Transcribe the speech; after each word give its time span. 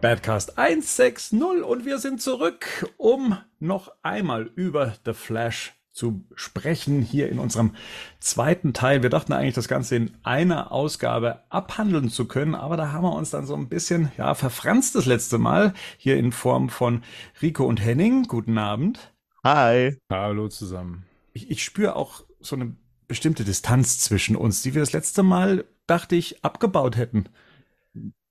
Badcast 0.00 0.56
160 0.56 1.42
und 1.62 1.84
wir 1.84 1.98
sind 1.98 2.22
zurück, 2.22 2.90
um 2.96 3.36
noch 3.58 3.92
einmal 4.02 4.50
über 4.54 4.94
The 5.04 5.12
Flash 5.12 5.74
zu 5.92 6.24
sprechen 6.34 7.02
hier 7.02 7.28
in 7.28 7.38
unserem 7.38 7.74
zweiten 8.18 8.72
Teil. 8.72 9.02
Wir 9.02 9.10
dachten 9.10 9.34
eigentlich, 9.34 9.54
das 9.54 9.68
Ganze 9.68 9.96
in 9.96 10.16
einer 10.22 10.72
Ausgabe 10.72 11.40
abhandeln 11.50 12.08
zu 12.08 12.26
können, 12.26 12.54
aber 12.54 12.78
da 12.78 12.92
haben 12.92 13.04
wir 13.04 13.12
uns 13.12 13.28
dann 13.28 13.44
so 13.44 13.54
ein 13.54 13.68
bisschen, 13.68 14.10
ja, 14.16 14.34
verfranst 14.34 14.94
das 14.94 15.04
letzte 15.04 15.36
Mal 15.36 15.74
hier 15.98 16.16
in 16.16 16.32
Form 16.32 16.70
von 16.70 17.02
Rico 17.42 17.66
und 17.66 17.84
Henning. 17.84 18.22
Guten 18.22 18.56
Abend. 18.56 19.12
Hi. 19.44 19.98
Hallo 20.10 20.48
zusammen. 20.48 21.04
Ich, 21.34 21.50
ich 21.50 21.62
spüre 21.62 21.96
auch 21.96 22.24
so 22.40 22.56
eine 22.56 22.74
bestimmte 23.06 23.44
Distanz 23.44 23.98
zwischen 23.98 24.34
uns, 24.34 24.62
die 24.62 24.72
wir 24.74 24.80
das 24.80 24.94
letzte 24.94 25.22
Mal, 25.22 25.66
dachte 25.86 26.16
ich, 26.16 26.42
abgebaut 26.42 26.96
hätten. 26.96 27.28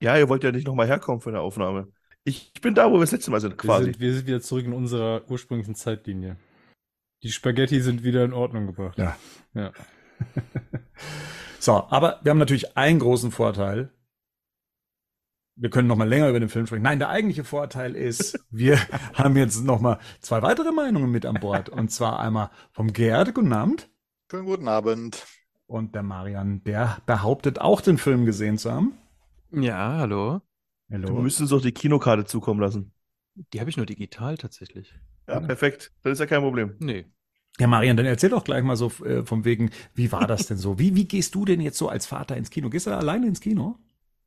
Ja, 0.02 0.18
ihr 0.18 0.30
wollt 0.30 0.44
ja 0.44 0.52
nicht 0.52 0.68
nochmal 0.68 0.88
herkommen 0.88 1.22
für 1.22 1.30
eine 1.30 1.42
Aufnahme. 1.42 1.92
Ich 2.24 2.54
bin 2.62 2.76
da, 2.76 2.90
wo 2.90 2.96
wir 2.96 3.02
das 3.02 3.12
letzte 3.12 3.32
Mal 3.32 3.42
sind, 3.42 3.58
quasi. 3.58 3.88
Wir 3.88 3.94
sind, 3.94 4.00
wir 4.00 4.14
sind 4.14 4.28
wieder 4.28 4.42
zurück 4.42 4.66
in 4.66 4.74
unserer 4.74 5.30
ursprünglichen 5.30 5.76
Zeitlinie. 5.76 6.38
Die 7.24 7.32
Spaghetti 7.32 7.82
sind 7.82 8.04
wieder 8.04 8.24
in 8.24 8.34
Ordnung 8.34 8.68
gebracht. 8.68 8.98
Ja. 8.98 9.18
ja. 9.54 9.72
so, 11.60 11.74
aber 11.90 12.20
wir 12.24 12.30
haben 12.30 12.38
natürlich 12.38 12.78
einen 12.78 13.00
großen 13.00 13.32
Vorteil. 13.32 13.92
Wir 15.56 15.70
können 15.70 15.90
noch 15.90 15.98
mal 15.98 16.08
länger 16.08 16.30
über 16.30 16.40
den 16.40 16.48
Film 16.48 16.66
sprechen. 16.66 16.84
Nein, 16.84 17.00
der 17.00 17.10
eigentliche 17.10 17.44
Vorteil 17.44 17.96
ist, 17.96 18.40
wir 18.50 18.78
haben 19.14 19.36
jetzt 19.36 19.62
noch 19.66 19.82
mal 19.82 20.00
zwei 20.22 20.42
weitere 20.42 20.72
Meinungen 20.72 21.12
mit 21.12 21.26
an 21.26 21.40
Bord. 21.42 21.68
Und 21.68 21.90
zwar 21.90 22.20
einmal 22.20 22.52
vom 22.72 22.94
Gerd, 22.94 23.34
guten 23.34 23.52
Abend. 23.52 23.90
Schönen 24.32 24.46
guten 24.46 24.68
Abend. 24.70 25.26
Und 25.68 25.94
der 25.94 26.04
Marian, 26.04 26.64
der 26.64 27.00
behauptet 27.06 27.60
auch 27.60 27.82
den 27.82 27.98
Film 27.98 28.26
gesehen 28.26 28.58
zu 28.58 28.72
haben. 28.72 28.99
Ja, 29.52 29.98
hallo. 29.98 30.42
Hallo. 30.92 31.08
Du 31.08 31.14
müsstest 31.22 31.42
uns 31.42 31.50
doch 31.52 31.62
die 31.62 31.72
Kinokarte 31.72 32.26
zukommen 32.26 32.60
lassen. 32.60 32.94
Die 33.54 33.60
habe 33.60 33.70
ich 33.70 33.78
nur 33.78 33.86
digital 33.86 34.38
tatsächlich. 34.38 34.94
Ja, 35.28 35.40
perfekt. 35.40 35.92
Das 36.04 36.14
ist 36.14 36.20
ja 36.20 36.26
kein 36.26 36.42
Problem. 36.42 36.76
Nee. 36.80 37.06
Ja, 37.60 37.68
Marian, 37.68 37.98
dann 37.98 38.06
erzähl 38.06 38.30
doch 38.30 38.44
gleich 38.44 38.64
mal 38.64 38.76
so 38.76 38.88
äh, 39.04 39.26
vom 39.26 39.46
wegen, 39.46 39.72
wie 39.94 40.12
war 40.12 40.28
das 40.28 40.48
denn 40.48 40.58
so? 40.58 40.80
Wie, 40.80 40.96
wie 40.96 41.06
gehst 41.06 41.36
du 41.36 41.46
denn 41.46 41.62
jetzt 41.62 41.78
so 41.78 41.90
als 41.90 42.06
Vater 42.06 42.38
ins 42.38 42.50
Kino? 42.50 42.70
Gehst 42.70 42.88
du 42.88 42.92
alleine 42.92 43.28
ins 43.28 43.42
Kino? 43.42 43.78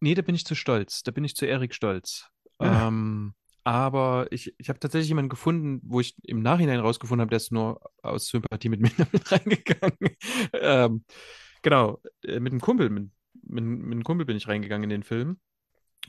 Nee, 0.01 0.15
da 0.15 0.23
bin 0.23 0.35
ich 0.35 0.45
zu 0.45 0.55
stolz. 0.55 1.03
Da 1.03 1.13
bin 1.13 1.25
ich 1.25 1.35
zu 1.37 1.47
Erik 1.47 1.75
stolz. 1.75 2.29
Ja. 2.61 2.89
Ähm, 2.89 3.35
aber 3.65 4.27
ich, 4.31 4.55
ich 4.59 4.69
habe 4.69 4.81
tatsächlich 4.81 5.09
jemanden 5.09 5.29
gefunden, 5.29 5.81
wo 5.85 6.01
ich 6.01 6.17
im 6.25 6.43
Nachhinein 6.43 6.81
rausgefunden 6.81 7.23
habe, 7.23 7.31
der 7.31 7.37
ist 7.37 7.53
nur 7.53 7.81
aus 8.03 8.27
Sympathie 8.27 8.69
mit 8.69 8.81
mir 8.81 8.91
mit 9.13 9.31
reingegangen. 9.31 10.17
ähm, 10.53 11.05
genau, 11.63 12.01
äh, 12.25 12.41
mit 12.41 12.53
einem 12.53 12.61
Kumpel, 12.61 12.91
mit, 12.91 13.11
mit, 13.53 13.65
mit 13.65 13.93
einem 13.93 14.05
Kumpel 14.05 14.27
bin 14.27 14.37
ich 14.37 14.49
reingegangen 14.49 14.85
in 14.85 14.91
den 14.91 15.03
Film. 15.03 15.39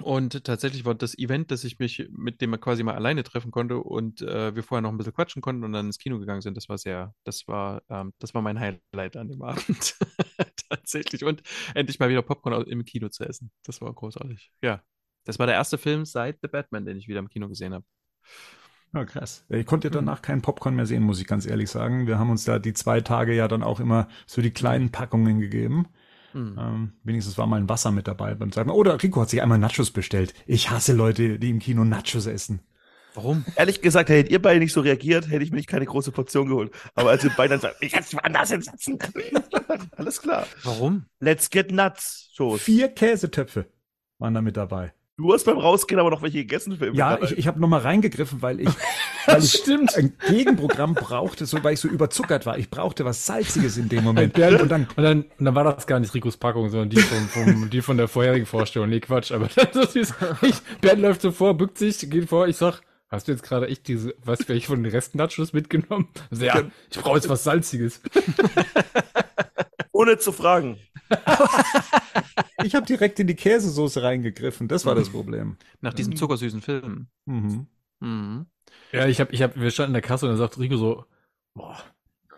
Und 0.02 0.44
tatsächlich 0.44 0.86
war 0.86 0.96
das 0.96 1.16
Event, 1.20 1.52
dass 1.52 1.64
ich 1.64 1.78
mich 1.78 2.10
mit 2.12 2.42
dem 2.42 2.60
quasi 2.60 2.82
mal 2.82 2.96
alleine 2.96 3.24
treffen 3.24 3.52
konnte 3.52 3.78
und 3.78 4.24
äh, 4.24 4.56
wir 4.56 4.64
vorher 4.64 4.82
noch 4.82 4.90
ein 4.90 4.98
bisschen 4.98 5.14
quatschen 5.14 5.42
konnten 5.44 5.64
und 5.64 5.72
dann 5.72 5.86
ins 5.86 6.00
Kino 6.00 6.18
gegangen 6.18 6.42
sind. 6.42 6.58
Das 6.58 6.68
war 6.68 6.80
sehr, 6.80 7.14
das 7.24 7.48
war, 7.48 7.84
ähm, 7.90 8.12
das 8.18 8.34
war 8.34 8.42
mein 8.42 8.60
Highlight 8.60 9.18
an 9.18 9.30
dem 9.30 9.42
Abend. 9.44 9.96
tatsächlich. 10.70 11.24
Und 11.24 11.44
endlich 11.76 12.00
mal 12.00 12.10
wieder 12.10 12.24
Popcorn 12.24 12.66
im 12.66 12.86
Kino 12.86 13.10
zu 13.10 13.24
essen. 13.24 13.52
Das 13.64 13.82
war 13.82 13.94
großartig. 13.94 14.52
Ja. 14.64 14.82
Das 15.26 15.40
war 15.40 15.46
der 15.46 15.56
erste 15.56 15.78
Film 15.78 16.06
seit 16.06 16.40
The 16.42 16.48
Batman, 16.50 16.86
den 16.86 16.98
ich 16.98 17.08
wieder 17.08 17.20
im 17.20 17.30
Kino 17.30 17.48
gesehen 17.48 17.74
habe. 17.74 17.86
Oh, 18.96 19.06
krass. 19.06 19.46
Ich 19.50 19.66
konnte 19.66 19.90
danach 19.90 20.22
keinen 20.22 20.42
Popcorn 20.42 20.76
mehr 20.76 20.86
sehen, 20.86 21.02
muss 21.02 21.20
ich 21.20 21.26
ganz 21.26 21.46
ehrlich 21.46 21.70
sagen. 21.70 22.06
Wir 22.06 22.20
haben 22.20 22.30
uns 22.30 22.44
da 22.44 22.60
die 22.60 22.74
zwei 22.74 23.02
Tage 23.02 23.34
ja 23.34 23.48
dann 23.48 23.64
auch 23.64 23.80
immer 23.80 24.08
so 24.28 24.42
die 24.42 24.52
kleinen 24.52 24.92
Packungen 24.92 25.40
gegeben. 25.40 25.88
Mhm. 26.34 26.58
Ähm, 26.60 26.94
wenigstens 27.04 27.38
war 27.38 27.48
mal 27.48 27.58
ein 27.58 27.70
Wasser 27.70 27.92
mit 27.92 28.08
dabei 28.08 28.36
beim 28.36 28.52
Sagen. 28.52 28.70
Oder 28.70 29.02
Rico 29.02 29.22
hat 29.22 29.30
sich 29.30 29.42
einmal 29.42 29.60
Nachos 29.60 29.92
bestellt. 29.92 30.34
Ich 30.46 30.70
hasse 30.70 30.94
Leute, 30.94 31.40
die 31.40 31.50
im 31.50 31.60
Kino 31.60 31.84
Nachos 31.84 32.26
essen. 32.26 32.62
Warum? 33.16 33.46
Ehrlich 33.56 33.82
gesagt, 33.82 34.10
hättet 34.10 34.32
ihr 34.32 34.42
beide 34.42 34.60
nicht 34.60 34.74
so 34.74 34.82
reagiert, 34.82 35.30
hätte 35.30 35.44
ich 35.44 35.52
mir 35.52 35.58
nicht 35.58 35.70
keine 35.70 35.86
große 35.86 36.12
Portion 36.12 36.48
geholt. 36.48 36.72
Aber 36.96 37.12
als 37.12 37.24
ihr 37.24 37.32
beide 37.38 37.50
dann 37.50 37.62
sagt, 37.62 37.78
ich 37.82 37.94
hätte 37.94 38.14
woanders 38.14 38.50
hinsetzen. 38.50 38.98
Alles 39.98 40.22
klar. 40.22 40.48
Warum? 40.64 41.06
Let's 41.20 41.50
get 41.50 41.72
nuts. 41.72 42.32
Shows. 42.34 42.64
Vier 42.64 42.90
Käsetöpfe 42.90 43.68
waren 44.18 44.34
da 44.34 44.42
mit 44.42 44.58
dabei. 44.58 44.94
Du 45.16 45.32
hast 45.32 45.44
beim 45.44 45.60
Rausgehen 45.60 46.00
aber 46.00 46.10
noch 46.10 46.24
welche 46.24 46.40
gegessen. 46.40 46.76
Für 46.78 46.92
ja, 46.92 47.22
ich, 47.22 47.38
ich 47.38 47.46
habe 47.48 47.60
noch 47.60 47.68
mal 47.68 47.82
reingegriffen, 47.82 48.42
weil 48.42 48.60
ich, 48.62 48.70
weil 49.28 49.44
ich 49.44 49.52
Stimmt. 49.52 49.96
ein 49.96 50.18
Gegenprogramm 50.28 50.96
brauchte, 50.96 51.46
so 51.46 51.64
weil 51.64 51.76
ich 51.76 51.80
so 51.80 51.88
überzuckert 51.88 52.48
war. 52.48 52.58
Ich 52.58 52.72
brauchte 52.72 53.06
was 53.06 53.28
Salziges 53.28 53.78
in 53.78 53.90
dem 53.90 54.04
Moment. 54.04 54.34
Und, 54.34 54.42
dann, 54.42 54.56
und, 54.62 54.72
dann, 54.98 55.22
und 55.38 55.46
dann 55.46 55.56
war 55.56 55.66
das 55.66 55.86
gar 55.86 56.00
nicht 56.00 56.16
Ricos 56.16 56.38
Packung, 56.38 56.70
sondern 56.70 56.90
die, 56.90 57.00
vom, 57.00 57.28
vom, 57.28 57.70
die 57.70 57.84
von 57.84 57.98
der 57.98 58.08
vorherigen 58.08 58.48
Vorstellung. 58.48 58.90
Nee, 58.90 59.02
Quatsch. 59.02 59.32
Aber 59.32 59.50
das 59.74 59.96
ist, 59.96 60.16
ich, 60.42 60.56
Bernd 60.82 61.02
läuft 61.02 61.22
so 61.22 61.32
vor, 61.32 61.56
bückt 61.56 61.78
sich, 61.78 62.10
geht 62.10 62.30
vor. 62.30 62.48
Ich 62.48 62.58
sag, 62.58 62.82
hast 63.10 63.28
du 63.28 63.34
jetzt 63.34 63.44
gerade 63.44 63.68
echt 63.68 63.88
diese, 63.88 64.16
was 64.26 64.50
ich 64.50 64.66
von 64.66 64.82
den 64.82 64.92
Resten 64.92 65.20
Nachos 65.20 65.54
mitgenommen? 65.54 66.08
Also, 66.32 66.44
ja, 66.44 66.64
ich 66.90 67.00
brauche 67.00 67.18
jetzt 67.18 67.30
was 67.30 67.44
Salziges. 67.44 68.02
Ohne 69.92 70.18
zu 70.18 70.32
fragen. 70.32 70.80
ich 72.64 72.76
habe 72.76 72.86
direkt 72.86 73.20
in 73.20 73.28
die 73.28 73.36
Käsesoße 73.36 74.04
reingegriffen. 74.04 74.68
Das 74.68 74.86
war 74.86 74.96
das 74.96 75.10
Problem. 75.10 75.58
Nach 75.82 75.94
diesem 75.94 76.16
zuckersüßen 76.16 76.62
Film. 76.62 77.08
Mhm. 77.26 77.68
Mhm. 78.00 78.46
Ja, 78.92 79.08
ich 79.08 79.20
habe, 79.20 79.32
ich 79.34 79.42
habe, 79.42 79.60
wir 79.60 79.72
standen 79.72 79.92
in 79.92 79.94
der 79.94 80.02
Kasse 80.02 80.26
und 80.26 80.32
dann 80.32 80.38
sagt 80.38 80.60
Rico 80.60 80.78
so, 80.78 81.06
boah, 81.54 81.78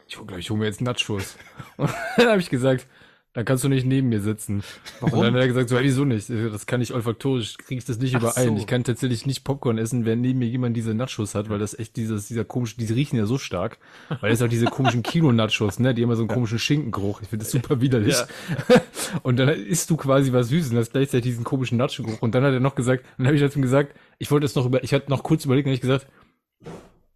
ich 0.08 0.18
hole 0.18 0.28
gleich, 0.28 0.40
ich 0.40 0.50
hole 0.50 0.60
mir 0.60 0.66
jetzt 0.66 0.82
Nachos. 0.82 1.38
Und 1.78 1.92
dann 2.18 2.28
habe 2.28 2.40
ich 2.40 2.50
gesagt, 2.50 2.88
dann 3.36 3.44
kannst 3.44 3.66
du 3.66 3.70
nicht 3.70 3.86
neben 3.86 4.08
mir 4.08 4.22
sitzen. 4.22 4.64
Warum? 5.02 5.20
Und 5.20 5.26
dann 5.26 5.34
hat 5.34 5.42
er 5.42 5.48
gesagt, 5.50 5.68
so, 5.68 5.78
wieso 5.80 6.06
nicht? 6.06 6.30
Das 6.30 6.66
kann 6.66 6.80
ich 6.80 6.94
olfaktorisch, 6.94 7.58
kriege 7.58 7.80
ich 7.80 7.86
das 7.86 8.00
nicht 8.00 8.16
Ach 8.16 8.22
überein. 8.22 8.48
So. 8.48 8.56
Ich 8.56 8.66
kann 8.66 8.86
tatsächlich 8.86 9.26
nicht 9.26 9.44
Popcorn 9.44 9.78
essen, 9.78 10.06
wenn 10.06 10.22
neben 10.22 10.40
mir 10.40 10.48
jemand 10.48 10.76
diese 10.78 10.94
Nachos 10.94 11.36
hat, 11.36 11.50
weil 11.50 11.60
das 11.60 11.78
echt 11.78 11.98
dieses, 11.98 12.30
dieser 12.30 12.46
komische, 12.46 12.78
die 12.78 12.86
riechen 12.86 13.18
ja 13.18 13.26
so 13.26 13.38
stark. 13.38 13.78
Weil 14.22 14.32
es 14.32 14.42
auch 14.42 14.48
diese 14.48 14.68
komischen 14.68 15.04
Kino-Nachos, 15.04 15.80
ne, 15.80 15.94
die 15.94 16.02
immer 16.02 16.16
so 16.16 16.22
einen 16.22 16.30
komischen 16.30 16.60
Schinkengeruch. 16.60 17.22
Ich 17.22 17.28
finde 17.28 17.44
das 17.44 17.52
super 17.52 17.82
widerlich. 17.82 18.16
Ja. 18.16 18.82
Und 19.22 19.38
dann 19.38 19.50
isst 19.50 19.90
du 19.90 19.98
quasi 19.98 20.32
was 20.32 20.48
Süßes 20.48 20.72
und 20.72 20.78
hast 20.78 20.94
gleichzeitig 20.94 21.32
diesen 21.32 21.44
komischen 21.44 21.78
Nacho-Geruch. 21.78 22.22
Und 22.22 22.36
dann 22.36 22.44
hat 22.46 22.54
er 22.54 22.62
noch 22.62 22.76
gesagt, 22.76 23.06
dann 23.18 23.28
habe 23.28 23.36
ich 23.36 23.42
dazu 23.42 23.60
gesagt, 23.60 23.98
ich 24.18 24.32
wollte 24.32 24.46
es 24.46 24.56
noch 24.56 24.66
über, 24.66 24.82
ich 24.82 24.94
hatte 24.94 25.10
noch 25.10 25.24
kurz 25.24 25.44
überlegt 25.44 25.68
und 25.68 25.74
ich 25.74 25.82
gesagt, 25.82 26.08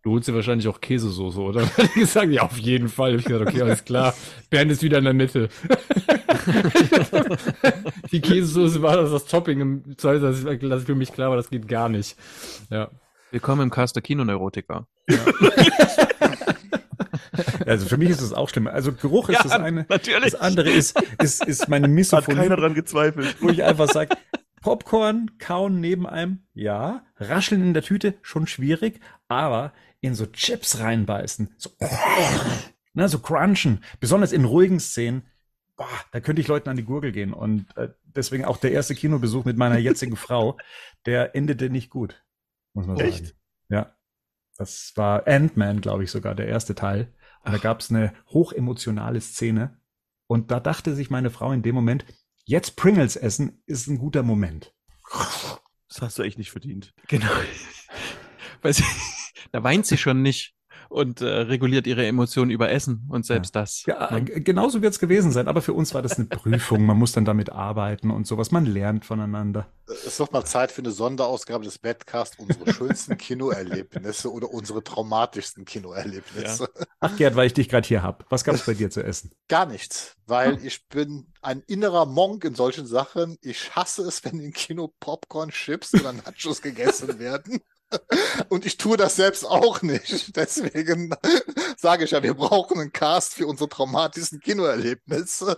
Du 0.01 0.11
holst 0.11 0.29
dir 0.29 0.33
wahrscheinlich 0.33 0.67
auch 0.69 0.79
Käsesoße, 0.79 1.39
oder? 1.39 1.61
Dann 1.61 1.87
hat 1.87 1.93
gesagt, 1.93 2.31
ja, 2.31 2.43
auf 2.43 2.57
jeden 2.57 2.87
Fall. 2.87 3.11
Hab 3.11 3.19
ich 3.19 3.25
gesagt, 3.25 3.49
okay, 3.49 3.61
alles 3.61 3.83
klar. 3.83 4.13
Bernd 4.49 4.71
ist 4.71 4.81
wieder 4.81 4.99
in 4.99 5.03
der 5.03 5.13
Mitte. 5.13 5.49
die 8.11 8.21
Käsesoße 8.21 8.81
war 8.81 8.95
das, 8.95 9.11
das 9.11 9.25
Topping 9.25 9.59
im 9.59 9.97
Zweifel, 9.97 10.21
das 10.21 10.39
ist 10.39 10.85
für 10.85 10.95
mich 10.95 11.11
klar, 11.11 11.27
aber 11.27 11.35
das 11.35 11.49
geht 11.49 11.67
gar 11.67 11.89
nicht. 11.89 12.15
Ja. 12.69 12.89
Willkommen 13.31 13.63
im 13.63 13.69
Caster 13.69 14.01
Kino-Neurotiker. 14.01 14.87
Ja. 15.09 15.17
Also 17.65 17.85
für 17.85 17.97
mich 17.97 18.09
ist 18.09 18.21
es 18.21 18.33
auch 18.33 18.49
schlimm. 18.49 18.67
Also 18.67 18.93
Geruch 18.93 19.29
ist 19.29 19.37
ja, 19.37 19.43
das 19.43 19.51
eine. 19.51 19.85
Natürlich. 19.89 20.31
Das 20.31 20.41
andere 20.41 20.69
ist, 20.69 20.99
ist, 21.21 21.45
ist 21.45 21.67
meine 21.67 21.87
Misophonie. 21.87 22.37
Hat 22.37 22.43
keiner 22.43 22.55
dran 22.55 22.73
gezweifelt. 22.73 23.35
Wo 23.39 23.49
ich 23.49 23.63
einfach 23.63 23.87
sage, 23.87 24.15
Popcorn 24.61 25.31
kauen 25.39 25.79
neben 25.79 26.07
einem, 26.07 26.43
ja. 26.53 27.03
Rascheln 27.17 27.61
in 27.61 27.73
der 27.73 27.83
Tüte, 27.83 28.15
schon 28.21 28.47
schwierig. 28.47 28.99
Aber 29.27 29.73
in 30.01 30.15
so 30.15 30.25
Chips 30.25 30.79
reinbeißen, 30.79 31.53
so, 31.57 31.71
ne, 32.93 33.09
so 33.09 33.19
crunchen, 33.19 33.83
besonders 33.99 34.31
in 34.31 34.45
ruhigen 34.45 34.79
Szenen, 34.79 35.23
boah, 35.79 35.87
da 36.11 36.19
könnte 36.19 36.41
ich 36.41 36.47
Leuten 36.47 36.69
an 36.69 36.77
die 36.77 36.83
Gurgel 36.83 37.11
gehen. 37.11 37.33
Und 37.33 37.65
äh, 37.75 37.89
deswegen 38.03 38.45
auch 38.45 38.57
der 38.57 38.71
erste 38.71 38.95
Kinobesuch 38.95 39.45
mit 39.45 39.57
meiner 39.57 39.77
jetzigen 39.77 40.15
Frau, 40.17 40.57
der 41.05 41.35
endete 41.35 41.69
nicht 41.69 41.89
gut. 41.89 42.23
Muss 42.73 42.85
man 42.85 42.97
sagen. 42.97 43.09
Echt? 43.09 43.35
Ja. 43.69 43.95
Das 44.57 44.91
war 44.95 45.25
Ant-Man, 45.25 45.79
glaube 45.79 46.03
ich, 46.03 46.11
sogar, 46.11 46.35
der 46.35 46.47
erste 46.47 46.75
Teil. 46.75 47.13
Und 47.43 47.51
Ach. 47.51 47.51
da 47.53 47.57
gab 47.57 47.79
es 47.79 47.89
eine 47.89 48.13
hochemotionale 48.27 49.21
Szene. 49.21 49.79
Und 50.27 50.51
da 50.51 50.59
dachte 50.59 50.93
sich 50.93 51.09
meine 51.09 51.29
Frau 51.29 51.51
in 51.53 51.63
dem 51.63 51.73
Moment, 51.73 52.05
jetzt 52.43 52.75
Pringles 52.75 53.15
essen 53.15 53.63
ist 53.65 53.87
ein 53.87 53.97
guter 53.97 54.21
Moment. 54.21 54.75
Das 55.87 56.01
hast 56.01 56.19
du 56.19 56.23
echt 56.23 56.37
nicht 56.37 56.51
verdient. 56.51 56.93
Genau. 57.07 57.31
Weil 58.61 58.73
sie, 58.73 58.83
da 59.51 59.63
weint 59.63 59.85
sie 59.85 59.97
schon 59.97 60.21
nicht 60.21 60.53
und 60.89 61.21
äh, 61.21 61.27
reguliert 61.27 61.87
ihre 61.87 62.05
Emotionen 62.05 62.49
über 62.49 62.71
Essen 62.71 63.05
und 63.09 63.25
selbst 63.25 63.55
ja. 63.55 63.61
das. 63.61 63.85
Ja, 63.85 64.11
ne? 64.11 64.23
genauso 64.23 64.81
wird 64.81 64.93
es 64.93 64.99
gewesen 64.99 65.31
sein, 65.31 65.47
aber 65.47 65.61
für 65.61 65.73
uns 65.73 65.93
war 65.93 66.01
das 66.01 66.17
eine 66.17 66.25
Prüfung. 66.25 66.83
Man 66.85 66.97
muss 66.97 67.11
dann 67.11 67.25
damit 67.25 67.51
arbeiten 67.51 68.09
und 68.09 68.25
sowas. 68.25 68.51
Man 68.51 68.65
lernt 68.65 69.05
voneinander. 69.05 69.67
Es 69.87 70.19
wird 70.19 70.33
mal 70.33 70.45
Zeit 70.45 70.71
für 70.71 70.81
eine 70.81 70.91
Sonderausgabe 70.91 71.63
des 71.63 71.77
Badcast, 71.77 72.39
unsere 72.39 72.73
schönsten 72.73 73.17
Kinoerlebnisse 73.17 74.31
oder 74.31 74.51
unsere 74.51 74.83
traumatischsten 74.83 75.63
Kinoerlebnisse. 75.63 76.69
Ja. 76.75 76.85
Ach 76.99 77.15
Gerd, 77.17 77.35
weil 77.35 77.47
ich 77.47 77.53
dich 77.53 77.69
gerade 77.69 77.87
hier 77.87 78.01
hab. 78.01 78.25
Was 78.29 78.43
gab 78.43 78.55
es 78.55 78.65
bei 78.65 78.73
dir 78.73 78.89
zu 78.89 79.03
essen? 79.03 79.31
Gar 79.47 79.67
nichts, 79.67 80.15
weil 80.25 80.57
hm. 80.57 80.65
ich 80.65 80.87
bin 80.87 81.27
ein 81.41 81.61
innerer 81.67 82.07
Monk 82.07 82.43
in 82.45 82.55
solchen 82.55 82.87
Sachen. 82.87 83.37
Ich 83.41 83.75
hasse 83.75 84.03
es, 84.03 84.23
wenn 84.25 84.39
im 84.39 84.53
Kino 84.53 84.93
Popcorn, 84.99 85.49
Chips 85.49 85.93
oder 85.93 86.13
Nachos 86.13 86.61
gegessen 86.61 87.19
werden. 87.19 87.61
Und 88.49 88.65
ich 88.65 88.77
tue 88.77 88.97
das 88.97 89.15
selbst 89.15 89.45
auch 89.45 89.81
nicht. 89.81 90.35
Deswegen 90.35 91.13
sage 91.77 92.03
ich 92.03 92.11
ja, 92.11 92.21
wir 92.23 92.33
brauchen 92.33 92.79
einen 92.79 92.91
Cast 92.91 93.33
für 93.33 93.47
unsere 93.47 93.69
traumatischen 93.69 94.39
Kinoerlebnisse. 94.39 95.55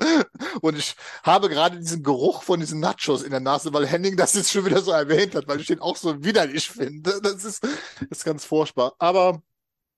Und 0.61 0.77
ich 0.77 0.95
habe 1.23 1.49
gerade 1.49 1.79
diesen 1.79 2.03
Geruch 2.03 2.43
von 2.43 2.59
diesen 2.59 2.79
Nachos 2.79 3.23
in 3.23 3.31
der 3.31 3.39
Nase, 3.39 3.73
weil 3.73 3.87
Henning 3.87 4.15
das 4.15 4.33
jetzt 4.33 4.51
schon 4.51 4.65
wieder 4.65 4.81
so 4.81 4.91
erwähnt 4.91 5.35
hat, 5.35 5.47
weil 5.47 5.59
ich 5.59 5.67
den 5.67 5.79
auch 5.79 5.97
so 5.97 6.23
widerlich 6.23 6.69
finde. 6.69 7.19
Das 7.21 7.43
ist, 7.43 7.63
das 7.63 7.71
ist 8.09 8.25
ganz 8.25 8.45
furchtbar. 8.45 8.93
Aber 8.99 9.41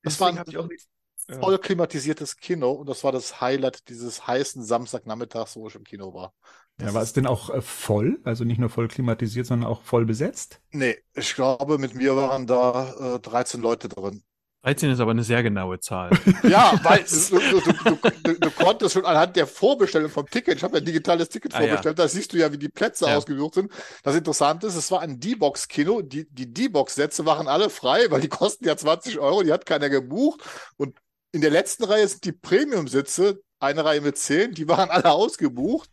das 0.04 0.20
war 0.20 0.32
Deswegen 0.32 0.40
habe 0.40 0.52
ich 0.52 0.58
auch 0.58 0.68
nicht. 0.68 0.93
Voll 1.32 1.58
klimatisiertes 1.60 2.38
Kino 2.38 2.72
und 2.72 2.88
das 2.90 3.04
war 3.04 3.12
das 3.12 3.42
Highlight 3.42 3.88
dieses 3.90 4.26
heißen 4.28 4.64
Samstagnachmittags, 4.64 5.56
wo 5.56 5.68
ich 5.68 5.76
im 5.76 5.84
Kino 5.84 6.14
war. 6.14 6.34
Das 6.78 6.88
Ja, 6.88 6.94
war 6.94 7.02
es 7.02 7.14
denn 7.14 7.26
auch 7.28 7.50
äh, 7.50 7.62
voll? 7.62 8.20
Also 8.26 8.44
nicht 8.44 8.60
nur 8.60 8.70
voll 8.70 8.88
klimatisiert, 8.88 9.46
sondern 9.48 9.70
auch 9.70 9.82
voll 9.84 10.06
besetzt? 10.06 10.62
Nee, 10.72 10.98
ich 11.14 11.36
glaube, 11.36 11.78
mit 11.78 11.94
mir 11.96 12.16
waren 12.18 12.48
da 12.48 13.16
äh, 13.16 13.20
13 13.22 13.62
Leute 13.62 13.88
drin. 13.90 14.24
13 14.62 14.90
ist 14.92 15.00
aber 15.00 15.12
eine 15.12 15.24
sehr 15.24 15.44
genaue 15.44 15.80
Zahl. 15.80 16.12
Ja, 16.46 16.78
weil 16.84 17.06
du, 17.30 17.40
du, 17.62 17.62
du, 17.62 17.98
du, 18.18 18.34
du 18.40 18.52
konntest 18.52 18.94
schon 18.94 19.06
anhand 19.06 19.38
der 19.38 19.48
Vorbestellung 19.48 20.10
vom 20.10 20.28
Ticket, 20.30 20.58
ich 20.58 20.64
habe 20.64 20.76
ja 20.76 20.82
ein 20.82 20.86
digitales 20.86 21.30
Ticket 21.30 21.54
Ah, 21.54 21.62
ja. 21.62 21.86
vorbestellt, 21.86 21.98
da 22.00 22.06
siehst 22.10 22.34
du 22.34 22.38
ja, 22.38 22.52
wie 22.52 22.58
die 22.58 22.68
Plätze 22.68 23.08
Ja. 23.08 23.10
ausgesucht 23.10 23.54
sind. 23.54 23.72
Das 24.04 24.14
Interessante 24.16 24.68
ist, 24.68 24.76
es 24.76 24.92
war 24.92 25.00
ein 25.00 25.22
D-Box-Kino. 25.22 26.02
Die, 26.02 26.28
die 26.30 26.54
D-Box-Sätze 26.54 27.26
waren 27.26 27.48
alle 27.48 27.70
frei, 27.70 28.08
weil 28.12 28.20
die 28.20 28.28
kosten 28.28 28.66
ja 28.68 28.76
20 28.76 29.20
Euro, 29.20 29.42
die 29.44 29.54
hat 29.54 29.66
keiner 29.66 29.90
gebucht. 29.90 30.42
Und 30.76 30.98
in 31.34 31.42
der 31.42 31.50
letzten 31.52 31.84
Reihe 31.84 32.08
sind 32.08 32.24
die 32.24 32.32
Premium-Sitze, 32.32 33.42
eine 33.60 33.84
Reihe 33.84 34.00
mit 34.02 34.18
10, 34.18 34.54
die 34.54 34.68
waren 34.70 34.90
alle 34.90 35.12
ausgebucht. 35.12 35.90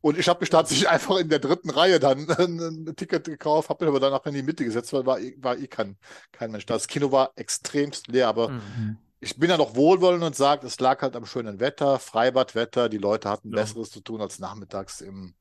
Und 0.00 0.18
ich 0.18 0.28
habe 0.28 0.40
mich 0.40 0.50
tatsächlich 0.50 0.88
einfach 0.88 1.16
in 1.18 1.28
der 1.28 1.38
dritten 1.40 1.70
Reihe 1.70 1.98
dann 2.00 2.28
ein, 2.30 2.94
Ticket 2.96 3.24
gekauft, 3.24 3.68
habe 3.68 3.84
mich 3.84 3.88
aber 3.90 4.00
danach 4.00 4.24
in 4.26 4.34
die 4.34 4.42
Mitte 4.42 4.64
gesetzt, 4.64 4.92
weil 4.92 5.06
war, 5.06 5.18
eh- 5.20 5.36
war 5.38 5.56
eh 5.58 5.66
kein, 5.68 5.96
kein 6.32 6.50
Mensch 6.52 6.66
da. 6.66 6.74
Das 6.74 6.88
Kino 6.88 7.10
war 7.12 7.32
extremst 7.36 8.08
leer, 8.08 8.28
aber 8.28 8.48
Hm. 8.48 8.96
ich 9.20 9.36
bin 9.36 9.48
ja 9.50 9.56
noch 9.56 9.76
wohlwollend 9.76 10.24
und 10.24 10.34
sage, 10.36 10.66
es 10.66 10.78
lag 10.80 11.02
halt 11.02 11.14
am 11.16 11.24
schönen 11.26 11.60
Wetter, 11.60 11.98
Freibadwetter. 12.00 12.88
Die 12.88 12.98
Leute 12.98 13.28
hatten 13.30 13.50
Ja. 13.50 13.62
Besseres 13.62 13.90
zu 13.90 14.00
tun, 14.00 14.20
als 14.20 14.40
nachmittags 14.40 15.00
im, 15.00 15.34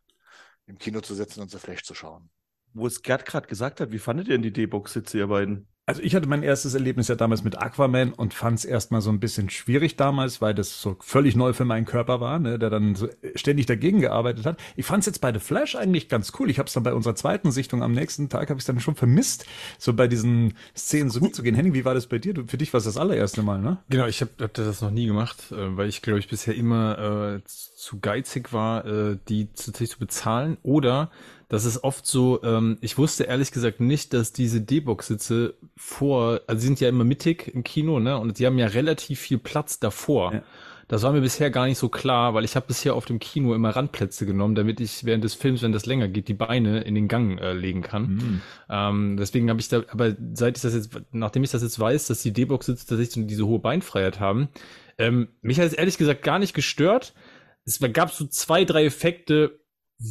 im 0.68 0.78
Kino 0.78 1.02
zu 1.02 1.16
sitzen 1.16 1.42
und 1.42 1.50
so 1.50 1.58
Flash 1.58 1.84
zu 1.84 1.96
schauen. 1.96 2.30
Wo 2.74 2.86
es 2.86 3.02
Gerd 3.02 3.26
gerade 3.26 3.48
gesagt 3.48 3.82
hat, 3.82 3.92
wie 3.92 4.00
fandet 4.00 4.28
ihr 4.28 4.36
denn 4.36 4.44
die 4.44 4.54
D-Box-Sitze, 4.54 5.18
ihr 5.18 5.28
beiden? 5.28 5.68
Also 5.88 6.04
ich 6.04 6.14
hatte 6.14 6.28
mein 6.28 6.44
erstes 6.44 6.76
Erlebnis 6.76 7.08
ja 7.08 7.16
damals 7.16 7.44
mit 7.44 7.58
Aquaman 7.60 8.14
und 8.14 8.36
fand 8.36 8.60
es 8.60 8.66
erstmal 8.66 9.02
so 9.02 9.10
ein 9.10 9.20
bisschen 9.20 9.50
schwierig 9.50 9.96
damals, 9.96 10.40
weil 10.40 10.54
das 10.54 10.80
so 10.80 10.96
völlig 11.00 11.36
neu 11.36 11.54
für 11.54 11.66
meinen 11.66 11.86
Körper 11.86 12.22
war, 12.22 12.38
ne, 12.38 12.60
der 12.60 12.70
dann 12.70 12.94
so 12.94 13.10
ständig 13.34 13.66
dagegen 13.66 14.00
gearbeitet 14.00 14.46
hat. 14.46 14.60
Ich 14.76 14.86
fand 14.86 15.02
es 15.02 15.08
jetzt 15.08 15.22
bei 15.22 15.34
The 15.34 15.40
Flash 15.40 15.76
eigentlich 15.76 16.08
ganz 16.08 16.34
cool. 16.40 16.52
Ich 16.52 16.60
habe 16.60 16.68
es 16.68 16.74
dann 16.74 16.84
bei 16.84 16.94
unserer 16.94 17.16
zweiten 17.16 17.52
Sichtung 17.52 17.82
am 17.82 17.94
nächsten 17.94 18.30
Tag 18.30 18.52
habe 18.52 18.60
ich 18.60 18.66
dann 18.66 18.80
schon 18.80 18.94
vermisst, 18.94 19.46
so 19.80 19.94
bei 19.94 20.08
diesen 20.08 20.54
Szenen 20.78 21.10
so 21.10 21.20
mitzugehen. 21.20 21.56
Henning, 21.56 21.74
wie 21.74 21.84
war 21.84 21.96
das 21.96 22.06
bei 22.06 22.20
dir? 22.20 22.36
Du, 22.36 22.46
für 22.46 22.58
dich 22.58 22.72
war 22.74 22.78
es 22.78 22.86
das 22.86 22.98
allererste 22.98 23.42
Mal, 23.42 23.60
ne? 23.60 23.80
Genau, 23.90 24.06
ich 24.06 24.22
habe 24.22 24.32
hab 24.40 24.54
das 24.54 24.82
noch 24.82 24.92
nie 24.92 25.08
gemacht, 25.08 25.52
äh, 25.52 25.78
weil 25.78 25.90
ich 25.90 26.04
glaube 26.04 26.20
ich 26.20 26.28
bisher 26.28 26.56
immer 26.56 27.38
äh, 27.38 27.42
zu 27.46 28.00
geizig 28.00 28.54
war, 28.54 28.86
äh, 28.86 29.18
die 29.28 29.48
tatsächlich 29.48 29.90
zu 29.90 30.00
bezahlen. 30.00 30.58
Oder 30.62 31.10
das 31.52 31.66
ist 31.66 31.84
oft 31.84 32.06
so, 32.06 32.42
ähm, 32.44 32.78
ich 32.80 32.98
wusste 32.98 33.26
ehrlich 33.26 33.52
gesagt 33.52 33.82
nicht, 33.82 34.14
dass 34.14 34.32
diese 34.32 34.62
D-Box-Sitze 34.62 35.56
vor, 35.76 36.40
also 36.48 36.62
sie 36.62 36.68
sind 36.68 36.80
ja 36.80 36.88
immer 36.88 37.04
mittig 37.04 37.54
im 37.54 37.66
Kino, 37.66 38.00
ne? 38.00 38.18
Und 38.18 38.38
sie 38.38 38.46
haben 38.46 38.58
ja 38.58 38.68
relativ 38.68 39.20
viel 39.20 39.38
Platz 39.38 39.78
davor. 39.78 40.34
Ja. 40.34 40.44
Das 40.88 41.04
war 41.04 41.12
mir 41.12 41.20
bisher 41.20 41.52
gar 41.52 41.66
nicht 41.66 41.78
so 41.78 41.90
klar, 41.90 42.34
weil 42.34 42.46
ich 42.46 42.56
habe 42.56 42.68
bisher 42.68 42.96
auf 42.96 43.04
dem 43.04 43.20
Kino 43.20 43.54
immer 43.54 43.72
Randplätze 43.72 44.26
genommen, 44.26 44.56
damit 44.56 44.80
ich 44.80 45.04
während 45.04 45.26
des 45.26 45.34
Films, 45.34 45.62
wenn 45.62 45.74
das 45.74 45.86
länger 45.86 46.08
geht, 46.08 46.30
die 46.30 46.34
Beine 46.34 46.84
in 46.84 46.96
den 46.96 47.10
Gang 47.10 47.38
äh, 47.42 47.52
legen 47.52 47.82
kann. 47.82 48.08
Mhm. 48.08 48.42
Ähm, 48.70 49.18
deswegen 49.18 49.50
habe 49.50 49.60
ich 49.60 49.68
da, 49.68 49.84
aber 49.90 50.16
seit 50.34 50.56
ich 50.56 50.62
das 50.62 50.74
jetzt, 50.74 51.02
nachdem 51.12 51.44
ich 51.44 51.52
das 51.52 51.64
jetzt 51.64 51.78
weiß, 51.78 52.08
dass 52.08 52.22
die 52.22 52.32
D-Box-Sitze 52.32 52.88
tatsächlich 52.88 53.12
so 53.12 53.22
diese 53.24 53.46
hohe 53.46 53.60
Beinfreiheit 53.60 54.22
haben, 54.22 54.48
ähm, 54.98 55.28
mich 55.42 55.60
hat 55.60 55.68
es 55.68 55.74
ehrlich 55.74 55.98
gesagt 55.98 56.24
gar 56.24 56.40
nicht 56.40 56.54
gestört. 56.54 57.14
Es 57.66 57.82
gab 57.92 58.12
so 58.12 58.26
zwei, 58.26 58.64
drei 58.64 58.86
Effekte, 58.86 59.61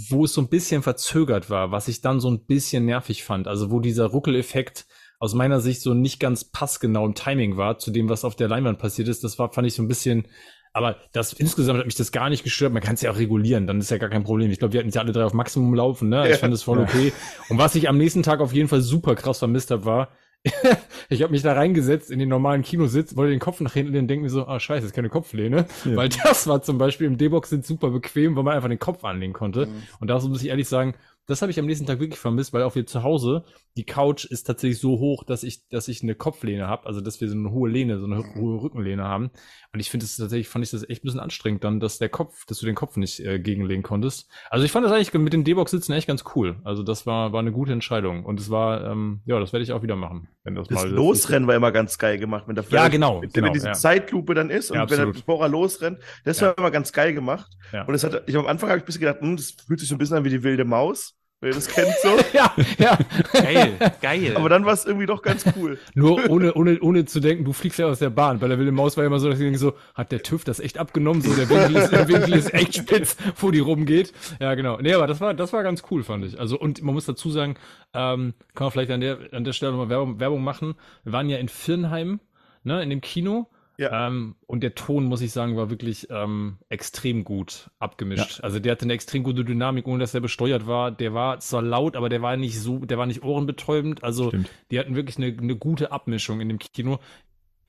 wo 0.09 0.25
es 0.25 0.33
so 0.35 0.41
ein 0.41 0.49
bisschen 0.49 0.83
verzögert 0.83 1.51
war, 1.51 1.73
was 1.73 1.89
ich 1.89 2.01
dann 2.01 2.21
so 2.21 2.31
ein 2.31 2.45
bisschen 2.47 2.85
nervig 2.85 3.25
fand. 3.25 3.49
Also 3.49 3.71
wo 3.71 3.81
dieser 3.81 4.07
Ruckeleffekt 4.07 4.87
aus 5.19 5.35
meiner 5.35 5.61
Sicht 5.61 5.83
so 5.83 5.95
nicht 5.95 6.21
ganz 6.21 6.45
passgenau 6.45 7.05
im 7.05 7.15
Timing 7.15 7.57
war 7.57 7.79
zu 7.79 7.91
dem, 7.91 8.09
was 8.09 8.25
auf 8.25 8.37
der 8.37 8.49
Leinwand 8.49 8.79
passiert 8.79 9.09
ist. 9.09 9.25
Das 9.25 9.39
war, 9.39 9.53
fand 9.53 9.67
ich 9.67 9.75
so 9.75 9.83
ein 9.83 9.89
bisschen, 9.89 10.27
aber 10.73 10.97
das 11.13 11.33
insgesamt 11.33 11.79
hat 11.81 11.87
mich 11.87 11.97
das 11.97 12.13
gar 12.13 12.31
nicht 12.31 12.45
gestört. 12.45 12.73
Man 12.73 12.83
kann 12.83 12.95
es 12.95 13.03
ja 13.03 13.11
auch 13.11 13.19
regulieren, 13.19 13.67
dann 13.67 13.81
ist 13.81 13.91
ja 13.91 13.99
gar 13.99 14.11
kein 14.11 14.23
Problem. 14.23 14.51
Ich 14.51 14.61
glaube, 14.61 14.73
wir 14.73 14.81
hatten 14.81 14.91
ja 14.91 15.01
alle 15.01 15.13
drei 15.13 15.25
auf 15.25 15.35
Maximum 15.35 15.75
laufen, 15.75 16.09
ne? 16.09 16.25
Ich 16.25 16.31
Ja. 16.31 16.37
fand 16.39 16.55
es 16.55 16.63
voll 16.63 16.79
okay. 16.79 17.13
Und 17.49 17.59
was 17.59 17.75
ich 17.75 17.89
am 17.89 17.99
nächsten 17.99 18.23
Tag 18.23 18.41
auf 18.41 18.53
jeden 18.53 18.69
Fall 18.69 18.81
super 18.81 19.15
krass 19.17 19.41
vermisst 19.41 19.71
habe, 19.73 19.85
war, 19.85 20.09
ich 21.11 21.23
habe 21.23 21.33
mich 21.33 21.43
da 21.43 21.53
reingesetzt 21.53 22.11
in 22.11 22.19
den 22.19 22.29
normalen 22.29 22.63
Kinositz, 22.63 23.15
wollte 23.17 23.33
den 23.33 23.41
Kopf 23.41 23.61
nach 23.61 23.75
hinten 23.75 23.93
lehnen 23.93 24.05
und 24.05 24.09
denke 24.09 24.23
mir 24.23 24.31
so, 24.31 24.47
ah 24.47 24.59
scheiße, 24.59 24.87
ist 24.87 24.95
keine 24.95 25.11
Kopflehne. 25.11 25.67
Ja. 25.85 25.97
Weil 25.97 26.09
das 26.09 26.47
war 26.47 26.63
zum 26.63 26.79
Beispiel 26.79 27.07
im 27.07 27.19
D-Box-Sitz 27.19 27.69
super 27.69 27.91
bequem, 27.91 28.37
weil 28.37 28.45
man 28.45 28.55
einfach 28.55 28.69
den 28.69 28.79
Kopf 28.79 29.05
anlegen 29.05 29.35
konnte. 29.35 29.67
Mhm. 29.67 29.83
Und 30.01 30.09
da 30.09 30.19
muss 30.19 30.43
ich 30.43 30.49
ehrlich 30.49 30.69
sagen, 30.69 30.95
das 31.27 31.43
habe 31.43 31.53
ich 31.53 31.61
am 31.61 31.67
nächsten 31.67 31.87
Tag 31.87 32.01
wirklich 32.01 32.19
vermisst, 32.19 32.53
weil 32.53 32.65
auch 32.65 32.75
wir 32.75 32.87
zu 32.87 33.03
Hause, 33.03 33.45
die 33.77 33.85
Couch 33.85 34.25
ist 34.25 34.45
tatsächlich 34.45 34.81
so 34.81 34.99
hoch, 34.99 35.23
dass 35.23 35.45
ich, 35.45 35.69
dass 35.69 35.87
ich 35.87 36.03
eine 36.03 36.17
Kopflehne 36.17 36.67
habe, 36.67 36.87
also 36.87 37.01
dass 37.01 37.21
wir 37.21 37.29
so 37.29 37.37
eine 37.37 37.53
hohe 37.53 37.71
Lehne, 37.71 38.01
so 38.01 38.07
eine 38.07 38.35
hohe 38.35 38.61
Rückenlehne 38.61 39.05
haben. 39.05 39.31
Und 39.73 39.79
ich 39.79 39.89
finde 39.89 40.05
es 40.05 40.17
tatsächlich, 40.17 40.49
fand 40.49 40.65
ich 40.65 40.73
das 40.73 40.83
echt 40.89 41.05
ein 41.05 41.07
bisschen 41.07 41.21
anstrengend 41.21 41.63
dann, 41.63 41.79
dass 41.79 41.99
der 41.99 42.09
Kopf, 42.09 42.45
dass 42.47 42.59
du 42.59 42.67
den 42.67 42.75
Kopf 42.75 42.97
nicht 42.97 43.21
äh, 43.21 43.39
gegenlegen 43.39 43.85
konntest. 43.85 44.29
Also 44.51 44.65
ich 44.65 44.73
fand 44.73 44.85
das 44.85 44.93
eigentlich 44.93 45.13
mit 45.15 45.33
den 45.33 45.45
D-Box-Sitzen 45.45 45.93
echt 45.93 46.09
ganz 46.09 46.25
cool. 46.35 46.59
Also 46.65 46.83
das 46.83 47.07
war, 47.07 47.33
war 47.33 47.39
eine 47.39 47.53
gute 47.53 47.73
Entscheidung. 47.73 48.25
Und 48.25 48.41
es 48.41 48.51
war, 48.51 48.85
ähm, 48.91 49.21
ja, 49.27 49.39
das 49.39 49.53
werde 49.53 49.63
ich 49.63 49.73
auch 49.73 49.83
wieder 49.83 49.95
machen, 49.95 50.29
wenn 50.43 50.57
das, 50.57 50.67
Das 50.67 50.75
mal 50.75 50.91
Losrennen 50.91 51.47
war 51.47 51.55
immer 51.55 51.71
ganz 51.71 51.99
geil 51.99 52.19
gemacht 52.19 52.49
mit 52.49 52.57
der 52.57 52.65
Ja, 52.71 52.89
genau, 52.89 53.23
Wenn, 53.23 53.31
genau, 53.31 53.47
wenn 53.47 53.53
diese 53.53 53.69
ja. 53.69 53.73
Zeitlupe 53.75 54.35
dann 54.35 54.51
ist 54.51 54.73
und 54.73 54.77
Ja, 54.79 54.91
wenn 54.91 54.99
er, 54.99 55.07
bevor 55.07 55.41
er 55.43 55.49
losrennt, 55.49 56.01
das 56.25 56.41
Ja. 56.41 56.49
war 56.49 56.59
immer 56.59 56.73
ganz 56.73 56.93
geil 56.93 57.15
gemacht. 57.15 57.49
Und 57.87 57.95
es 57.95 58.03
hat, 58.03 58.25
ich 58.27 58.37
am 58.37 58.47
Anfang 58.47 58.71
habe 58.71 58.79
ich 58.79 58.83
ein 58.83 58.87
bisschen 58.87 59.03
gedacht, 59.03 59.21
hm, 59.21 59.37
das 59.37 59.53
fühlt 59.53 59.79
sich 59.79 59.89
so 59.89 59.95
ein 59.95 59.99
bisschen 59.99 60.17
an 60.17 60.25
wie 60.25 60.31
die 60.31 60.43
wilde 60.43 60.65
Maus, 60.65 61.15
wenn 61.41 61.51
ihr 61.51 61.55
das 61.55 61.69
kennt 61.69 61.95
so. 62.03 62.19
Ja, 62.33 62.55
ja. 62.79 62.99
Geil, 63.33 63.77
geil. 64.01 64.37
Aber 64.37 64.49
dann 64.49 64.65
war 64.67 64.75
es 64.75 64.85
irgendwie 64.85 65.07
doch 65.07 65.23
ganz 65.23 65.45
cool. 65.57 65.79
Nur 65.95 66.29
ohne, 66.29 66.55
ohne, 66.55 66.79
ohne 66.81 67.05
zu 67.07 67.21
denken, 67.21 67.45
du 67.45 67.53
fliegst 67.53 67.79
ja 67.79 67.87
aus 67.87 67.99
der 67.99 68.11
Bahn. 68.11 68.39
Bei 68.39 68.49
der 68.49 68.59
Wilde 68.59 68.73
Maus 68.73 68.97
war 68.97 69.05
ja 69.05 69.09
immer 69.09 69.19
so, 69.19 69.29
dass 69.29 69.39
ich 69.39 69.45
denke 69.45 69.59
so, 69.59 69.75
hat 69.95 70.13
der 70.13 70.23
TÜV 70.23 70.45
das 70.45 70.61
echt 70.61 70.79
abgenommen? 70.79 71.23
So, 71.23 71.35
der 71.35 71.49
Winkel 71.49 71.77
ist, 71.77 71.91
der 71.91 72.09
Winkel 72.09 72.35
ist 72.35 72.53
echt 72.53 72.77
spitz, 72.77 73.17
wo 73.37 73.51
die 73.51 73.59
rumgeht. 73.59 74.13
Ja, 74.39 74.55
genau. 74.55 74.79
Nee, 74.81 74.93
aber 74.93 75.07
das 75.07 75.21
war, 75.21 75.35
das 75.35 75.53
war 75.53 75.63
ganz 75.63 75.83
cool, 75.91 76.05
fand 76.05 76.25
ich. 76.25 76.39
Also, 76.39 76.59
und 76.59 76.83
man 76.83 76.95
muss 76.95 77.07
dazu 77.07 77.31
sagen, 77.31 77.57
ähm, 77.95 78.35
kann 78.55 78.67
man 78.67 78.71
vielleicht 78.71 78.91
an 78.91 79.01
der, 79.01 79.19
an 79.33 79.45
der 79.45 79.53
Stelle 79.53 79.73
nochmal 79.73 79.89
Werbung, 79.89 80.21
Werbung 80.21 80.45
machen. 80.45 80.75
Wir 81.05 81.13
waren 81.13 81.29
ja 81.29 81.39
in 81.39 81.49
Firnheim, 81.49 82.21
ne, 82.65 82.83
in 82.83 82.91
dem 82.91 83.01
Kino. 83.01 83.49
Ja. 83.81 84.09
Ähm, 84.09 84.35
und 84.47 84.63
der 84.63 84.75
Ton, 84.75 85.07
muss 85.07 85.23
ich 85.23 85.33
sagen, 85.33 85.57
war 85.57 85.71
wirklich 85.71 86.09
ähm, 86.11 86.59
extrem 86.69 87.25
gut 87.25 87.71
abgemischt. 87.79 88.43
Also 88.43 88.59
der 88.59 88.73
hatte 88.73 88.85
eine 88.85 88.93
extrem 88.93 89.23
gute 89.23 89.43
Dynamik, 89.43 89.87
ohne 89.87 90.01
dass 90.01 90.13
er 90.13 90.21
besteuert 90.21 90.67
war. 90.67 90.91
Der 90.91 91.15
war 91.15 91.41
zwar 91.41 91.63
laut, 91.63 91.97
aber 91.97 92.11
der 92.11 92.21
war 92.21 92.37
nicht 92.37 92.61
so, 92.61 92.81
der 92.81 92.99
war 92.99 93.07
nicht 93.07 93.23
ohrenbetäubend. 93.23 94.05
Also 94.05 94.29
Stimmt. 94.29 94.51
die 94.71 94.79
hatten 94.79 94.97
wirklich 94.97 95.17
eine, 95.17 95.29
eine 95.29 95.57
gute 95.57 95.93
Abmischung 95.93 96.43
in 96.43 96.51
dem 96.51 96.59
Kino, 96.59 96.99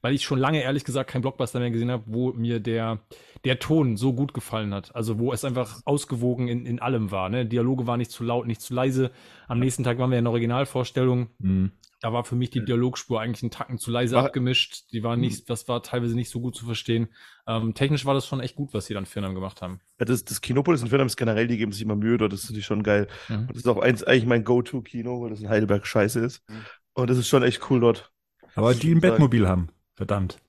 weil 0.02 0.14
ich 0.14 0.26
schon 0.26 0.38
lange 0.38 0.62
ehrlich 0.62 0.84
gesagt 0.84 1.10
keinen 1.10 1.22
Blockbuster 1.22 1.62
mehr 1.62 1.72
gesehen 1.72 1.92
habe, 1.92 2.04
wo 2.08 2.34
mir 2.34 2.60
der, 2.60 3.00
der 3.46 3.60
Ton 3.60 3.96
so 3.96 4.12
gut 4.12 4.34
gefallen 4.34 4.74
hat. 4.74 4.94
Also 4.94 5.18
wo 5.18 5.32
es 5.32 5.46
einfach 5.46 5.80
ausgewogen 5.86 6.50
in, 6.50 6.66
in 6.66 6.82
allem 6.82 7.12
war. 7.12 7.30
Ne? 7.30 7.46
Dialoge 7.46 7.88
waren 7.88 8.00
nicht 8.00 8.12
zu 8.12 8.26
laut, 8.26 8.48
nicht 8.48 8.60
zu 8.60 8.74
leise. 8.74 9.12
Am 9.48 9.60
nächsten 9.60 9.86
Tag 9.86 9.98
waren 9.98 10.12
wir 10.12 10.18
in 10.18 10.26
der 10.26 10.32
Originalvorstellung. 10.32 11.30
Mhm. 11.40 11.72
Da 12.02 12.12
war 12.12 12.24
für 12.24 12.36
mich 12.36 12.50
die 12.50 12.66
Dialogspur 12.66 13.22
eigentlich 13.22 13.44
einen 13.44 13.52
Tacken 13.52 13.78
zu 13.78 13.92
leise 13.92 14.16
War- 14.16 14.26
abgemischt. 14.26 14.92
Die 14.92 15.04
war 15.04 15.16
nicht, 15.16 15.50
das 15.52 15.68
war 15.68 15.84
teilweise 15.84 16.16
nicht 16.16 16.32
so 16.32 16.42
gut 16.42 16.56
zu 16.56 16.66
verstehen. 16.66 17.10
Ähm, 17.46 17.76
technisch 17.76 18.06
war 18.06 18.16
das 18.16 18.26
schon 18.26 18.40
echt 18.40 18.56
gut, 18.56 18.74
was 18.74 18.88
sie 18.88 18.96
dann 18.96 19.06
Firnheim 19.06 19.36
gemacht 19.36 19.62
haben. 19.62 19.82
Ja, 20.00 20.06
das, 20.06 20.26
das 20.26 20.42
Kinopolis 20.42 20.82
in 20.82 20.88
Firnheim 20.88 21.06
ist 21.08 21.16
generell, 21.16 21.48
die 21.48 21.58
geben 21.58 21.72
sich 21.72 21.84
immer 21.84 21.96
Mühe 21.96 22.18
dort, 22.18 22.34
das 22.34 22.46
finde 22.46 22.60
ich 22.60 22.66
schon 22.66 22.82
geil. 22.82 23.08
Mhm. 23.30 23.42
Und 23.42 23.50
das 23.52 23.58
ist 23.58 23.68
auch 23.68 23.78
eins, 23.78 24.04
eigentlich 24.04 24.26
mein 24.26 24.44
Go-To-Kino, 24.44 25.22
weil 25.22 25.30
das 25.30 25.42
in 25.42 25.50
Heidelberg 25.50 25.86
scheiße 25.86 26.20
ist. 26.20 26.42
Mhm. 26.50 26.66
Und 26.94 27.10
das 27.10 27.18
ist 27.20 27.28
schon 27.28 27.44
echt 27.44 27.70
cool 27.70 27.80
dort. 27.80 28.12
Aber 28.56 28.74
die 28.74 28.94
ein. 28.96 29.00
Bettmobil 29.00 29.48
haben. 29.48 29.70
Verdammt. 29.94 30.40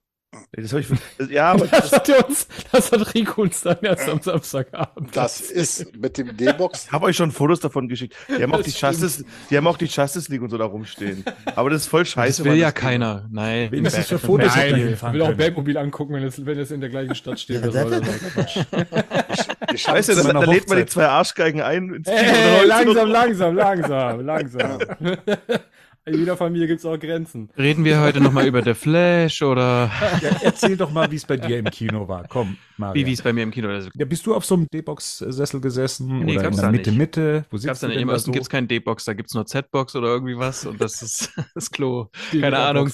Das 0.53 0.73
habe 0.73 0.81
ich, 0.81 0.89
das, 1.19 1.31
ja, 1.31 1.53
aber 1.53 1.67
Das 1.67 1.93
hat 1.93 2.09
uns, 2.29 2.47
das 2.73 2.91
hat 2.93 3.15
Rico 3.15 3.43
uns 3.43 3.63
dann 3.63 3.77
erst 3.83 4.09
am 4.09 4.21
Samstagabend. 4.21 5.15
Das 5.15 5.41
ist 5.41 5.95
mit 5.97 6.17
dem 6.19 6.37
D-Box. 6.37 6.85
Ich 6.87 6.93
habe 6.93 7.07
euch 7.07 7.17
schon 7.17 7.31
Fotos 7.31 7.61
davon 7.61 7.89
geschickt. 7.89 8.15
Die 8.29 8.43
haben 8.43 8.53
auch 8.55 8.59
Das 8.63 8.67
die. 8.67 8.73
Justice, 8.87 9.25
die 9.51 9.57
haben 9.57 9.67
auch 9.67 9.77
die 9.77 9.87
Justice 9.87 10.31
League 10.31 10.41
und 10.43 10.51
so 10.51 10.57
da 10.59 10.65
rumstehen. 10.65 11.25
Aber 11.55 11.69
das 11.71 11.83
ist 11.83 11.89
voll 11.89 12.05
scheiße. 12.07 12.43
das 12.45 12.51
will 12.51 12.59
ja 12.59 12.71
das- 12.71 12.81
keiner. 12.81 13.29
Nein. 13.31 13.69
Wen 13.71 13.85
ist 13.85 13.97
das 13.97 14.09
für 14.09 14.19
Fotos? 14.19 14.55
Nein, 14.57 14.95
ich 14.95 15.03
will 15.13 15.23
auch? 15.23 15.35
Bergmobil 15.35 15.77
angucken, 15.77 16.15
wenn 16.15 16.25
es, 16.25 16.45
wenn 16.45 16.59
es 16.59 16.71
in 16.71 16.81
der 16.81 16.91
gleichen 16.91 17.15
Stadt 17.15 17.39
steht. 17.41 17.65
Das 17.65 17.73
das- 17.75 17.91
das. 18.35 19.47
Ich 19.75 19.87
Weißt 19.89 20.09
du, 20.11 20.15
da, 20.15 20.33
da 20.33 20.45
lädt 20.45 20.69
man 20.69 20.79
die 20.79 20.87
zwei 20.87 21.07
Arschgeigen 21.09 21.61
ein 21.63 21.95
ins 21.95 22.07
Kino. 22.09 22.19
Hey, 22.19 22.67
langsam, 22.67 22.95
so. 22.95 23.05
langsam, 23.05 23.55
langsam, 23.57 24.21
langsam. 24.27 24.79
In 26.05 26.19
jeder 26.19 26.37
Familie 26.37 26.67
gibt 26.67 26.81
es 26.81 26.87
auch 26.87 26.99
Grenzen. 26.99 27.49
Reden 27.57 27.85
wir 27.85 28.01
heute 28.01 28.21
nochmal 28.21 28.45
über 28.49 28.61
The 28.65 28.75
Flash 28.75 29.41
oder 29.41 29.89
Ja, 30.21 30.31
erzähl 30.43 30.77
doch 30.77 30.91
mal, 30.91 31.09
wie 31.13 31.17
es 31.17 31.25
bei 31.25 31.37
dir 31.37 31.59
im 31.59 31.67
Kino 31.67 32.09
war. 32.09 32.25
Komm, 32.29 32.57
Maria. 32.77 32.95
wie 32.95 33.07
wie 33.07 33.13
es 33.13 33.23
bei 33.23 33.33
mir 33.33 33.43
im 33.43 33.51
Kino 33.51 33.69
ist. 33.71 33.91
ja, 33.95 34.05
bist 34.05 34.27
du 34.27 34.35
auf 34.35 34.45
so 34.45 34.55
einem 34.55 34.67
D-Box-Sessel 34.73 35.61
gesessen 35.61 36.07
Nee, 36.21 36.23
oder 36.25 36.33
in 36.35 36.43
gab's 36.43 36.57
der 36.57 36.65
da 36.67 36.73
Mitte, 36.73 36.91
nicht. 36.91 36.99
Mitte? 36.99 37.45
Wo 37.51 37.57
Gab's 37.57 37.63
sitzt 37.63 37.83
da 37.83 37.87
du 37.89 37.93
denn 37.95 38.03
Im 38.03 38.09
da 38.09 38.15
Osten 38.15 38.27
so? 38.27 38.33
gibt 38.33 38.43
es 38.45 38.51
keinen 38.51 38.69
D-Box, 38.69 39.05
da 39.05 39.13
gibt 39.15 39.29
es 39.29 39.35
nur 39.35 39.47
Z-Box 39.47 39.97
oder 39.97 40.09
irgendwie 40.09 40.37
was 40.39 40.65
und 40.67 40.81
das 40.81 41.03
ist 41.03 41.33
das 41.55 41.71
Klo. 41.71 42.09
Die 42.33 42.41
Keine 42.41 42.59
Ahnung. 42.59 42.91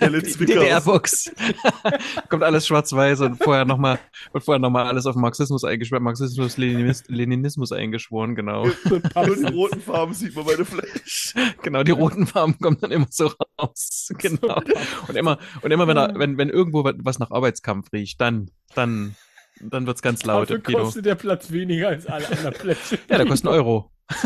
DDR-Box. 0.00 1.30
Kommt 2.28 2.42
alles 2.42 2.66
schwarz-weiß 2.66 3.20
und 3.20 3.42
vorher 3.42 3.64
nochmal 3.64 3.98
und 4.32 4.42
vorher 4.44 4.58
noch 4.58 4.70
mal 4.70 4.86
alles 4.86 5.06
auf 5.06 5.16
Marxismus 5.16 5.64
eingeschworen, 5.64 6.02
Marxismus, 6.02 6.56
Leninis- 6.58 7.04
Leninismus 7.08 7.72
eingeschworen, 7.72 8.34
genau. 8.34 8.66
Nur 8.88 9.00
die 9.36 9.44
roten 9.52 9.80
Farben 9.80 10.14
sieht 10.14 10.34
man 10.34 10.44
bei 10.44 10.56
der 10.56 10.66
Flash. 10.66 11.34
Genau, 11.62 11.82
die 11.82 11.92
roten 11.92 12.26
Farben 12.26 12.58
kommen 12.58 12.78
dann 12.80 12.90
immer 12.90 13.06
so 13.10 13.30
raus. 13.58 14.08
Genau. 14.18 14.60
Und 15.08 15.16
immer, 15.16 15.38
und 15.62 15.70
immer 15.70 15.86
wenn, 15.88 15.96
er, 15.96 16.18
wenn, 16.18 16.38
wenn 16.38 16.48
irgendwo 16.48 16.84
wa- 16.84 16.92
was 16.98 17.18
nach 17.18 17.30
Arbeitskampf 17.30 17.92
riecht, 17.92 18.20
dann, 18.20 18.50
dann, 18.74 19.14
dann 19.60 19.86
wird's 19.86 20.02
ganz 20.02 20.24
laut 20.24 20.44
Dafür 20.44 20.56
im 20.56 20.62
Kino. 20.62 20.78
kostet 20.78 21.06
der 21.06 21.14
Platz 21.14 21.50
weniger 21.50 21.88
als 21.88 22.06
alle 22.06 22.28
anderen 22.28 22.54
Plätze. 22.54 22.98
Ja, 23.08 23.18
der 23.18 23.26
kostet 23.26 23.48
einen 23.48 23.56
Euro. 23.58 23.90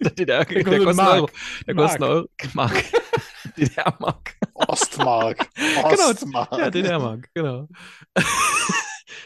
Der, 0.00 0.10
DDR, 0.10 0.44
der, 0.44 0.64
kostet 0.64 0.64
kostet 0.64 0.86
einen 0.88 0.96
Mark. 0.96 1.14
Euro. 1.14 1.30
Der 1.66 1.74
kostet 1.74 2.02
einen 2.02 2.10
Euro. 2.10 2.28
Mark. 2.52 2.84
DDR-Mark. 3.56 4.34
Ostmark. 4.54 5.48
Genau. 5.54 6.10
Ostmark. 6.10 6.52
Ja, 6.52 6.70
DDR-Mark, 6.70 7.28
genau. 7.34 7.68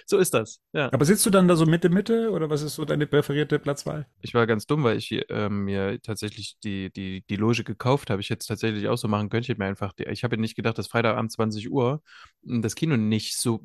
So 0.07 0.19
ist 0.19 0.35
das. 0.35 0.61
Ja. 0.73 0.93
Aber 0.93 1.05
sitzt 1.05 1.25
du 1.27 1.31
dann 1.31 1.49
da 1.49 1.57
so 1.57 1.67
Mitte, 1.67 1.89
Mitte 1.89 2.31
oder 2.31 2.51
was 2.51 2.63
ist 2.63 2.75
so 2.75 2.85
deine 2.85 3.07
präferierte 3.07 3.59
Platzwahl? 3.59 4.07
Ich 4.21 4.35
war 4.35 4.47
ganz 4.47 4.67
dumm, 4.67 4.85
weil 4.85 4.97
ich 4.99 5.25
ähm, 5.29 5.65
mir 5.65 6.01
tatsächlich 6.03 6.57
die, 6.65 6.93
die, 6.93 7.25
die 7.29 7.37
Loge 7.37 7.65
gekauft 7.65 8.11
habe. 8.11 8.21
Ich 8.21 8.31
hätte 8.31 8.41
es 8.41 8.47
tatsächlich 8.47 8.89
auch 8.89 8.97
so 8.97 9.09
machen 9.09 9.29
können. 9.29 9.43
Ich 9.43 9.49
hätte 9.49 9.61
mir 9.61 9.67
einfach, 9.67 9.93
die, 9.93 10.05
ich 10.05 10.25
habe 10.25 10.37
nicht 10.39 10.57
gedacht, 10.57 10.79
dass 10.79 10.89
Freitagabend 10.89 11.33
20 11.33 11.71
Uhr 11.71 12.03
m, 12.47 12.63
das 12.63 12.75
Kino 12.75 12.97
nicht 12.97 13.39
so, 13.39 13.61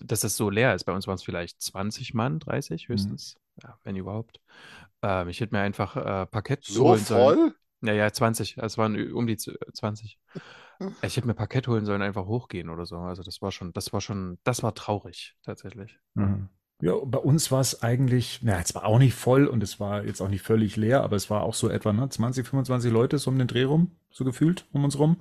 dass 0.00 0.20
das 0.20 0.36
so 0.36 0.50
leer 0.50 0.74
ist. 0.74 0.84
Bei 0.84 0.92
uns 0.92 1.06
waren 1.06 1.16
es 1.16 1.22
vielleicht 1.22 1.60
20 1.60 2.14
Mann, 2.14 2.38
30 2.38 2.88
höchstens. 2.88 3.36
Ja, 3.62 3.78
wenn 3.84 3.96
überhaupt. 3.96 4.40
Ähm, 5.02 5.28
ich 5.28 5.40
hätte 5.40 5.54
mir 5.54 5.60
einfach 5.60 5.96
äh, 5.96 6.26
Parkett 6.26 6.64
So 6.64 6.88
holen 6.88 7.04
sollen. 7.04 7.54
Ja, 7.82 7.92
ja, 7.92 8.12
20. 8.12 8.58
Also 8.58 8.74
Es 8.74 8.78
waren 8.78 9.12
um 9.12 9.26
die 9.26 9.36
z- 9.36 9.56
20. 9.74 10.18
Ich 11.02 11.16
hätte 11.16 11.26
mir 11.26 11.34
Parkett 11.34 11.66
holen 11.68 11.84
sollen, 11.84 12.02
einfach 12.02 12.26
hochgehen 12.26 12.68
oder 12.70 12.86
so. 12.86 12.96
Also 12.98 13.22
das 13.22 13.42
war 13.42 13.50
schon, 13.52 13.72
das 13.72 13.92
war 13.92 14.00
schon, 14.00 14.38
das 14.44 14.62
war 14.62 14.74
traurig, 14.74 15.36
tatsächlich. 15.42 15.98
Mhm. 16.14 16.48
Ja, 16.80 16.94
bei 17.04 17.18
uns 17.18 17.50
war 17.52 17.60
es 17.60 17.82
eigentlich, 17.82 18.40
na, 18.42 18.58
es 18.60 18.74
war 18.74 18.84
auch 18.84 18.98
nicht 18.98 19.14
voll 19.14 19.46
und 19.46 19.62
es 19.62 19.78
war 19.78 20.04
jetzt 20.04 20.20
auch 20.20 20.28
nicht 20.28 20.42
völlig 20.42 20.76
leer, 20.76 21.02
aber 21.02 21.14
es 21.16 21.30
war 21.30 21.42
auch 21.42 21.54
so 21.54 21.68
etwa 21.68 21.92
ne, 21.92 22.08
20, 22.08 22.46
25 22.46 22.92
Leute 22.92 23.18
so 23.18 23.30
um 23.30 23.38
den 23.38 23.46
Dreh 23.46 23.62
rum, 23.62 23.92
so 24.10 24.24
gefühlt 24.24 24.66
um 24.72 24.82
uns 24.84 24.98
rum. 24.98 25.16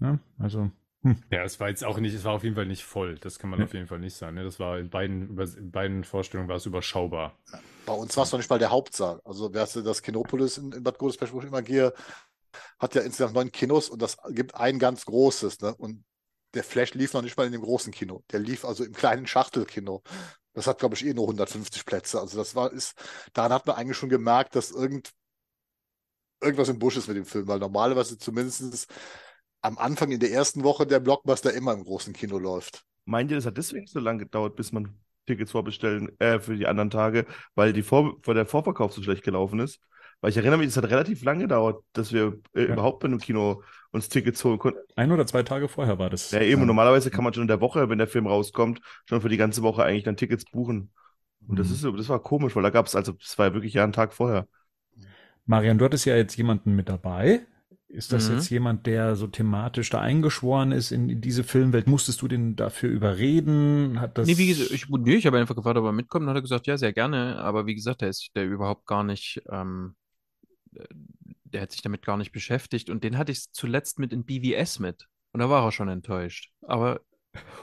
Ja, 0.00 0.18
also, 0.38 0.70
Ja, 1.30 1.44
es 1.44 1.60
war 1.60 1.68
jetzt 1.68 1.84
auch 1.84 1.98
nicht, 1.98 2.14
es 2.14 2.24
war 2.24 2.32
auf 2.32 2.44
jeden 2.44 2.56
Fall 2.56 2.66
nicht 2.66 2.84
voll. 2.84 3.16
Das 3.16 3.38
kann 3.38 3.50
man 3.50 3.58
Ja. 3.60 3.66
auf 3.66 3.74
jeden 3.74 3.86
Fall 3.86 3.98
nicht 3.98 4.16
sagen. 4.16 4.36
Ne? 4.36 4.44
Das 4.44 4.58
war 4.58 4.78
in 4.78 4.88
beiden, 4.90 5.38
in 5.38 5.70
beiden 5.70 6.04
Vorstellungen 6.04 6.48
war 6.48 6.56
es 6.56 6.66
überschaubar. 6.66 7.38
Bei 7.86 7.92
uns 7.92 8.16
war 8.16 8.24
es 8.24 8.32
noch 8.32 8.38
nicht 8.38 8.48
mal 8.48 8.58
der 8.58 8.70
Hauptsaal. 8.70 9.20
Also, 9.24 9.52
wer 9.52 9.66
das 9.66 10.02
Kinopolis 10.02 10.58
in, 10.58 10.72
in 10.72 10.82
Bad 10.82 10.98
Godesberg, 10.98 11.32
wo 11.32 11.40
ich 11.40 11.46
immer 11.46 11.62
gehe, 11.62 11.92
hat 12.78 12.94
ja 12.94 13.02
insgesamt 13.02 13.34
neun 13.34 13.52
Kinos 13.52 13.88
und 13.88 14.00
das 14.00 14.16
gibt 14.30 14.54
ein 14.54 14.78
ganz 14.78 15.04
großes. 15.04 15.60
Ne? 15.60 15.74
Und 15.74 16.04
der 16.54 16.64
Flash 16.64 16.94
lief 16.94 17.12
noch 17.12 17.22
nicht 17.22 17.36
mal 17.36 17.46
in 17.46 17.52
dem 17.52 17.62
großen 17.62 17.92
Kino. 17.92 18.22
Der 18.30 18.40
lief 18.40 18.64
also 18.64 18.84
im 18.84 18.92
kleinen 18.92 19.26
Schachtelkino. 19.26 20.02
Das 20.54 20.66
hat, 20.66 20.78
glaube 20.78 20.94
ich, 20.94 21.04
eh 21.04 21.12
nur 21.12 21.24
150 21.24 21.84
Plätze. 21.84 22.20
Also, 22.20 22.38
das 22.38 22.54
war, 22.54 22.72
ist, 22.72 22.94
daran 23.32 23.52
hat 23.52 23.66
man 23.66 23.76
eigentlich 23.76 23.98
schon 23.98 24.08
gemerkt, 24.08 24.54
dass 24.56 24.70
irgend, 24.70 25.10
irgendwas 26.40 26.68
im 26.68 26.78
Busch 26.78 26.96
ist 26.96 27.08
mit 27.08 27.16
dem 27.16 27.24
Film, 27.26 27.48
weil 27.48 27.58
normalerweise 27.58 28.18
zumindest 28.18 28.88
am 29.64 29.78
Anfang 29.78 30.10
in 30.10 30.20
der 30.20 30.30
ersten 30.30 30.62
Woche 30.62 30.86
der 30.86 31.00
Blockbuster 31.00 31.52
immer 31.52 31.72
im 31.72 31.84
großen 31.84 32.12
Kino 32.12 32.38
läuft. 32.38 32.84
Meint 33.06 33.30
ihr, 33.30 33.36
das 33.36 33.46
hat 33.46 33.56
deswegen 33.56 33.86
so 33.86 33.98
lange 34.00 34.20
gedauert, 34.20 34.56
bis 34.56 34.72
man 34.72 34.94
Tickets 35.26 35.52
vorbestellen, 35.52 36.10
äh, 36.20 36.38
für 36.38 36.54
die 36.56 36.66
anderen 36.66 36.90
Tage, 36.90 37.26
weil 37.54 37.72
die 37.72 37.82
Vor 37.82 38.16
weil 38.24 38.34
der 38.34 38.46
Vorverkauf 38.46 38.92
so 38.92 39.02
schlecht 39.02 39.24
gelaufen 39.24 39.58
ist? 39.60 39.80
Weil 40.20 40.30
ich 40.30 40.36
erinnere 40.36 40.58
mich, 40.58 40.68
es 40.68 40.76
hat 40.76 40.84
relativ 40.84 41.22
lange 41.22 41.42
gedauert, 41.42 41.82
dass 41.92 42.12
wir 42.12 42.38
äh, 42.54 42.62
Ja. 42.64 42.72
überhaupt 42.74 43.00
bei 43.00 43.06
einem 43.08 43.18
Kino 43.18 43.62
uns 43.90 44.08
Tickets 44.08 44.42
holen 44.44 44.58
konnten. 44.58 44.80
ein 44.96 45.12
oder 45.12 45.26
zwei 45.26 45.42
Tage 45.42 45.68
vorher 45.68 45.98
war 45.98 46.10
das. 46.10 46.30
Ja, 46.30 46.40
eben, 46.40 46.62
Ähm, 46.62 46.66
normalerweise 46.66 47.10
kann 47.10 47.24
man 47.24 47.32
schon 47.34 47.42
in 47.42 47.48
der 47.48 47.60
Woche, 47.60 47.88
wenn 47.88 47.98
der 47.98 48.06
Film 48.06 48.26
rauskommt, 48.26 48.80
schon 49.06 49.20
für 49.20 49.28
die 49.28 49.36
ganze 49.36 49.62
Woche 49.62 49.82
eigentlich 49.84 50.04
dann 50.04 50.16
Tickets 50.16 50.44
buchen. 50.44 50.92
Und 51.46 51.58
das 51.58 51.68
Mhm. 51.68 51.74
ist, 51.74 51.80
so- 51.82 51.92
das 51.92 52.08
war 52.08 52.22
komisch, 52.22 52.54
weil 52.56 52.62
da 52.62 52.70
gab 52.70 52.86
es, 52.86 52.94
also, 52.94 53.12
das 53.12 53.38
war 53.38 53.48
ja 53.48 53.54
wirklich 53.54 53.74
ja 53.74 53.84
einen 53.84 53.92
Tag 53.92 54.12
vorher. 54.14 54.46
Marian, 55.46 55.76
du 55.78 55.84
hattest 55.84 56.06
ja 56.06 56.16
jetzt 56.16 56.36
jemanden 56.36 56.74
mit 56.74 56.88
dabei. 56.88 57.46
Ist 57.94 58.12
das 58.12 58.28
Mhm. 58.28 58.34
jetzt 58.34 58.50
jemand, 58.50 58.86
der 58.86 59.14
so 59.14 59.28
thematisch 59.28 59.88
da 59.88 60.00
eingeschworen 60.00 60.72
ist 60.72 60.90
in, 60.90 61.08
in 61.08 61.20
diese 61.20 61.44
Filmwelt? 61.44 61.86
Musstest 61.86 62.20
du 62.22 62.28
den 62.28 62.56
dafür 62.56 62.90
überreden? 62.90 64.00
Hat 64.00 64.18
das 64.18 64.26
Nee, 64.26 64.36
wie 64.36 64.48
gesagt, 64.48 64.72
ich, 64.72 64.88
nee, 64.88 65.14
ich 65.14 65.26
habe 65.26 65.38
einfach 65.38 65.54
gefragt, 65.54 65.78
ob 65.78 65.84
er 65.84 65.92
mitkommt. 65.92 66.24
Und 66.24 66.30
hat 66.30 66.36
er 66.36 66.42
gesagt, 66.42 66.66
ja, 66.66 66.76
sehr 66.76 66.92
gerne. 66.92 67.36
Aber 67.38 67.66
wie 67.66 67.74
gesagt, 67.76 68.00
der 68.00 68.08
ist 68.08 68.30
der 68.34 68.46
überhaupt 68.46 68.86
gar 68.86 69.04
nicht, 69.04 69.40
ähm, 69.48 69.94
der 71.44 71.62
hat 71.62 71.70
sich 71.72 71.82
damit 71.82 72.04
gar 72.04 72.16
nicht 72.16 72.32
beschäftigt. 72.32 72.90
Und 72.90 73.04
den 73.04 73.16
hatte 73.16 73.30
ich 73.30 73.52
zuletzt 73.52 74.00
mit 74.00 74.12
in 74.12 74.24
BVS 74.24 74.80
mit. 74.80 75.06
Und 75.32 75.40
da 75.40 75.48
war 75.48 75.64
er 75.64 75.70
schon 75.72 75.88
enttäuscht. 75.88 76.50
Aber 76.62 77.00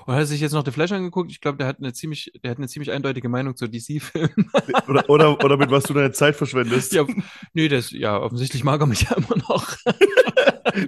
und 0.05 0.15
hat 0.15 0.27
sich 0.27 0.41
jetzt 0.41 0.51
noch 0.51 0.65
The 0.65 0.71
Flash 0.71 0.91
angeguckt? 0.91 1.31
Ich 1.31 1.39
glaube, 1.39 1.57
der 1.57 1.65
hat 1.67 1.77
eine 1.79 1.93
ziemlich, 1.93 2.29
der 2.43 2.51
hat 2.51 2.57
eine 2.57 2.67
ziemlich 2.67 2.91
eindeutige 2.91 3.29
Meinung 3.29 3.55
zu 3.55 3.67
DC-Filmen. 3.69 4.51
Oder, 4.89 5.09
oder, 5.09 5.43
oder 5.45 5.55
mit 5.55 5.71
was 5.71 5.83
du 5.85 5.93
deine 5.93 6.11
Zeit 6.11 6.35
verschwendest. 6.35 6.91
ja, 6.91 7.05
nee, 7.53 7.69
das, 7.69 7.91
ja, 7.91 8.19
offensichtlich 8.19 8.65
mag 8.65 8.81
er 8.81 8.87
mich 8.87 9.03
ja 9.03 9.11
immer 9.15 9.37
noch. 9.47 9.77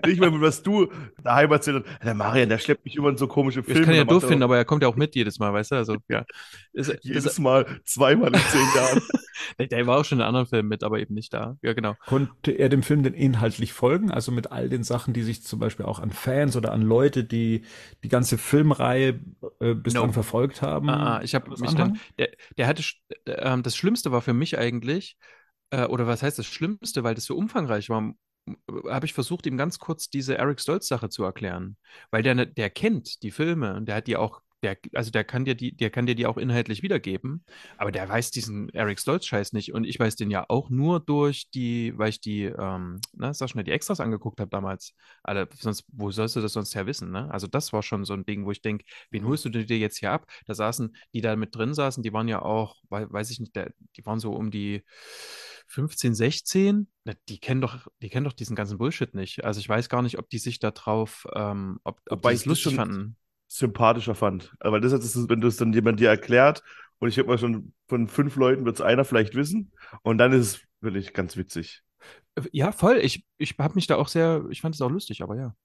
Nicht 0.06 0.20
mehr 0.20 0.32
mit 0.32 0.42
was 0.42 0.64
du 0.64 0.92
daheim 1.24 1.52
erzählt 1.52 1.86
hast. 1.86 2.04
Der 2.04 2.14
Marian, 2.14 2.50
der 2.50 2.58
schleppt 2.58 2.86
mich 2.86 2.96
immer 2.96 3.10
in 3.10 3.18
so 3.18 3.28
komische 3.28 3.64
Filme. 3.64 3.82
Ich 3.82 3.86
kann 3.86 3.96
ja 3.96 4.04
der 4.04 4.14
doof 4.14 4.28
finden, 4.28 4.44
aber 4.44 4.58
er 4.58 4.66
kommt 4.66 4.84
ja 4.84 4.90
auch 4.90 4.96
mit 4.96 5.16
jedes 5.16 5.40
Mal, 5.40 5.54
weißt 5.54 5.72
du? 5.72 5.76
Also, 5.76 5.98
ja. 6.10 6.26
Ist, 6.74 6.94
Jedes 7.02 7.26
ist, 7.26 7.40
Mal, 7.40 7.66
zweimal 7.86 8.34
in 8.34 8.40
zehn 8.40 8.68
Jahren. 8.76 9.02
der, 9.72 9.88
war 9.88 10.00
auch 10.00 10.06
schon 10.06 10.20
in 10.20 10.26
anderen 10.26 10.48
Filmen 10.48 10.70
mit, 10.70 10.84
aber 10.84 11.00
eben 11.00 11.14
nicht 11.14 11.34
da. 11.34 11.58
Ja, 11.62 11.74
genau. 11.74 11.96
Konnte 12.06 12.52
er 12.52 12.70
dem 12.70 12.84
Film 12.84 13.04
denn 13.04 13.14
inhaltlich 13.14 13.74
folgen? 13.74 14.12
Also 14.12 14.32
mit 14.32 14.52
all 14.52 14.70
den 14.70 14.84
Sachen, 14.84 15.14
die 15.14 15.24
sich 15.24 15.44
zum 15.44 15.60
Beispiel 15.60 15.86
auch 15.86 16.00
an 16.00 16.12
Fans 16.12 16.56
oder 16.56 16.72
an 16.72 16.82
Leute, 16.82 17.24
die 17.24 17.64
die 18.04 18.10
ganze 18.10 18.38
Filmreihe 18.38 19.20
äh, 19.60 19.74
bislang 19.74 20.04
Nope. 20.04 20.14
verfolgt 20.14 20.62
haben? 20.62 20.90
Ah, 20.90 21.18
ah, 21.18 21.22
ich 21.24 21.36
habe 21.36 21.50
mich 21.50 21.60
dann, 21.60 21.70
anfangen? 21.70 22.00
der, 22.18 22.30
der 22.58 22.68
hatte, 22.68 22.84
ähm, 23.28 23.64
das 23.64 23.76
Schlimmste 23.76 24.12
war 24.12 24.22
für 24.22 24.34
mich 24.34 24.58
eigentlich, 24.58 25.18
äh, 25.72 25.86
oder 25.86 26.08
was 26.08 26.24
heißt 26.24 26.40
das 26.40 26.46
Schlimmste, 26.46 27.04
weil 27.04 27.16
das 27.16 27.26
so 27.26 27.36
umfangreich 27.36 27.90
war, 27.90 28.14
habe 28.90 29.06
ich 29.06 29.14
versucht, 29.14 29.46
ihm 29.46 29.58
ganz 29.58 29.80
kurz 29.80 30.10
diese 30.10 30.38
Eric 30.38 30.60
Stoltz-Sache 30.60 31.10
zu 31.10 31.24
erklären. 31.24 31.78
Weil 32.12 32.24
der, 32.24 32.36
ne- 32.36 32.48
der 32.48 32.70
kennt 32.70 33.24
die 33.24 33.32
Filme 33.32 33.76
und 33.76 33.86
der 33.88 33.96
hat 33.96 34.08
die 34.08 34.18
auch, 34.18 34.42
der, 34.62 34.78
also 34.94 35.12
der 35.12 35.26
kann 35.26 35.44
dir 35.44 35.56
die, 35.56 35.76
der 35.76 35.90
kann 35.90 36.06
dir 36.06 36.16
die 36.16 36.26
auch 36.26 36.38
inhaltlich 36.38 36.84
wiedergeben, 36.84 37.44
aber 37.78 37.92
der 37.92 38.08
weiß 38.08 38.32
diesen 38.32 38.70
Eric 38.70 39.00
Stoltz-Scheiß 39.00 39.52
nicht 39.54 39.74
und 39.74 39.84
ich 39.84 40.00
weiß 40.00 40.16
den 40.16 40.32
ja 40.32 40.46
auch 40.48 40.70
nur 40.70 41.02
durch 41.02 41.50
die, 41.52 41.98
weil 41.98 42.10
ich 42.10 42.22
die, 42.22 42.44
ähm, 42.46 43.02
na, 43.14 43.34
sag 43.34 43.50
schnell, 43.50 43.66
die 43.66 43.72
Extras 43.72 44.00
angeguckt 44.00 44.40
habe 44.40 44.50
damals. 44.50 44.94
Alle, 45.22 45.50
sonst, 45.60 45.84
wo 45.92 46.12
sollst 46.12 46.36
du 46.38 46.42
das 46.42 46.54
sonst 46.54 46.76
her 46.76 46.86
wissen, 46.86 47.12
ne? 47.12 47.30
Also 47.32 47.48
das 47.48 47.74
war 47.74 47.84
schon 47.84 48.06
so 48.06 48.14
ein 48.14 48.26
Ding, 48.26 48.46
wo 48.46 48.52
ich 48.52 48.62
denke, 48.62 48.86
wen 49.12 49.26
holst 49.26 49.44
du 49.46 49.50
dir 49.50 49.78
jetzt 49.78 49.98
hier 49.98 50.12
ab? 50.12 50.26
Da 50.46 50.54
saßen, 50.54 50.96
die 51.14 51.22
da 51.22 51.36
mit 51.36 51.56
drin 51.56 51.74
saßen, 51.74 52.02
die 52.04 52.14
waren 52.14 52.28
ja 52.30 52.42
auch, 52.42 52.76
wei- 52.90 53.10
weiß 53.12 53.32
ich 53.32 53.40
nicht, 53.42 53.56
die 53.98 54.06
waren 54.06 54.20
so 54.20 54.32
um 54.34 54.50
die 54.52 54.84
15, 55.68 56.14
16. 56.16 56.88
Na, 57.06 57.14
Die 57.30 57.40
kennen 57.40 57.62
doch, 57.62 57.88
die 58.02 58.10
kennen 58.10 58.26
doch 58.26 58.34
diesen 58.34 58.56
ganzen 58.56 58.78
Bullshit 58.78 59.14
nicht. 59.14 59.44
Also 59.44 59.60
ich 59.60 59.70
weiß 59.70 59.90
gar 59.90 60.02
nicht, 60.02 60.20
ob 60.20 60.30
die 60.30 60.38
sich 60.40 60.60
da 60.60 60.72
drauf, 60.72 61.28
ähm, 61.34 61.80
ob, 61.84 62.00
ob 62.10 62.24
Wobei 62.24 62.30
die 62.30 62.36
ich 62.36 62.42
es 62.42 62.46
lustig 62.46 62.76
fanden. 62.76 63.18
sympathischer 63.48 64.16
fand. 64.16 64.54
Aber 64.60 64.80
das 64.80 64.94
ist, 64.94 65.30
wenn 65.30 65.42
du 65.42 65.48
es 65.48 65.58
dann 65.58 65.74
jemand 65.74 66.00
dir 66.00 66.10
erklärt, 66.10 66.64
und 67.00 67.10
ich 67.10 67.18
habe 67.20 67.28
mal 67.28 67.38
schon 67.38 67.74
von 67.88 68.08
fünf 68.08 68.36
Leuten 68.38 68.66
wird 68.66 68.76
es 68.78 68.82
einer 68.82 69.06
vielleicht 69.06 69.36
wissen, 69.36 69.74
und 70.04 70.18
dann 70.18 70.32
ist 70.34 70.48
es 70.56 70.62
wirklich 70.82 71.14
ganz 71.14 71.36
witzig. 71.38 71.84
Ja, 72.52 72.72
voll. 72.72 72.98
Ich, 72.98 73.26
ich 73.38 73.56
habe 73.60 73.76
mich 73.76 73.88
da 73.88 73.96
auch 73.98 74.08
sehr, 74.08 74.46
ich 74.50 74.62
fand 74.62 74.76
es 74.76 74.82
auch 74.82 74.90
lustig, 74.90 75.22
aber 75.22 75.36
ja. 75.36 75.56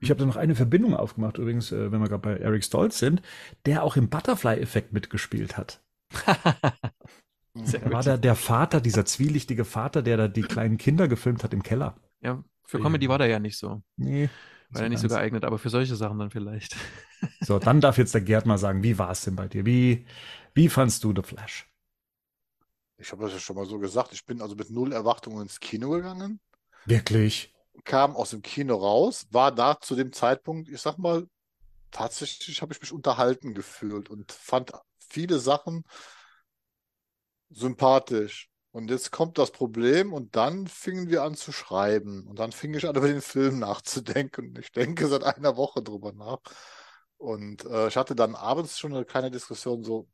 Ich 0.00 0.10
habe 0.10 0.18
da 0.20 0.26
noch 0.26 0.36
eine 0.36 0.54
Verbindung 0.54 0.94
aufgemacht, 0.94 1.38
übrigens, 1.38 1.72
äh, 1.72 1.90
wenn 1.90 2.00
wir 2.00 2.08
gerade 2.08 2.22
bei 2.22 2.36
Eric 2.36 2.64
Stoltz 2.64 2.98
sind, 2.98 3.22
der 3.64 3.82
auch 3.82 3.96
im 3.96 4.10
Butterfly-Effekt 4.10 4.92
mitgespielt 4.92 5.56
hat. 5.56 5.82
Sehr 7.64 7.82
Er 7.82 7.92
war 7.92 8.02
da 8.02 8.16
der 8.16 8.34
Vater, 8.34 8.80
dieser 8.80 9.04
zwielichtige 9.04 9.64
Vater, 9.64 10.02
der 10.02 10.16
da 10.16 10.28
die 10.28 10.42
kleinen 10.42 10.78
Kinder 10.78 11.08
gefilmt 11.08 11.44
hat 11.44 11.52
im 11.54 11.62
Keller. 11.62 11.96
Ja, 12.20 12.42
für 12.64 12.80
Comedy 12.80 13.08
war 13.08 13.18
der 13.18 13.28
ja 13.28 13.38
nicht 13.38 13.58
so. 13.58 13.82
Nee. 13.96 14.28
War 14.70 14.82
ja 14.82 14.88
nicht 14.88 15.00
so 15.00 15.08
geeignet, 15.08 15.44
aber 15.44 15.58
für 15.58 15.70
solche 15.70 15.96
Sachen 15.96 16.18
dann 16.18 16.30
vielleicht. 16.30 16.76
So, 17.40 17.58
dann 17.58 17.80
darf 17.80 17.96
jetzt 17.96 18.12
der 18.12 18.20
Gerd 18.20 18.44
mal 18.44 18.58
sagen, 18.58 18.82
wie 18.82 18.98
war 18.98 19.10
es 19.10 19.24
denn 19.24 19.36
bei 19.36 19.48
dir? 19.48 19.64
Wie, 19.64 20.04
wie 20.52 20.68
fandst 20.68 21.02
du 21.02 21.14
The 21.16 21.22
Flash? 21.22 21.66
Ich 22.98 23.10
habe 23.10 23.24
das 23.24 23.32
ja 23.32 23.38
schon 23.38 23.56
mal 23.56 23.64
so 23.66 23.78
gesagt. 23.78 24.12
Ich 24.12 24.24
bin 24.26 24.42
also 24.42 24.54
mit 24.54 24.70
null 24.70 24.92
Erwartungen 24.92 25.42
ins 25.42 25.58
Kino 25.58 25.90
gegangen, 25.90 26.40
Wirklich? 26.84 27.54
kam 27.84 28.16
aus 28.16 28.30
dem 28.30 28.42
Kino 28.42 28.76
raus, 28.76 29.26
war 29.30 29.52
da 29.54 29.80
zu 29.80 29.94
dem 29.96 30.12
Zeitpunkt, 30.12 30.68
ich 30.68 30.80
sag 30.80 30.98
mal, 30.98 31.26
tatsächlich 31.90 32.62
habe 32.62 32.72
ich 32.72 32.80
mich 32.80 32.92
unterhalten 32.92 33.54
gefühlt 33.54 34.10
und 34.10 34.32
fand 34.32 34.72
viele 34.98 35.38
Sachen 35.38 35.84
sympathisch. 37.50 38.48
Und 38.72 38.90
jetzt 38.90 39.10
kommt 39.10 39.38
das 39.38 39.52
Problem 39.52 40.12
und 40.12 40.36
dann 40.36 40.66
fingen 40.66 41.08
wir 41.08 41.22
an 41.22 41.34
zu 41.34 41.50
schreiben. 41.52 42.26
Und 42.26 42.38
dann 42.38 42.52
fing 42.52 42.74
ich 42.74 42.86
an, 42.86 42.96
über 42.96 43.08
den 43.08 43.22
Film 43.22 43.58
nachzudenken. 43.60 44.54
Ich 44.60 44.72
denke 44.72 45.06
seit 45.08 45.24
einer 45.24 45.56
Woche 45.56 45.82
drüber 45.82 46.12
nach. 46.12 46.40
Und 47.16 47.64
äh, 47.64 47.88
ich 47.88 47.96
hatte 47.96 48.14
dann 48.14 48.34
abends 48.34 48.78
schon 48.78 48.94
eine 48.94 49.04
kleine 49.06 49.30
Diskussion 49.30 49.82
so 49.82 50.08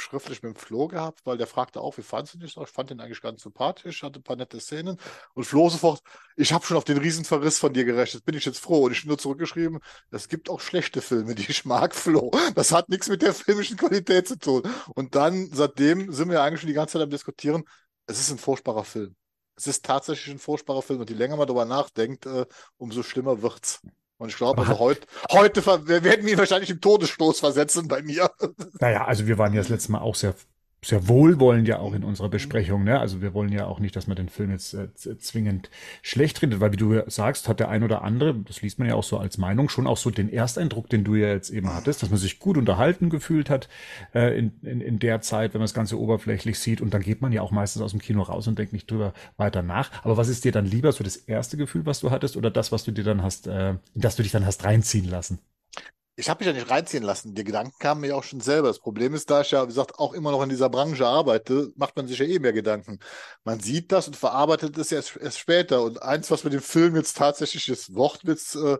schriftlich 0.00 0.42
mit 0.42 0.54
dem 0.54 0.56
Flo 0.56 0.88
gehabt, 0.88 1.20
weil 1.24 1.38
der 1.38 1.46
fragte 1.46 1.80
auch, 1.80 1.96
wie 1.98 2.02
fandest 2.02 2.34
du 2.34 2.38
dich? 2.38 2.56
Ich 2.56 2.68
fand 2.68 2.90
den 2.90 3.00
eigentlich 3.00 3.20
ganz 3.20 3.42
sympathisch, 3.42 4.02
hatte 4.02 4.20
ein 4.20 4.22
paar 4.22 4.36
nette 4.36 4.60
Szenen. 4.60 4.98
Und 5.34 5.44
Flo 5.44 5.68
sofort, 5.68 6.02
ich 6.36 6.52
habe 6.52 6.64
schon 6.64 6.76
auf 6.76 6.84
den 6.84 6.98
Riesenverriss 6.98 7.58
von 7.58 7.72
dir 7.72 7.84
gerechnet, 7.84 8.24
bin 8.24 8.36
ich 8.36 8.44
jetzt 8.44 8.58
froh. 8.58 8.84
Und 8.84 8.92
ich 8.92 9.04
nur 9.04 9.18
zurückgeschrieben, 9.18 9.80
es 10.10 10.28
gibt 10.28 10.50
auch 10.50 10.60
schlechte 10.60 11.02
Filme, 11.02 11.34
die 11.34 11.50
ich 11.50 11.64
mag, 11.64 11.94
Flo. 11.94 12.30
Das 12.54 12.72
hat 12.72 12.88
nichts 12.88 13.08
mit 13.08 13.22
der 13.22 13.34
filmischen 13.34 13.76
Qualität 13.76 14.28
zu 14.28 14.38
tun. 14.38 14.62
Und 14.94 15.14
dann, 15.14 15.50
seitdem 15.52 16.12
sind 16.12 16.30
wir 16.30 16.42
eigentlich 16.42 16.60
schon 16.60 16.68
die 16.68 16.74
ganze 16.74 16.94
Zeit 16.94 17.02
am 17.02 17.10
Diskutieren, 17.10 17.64
es 18.06 18.20
ist 18.20 18.30
ein 18.30 18.38
furchtbarer 18.38 18.84
Film. 18.84 19.14
Es 19.56 19.66
ist 19.66 19.84
tatsächlich 19.84 20.34
ein 20.34 20.38
furchtbarer 20.38 20.82
Film. 20.82 21.00
Und 21.00 21.10
je 21.10 21.16
länger 21.16 21.36
man 21.36 21.46
darüber 21.46 21.64
nachdenkt, 21.64 22.26
äh, 22.26 22.46
umso 22.76 23.02
schlimmer 23.02 23.42
wird's. 23.42 23.80
Und 24.22 24.28
ich 24.28 24.36
glaube, 24.36 24.60
also 24.60 24.78
heute, 24.78 25.04
heute 25.32 25.66
werden 25.66 26.24
wir 26.24 26.32
ihn 26.32 26.38
wahrscheinlich 26.38 26.70
im 26.70 26.80
Todesstoß 26.80 27.40
versetzen 27.40 27.88
bei 27.88 28.02
mir. 28.02 28.30
Naja, 28.78 29.04
also 29.04 29.26
wir 29.26 29.36
waren 29.36 29.52
ja 29.52 29.60
das 29.60 29.68
letzte 29.68 29.90
Mal 29.90 30.00
auch 30.00 30.14
sehr 30.14 30.36
sehr 30.84 31.06
wohlwollend 31.06 31.68
ja 31.68 31.78
auch 31.78 31.94
in 31.94 32.02
unserer 32.02 32.28
Besprechung. 32.28 32.82
Ne? 32.82 32.98
Also 32.98 33.22
wir 33.22 33.34
wollen 33.34 33.52
ja 33.52 33.66
auch 33.66 33.78
nicht, 33.78 33.94
dass 33.94 34.08
man 34.08 34.16
den 34.16 34.28
Film 34.28 34.50
jetzt 34.50 34.74
äh, 34.74 34.88
zwingend 34.96 35.70
schlecht 36.02 36.42
redet, 36.42 36.58
weil 36.58 36.72
wie 36.72 36.76
du 36.76 37.02
sagst, 37.06 37.48
hat 37.48 37.60
der 37.60 37.68
ein 37.68 37.84
oder 37.84 38.02
andere, 38.02 38.34
das 38.34 38.62
liest 38.62 38.80
man 38.80 38.88
ja 38.88 38.96
auch 38.96 39.04
so 39.04 39.16
als 39.16 39.38
Meinung, 39.38 39.68
schon 39.68 39.86
auch 39.86 39.96
so 39.96 40.10
den 40.10 40.32
Ersteindruck, 40.32 40.90
den 40.90 41.04
du 41.04 41.14
ja 41.14 41.28
jetzt 41.28 41.50
eben 41.50 41.72
hattest, 41.72 42.02
dass 42.02 42.10
man 42.10 42.18
sich 42.18 42.40
gut 42.40 42.56
unterhalten 42.56 43.10
gefühlt 43.10 43.48
hat 43.48 43.68
äh, 44.12 44.36
in, 44.36 44.52
in, 44.62 44.80
in 44.80 44.98
der 44.98 45.20
Zeit, 45.20 45.54
wenn 45.54 45.60
man 45.60 45.66
das 45.66 45.74
Ganze 45.74 46.00
oberflächlich 46.00 46.58
sieht. 46.58 46.80
Und 46.80 46.92
dann 46.92 47.02
geht 47.02 47.22
man 47.22 47.30
ja 47.30 47.42
auch 47.42 47.52
meistens 47.52 47.80
aus 47.80 47.92
dem 47.92 48.00
Kino 48.00 48.22
raus 48.22 48.48
und 48.48 48.58
denkt 48.58 48.72
nicht 48.72 48.90
drüber 48.90 49.14
weiter 49.36 49.62
nach. 49.62 49.90
Aber 50.02 50.16
was 50.16 50.28
ist 50.28 50.44
dir 50.44 50.52
dann 50.52 50.66
lieber, 50.66 50.90
so 50.90 51.04
das 51.04 51.14
erste 51.16 51.56
Gefühl, 51.56 51.86
was 51.86 52.00
du 52.00 52.10
hattest, 52.10 52.36
oder 52.36 52.50
das, 52.50 52.72
was 52.72 52.82
du 52.82 52.90
dir 52.90 53.04
dann 53.04 53.22
hast, 53.22 53.46
äh, 53.46 53.74
dass 53.94 54.16
du 54.16 54.24
dich 54.24 54.32
dann 54.32 54.46
hast 54.46 54.64
reinziehen 54.64 55.08
lassen? 55.08 55.38
Ich 56.14 56.28
habe 56.28 56.44
mich 56.44 56.46
ja 56.46 56.52
nicht 56.52 56.70
reinziehen 56.70 57.02
lassen. 57.02 57.34
Die 57.34 57.44
Gedanken 57.44 57.72
kamen 57.78 58.02
mir 58.02 58.16
auch 58.16 58.22
schon 58.22 58.40
selber. 58.40 58.68
Das 58.68 58.80
Problem 58.80 59.14
ist, 59.14 59.30
da 59.30 59.40
ich 59.40 59.50
ja, 59.50 59.62
wie 59.62 59.68
gesagt, 59.68 59.98
auch 59.98 60.12
immer 60.12 60.30
noch 60.30 60.42
in 60.42 60.50
dieser 60.50 60.68
Branche 60.68 61.06
arbeite, 61.06 61.72
macht 61.76 61.96
man 61.96 62.06
sich 62.06 62.18
ja 62.18 62.26
eh 62.26 62.38
mehr 62.38 62.52
Gedanken. 62.52 62.98
Man 63.44 63.60
sieht 63.60 63.92
das 63.92 64.08
und 64.08 64.16
verarbeitet 64.16 64.76
es 64.76 64.92
erst, 64.92 65.16
erst 65.16 65.38
später. 65.38 65.82
Und 65.82 66.02
eins, 66.02 66.30
was 66.30 66.44
mit 66.44 66.52
dem 66.52 66.60
Film 66.60 66.96
jetzt 66.96 67.16
tatsächlich 67.16 67.66
das 67.66 67.94
Wortwitz 67.94 68.54
äh, 68.56 68.78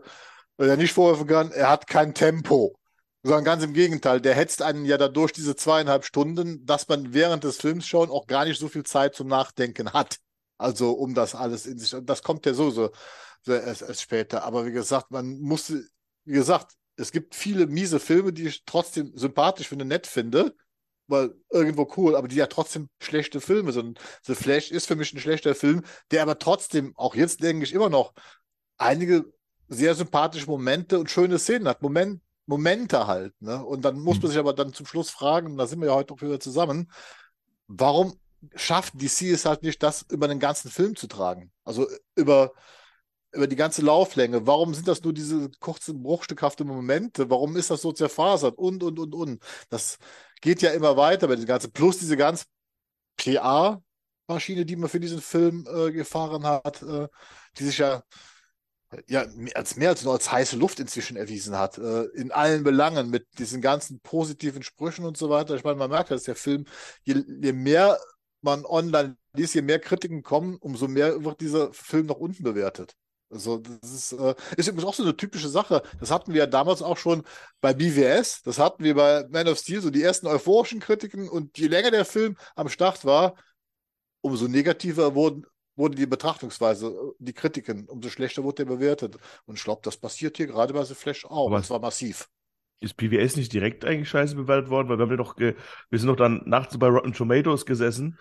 ja 0.59 0.75
nicht 0.75 0.93
vorwerfen 0.93 1.27
kann, 1.27 1.51
er 1.51 1.69
hat 1.69 1.87
kein 1.87 2.13
Tempo. 2.13 2.75
Sondern 3.23 3.45
ganz 3.45 3.63
im 3.63 3.73
Gegenteil, 3.73 4.21
der 4.21 4.35
hetzt 4.35 4.61
einen 4.61 4.85
ja 4.85 4.97
dadurch 4.97 5.31
diese 5.31 5.55
zweieinhalb 5.55 6.05
Stunden, 6.05 6.65
dass 6.65 6.87
man 6.89 7.13
während 7.13 7.43
des 7.45 7.57
Films 7.57 7.87
schon 7.87 8.11
auch 8.11 8.27
gar 8.27 8.45
nicht 8.45 8.59
so 8.59 8.67
viel 8.67 8.83
Zeit 8.83 9.15
zum 9.15 9.27
Nachdenken 9.27 9.93
hat. 9.93 10.17
Also 10.57 10.91
um 10.91 11.15
das 11.15 11.33
alles 11.33 11.65
in 11.65 11.79
sich. 11.79 11.95
Das 12.03 12.21
kommt 12.21 12.45
ja 12.45 12.53
sowieso 12.53 12.91
erst, 13.47 13.81
erst 13.81 14.01
später. 14.01 14.43
Aber 14.43 14.65
wie 14.65 14.71
gesagt, 14.71 15.09
man 15.11 15.39
musste, 15.39 15.85
wie 16.25 16.33
gesagt, 16.33 16.73
es 16.95 17.11
gibt 17.11 17.35
viele 17.35 17.67
miese 17.67 17.99
Filme, 17.99 18.33
die 18.33 18.47
ich 18.47 18.65
trotzdem 18.65 19.11
sympathisch 19.15 19.67
finde, 19.67 19.85
nett 19.85 20.07
finde, 20.07 20.55
weil 21.07 21.35
irgendwo 21.49 21.91
cool, 21.97 22.15
aber 22.15 22.27
die 22.27 22.35
ja 22.35 22.47
trotzdem 22.47 22.89
schlechte 23.01 23.41
Filme 23.41 23.71
sind. 23.71 23.99
The 24.23 24.35
Flash 24.35 24.71
ist 24.71 24.87
für 24.87 24.95
mich 24.95 25.13
ein 25.13 25.19
schlechter 25.19 25.55
Film, 25.55 25.83
der 26.11 26.21
aber 26.21 26.39
trotzdem, 26.39 26.93
auch 26.95 27.15
jetzt 27.15 27.43
denke 27.43 27.65
ich 27.65 27.73
immer 27.73 27.89
noch, 27.89 28.13
einige 28.77 29.25
sehr 29.67 29.95
sympathische 29.95 30.47
Momente 30.47 30.99
und 30.99 31.09
schöne 31.09 31.39
Szenen 31.39 31.67
hat. 31.67 31.81
Moment, 31.81 32.21
Momente 32.45 33.07
halt. 33.07 33.33
Ne? 33.41 33.63
Und 33.63 33.83
dann 33.83 33.99
muss 33.99 34.17
man 34.17 34.25
mhm. 34.25 34.27
sich 34.29 34.39
aber 34.39 34.53
dann 34.53 34.73
zum 34.73 34.85
Schluss 34.85 35.09
fragen, 35.09 35.51
und 35.51 35.57
da 35.57 35.67
sind 35.67 35.79
wir 35.79 35.87
ja 35.87 35.95
heute 35.95 36.13
auch 36.13 36.21
wieder 36.21 36.39
zusammen, 36.39 36.91
warum 37.67 38.19
schafft 38.55 39.01
DC 39.01 39.31
es 39.33 39.45
halt 39.45 39.63
nicht, 39.63 39.81
das 39.81 40.05
über 40.09 40.27
den 40.27 40.39
ganzen 40.39 40.69
Film 40.69 40.95
zu 40.95 41.07
tragen? 41.07 41.51
Also 41.63 41.87
über 42.15 42.53
über 43.33 43.47
die 43.47 43.55
ganze 43.55 43.81
Lauflänge. 43.81 44.45
Warum 44.47 44.73
sind 44.73 44.87
das 44.87 45.03
nur 45.03 45.13
diese 45.13 45.49
kurzen, 45.59 46.01
bruchstückhaften 46.03 46.67
Momente? 46.67 47.29
Warum 47.29 47.55
ist 47.57 47.69
das 47.69 47.81
so 47.81 47.91
zerfasert? 47.91 48.57
Und, 48.57 48.83
und, 48.83 48.99
und, 48.99 49.13
und. 49.15 49.43
Das 49.69 49.97
geht 50.41 50.61
ja 50.61 50.71
immer 50.71 50.97
weiter 50.97 51.27
mit 51.27 51.39
dem 51.39 51.45
Ganzen. 51.45 51.71
Plus 51.71 51.97
diese 51.97 52.17
ganze 52.17 52.45
PA-Maschine, 53.17 54.65
die 54.65 54.75
man 54.75 54.89
für 54.89 54.99
diesen 54.99 55.21
Film 55.21 55.67
äh, 55.67 55.91
gefahren 55.91 56.45
hat, 56.45 56.81
äh, 56.83 57.07
die 57.57 57.63
sich 57.65 57.79
ja, 57.79 58.03
ja 59.07 59.25
als 59.55 59.75
mehr 59.75 59.89
als 59.89 60.03
nur 60.03 60.13
als 60.13 60.31
heiße 60.31 60.55
Luft 60.57 60.79
inzwischen 60.79 61.17
erwiesen 61.17 61.57
hat. 61.57 61.77
Äh, 61.77 62.03
in 62.15 62.31
allen 62.31 62.63
Belangen 62.63 63.09
mit 63.09 63.27
diesen 63.39 63.61
ganzen 63.61 63.99
positiven 64.01 64.63
Sprüchen 64.63 65.05
und 65.05 65.17
so 65.17 65.29
weiter. 65.29 65.55
Ich 65.55 65.63
meine, 65.63 65.77
man 65.77 65.89
merkt, 65.89 66.11
dass 66.11 66.23
der 66.23 66.35
Film, 66.35 66.65
je, 67.03 67.23
je 67.41 67.53
mehr 67.53 67.99
man 68.41 68.65
online 68.65 69.17
liest, 69.33 69.55
je 69.55 69.61
mehr 69.61 69.79
Kritiken 69.79 70.21
kommen, 70.21 70.57
umso 70.57 70.87
mehr 70.87 71.23
wird 71.23 71.41
dieser 71.41 71.73
Film 71.73 72.07
nach 72.07 72.15
unten 72.15 72.43
bewertet. 72.43 72.95
Also 73.33 73.57
das 73.57 73.91
ist, 73.91 74.13
äh, 74.13 74.35
ist 74.57 74.67
übrigens 74.67 74.85
auch 74.85 74.93
so 74.93 75.03
eine 75.03 75.17
typische 75.17 75.49
Sache. 75.49 75.81
Das 75.99 76.11
hatten 76.11 76.33
wir 76.33 76.41
ja 76.41 76.47
damals 76.47 76.81
auch 76.81 76.97
schon 76.97 77.23
bei 77.61 77.73
BWS, 77.73 78.43
das 78.43 78.59
hatten 78.59 78.83
wir 78.83 78.95
bei 78.95 79.25
Man 79.29 79.47
of 79.47 79.57
Steel, 79.57 79.81
so 79.81 79.89
die 79.89 80.03
ersten 80.03 80.27
euphorischen 80.27 80.79
Kritiken. 80.79 81.27
Und 81.27 81.57
je 81.57 81.67
länger 81.67 81.91
der 81.91 82.05
Film 82.05 82.37
am 82.55 82.69
Start 82.69 83.03
war, 83.05 83.35
umso 84.21 84.47
negativer 84.47 85.15
wurden, 85.15 85.45
wurde 85.75 85.95
die 85.95 86.05
Betrachtungsweise, 86.05 86.95
die 87.17 87.33
Kritiken, 87.33 87.89
umso 87.89 88.09
schlechter 88.09 88.43
wurde 88.43 88.65
der 88.65 88.65
bewertet. 88.65 89.17
Und 89.45 89.57
ich 89.57 89.63
glaube, 89.63 89.81
das 89.83 89.97
passiert 89.97 90.37
hier 90.37 90.47
gerade 90.47 90.73
bei 90.73 90.83
The 90.83 90.93
Flash 90.93 91.25
auch. 91.25 91.47
Aber 91.47 91.57
und 91.57 91.65
zwar 91.65 91.79
massiv. 91.79 92.29
Ist 92.79 92.97
BWS 92.97 93.37
nicht 93.37 93.51
direkt 93.51 93.85
eigentlich 93.85 94.09
scheiße 94.09 94.35
bewertet 94.35 94.69
worden? 94.69 94.89
Weil 94.89 94.97
wir 94.97 95.03
haben 95.03 95.11
ja 95.11 95.17
doch, 95.17 95.37
wir 95.37 95.55
sind 95.91 96.07
doch 96.07 96.15
dann 96.15 96.43
nachts 96.45 96.77
bei 96.77 96.87
Rotten 96.87 97.13
Tomatoes 97.13 97.65
gesessen 97.65 98.19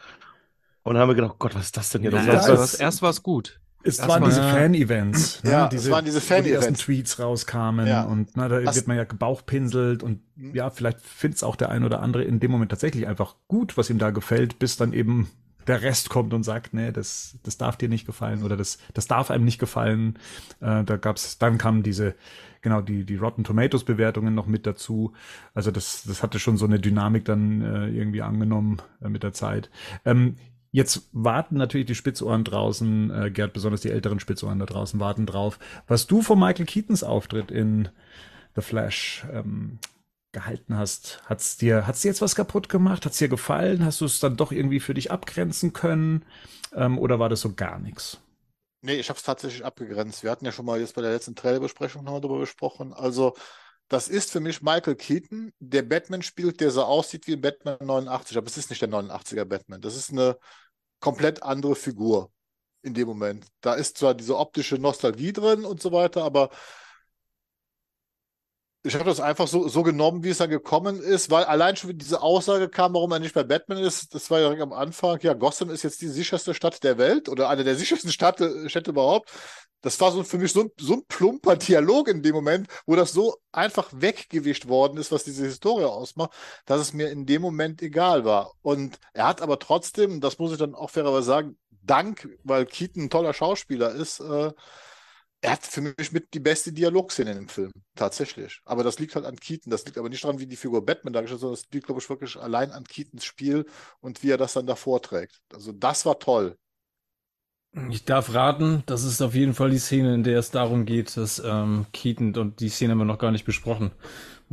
und 0.83 0.97
haben 0.97 1.09
wir 1.09 1.15
gedacht, 1.15 1.37
Gott, 1.39 1.55
was 1.55 1.67
ist 1.67 1.77
das 1.77 1.91
denn 1.91 2.03
hier? 2.03 2.13
Ja, 2.13 2.25
das 2.25 2.49
erst, 2.49 2.81
erst 2.81 3.03
war 3.03 3.11
es 3.11 3.23
gut. 3.23 3.61
Es 3.85 3.99
Erst 3.99 4.09
waren 4.09 4.25
diese 4.25 4.43
Fan-Events. 4.43 5.43
Ne? 5.45 5.51
Ja, 5.51 5.69
diese, 5.69 5.89
es 5.89 5.91
waren 5.91 6.05
diese 6.05 6.21
Fan-Events. 6.21 6.49
Die 6.49 6.55
ersten 6.55 6.75
Tweets 6.75 7.19
rauskamen 7.19 7.87
ja. 7.87 8.05
und 8.05 8.31
na, 8.37 8.49
da 8.49 8.65
Was? 8.65 8.77
wird 8.77 8.87
man 8.87 8.97
ja 8.97 9.05
gebauchpinselt 9.05 10.03
und 10.03 10.21
mhm. 10.37 10.55
ja, 10.55 10.71
vielleicht 10.71 11.01
findet 11.01 11.39
es 11.39 11.43
auch 11.43 11.57
der 11.57 11.71
ein 11.71 11.85
oder 11.85 12.01
andere 12.01 12.23
in 12.25 12.41
dem 12.41 12.51
Moment 12.51 12.71
tatsächlich 12.71 13.07
einfach 13.07 13.35
gut, 13.49 13.77
was 13.77 13.91
ihm 13.91 13.99
da 13.99 14.11
gefällt, 14.11 14.59
bis 14.59 14.77
dann 14.77 14.93
eben 14.93 15.29
der 15.67 15.83
Rest 15.83 16.09
kommt 16.09 16.35
und 16.35 16.43
sagt, 16.43 16.75
nee, 16.75 16.93
das, 16.93 17.39
das 17.43 17.57
darf 17.59 17.77
dir 17.77 17.89
nicht 17.89 18.07
gefallen 18.07 18.43
oder 18.43 18.57
das, 18.57 18.79
das 18.95 19.07
darf 19.07 19.31
einem 19.31 19.45
nicht 19.45 19.59
gefallen. 19.59 20.19
Äh, 20.61 20.85
da 20.85 20.97
gab's, 20.97 21.39
dann 21.39 21.59
kamen 21.59 21.83
diese, 21.83 22.15
genau, 22.63 22.81
die, 22.81 23.05
die 23.05 23.17
Rotten 23.17 23.45
Tomatoes 23.45 23.85
Bewertungen 23.85 24.35
noch 24.35 24.47
mit 24.47 24.67
dazu. 24.67 25.13
Also 25.55 25.71
das, 25.71 26.05
das 26.05 26.23
hatte 26.23 26.39
schon 26.39 26.57
so 26.57 26.67
eine 26.67 26.81
Dynamik 26.81 27.25
dann 27.25 27.63
äh, 27.63 27.89
irgendwie 27.89 28.23
angenommen 28.23 28.79
äh, 29.03 29.09
mit 29.09 29.23
der 29.23 29.33
Zeit. 29.33 29.71
Ähm, 30.05 30.37
Jetzt 30.75 31.11
warten 31.13 31.57
natürlich 31.59 31.87
die 31.87 31.95
Spitzohren 31.95 32.45
draußen, 32.45 33.11
äh, 33.11 33.31
Gerd, 33.31 33.53
besonders 33.53 33.83
die 33.83 33.91
älteren 33.91 34.21
Spitzohren 34.21 34.59
da 34.59 34.65
draußen 34.65 34.99
warten 34.99 35.27
drauf, 35.27 35.59
was 35.87 36.07
du 36.07 36.23
von 36.23 36.39
Michael 36.39 36.65
Keatons 36.65 37.05
Auftritt 37.05 37.51
in 37.51 37.91
The 38.57 38.63
Flash 38.63 39.27
ähm, 39.31 39.79
gehalten 40.33 40.77
hast. 40.77 41.23
Hat's 41.27 41.59
dir, 41.59 41.87
hat's 41.87 42.01
dir 42.01 42.09
jetzt 42.09 42.23
was 42.23 42.35
kaputt 42.35 42.71
gemacht? 42.71 43.05
Hat's 43.05 43.19
dir 43.19 43.29
gefallen? 43.29 43.85
Hast 43.85 44.01
du 44.01 44.07
es 44.07 44.19
dann 44.19 44.37
doch 44.37 44.51
irgendwie 44.51 44.81
für 44.81 44.95
dich 44.95 45.11
abgrenzen 45.11 45.75
können? 45.75 46.25
Ähm, 46.75 46.99
oder 46.99 47.19
war 47.19 47.29
das 47.29 47.43
so 47.43 47.53
gar 47.53 47.79
nichts? 47.79 48.19
Nee, 48.81 48.95
ich 48.97 49.11
habe 49.11 49.19
es 49.19 49.23
tatsächlich 49.23 49.65
abgegrenzt. 49.65 50.25
Wir 50.25 50.31
hatten 50.31 50.45
ja 50.45 50.53
schon 50.53 50.65
mal 50.67 50.81
jetzt 50.81 50.95
bei 50.95 51.03
der 51.03 51.13
letzten 51.13 51.37
Trailerbesprechung 51.37 52.03
noch 52.03 52.19
darüber 52.21 52.41
gesprochen. 52.41 52.93
Also, 52.93 53.35
das 53.89 54.09
ist 54.09 54.33
für 54.33 54.41
mich 54.41 54.63
Michael 54.63 54.97
Keaton, 54.97 55.53
der 55.61 55.83
Batman 55.83 56.23
spielt, 56.23 56.61
der 56.61 56.71
so 56.71 56.83
aussieht 56.83 57.27
wie 57.27 57.37
Batman 57.37 57.77
89, 57.81 58.37
aber 58.39 58.47
es 58.47 58.57
ist 58.57 58.71
nicht 58.71 58.83
der 58.83 58.89
89er 58.89 59.45
Batman. 59.45 59.81
Das 59.83 59.97
ist 59.97 60.11
eine 60.11 60.37
komplett 61.03 61.43
andere 61.43 61.77
Figur 61.77 62.31
in 62.81 62.95
dem 62.95 63.09
Moment. 63.09 63.47
Da 63.61 63.75
ist 63.75 63.99
zwar 63.99 64.15
diese 64.15 64.39
optische 64.39 64.77
Nostalgie 64.77 65.35
drin 65.35 65.67
und 65.67 65.83
so 65.83 65.93
weiter, 65.93 66.25
aber 66.25 66.49
ich 68.85 68.95
habe 68.95 69.05
das 69.05 69.21
einfach 69.21 69.47
so, 69.47 69.69
so 69.69 69.83
genommen, 69.83 70.25
wie 70.25 70.31
es 70.31 70.39
dann 70.39 70.51
gekommen 70.51 71.01
ist, 71.01 71.31
weil 71.31 71.45
allein 71.45 71.77
schon 71.77 71.97
diese 71.97 72.21
Aussage 72.21 72.69
kam, 72.69 72.95
warum 72.95 73.13
er 73.13 73.21
nicht 73.21 73.35
bei 73.35 73.45
Batman 73.45 73.79
ist. 73.79 74.13
Das 74.15 74.31
war 74.31 74.41
ja 74.41 74.51
am 74.51 74.73
Anfang, 74.73 75.21
ja, 75.23 75.35
Gotham 75.35 75.71
ist 75.71 75.85
jetzt 75.85 76.01
die 76.01 76.09
sicherste 76.09 76.53
Stadt 76.53 76.83
der 76.83 76.99
Welt 76.99 77.29
oder 77.29 77.49
eine 77.49 77.63
der 77.63 77.77
sichersten 77.77 78.11
Städte, 78.11 78.69
Städte 78.69 78.91
überhaupt. 78.91 79.31
Das 79.83 80.01
war 80.01 80.13
so 80.13 80.23
für 80.25 80.39
mich 80.39 80.53
so 80.53 80.63
ein, 80.63 80.71
so 80.79 80.95
ein 80.95 81.05
plumper 81.07 81.57
Dialog 81.57 82.09
in 82.09 82.23
dem 82.23 82.35
Moment, 82.35 82.69
wo 82.87 82.97
das 82.97 83.13
so 83.13 83.37
einfach 83.53 83.89
weggewischt 83.93 84.69
worden 84.69 84.99
ist, 84.99 85.13
was 85.13 85.25
diese 85.25 85.45
Historie 85.45 85.85
ausmacht, 85.85 86.33
dass 86.67 86.81
es 86.81 86.93
mir 86.93 87.11
in 87.11 87.27
dem 87.27 87.43
Moment 87.43 87.83
egal 87.83 88.25
war. 88.25 88.53
Und 88.63 88.99
er 89.13 89.27
hat 89.27 89.43
aber 89.43 89.59
trotzdem, 89.59 90.21
das 90.21 90.39
muss 90.39 90.53
ich 90.53 90.59
dann 90.59 90.75
auch 90.75 90.91
fairerweise 90.91 91.27
sagen, 91.27 91.59
Dank, 91.85 92.29
weil 92.45 92.65
Keaton 92.65 93.05
ein 93.05 93.11
toller 93.11 93.35
Schauspieler 93.35 93.93
ist, 93.93 94.21
äh, 94.21 94.53
er 95.43 95.53
hat 95.53 95.67
für 95.67 95.81
mich 95.81 96.13
mit 96.13 96.35
die 96.35 96.41
beste 96.41 96.73
Dialogszene 96.73 97.33
im 97.33 97.49
Film, 97.49 97.73
tatsächlich. 97.97 98.61
Aber 98.65 98.85
das 98.85 99.01
liegt 99.01 99.17
halt 99.17 99.27
an 99.27 99.37
Keaton. 99.37 99.71
Das 99.71 99.85
liegt 99.85 99.99
aber 99.99 100.09
nicht 100.09 100.23
daran, 100.23 100.39
wie 100.39 100.47
die 100.47 100.57
Figur 100.57 100.87
Batman 100.87 101.13
dargestellt 101.13 101.41
sondern 101.41 101.57
das 101.61 101.69
liegt, 101.73 101.87
glaube 101.87 102.01
ich, 102.01 102.09
wirklich 102.09 102.37
allein 102.37 102.71
an 102.71 102.85
Keatons 102.85 103.25
Spiel 103.25 103.67
und 104.01 104.23
wie 104.23 104.31
er 104.31 104.39
das 104.39 104.53
dann 104.53 104.67
da 104.67 104.77
vorträgt. 104.77 105.41
Also 105.53 105.73
das 105.73 106.07
war 106.07 106.19
toll. 106.21 106.57
Ich 107.91 108.05
darf 108.05 108.35
raten, 108.35 108.83
das 108.87 109.03
ist 109.03 109.21
auf 109.21 109.35
jeden 109.35 109.55
Fall 109.55 109.71
die 109.71 109.79
Szene, 109.79 110.15
in 110.15 110.23
der 110.23 110.39
es 110.39 110.51
darum 110.51 110.85
geht, 110.85 111.17
dass 111.17 111.43
ähm, 111.45 111.87
Keaton 111.93 112.37
und 112.37 112.61
die 112.61 112.69
Szene 112.69 112.93
haben 112.93 112.99
wir 112.99 113.05
noch 113.07 113.19
gar 113.19 113.31
nicht 113.33 113.47
besprochen, 113.47 113.93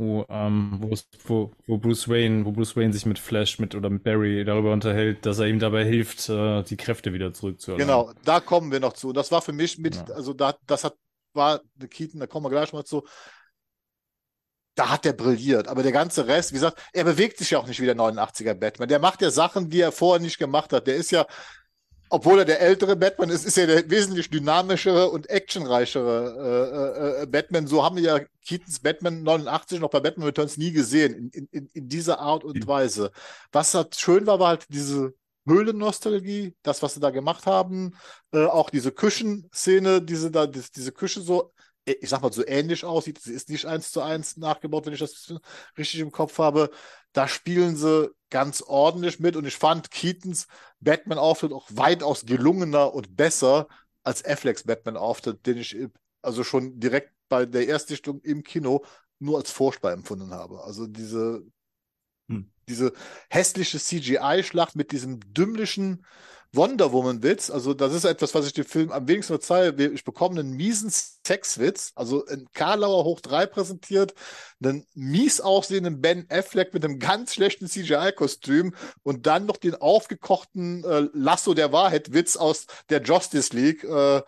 wo, 0.00 0.24
ähm, 0.30 0.78
wo, 1.26 1.52
wo, 1.66 1.78
Bruce 1.78 2.08
Wayne, 2.08 2.46
wo 2.46 2.52
Bruce 2.52 2.74
Wayne 2.74 2.92
sich 2.92 3.04
mit 3.04 3.18
Flash 3.18 3.58
mit 3.58 3.74
oder 3.74 3.90
mit 3.90 4.02
Barry 4.02 4.42
darüber 4.44 4.72
unterhält, 4.72 5.26
dass 5.26 5.38
er 5.38 5.46
ihm 5.46 5.58
dabei 5.58 5.84
hilft, 5.84 6.28
äh, 6.30 6.62
die 6.62 6.78
Kräfte 6.78 7.12
wieder 7.12 7.34
zurückzuerlangen. 7.34 7.86
Genau, 7.86 8.12
da 8.24 8.40
kommen 8.40 8.72
wir 8.72 8.80
noch 8.80 8.94
zu. 8.94 9.08
Und 9.08 9.16
das 9.18 9.30
war 9.30 9.42
für 9.42 9.52
mich 9.52 9.78
mit, 9.78 9.96
Ja. 9.96 10.04
also 10.14 10.32
da, 10.32 10.56
das 10.66 10.84
hat, 10.84 10.96
war 11.34 11.60
Keaton, 11.90 12.18
da 12.18 12.26
kommen 12.26 12.46
wir 12.46 12.50
gleich 12.50 12.72
mal 12.72 12.84
zu. 12.84 13.04
Da 14.74 14.88
hat 14.88 15.04
er 15.04 15.12
brilliert. 15.12 15.68
Aber 15.68 15.82
der 15.82 15.92
ganze 15.92 16.26
Rest, 16.26 16.52
wie 16.52 16.54
gesagt, 16.54 16.80
er 16.94 17.04
bewegt 17.04 17.36
sich 17.36 17.50
ja 17.50 17.58
auch 17.58 17.66
nicht 17.66 17.80
wie 17.80 17.86
der 17.86 17.96
89er 17.96 18.54
Batman. 18.54 18.88
Der 18.88 19.00
macht 19.00 19.20
ja 19.20 19.30
Sachen, 19.30 19.68
die 19.68 19.80
er 19.80 19.92
vorher 19.92 20.22
nicht 20.22 20.38
gemacht 20.38 20.72
hat. 20.72 20.86
Der 20.86 20.96
ist 20.96 21.10
ja, 21.10 21.26
obwohl 22.10 22.40
er 22.40 22.44
der 22.44 22.60
ältere 22.60 22.96
Batman 22.96 23.30
ist, 23.30 23.46
ist 23.46 23.56
er 23.56 23.68
der 23.68 23.88
wesentlich 23.88 24.28
dynamischere 24.30 25.10
und 25.10 25.30
actionreichere 25.30 27.16
äh, 27.18 27.20
äh, 27.20 27.22
äh, 27.22 27.26
Batman. 27.26 27.66
So 27.68 27.84
haben 27.84 27.96
wir 27.96 28.02
ja 28.02 28.20
Keatons 28.46 28.80
Batman 28.80 29.22
89 29.22 29.80
noch 29.80 29.90
bei 29.90 30.00
Batman 30.00 30.26
Returns 30.26 30.56
nie 30.56 30.72
gesehen, 30.72 31.30
in, 31.32 31.48
in, 31.52 31.66
in 31.72 31.88
dieser 31.88 32.18
Art 32.18 32.44
und 32.44 32.66
Weise. 32.66 33.12
Was 33.52 33.74
halt 33.74 33.94
schön 33.96 34.26
war, 34.26 34.40
war 34.40 34.48
halt 34.48 34.66
diese 34.68 35.14
Höhlennostalgie, 35.46 36.54
das, 36.62 36.82
was 36.82 36.94
sie 36.94 37.00
da 37.00 37.10
gemacht 37.10 37.46
haben, 37.46 37.96
äh, 38.32 38.44
auch 38.44 38.70
diese 38.70 38.92
Küchenszene, 38.92 40.02
diese 40.02 40.30
da, 40.30 40.46
diese 40.46 40.92
Küche 40.92 41.20
so, 41.20 41.52
ich 42.00 42.08
sag 42.10 42.22
mal, 42.22 42.32
so 42.32 42.46
ähnlich 42.46 42.84
aussieht. 42.84 43.20
Sie 43.20 43.32
ist 43.32 43.48
nicht 43.48 43.66
eins 43.66 43.92
zu 43.92 44.00
eins 44.02 44.36
nachgebaut, 44.36 44.86
wenn 44.86 44.92
ich 44.92 45.00
das 45.00 45.32
richtig 45.78 46.00
im 46.00 46.12
Kopf 46.12 46.38
habe. 46.38 46.70
Da 47.12 47.28
spielen 47.28 47.76
sie 47.76 48.10
ganz 48.30 48.62
ordentlich 48.62 49.18
mit 49.20 49.36
und 49.36 49.46
ich 49.46 49.56
fand 49.56 49.90
Keatons 49.90 50.46
Batman-Auftritt 50.80 51.52
auch 51.52 51.66
weitaus 51.70 52.24
gelungener 52.26 52.94
und 52.94 53.16
besser 53.16 53.68
als 54.02 54.24
Afflecks 54.24 54.64
Batman-Auftritt, 54.64 55.46
den 55.46 55.58
ich 55.58 55.76
äh, 55.76 55.88
also 56.22 56.44
schon 56.44 56.78
direkt 56.80 57.12
bei 57.28 57.46
der 57.46 57.66
Erstsichtung 57.68 58.20
im 58.22 58.42
Kino 58.42 58.84
nur 59.18 59.38
als 59.38 59.50
furchtbar 59.50 59.92
empfunden 59.92 60.32
habe. 60.32 60.62
Also 60.62 60.86
diese, 60.86 61.44
Hm. 62.28 62.50
diese 62.68 62.92
hässliche 63.28 63.78
CGI-Schlacht 63.78 64.76
mit 64.76 64.92
diesem 64.92 65.20
dümmlichen 65.32 66.04
Wonder 66.52 66.92
Woman-Witz. 66.92 67.50
Also, 67.50 67.74
das 67.74 67.92
ist 67.92 68.04
etwas, 68.04 68.34
was 68.34 68.46
ich 68.46 68.52
dem 68.52 68.64
Film 68.64 68.90
am 68.90 69.06
wenigsten 69.06 69.34
verzeihe. 69.34 69.74
Ich 69.92 70.04
bekomme 70.04 70.40
einen 70.40 70.52
miesen 70.52 70.90
Sexwitz, 70.90 71.92
also 71.94 72.26
ein 72.26 72.48
Karlauer 72.52 73.04
hoch 73.04 73.20
drei 73.20 73.46
präsentiert, 73.46 74.14
einen 74.62 74.86
mies 74.94 75.40
aussehenden 75.40 76.00
Ben 76.00 76.26
Affleck 76.28 76.74
mit 76.74 76.84
einem 76.84 76.98
ganz 76.98 77.34
schlechten 77.34 77.68
CGI-Kostüm 77.68 78.74
und 79.02 79.26
dann 79.26 79.46
noch 79.46 79.58
den 79.58 79.76
aufgekochten 79.76 80.84
äh, 80.84 81.08
Lasso 81.12 81.54
der 81.54 81.72
Wahrheit-Witz 81.72 82.36
aus 82.36 82.66
der 82.88 83.02
Justice 83.02 83.54
League. 83.54 83.84
Äh, 83.84 84.22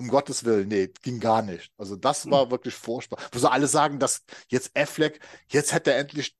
um 0.00 0.08
Gottes 0.08 0.44
Willen, 0.44 0.68
nee, 0.68 0.90
ging 1.02 1.20
gar 1.20 1.42
nicht. 1.42 1.72
Also 1.76 1.94
das 1.94 2.28
war 2.30 2.50
wirklich 2.50 2.74
furchtbar. 2.74 3.18
Wo 3.32 3.38
so 3.38 3.48
alle 3.48 3.66
sagen, 3.66 3.98
dass 3.98 4.24
jetzt 4.48 4.76
Affleck, 4.76 5.20
jetzt 5.50 5.72
hätte 5.74 5.92
er 5.92 5.98
endlich 5.98 6.34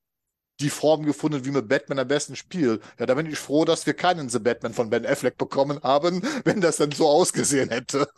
die 0.60 0.70
Form 0.70 1.04
gefunden, 1.04 1.44
wie 1.44 1.50
man 1.50 1.66
Batman 1.66 1.98
am 1.98 2.08
besten 2.08 2.36
spielt. 2.36 2.82
Ja, 2.98 3.06
da 3.06 3.14
bin 3.14 3.26
ich 3.26 3.38
froh, 3.38 3.64
dass 3.64 3.86
wir 3.86 3.94
keinen 3.94 4.28
The 4.28 4.38
Batman 4.38 4.74
von 4.74 4.90
Ben 4.90 5.06
Affleck 5.06 5.38
bekommen 5.38 5.80
haben, 5.82 6.22
wenn 6.44 6.60
das 6.60 6.76
dann 6.76 6.92
so 6.92 7.08
ausgesehen 7.08 7.70
hätte. 7.70 8.08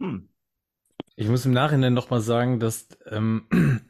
Hm. 0.00 0.28
Ich 1.16 1.28
muss 1.28 1.46
im 1.46 1.52
Nachhinein 1.52 1.94
nochmal 1.94 2.20
sagen, 2.20 2.60
dass 2.60 2.88
ähm, 3.06 3.46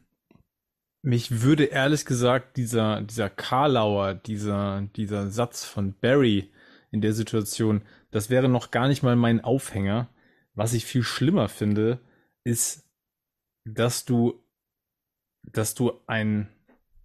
mich 1.01 1.41
würde 1.41 1.65
ehrlich 1.65 2.05
gesagt 2.05 2.57
dieser, 2.57 3.01
dieser 3.01 3.29
Karlauer, 3.29 4.13
dieser, 4.13 4.87
dieser 4.95 5.29
Satz 5.29 5.65
von 5.65 5.93
Barry 5.99 6.51
in 6.91 7.01
der 7.01 7.13
Situation, 7.13 7.81
das 8.11 8.29
wäre 8.29 8.47
noch 8.47 8.71
gar 8.71 8.87
nicht 8.87 9.03
mal 9.03 9.15
mein 9.15 9.43
Aufhänger. 9.43 10.09
Was 10.53 10.73
ich 10.73 10.85
viel 10.85 11.03
schlimmer 11.03 11.49
finde, 11.49 11.99
ist, 12.43 12.87
dass 13.65 14.05
du, 14.05 14.41
dass 15.43 15.75
du 15.75 15.99
ein, 16.07 16.49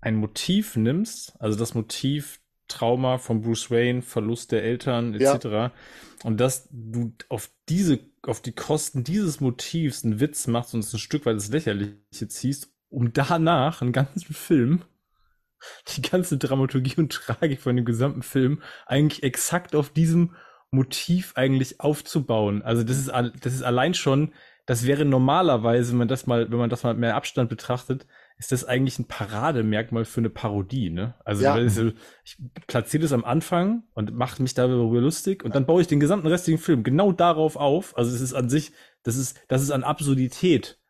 ein 0.02 0.16
Motiv 0.16 0.76
nimmst, 0.76 1.34
also 1.40 1.58
das 1.58 1.74
Motiv 1.74 2.40
Trauma 2.68 3.18
von 3.18 3.40
Bruce 3.42 3.70
Wayne, 3.70 4.02
Verlust 4.02 4.52
der 4.52 4.62
Eltern 4.64 5.14
Ja. 5.18 5.34
etc. 5.34 5.72
Und 6.24 6.38
dass 6.40 6.68
du 6.70 7.12
auf 7.28 7.50
diese, 7.68 8.00
auf 8.22 8.40
die 8.40 8.52
Kosten 8.52 9.04
dieses 9.04 9.40
Motivs 9.40 10.04
einen 10.04 10.20
Witz 10.20 10.46
machst 10.46 10.74
und 10.74 10.80
es 10.80 10.92
ein 10.92 10.98
Stück 10.98 11.26
weit 11.26 11.34
ins 11.34 11.50
Lächerliche 11.50 12.28
ziehst, 12.28 12.72
um 12.88 13.12
danach 13.12 13.82
einen 13.82 13.92
ganzen 13.92 14.34
Film, 14.34 14.82
die 15.96 16.02
ganze 16.02 16.38
Dramaturgie 16.38 16.96
und 16.96 17.12
Tragik 17.12 17.60
von 17.60 17.76
dem 17.76 17.84
gesamten 17.84 18.22
Film 18.22 18.62
eigentlich 18.86 19.22
exakt 19.22 19.74
auf 19.74 19.90
diesem 19.90 20.34
Motiv 20.70 21.32
eigentlich 21.36 21.80
aufzubauen. 21.80 22.62
Also 22.62 22.82
das 22.82 22.98
ist, 22.98 23.08
das 23.08 23.54
ist 23.54 23.62
allein 23.62 23.94
schon, 23.94 24.32
das 24.66 24.86
wäre 24.86 25.04
normalerweise, 25.04 25.92
wenn 25.92 25.98
man 25.98 26.08
das 26.08 26.26
mal, 26.26 26.50
wenn 26.50 26.58
man 26.58 26.70
das 26.70 26.82
mal 26.82 26.94
mit 26.94 27.00
mehr 27.00 27.16
Abstand 27.16 27.50
betrachtet, 27.50 28.06
ist 28.42 28.50
das 28.50 28.64
eigentlich 28.64 28.98
ein 28.98 29.05
Parademerkmal 29.07 30.05
für 30.05 30.20
eine 30.20 30.28
Parodie, 30.28 30.90
ne? 30.90 31.14
Also 31.24 31.44
Ja. 31.44 31.57
ich 32.24 32.37
platziere 32.66 33.02
das 33.05 33.12
am 33.12 33.24
Anfang 33.24 33.85
und 33.94 34.12
mache 34.14 34.42
mich 34.42 34.52
darüber 34.52 35.00
lustig 35.00 35.44
und 35.44 35.55
dann 35.55 35.64
baue 35.64 35.81
ich 35.81 35.87
den 35.87 36.00
gesamten 36.00 36.26
restlichen 36.26 36.59
Film 36.61 36.83
genau 36.83 37.12
darauf 37.12 37.55
auf. 37.55 37.96
Also 37.96 38.12
es 38.12 38.20
ist 38.20 38.35
an 38.35 38.48
sich, 38.50 38.72
das 39.05 39.14
ist, 39.14 39.38
das 39.46 39.62
ist 39.62 39.70
an 39.70 39.85
Absurdität 39.85 40.81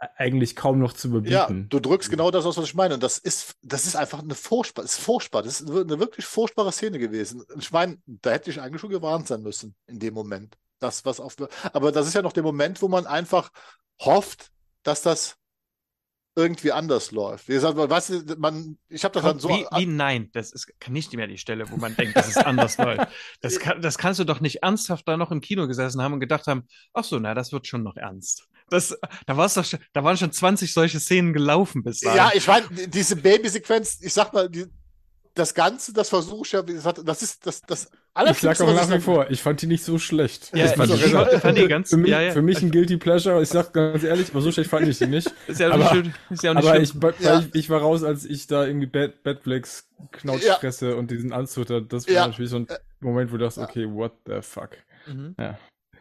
e- 0.00 0.06
eigentlich 0.16 0.54
kaum 0.54 0.78
noch 0.78 0.92
zu 0.92 1.08
Ja, 1.08 1.46
überbieten. 1.48 1.68
du 1.70 1.80
drückst 1.80 2.08
genau 2.08 2.30
das 2.30 2.46
aus, 2.46 2.56
was 2.56 2.66
ich 2.66 2.74
meine. 2.76 2.94
Und 2.94 3.02
das 3.02 3.18
ist, 3.18 3.56
das 3.62 3.84
ist 3.86 3.96
einfach 3.96 4.20
eine 4.22 4.36
furchtbar, 4.36 4.84
ist 4.84 5.00
furchtbar. 5.00 5.42
Das 5.42 5.60
ist 5.60 5.68
eine 5.68 5.98
wirklich 5.98 6.24
furchtbare 6.24 6.70
Szene 6.70 7.00
gewesen. 7.00 7.44
Ich 7.58 7.72
meine, 7.72 7.98
da 8.06 8.30
hätte 8.30 8.50
ich 8.50 8.60
eigentlich 8.60 8.80
schon 8.80 8.90
gewarnt 8.90 9.26
sein 9.26 9.42
müssen 9.42 9.74
in 9.88 9.98
dem 9.98 10.14
Moment. 10.14 10.56
Das, 10.78 11.04
was 11.04 11.18
auf, 11.18 11.34
aber 11.72 11.90
das 11.90 12.06
ist 12.06 12.14
ja 12.14 12.22
noch 12.22 12.32
der 12.32 12.44
Moment, 12.44 12.80
wo 12.80 12.86
man 12.86 13.06
einfach 13.06 13.50
hofft, 14.00 14.52
dass 14.84 15.02
das 15.02 15.36
irgendwie 16.36 16.72
anders 16.72 17.12
läuft. 17.12 17.48
Wie 17.48 17.52
gesagt, 17.52 17.76
man, 17.76 17.88
du, 17.88 18.36
man, 18.38 18.78
ich 18.88 19.04
habe 19.04 19.14
das 19.14 19.22
dann 19.22 19.38
so. 19.38 19.48
wie, 19.48 19.66
wie 19.76 19.86
nein, 19.86 20.30
das 20.32 20.52
ist 20.52 20.68
nicht 20.88 21.12
mehr 21.14 21.26
die 21.28 21.38
Stelle, 21.38 21.70
wo 21.70 21.76
man 21.76 21.94
denkt, 21.94 22.16
dass 22.16 22.28
es 22.28 22.36
anders 22.36 22.76
läuft. 22.78 23.06
Das, 23.40 23.60
kann, 23.60 23.80
das 23.80 23.98
kannst 23.98 24.18
du 24.18 24.24
doch 24.24 24.40
nicht 24.40 24.62
ernsthaft 24.62 25.06
da 25.06 25.16
noch 25.16 25.30
im 25.30 25.40
Kino 25.40 25.68
gesessen 25.68 26.02
haben 26.02 26.14
und 26.14 26.20
gedacht 26.20 26.46
haben, 26.46 26.66
ach 26.92 27.04
so, 27.04 27.18
na, 27.18 27.34
das 27.34 27.52
wird 27.52 27.66
schon 27.66 27.82
noch 27.82 27.96
ernst. 27.96 28.48
Das, 28.70 28.98
da, 29.26 29.36
war's 29.36 29.54
doch, 29.54 29.64
schon- 29.64 29.80
da 29.92 30.02
waren 30.02 30.16
schon 30.16 30.32
20 30.32 30.72
solche 30.72 30.98
Szenen 30.98 31.32
gelaufen 31.32 31.84
bis 31.84 32.00
dahin. 32.00 32.16
Ja, 32.16 32.32
ich 32.34 32.46
meine, 32.46 32.66
diese 32.88 33.14
Babysequenz, 33.16 33.98
ich 34.00 34.12
sag 34.12 34.32
mal, 34.32 34.48
die, 34.48 34.66
das 35.34 35.54
Ganze, 35.54 35.92
das 35.92 36.08
versuche 36.10 36.42
ich 36.46 36.52
ja, 36.52 36.66
wie 36.68 36.74
gesagt, 36.74 37.00
das 37.04 37.22
ist 37.22 37.44
das, 37.46 37.60
das 37.62 37.90
Ich 38.30 38.38
sag 38.38 38.60
was 38.60 38.88
nach 38.88 38.96
wie 38.96 39.00
vor, 39.00 39.28
ich 39.30 39.42
fand 39.42 39.60
die 39.62 39.66
nicht 39.66 39.82
so 39.84 39.98
schlecht. 39.98 40.50
Ja, 40.54 40.64
Das 40.66 40.74
fand 40.74 40.92
ich 40.94 41.04
ich 41.06 41.12
fand- 41.40 41.58
die 41.58 41.66
ganz- 41.66 41.90
für 41.90 41.96
mich, 41.96 42.10
ja, 42.10 42.20
ja. 42.20 42.32
für 42.32 42.42
mich 42.42 42.62
ein 42.62 42.70
Guilty 42.70 42.96
Pleasure. 42.98 43.42
Ich 43.42 43.48
sag 43.48 43.72
ganz 43.72 44.04
ehrlich, 44.04 44.30
aber 44.30 44.40
so 44.40 44.52
schlecht 44.52 44.70
fand 44.70 44.86
ich 44.86 44.98
die 44.98 45.06
nicht. 45.08 45.32
ist 45.48 45.58
ja 45.60 45.70
auch 45.70 45.74
aber- 45.74 45.82
nicht 45.82 45.92
schön. 45.92 46.14
Ist 46.30 46.42
ja 46.44 46.52
auch 46.52 46.54
nicht 46.54 46.94
Aber 46.96 47.14
ich, 47.18 47.20
Ja. 47.20 47.40
ich, 47.40 47.54
ich 47.54 47.70
war 47.70 47.80
raus, 47.80 48.04
als 48.04 48.24
ich 48.24 48.46
da 48.46 48.64
irgendwie 48.64 48.86
Bad, 48.86 49.22
Batflex 49.24 49.88
Knautsch 50.12 50.44
Ja. 50.44 50.54
fresse 50.54 50.96
und 50.96 51.10
diesen 51.10 51.32
Anzug 51.32 51.66
da, 51.66 51.80
das 51.80 52.06
war 52.06 52.14
Ja. 52.14 52.26
natürlich 52.28 52.50
so 52.50 52.58
ein 52.58 52.68
Moment, 53.00 53.32
wo 53.32 53.36
du 53.36 53.44
dachtest, 53.44 53.58
okay, 53.58 53.86
what 53.90 54.12
the 54.26 54.40
fuck. 54.40 54.70
Mhm. 55.06 55.34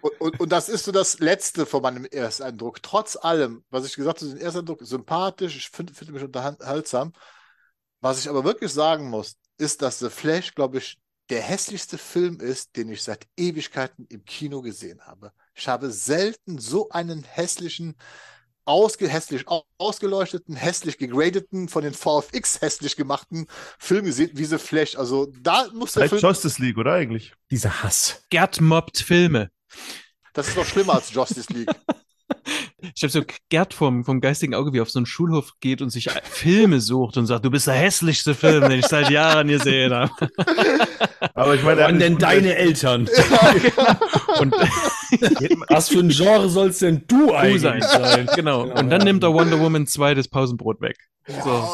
Und, 0.01 0.21
und, 0.21 0.39
und 0.41 0.51
das 0.51 0.69
ist 0.69 0.85
so 0.85 0.91
das 0.91 1.19
Letzte 1.19 1.65
von 1.65 1.81
meinem 1.81 2.05
Ersteindruck. 2.05 2.83
Trotz 2.83 3.15
allem, 3.15 3.63
was 3.69 3.85
ich 3.85 3.95
gesagt 3.95 4.21
habe, 4.21 4.31
den 4.31 4.39
Ersteindruck 4.41 4.79
sympathisch, 4.83 5.55
ich 5.55 5.69
finde 5.69 5.93
find 5.93 6.11
mich 6.11 6.21
unterhaltsam. 6.23 7.13
Was 8.03 8.19
ich 8.19 8.29
aber 8.29 8.43
wirklich 8.43 8.73
sagen 8.73 9.09
muss, 9.09 9.37
ist, 9.57 9.81
dass 9.81 9.99
The 9.99 10.09
Flash, 10.09 10.53
glaube 10.55 10.79
ich, 10.79 10.97
der 11.29 11.41
hässlichste 11.41 11.97
Film 11.97 12.41
ist, 12.41 12.75
den 12.75 12.89
ich 12.89 13.01
seit 13.01 13.25
Ewigkeiten 13.37 14.05
im 14.09 14.25
Kino 14.25 14.61
gesehen 14.61 14.99
habe. 15.05 15.31
Ich 15.55 15.69
habe 15.69 15.89
selten 15.89 16.59
so 16.59 16.89
einen 16.89 17.23
hässlichen, 17.23 17.95
ausge 18.65 19.07
hässlich 19.07 19.47
au- 19.47 19.63
ausgeleuchteten, 19.77 20.53
hässlich 20.57 20.97
gegradeten, 20.97 21.69
von 21.69 21.81
den 21.81 21.93
VFX 21.93 22.59
hässlich 22.59 22.97
gemachten 22.97 23.47
Film 23.79 24.03
gesehen 24.03 24.31
wie 24.33 24.43
The 24.43 24.57
Flash. 24.57 24.97
Also 24.97 25.27
da 25.41 25.69
muss 25.73 25.93
der 25.93 26.09
Film, 26.09 26.19
Justice 26.21 26.61
League, 26.61 26.77
oder 26.77 26.91
eigentlich? 26.91 27.33
Dieser 27.51 27.83
Hass. 27.83 28.21
Gerd 28.29 28.59
mobbt 28.59 28.97
Filme. 28.97 29.49
das 30.33 30.49
ist 30.49 30.57
noch 30.57 30.65
schlimmer 30.65 30.95
als 30.95 31.13
Justice 31.13 31.53
League. 31.53 31.69
Ich 32.95 33.03
habe 33.03 33.11
so 33.11 33.21
Gerd 33.49 33.73
vom, 33.73 34.03
vom 34.03 34.21
geistigen 34.21 34.53
Auge, 34.55 34.73
wie 34.73 34.79
er 34.79 34.81
auf 34.83 34.89
so 34.89 34.99
einen 34.99 35.05
Schulhof 35.05 35.53
geht 35.59 35.81
und 35.81 35.89
sich 35.89 36.09
Filme 36.23 36.81
sucht 36.81 37.17
und 37.17 37.25
sagt, 37.25 37.45
du 37.45 37.51
bist 37.51 37.67
der 37.67 37.75
hässlichste 37.75 38.35
Film, 38.35 38.61
den 38.69 38.79
ich 38.79 38.87
seit 38.87 39.09
Jahren 39.09 39.47
gesehen 39.47 39.93
habe. 39.93 40.11
Aber 41.33 41.55
ich 41.55 41.63
meine, 41.63 41.81
Wann 41.81 41.99
denn 41.99 42.17
deine 42.17 42.55
Eltern? 42.55 43.09
Und 44.39 44.53
Was 45.69 45.89
für 45.89 45.99
ein 45.99 46.09
Genre 46.09 46.49
sollst 46.49 46.81
denn 46.81 47.03
du 47.07 47.27
du 47.27 47.33
eigentlich 47.33 47.61
sein. 47.61 47.81
sein? 47.81 48.29
Genau. 48.35 48.63
Und 48.63 48.89
dann 48.89 49.03
nimmt 49.03 49.23
er 49.23 49.33
Wonder 49.33 49.59
Woman 49.59 49.87
2 49.87 50.15
das 50.15 50.27
Pausenbrot 50.27 50.81
weg. 50.81 50.97
So. 51.43 51.69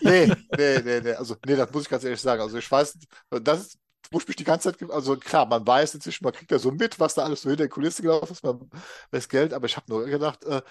Nee, 0.00 0.26
nee, 0.56 0.80
nee, 0.84 1.00
nee. 1.02 1.12
Also, 1.12 1.36
nee, 1.46 1.56
das 1.56 1.72
muss 1.72 1.82
ich 1.82 1.88
ganz 1.88 2.04
ehrlich 2.04 2.20
sagen. 2.20 2.40
Also, 2.40 2.58
ich 2.58 2.70
weiß, 2.70 2.98
das 3.42 3.60
ist, 3.60 3.78
wo 4.10 4.18
ich 4.18 4.26
mich 4.28 4.36
die 4.36 4.44
ganze 4.44 4.72
Zeit, 4.72 4.90
also 4.90 5.16
klar, 5.16 5.46
man 5.46 5.66
weiß 5.66 5.94
inzwischen, 5.94 6.24
man 6.24 6.32
kriegt 6.32 6.50
ja 6.50 6.58
so 6.58 6.70
mit, 6.70 6.98
was 7.00 7.14
da 7.14 7.24
alles 7.24 7.42
so 7.42 7.48
hinter 7.50 7.64
der 7.64 7.68
Kulisse 7.70 8.02
gelaufen 8.02 8.32
ist, 8.32 8.42
man 8.44 8.68
weiß 9.10 9.28
Geld, 9.28 9.52
aber 9.52 9.66
ich 9.66 9.76
habe 9.76 9.86
nur 9.90 10.06
gedacht, 10.06 10.44
äh, 10.44 10.62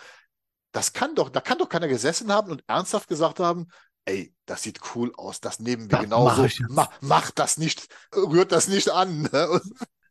das 0.72 0.94
kann 0.94 1.16
doch, 1.16 1.30
da 1.30 1.42
kann 1.42 1.58
doch 1.58 1.70
keiner 1.70 1.88
gesessen 1.88 2.32
haben 2.32 2.52
und 2.52 2.64
ernsthaft 2.68 3.08
gesagt 3.08 3.40
haben, 3.40 3.68
ey, 4.06 4.34
das 4.46 4.64
sieht 4.64 4.80
cool 4.96 5.12
aus, 5.18 5.40
das 5.42 5.60
nehmen 5.60 5.84
wir 5.84 5.90
Das 5.90 6.02
genauso. 6.02 6.42
mach. 6.70 6.70
Ma, 6.70 6.90
mach 7.02 7.32
das 7.32 7.58
nicht, 7.58 7.88
rührt 8.16 8.52
das 8.52 8.68
nicht 8.68 8.90
an. 8.90 9.24
Ne? 9.32 9.62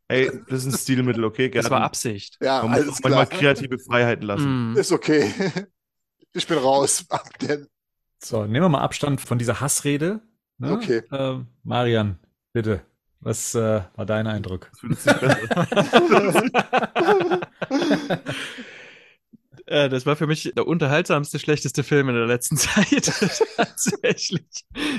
Ey, 0.08 0.30
das 0.48 0.64
ist 0.64 0.72
ein 0.72 0.78
Stilmittel, 0.78 1.24
okay? 1.24 1.48
Das 1.50 1.64
Gerd? 1.64 1.70
war 1.72 1.80
Absicht. 1.82 2.36
ja, 2.40 2.62
Man 2.62 2.70
muss 2.72 2.80
alles 2.80 2.94
auch 2.94 3.00
manchmal 3.02 3.26
klar. 3.26 3.40
kreative 3.40 3.78
Freiheiten 3.78 4.26
lassen. 4.26 4.70
Mhm. 4.70 4.76
Ist 4.76 4.92
okay. 4.92 5.32
Ich 6.32 6.46
bin 6.46 6.58
raus. 6.58 7.06
So, 8.22 8.42
nehmen 8.44 8.64
wir 8.66 8.68
mal 8.68 8.82
Abstand 8.82 9.22
von 9.22 9.38
dieser 9.38 9.60
Hassrede. 9.62 10.20
Ne? 10.58 10.72
Okay. 10.72 11.02
Ähm, 11.10 11.46
Marian, 11.62 12.18
bitte. 12.52 12.84
Was 13.26 13.56
äh, 13.56 13.80
war 13.96 14.06
dein 14.06 14.28
Eindruck? 14.28 14.70
Äh, 19.66 19.88
das 19.88 20.06
war 20.06 20.14
für 20.14 20.26
mich 20.26 20.52
der 20.56 20.66
unterhaltsamste, 20.66 21.38
schlechteste 21.38 21.82
Film 21.82 22.08
in 22.08 22.14
der 22.14 22.26
letzten 22.26 22.56
Zeit. 22.56 23.12
Tatsächlich. 23.56 24.46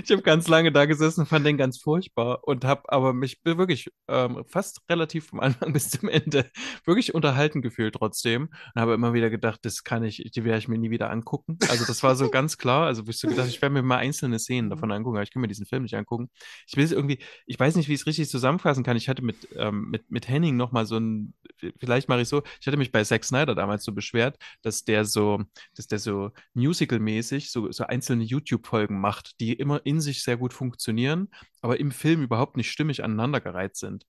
Ich 0.04 0.12
habe 0.12 0.22
ganz 0.22 0.48
lange 0.48 0.72
da 0.72 0.86
gesessen, 0.86 1.26
fand 1.26 1.46
den 1.46 1.58
ganz 1.58 1.80
furchtbar 1.80 2.44
und 2.44 2.66
habe 2.66 2.84
aber 2.92 3.14
mich 3.14 3.40
wirklich 3.46 3.90
ähm, 4.10 4.44
fast 4.48 4.82
relativ 4.90 5.28
vom 5.28 5.40
Anfang 5.40 5.74
bis 5.74 5.90
zum 5.90 6.10
Ende 6.10 6.46
wirklich 6.86 7.16
unterhalten 7.16 7.62
gefühlt 7.62 7.96
trotzdem 7.96 8.50
und 8.76 8.82
habe 8.82 8.94
immer 8.94 9.14
wieder 9.14 9.30
gedacht, 9.30 9.62
das 9.64 9.84
kann 9.84 10.04
ich, 10.04 10.18
die 10.36 10.44
werde 10.44 10.60
ich 10.60 10.68
mir 10.68 10.78
nie 10.78 10.92
wieder 10.92 11.10
angucken. 11.10 11.58
Also 11.70 11.86
das 11.86 12.04
war 12.04 12.16
so 12.16 12.30
ganz 12.30 12.58
klar. 12.58 12.88
Also 12.88 13.04
ich 13.08 13.18
so 13.18 13.28
gedacht, 13.28 13.48
ich 13.48 13.62
werde 13.62 13.74
mir 13.74 13.82
mal 13.82 13.98
einzelne 13.98 14.38
Szenen 14.38 14.70
davon 14.70 14.92
angucken, 14.92 15.18
aber 15.18 15.24
ich 15.24 15.32
kann 15.32 15.42
mir 15.42 15.48
diesen 15.48 15.66
Film 15.66 15.84
nicht 15.84 15.96
angucken. 15.96 16.30
Ich 16.68 16.76
will 16.76 16.84
es 16.84 16.92
irgendwie, 16.92 17.20
ich 17.46 17.60
weiß 17.60 17.76
nicht, 17.76 17.88
wie 17.88 17.94
ich 17.94 18.02
es 18.02 18.08
richtig 18.08 18.30
zusammenfassen 18.30 18.84
kann. 18.84 18.98
Ich 18.98 19.08
hatte 19.08 19.24
mit, 19.24 19.48
ähm, 19.56 19.90
mit, 19.90 20.12
mit 20.12 20.28
Henning 20.28 20.58
nochmal 20.58 20.86
so 20.86 20.98
ein, 20.98 21.34
vielleicht 21.78 22.10
mache 22.10 22.22
ich 22.22 22.28
so, 22.28 22.44
ich 22.60 22.68
hatte 22.68 22.78
mich 22.78 22.92
bei 22.92 23.04
Zack 23.04 23.24
Snyder 23.24 23.56
damals 23.56 23.86
so 23.86 23.94
beschwert, 23.94 24.38
dass 24.62 24.84
der 24.84 25.06
so, 25.06 25.44
dass 25.76 25.88
der 25.88 26.00
so 26.00 26.32
musical-mäßig 26.54 27.52
so, 27.52 27.72
so 27.72 27.86
einzelne 27.86 28.24
YouTube-Folgen 28.24 29.00
macht, 29.00 29.40
die 29.40 29.54
immer 29.54 29.86
in 29.86 30.02
sich 30.02 30.24
sehr 30.24 30.38
gut 30.38 30.54
funktionieren, 30.54 31.30
aber 31.62 31.80
im 31.80 31.92
Film 31.92 32.24
überhaupt 32.24 32.58
nicht 32.58 32.72
stimmig 32.72 33.04
aneinandergereiht 33.04 33.76
sind. 33.76 34.06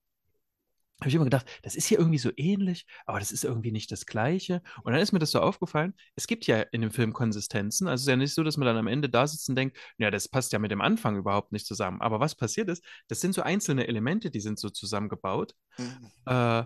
Habe 0.99 1.09
ich 1.09 1.15
immer 1.15 1.23
gedacht, 1.23 1.45
das 1.63 1.75
ist 1.75 1.85
hier 1.87 1.97
irgendwie 1.97 2.17
so 2.17 2.29
ähnlich, 2.35 2.85
aber 3.05 3.19
das 3.19 3.31
ist 3.31 3.45
irgendwie 3.45 3.71
nicht 3.71 3.89
das 3.89 4.05
Gleiche. 4.05 4.61
Und 4.83 4.91
dann 4.91 5.01
ist 5.01 5.13
mir 5.13 5.19
das 5.19 5.31
so 5.31 5.39
aufgefallen, 5.39 5.93
es 6.15 6.27
gibt 6.27 6.45
ja 6.45 6.59
in 6.59 6.81
dem 6.81 6.91
Film 6.91 7.13
Konsistenzen. 7.13 7.87
Also 7.87 8.01
es 8.01 8.01
ist 8.01 8.09
ja 8.09 8.15
nicht 8.17 8.33
so, 8.33 8.43
dass 8.43 8.57
man 8.57 8.65
dann 8.65 8.75
am 8.75 8.87
Ende 8.87 9.07
da 9.07 9.25
sitzt 9.25 9.47
und 9.47 9.55
denkt, 9.55 9.77
ja, 9.97 10.11
das 10.11 10.27
passt 10.27 10.51
ja 10.51 10.59
mit 10.59 10.71
dem 10.71 10.81
Anfang 10.81 11.15
überhaupt 11.15 11.53
nicht 11.53 11.65
zusammen. 11.65 12.01
Aber 12.01 12.19
was 12.19 12.35
passiert 12.35 12.67
ist, 12.67 12.83
das 13.07 13.21
sind 13.21 13.33
so 13.33 13.41
einzelne 13.43 13.87
Elemente, 13.87 14.29
die 14.29 14.41
sind 14.41 14.59
so 14.59 14.69
zusammengebaut. 14.69 15.55
Mhm. 15.77 16.11
Äh, 16.25 16.65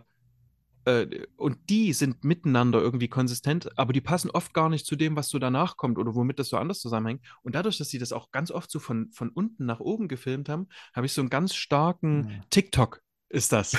äh, 0.86 1.26
und 1.38 1.70
die 1.70 1.94
sind 1.94 2.24
miteinander 2.24 2.82
irgendwie 2.82 3.08
konsistent, 3.08 3.78
aber 3.78 3.94
die 3.94 4.02
passen 4.02 4.30
oft 4.32 4.54
gar 4.54 4.70
nicht 4.70 4.86
zu 4.86 4.96
dem, 4.96 5.16
was 5.16 5.30
so 5.30 5.40
danach 5.40 5.78
kommt 5.78 5.98
oder 5.98 6.16
womit 6.16 6.40
das 6.40 6.50
so 6.50 6.58
anders 6.58 6.80
zusammenhängt. 6.80 7.24
Und 7.42 7.56
dadurch, 7.56 7.78
dass 7.78 7.90
sie 7.90 8.00
das 8.00 8.12
auch 8.14 8.32
ganz 8.32 8.52
oft 8.52 8.72
so 8.72 8.80
von, 8.80 9.10
von 9.12 9.30
unten 9.30 9.66
nach 9.66 9.80
oben 9.80 10.08
gefilmt 10.08 10.50
haben, 10.50 10.68
habe 10.94 11.06
ich 11.06 11.14
so 11.14 11.22
einen 11.22 11.30
ganz 11.30 11.56
starken 11.56 12.14
Mhm. 12.14 12.42
TikTok 12.50 13.02
ist 13.34 13.52
das. 13.52 13.76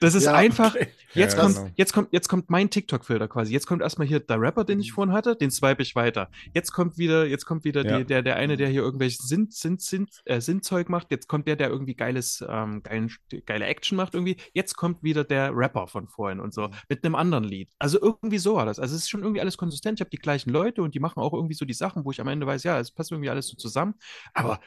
Das 0.00 0.14
ist 0.14 0.24
Ja. 0.24 0.34
einfach, 0.34 0.74
jetzt, 1.14 1.34
Ja, 1.36 1.40
kommt, 1.42 1.54
genau. 1.56 1.70
jetzt, 1.76 1.92
kommt, 1.92 2.08
jetzt 2.12 2.28
kommt 2.28 2.50
mein 2.50 2.68
TikTok-Filter 2.68 3.28
quasi. 3.28 3.52
Jetzt 3.52 3.66
kommt 3.66 3.80
erstmal 3.80 4.06
hier 4.08 4.18
der 4.20 4.40
Rapper, 4.40 4.64
den 4.64 4.80
ich 4.80 4.90
Mhm. 4.90 4.94
vorhin 4.94 5.12
hatte, 5.14 5.36
den 5.36 5.50
swipe 5.50 5.82
ich 5.82 5.94
weiter. 5.94 6.30
Jetzt 6.52 6.72
kommt 6.72 6.98
wieder, 6.98 7.26
jetzt 7.26 7.46
kommt 7.46 7.64
wieder 7.64 7.84
Ja. 7.86 7.98
die, 7.98 8.04
der, 8.04 8.22
der 8.22 8.36
eine, 8.36 8.56
der 8.56 8.68
hier 8.68 8.82
irgendwelches 8.82 9.26
Sinn, 9.28 9.48
Sinn, 9.50 9.78
Sinn, 9.78 10.06
äh, 10.24 10.40
Sinnzeug 10.40 10.88
macht. 10.88 11.10
Jetzt 11.10 11.28
kommt 11.28 11.46
der, 11.46 11.56
der 11.56 11.68
irgendwie 11.70 11.94
geiles, 11.94 12.44
ähm, 12.46 12.82
geilen, 12.82 13.10
geile 13.46 13.66
Action 13.66 13.96
macht 13.96 14.14
irgendwie. 14.14 14.36
Jetzt 14.52 14.76
kommt 14.76 15.02
wieder 15.02 15.22
der 15.24 15.52
Rapper 15.56 15.86
von 15.86 16.08
vorhin 16.08 16.40
und 16.40 16.52
so 16.52 16.70
mit 16.88 17.04
einem 17.04 17.14
anderen 17.14 17.44
Lied. 17.44 17.70
Also 17.78 18.00
irgendwie 18.02 18.38
so 18.38 18.56
war 18.56 18.66
das. 18.66 18.78
Also 18.80 18.94
es 18.96 19.02
ist 19.02 19.10
schon 19.10 19.22
irgendwie 19.22 19.40
alles 19.40 19.56
konsistent. 19.56 19.98
Ich 19.98 20.02
habe 20.02 20.10
die 20.10 20.18
gleichen 20.18 20.50
Leute 20.50 20.82
und 20.82 20.94
die 20.94 21.00
machen 21.00 21.20
auch 21.20 21.32
irgendwie 21.32 21.54
so 21.54 21.64
die 21.64 21.72
Sachen, 21.74 22.04
wo 22.04 22.10
ich 22.10 22.20
am 22.20 22.28
Ende 22.28 22.46
weiß, 22.46 22.64
ja, 22.64 22.78
es 22.80 22.90
passt 22.90 23.12
irgendwie 23.12 23.30
alles 23.30 23.46
so 23.46 23.56
zusammen. 23.56 23.94
Aber 24.34 24.60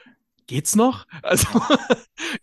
geht's 0.47 0.75
noch? 0.75 1.05
Also 1.23 1.47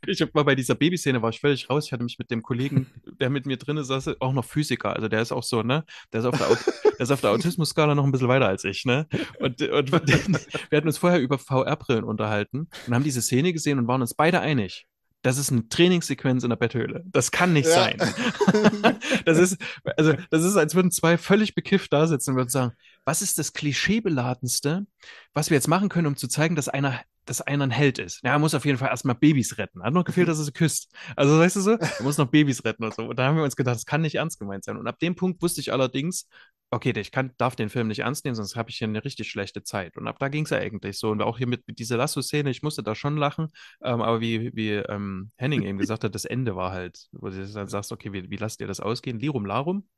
ich 0.07 0.35
mal 0.35 0.45
bei 0.45 0.55
dieser 0.55 0.75
Babyszene 0.75 1.21
war 1.21 1.31
ich 1.31 1.41
völlig 1.41 1.69
raus. 1.69 1.87
Ich 1.87 1.93
hatte 1.93 2.05
mich 2.05 2.19
mit 2.19 2.31
dem 2.31 2.43
Kollegen, 2.43 2.87
der 3.19 3.29
mit 3.29 3.45
mir 3.45 3.57
drin 3.57 3.83
saß, 3.83 4.21
auch 4.21 4.33
noch 4.33 4.45
Physiker. 4.45 4.95
Also 4.95 5.09
der 5.09 5.21
ist 5.21 5.33
auch 5.33 5.43
so, 5.43 5.63
ne? 5.63 5.85
Der 6.13 6.21
ist 6.21 6.27
auf 6.27 6.39
der, 6.39 6.49
Aut 6.49 6.59
der 6.99 7.17
der 7.17 7.31
Autismus-Skala 7.31 7.95
noch 7.95 8.05
ein 8.05 8.13
bisschen 8.13 8.29
weiter 8.29 8.47
als 8.47 8.65
ich, 8.65 8.85
ne? 8.85 9.07
Und, 9.41 9.61
und 9.63 9.93
wir 9.93 10.77
hatten 10.77 10.87
uns 10.87 10.99
vorher 10.99 11.21
über 11.21 11.39
VR-Brillen 11.39 12.05
unterhalten 12.05 12.69
und 12.87 12.95
haben 12.95 13.03
diese 13.05 13.21
Szene 13.21 13.53
gesehen 13.53 13.79
und 13.79 13.89
waren 13.89 14.01
uns 14.01 14.15
beide 14.15 14.41
einig. 14.41 14.87
Das 15.23 15.39
ist 15.39 15.51
eine 15.51 15.67
Trainingssequenz 15.69 16.45
in 16.45 16.51
der 16.51 16.57
Betthöhle. 16.57 17.03
Das 17.07 17.31
kann 17.31 17.53
nicht 17.55 17.67
Ja. 17.67 17.73
sein. 17.75 17.99
das 19.25 19.39
ist, 19.39 19.57
also, 19.97 20.13
das 20.31 20.45
ist, 20.45 20.57
als 20.57 20.75
würden 20.75 20.91
zwei 20.91 21.17
völlig 21.17 21.55
bekifft 21.55 21.93
da 21.95 22.07
sitzen 22.07 22.31
und 22.31 22.37
würden 22.37 22.51
sagen, 22.51 22.73
was 23.07 23.23
ist 23.23 23.39
das 23.39 23.55
klischeebeladenste, 23.55 24.87
was 25.33 25.51
wir 25.51 25.57
jetzt 25.57 25.69
machen 25.69 25.89
können, 25.89 26.07
um 26.07 26.17
zu 26.17 26.29
zeigen, 26.29 26.55
dass 26.57 26.69
einer, 26.69 27.01
dass 27.25 27.41
einer 27.41 27.65
ein 27.65 27.71
Held 27.71 27.99
ist? 27.99 28.21
Ja, 28.23 28.33
er 28.33 28.39
muss 28.39 28.55
auf 28.55 28.65
jeden 28.65 28.79
Fall 28.79 28.89
erstmal 28.89 29.15
Babys 29.15 29.59
retten. 29.59 29.83
Hat 29.83 29.93
noch 29.93 30.05
gefehlt, 30.05 30.29
dass 30.29 30.39
er 30.39 30.45
sie 30.45 30.53
küsst. 30.53 30.93
Also, 31.17 31.39
weißt 31.39 31.57
du 31.57 31.61
so, 31.61 31.71
er 31.99 32.03
muss 32.03 32.19
noch 32.19 32.31
Babys 32.31 32.65
retten 32.65 32.85
und 32.85 32.95
so. 32.95 33.05
Und 33.05 33.19
da 33.19 33.27
haben 33.27 33.37
wir 33.37 33.45
uns 33.45 33.57
gedacht, 33.57 33.77
das 33.77 33.87
kann 33.87 34.03
nicht 34.03 34.17
ernst 34.17 34.39
gemeint 34.39 34.65
sein. 34.65 34.77
Und 34.77 34.87
ab 34.87 34.99
dem 34.99 35.15
Punkt 35.15 35.43
wusste 35.43 35.61
ich 35.61 35.73
allerdings, 35.73 36.29
okay, 36.71 36.93
ich 36.97 37.11
kann, 37.11 37.33
darf 37.37 37.57
den 37.57 37.69
Film 37.69 37.89
nicht 37.89 38.01
ernst 38.01 38.25
nehmen, 38.25 38.35
sonst 38.35 38.57
habe 38.57 38.71
ich 38.71 38.79
hier 38.79 38.89
eine 38.89 39.05
richtig 39.05 39.31
schlechte 39.31 39.63
Zeit. 39.63 39.97
Und 39.97 40.07
ab 40.07 40.19
da 40.19 40.29
ging 40.29 40.45
es 40.45 40.51
ja 40.51 40.59
eigentlich 40.59 40.99
so. 40.99 41.11
Und 41.11 41.23
auch 41.23 41.39
hier 41.39 41.47
mit, 41.47 41.67
mit 41.67 41.79
dieser 41.79 41.97
Lasso-Szene, 41.97 42.51
ich 42.51 42.63
musste 42.63 42.83
da 42.83 42.95
schon 42.95 43.17
lachen, 43.17 43.49
ähm, 43.83 44.03
aber 44.03 44.21
wie, 44.21 44.55
wie 44.55 44.73
ähm, 44.73 45.31
Henning 45.37 45.63
eben 45.63 45.79
gesagt 45.79 46.05
hat, 46.05 46.15
das 46.15 46.25
Ende 46.25 46.57
war 46.57 46.73
halt, 46.73 47.09
wo 47.13 47.29
du 47.29 47.47
dann 47.47 47.69
sagst, 47.69 47.93
okay, 47.93 48.13
wie, 48.13 48.31
wie 48.31 48.37
lasst 48.37 48.61
ihr 48.61 48.67
das 48.67 48.81
ausgehen? 48.81 49.19
Lirum 49.19 49.47
Larum. 49.47 49.89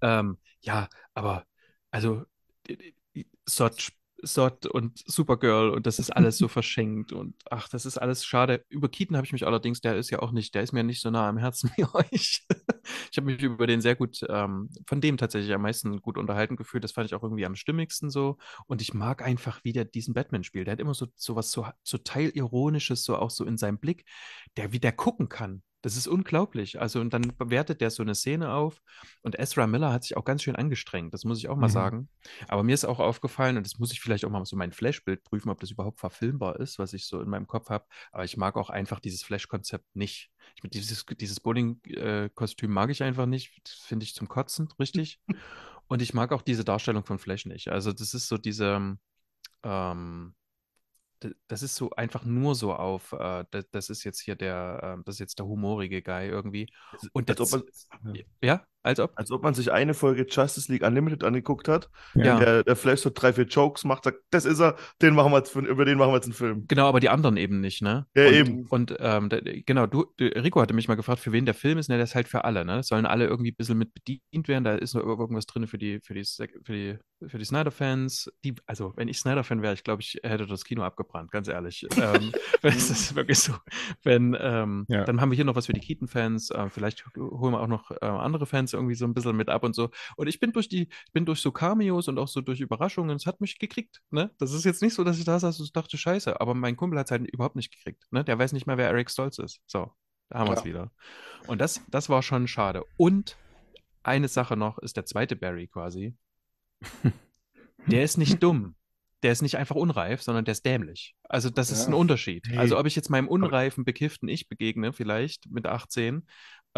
Ähm, 0.00 0.38
ja, 0.60 0.88
aber 1.14 1.44
also 1.90 2.24
Sod, 3.46 3.92
Sod 4.22 4.66
und 4.66 5.02
Supergirl 5.06 5.70
und 5.70 5.86
das 5.86 5.98
ist 5.98 6.10
alles 6.10 6.38
so 6.38 6.48
verschenkt 6.48 7.12
und 7.12 7.34
ach, 7.50 7.68
das 7.68 7.86
ist 7.86 7.98
alles 7.98 8.24
schade. 8.24 8.64
Über 8.68 8.88
Keaton 8.88 9.16
habe 9.16 9.26
ich 9.26 9.32
mich 9.32 9.46
allerdings, 9.46 9.80
der 9.80 9.96
ist 9.96 10.10
ja 10.10 10.20
auch 10.20 10.32
nicht, 10.32 10.54
der 10.54 10.62
ist 10.62 10.72
mir 10.72 10.82
nicht 10.82 11.00
so 11.00 11.10
nah 11.10 11.28
am 11.28 11.38
Herzen 11.38 11.70
wie 11.76 11.84
euch. 11.84 12.46
Ich 13.10 13.16
habe 13.16 13.26
mich 13.26 13.42
über 13.42 13.66
den 13.66 13.80
sehr 13.80 13.94
gut, 13.96 14.20
ähm, 14.28 14.70
von 14.86 15.00
dem 15.00 15.16
tatsächlich 15.16 15.52
am 15.54 15.62
meisten 15.62 16.00
gut 16.00 16.18
unterhalten 16.18 16.56
gefühlt. 16.56 16.84
Das 16.84 16.92
fand 16.92 17.06
ich 17.06 17.14
auch 17.14 17.22
irgendwie 17.22 17.46
am 17.46 17.56
stimmigsten 17.56 18.10
so. 18.10 18.38
Und 18.66 18.82
ich 18.82 18.94
mag 18.94 19.22
einfach, 19.22 19.60
wie 19.64 19.72
der 19.72 19.84
diesen 19.84 20.14
Batman 20.14 20.44
spielt. 20.44 20.66
Der 20.66 20.72
hat 20.72 20.80
immer 20.80 20.94
so, 20.94 21.06
so 21.14 21.36
was 21.36 21.50
so, 21.50 21.66
so 21.82 21.98
Teilironisches, 21.98 23.04
so 23.04 23.16
auch 23.16 23.30
so 23.30 23.44
in 23.44 23.58
seinem 23.58 23.78
Blick, 23.78 24.04
der 24.56 24.72
wie 24.72 24.80
der 24.80 24.92
gucken 24.92 25.28
kann. 25.28 25.62
Das 25.80 25.96
ist 25.96 26.08
unglaublich. 26.08 26.80
Also, 26.80 27.00
und 27.00 27.12
dann 27.12 27.32
bewertet 27.38 27.80
der 27.80 27.90
so 27.90 28.02
eine 28.02 28.16
Szene 28.16 28.52
auf. 28.52 28.82
Und 29.22 29.38
Ezra 29.38 29.66
Miller 29.68 29.92
hat 29.92 30.02
sich 30.02 30.16
auch 30.16 30.24
ganz 30.24 30.42
schön 30.42 30.56
angestrengt, 30.56 31.14
das 31.14 31.24
muss 31.24 31.38
ich 31.38 31.48
auch 31.48 31.56
mal 31.56 31.68
Mhm. 31.68 31.72
sagen. 31.72 32.08
Aber 32.48 32.64
mir 32.64 32.74
ist 32.74 32.84
auch 32.84 32.98
aufgefallen, 32.98 33.56
und 33.56 33.64
das 33.64 33.78
muss 33.78 33.92
ich 33.92 34.00
vielleicht 34.00 34.24
auch 34.24 34.30
mal 34.30 34.44
so 34.44 34.56
mein 34.56 34.72
Flashbild 34.72 35.22
prüfen, 35.22 35.50
ob 35.50 35.60
das 35.60 35.70
überhaupt 35.70 36.00
verfilmbar 36.00 36.58
ist, 36.58 36.80
was 36.80 36.94
ich 36.94 37.06
so 37.06 37.20
in 37.20 37.28
meinem 37.28 37.46
Kopf 37.46 37.70
habe. 37.70 37.86
Aber 38.10 38.24
ich 38.24 38.36
mag 38.36 38.56
auch 38.56 38.70
einfach 38.70 38.98
dieses 38.98 39.22
Flash-Konzept 39.22 39.94
nicht. 39.94 40.30
Ich, 40.56 40.68
dieses 40.70 41.06
dieses 41.06 41.38
Bowling-Kostüm 41.38 42.72
mag 42.72 42.90
ich 42.90 43.02
einfach 43.04 43.26
nicht. 43.26 43.60
Das 43.64 43.74
finde 43.74 44.04
ich 44.04 44.14
zum 44.14 44.28
Kotzen, 44.28 44.68
richtig. 44.80 45.20
und 45.86 46.02
ich 46.02 46.12
mag 46.12 46.32
auch 46.32 46.42
diese 46.42 46.64
Darstellung 46.64 47.04
von 47.04 47.20
Flash 47.20 47.46
nicht. 47.46 47.68
Also, 47.68 47.92
das 47.92 48.14
ist 48.14 48.26
so 48.26 48.36
diese. 48.36 48.98
Ähm, 49.62 50.34
das 51.48 51.62
ist 51.62 51.76
so 51.76 51.90
einfach 51.90 52.24
nur 52.24 52.54
so 52.54 52.74
auf, 52.74 53.12
äh, 53.12 53.44
das, 53.50 53.68
das 53.70 53.90
ist 53.90 54.04
jetzt 54.04 54.20
hier 54.20 54.36
der, 54.36 54.98
äh, 54.98 55.02
das 55.04 55.16
ist 55.16 55.20
jetzt 55.20 55.38
der 55.38 55.46
humorige 55.46 56.02
Guy 56.02 56.28
irgendwie. 56.28 56.72
Und 57.12 57.28
als, 57.28 57.40
ob 57.40 57.66
das, 57.66 57.88
man, 58.02 58.18
ja, 58.42 58.64
als 58.82 59.00
ob. 59.00 59.12
als 59.16 59.30
ob 59.30 59.42
man 59.42 59.54
sich 59.54 59.72
eine 59.72 59.94
Folge 59.94 60.26
Justice 60.28 60.70
League 60.70 60.82
Unlimited 60.82 61.24
angeguckt 61.24 61.68
hat. 61.68 61.90
Ja. 62.14 62.38
Der, 62.38 62.64
der 62.64 62.76
Flash 62.76 63.00
so 63.00 63.10
drei, 63.12 63.32
vier 63.32 63.44
Jokes 63.44 63.84
macht, 63.84 64.04
sagt, 64.04 64.18
das 64.30 64.44
ist 64.44 64.60
er, 64.60 64.76
den 65.02 65.14
machen 65.14 65.32
wir 65.32 65.38
jetzt, 65.38 65.54
über 65.54 65.84
den 65.84 65.98
machen 65.98 66.10
wir 66.10 66.16
jetzt 66.16 66.26
einen 66.26 66.32
Film. 66.34 66.64
Genau, 66.68 66.86
aber 66.88 67.00
die 67.00 67.08
anderen 67.08 67.36
eben 67.36 67.60
nicht, 67.60 67.82
ne? 67.82 68.06
Ja, 68.16 68.28
und, 68.28 68.34
eben. 68.34 68.66
Und 68.66 68.96
ähm, 69.00 69.28
da, 69.28 69.38
genau, 69.42 69.86
du, 69.86 70.06
Rico 70.20 70.60
hatte 70.60 70.74
mich 70.74 70.88
mal 70.88 70.94
gefragt, 70.94 71.20
für 71.20 71.32
wen 71.32 71.44
der 71.44 71.54
Film 71.54 71.78
ist, 71.78 71.88
ne? 71.88 71.96
Der 71.96 72.04
ist 72.04 72.14
halt 72.14 72.28
für 72.28 72.44
alle, 72.44 72.64
ne? 72.64 72.82
Sollen 72.82 73.06
alle 73.06 73.26
irgendwie 73.26 73.50
ein 73.50 73.56
bisschen 73.56 73.78
mit 73.78 73.92
bedient 73.94 74.48
werden. 74.48 74.64
Da 74.64 74.74
ist 74.74 74.94
noch 74.94 75.02
irgendwas 75.02 75.46
drin 75.46 75.66
für 75.66 75.78
die, 75.78 76.00
für 76.02 76.14
die, 76.14 76.24
für 76.64 76.72
die, 76.72 76.98
für 77.26 77.38
die 77.38 77.44
Snyder-Fans. 77.44 78.30
Die, 78.44 78.54
also, 78.66 78.92
wenn 78.96 79.08
ich 79.08 79.18
Snyder-Fan 79.18 79.62
wäre, 79.62 79.74
ich 79.74 79.84
glaube, 79.84 80.02
ich 80.02 80.18
hätte 80.22 80.46
das 80.46 80.64
Kino 80.64 80.82
abgebrannt, 80.82 81.30
ganz 81.30 81.48
ehrlich. 81.48 81.86
ähm, 81.96 82.32
das 82.62 82.90
ist 82.90 83.14
wirklich 83.14 83.38
so. 83.38 83.54
Wenn, 84.04 84.36
ähm, 84.40 84.86
Ja. 84.88 85.04
dann 85.04 85.20
haben 85.20 85.30
wir 85.30 85.36
hier 85.36 85.44
noch 85.44 85.56
was 85.56 85.66
für 85.66 85.72
die 85.72 85.80
Keaton-Fans. 85.80 86.50
Äh, 86.50 86.68
vielleicht 86.70 87.04
holen 87.16 87.52
wir 87.52 87.60
auch 87.60 87.66
noch 87.66 87.90
äh, 87.90 88.04
andere 88.04 88.46
Fans 88.46 88.67
irgendwie 88.74 88.94
so 88.94 89.04
ein 89.04 89.14
bisschen 89.14 89.36
mit 89.36 89.48
ab 89.48 89.64
und 89.64 89.74
so. 89.74 89.90
Und 90.16 90.26
ich 90.26 90.40
bin 90.40 90.52
durch 90.52 90.68
die, 90.68 90.88
ich 91.06 91.12
bin 91.12 91.26
durch 91.26 91.40
so 91.40 91.52
Cameos 91.52 92.08
und 92.08 92.18
auch 92.18 92.28
so 92.28 92.40
durch 92.40 92.60
Überraschungen, 92.60 93.16
es 93.16 93.26
hat 93.26 93.40
mich 93.40 93.58
gekriegt, 93.58 94.00
ne? 94.10 94.30
Das 94.38 94.52
ist 94.52 94.64
jetzt 94.64 94.82
nicht 94.82 94.94
so, 94.94 95.04
dass 95.04 95.18
ich 95.18 95.24
da 95.24 95.38
saß 95.38 95.60
und 95.60 95.76
dachte, 95.76 95.96
scheiße, 95.98 96.40
aber 96.40 96.54
mein 96.54 96.76
Kumpel 96.76 96.98
hat 96.98 97.06
es 97.06 97.10
halt 97.10 97.28
überhaupt 97.30 97.56
nicht 97.56 97.72
gekriegt, 97.72 98.04
ne? 98.10 98.24
Der 98.24 98.38
weiß 98.38 98.52
nicht 98.52 98.66
mehr, 98.66 98.78
wer 98.78 98.88
Eric 98.88 99.10
Stolz 99.10 99.38
ist. 99.38 99.60
So, 99.66 99.92
da 100.30 100.38
haben 100.38 100.48
wir 100.48 100.54
es 100.54 100.60
Ja. 100.60 100.64
wieder. 100.66 100.92
Und 101.46 101.60
das, 101.60 101.80
das 101.88 102.08
war 102.08 102.22
schon 102.22 102.48
schade. 102.48 102.84
Und 102.96 103.36
eine 104.02 104.28
Sache 104.28 104.56
noch 104.56 104.78
ist 104.78 104.96
der 104.96 105.04
zweite 105.04 105.36
Barry 105.36 105.66
quasi. 105.66 106.16
Der 107.86 108.02
ist 108.04 108.18
nicht 108.18 108.42
dumm. 108.42 108.74
Der 109.22 109.32
ist 109.32 109.42
nicht 109.42 109.56
einfach 109.56 109.74
unreif, 109.74 110.22
sondern 110.22 110.44
der 110.44 110.52
ist 110.52 110.64
dämlich. 110.64 111.16
Also 111.24 111.50
das 111.50 111.72
ist 111.72 111.82
Ja. 111.82 111.88
ein 111.88 111.94
Unterschied. 111.94 112.46
Also 112.56 112.78
ob 112.78 112.86
ich 112.86 112.94
jetzt 112.94 113.10
meinem 113.10 113.26
unreifen, 113.26 113.84
bekifften 113.84 114.28
Ich 114.28 114.48
begegne, 114.48 114.92
vielleicht 114.92 115.50
mit 115.50 115.66
18, 115.66 116.24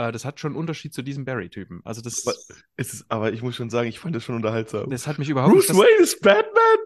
äh, 0.08 0.12
das 0.12 0.24
hat 0.24 0.40
schon 0.40 0.52
einen 0.52 0.58
Unterschied 0.60 0.92
zu 0.94 1.02
diesem 1.02 1.24
Barry-Typen. 1.24 1.80
Also 1.84 2.00
das, 2.00 2.26
Aber, 2.26 2.36
es 2.76 2.92
ist, 2.94 3.04
aber 3.08 3.32
ich 3.32 3.42
muss 3.42 3.56
schon 3.56 3.70
sagen, 3.70 3.88
ich 3.88 3.98
fand 3.98 4.14
das 4.16 4.24
schon 4.24 4.34
unterhaltsam. 4.36 4.88
das 4.90 5.06
hat 5.06 5.18
mich 5.18 5.28
überhaupt 5.28 5.52
Bruce 5.54 5.70
Wayne 5.70 6.02
ist 6.02 6.20
Batman? 6.20 6.78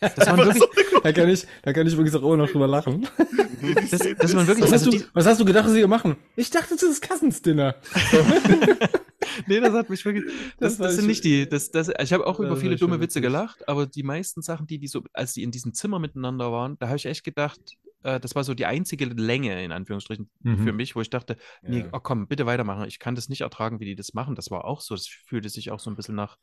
Das 0.00 0.26
waren 0.26 0.36
wirklich, 0.38 0.58
so- 0.58 1.00
Da 1.02 1.12
kann 1.12 1.28
ich, 1.30 1.46
da 1.62 1.72
kann 1.72 1.86
ich 1.86 1.94
übrigens 1.94 2.14
auch 2.14 2.22
immer 2.22 2.36
noch 2.36 2.50
drüber 2.50 2.66
lachen. 2.66 3.06
das, 3.90 4.00
das 4.18 4.34
waren 4.36 4.46
wirklich, 4.46 4.64
Was 4.64 4.72
hast, 4.72 4.86
du, 4.86 5.00
was 5.14 5.24
hast 5.26 5.40
du 5.40 5.44
gedacht, 5.46 5.64
was 5.64 5.72
sie 5.72 5.86
machen? 5.86 6.16
Ich 6.36 6.50
dachte, 6.50 6.74
das 6.74 6.82
ist 6.82 7.08
Cousins 7.08 7.40
Dinner. 7.40 7.74
nee, 9.46 9.60
das 9.60 9.72
hat 9.72 9.90
mich 9.90 10.04
wirklich, 10.04 10.24
das, 10.58 10.76
Das 10.76 10.78
das 10.78 10.94
sind 10.96 11.04
ich- 11.04 11.08
nicht 11.08 11.24
die, 11.24 11.48
das, 11.48 11.70
das, 11.70 11.90
ich 11.98 12.12
habe 12.12 12.26
auch 12.26 12.38
über 12.40 12.56
viele 12.56 12.76
dumme 12.76 13.00
Witze 13.00 13.20
gelacht, 13.20 13.66
aber 13.68 13.86
die 13.86 14.02
meisten 14.02 14.42
Sachen, 14.42 14.66
die 14.66 14.78
die 14.78 14.88
so, 14.88 15.02
als 15.12 15.32
die 15.32 15.42
in 15.42 15.50
diesem 15.50 15.72
Zimmer 15.74 15.98
miteinander 15.98 16.52
waren, 16.52 16.76
da 16.78 16.88
habe 16.88 16.96
ich 16.96 17.06
echt 17.06 17.24
gedacht, 17.24 17.60
äh, 18.04 18.20
das 18.20 18.34
war 18.36 18.44
so 18.44 18.54
die 18.54 18.66
einzige 18.66 19.06
Länge, 19.06 19.64
in 19.64 19.72
Anführungsstrichen, 19.72 20.30
Mhm. 20.42 20.64
für 20.64 20.72
mich, 20.72 20.94
wo 20.96 21.00
ich 21.00 21.10
dachte, 21.10 21.36
nee, 21.62 21.80
Ja. 21.80 21.88
oh 21.92 22.00
komm, 22.00 22.28
bitte 22.28 22.46
weitermachen. 22.46 22.86
Ich 22.86 22.98
kann 23.00 23.14
das 23.16 23.28
nicht 23.28 23.40
ertragen, 23.42 23.80
wie 23.80 23.84
die 23.86 23.96
das 23.96 24.14
machen. 24.14 24.34
Das 24.36 24.50
war 24.50 24.64
auch 24.64 24.80
so. 24.80 24.94
Das 24.94 25.06
fühlte 25.08 25.48
sich 25.48 25.70
auch 25.72 25.80
so 25.80 25.90
ein 25.90 25.96
bisschen 25.96 26.14
nach 26.14 26.38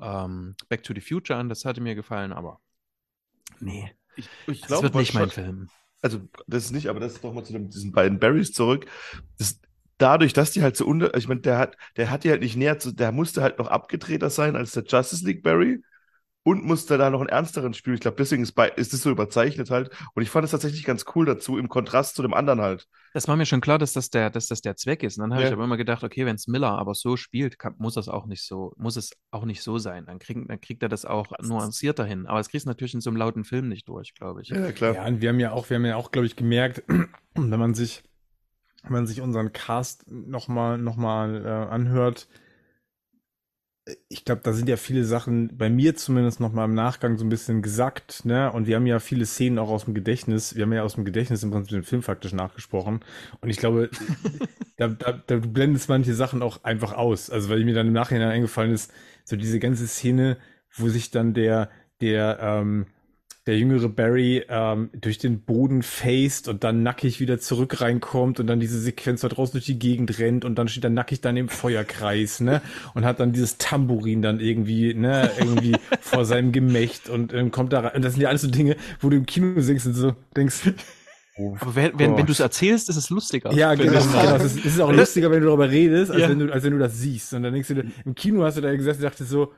ähm, 0.00 0.54
Back 0.68 0.84
to 0.84 0.94
the 0.94 1.00
Future 1.00 1.38
an. 1.38 1.48
Das 1.48 1.64
hatte 1.64 1.80
mir 1.80 1.94
gefallen, 1.96 2.32
aber 2.32 2.60
nee, 3.60 3.90
Ich, 4.16 4.28
ich 4.46 4.60
das 4.60 4.68
glaube, 4.68 4.82
wird 4.84 4.94
nicht 4.94 5.14
mein 5.14 5.30
Film. 5.30 5.68
also 6.02 6.20
das 6.46 6.64
ist 6.66 6.72
nicht, 6.72 6.88
aber 6.88 7.00
das 7.00 7.14
ist 7.14 7.24
doch 7.24 7.32
mal 7.32 7.44
zu 7.44 7.52
dem, 7.52 7.68
diesen 7.70 7.92
beiden 7.92 8.18
Barrys 8.18 8.52
zurück. 8.52 8.86
Das, 9.38 9.60
dadurch, 9.98 10.32
dass 10.32 10.52
die 10.52 10.62
halt 10.62 10.76
so 10.76 10.86
unter, 10.86 11.14
ich 11.16 11.28
meine, 11.28 11.40
der 11.40 11.58
hat, 11.58 11.76
der 11.96 12.10
hat 12.10 12.24
die 12.24 12.30
halt 12.30 12.42
nicht 12.42 12.56
näher 12.56 12.78
zu, 12.78 12.92
der 12.92 13.12
musste 13.12 13.42
halt 13.42 13.58
noch 13.58 13.68
abgedrehter 13.68 14.30
sein 14.30 14.56
als 14.56 14.72
der 14.72 14.84
Justice 14.84 15.24
League 15.24 15.42
Barry 15.42 15.82
und 16.46 16.62
musste 16.64 16.96
da 16.96 17.10
noch 17.10 17.18
einen 17.18 17.28
ernsteren 17.28 17.74
spielen. 17.74 17.94
Ich 17.94 18.00
glaube, 18.00 18.16
deswegen 18.16 18.44
ist, 18.44 18.52
bei, 18.52 18.68
ist 18.68 18.92
das 18.92 19.00
so 19.02 19.10
überzeichnet 19.10 19.68
halt. 19.68 19.90
Und 20.14 20.22
ich 20.22 20.30
fand 20.30 20.44
es 20.44 20.52
tatsächlich 20.52 20.84
ganz 20.84 21.04
cool 21.16 21.26
dazu, 21.26 21.58
im 21.58 21.68
Kontrast 21.68 22.14
zu 22.14 22.22
dem 22.22 22.32
anderen 22.32 22.60
halt. 22.60 22.86
Das 23.14 23.26
war 23.26 23.34
mir 23.34 23.46
schon 23.46 23.60
klar, 23.60 23.78
dass 23.78 23.92
das 23.94 24.10
der, 24.10 24.30
dass 24.30 24.46
das 24.46 24.60
der 24.60 24.76
Zweck 24.76 25.02
ist. 25.02 25.18
Und 25.18 25.22
dann 25.22 25.32
habe 25.32 25.42
Ja. 25.42 25.48
ich 25.48 25.52
aber 25.52 25.64
immer 25.64 25.76
gedacht, 25.76 26.04
okay, 26.04 26.24
wenn 26.24 26.36
es 26.36 26.46
Miller 26.46 26.78
aber 26.78 26.94
so 26.94 27.16
spielt, 27.16 27.58
kann, 27.58 27.74
muss 27.78 27.94
das 27.94 28.08
auch 28.08 28.26
nicht 28.26 28.46
so, 28.46 28.72
muss 28.76 28.94
es 28.94 29.10
auch 29.32 29.44
nicht 29.44 29.60
so 29.60 29.78
sein. 29.78 30.06
Dann, 30.06 30.20
krieg, 30.20 30.38
dann 30.46 30.60
kriegt 30.60 30.84
er 30.84 30.88
das 30.88 31.04
auch 31.04 31.32
nuancierter 31.42 32.04
hin. 32.04 32.26
Aber 32.28 32.38
es 32.38 32.48
kriegst 32.48 32.66
du 32.66 32.70
natürlich 32.70 32.94
in 32.94 33.00
so 33.00 33.10
einem 33.10 33.16
lauten 33.16 33.42
Film 33.42 33.66
nicht 33.68 33.88
durch, 33.88 34.14
glaube 34.14 34.42
ich. 34.42 34.50
Ja, 34.50 34.70
klar. 34.70 34.94
Ja, 34.94 35.04
und 35.04 35.20
wir 35.20 35.30
haben 35.30 35.40
ja 35.40 35.50
auch, 35.50 35.68
wir 35.68 35.74
haben 35.78 35.84
ja 35.84 35.96
auch, 35.96 36.12
glaube 36.12 36.26
ich, 36.26 36.36
gemerkt, 36.36 36.84
wenn 37.34 37.58
man 37.58 37.74
sich, 37.74 38.04
wenn 38.84 38.92
man 38.92 39.08
sich 39.08 39.20
unseren 39.20 39.52
Cast 39.52 40.08
nochmal 40.08 40.78
noch 40.78 40.94
mal, 40.94 41.44
äh, 41.44 41.48
anhört, 41.74 42.28
ich 44.08 44.24
glaube, 44.24 44.40
da 44.42 44.52
sind 44.52 44.68
ja 44.68 44.76
viele 44.76 45.04
Sachen, 45.04 45.56
bei 45.56 45.70
mir 45.70 45.94
zumindest 45.94 46.40
nochmal 46.40 46.64
im 46.64 46.74
Nachgang 46.74 47.16
so 47.16 47.24
ein 47.24 47.28
bisschen 47.28 47.62
gesackt, 47.62 48.24
ne? 48.24 48.50
Und 48.50 48.66
wir 48.66 48.76
haben 48.76 48.86
ja 48.86 48.98
viele 48.98 49.26
Szenen 49.26 49.58
auch 49.58 49.68
aus 49.68 49.84
dem 49.84 49.94
Gedächtnis, 49.94 50.56
wir 50.56 50.64
haben 50.64 50.72
ja 50.72 50.82
aus 50.82 50.94
dem 50.94 51.04
Gedächtnis 51.04 51.44
im 51.44 51.52
Prinzip 51.52 51.70
den 51.70 51.84
Film 51.84 52.02
faktisch 52.02 52.32
nachgesprochen. 52.32 53.00
Und 53.40 53.48
ich 53.48 53.58
glaube, 53.58 53.90
da, 54.76 54.88
da, 54.88 55.12
da 55.26 55.36
blendest 55.36 55.88
manche 55.88 56.14
Sachen 56.14 56.42
auch 56.42 56.64
einfach 56.64 56.94
aus. 56.94 57.30
Also 57.30 57.48
weil 57.48 57.64
mir 57.64 57.74
dann 57.74 57.86
im 57.86 57.92
Nachhinein 57.92 58.28
eingefallen 58.28 58.72
ist, 58.72 58.92
so 59.24 59.36
diese 59.36 59.60
ganze 59.60 59.86
Szene, 59.86 60.36
wo 60.74 60.88
sich 60.88 61.12
dann 61.12 61.32
der, 61.32 61.70
der, 62.00 62.38
ähm, 62.40 62.86
der 63.46 63.56
jüngere 63.58 63.88
Barry 63.88 64.44
ähm, 64.48 64.90
durch 65.00 65.18
den 65.18 65.40
Boden 65.40 65.82
faced 65.82 66.48
und 66.48 66.64
dann 66.64 66.82
nackig 66.82 67.20
wieder 67.20 67.38
zurück 67.38 67.80
reinkommt 67.80 68.40
und 68.40 68.48
dann 68.48 68.58
diese 68.58 68.80
Sequenz 68.80 69.20
da 69.20 69.28
draußen 69.28 69.52
durch 69.52 69.66
die 69.66 69.78
Gegend 69.78 70.18
rennt 70.18 70.44
und 70.44 70.56
dann 70.56 70.66
steht 70.68 70.82
er 70.82 70.90
nackig 70.90 71.20
dann 71.20 71.36
im 71.36 71.48
Feuerkreis, 71.48 72.40
ne? 72.40 72.60
Und 72.94 73.04
hat 73.04 73.20
dann 73.20 73.32
dieses 73.32 73.56
Tambourin 73.58 74.20
dann 74.20 74.40
irgendwie, 74.40 74.94
ne, 74.94 75.30
irgendwie 75.38 75.76
vor 76.00 76.24
seinem 76.24 76.50
Gemächt 76.50 77.08
und 77.08 77.32
ähm, 77.32 77.52
kommt 77.52 77.72
da 77.72 77.80
rein. 77.80 77.92
Und 77.96 78.04
das 78.04 78.14
sind 78.14 78.22
ja 78.22 78.28
alles 78.28 78.42
so 78.42 78.50
Dinge, 78.50 78.76
wo 79.00 79.10
du 79.10 79.16
im 79.16 79.26
Kino 79.26 79.60
singst 79.60 79.86
und 79.86 79.94
so 79.94 80.16
denkst, 80.36 80.72
Aber 81.60 81.74
wenn, 81.74 81.98
wenn, 81.98 82.16
wenn 82.16 82.24
du 82.24 82.32
es 82.32 82.40
erzählst, 82.40 82.88
ist 82.88 82.96
es 82.96 83.10
lustiger. 83.10 83.52
ja, 83.52 83.74
genau. 83.74 84.00
genau. 84.00 84.36
Es, 84.36 84.44
ist, 84.44 84.58
es 84.58 84.64
ist 84.74 84.80
auch 84.80 84.92
lustiger, 84.92 85.30
wenn 85.30 85.40
du 85.40 85.46
darüber 85.48 85.70
redest, 85.70 86.10
als, 86.10 86.22
Ja. 86.22 86.30
wenn 86.30 86.38
du, 86.38 86.50
als 86.50 86.64
wenn 86.64 86.72
du 86.72 86.78
das 86.78 86.98
siehst. 86.98 87.34
Und 87.34 87.42
dann 87.42 87.52
denkst 87.52 87.68
du, 87.68 87.84
im 88.06 88.14
Kino 88.14 88.42
hast 88.42 88.56
du 88.56 88.62
da 88.62 88.74
gesessen 88.74 89.00
und 89.00 89.04
dachtest 89.04 89.30
so, 89.30 89.52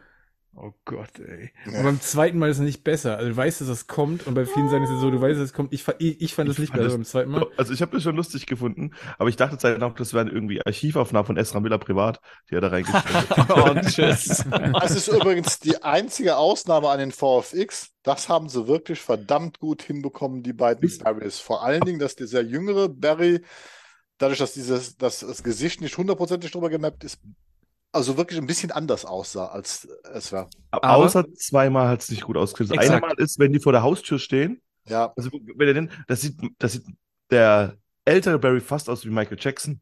oh 0.60 0.72
Gott, 0.84 1.18
ey. 1.20 1.50
Ja. 1.66 1.78
Und 1.78 1.84
beim 1.84 2.00
zweiten 2.00 2.38
Mal 2.38 2.50
ist 2.50 2.58
es 2.58 2.62
nicht 2.64 2.84
besser. 2.84 3.16
Also 3.16 3.30
du 3.30 3.36
weißt, 3.36 3.60
dass 3.60 3.68
es 3.68 3.86
kommt 3.86 4.26
und 4.26 4.34
bei 4.34 4.44
vielen 4.44 4.68
Seiten 4.68 4.84
ist 4.84 4.90
es 4.90 5.00
so, 5.00 5.10
du 5.10 5.20
weißt, 5.20 5.36
dass 5.38 5.46
es 5.46 5.52
kommt. 5.52 5.72
Ich, 5.72 5.86
ich, 5.98 6.20
ich 6.20 6.34
fand 6.34 6.48
es 6.48 6.56
Ich 6.56 6.60
nicht 6.60 6.68
fand 6.70 6.78
besser 6.82 6.88
das- 6.88 6.94
beim 6.96 7.04
zweiten 7.04 7.30
Mal. 7.30 7.46
Also 7.56 7.72
ich 7.72 7.80
habe 7.82 7.92
das 7.92 8.02
schon 8.02 8.16
lustig 8.16 8.46
gefunden, 8.46 8.92
aber 9.18 9.28
ich 9.28 9.36
dachte 9.36 9.56
Zeit 9.58 9.82
auch, 9.82 9.94
das 9.94 10.12
wären 10.14 10.28
irgendwie 10.28 10.60
Archivaufnahmen 10.64 11.26
von 11.26 11.36
Esra 11.36 11.60
Miller 11.60 11.78
privat, 11.78 12.20
die 12.50 12.54
er 12.56 12.60
da 12.60 12.68
reingestellt 12.68 13.30
hat. 13.30 13.50
oh, 13.50 13.88
tschüss. 13.88 14.44
Das 14.80 14.90
ist 14.90 15.08
übrigens 15.08 15.58
die 15.60 15.82
einzige 15.82 16.36
Ausnahme 16.36 16.88
an 16.88 16.98
den 16.98 17.12
VFX. 17.12 17.90
Das 18.02 18.28
haben 18.28 18.48
sie 18.48 18.66
wirklich 18.66 19.00
verdammt 19.00 19.58
gut 19.58 19.82
hinbekommen, 19.82 20.42
die 20.42 20.52
beiden 20.52 20.90
Barrys. 21.02 21.38
Vor 21.38 21.62
allen 21.62 21.82
Dingen, 21.82 21.98
dass 21.98 22.16
dieser 22.16 22.40
jüngere 22.42 22.88
Barry, 22.88 23.42
dadurch, 24.18 24.38
dass 24.38 24.54
dieses, 24.54 24.96
dass 24.96 25.20
das 25.20 25.42
Gesicht 25.42 25.80
nicht 25.80 25.96
hundertprozentig 25.98 26.50
drüber 26.50 26.70
gemappt 26.70 27.04
ist, 27.04 27.18
also 27.92 28.16
wirklich 28.16 28.38
ein 28.40 28.46
bisschen 28.46 28.70
anders 28.70 29.04
aussah, 29.04 29.46
als 29.46 29.88
es 30.12 30.32
war. 30.32 30.48
Aber- 30.70 30.90
Außer 30.96 31.24
zweimal 31.34 31.88
hat 31.88 32.02
es 32.02 32.10
nicht 32.10 32.22
gut 32.22 32.36
ausgesehen. 32.36 32.76
Das 32.76 32.86
eine 32.88 32.96
Exakt. 32.96 33.16
Mal 33.18 33.24
ist, 33.24 33.38
wenn 33.38 33.52
die 33.52 33.60
vor 33.60 33.72
der 33.72 33.82
Haustür 33.82 34.18
stehen, 34.18 34.60
Ja, 34.86 35.12
also 35.16 35.30
wenn 35.56 35.68
er 35.68 35.74
denn, 35.74 35.90
das 36.06 36.20
sieht, 36.22 36.36
das 36.58 36.72
sieht 36.74 36.84
der 37.30 37.76
ältere 38.04 38.38
Barry 38.38 38.60
fast 38.60 38.88
aus 38.88 39.04
wie 39.04 39.10
Michael 39.10 39.36
Jackson. 39.40 39.80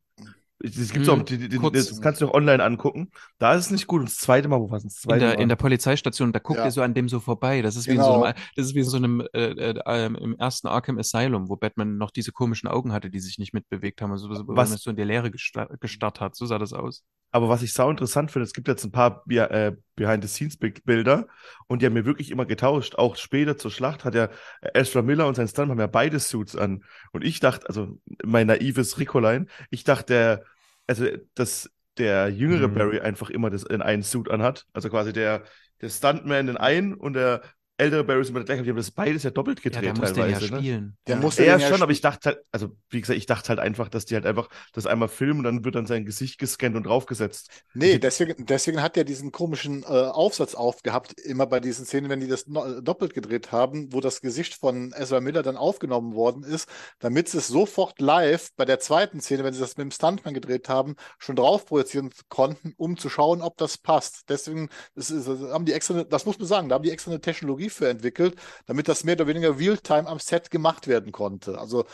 Das 0.58 0.72
gibt's 0.90 1.06
Mhm, 1.06 1.20
auch, 1.20 1.22
die, 1.22 1.36
die, 1.48 1.58
das 1.72 2.00
kannst 2.00 2.22
du 2.22 2.28
auch 2.28 2.32
online 2.34 2.64
angucken. 2.64 3.10
Da 3.38 3.54
ist 3.54 3.66
es 3.66 3.70
nicht 3.70 3.86
gut. 3.86 4.00
Und 4.00 4.08
das 4.08 4.16
zweite 4.16 4.48
Mal, 4.48 4.58
wo 4.58 4.70
war 4.70 4.78
es? 4.78 4.84
Das 4.84 4.94
In 4.94 5.00
zweite 5.00 5.20
der, 5.20 5.34
Mal. 5.36 5.42
in 5.42 5.48
der 5.50 5.56
Polizeistation, 5.56 6.32
da 6.32 6.38
guckt 6.38 6.58
Ja. 6.58 6.64
er 6.64 6.70
so 6.70 6.80
an 6.80 6.94
dem 6.94 7.10
so 7.10 7.20
vorbei. 7.20 7.60
Das 7.60 7.76
ist 7.76 7.86
wie 7.86 7.90
in 7.92 7.98
so 8.00 8.04
Genau. 8.06 8.22
einem, 8.22 8.34
das 8.56 8.66
ist 8.66 8.74
wie 8.74 8.78
in 8.78 8.84
so 8.86 8.96
einem 8.96 9.20
äh, 9.34 9.50
äh, 9.50 9.80
ähm, 9.86 10.16
im 10.16 10.34
ersten 10.38 10.66
Arkham 10.66 10.98
Asylum, 10.98 11.50
wo 11.50 11.56
Batman 11.56 11.98
noch 11.98 12.10
diese 12.10 12.32
komischen 12.32 12.68
Augen 12.70 12.92
hatte, 12.94 13.10
die 13.10 13.20
sich 13.20 13.38
nicht 13.38 13.52
mitbewegt 13.52 14.00
haben, 14.00 14.12
also 14.12 14.30
wo 14.30 14.56
Was- 14.56 14.70
man 14.70 14.78
so 14.78 14.88
in 14.90 14.96
die 14.96 15.04
Leere 15.04 15.30
gestarrt, 15.30 15.78
gestarrt 15.78 16.20
hat. 16.22 16.34
So 16.34 16.46
sah 16.46 16.58
das 16.58 16.72
aus. 16.72 17.04
Aber 17.32 17.48
was 17.48 17.62
ich 17.62 17.72
sau 17.72 17.90
interessant 17.90 18.30
finde, 18.30 18.44
es 18.44 18.52
gibt 18.52 18.68
jetzt 18.68 18.84
ein 18.84 18.92
paar 18.92 19.24
Be 19.26 19.38
äh, 19.38 19.72
Behind-the-Scenes-Bilder 19.96 21.26
und 21.66 21.82
die 21.82 21.86
haben 21.86 21.92
mir 21.92 22.06
wirklich 22.06 22.30
immer 22.30 22.46
getauscht. 22.46 22.94
Auch 22.96 23.16
später 23.16 23.56
zur 23.58 23.70
Schlacht 23.70 24.04
hat 24.04 24.14
ja 24.14 24.30
äh, 24.62 24.70
Ezra 24.80 25.02
Miller 25.02 25.26
und 25.26 25.34
sein 25.34 25.48
Stunt 25.48 25.70
haben 25.70 25.80
ja 25.80 25.86
beide 25.86 26.18
Suits 26.20 26.56
an. 26.56 26.84
Und 27.12 27.24
ich 27.24 27.40
dachte, 27.40 27.68
also 27.68 27.98
mein 28.24 28.46
naives 28.46 28.98
Ricoline, 28.98 29.46
ich 29.70 29.84
dachte, 29.84 30.06
der, 30.12 30.44
also 30.86 31.06
dass 31.34 31.70
der 31.98 32.28
jüngere 32.28 32.68
Mhm. 32.68 32.74
Barry 32.74 33.00
einfach 33.00 33.30
immer 33.30 33.50
das 33.50 33.62
in 33.64 33.82
einen 33.82 34.02
Suit 34.02 34.30
anhat. 34.30 34.66
Also 34.72 34.88
quasi 34.90 35.12
der, 35.12 35.42
der 35.80 35.88
Stuntman 35.88 36.48
in 36.48 36.56
einen 36.56 36.94
und 36.94 37.14
der 37.14 37.42
ältere 37.78 38.04
Barry 38.04 38.22
ist 38.22 38.30
immer 38.30 38.40
der 38.40 38.46
gleiche. 38.46 38.62
Die 38.62 38.70
haben 38.70 38.76
das 38.76 38.90
beides 38.90 39.22
ja 39.22 39.30
doppelt 39.30 39.60
Ja, 39.70 39.82
gedreht 39.82 39.82
der 39.82 39.94
muss 39.94 40.12
den 40.12 40.28
ja 40.28 40.40
teilweise. 40.40 40.50
ne? 40.50 40.64
spielen. 40.64 40.96
der 41.06 41.16
ja. 41.16 41.20
musste 41.20 41.44
Ja, 41.44 41.58
ja 41.58 41.60
schon, 41.60 41.82
aber 41.82 41.92
ich 41.92 42.00
dachte 42.00 42.30
halt, 42.30 42.38
also 42.52 42.76
wie 42.90 43.00
gesagt, 43.00 43.18
ich 43.18 43.26
dachte 43.26 43.48
halt 43.50 43.58
einfach, 43.60 43.88
dass 43.88 44.06
die 44.06 44.14
halt 44.14 44.26
einfach 44.26 44.48
das 44.72 44.86
einmal 44.86 45.08
filmen 45.08 45.40
und 45.40 45.44
dann 45.44 45.64
wird 45.64 45.74
dann 45.74 45.86
sein 45.86 46.04
Gesicht 46.06 46.38
gescannt 46.38 46.76
und 46.76 46.84
draufgesetzt. 46.86 47.50
Nee, 47.74 47.98
deswegen, 47.98 48.46
deswegen 48.46 48.82
hat 48.82 48.96
er 48.96 49.04
diesen 49.04 49.32
komischen 49.32 49.82
äh, 49.82 49.86
Aufsatz 49.86 50.54
aufgehabt, 50.54 51.20
immer 51.20 51.46
bei 51.46 51.60
diesen 51.60 51.84
Szenen, 51.84 52.08
wenn 52.08 52.20
die 52.20 52.28
das 52.28 52.46
no 52.46 52.64
äh, 52.78 52.82
doppelt 52.82 53.12
gedreht 53.12 53.52
haben, 53.52 53.92
wo 53.92 54.00
das 54.00 54.20
Gesicht 54.22 54.54
von 54.54 54.92
Ezra 54.96 55.20
Miller 55.20 55.42
dann 55.42 55.56
aufgenommen 55.56 56.14
worden 56.14 56.42
ist, 56.42 56.68
damit 56.98 57.28
sie 57.28 57.38
es 57.38 57.48
sofort 57.48 58.00
live 58.00 58.50
bei 58.56 58.64
der 58.64 58.80
zweiten 58.80 59.20
Szene, 59.20 59.44
wenn 59.44 59.52
sie 59.52 59.60
das 59.60 59.76
mit 59.76 59.84
dem 59.84 59.90
Stuntman 59.90 60.34
gedreht 60.34 60.68
haben, 60.68 60.96
schon 61.18 61.36
drauf 61.36 61.66
projizieren 61.66 62.10
konnten, 62.28 62.72
um 62.76 62.96
zu 62.96 63.10
schauen, 63.10 63.42
ob 63.42 63.56
das 63.58 63.76
passt. 63.78 64.24
Deswegen 64.30 64.68
das 64.94 65.10
ist, 65.10 65.28
das 65.28 65.40
haben 65.52 65.64
die 65.66 65.72
extra, 65.72 66.04
das 66.04 66.24
muss 66.26 66.38
man 66.38 66.48
sagen, 66.48 66.68
da 66.68 66.76
haben 66.76 66.82
die 66.82 66.90
extra 66.90 67.10
eine 67.10 67.20
Technologie 67.20 67.65
für 67.70 67.88
entwickelt, 67.88 68.36
damit 68.66 68.88
das 68.88 69.04
mehr 69.04 69.14
oder 69.14 69.26
weniger 69.26 69.58
Realtime 69.58 70.06
am 70.06 70.18
Set 70.18 70.50
gemacht 70.50 70.86
werden 70.86 71.12
konnte. 71.12 71.58
Also 71.58 71.84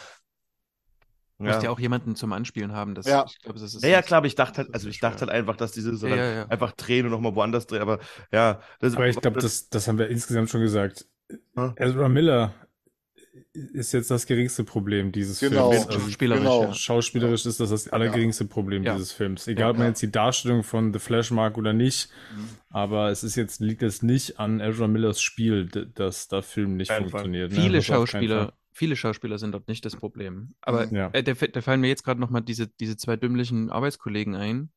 Du 1.43 1.49
musst 1.49 1.63
ja 1.65 1.71
auch 1.71 1.81
jemanden 1.81 2.15
zum 2.15 2.33
Anspielen 2.33 2.73
haben. 2.73 2.95
Das, 2.95 3.07
Ja. 3.07 3.25
Ich 3.29 3.41
glaube, 3.41 3.59
das 3.59 3.75
ist 3.75 3.83
Ja, 3.83 3.89
ja, 3.89 4.03
klar, 4.03 4.19
aber 4.19 4.29
ich 4.29 4.37
dachte 4.37 4.59
halt, 4.59 4.75
also 4.75 4.89
ich 4.89 5.01
dachte 5.01 5.23
halt 5.23 5.31
einfach, 5.31 5.57
dass 5.57 5.73
diese 5.73 5.97
so 5.97 6.07
Ja, 6.07 6.15
ja, 6.15 6.33
ja. 6.33 6.47
einfach 6.47 6.71
drehen 6.73 7.05
und 7.07 7.11
nochmal 7.11 7.35
woanders 7.35 7.67
drehen, 7.67 7.83
aber 7.83 7.99
ja, 8.31 8.61
das 8.79 8.95
Aber 8.95 9.09
ich 9.09 9.21
glaube, 9.21 9.41
das, 9.41 9.69
das 9.69 9.89
haben 9.89 9.99
wir 9.99 10.09
insgesamt 10.09 10.51
schon 10.51 10.61
gesagt. 10.61 11.07
Ja. 11.57 11.75
Ezra 11.77 12.09
Miller 12.09 12.55
ist 13.55 13.93
jetzt 13.93 14.11
das 14.11 14.27
geringste 14.27 14.63
Problem 14.65 15.11
dieses 15.11 15.41
Genau. 15.41 15.71
Films. 15.71 15.87
Also, 15.89 16.11
Spielerisch, 16.11 16.43
Genau. 16.43 16.63
ja. 16.65 16.75
Schauspielerisch 16.75 17.47
ist 17.47 17.61
das 17.61 17.71
das 17.71 17.89
allergeringste 17.89 18.45
Problem 18.45 18.83
Ja. 18.83 18.93
dieses 18.93 19.13
Films. 19.13 19.49
Egal, 19.49 19.71
ob 19.71 19.77
Ja. 19.77 19.79
man 19.81 19.89
jetzt 19.89 20.03
die 20.03 20.11
Darstellung 20.11 20.63
von 20.63 20.93
The 20.93 20.99
Flash 20.99 21.31
mag 21.31 21.57
oder 21.57 21.73
nicht, 21.73 22.11
Mhm. 22.37 22.49
aber 22.69 23.11
es 23.11 23.25
ist 23.25 23.37
jetzt, 23.37 23.61
liegt 23.61 23.83
es 23.83 24.03
nicht 24.03 24.39
an 24.39 24.61
Ezra 24.61 24.87
Millers 24.87 25.23
Spiel, 25.23 25.67
dass 25.67 26.29
der 26.29 26.43
Film 26.43 26.77
nicht 26.77 26.89
Keinen 26.89 27.05
Fall. 27.05 27.11
funktioniert. 27.11 27.51
ne? 27.53 27.57
Viele 27.57 27.71
keinen 27.73 27.83
Schauspieler, 27.83 28.53
viele 28.73 28.97
Schauspieler 28.97 29.39
sind 29.39 29.53
dort 29.53 29.67
nicht 29.69 29.85
das 29.85 29.97
Problem. 29.97 30.55
Aber 30.61 30.93
Ja. 30.93 31.09
äh, 31.13 31.23
da, 31.23 31.33
da 31.33 31.61
fallen 31.63 31.81
mir 31.81 31.89
jetzt 31.89 32.05
gerade 32.05 32.21
nochmal 32.21 32.43
diese, 32.43 32.69
diese 32.69 32.97
zwei 32.99 33.17
dümmlichen 33.17 33.71
Arbeitskollegen 33.71 34.35
ein, 34.35 34.71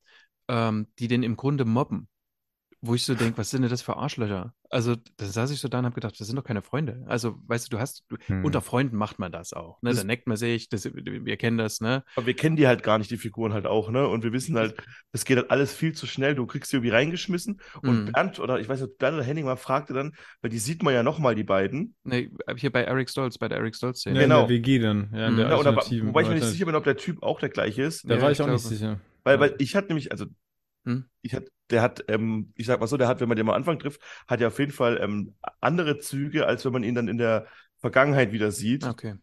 ähm, 0.48 0.88
die 1.00 1.08
den 1.10 1.24
im 1.24 1.36
Grunde 1.36 1.66
mobben. 1.66 2.08
Wo 2.86 2.94
ich 2.94 3.04
so 3.04 3.16
denke, 3.16 3.38
was 3.38 3.50
sind 3.50 3.64
denn 3.64 3.72
das 3.72 3.82
für 3.82 3.98
Arschlöcher? 3.98 4.54
Also, 4.70 4.96
da 5.18 5.26
saß 5.26 5.52
ich 5.52 5.60
so 5.60 5.68
da 5.68 5.80
und 5.80 5.86
habe 5.86 5.96
gedacht, 5.96 6.20
das 6.20 6.28
sind 6.28 6.36
doch 6.36 6.44
keine 6.44 6.62
Freunde. 6.62 7.04
Also, 7.08 7.36
weißt 7.48 7.66
du, 7.68 7.78
du 7.78 7.80
hast, 7.80 8.04
du, 8.10 8.18
Hm. 8.28 8.44
unter 8.46 8.62
Freunden 8.62 8.96
macht 8.98 9.18
man 9.20 9.32
das 9.32 9.54
auch. 9.54 9.82
Ne? 9.82 9.90
Das- 9.92 10.00
Da 10.00 10.04
neckt 10.04 10.28
man 10.28 10.38
sich, 10.38 10.70
das, 10.70 10.86
wir 10.86 11.38
kennen 11.38 11.58
das, 11.58 11.82
ne? 11.82 12.04
aber 12.16 12.26
wir 12.28 12.36
kennen 12.36 12.56
die 12.56 12.68
halt 12.68 12.84
gar 12.84 12.98
nicht, 12.98 13.10
die 13.10 13.18
Figuren 13.18 13.54
halt 13.54 13.66
auch, 13.66 13.90
ne? 13.90 14.08
Und 14.08 14.24
wir 14.24 14.34
wissen 14.34 14.58
halt, 14.58 14.76
das 15.12 15.26
geht 15.26 15.38
halt 15.38 15.50
alles 15.52 15.74
viel 15.74 15.94
zu 15.94 16.06
schnell. 16.08 16.36
Du 16.36 16.46
kriegst 16.46 16.70
sie 16.72 16.78
irgendwie 16.78 16.92
reingeschmissen 16.92 17.60
und 17.82 18.06
Mhm. 18.06 18.12
Bernd 18.12 18.40
oder 18.40 18.60
ich 18.60 18.70
weiß 18.70 18.82
nicht, 18.82 18.98
Bernd 18.98 19.16
oder 19.18 19.26
Henning 19.26 19.46
mal 19.46 19.56
fragte 19.56 19.94
dann, 19.94 20.14
weil 20.42 20.50
die 20.52 20.60
sieht 20.60 20.84
man 20.84 20.94
ja 20.94 21.04
nochmal, 21.04 21.36
die 21.36 21.44
beiden. 21.44 21.96
Ne, 22.04 22.30
hier 22.58 22.72
bei 22.72 22.84
Eric 22.84 23.10
Stolz, 23.10 23.38
bei 23.38 23.48
der 23.48 23.58
Eric 23.60 23.76
Stolz-Szene. 23.76 24.18
Ja, 24.18 24.24
in 24.24 24.30
Genau. 24.30 24.42
der 24.42 24.50
WG 24.50 24.80
dann, 24.80 25.10
ja, 25.14 25.28
in 25.28 25.34
Mhm. 25.34 25.38
der 25.38 25.50
Ja, 25.50 25.58
oder, 25.58 25.76
wobei 25.76 26.22
ich 26.22 26.28
mir 26.28 26.36
nicht 26.36 26.44
sicher 26.46 26.66
bin, 26.66 26.76
ob 26.76 26.84
der 26.84 26.98
Typ 26.98 27.24
auch 27.24 27.40
der 27.40 27.50
gleiche 27.50 27.84
ist. 27.84 28.04
Da 28.10 28.16
Ja, 28.16 28.22
war 28.22 28.32
ich 28.32 28.38
ich 28.38 28.44
auch 28.44 28.48
nicht 28.48 28.62
glaube. 28.62 28.76
sicher. 28.76 29.00
Weil, 29.24 29.40
weil 29.40 29.56
ich 29.60 29.76
hatte 29.76 29.88
nämlich, 29.88 30.12
also 30.12 30.26
Hm? 30.86 31.06
ich 31.22 31.34
hatte, 31.34 31.50
der 31.70 31.82
hat, 31.82 32.04
ähm, 32.08 32.52
ich 32.56 32.66
sag 32.68 32.80
mal 32.80 32.88
so, 32.88 32.98
der 32.98 33.08
hat, 33.08 33.20
wenn 33.22 33.28
man 33.28 33.38
den 33.38 33.48
am 33.48 33.56
Anfang 33.56 33.80
trifft, 33.80 34.02
hat 34.28 34.42
ja 34.42 34.48
auf 34.48 34.60
jeden 34.60 34.72
Fall 34.72 35.00
ähm, 35.02 35.36
andere 35.62 36.00
Züge, 36.00 36.46
als 36.46 36.66
wenn 36.66 36.74
man 36.74 36.84
ihn 36.84 36.96
dann 36.96 37.08
in 37.08 37.18
der 37.18 37.48
Vergangenheit 37.78 38.32
wieder 38.32 38.52
sieht. 38.52 38.86
Okay. 38.86 39.16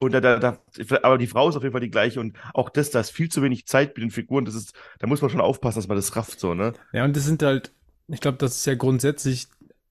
Und 0.00 0.12
da, 0.12 0.20
da, 0.20 0.38
da, 0.38 0.58
aber 1.02 1.18
die 1.18 1.26
Frau 1.26 1.48
ist 1.48 1.56
auf 1.56 1.62
jeden 1.62 1.72
Fall 1.72 1.80
die 1.80 1.90
gleiche 1.90 2.20
und 2.20 2.36
auch 2.54 2.70
das, 2.70 2.90
da 2.90 3.00
ist 3.00 3.10
viel 3.10 3.28
zu 3.30 3.42
wenig 3.42 3.66
Zeit 3.66 3.96
mit 3.96 4.04
den 4.04 4.10
Figuren. 4.12 4.44
Das 4.44 4.54
ist, 4.54 4.72
da 5.00 5.08
muss 5.08 5.20
man 5.20 5.30
schon 5.30 5.40
aufpassen, 5.40 5.78
dass 5.78 5.88
man 5.88 5.96
das 5.96 6.14
rafft, 6.14 6.38
so, 6.38 6.54
ne? 6.54 6.72
Ja, 6.92 7.04
und 7.04 7.16
das 7.16 7.24
sind 7.24 7.42
halt, 7.42 7.72
ich 8.06 8.20
glaube, 8.20 8.38
das 8.38 8.56
ist 8.56 8.66
ja 8.66 8.76
grundsätzlich 8.76 9.48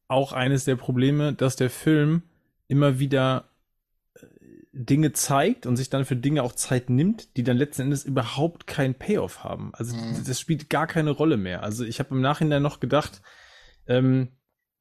auch 0.08 0.32
eines 0.32 0.64
der 0.64 0.78
Probleme, 0.78 1.34
dass 1.34 1.58
der 1.58 1.70
Film 1.70 2.24
immer 2.70 3.00
wieder 3.00 3.50
Dinge 4.78 5.12
zeigt 5.12 5.66
und 5.66 5.76
sich 5.76 5.90
dann 5.90 6.06
für 6.06 6.16
Dinge 6.16 6.44
auch 6.44 6.54
Zeit 6.54 6.90
nimmt, 6.90 7.36
die 7.38 7.44
dann 7.44 7.58
letzten 7.58 7.84
Endes 7.84 8.06
überhaupt 8.06 8.68
keinen 8.68 8.94
Payoff 8.96 9.44
haben. 9.44 9.72
Also 9.74 9.96
Mhm. 9.96 10.24
das 10.26 10.40
spielt 10.40 10.70
gar 10.70 10.88
keine 10.88 11.12
Rolle 11.12 11.38
mehr. 11.38 11.64
Also 11.64 11.84
ich 11.84 12.00
habe 12.00 12.14
im 12.16 12.22
Nachhinein 12.22 12.62
noch 12.62 12.80
gedacht, 12.80 13.22
ähm, 13.88 14.30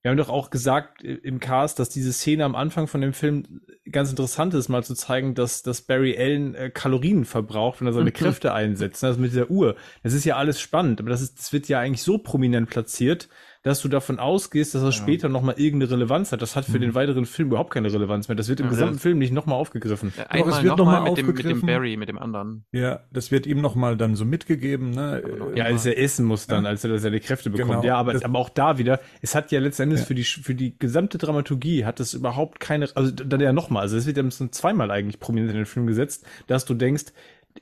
wir 0.03 0.11
haben 0.11 0.19
doch 0.19 0.29
auch 0.29 0.51
gesagt 0.51 1.03
äh, 1.03 1.15
im 1.15 1.41
Cast, 1.41 1.79
dass 1.81 1.89
diese 1.89 2.13
Szene 2.13 2.45
am 2.45 2.55
Anfang 2.55 2.87
von 2.87 3.01
dem 3.01 3.13
Film 3.13 3.63
ganz 3.91 4.11
interessant 4.11 4.55
ist, 4.55 4.69
mal 4.69 4.85
zu 4.85 4.95
zeigen, 4.95 5.35
dass, 5.35 5.63
dass 5.63 5.83
Barry 5.83 6.17
Allen 6.17 6.55
äh, 6.55 6.71
Kalorien 6.71 7.25
verbraucht, 7.25 7.81
wenn 7.81 7.89
er 7.89 7.93
seine 7.93 8.11
Mhm. 8.11 8.15
Kräfte 8.15 8.53
einsetzt. 8.53 9.03
Also 9.03 9.19
mit 9.21 9.33
dieser 9.33 9.51
Uhr. 9.51 9.75
Das 10.05 10.13
ist 10.13 10.25
ja 10.25 10.37
alles 10.37 10.61
spannend, 10.61 11.01
aber 11.01 11.11
das, 11.11 11.23
ist, 11.23 11.39
das 11.39 11.53
wird 11.53 11.69
ja 11.69 11.81
eigentlich 11.81 12.03
so 12.03 12.19
prominent 12.19 12.71
platziert, 12.71 13.29
dass 13.67 13.81
du 13.83 13.89
davon 13.89 14.21
ausgehst, 14.21 14.77
dass 14.77 14.83
das 14.83 14.95
Ja. 14.95 15.03
später 15.03 15.29
nochmal 15.29 15.57
irgendeine 15.59 15.91
Relevanz 15.91 16.31
hat. 16.31 16.41
Das 16.41 16.55
hat 16.55 16.67
für 16.67 16.77
Mhm. 16.79 16.83
den 16.83 16.95
weiteren 16.95 17.27
Film 17.27 17.49
überhaupt 17.49 17.73
keine 17.75 17.93
Relevanz 17.93 18.29
mehr. 18.29 18.37
Das 18.37 18.49
wird 18.49 18.61
im 18.61 18.67
Ja. 18.67 18.71
gesamten 18.71 19.01
Film 19.01 19.19
nicht 19.19 19.33
nochmal 19.33 19.57
aufgegriffen. 19.59 20.13
Ja, 20.17 20.23
es 20.23 20.31
Einmal 20.31 20.63
wird 20.63 20.77
nochmal 20.77 20.95
noch 21.01 21.03
mal 21.03 21.09
mit 21.11 21.19
dem, 21.19 21.27
mit 21.27 21.37
dem 21.39 21.41
aufgegriffen. 21.41 21.67
Barry, 21.67 21.97
mit 21.97 22.09
dem 22.09 22.19
anderen. 22.19 22.65
Ja, 22.71 23.01
das 23.13 23.33
wird 23.33 23.45
ihm 23.45 23.61
nochmal 23.61 23.97
dann 23.97 24.15
so 24.15 24.25
mitgegeben, 24.25 24.93
ne? 24.93 25.21
Äh, 25.55 25.59
Ja, 25.59 25.65
als 25.65 25.85
er 25.85 25.99
essen 25.99 26.27
muss 26.27 26.47
dann, 26.47 26.65
als 26.65 26.85
er 26.85 26.97
seine 27.01 27.19
Kräfte 27.19 27.51
bekommt. 27.51 27.71
Genau. 27.73 27.83
Ja, 27.85 27.97
aber, 27.97 28.13
Das- 28.13 28.25
aber 28.25 28.39
auch 28.39 28.51
da 28.51 28.79
wieder, 28.79 29.01
es 29.21 29.35
hat 29.35 29.51
ja 29.51 29.59
letztendlich 29.59 30.01
Ja. 30.03 30.07
für 30.07 30.15
die 30.15 30.23
für 30.25 30.55
die 30.55 30.79
gesamte 30.79 31.19
Dramaturgie 31.19 31.85
hat 31.85 31.99
es 31.99 32.15
überhaupt 32.15 32.61
keine, 32.61 32.89
also 32.95 33.11
dann 33.11 33.41
ja 33.41 33.53
nochmal, 33.53 33.83
also 33.83 33.97
es 33.97 34.07
wird 34.07 34.17
ja 34.17 34.31
so 34.31 34.47
zweimal 34.47 34.93
eigentlich 34.93 35.19
prominent 35.19 35.51
in 35.51 35.57
den 35.57 35.67
Film 35.67 35.89
gesetzt, 35.89 36.25
dass 36.47 36.65
du 36.67 36.75
denkst, 36.75 37.07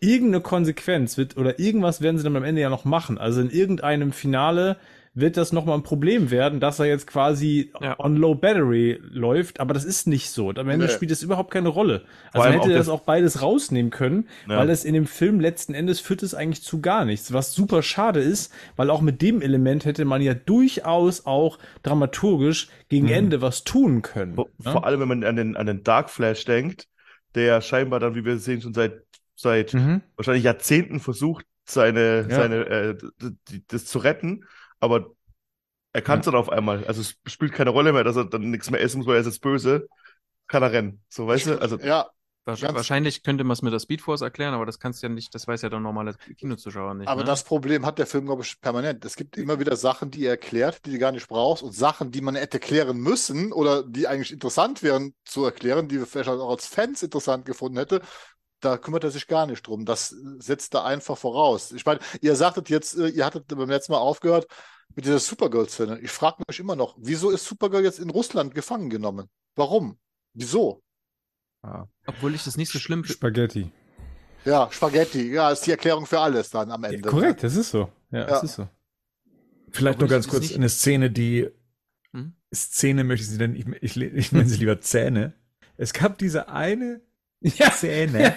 irgendeine 0.00 0.42
Konsequenz 0.42 1.16
wird 1.16 1.36
oder 1.36 1.58
irgendwas 1.58 2.00
werden 2.02 2.18
sie 2.18 2.24
dann 2.24 2.36
am 2.36 2.44
Ende 2.44 2.60
ja 2.60 2.68
noch 2.68 2.84
machen. 2.84 3.16
Also 3.16 3.40
in 3.40 3.48
irgendeinem 3.50 4.12
Finale 4.12 4.76
wird 5.16 5.36
das 5.36 5.52
nochmal 5.52 5.76
ein 5.76 5.84
Problem 5.84 6.30
werden, 6.32 6.58
dass 6.58 6.80
er 6.80 6.86
jetzt 6.86 7.06
quasi 7.06 7.70
Ja. 7.80 7.94
on 8.00 8.16
low 8.16 8.34
battery 8.34 8.98
läuft, 9.00 9.60
aber 9.60 9.72
das 9.72 9.84
ist 9.84 10.08
nicht 10.08 10.30
so. 10.30 10.48
Und 10.48 10.58
am 10.58 10.68
Ende 10.68 10.86
Nee. 10.86 10.92
spielt 10.92 11.12
es 11.12 11.22
überhaupt 11.22 11.52
keine 11.52 11.68
Rolle. 11.68 12.04
Also 12.32 12.44
man 12.48 12.52
hätte 12.52 12.62
auch 12.64 12.68
das 12.68 12.76
das- 12.78 12.88
auch 12.88 13.02
beides 13.02 13.40
rausnehmen 13.40 13.92
können, 13.92 14.28
Ja. 14.48 14.58
weil 14.58 14.70
es 14.70 14.84
in 14.84 14.92
dem 14.92 15.06
Film 15.06 15.38
letzten 15.38 15.72
Endes 15.72 16.00
führt 16.00 16.24
es 16.24 16.34
eigentlich 16.34 16.64
zu 16.64 16.80
gar 16.80 17.04
nichts, 17.04 17.32
was 17.32 17.54
super 17.54 17.82
schade 17.82 18.18
ist, 18.20 18.52
weil 18.74 18.90
auch 18.90 19.00
mit 19.02 19.22
dem 19.22 19.40
Element 19.40 19.84
hätte 19.84 20.04
man 20.04 20.20
ja 20.20 20.34
durchaus 20.34 21.26
auch 21.26 21.58
dramaturgisch 21.84 22.68
gegen 22.88 23.06
Mhm. 23.06 23.12
Ende 23.12 23.40
was 23.42 23.62
tun 23.62 24.02
können. 24.02 24.34
Vor, 24.34 24.48
ne? 24.64 24.72
vor 24.72 24.84
allem, 24.84 25.00
wenn 25.00 25.08
man 25.08 25.24
an 25.24 25.36
den, 25.36 25.56
an 25.56 25.66
den 25.66 25.84
Dark 25.84 26.10
Flash 26.10 26.44
denkt, 26.44 26.88
der 27.36 27.60
scheinbar 27.60 28.00
dann, 28.00 28.14
wie 28.16 28.24
wir 28.24 28.38
sehen, 28.38 28.60
schon 28.60 28.74
seit, 28.74 29.02
seit 29.36 29.74
Mhm. 29.74 30.02
wahrscheinlich 30.16 30.44
Jahrzehnten 30.44 30.98
versucht, 31.00 31.46
seine, 31.66 32.26
Ja. 32.28 32.34
seine, 32.36 32.56
äh, 32.66 32.94
das 33.68 33.86
zu 33.86 33.98
retten, 33.98 34.44
aber 34.80 35.12
er 35.92 36.02
kann 36.02 36.20
es 36.20 36.24
dann 36.24 36.34
auf 36.34 36.50
einmal. 36.50 36.84
Also 36.86 37.00
es 37.00 37.16
spielt 37.26 37.52
keine 37.52 37.70
Rolle 37.70 37.92
mehr, 37.92 38.04
dass 38.04 38.16
er 38.16 38.24
dann 38.24 38.50
nichts 38.50 38.70
mehr 38.70 38.80
essen 38.80 38.98
muss, 38.98 39.06
weil 39.06 39.14
er 39.14 39.20
ist 39.20 39.26
jetzt 39.26 39.40
böse. 39.40 39.86
Kann 40.46 40.62
er 40.62 40.72
rennen. 40.72 41.02
So, 41.08 41.26
weißt 41.26 41.46
du? 41.46 41.60
Also, 41.60 41.78
Ja, 41.78 42.10
Wahrscheinlich 42.46 43.22
könnte 43.22 43.42
man 43.42 43.54
es 43.54 43.62
mit 43.62 43.72
der 43.72 43.80
Speedforce 43.80 44.20
erklären, 44.20 44.52
aber 44.52 44.66
das 44.66 44.78
kannst 44.78 45.02
du 45.02 45.06
ja 45.06 45.12
nicht, 45.12 45.34
das 45.34 45.48
weiß 45.48 45.62
ja 45.62 45.70
der 45.70 45.80
normale 45.80 46.14
Kinozuschauer 46.36 46.92
nicht. 46.92 47.08
aber 47.08 47.22
ne? 47.22 47.26
das 47.26 47.42
Problem 47.42 47.86
hat 47.86 47.98
der 47.98 48.06
Film, 48.06 48.26
glaube 48.26 48.42
ich, 48.42 48.60
permanent. 48.60 49.02
Es 49.04 49.16
gibt 49.16 49.38
immer 49.38 49.58
wieder 49.60 49.76
Sachen, 49.76 50.10
die 50.10 50.26
er 50.26 50.32
erklärt, 50.32 50.84
die 50.84 50.92
du 50.92 50.98
gar 50.98 51.12
nicht 51.12 51.26
brauchst 51.26 51.62
und 51.62 51.72
Sachen, 51.72 52.10
die 52.10 52.20
man 52.20 52.34
hätte 52.34 52.60
klären 52.60 52.98
müssen 52.98 53.50
oder 53.50 53.82
die 53.82 54.06
eigentlich 54.06 54.30
interessant 54.30 54.82
wären 54.82 55.14
zu 55.24 55.44
erklären, 55.44 55.88
die 55.88 55.98
wir 55.98 56.06
vielleicht 56.06 56.28
auch 56.28 56.50
als 56.50 56.66
Fans 56.66 57.02
interessant 57.02 57.46
gefunden 57.46 57.78
hätte. 57.78 58.02
Da 58.64 58.78
kümmert 58.78 59.04
er 59.04 59.10
sich 59.10 59.26
gar 59.26 59.46
nicht 59.46 59.66
drum. 59.66 59.84
Das 59.84 60.14
setzt 60.38 60.74
er 60.74 60.84
einfach 60.84 61.18
voraus. 61.18 61.72
Ich 61.72 61.84
meine, 61.84 62.00
ihr 62.22 62.34
sagtet 62.34 62.70
jetzt, 62.70 62.96
äh, 62.96 63.08
ihr 63.08 63.26
hattet 63.26 63.46
beim 63.48 63.68
letzten 63.68 63.92
Mal 63.92 63.98
aufgehört 63.98 64.46
mit 64.94 65.04
dieser 65.04 65.18
Supergirl-Szene. 65.18 65.98
Ich 66.00 66.10
frage 66.10 66.42
mich 66.48 66.58
immer 66.60 66.74
noch, 66.76 66.96
wieso 66.98 67.30
ist 67.30 67.44
Supergirl 67.44 67.84
jetzt 67.84 67.98
in 67.98 68.08
Russland 68.10 68.54
gefangen 68.54 68.88
genommen? 68.88 69.28
Warum? 69.56 69.98
Wieso? 70.32 70.82
Obwohl 72.06 72.34
ich 72.34 72.44
das 72.44 72.56
nicht 72.56 72.70
so 72.72 72.78
schlimm 72.78 73.04
finde. 73.04 73.14
Spaghetti. 73.14 73.70
Ja, 74.44 74.68
Spaghetti. 74.70 75.32
Ja, 75.32 75.50
ist 75.50 75.66
die 75.66 75.70
Erklärung 75.70 76.06
für 76.06 76.20
alles 76.20 76.50
dann 76.50 76.70
am 76.70 76.82
Ja, 76.84 76.90
Ende. 76.90 77.08
korrekt, 77.08 77.42
das 77.42 77.56
ist 77.56 77.70
so. 77.70 77.90
Ja, 78.10 78.20
Ja. 78.20 78.26
das 78.26 78.44
ist 78.44 78.54
so. 78.56 78.68
Vielleicht 79.70 79.96
Obwohl 79.96 80.08
nur 80.08 80.16
ganz 80.16 80.28
kurz 80.28 80.42
nicht- 80.42 80.54
eine 80.56 80.68
Szene, 80.68 81.10
die 81.10 81.48
Hm? 82.12 82.34
Szene 82.54 83.04
möchte 83.04 83.24
ich 83.24 83.30
sie 83.30 83.38
denn, 83.38 83.56
ich, 83.56 83.66
ich, 83.82 83.96
ich 83.96 84.32
nenne 84.32 84.48
sie 84.48 84.56
lieber 84.58 84.80
Zähne. 84.80 85.34
Es 85.76 85.92
gab 85.92 86.18
diese 86.18 86.48
eine 86.48 87.00
Ja, 87.44 87.70
Szene, 87.70 88.34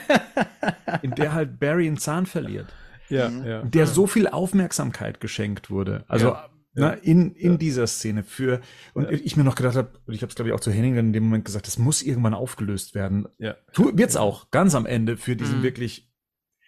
in 1.02 1.12
der 1.12 1.34
halt 1.34 1.60
Barry 1.60 1.88
einen 1.88 1.98
Zahn 1.98 2.26
verliert, 2.26 2.68
ja, 3.10 3.30
Mhm. 3.30 3.46
ja. 3.46 3.62
der 3.64 3.88
so 3.88 4.06
viel 4.08 4.28
Aufmerksamkeit 4.28 5.20
geschenkt 5.22 5.70
wurde. 5.70 6.04
Also 6.08 6.28
Ja. 6.30 6.50
Na, 6.80 6.92
in, 6.94 7.32
in 7.34 7.54
Ja. 7.54 7.58
dieser 7.58 7.88
Szene 7.88 8.24
für 8.24 8.62
und 8.94 9.06
Ja. 9.06 9.12
ich 9.12 9.36
mir 9.36 9.44
noch 9.44 9.56
gedacht 9.56 9.76
habe, 9.76 9.92
und 10.06 10.14
ich 10.14 10.22
habe 10.22 10.30
es 10.30 10.36
glaube 10.36 10.50
ich 10.50 10.54
auch 10.56 10.60
zu 10.60 10.72
Henning 10.72 10.96
dann 10.96 11.08
in 11.08 11.14
dem 11.14 11.24
Moment 11.24 11.46
gesagt, 11.46 11.66
das 11.66 11.80
muss 11.80 12.04
irgendwann 12.04 12.36
aufgelöst 12.36 12.94
werden. 12.94 13.28
Ja. 13.40 13.56
Tu, 13.74 13.98
wird's 13.98 14.16
auch 14.16 14.52
ganz 14.52 14.76
am 14.76 14.86
Ende 14.86 15.18
für 15.18 15.36
diesen 15.36 15.60
Mhm. 15.60 15.64
wirklich 15.64 16.12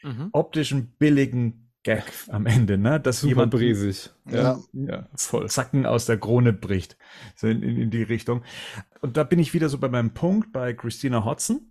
Mhm. 0.01 0.29
optischen 0.31 0.93
billigen 0.97 1.65
Gag 1.83 2.05
am 2.29 2.45
Ende, 2.45 2.77
ne, 2.77 2.99
dass 2.99 3.19
Super 3.21 3.29
jemand 3.29 3.51
bresig. 3.51 4.09
Ja. 4.29 4.59
ja, 4.73 5.07
voll. 5.15 5.47
Zacken 5.49 5.85
aus 5.85 6.05
der 6.07 6.17
Krone 6.17 6.53
bricht. 6.53 6.97
So 7.35 7.47
in, 7.47 7.61
in, 7.63 7.77
in 7.77 7.89
die 7.91 8.03
Richtung. 8.03 8.43
Und 9.01 9.15
da 9.15 9.23
bin 9.23 9.39
ich 9.39 9.53
wieder 9.53 9.69
so 9.69 9.77
bei 9.77 9.89
meinem 9.89 10.13
Punkt 10.13 10.51
bei 10.51 10.73
Christina 10.73 11.23
Hodson. 11.23 11.61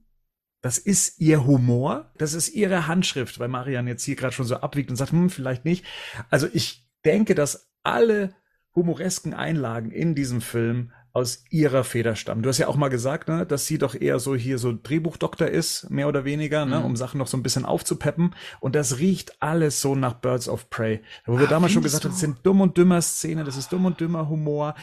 Das 0.60 0.78
ist 0.78 1.20
ihr 1.20 1.46
Humor, 1.46 2.12
das 2.18 2.34
ist 2.34 2.48
ihre 2.48 2.88
Handschrift, 2.88 3.38
weil 3.38 3.48
Marian 3.48 3.86
jetzt 3.86 4.04
hier 4.04 4.16
gerade 4.16 4.34
schon 4.34 4.46
so 4.46 4.56
abwiegt 4.56 4.90
und 4.90 4.96
sagt, 4.96 5.12
hm, 5.12 5.30
vielleicht 5.30 5.64
nicht. 5.64 5.84
Also 6.30 6.48
ich 6.52 6.88
denke, 7.04 7.34
dass 7.34 7.70
alle 7.84 8.34
humoresken 8.74 9.34
Einlagen 9.34 9.90
in 9.90 10.14
diesem 10.14 10.40
Film 10.40 10.92
aus 11.12 11.44
ihrer 11.50 11.84
Feder 11.84 12.14
stammen. 12.16 12.42
Du 12.42 12.48
hast 12.48 12.58
ja 12.58 12.68
auch 12.68 12.76
mal 12.76 12.88
gesagt, 12.88 13.28
ne, 13.28 13.44
dass 13.46 13.66
sie 13.66 13.78
doch 13.78 13.94
eher 13.94 14.18
so 14.18 14.34
hier 14.36 14.58
so 14.58 14.76
Drehbuchdoktor 14.80 15.48
ist, 15.48 15.90
mehr 15.90 16.08
oder 16.08 16.24
weniger, 16.24 16.66
ne, 16.66 16.78
Mhm. 16.80 16.84
um 16.84 16.96
Sachen 16.96 17.18
noch 17.18 17.26
so 17.26 17.36
ein 17.36 17.42
bisschen 17.42 17.64
aufzupeppen. 17.64 18.34
Und 18.60 18.74
das 18.74 18.98
riecht 18.98 19.40
alles 19.42 19.80
so 19.80 19.94
nach 19.94 20.14
Birds 20.14 20.48
of 20.48 20.70
Prey. 20.70 21.00
Wo 21.26 21.38
wir 21.38 21.46
Ah, 21.46 21.50
damals 21.50 21.72
schon 21.72 21.82
gesagt 21.82 22.04
haben, 22.04 22.12
das 22.12 22.20
sind 22.20 22.38
dumm 22.44 22.60
und 22.60 22.76
dümmer 22.76 23.00
Szene, 23.02 23.44
das 23.44 23.56
ist 23.56 23.72
dumm 23.72 23.86
und 23.86 24.00
dümmer 24.00 24.28
Humor. 24.28 24.74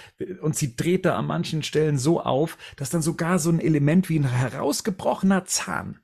Und 0.42 0.56
sie 0.56 0.76
dreht 0.76 1.06
da 1.06 1.16
an 1.18 1.28
manchen 1.28 1.64
Stellen 1.64 1.98
so 1.98 2.22
auf, 2.22 2.58
dass 2.78 2.90
dann 2.90 3.02
sogar 3.02 3.40
so 3.40 3.50
ein 3.50 3.60
Element 3.60 4.10
wie 4.10 4.20
ein 4.20 4.30
herausgebrochener 4.30 5.46
Zahn 5.46 6.00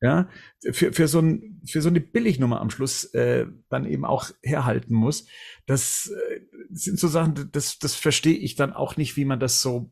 ja, 0.00 0.28
für, 0.72 0.92
für, 0.92 1.08
so 1.08 1.20
ein, 1.20 1.60
für 1.66 1.82
so 1.82 1.88
eine 1.88 2.00
Billignummer 2.00 2.60
am 2.60 2.70
Schluss 2.70 3.04
äh, 3.14 3.46
dann 3.68 3.84
eben 3.84 4.04
auch 4.04 4.30
herhalten 4.42 4.94
muss. 4.94 5.26
Das 5.66 6.12
äh, 6.30 6.40
sind 6.70 6.98
so 6.98 7.08
Sachen, 7.08 7.50
das, 7.52 7.78
das 7.78 7.94
verstehe 7.94 8.36
ich 8.36 8.54
dann 8.54 8.72
auch 8.72 8.96
nicht, 8.96 9.16
wie 9.16 9.24
man 9.24 9.40
das 9.40 9.60
so 9.60 9.90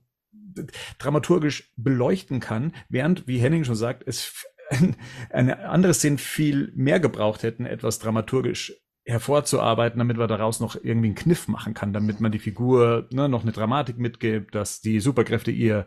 dramaturgisch 0.98 1.72
beleuchten 1.76 2.40
kann, 2.40 2.72
während, 2.88 3.26
wie 3.26 3.38
Henning 3.38 3.64
schon 3.64 3.74
sagt, 3.74 4.04
es 4.06 4.46
ein, 4.70 4.96
eine 5.30 5.68
andere 5.68 5.94
Szene 5.94 6.18
viel 6.18 6.72
mehr 6.74 7.00
gebraucht 7.00 7.42
hätten, 7.42 7.66
etwas 7.66 7.98
dramaturgisch 7.98 8.74
hervorzuarbeiten, 9.04 9.98
damit 9.98 10.16
man 10.16 10.28
daraus 10.28 10.58
noch 10.58 10.74
irgendwie 10.74 11.08
einen 11.08 11.14
Kniff 11.14 11.46
machen 11.46 11.74
kann, 11.74 11.92
damit 11.92 12.20
man 12.20 12.32
die 12.32 12.40
Figur 12.40 13.08
ne, 13.12 13.28
noch 13.28 13.42
eine 13.42 13.52
Dramatik 13.52 13.98
mitgibt, 13.98 14.54
dass 14.54 14.80
die 14.80 14.98
Superkräfte 14.98 15.52
ihr, 15.52 15.86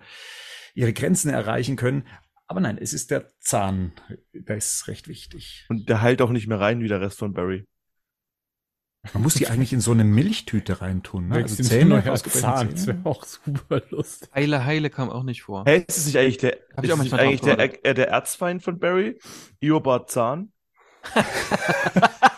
ihre 0.74 0.94
Grenzen 0.94 1.30
erreichen 1.30 1.76
können. 1.76 2.06
Aber 2.50 2.62
nein, 2.62 2.80
es 2.82 2.94
ist 2.94 3.12
der 3.12 3.30
Zahn, 3.40 3.92
der 4.34 4.58
ist 4.58 4.88
recht 4.88 5.08
wichtig. 5.08 5.68
und 5.70 5.88
der 5.88 6.02
heilt 6.02 6.20
auch 6.20 6.32
nicht 6.32 6.48
mehr 6.48 6.60
rein 6.60 6.82
wie 6.82 6.88
der 6.88 7.00
Rest 7.00 7.20
von 7.20 7.32
Barry. 7.32 7.68
Man 9.14 9.22
muss 9.22 9.36
die 9.36 9.48
eigentlich 9.50 9.72
in 9.72 9.82
so 9.82 9.92
eine 9.92 10.04
Milchtüte 10.04 10.82
reintun. 10.82 11.28
Ne? 11.28 11.36
Also 11.36 11.62
Zähne, 11.62 12.04
Zahn. 12.16 12.72
Das 12.72 12.88
wäre 12.88 12.98
auch 13.04 13.24
super 13.24 13.84
lustig. 13.92 14.30
Heile, 14.34 14.66
Heile 14.66 14.90
kam 14.90 15.12
auch 15.12 15.22
nicht 15.22 15.44
vor. 15.44 15.64
Hä, 15.66 15.86
ist 15.88 15.98
es 15.98 16.06
nicht 16.08 16.18
eigentlich 16.18 16.38
der, 16.40 16.58
Hab 16.76 16.84
ich 16.84 16.90
ist 16.90 16.98
nicht 16.98 17.14
eigentlich 17.14 17.42
der, 17.42 17.86
äh, 17.86 17.94
der 17.94 18.10
Erzfeind 18.10 18.64
von 18.64 18.80
Barry? 18.80 19.20
Iobard 19.60 20.10
Zahn? 20.10 20.52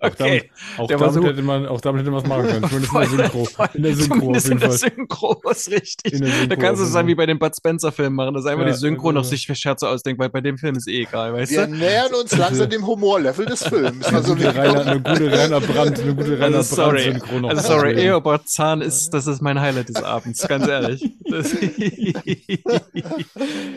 Auch 0.00 0.14
damit, 0.14 0.50
auch 0.78 0.86
damit 0.88 1.12
so- 1.12 1.24
hätte 1.24 1.42
man, 1.42 1.66
auch 1.66 1.80
damit 1.80 2.00
hätte 2.00 2.10
man 2.10 2.22
was 2.22 2.28
machen 2.28 2.46
können. 2.46 2.64
Zumindest 2.70 2.90
in 3.12 3.18
der 3.18 3.30
Synchro. 3.30 3.46
In 3.74 3.82
der 3.82 3.94
Synchro 3.94 4.30
auf 4.30 4.44
jeden 4.44 4.52
in 4.52 4.58
der. 4.60 4.70
Synchro 4.72 5.40
ist 5.50 5.70
richtig. 5.70 6.12
In 6.14 6.20
der 6.22 6.30
Synchro 6.30 6.46
da 6.48 6.56
kannst 6.56 6.80
du 6.80 6.86
es 6.86 6.92
dann 6.92 7.02
Fall. 7.02 7.06
wie 7.08 7.14
bei 7.14 7.26
den 7.26 7.38
Bud 7.38 7.54
Spencer-Filmen 7.56 8.16
machen, 8.16 8.34
dass 8.34 8.46
einfach 8.46 8.64
Ja, 8.64 8.72
die 8.72 8.76
Synchro 8.78 9.12
noch 9.12 9.20
also- 9.20 9.30
sich 9.30 9.46
für 9.46 9.54
Scherze 9.54 9.88
ausdenkt, 9.88 10.18
weil 10.20 10.30
bei 10.30 10.40
dem 10.40 10.56
Film 10.58 10.76
ist 10.76 10.88
eh 10.88 11.02
egal, 11.02 11.32
weißt 11.34 11.52
Wir 11.52 11.66
du? 11.66 11.74
nähern 11.76 12.14
uns 12.14 12.36
langsam 12.36 12.70
dem 12.70 12.86
Humorlevel 12.86 13.46
des 13.46 13.62
Films. 13.62 14.06
Eine 14.06 14.16
Also 14.18 14.34
gute 14.34 14.54
Rainer, 14.54 14.86
eine 14.86 15.00
gute 15.00 15.30
Rainer 15.32 15.60
Brandt, 15.60 16.00
eine 16.00 16.14
gute 16.14 16.38
Rainer 16.40 16.56
Also 16.58 16.74
sorry, 16.76 17.02
Brandt 17.10 17.20
Synchro 17.24 17.40
noch. 17.40 17.48
also 17.50 17.62
sorry. 17.68 18.08
Eobard 18.10 18.48
Zahn 18.48 18.80
ist, 18.80 19.10
das 19.10 19.26
ist 19.26 19.42
mein 19.42 19.60
Highlight 19.60 19.88
des 19.90 20.02
Abends, 20.02 20.46
ganz 20.48 20.66
ehrlich. 20.66 21.02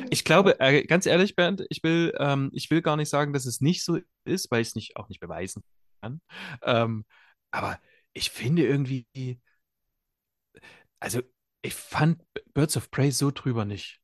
Ich 0.10 0.24
glaube, 0.26 0.60
äh, 0.60 0.84
ganz 0.84 1.06
ehrlich, 1.06 1.36
Bernd, 1.36 1.66
ich 1.70 1.84
will, 1.84 2.14
ähm, 2.20 2.50
ich 2.54 2.70
will 2.70 2.82
gar 2.82 2.98
nicht 2.98 3.10
sagen, 3.10 3.34
dass 3.34 3.46
es 3.46 3.62
nicht 3.62 3.84
so 3.84 3.98
ist, 4.26 4.52
weil 4.52 4.62
ich 4.62 4.70
es 4.70 4.76
nicht, 4.76 4.96
auch 4.98 5.10
nicht 5.10 5.20
beweisen 5.20 5.64
kann. 6.04 6.22
Ähm, 6.64 7.06
Aber 7.51 7.80
ich 8.14 8.30
finde 8.32 8.66
irgendwie, 8.68 9.08
also 10.99 11.22
ich 11.62 11.74
fand 11.74 12.22
Birds 12.54 12.78
of 12.78 12.91
Prey 12.91 13.12
so 13.12 13.32
drüber 13.32 13.66
nicht. 13.66 13.99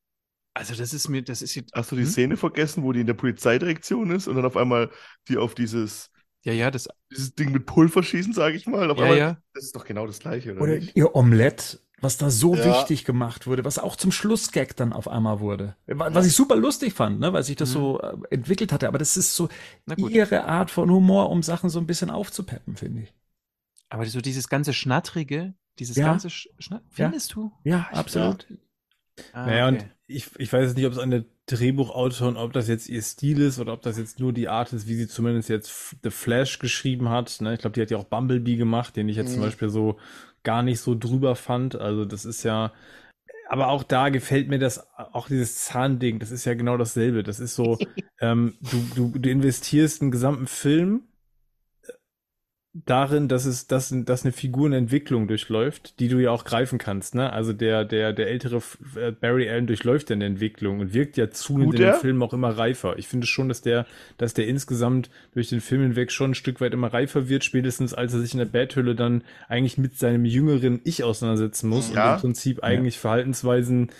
Also 0.54 0.74
das 0.74 0.92
ist 0.92 1.08
mir, 1.08 1.22
das 1.22 1.42
ist 1.42 1.54
jetzt, 1.54 1.74
Hast 1.74 1.92
du 1.92 1.96
die 1.96 2.04
Hm? 2.04 2.06
Szene 2.06 2.36
vergessen, 2.36 2.82
wo 2.82 2.92
die 2.92 3.00
in 3.00 3.06
der 3.06 3.14
Polizeidirektion 3.14 4.10
ist 4.10 4.26
und 4.28 4.36
dann 4.36 4.44
auf 4.44 4.56
einmal 4.56 4.90
die 5.28 5.36
auf 5.36 5.54
dieses, 5.54 6.10
ja, 6.42 6.52
ja, 6.52 6.70
das, 6.70 6.88
dieses 7.10 7.34
Ding 7.34 7.52
mit 7.52 7.66
Pulver 7.66 8.02
schießen, 8.02 8.32
sage 8.32 8.56
ich 8.56 8.66
mal. 8.66 8.90
Auf 8.90 8.98
ja, 8.98 9.02
einmal, 9.02 9.18
ja. 9.18 9.42
Das 9.54 9.64
ist 9.64 9.76
doch 9.76 9.84
genau 9.84 10.06
das 10.06 10.20
Gleiche, 10.20 10.52
oder, 10.52 10.62
Oder 10.62 10.76
nicht? 10.76 10.94
ihr 10.94 11.14
Omelette, 11.16 11.80
was 12.00 12.16
da 12.16 12.30
so 12.30 12.54
Ja. 12.54 12.64
wichtig 12.66 13.04
gemacht 13.04 13.46
wurde, 13.46 13.64
was 13.64 13.78
auch 13.78 13.96
zum 13.96 14.10
Schlussgag 14.12 14.74
dann 14.76 14.92
auf 14.92 15.06
einmal 15.08 15.40
wurde. 15.40 15.76
Wa- 15.86 16.08
Was 16.12 16.26
ich 16.26 16.34
super 16.34 16.56
lustig 16.56 16.94
fand, 16.94 17.20
ne, 17.20 17.32
weil 17.32 17.42
sich 17.42 17.56
das 17.56 17.70
Mhm. 17.70 17.74
so 17.74 18.00
äh, 18.00 18.16
entwickelt 18.30 18.72
hatte. 18.72 18.88
Aber 18.88 18.98
das 18.98 19.16
ist 19.16 19.34
so 19.36 19.48
ihre 19.96 20.44
Art 20.44 20.70
von 20.70 20.90
Humor, 20.90 21.30
um 21.30 21.42
Sachen 21.42 21.68
so 21.70 21.78
ein 21.78 21.86
bisschen 21.86 22.10
aufzupeppen, 22.10 22.76
finde 22.76 23.02
ich. 23.02 23.12
Aber 23.88 24.06
so 24.06 24.20
dieses 24.20 24.48
ganze 24.48 24.72
Schnattrige, 24.72 25.54
dieses 25.78 25.96
Ja. 25.96 26.06
ganze 26.06 26.30
Sch 26.30 26.48
Schnatt, 26.58 26.82
Ja. 26.96 27.06
findest 27.08 27.34
du? 27.34 27.52
Ja, 27.64 27.88
absolut. 27.92 28.46
Ah, 29.32 29.44
Naja, 29.46 29.68
okay. 29.68 29.76
und 29.78 29.86
ich, 30.06 30.30
ich 30.38 30.52
weiß 30.52 30.66
jetzt 30.68 30.76
nicht, 30.76 30.86
ob 30.86 30.92
es 30.92 30.98
an 30.98 31.10
der 31.10 31.24
Drehbuchautorin, 31.46 32.36
ob 32.36 32.52
das 32.52 32.68
jetzt 32.68 32.88
ihr 32.88 33.02
Stil 33.02 33.40
ist 33.42 33.58
oder 33.58 33.72
ob 33.74 33.82
das 33.82 33.98
jetzt 33.98 34.18
nur 34.20 34.32
die 34.32 34.48
Art 34.48 34.72
ist, 34.72 34.86
wie 34.86 34.94
sie 34.94 35.08
zumindest 35.08 35.48
jetzt 35.48 35.96
The 36.02 36.10
Flash 36.10 36.58
geschrieben 36.58 37.08
hat. 37.10 37.40
Ne? 37.40 37.52
Ich 37.54 37.60
glaube, 37.60 37.74
die 37.74 37.82
hat 37.82 37.90
ja 37.90 37.98
auch 37.98 38.04
Bumblebee 38.04 38.56
gemacht, 38.56 38.96
den 38.96 39.08
ich 39.08 39.16
jetzt 39.16 39.32
zum 39.32 39.40
Mhm. 39.40 39.44
Beispiel 39.46 39.68
so 39.68 39.98
gar 40.42 40.62
nicht 40.62 40.80
so 40.80 40.94
drüber 40.94 41.36
fand. 41.36 41.76
Also 41.76 42.04
das 42.04 42.24
ist 42.24 42.42
ja, 42.42 42.72
aber 43.48 43.68
auch 43.68 43.82
da 43.82 44.08
gefällt 44.10 44.48
mir 44.48 44.58
das, 44.58 44.86
auch 44.96 45.28
dieses 45.28 45.56
Zahnding, 45.64 46.18
das 46.18 46.30
ist 46.30 46.44
ja 46.44 46.54
genau 46.54 46.76
dasselbe. 46.76 47.22
Das 47.22 47.40
ist 47.40 47.54
so, 47.54 47.78
ähm, 48.20 48.54
du, 48.60 49.10
du, 49.12 49.18
du 49.18 49.30
investierst 49.30 50.02
einen 50.02 50.10
gesamten 50.10 50.46
Film 50.46 51.02
darin, 52.72 53.26
dass 53.26 53.46
es, 53.46 53.66
dass, 53.66 53.92
dass 54.04 54.24
eine 54.24 54.30
Figur 54.32 54.66
eine 54.66 54.76
Entwicklung 54.76 55.26
durchläuft, 55.26 55.98
die 55.98 56.06
du 56.06 56.18
ja 56.18 56.30
auch 56.30 56.44
greifen 56.44 56.78
kannst, 56.78 57.16
ne? 57.16 57.32
Also 57.32 57.52
der, 57.52 57.84
der, 57.84 58.12
der 58.12 58.28
ältere 58.28 58.62
äh, 58.94 59.10
Barry 59.10 59.48
Allen 59.50 59.66
durchläuft 59.66 60.08
ja 60.10 60.14
eine 60.14 60.26
Entwicklung 60.26 60.78
und 60.78 60.94
wirkt 60.94 61.16
ja 61.16 61.30
zunehmend 61.30 61.74
in 61.74 61.80
den 61.80 61.88
er? 61.88 61.94
Film 61.94 62.22
auch 62.22 62.32
immer 62.32 62.50
reifer. 62.56 62.96
Ich 62.96 63.08
finde 63.08 63.26
schon, 63.26 63.48
dass 63.48 63.62
der, 63.62 63.86
dass 64.18 64.34
der 64.34 64.46
insgesamt 64.46 65.10
durch 65.32 65.48
den 65.48 65.60
Film 65.60 65.82
hinweg 65.82 66.12
schon 66.12 66.30
ein 66.30 66.34
Stück 66.36 66.60
weit 66.60 66.72
immer 66.72 66.92
reifer 66.92 67.28
wird, 67.28 67.42
spätestens 67.44 67.92
als 67.92 68.14
er 68.14 68.20
sich 68.20 68.34
in 68.34 68.38
der 68.38 68.44
Betthöhle 68.46 68.94
dann 68.94 69.24
eigentlich 69.48 69.76
mit 69.76 69.98
seinem 69.98 70.24
jüngeren 70.24 70.80
Ich 70.84 71.02
auseinandersetzen 71.02 71.68
muss 71.68 71.92
Ja. 71.92 72.04
und 72.04 72.14
im 72.14 72.20
Prinzip 72.20 72.62
eigentlich 72.62 72.98
Verhaltensweisen 73.00 73.90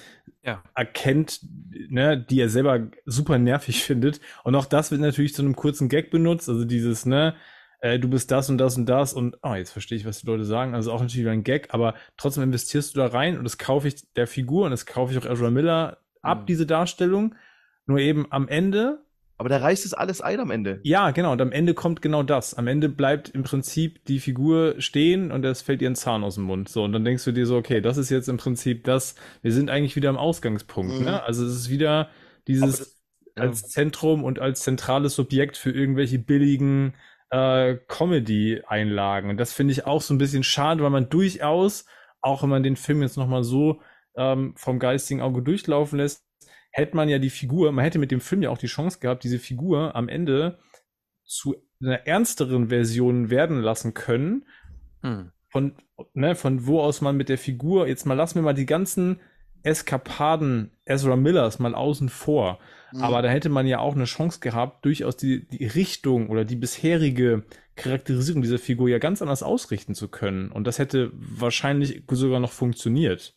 Ja. 0.44 0.62
erkennt, 0.76 1.40
ne, 1.88 2.16
die 2.18 2.40
er 2.40 2.48
selber 2.48 2.88
super 3.04 3.36
nervig 3.38 3.82
findet. 3.84 4.20
Und 4.44 4.54
auch 4.54 4.66
das 4.66 4.92
wird 4.92 5.00
natürlich 5.00 5.34
zu 5.34 5.42
einem 5.42 5.56
kurzen 5.56 5.88
Gag 5.88 6.12
benutzt. 6.12 6.48
Also 6.48 6.64
dieses, 6.64 7.04
ne, 7.04 7.34
äh, 7.80 7.98
du 7.98 8.08
bist 8.08 8.30
das 8.30 8.48
und 8.50 8.58
das 8.58 8.76
und 8.76 8.86
das 8.86 9.12
und, 9.14 9.36
oh, 9.42 9.54
jetzt 9.54 9.70
verstehe 9.72 9.96
ich, 9.98 10.04
was 10.04 10.20
die 10.20 10.26
Leute 10.26 10.44
sagen. 10.44 10.74
Also 10.74 10.92
auch 10.92 11.00
natürlich 11.00 11.22
wieder 11.22 11.30
ein 11.32 11.44
Gag, 11.44 11.68
aber 11.74 11.94
trotzdem 12.16 12.42
investierst 12.44 12.94
du 12.94 13.00
da 13.00 13.06
rein 13.06 13.38
und 13.38 13.44
das 13.44 13.58
kaufe 13.58 13.88
ich 13.88 13.96
der 14.14 14.26
Figur 14.26 14.64
und 14.66 14.70
das 14.70 14.86
kaufe 14.86 15.12
ich 15.12 15.18
auch 15.18 15.30
Ezra 15.30 15.50
Miller 15.50 15.98
ab, 16.22 16.42
Mhm. 16.42 16.46
diese 16.46 16.66
Darstellung. 16.66 17.34
Nur 17.86 17.98
eben 17.98 18.26
am 18.30 18.46
Ende 18.48 19.00
Aber 19.38 19.48
der 19.48 19.62
reißt 19.62 19.86
es 19.86 19.94
alles 19.94 20.20
ein 20.20 20.38
am 20.38 20.50
Ende. 20.50 20.80
ja, 20.84 21.10
genau. 21.12 21.32
Und 21.32 21.40
am 21.40 21.50
Ende 21.50 21.72
kommt 21.72 22.02
genau 22.02 22.22
das. 22.22 22.52
Am 22.54 22.66
Ende 22.66 22.88
bleibt 22.90 23.30
im 23.30 23.42
Prinzip 23.42 24.04
die 24.04 24.20
Figur 24.20 24.74
stehen 24.78 25.32
und 25.32 25.44
es 25.46 25.62
fällt 25.62 25.80
ihr 25.80 25.88
ein 25.90 25.96
Zahn 25.96 26.22
aus 26.22 26.34
dem 26.34 26.44
Mund. 26.44 26.68
So, 26.68 26.84
und 26.84 26.92
dann 26.92 27.04
denkst 27.06 27.24
du 27.24 27.32
dir 27.32 27.46
so, 27.46 27.56
okay, 27.56 27.80
das 27.80 27.96
ist 27.96 28.10
jetzt 28.10 28.28
im 28.28 28.36
Prinzip 28.36 28.84
das. 28.84 29.14
Wir 29.40 29.52
sind 29.52 29.70
eigentlich 29.70 29.96
wieder 29.96 30.10
am 30.10 30.18
Ausgangspunkt. 30.18 30.98
Mhm. 30.98 31.04
Ne? 31.06 31.22
Also 31.22 31.46
es 31.46 31.54
ist 31.56 31.70
wieder 31.70 32.10
dieses 32.46 32.78
das- 32.78 32.96
ja. 33.36 33.42
als 33.44 33.62
Zentrum 33.62 34.24
und 34.24 34.38
als 34.40 34.60
zentrales 34.60 35.14
Subjekt 35.14 35.56
für 35.56 35.70
irgendwelche 35.70 36.18
billigen 36.18 36.94
äh, 37.30 37.76
Comedy-Einlagen. 37.88 39.30
Und 39.30 39.38
das 39.38 39.52
finde 39.52 39.72
ich 39.72 39.86
auch 39.86 40.02
so 40.02 40.14
ein 40.14 40.18
bisschen 40.18 40.42
schade, 40.42 40.82
weil 40.82 40.90
man 40.90 41.08
durchaus, 41.08 41.86
auch 42.20 42.42
wenn 42.42 42.50
man 42.50 42.62
den 42.62 42.76
Film 42.76 43.02
jetzt 43.02 43.16
nochmal 43.16 43.44
so 43.44 43.80
ähm, 44.16 44.54
vom 44.56 44.78
geistigen 44.78 45.22
Auge 45.22 45.42
durchlaufen 45.42 45.98
lässt, 45.98 46.24
hätte 46.72 46.96
man 46.96 47.08
ja 47.08 47.18
die 47.18 47.30
Figur, 47.30 47.72
man 47.72 47.84
hätte 47.84 47.98
mit 47.98 48.10
dem 48.10 48.20
Film 48.20 48.42
ja 48.42 48.50
auch 48.50 48.58
die 48.58 48.66
Chance 48.66 48.98
gehabt, 49.00 49.24
diese 49.24 49.38
Figur 49.38 49.94
am 49.94 50.08
Ende 50.08 50.58
zu 51.24 51.56
einer 51.80 52.06
ernsteren 52.06 52.68
Version 52.68 53.30
werden 53.30 53.60
lassen 53.60 53.94
können, 53.94 54.44
Hm. 55.02 55.32
von, 55.48 55.74
ne, 56.12 56.34
von 56.34 56.66
wo 56.66 56.80
aus 56.80 57.00
man 57.00 57.16
mit 57.16 57.28
der 57.28 57.38
Figur, 57.38 57.86
jetzt 57.88 58.06
mal 58.06 58.14
lassen 58.14 58.34
wir 58.36 58.42
mal 58.42 58.52
die 58.52 58.66
ganzen 58.66 59.20
Eskapaden 59.62 60.70
Ezra 60.84 61.16
Millers 61.16 61.58
mal 61.58 61.74
außen 61.74 62.08
vor. 62.08 62.58
Mhm. 62.92 63.02
Aber 63.02 63.22
da 63.22 63.28
hätte 63.28 63.48
man 63.48 63.66
ja 63.66 63.78
auch 63.78 63.94
eine 63.94 64.04
Chance 64.04 64.40
gehabt, 64.40 64.84
durchaus 64.84 65.16
die, 65.16 65.46
die 65.46 65.66
Richtung 65.66 66.28
oder 66.30 66.44
die 66.44 66.56
bisherige 66.56 67.44
Charakterisierung 67.76 68.42
dieser 68.42 68.58
Figur 68.58 68.88
ja 68.88 68.98
ganz 68.98 69.22
anders 69.22 69.42
ausrichten 69.42 69.94
zu 69.94 70.08
können. 70.08 70.50
Und 70.52 70.66
das 70.66 70.78
hätte 70.78 71.10
wahrscheinlich 71.14 72.02
sogar 72.10 72.40
noch 72.40 72.52
funktioniert. 72.52 73.34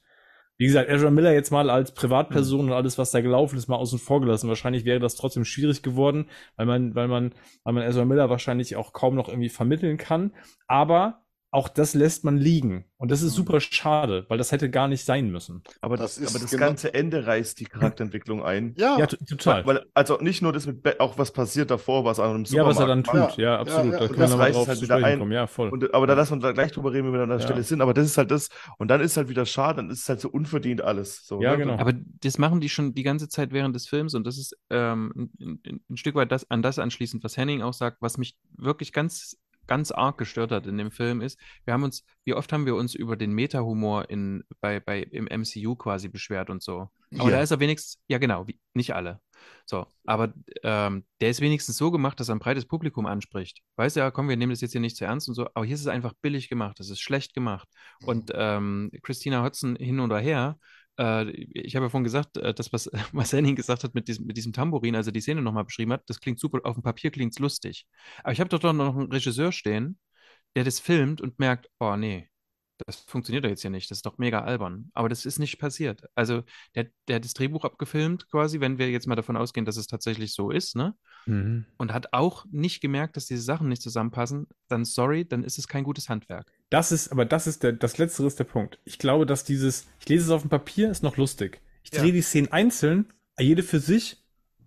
Wie 0.58 0.68
gesagt, 0.68 0.90
Ezra 0.90 1.10
Miller 1.10 1.34
jetzt 1.34 1.52
mal 1.52 1.70
als 1.70 1.94
Privatperson 1.94 2.68
und 2.68 2.74
alles, 2.74 2.98
was 2.98 3.10
da 3.10 3.22
gelaufen 3.22 3.58
ist, 3.58 3.68
mal 3.68 3.78
außen 3.78 3.98
vor 3.98 4.22
gelassen. 4.22 4.50
Wahrscheinlich 4.50 4.86
wäre 4.86 5.00
das 5.00 5.16
trotzdem 5.16 5.46
schwierig 5.46 5.82
geworden, 5.82 6.30
weil 6.58 6.68
man, 6.68 6.94
weil 6.94 7.08
man, 7.08 7.34
weil 7.64 7.74
man 7.74 7.84
Ezra 7.84 8.06
Miller 8.06 8.30
wahrscheinlich 8.30 8.76
auch 8.76 8.94
kaum 8.94 9.16
noch 9.16 9.30
irgendwie 9.30 9.50
vermitteln 9.50 9.98
kann. 9.98 10.34
Aber 10.68 11.23
auch 11.54 11.70
das 11.70 11.94
lässt 11.94 12.24
man 12.24 12.38
liegen. 12.38 12.86
Und 12.98 13.12
das 13.12 13.22
ist 13.22 13.34
Mhm. 13.34 13.36
super 13.38 13.60
schade, 13.60 14.26
weil 14.30 14.38
das 14.38 14.52
hätte 14.52 14.70
gar 14.70 14.88
nicht 14.88 15.06
sein 15.06 15.30
müssen. 15.30 15.62
Aber 15.82 15.98
Das 15.98 16.16
das, 16.16 16.24
ist 16.24 16.30
aber 16.36 16.40
das 16.42 16.52
genau- 16.52 16.66
ganze 16.66 16.94
Ende 16.94 17.28
reißt 17.28 17.60
die 17.60 17.66
Charakterentwicklung 17.66 18.44
ein. 18.44 18.74
ja, 18.78 18.98
Ja, 18.98 19.06
total. 19.08 19.66
Weil, 19.66 19.86
also 19.94 20.18
nicht 20.18 20.42
nur 20.42 20.52
das 20.52 20.66
mit, 20.66 20.82
Be 20.82 20.96
auch 21.00 21.18
was 21.18 21.32
passiert 21.32 21.70
davor, 21.70 22.06
was 22.06 22.20
an 22.20 22.30
einem 22.34 22.44
ja, 22.46 22.66
was 22.66 22.80
er 22.80 22.88
dann 22.88 23.04
Supermarkt 23.04 23.36
tut. 23.36 23.40
Ja, 23.44 23.54
Ja, 23.54 23.60
absolut. 23.60 23.94
ja, 23.94 24.00
da 24.00 24.08
können 24.08 24.20
Das 24.20 24.20
wir 24.20 24.28
nochmal 24.30 24.46
reißt 24.48 24.58
drauf 24.58 24.68
halt 24.68 24.82
wieder 24.82 24.96
ein. 24.96 25.20
kommen. 25.20 25.32
Ja, 25.32 25.48
voll. 25.48 25.70
Und, 25.70 25.94
aber 25.94 26.08
da 26.08 26.14
lassen 26.16 26.42
wir 26.42 26.54
gleich 26.54 26.72
drüber 26.72 26.92
reden, 26.92 27.06
wenn 27.08 27.14
wir 27.14 27.22
an 27.22 27.30
der 27.30 27.38
Ja. 27.40 27.44
Stelle 27.46 27.62
sind. 27.64 27.82
Aber 27.82 27.94
das 27.94 28.06
ist 28.06 28.18
halt 28.18 28.32
das. 28.32 28.50
Und 28.78 28.88
dann 28.90 29.02
ist 29.02 29.16
halt 29.18 29.30
wieder 29.30 29.46
schade, 29.46 29.78
dann 29.78 29.90
ist 29.92 30.02
es 30.02 30.10
halt 30.10 30.22
so 30.22 30.30
unverdient 30.30 30.82
alles. 30.82 31.28
So, 31.28 31.42
Ja, 31.42 31.52
ne? 31.52 31.58
genau. 31.60 31.78
Aber 31.78 31.94
das 31.94 32.38
machen 32.40 32.62
die 32.62 32.70
schon 32.70 32.94
die 32.96 33.04
ganze 33.04 33.30
Zeit 33.30 33.52
während 33.52 33.76
des 33.76 33.88
Films 33.88 34.16
und 34.16 34.26
das 34.26 34.38
ist 34.38 34.58
ähm, 34.72 35.30
ein, 35.40 35.60
ein, 35.68 35.82
ein 35.90 35.98
Stück 35.98 36.16
weit 36.16 36.32
das, 36.32 36.50
an 36.50 36.62
das 36.64 36.80
anschließend, 36.80 37.24
was 37.24 37.38
Henning 37.38 37.62
auch 37.62 37.74
sagt, 37.74 37.98
was 38.02 38.18
mich 38.18 38.38
wirklich 38.58 38.92
ganz, 38.92 39.38
ganz 39.68 39.92
arg 39.92 40.18
gestört 40.18 40.52
hat 40.52 40.68
in 40.68 40.78
dem 40.78 40.92
Film 40.92 41.22
ist, 41.22 41.40
wir 41.66 41.74
haben 41.74 41.84
uns, 41.84 42.04
wie 42.26 42.34
oft 42.34 42.52
haben 42.52 42.66
wir 42.66 42.76
uns 42.76 42.96
über 42.96 43.16
den 43.16 43.32
Meta-Humor 43.34 44.10
in, 44.10 44.44
bei, 44.62 44.80
bei, 44.80 45.02
im 45.02 45.28
MCU 45.28 45.76
quasi 45.76 46.10
beschwert 46.10 46.50
und 46.50 46.62
so. 46.64 46.90
Aber 47.18 47.30
Ja. 47.30 47.38
da 47.38 47.42
ist 47.42 47.52
er 47.52 47.60
wenigstens, 47.60 48.02
ja 48.08 48.18
genau, 48.18 48.48
wie, 48.48 48.60
nicht 48.74 48.94
alle. 48.96 49.20
So, 49.66 49.86
aber 50.06 50.34
ähm, 50.64 51.06
der 51.22 51.30
ist 51.30 51.42
wenigstens 51.42 51.78
so 51.78 51.92
gemacht, 51.92 52.20
dass 52.20 52.30
er 52.30 52.36
ein 52.36 52.40
breites 52.40 52.66
Publikum 52.66 53.06
anspricht. 53.06 53.62
Weißt 53.76 53.96
du, 53.96 54.00
ja, 54.00 54.12
komm, 54.12 54.30
wir 54.30 54.38
nehmen 54.38 54.52
das 54.52 54.62
jetzt 54.62 54.72
hier 54.72 54.82
nicht 54.82 54.96
zu 54.96 55.06
ernst 55.06 55.28
und 55.28 55.36
so, 55.36 55.48
aber 55.54 55.66
hier 55.66 55.76
ist 55.76 55.82
es 55.82 55.88
einfach 55.88 56.14
billig 56.22 56.50
gemacht, 56.50 56.80
das 56.80 56.90
ist 56.90 57.02
schlecht 57.02 57.34
gemacht. 57.34 57.68
Und 58.06 58.32
ähm, 58.34 58.90
Christina 59.04 59.44
Hodson 59.44 59.76
hin 59.76 60.00
oder 60.00 60.20
her, 60.20 60.58
äh, 61.00 61.30
ich 61.32 61.76
habe 61.76 61.86
ja 61.86 61.90
vorhin 61.90 62.04
gesagt, 62.04 62.38
äh, 62.38 62.54
das, 62.54 62.72
was, 62.74 62.90
Henning 63.34 63.56
gesagt 63.56 63.84
hat 63.84 63.96
mit 63.96 64.08
diesem, 64.08 64.26
mit 64.26 64.38
diesem 64.38 64.54
Tambourin, 64.54 64.96
also 64.96 65.12
die 65.12 65.22
Szene 65.22 65.42
nochmal 65.42 65.66
beschrieben 65.66 65.94
hat, 65.94 66.04
das 66.08 66.20
klingt 66.20 66.40
super, 66.40 66.60
auf 66.64 66.76
dem 66.76 66.84
Papier 66.84 67.12
klingt 67.12 67.34
es 67.34 67.40
lustig. 67.40 67.88
Aber 68.24 68.34
ich 68.34 68.40
habe 68.40 68.50
doch 68.50 68.60
doch 68.60 68.74
noch 68.74 68.96
einen 68.96 69.12
Regisseur 69.12 69.52
stehen, 69.52 70.00
der 70.56 70.64
das 70.64 70.80
filmt 70.80 71.22
und 71.22 71.40
merkt, 71.40 71.70
oh 71.80 71.96
nee, 71.96 72.30
das 72.86 72.98
funktioniert 72.98 73.46
doch 73.46 73.50
jetzt 73.50 73.62
hier 73.62 73.70
nicht, 73.72 73.90
das 73.92 74.00
ist 74.00 74.06
doch 74.06 74.18
mega 74.18 74.42
albern. 74.44 74.90
Aber 74.94 75.10
das 75.10 75.26
ist 75.26 75.40
nicht 75.40 75.60
passiert. 75.60 76.04
Also 76.16 76.44
der, 76.76 76.90
der 77.08 77.18
hat 77.18 77.26
das 77.26 77.34
Drehbuch 77.34 77.64
abgefilmt 77.66 78.30
quasi, 78.30 78.60
wenn 78.60 78.78
wir 78.78 78.90
jetzt 78.92 79.08
mal 79.08 79.16
davon 79.16 79.38
ausgehen, 79.38 79.66
dass 79.66 79.78
es 79.78 79.88
tatsächlich 79.88 80.34
so 80.34 80.52
ist, 80.52 80.76
ne? 80.76 80.96
Mhm. 81.26 81.66
Und 81.78 81.94
hat 81.94 82.14
auch 82.14 82.46
nicht 82.52 82.82
gemerkt, 82.82 83.16
dass 83.18 83.26
diese 83.28 83.42
Sachen 83.42 83.70
nicht 83.70 83.82
zusammenpassen, 83.82 84.48
dann 84.68 84.86
sorry, 84.86 85.26
dann 85.26 85.44
ist 85.44 85.58
es 85.58 85.68
kein 85.68 85.84
gutes 85.84 86.10
Handwerk. 86.10 86.52
Das 86.70 86.92
ist, 86.92 87.12
aber 87.12 87.26
das 87.26 87.48
ist 87.48 87.64
der, 87.64 87.74
das 87.74 87.98
Letztere 87.98 88.28
ist 88.28 88.40
der 88.40 88.44
Punkt. 88.46 88.80
Ich 88.84 88.98
glaube, 89.00 89.26
dass 89.26 89.44
dieses, 89.44 89.88
ich 90.00 90.10
lese 90.10 90.26
es 90.26 90.30
auf 90.32 90.42
dem 90.42 90.50
Papier, 90.50 90.90
ist 90.90 91.04
noch 91.04 91.18
lustig. 91.18 91.62
Ich 91.84 91.92
drehe 91.92 92.08
Ja. 92.08 92.14
die 92.14 92.22
Szenen 92.22 92.52
einzeln, 92.52 93.14
jede 93.40 93.64
für 93.64 93.80
sich, 93.80 94.18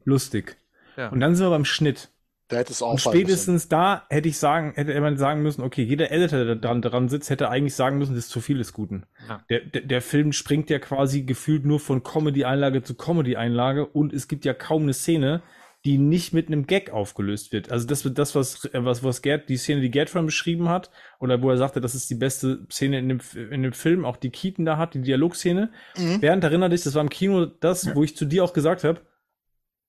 lustig. 0.04 0.56
Ja. 0.96 1.08
Und 1.08 1.20
dann 1.20 1.34
sind 1.34 1.46
wir 1.46 1.50
beim 1.50 1.64
Schnitt. 1.64 2.10
da 2.48 2.58
hätte 2.58 2.72
es 2.72 2.80
auch 2.80 2.92
Und 2.92 3.00
spätestens 3.00 3.68
da 3.68 4.06
hätte 4.08 4.28
ich 4.28 4.38
sagen, 4.38 4.72
hätte 4.76 4.98
man 5.00 5.16
sagen 5.16 5.42
müssen, 5.42 5.62
okay, 5.62 5.82
jeder 5.82 6.12
Editor, 6.12 6.44
der 6.44 6.54
dran, 6.56 6.80
dran 6.80 7.08
sitzt, 7.08 7.28
hätte 7.28 7.48
eigentlich 7.50 7.74
sagen 7.74 7.98
müssen, 7.98 8.14
das 8.14 8.26
ist 8.26 8.30
zu 8.30 8.40
viel 8.40 8.58
des 8.58 8.72
Guten. 8.72 9.04
Ja. 9.28 9.44
Der, 9.50 9.60
der, 9.60 9.82
der 9.82 10.00
Film 10.00 10.32
springt 10.32 10.70
ja 10.70 10.78
quasi 10.78 11.22
gefühlt 11.22 11.64
nur 11.66 11.80
von 11.80 12.02
Comedy-Einlage 12.04 12.82
zu 12.84 12.94
Comedy-Einlage 12.94 13.84
und 13.86 14.12
es 14.12 14.28
gibt 14.28 14.44
ja 14.44 14.54
kaum 14.54 14.82
eine 14.82 14.94
Szene, 14.94 15.42
die 15.86 15.98
nicht 15.98 16.32
mit 16.32 16.48
einem 16.48 16.66
Gag 16.66 16.90
aufgelöst 16.90 17.52
wird. 17.52 17.70
Also 17.70 17.86
das 17.86 18.04
wird 18.04 18.18
das, 18.18 18.34
was, 18.34 18.64
äh, 18.64 18.84
was, 18.84 19.04
was 19.04 19.22
Gerd, 19.22 19.48
die 19.48 19.56
Szene, 19.56 19.80
die 19.80 19.90
Gerd 19.90 20.10
vorhin 20.10 20.26
beschrieben 20.26 20.68
hat, 20.68 20.90
oder 21.20 21.40
wo 21.42 21.48
er 21.48 21.58
sagte, 21.58 21.80
das 21.80 21.94
ist 21.94 22.10
die 22.10 22.16
beste 22.16 22.66
Szene 22.68 22.98
in 22.98 23.08
dem, 23.08 23.20
in 23.52 23.62
dem 23.62 23.72
Film, 23.72 24.04
auch 24.04 24.16
die 24.16 24.30
Keaton 24.30 24.64
da 24.64 24.78
hat, 24.78 24.94
die 24.94 25.00
Dialogszene. 25.00 25.70
Mhm. 25.96 26.20
Bernd, 26.20 26.42
erinnert 26.42 26.72
dich, 26.72 26.82
das 26.82 26.94
war 26.94 27.02
im 27.02 27.08
Kino 27.08 27.46
das, 27.46 27.94
wo 27.94 28.02
ich 28.02 28.16
zu 28.16 28.24
dir 28.24 28.42
auch 28.42 28.52
gesagt 28.52 28.82
habe, 28.82 29.00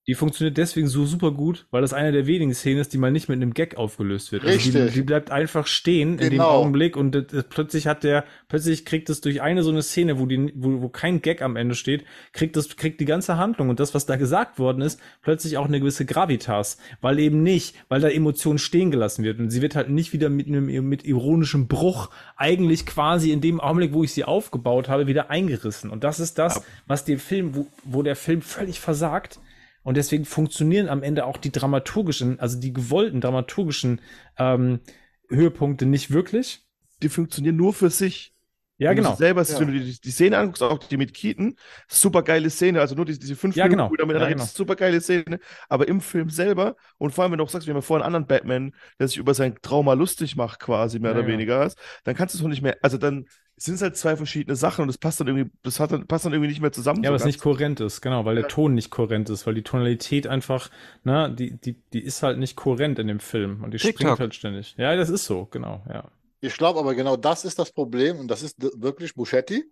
Die 0.08 0.16
funktioniert 0.16 0.58
deswegen 0.58 0.88
so 0.88 1.06
super 1.06 1.32
gut, 1.32 1.66
weil 1.70 1.82
das 1.82 1.92
eine 1.92 2.14
der 2.14 2.28
wenigen 2.28 2.54
Szenen 2.54 2.80
ist, 2.80 2.94
die 2.94 2.98
mal 2.98 3.12
nicht 3.12 3.28
mit 3.28 3.36
einem 3.42 3.54
Gag 3.54 3.76
aufgelöst 3.76 4.32
wird. 4.32 4.46
Also 4.46 4.58
die, 4.58 4.78
Richtig. 4.78 4.94
die 4.94 5.02
bleibt 5.02 5.32
einfach 5.32 5.68
stehen 5.68 6.12
in 6.14 6.18
dem 6.20 6.30
Genau. 6.30 6.48
Augenblick 6.50 6.96
und 6.96 7.12
das, 7.14 7.28
das, 7.28 7.44
plötzlich 7.50 7.88
hat 7.88 8.06
der, 8.06 8.24
plötzlich 8.48 8.86
kriegt 8.86 9.10
es 9.10 9.20
durch 9.20 9.42
eine 9.42 9.64
so 9.64 9.70
eine 9.70 9.82
Szene, 9.82 10.18
wo 10.18 10.26
die, 10.26 10.54
wo, 10.56 10.82
wo 10.82 10.88
kein 10.88 11.22
Gag 11.22 11.42
am 11.42 11.58
Ende 11.58 11.76
steht, 11.76 12.06
kriegt 12.32 12.56
das, 12.56 12.78
kriegt 12.78 13.02
die 13.02 13.06
ganze 13.06 13.36
Handlung 13.36 13.68
und 13.68 13.82
das, 13.82 13.94
was 13.94 14.06
da 14.06 14.16
gesagt 14.16 14.60
worden 14.60 14.82
ist, 14.82 14.98
plötzlich 15.24 15.58
auch 15.58 15.66
eine 15.66 15.82
gewisse 15.82 16.06
Gravitas, 16.06 16.78
weil 17.02 17.20
eben 17.20 17.44
nicht, 17.44 17.76
weil 17.90 18.00
da 18.00 18.08
Emotion 18.08 18.60
stehen 18.60 18.92
gelassen 18.92 19.26
wird 19.26 19.40
und 19.40 19.50
sie 19.50 19.62
wird 19.62 19.76
halt 19.76 19.90
nicht 19.90 20.14
wieder 20.14 20.30
mit 20.30 20.48
einem, 20.48 20.88
mit 20.88 21.04
ironischem 21.04 21.68
Bruch 21.68 22.12
eigentlich 22.38 22.86
quasi 22.86 23.34
in 23.34 23.42
dem 23.42 23.60
Augenblick, 23.60 23.92
wo 23.92 24.06
ich 24.06 24.14
sie 24.14 24.24
aufgebaut 24.24 24.88
habe, 24.88 25.06
wieder 25.08 25.30
eingerissen 25.30 25.90
und 25.90 26.06
das 26.06 26.22
ist 26.22 26.38
das, 26.40 26.64
was 26.88 27.04
den 27.04 27.20
Film, 27.20 27.56
wo, 27.56 27.68
wo 27.84 28.04
der 28.04 28.16
Film 28.16 28.42
völlig 28.42 28.80
versagt, 28.80 29.42
und 29.88 29.96
deswegen 29.96 30.26
funktionieren 30.26 30.90
am 30.90 31.02
Ende 31.02 31.26
auch 31.26 31.38
die 31.38 31.50
dramaturgischen, 31.50 32.42
also 32.42 32.60
die 32.60 32.74
gewollten 32.74 33.22
dramaturgischen 33.22 34.02
ähm, 34.38 34.82
Höhepunkte 35.30 35.86
nicht 35.86 36.12
wirklich. 36.12 36.66
Die 37.02 37.08
funktionieren 37.08 37.56
nur 37.56 37.74
für 37.74 37.90
sich. 37.90 38.34
Ja, 38.80 38.92
genau. 38.94 39.16
selber, 39.16 39.44
Ja. 39.44 39.60
wenn 39.62 39.68
du 39.70 39.80
die, 39.80 39.98
die 40.02 40.12
Szene 40.12 40.38
anguckst, 40.38 40.62
auch 40.62 40.78
die 40.80 40.98
mit 40.98 41.14
Keaton, 41.14 41.56
super 41.88 42.22
geile 42.22 42.50
Szene, 42.50 42.82
also 42.82 42.96
nur 42.96 43.06
diese, 43.06 43.18
diese 43.20 43.38
fünf 43.38 43.56
Ja, 43.56 43.64
Minuten, 43.64 43.78
genau. 43.78 43.90
miteinander 43.90 44.20
Ja, 44.20 44.26
redet, 44.26 44.42
super 44.44 44.76
geile 44.76 45.00
Szene, 45.00 45.40
aber 45.70 45.88
im 45.88 46.02
Film 46.02 46.30
selber 46.30 46.76
und 46.98 47.12
vor 47.12 47.24
allem, 47.24 47.32
wenn 47.32 47.38
du 47.38 47.46
auch 47.46 47.50
sagst, 47.50 47.66
wir 47.66 47.72
haben 47.74 47.78
ja 47.78 47.82
vorhin 47.82 48.04
einen 48.04 48.14
anderen 48.16 48.28
Batman, 48.28 48.76
der 49.00 49.08
sich 49.08 49.18
über 49.18 49.34
sein 49.34 49.56
Trauma 49.62 49.94
lustig 49.94 50.36
macht, 50.36 50.60
quasi 50.60 51.00
mehr 51.00 51.12
Ja, 51.12 51.16
oder 51.16 51.24
genau. 51.24 51.32
weniger 51.34 51.72
dann 52.04 52.16
kannst 52.16 52.36
du 52.36 52.40
es 52.40 52.44
auch 52.44 52.50
nicht 52.50 52.62
mehr, 52.62 52.78
also 52.82 52.98
dann 52.98 53.26
sind 53.58 53.76
es 53.76 53.82
halt 53.82 53.98
zwei 53.98 54.16
verschiedene 54.16 54.56
Sachen 54.56 54.84
und 54.84 54.88
das 54.88 54.98
passt 54.98 55.20
dann 55.20 55.28
irgendwie, 55.28 55.52
das 55.64 55.80
hat 55.80 55.92
dann, 55.92 56.08
passt 56.08 56.26
dann 56.26 56.34
irgendwie 56.34 56.50
nicht 56.50 56.62
mehr 56.62 56.72
zusammen. 56.72 57.04
Ja, 57.04 57.10
so 57.10 57.10
aber 57.10 57.16
es 57.18 57.26
nicht 57.26 57.42
kohärent 57.42 57.80
ist, 57.80 58.02
genau, 58.02 58.24
weil 58.26 58.36
der 58.36 58.48
Ton 58.48 58.74
nicht 58.76 58.92
kohärent 58.92 59.30
ist, 59.30 59.48
weil 59.48 59.56
die 59.56 59.64
Tonalität 59.64 60.28
einfach, 60.28 60.70
na, 61.04 61.28
die, 61.28 61.58
die, 61.60 61.74
die 61.94 62.02
ist 62.02 62.22
halt 62.24 62.38
nicht 62.38 62.56
kohärent 62.56 63.00
in 63.00 63.08
dem 63.08 63.20
Film 63.20 63.64
und 63.64 63.72
die 63.74 63.78
TikTok. 63.78 63.96
springt 64.02 64.20
halt 64.20 64.36
ständig. 64.36 64.76
Ja, 64.78 64.96
das 64.96 65.10
ist 65.10 65.26
so, 65.26 65.46
genau, 65.46 65.84
ja. 65.90 66.10
Ich 66.40 66.56
glaube 66.56 66.80
aber 66.80 66.94
genau 66.94 67.18
das 67.18 67.46
ist 67.46 67.58
das 67.58 67.72
Problem 67.72 68.20
und 68.20 68.28
das 68.28 68.44
ist 68.44 68.58
wirklich 68.80 69.16
Buschetti, 69.16 69.66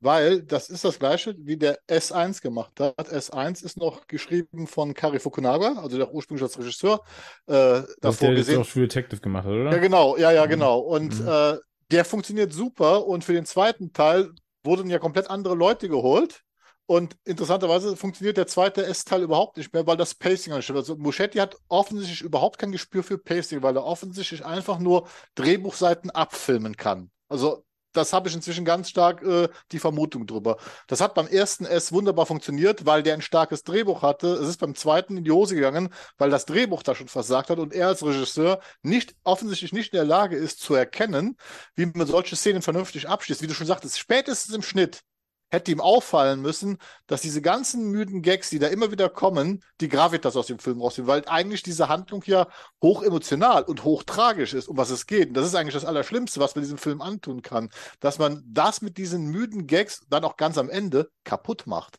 weil 0.00 0.42
das 0.42 0.70
ist 0.70 0.84
das 0.84 0.98
gleiche, 0.98 1.34
wie 1.38 1.56
der 1.58 1.78
S1 1.88 2.40
gemacht 2.40 2.80
hat. 2.80 3.08
S1 3.12 3.62
ist 3.62 3.76
noch 3.76 4.06
geschrieben 4.06 4.66
von 4.66 4.94
Kari 4.94 5.18
Fukunaga, 5.18 5.74
also 5.78 5.98
der 5.98 6.12
ursprünglich 6.12 6.42
als 6.42 6.58
Regisseur 6.58 7.02
äh, 7.46 7.82
Das 8.00 8.14
ist 8.14 8.22
davor 8.22 8.28
der, 8.28 8.34
der 8.34 8.38
jetzt 8.38 8.46
gesehen. 8.46 8.60
auch 8.60 8.66
True 8.66 8.82
Detective 8.88 9.20
gemacht 9.20 9.44
hat, 9.44 9.52
oder? 9.52 9.72
Ja, 9.72 9.78
genau, 9.78 10.16
ja, 10.16 10.30
ja, 10.32 10.46
Mhm. 10.46 10.50
genau. 10.50 10.78
Und 10.78 11.20
Mhm. 11.20 11.26
äh, 11.26 11.56
der 11.90 12.04
funktioniert 12.04 12.52
super 12.52 13.06
und 13.06 13.24
für 13.24 13.32
den 13.32 13.46
zweiten 13.46 13.92
Teil 13.92 14.32
wurden 14.64 14.90
ja 14.90 14.98
komplett 14.98 15.30
andere 15.30 15.54
Leute 15.54 15.88
geholt. 15.88 16.42
Und 16.88 17.16
interessanterweise 17.24 17.96
funktioniert 17.96 18.36
der 18.36 18.46
zweite 18.46 18.86
S-Teil 18.86 19.22
überhaupt 19.22 19.56
nicht 19.56 19.72
mehr, 19.72 19.86
weil 19.88 19.96
das 19.96 20.14
Pacing 20.14 20.60
stimmt. 20.62 20.78
Also 20.78 20.96
Muschetti 20.96 21.38
hat 21.38 21.56
offensichtlich 21.68 22.22
überhaupt 22.22 22.58
kein 22.58 22.70
Gespür 22.70 23.02
für 23.02 23.18
Pacing, 23.18 23.62
weil 23.62 23.76
er 23.76 23.84
offensichtlich 23.84 24.44
einfach 24.44 24.78
nur 24.78 25.08
Drehbuchseiten 25.34 26.10
abfilmen 26.10 26.76
kann. 26.76 27.10
Also 27.28 27.65
das 27.96 28.12
habe 28.12 28.28
ich 28.28 28.34
inzwischen 28.34 28.64
ganz 28.64 28.88
stark 28.88 29.22
äh, 29.22 29.48
die 29.72 29.78
Vermutung 29.78 30.26
drüber. 30.26 30.58
Das 30.86 31.00
hat 31.00 31.14
beim 31.14 31.26
ersten 31.26 31.64
S 31.64 31.92
wunderbar 31.92 32.26
funktioniert, 32.26 32.86
weil 32.86 33.02
der 33.02 33.14
ein 33.14 33.22
starkes 33.22 33.62
Drehbuch 33.62 34.02
hatte. 34.02 34.28
Es 34.28 34.48
ist 34.48 34.60
beim 34.60 34.74
zweiten 34.74 35.16
in 35.16 35.24
die 35.24 35.30
Hose 35.30 35.54
gegangen, 35.54 35.88
weil 36.18 36.30
das 36.30 36.46
Drehbuch 36.46 36.82
da 36.82 36.94
schon 36.94 37.08
versagt 37.08 37.50
hat 37.50 37.58
und 37.58 37.72
er 37.72 37.88
als 37.88 38.04
Regisseur 38.04 38.60
nicht 38.82 39.14
offensichtlich 39.24 39.72
nicht 39.72 39.92
in 39.92 39.98
der 39.98 40.04
Lage 40.04 40.36
ist 40.36 40.60
zu 40.60 40.74
erkennen, 40.74 41.36
wie 41.74 41.86
man 41.86 42.06
solche 42.06 42.36
Szenen 42.36 42.62
vernünftig 42.62 43.08
abschließt. 43.08 43.42
Wie 43.42 43.46
du 43.46 43.54
schon 43.54 43.66
sagtest, 43.66 43.98
spätestens 43.98 44.54
im 44.54 44.62
Schnitt 44.62 45.00
hätte 45.48 45.70
ihm 45.70 45.80
auffallen 45.80 46.42
müssen, 46.42 46.78
dass 47.06 47.22
diese 47.22 47.40
ganzen 47.40 47.90
müden 47.90 48.22
Gags, 48.22 48.50
die 48.50 48.58
da 48.58 48.66
immer 48.66 48.90
wieder 48.90 49.08
kommen, 49.08 49.62
die 49.80 49.88
Gravitas 49.88 50.36
aus 50.36 50.48
dem 50.48 50.58
Film 50.58 50.80
rausnehmen, 50.80 51.08
weil 51.08 51.22
eigentlich 51.26 51.62
diese 51.62 51.88
Handlung 51.88 52.22
ja 52.26 52.48
hoch 52.82 53.02
emotional 53.02 53.62
und 53.62 53.84
hoch 53.84 54.02
tragisch 54.02 54.54
ist, 54.54 54.68
um 54.68 54.76
was 54.76 54.90
es 54.90 55.06
geht. 55.06 55.28
Und 55.28 55.34
das 55.34 55.46
ist 55.46 55.54
eigentlich 55.54 55.74
das 55.74 55.84
Allerschlimmste, 55.84 56.40
was 56.40 56.54
man 56.54 56.62
diesem 56.62 56.78
Film 56.78 57.00
antun 57.00 57.42
kann, 57.42 57.70
dass 58.00 58.18
man 58.18 58.42
das 58.46 58.82
mit 58.82 58.98
diesen 58.98 59.26
müden 59.26 59.66
Gags 59.66 60.04
dann 60.08 60.24
auch 60.24 60.36
ganz 60.36 60.58
am 60.58 60.68
Ende 60.68 61.10
kaputt 61.24 61.66
macht. 61.66 61.98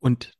Und 0.00 0.32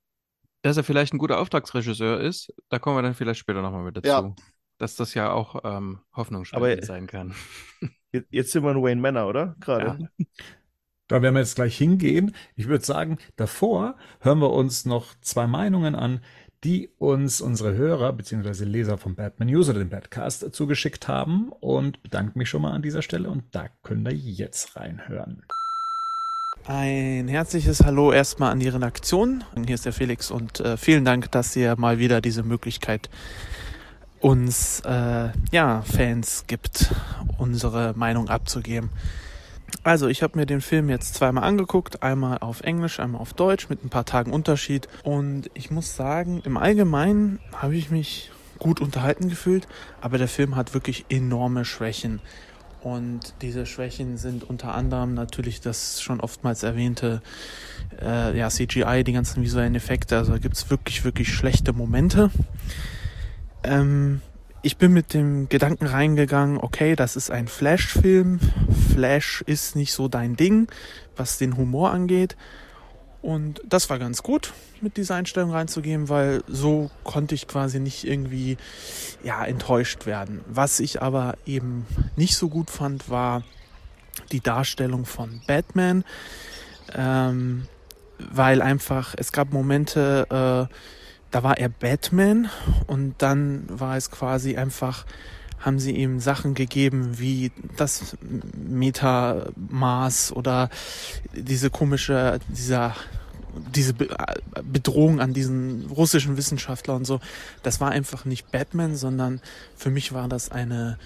dass 0.62 0.76
er 0.76 0.84
vielleicht 0.84 1.14
ein 1.14 1.18
guter 1.18 1.38
Auftragsregisseur 1.38 2.20
ist, 2.20 2.52
da 2.68 2.78
kommen 2.78 2.96
wir 2.96 3.02
dann 3.02 3.14
vielleicht 3.14 3.40
später 3.40 3.62
nochmal 3.62 3.82
mit 3.82 3.96
dazu. 3.96 4.08
Ja. 4.08 4.34
Dass 4.78 4.96
das 4.96 5.14
ja 5.14 5.32
auch 5.32 5.60
ähm, 5.64 6.00
Aber- 6.12 6.82
sein 6.82 7.06
kann. 7.06 7.34
Jetzt, 8.30 8.50
sind 8.50 8.64
wir 8.64 8.72
in 8.72 8.82
Wayne 8.82 9.00
Manor, 9.00 9.28
oder? 9.28 9.54
Gerade. 9.60 10.10
Da 11.10 11.22
werden 11.22 11.34
wir 11.34 11.40
jetzt 11.40 11.56
gleich 11.56 11.76
hingehen. 11.76 12.36
Ich 12.54 12.68
würde 12.68 12.84
sagen, 12.84 13.18
davor 13.34 13.96
hören 14.20 14.38
wir 14.38 14.52
uns 14.52 14.84
noch 14.86 15.06
zwei 15.22 15.48
Meinungen 15.48 15.96
an, 15.96 16.20
die 16.62 16.88
uns 17.00 17.40
unsere 17.40 17.74
Hörer 17.74 18.12
bzw. 18.12 18.62
Leser 18.62 18.96
vom 18.96 19.16
Batman 19.16 19.48
News 19.48 19.68
oder 19.68 19.80
dem 19.80 19.88
Badcast 19.88 20.54
zugeschickt 20.54 21.08
haben 21.08 21.50
und 21.58 22.00
bedanke 22.04 22.38
mich 22.38 22.48
schon 22.48 22.62
mal 22.62 22.70
an 22.70 22.82
dieser 22.82 23.02
Stelle 23.02 23.28
und 23.28 23.42
da 23.50 23.66
können 23.82 24.04
wir 24.04 24.12
jetzt 24.12 24.76
reinhören. 24.76 25.42
Ein 26.66 27.26
herzliches 27.26 27.84
Hallo 27.84 28.12
erstmal 28.12 28.52
an 28.52 28.60
die 28.60 28.68
Redaktion. 28.68 29.42
Hier 29.66 29.74
ist 29.74 29.86
der 29.86 29.92
Felix 29.92 30.30
und 30.30 30.60
äh, 30.60 30.76
vielen 30.76 31.04
Dank, 31.04 31.32
dass 31.32 31.56
ihr 31.56 31.74
mal 31.76 31.98
wieder 31.98 32.20
diese 32.20 32.44
Möglichkeit 32.44 33.10
uns 34.20 34.78
äh, 34.86 35.30
ja 35.50 35.82
Fans 35.82 36.44
gibt, 36.46 36.94
unsere 37.36 37.94
Meinung 37.96 38.28
abzugeben. 38.28 38.90
Also 39.82 40.08
ich 40.08 40.22
habe 40.22 40.38
mir 40.38 40.46
den 40.46 40.60
Film 40.60 40.88
jetzt 40.90 41.14
zweimal 41.14 41.44
angeguckt, 41.44 42.02
einmal 42.02 42.38
auf 42.38 42.60
Englisch, 42.60 43.00
einmal 43.00 43.20
auf 43.20 43.32
Deutsch 43.32 43.68
mit 43.68 43.84
ein 43.84 43.88
paar 43.88 44.04
Tagen 44.04 44.32
Unterschied 44.32 44.88
und 45.02 45.50
ich 45.54 45.70
muss 45.70 45.96
sagen, 45.96 46.42
im 46.44 46.56
Allgemeinen 46.56 47.38
habe 47.54 47.76
ich 47.76 47.90
mich 47.90 48.30
gut 48.58 48.80
unterhalten 48.80 49.28
gefühlt, 49.28 49.66
aber 50.00 50.18
der 50.18 50.28
Film 50.28 50.54
hat 50.54 50.74
wirklich 50.74 51.06
enorme 51.08 51.64
Schwächen. 51.64 52.20
Und 52.82 53.34
diese 53.42 53.66
Schwächen 53.66 54.16
sind 54.16 54.48
unter 54.48 54.74
anderem 54.74 55.12
natürlich 55.14 55.60
das 55.60 56.00
schon 56.00 56.20
oftmals 56.20 56.62
erwähnte 56.62 57.20
äh, 58.00 58.36
ja, 58.38 58.48
CGI, 58.48 59.04
die 59.04 59.12
ganzen 59.12 59.42
visuellen 59.42 59.74
Effekte. 59.74 60.16
Also 60.16 60.32
da 60.32 60.38
gibt's 60.38 60.70
wirklich, 60.70 61.04
wirklich 61.04 61.32
schlechte 61.32 61.74
Momente. 61.74 62.30
Ähm, 63.64 64.22
ich 64.62 64.76
bin 64.76 64.92
mit 64.92 65.14
dem 65.14 65.48
Gedanken 65.48 65.86
reingegangen, 65.86 66.58
okay, 66.58 66.96
das 66.96 67.16
ist 67.16 67.30
ein 67.30 67.48
Flash-Film. 67.48 68.40
Flash 68.92 69.42
ist 69.46 69.74
nicht 69.76 69.92
so 69.92 70.08
dein 70.08 70.36
Ding, 70.36 70.68
was 71.16 71.38
den 71.38 71.56
Humor 71.56 71.90
angeht. 71.90 72.36
Und 73.22 73.60
das 73.66 73.90
war 73.90 73.98
ganz 73.98 74.22
gut, 74.22 74.52
mit 74.80 74.96
dieser 74.96 75.14
Einstellung 75.14 75.50
reinzugehen, 75.50 76.08
weil 76.08 76.42
so 76.46 76.90
konnte 77.04 77.34
ich 77.34 77.48
quasi 77.48 77.78
nicht 77.78 78.04
irgendwie 78.04 78.56
ja, 79.22 79.44
enttäuscht 79.44 80.06
werden. 80.06 80.40
Was 80.46 80.80
ich 80.80 81.02
aber 81.02 81.36
eben 81.44 81.86
nicht 82.16 82.36
so 82.36 82.48
gut 82.48 82.70
fand, 82.70 83.10
war 83.10 83.42
die 84.32 84.40
Darstellung 84.40 85.04
von 85.04 85.42
Batman, 85.46 86.04
ähm, 86.94 87.66
weil 88.18 88.62
einfach, 88.62 89.14
es 89.16 89.32
gab 89.32 89.52
Momente, 89.52 90.68
äh, 90.68 90.74
da 91.30 91.42
war 91.42 91.58
er 91.58 91.68
Batman 91.68 92.50
und 92.86 93.14
dann 93.18 93.64
war 93.68 93.96
es 93.96 94.10
quasi 94.10 94.56
einfach, 94.56 95.06
haben 95.58 95.78
sie 95.78 95.92
ihm 95.92 96.20
Sachen 96.20 96.54
gegeben 96.54 97.18
wie 97.18 97.52
das 97.76 98.16
Metamaß 98.54 100.32
oder 100.32 100.70
diese 101.34 101.70
komische, 101.70 102.38
dieser 102.48 102.94
diese 103.74 103.94
Be 103.94 104.08
Bedrohung 104.62 105.20
an 105.20 105.32
diesen 105.32 105.86
russischen 105.86 106.36
Wissenschaftler 106.36 106.94
und 106.94 107.04
so, 107.04 107.20
das 107.64 107.80
war 107.80 107.90
einfach 107.90 108.24
nicht 108.24 108.52
Batman, 108.52 108.94
sondern 108.94 109.40
für 109.76 109.90
mich 109.90 110.12
war 110.12 110.28
das 110.28 110.52
eine 110.52 110.98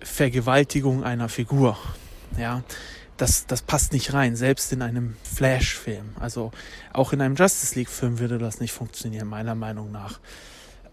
Vergewaltigung 0.00 1.02
einer 1.02 1.30
Figur. 1.30 1.78
Ja, 2.38 2.62
das, 3.18 3.46
das 3.46 3.62
passt 3.62 3.92
nicht 3.92 4.14
rein, 4.14 4.36
selbst 4.36 4.72
in 4.72 4.80
einem 4.80 5.16
Flash-Film. 5.22 6.10
Also 6.18 6.52
auch 6.92 7.12
in 7.12 7.20
einem 7.20 7.34
Justice 7.34 7.74
League-Film 7.74 8.18
würde 8.18 8.38
das 8.38 8.60
nicht 8.60 8.72
funktionieren, 8.72 9.28
meiner 9.28 9.54
Meinung 9.54 9.92
nach. 9.92 10.20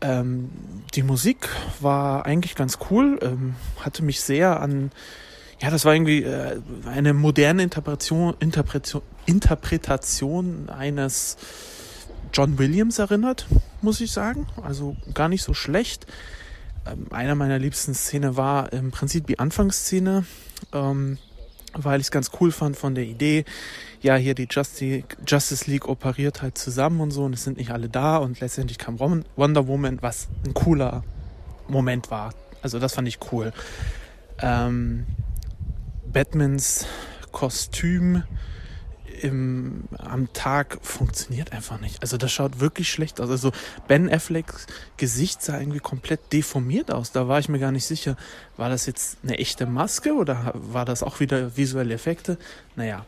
Ähm, 0.02 0.50
die 0.94 1.04
Musik 1.04 1.48
war 1.80 2.26
eigentlich 2.26 2.56
ganz 2.56 2.80
cool, 2.90 3.20
ähm, 3.22 3.56
hatte 3.80 4.04
mich 4.04 4.22
sehr 4.22 4.60
an, 4.60 4.92
ja, 5.62 5.70
das 5.70 5.86
war 5.86 5.94
irgendwie 5.94 6.24
äh, 6.24 6.60
eine 6.86 7.14
moderne 7.14 7.64
Interpretation, 7.64 8.36
Interpretation, 8.40 9.04
Interpretation 9.26 10.70
eines 10.70 11.38
John 12.34 12.58
Williams 12.60 13.00
erinnert, 13.00 13.48
muss 13.82 14.02
ich 14.02 14.12
sagen. 14.12 14.48
Also 14.62 14.98
gar 15.14 15.30
nicht 15.30 15.44
so 15.44 15.54
schlecht. 15.54 16.06
Ähm, 16.86 17.08
einer 17.12 17.36
meiner 17.36 17.60
liebsten 17.60 17.94
Szene 17.94 18.36
war 18.36 18.74
im 18.74 18.92
Prinzip 18.92 19.28
die 19.28 19.40
Anfangsszene, 19.40 20.26
ähm, 20.74 21.18
weil 21.76 22.00
ich 22.00 22.08
es 22.08 22.12
ganz 22.12 22.32
cool 22.40 22.52
fand 22.52 22.78
von 22.78 22.96
der 22.96 23.04
Idee, 23.04 23.46
ja, 24.02 24.16
hier 24.16 24.36
die 24.36 24.48
Justi 24.50 25.04
Justice 25.28 25.70
League 25.70 25.88
operiert 25.88 26.42
halt 26.42 26.58
zusammen 26.58 27.02
und 27.02 27.12
so 27.12 27.24
und 27.24 27.34
es 27.34 27.44
sind 27.44 27.58
nicht 27.58 27.72
alle 27.72 27.90
da 27.90 28.18
und 28.18 28.40
letztendlich 28.40 28.78
kam 28.78 29.00
Wonder 29.00 29.68
Woman, 29.68 30.00
was 30.02 30.28
ein 30.46 30.54
cooler 30.54 31.04
Moment 31.68 32.12
war. 32.12 32.34
Also 32.62 32.80
das 32.80 32.96
fand 32.96 33.08
ich 33.08 33.20
cool. 33.32 33.52
Ähm, 34.42 35.06
Batmans 36.12 36.86
Kostüm 37.32 38.24
im, 39.22 39.86
am 39.98 40.32
Tag 40.34 40.80
funktioniert 40.82 41.52
einfach 41.52 41.80
nicht. 41.80 42.02
Also 42.02 42.18
das 42.18 42.32
schaut 42.32 42.60
wirklich 42.60 42.90
schlecht 42.90 43.20
aus. 43.22 43.30
Also 43.30 43.52
Ben 43.88 44.12
Afflecks 44.12 44.68
Gesicht 44.98 45.42
sah 45.42 45.60
irgendwie 45.60 45.80
komplett 45.80 46.34
deformiert 46.34 46.92
aus. 46.92 47.12
Da 47.12 47.28
war 47.28 47.40
ich 47.40 47.50
mir 47.50 47.60
gar 47.60 47.72
nicht 47.72 47.86
sicher, 47.86 48.16
war 48.58 48.70
das 48.70 48.86
jetzt 48.86 49.18
eine 49.24 49.38
echte 49.38 49.66
Maske 49.66 50.14
oder 50.14 50.52
war 50.56 50.86
das 50.86 51.04
auch 51.04 51.20
wieder 51.20 51.58
visuelle 51.58 51.94
Effekte? 51.94 52.38
Naja. 52.76 53.06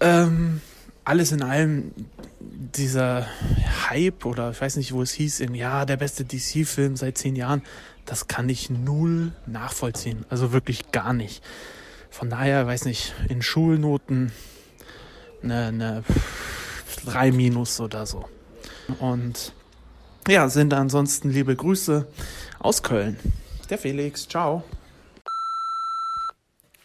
Ähm, 0.00 0.60
alles 1.04 1.32
in 1.32 1.42
allem 1.42 1.92
dieser 2.38 3.26
Hype 3.88 4.26
oder 4.26 4.50
ich 4.50 4.60
weiß 4.60 4.76
nicht, 4.76 4.92
wo 4.92 5.00
es 5.00 5.12
hieß, 5.12 5.40
in, 5.40 5.54
ja, 5.54 5.86
der 5.86 5.96
beste 5.96 6.24
DC-Film 6.24 6.96
seit 6.96 7.16
zehn 7.16 7.34
Jahren, 7.34 7.62
das 8.04 8.28
kann 8.28 8.48
ich 8.48 8.68
null 8.68 9.32
nachvollziehen. 9.46 10.26
Also 10.28 10.52
wirklich 10.52 10.92
gar 10.92 11.12
nicht. 11.12 11.42
Von 12.10 12.30
daher, 12.30 12.66
weiß 12.66 12.84
nicht, 12.84 13.14
in 13.28 13.42
Schulnoten 13.42 14.32
eine, 15.42 15.66
eine 15.66 16.04
3 17.06 17.32
minus 17.32 17.80
oder 17.80 18.06
so. 18.06 18.28
Und 19.00 19.52
ja, 20.28 20.48
sind 20.48 20.74
ansonsten 20.74 21.30
liebe 21.30 21.54
Grüße 21.54 22.06
aus 22.58 22.82
Köln. 22.82 23.18
Der 23.70 23.78
Felix, 23.78 24.28
ciao. 24.28 24.64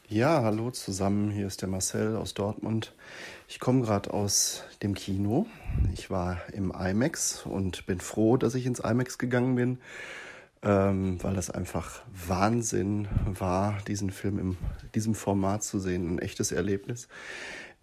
Ja, 0.08 0.44
hallo 0.44 0.70
zusammen, 0.70 1.32
hier 1.32 1.48
ist 1.48 1.62
der 1.62 1.70
Marcel 1.70 2.16
aus 2.16 2.36
Dortmund. 2.36 2.94
Ich 3.48 3.60
komme 3.60 3.82
gerade 3.82 4.14
aus 4.14 4.64
dem 4.84 4.94
Kino. 4.94 5.48
Ich 5.94 6.12
war 6.12 6.42
im 6.54 6.72
IMAX 6.72 7.46
und 7.46 7.86
bin 7.86 8.00
froh, 8.00 8.38
dass 8.38 8.54
ich 8.54 8.66
ins 8.66 8.80
IMAX 8.80 9.18
gegangen 9.18 9.56
bin, 9.56 9.78
ähm, 10.62 11.18
weil 11.24 11.34
das 11.34 11.50
einfach 11.50 12.04
Wahnsinn 12.28 13.08
war, 13.26 13.80
diesen 13.88 14.12
Film 14.12 14.40
in 14.40 14.58
diesem 14.94 15.16
Format 15.16 15.64
zu 15.64 15.80
sehen. 15.80 16.16
Ein 16.16 16.20
echtes 16.20 16.52
Erlebnis. 16.52 17.08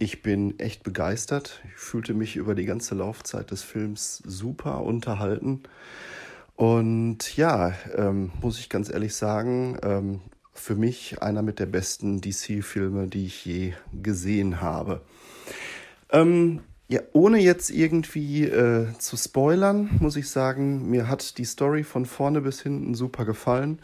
Ich 0.02 0.22
bin 0.22 0.58
echt 0.58 0.82
begeistert. 0.82 1.60
Ich 1.66 1.78
fühlte 1.78 2.14
mich 2.14 2.36
über 2.36 2.54
die 2.54 2.64
ganze 2.64 2.94
Laufzeit 2.94 3.50
des 3.50 3.62
Films 3.62 4.22
super 4.24 4.80
unterhalten. 4.80 5.62
Und 6.56 7.36
ja, 7.36 7.74
ähm, 7.94 8.32
muss 8.40 8.58
ich 8.58 8.70
ganz 8.70 8.88
ehrlich 8.88 9.14
sagen, 9.14 9.76
ähm, 9.82 10.20
für 10.54 10.74
mich 10.74 11.20
einer 11.20 11.42
mit 11.42 11.58
der 11.58 11.66
besten 11.66 12.22
DC-Filme, 12.22 13.08
die 13.08 13.26
ich 13.26 13.44
je 13.44 13.74
gesehen 13.92 14.62
habe. 14.62 15.02
Ähm, 16.10 16.60
ja, 16.88 17.02
ohne 17.12 17.38
jetzt 17.38 17.68
irgendwie 17.68 18.44
äh, 18.44 18.86
zu 18.98 19.18
spoilern, 19.18 19.90
muss 20.00 20.16
ich 20.16 20.30
sagen, 20.30 20.88
mir 20.88 21.08
hat 21.08 21.36
die 21.36 21.44
Story 21.44 21.84
von 21.84 22.06
vorne 22.06 22.40
bis 22.40 22.62
hinten 22.62 22.94
super 22.94 23.26
gefallen. 23.26 23.80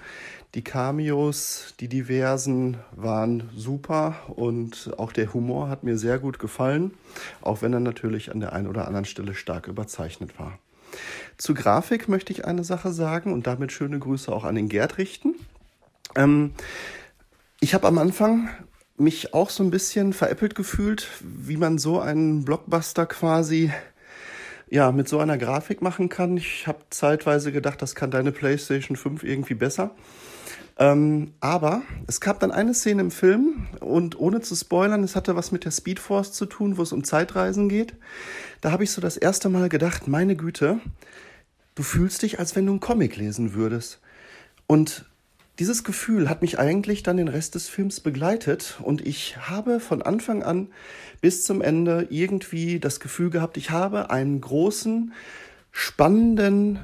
Die 0.55 0.63
Cameos, 0.65 1.75
die 1.81 1.89
diversen, 1.89 2.79
waren 2.93 3.51
super 3.55 4.17
und 4.29 4.93
auch 4.97 5.13
der 5.13 5.35
Humor 5.35 5.69
hat 5.69 5.85
mir 5.85 5.99
sehr 5.99 6.19
gut 6.19 6.39
gefallen, 6.39 6.93
auch 7.43 7.61
wenn 7.61 7.75
er 7.75 7.81
natürlich 7.81 8.31
an 8.31 8.41
der 8.41 8.53
einen 8.53 8.67
oder 8.67 8.87
anderen 8.87 9.05
Stelle 9.05 9.35
stark 9.35 9.69
überzeichnet 9.69 10.39
war. 10.39 10.59
Zu 11.37 11.53
Grafik 11.53 12.09
möchte 12.09 12.33
ich 12.33 12.47
eine 12.47 12.65
Sache 12.65 12.93
sagen 12.93 13.33
und 13.33 13.47
damit 13.47 13.73
schöne 13.73 13.99
Grüße 13.99 14.33
auch 14.33 14.45
an 14.45 14.55
den 14.55 14.69
Gerd 14.69 14.97
richten. 14.99 15.35
Ähm, 16.15 16.53
ich 17.61 17.75
habe 17.75 17.87
am 17.87 17.99
Anfang 17.99 18.49
mich 18.97 19.35
auch 19.35 19.51
so 19.51 19.63
ein 19.63 19.71
bisschen 19.71 20.13
veräppelt 20.13 20.55
gefühlt, 20.55 21.09
wie 21.21 21.57
man 21.57 21.79
so 21.79 22.01
einen 22.01 22.45
Blockbuster 22.45 23.05
quasi 23.07 23.71
ja 24.69 24.91
mit 24.93 25.09
so 25.09 25.19
einer 25.19 25.39
Grafik 25.39 25.83
machen 25.83 26.09
kann. 26.09 26.37
Ich 26.37 26.67
habe 26.67 26.79
zeitweise 26.91 27.53
gedacht, 27.53 27.83
das 27.83 27.95
kann 27.95 28.11
deine 28.11 28.33
PlayStation 28.33 28.97
5 28.97 29.23
irgendwie 29.23 29.55
besser. 29.55 29.95
Ähm, 30.79 31.33
aber 31.41 31.83
es 32.07 32.21
gab 32.21 32.41
dann 32.41 32.51
eine 32.51 32.75
Szene 32.75 33.01
im 33.01 33.11
Film 33.11 33.67
und 33.81 34.19
ohne 34.19 34.43
zu 34.43 34.55
spoilern, 34.55 35.03
es 35.05 35.17
hatte 35.17 35.35
was 35.35 35.51
mit 35.51 35.65
der 35.65 35.71
Speedforce 35.71 36.33
zu 36.33 36.45
tun, 36.45 36.77
wo 36.77 36.83
es 36.83 36.93
um 36.93 37.03
Zeitreisen 37.03 37.69
geht. 37.69 37.95
Da 38.61 38.73
habe 38.73 38.85
ich 38.85 38.91
so 38.91 39.01
das 39.01 39.17
erste 39.17 39.49
Mal 39.49 39.71
gedacht, 39.71 40.07
meine 40.07 40.37
Güte, 40.37 40.79
du 41.75 41.83
fühlst 41.83 42.23
dich, 42.23 42.39
als 42.39 42.57
wenn 42.57 42.67
du 42.67 42.73
einen 42.73 42.81
Comic 42.81 43.17
lesen 43.17 43.55
würdest. 43.55 44.01
Und 44.67 45.07
dieses 45.59 45.85
Gefühl 45.85 46.29
hat 46.29 46.43
mich 46.43 46.59
eigentlich 46.59 47.03
dann 47.03 47.17
den 47.17 47.29
Rest 47.29 47.55
des 47.55 47.69
Films 47.69 48.01
begleitet 48.01 48.79
und 48.83 49.07
ich 49.07 49.39
habe 49.49 49.81
von 49.81 50.03
Anfang 50.03 50.43
an 50.43 50.69
bis 51.23 51.45
zum 51.45 51.63
Ende 51.63 52.09
irgendwie 52.11 52.79
das 52.79 53.01
Gefühl 53.01 53.31
gehabt, 53.31 53.57
ich 53.57 53.71
habe 53.71 54.11
einen 54.11 54.43
großen, 54.43 55.15
spannenden 55.73 56.81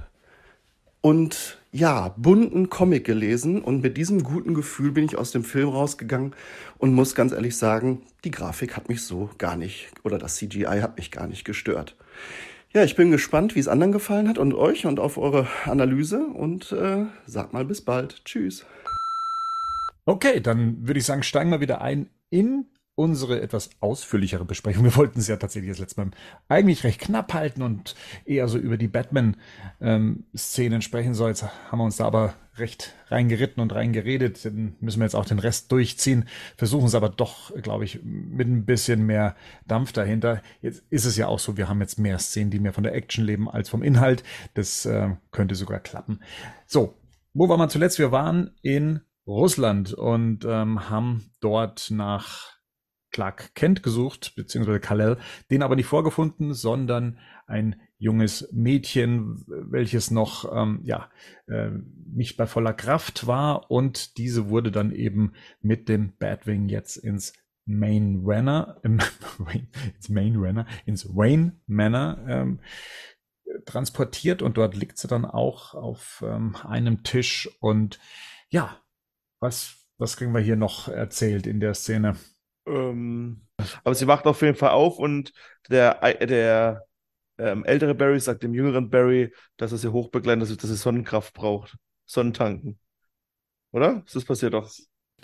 und 1.03 1.59
ja, 1.73 2.15
bunten 2.19 2.69
Comic 2.69 3.05
gelesen 3.05 3.63
und 3.63 3.83
mit 3.83 3.97
diesem 3.97 4.23
guten 4.23 4.53
Gefühl 4.53 4.93
bin 4.93 5.05
ich 5.05 5.17
aus 5.17 5.33
dem 5.33 5.43
Film 5.43 5.71
rausgegangen 5.71 6.35
und 6.77 6.93
muss 6.93 7.15
ganz 7.15 7.33
ehrlich 7.33 7.57
sagen, 7.57 8.03
die 8.25 8.31
Grafik 8.31 8.77
hat 8.77 8.91
mich 8.91 9.03
so 9.03 9.31
gar 9.39 9.57
nicht 9.57 9.89
oder 10.05 10.19
das 10.19 10.37
CGI 10.37 10.81
hat 10.83 10.99
mich 10.99 11.11
gar 11.11 11.27
nicht 11.27 11.45
gestört. 11.45 11.97
Ja, 12.75 12.85
ich 12.85 12.95
bin 12.95 13.11
gespannt, 13.11 13.55
wie 13.55 13.59
es 13.59 13.69
anderen 13.69 13.93
gefallen 13.93 14.29
hat 14.29 14.39
und 14.39 14.53
euch 14.55 14.85
und 14.85 15.01
auf 15.01 15.17
eure 15.17 15.49
Analyse 15.65 16.27
und 16.27 16.73
äh, 16.73 17.07
sag 17.27 17.55
mal 17.55 17.65
bis 17.65 17.81
bald. 17.83 18.23
Tschüss. 18.27 18.67
Okay, 20.05 20.41
dann 20.41 20.87
würde 20.87 20.99
ich 20.99 21.07
sagen, 21.07 21.23
steigen 21.23 21.51
wir 21.51 21.61
wieder 21.61 21.81
ein 21.81 22.09
in 22.29 22.67
unsere 22.95 23.41
etwas 23.41 23.71
ausführlichere 23.81 24.45
Besprechung. 24.45 24.85
Wir 24.85 24.97
wollten 24.97 25.19
es 25.19 25.29
ja 25.29 25.37
tatsächlich 25.37 25.71
das 25.71 25.79
letzte 25.79 26.01
Mal 26.01 26.11
eigentlich 26.49 26.85
recht 26.85 27.01
knapp 27.01 27.33
halten 27.33 27.63
und 27.63 27.95
eher 28.25 28.49
so 28.49 28.59
über 28.59 28.77
die 28.77 28.89
Batman-Szenen 28.89 30.75
ähm, 30.75 30.83
sprechen 30.83 31.15
soll. 31.15 31.31
Jetzt 31.31 31.45
haben 31.71 31.79
wir 31.79 31.85
uns 31.85 31.97
da 31.97 32.07
aber 32.07 32.35
recht 32.57 32.95
reingeritten 33.09 33.63
und 33.63 33.75
reingeredet. 33.75 34.45
Dann 34.45 34.77
müssen 34.81 35.01
wir 35.01 35.07
jetzt 35.07 35.15
auch 35.15 35.25
den 35.25 35.39
Rest 35.39 35.73
durchziehen. 35.73 36.29
Versuchen 36.57 36.87
es 36.87 36.95
aber 36.95 37.09
doch, 37.09 37.51
glaube 37.63 37.85
ich, 37.85 38.01
mit 38.03 38.47
ein 38.47 38.67
bisschen 38.67 39.07
mehr 39.07 39.37
Dampf 39.67 39.93
dahinter. 39.93 40.43
Jetzt 40.61 40.85
ist 40.91 41.07
es 41.07 41.17
ja 41.17 41.29
auch 41.29 41.39
so, 41.39 41.57
wir 41.57 41.69
haben 41.69 41.81
jetzt 41.81 41.99
mehr 41.99 42.19
Szenen, 42.19 42.51
die 42.51 42.61
mehr 42.61 42.75
von 42.75 42.85
der 42.85 42.95
Action 42.95 43.25
leben 43.25 43.49
als 43.49 43.71
vom 43.71 43.83
Inhalt. 43.83 44.23
Das 44.53 44.85
äh, 44.85 45.17
könnte 45.31 45.55
sogar 45.55 45.81
klappen. 45.81 46.21
So, 46.67 46.95
wo 47.33 47.49
waren 47.49 47.59
wir 47.59 47.69
zuletzt? 47.71 47.99
Wir 47.99 48.13
waren 48.13 48.51
in 48.61 49.01
Russland 49.27 49.95
und 49.95 50.45
ähm, 50.45 50.91
haben 50.91 51.31
dort 51.41 51.91
nach 51.91 52.52
Clark 53.13 53.55
Kent 53.55 53.83
gesucht, 53.83 54.35
beziehungsweise 54.37 54.81
Kalel, 54.81 55.19
den 55.51 55.63
aber 55.63 55.77
nicht 55.77 55.87
vorgefunden, 55.87 56.55
sondern 56.55 57.19
ein 57.47 57.81
junges 57.99 58.51
Mädchen, 58.53 59.45
welches 59.47 60.11
noch 60.11 60.51
ähm, 60.53 60.81
ja 60.85 61.11
äh, 61.47 61.71
nicht 62.07 62.37
bei 62.37 62.47
voller 62.47 62.73
Kraft 62.73 63.27
war. 63.27 63.71
Und 63.71 64.19
diese 64.19 64.49
wurde 64.49 64.73
dann 64.73 64.93
eben 64.93 65.35
mit 65.61 65.89
dem 65.89 66.17
Batwing 66.19 66.69
jetzt 66.69 66.97
ins 66.97 67.33
Main 67.65 68.23
Renner, 68.27 68.81
ähm, 68.83 68.99
ins 69.95 70.09
Main 70.09 70.37
Renner, 70.37 70.67
ins 70.85 71.07
Wayne 71.15 71.61
Manor 71.67 72.19
ähm, 72.27 72.61
transportiert. 73.67 74.43
Und 74.43 74.57
dort 74.57 74.75
liegt 74.75 74.99
sie 74.99 75.07
dann 75.07 75.25
auch 75.25 75.75
auf 75.75 76.25
ähm, 76.27 76.57
einem 76.57 77.05
Tisch. 77.05 77.49
Und 77.61 78.01
ja, 78.51 78.81
was 79.39 79.83
was 80.03 80.17
kriegen 80.17 80.35
wir 80.35 80.41
hier 80.41 80.57
noch 80.57 80.89
erzählt 80.89 81.47
in 81.47 81.61
der 81.61 81.75
Szene? 81.75 82.17
Ähm, 82.67 83.43
aber 83.85 83.95
sie 83.95 84.07
wacht 84.07 84.27
auf 84.27 84.43
jeden 84.43 84.57
Fall 84.57 84.71
auf 84.71 84.99
und 84.99 85.33
der, 85.69 86.01
der 86.27 86.85
ähm, 87.39 87.65
ältere 87.65 87.95
Barry 87.95 88.21
sagt 88.21 88.43
dem 88.43 88.55
jüngeren 88.55 88.91
Barry, 88.91 89.33
dass 89.57 89.73
er 89.73 89.79
sie 89.79 89.93
hochbegleitet, 89.93 90.43
dass, 90.43 90.57
dass 90.57 90.71
sie 90.71 90.77
Sonnenkraft 90.77 91.35
braucht. 91.35 91.77
Sonnentanken. 92.05 92.79
Oder? 93.73 94.05
Das 94.13 94.25
passiert 94.25 94.55
doch? 94.55 94.71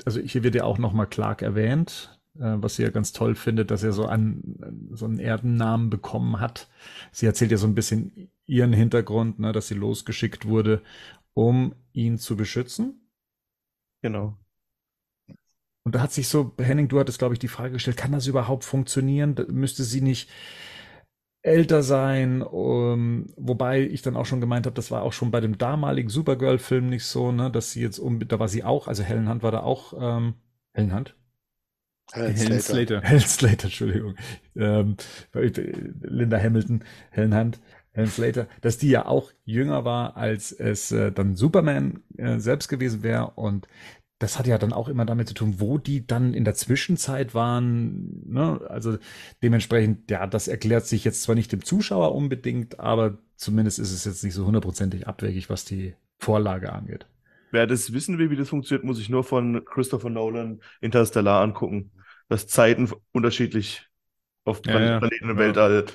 Also 0.05 0.21
hier 0.21 0.43
wird 0.43 0.55
ja 0.55 0.65
auch 0.65 0.79
nochmal 0.79 1.07
Clark 1.07 1.43
erwähnt, 1.43 2.19
äh, 2.37 2.55
was 2.57 2.77
sie 2.77 2.83
ja 2.83 2.91
ganz 2.91 3.13
toll 3.13 3.35
findet, 3.35 3.71
dass 3.71 3.83
er 3.83 3.93
so, 3.93 4.07
einen, 4.07 4.91
so 4.93 5.05
einen 5.05 5.19
Erdennamen 5.19 5.91
bekommen 5.91 6.41
hat. 6.41 6.69
Sie 7.13 7.27
erzählt 7.27 7.51
ja 7.51 7.59
so 7.59 7.67
ein 7.67 7.75
bisschen 7.75 8.31
ihren 8.47 8.73
Hintergrund, 8.73 9.39
ne, 9.39 9.53
dass 9.53 9.69
sie 9.69 9.75
losgeschickt 9.75 10.47
wurde, 10.47 10.83
um 11.35 11.75
ihn 11.93 12.19
zu 12.19 12.37
beschützen. 12.37 13.11
Genau. 14.03 14.39
Und 15.89 15.95
da 15.95 16.03
hat 16.03 16.13
sich 16.13 16.29
so, 16.29 16.53
Henning, 16.59 16.89
du 16.89 17.01
hattest, 17.01 17.19
glaube 17.19 17.33
ich, 17.33 17.39
die 17.39 17.49
Frage 17.49 17.73
gestellt, 17.73 17.97
kann 17.97 18.13
das 18.13 18.27
überhaupt 18.27 18.63
funktionieren? 18.65 19.35
Müsste 19.49 19.85
sie 19.85 20.03
nicht 20.03 20.29
älter 21.41 21.83
sein? 21.83 22.43
Um, 22.43 23.33
wobei 23.39 23.81
ich 23.81 24.03
dann 24.03 24.15
auch 24.15 24.27
schon 24.27 24.43
gemeint 24.43 24.67
habe, 24.67 24.75
das 24.75 24.91
war 24.91 25.01
auch 25.01 25.15
schon 25.15 25.31
bei 25.31 25.41
dem 25.41 25.57
damaligen 25.57 26.11
Supergirl-Film 26.11 26.91
nicht 26.91 27.07
so, 27.07 27.33
ne, 27.33 27.51
dass 27.51 27.73
sie 27.73 27.81
jetzt 27.81 27.99
um, 27.99 28.19
da 28.29 28.39
war 28.39 28.49
sie 28.49 28.65
auch, 28.65 28.87
also 28.87 29.03
Helen 29.03 29.31
Hunt 29.31 29.43
war 29.43 29.51
da 29.51 29.61
auch, 29.61 29.95
ähm, 29.99 30.35
Helen 30.75 30.95
Hunt? 30.95 31.17
Helen 32.13 32.37
Slater. 32.37 32.61
Slater. 32.61 33.01
Helen 33.01 33.21
Slater, 33.21 33.65
Entschuldigung. 33.65 34.15
Ähm, 34.57 34.97
Linda 35.33 36.39
Hamilton, 36.39 36.85
Helen 37.13 37.35
Hunt. 37.35 37.61
Helen 37.93 38.11
Slater, 38.11 38.47
dass 38.61 38.79
die 38.79 38.91
ja 38.91 39.07
auch 39.07 39.33
jünger 39.45 39.85
war, 39.85 40.17
als 40.17 40.53
es 40.53 40.93
äh, 40.93 41.11
dann 41.11 41.35
Superman 41.35 42.03
äh, 42.17 42.39
selbst 42.39 42.69
gewesen 42.69 43.03
wäre. 43.03 43.31
Und 43.31 43.67
das 44.19 44.39
hat 44.39 44.47
ja 44.47 44.59
dann 44.59 44.73
auch 44.73 44.89
immer 44.89 45.05
damit 45.05 45.29
zu 45.29 45.35
tun, 45.35 45.57
wo 45.59 45.79
die 45.79 46.07
dann 46.07 46.35
in 46.35 46.45
der 46.45 46.55
Zwischenzeit 46.55 47.35
waren. 47.35 48.23
Ne? 48.27 48.61
Also 48.69 48.99
dementsprechend, 49.43 50.11
ja, 50.11 50.27
das 50.27 50.49
erklärt 50.49 50.87
sich 50.87 51.05
jetzt 51.05 51.23
zwar 51.23 51.35
nicht 51.35 51.53
dem 51.53 51.65
Zuschauer 51.65 52.15
unbedingt, 52.15 52.81
aber 52.81 53.19
zumindest 53.37 53.79
ist 53.79 53.93
es 53.93 54.05
jetzt 54.05 54.25
nicht 54.25 54.35
so 54.35 54.45
hundertprozentig 54.47 55.07
abwegig, 55.07 55.51
was 55.51 55.65
die 55.65 55.95
Vorlage 56.19 56.73
angeht. 56.73 57.07
Wer 57.51 57.67
das 57.67 57.93
wissen 57.93 58.19
will, 58.19 58.31
wie 58.31 58.37
das 58.37 58.49
funktioniert, 58.49 58.85
muss 58.85 59.01
ich 59.01 59.09
nur 59.09 59.25
von 59.25 59.65
Christopher 59.65 60.11
Nolan 60.11 60.61
Interstellar 60.81 61.41
angucken, 61.41 61.93
dass 62.29 62.47
Zeiten 62.47 62.91
unterschiedlich 63.13 63.89
auf 64.45 64.61
Ja, 64.67 64.81
ja. 64.81 64.99
Planeten 64.99 65.31
im 65.31 65.39
Weltall 65.39 65.87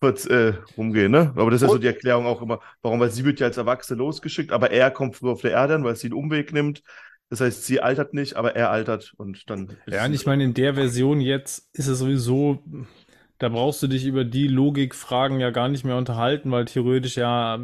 wird, 0.00 0.26
äh, 0.26 0.54
rumgehen, 0.76 1.10
ne? 1.12 1.32
Aber 1.36 1.50
das 1.50 1.62
ist 1.62 1.68
ja 1.68 1.72
so 1.72 1.78
die 1.78 1.86
Erklärung 1.86 2.26
auch 2.26 2.42
immer, 2.42 2.60
warum, 2.82 3.00
weil 3.00 3.10
sie 3.10 3.24
wird 3.24 3.40
ja 3.40 3.46
als 3.46 3.56
Erwachsene 3.56 3.98
losgeschickt, 3.98 4.52
aber 4.52 4.70
er 4.70 4.90
kommt 4.90 5.16
früher 5.16 5.32
auf 5.32 5.40
der 5.42 5.52
Erde 5.52 5.76
an, 5.76 5.84
weil 5.84 5.96
sie 5.96 6.08
einen 6.08 6.14
Umweg 6.14 6.52
nimmt. 6.52 6.82
Das 7.32 7.40
heißt, 7.40 7.64
sie 7.64 7.80
altert 7.80 8.12
nicht, 8.12 8.36
aber 8.36 8.56
er 8.56 8.70
altert 8.70 9.14
und 9.16 9.48
dann. 9.48 9.70
ist 9.86 9.94
Ja, 9.94 10.04
und 10.04 10.12
ich 10.12 10.26
meine, 10.26 10.44
in 10.44 10.52
der 10.52 10.74
Version 10.74 11.18
jetzt 11.18 11.74
ist 11.74 11.86
es 11.86 12.00
sowieso, 12.00 12.62
da 13.38 13.48
brauchst 13.48 13.82
du 13.82 13.86
dich 13.86 14.04
über 14.04 14.26
die 14.26 14.48
Logikfragen 14.48 15.40
ja 15.40 15.48
gar 15.48 15.70
nicht 15.70 15.82
mehr 15.82 15.96
unterhalten, 15.96 16.50
weil 16.50 16.66
theoretisch 16.66 17.16
ja 17.16 17.58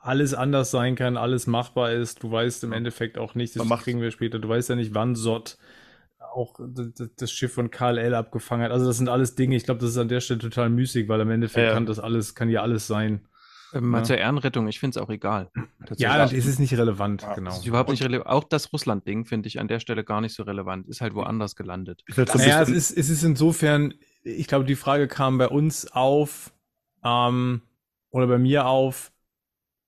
alles 0.00 0.34
anders 0.34 0.72
sein 0.72 0.96
kann, 0.96 1.16
alles 1.16 1.46
machbar 1.46 1.92
ist. 1.92 2.24
Du 2.24 2.32
weißt 2.32 2.64
im 2.64 2.72
Endeffekt 2.72 3.16
auch 3.16 3.36
nicht, 3.36 3.54
das 3.54 3.68
kriegen 3.84 4.00
wir 4.00 4.10
später, 4.10 4.40
du 4.40 4.48
weißt 4.48 4.70
ja 4.70 4.74
nicht, 4.74 4.92
wann 4.92 5.14
Sott 5.14 5.56
auch 6.18 6.58
das 7.16 7.30
Schiff 7.30 7.54
von 7.54 7.70
Karl 7.70 7.98
L. 7.98 8.16
abgefangen 8.16 8.64
hat. 8.64 8.72
Also 8.72 8.86
das 8.86 8.96
sind 8.96 9.08
alles 9.08 9.36
Dinge, 9.36 9.54
ich 9.54 9.62
glaube, 9.62 9.78
das 9.78 9.90
ist 9.90 9.98
an 9.98 10.08
der 10.08 10.18
Stelle 10.18 10.40
total 10.40 10.68
müßig, 10.68 11.06
weil 11.06 11.20
im 11.20 11.30
Endeffekt 11.30 11.68
ja. 11.68 11.74
kann 11.74 11.86
das 11.86 12.00
alles, 12.00 12.34
kann 12.34 12.50
ja 12.50 12.62
alles 12.62 12.88
sein. 12.88 13.28
Ähm, 13.72 13.88
mal 13.88 13.98
Ja. 13.98 14.04
zur 14.04 14.18
Ehrenrettung, 14.18 14.68
ich 14.68 14.78
finde 14.80 14.98
es 14.98 15.02
auch 15.04 15.10
egal. 15.10 15.50
Ja, 15.96 16.24
es 16.24 16.32
ist 16.32 16.58
nicht 16.58 16.74
relevant, 16.76 17.22
Ja, 17.22 17.34
genau. 17.34 17.50
Das 17.50 17.60
ist 17.60 17.66
überhaupt 17.66 17.90
nicht 17.90 18.02
relevant. 18.02 18.28
Auch 18.28 18.44
das 18.44 18.72
Russland-Ding 18.72 19.24
finde 19.24 19.48
ich 19.48 19.58
an 19.60 19.68
der 19.68 19.80
Stelle 19.80 20.04
gar 20.04 20.20
nicht 20.20 20.34
so 20.34 20.42
relevant. 20.42 20.86
Ist 20.88 21.00
halt 21.00 21.14
woanders 21.14 21.56
gelandet. 21.56 22.02
ist 22.06 22.18
halt 22.18 22.34
Naja, 22.34 22.62
es 22.62 22.68
ist, 22.68 22.90
es 22.90 23.08
ist 23.10 23.22
insofern, 23.22 23.94
ich 24.22 24.46
glaube, 24.46 24.64
die 24.64 24.76
Frage 24.76 25.08
kam 25.08 25.38
bei 25.38 25.48
uns 25.48 25.90
auf, 25.92 26.52
ähm, 27.04 27.62
oder 28.10 28.26
bei 28.26 28.38
mir 28.38 28.66
auf, 28.66 29.12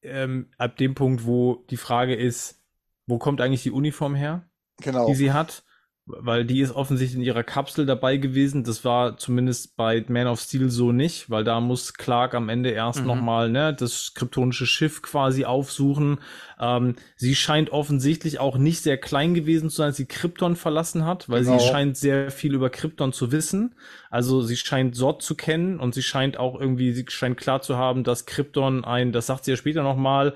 ähm, 0.03 0.49
ab 0.59 0.77
dem 0.77 0.95
Punkt, 0.95 1.25
wo 1.27 1.65
die 1.71 1.77
Frage 1.77 2.15
ist, 2.15 2.63
wo 3.07 3.19
kommt 3.19 3.41
eigentlich 3.41 3.63
die 3.63 3.71
Uniform 3.71 4.15
her, 4.15 4.49
Genau. 4.81 5.07
die 5.07 5.15
sie 5.15 5.33
hat? 5.33 5.65
Weil 6.07 6.45
die 6.45 6.61
ist 6.61 6.73
offensichtlich 6.75 7.19
in 7.19 7.25
ihrer 7.25 7.45
Kapsel 7.45 7.87
dabei 7.87 8.19
gewesen. 8.19 8.63
Das 8.63 8.85
war 8.85 9.17
zumindest 9.17 9.75
bei 9.75 10.05
Man 10.09 10.27
of 10.27 10.39
Steel 10.39 10.69
so 10.69 10.93
nicht, 10.93 11.31
weil 11.31 11.45
da 11.45 11.61
muss 11.61 11.95
Clark 11.95 12.35
am 12.35 12.51
Ende 12.51 12.71
erst 12.71 13.01
Mhm. 13.01 13.07
nochmal 13.07 13.49
ne, 13.49 13.73
das 13.73 14.13
kryptonische 14.15 14.67
Schiff 14.67 15.01
quasi 15.01 15.47
aufsuchen. 15.47 16.19
Ähm, 16.61 16.97
sie 17.17 17.35
scheint 17.35 17.71
offensichtlich 17.71 18.39
auch 18.39 18.59
nicht 18.59 18.83
sehr 18.83 18.99
klein 18.99 19.33
gewesen 19.33 19.71
zu 19.71 19.77
sein, 19.77 19.87
als 19.87 19.97
sie 19.97 20.05
Krypton 20.05 20.57
verlassen 20.57 21.07
hat, 21.07 21.31
weil 21.31 21.43
Genau. 21.43 21.59
sie 21.59 21.67
scheint 21.67 21.97
sehr 21.97 22.31
viel 22.31 22.53
über 22.53 22.69
Krypton 22.69 23.15
zu 23.15 23.33
wissen. 23.33 23.75
Also 24.11 24.43
sie 24.43 24.57
scheint 24.59 24.95
Sort 24.95 25.23
zu 25.23 25.35
kennen 25.35 25.81
und 25.81 25.95
sie 25.95 26.03
scheint 26.03 26.37
auch 26.37 26.61
irgendwie, 26.61 26.93
sie 26.93 27.07
scheint 27.09 27.39
klar 27.39 27.63
zu 27.63 27.79
haben, 27.79 28.05
dass 28.05 28.27
Krypton 28.27 28.85
ein, 28.85 29.11
das 29.13 29.27
sagt 29.27 29.47
sie 29.47 29.53
ja 29.53 29.57
später 29.57 29.83
nochmal, 29.83 30.35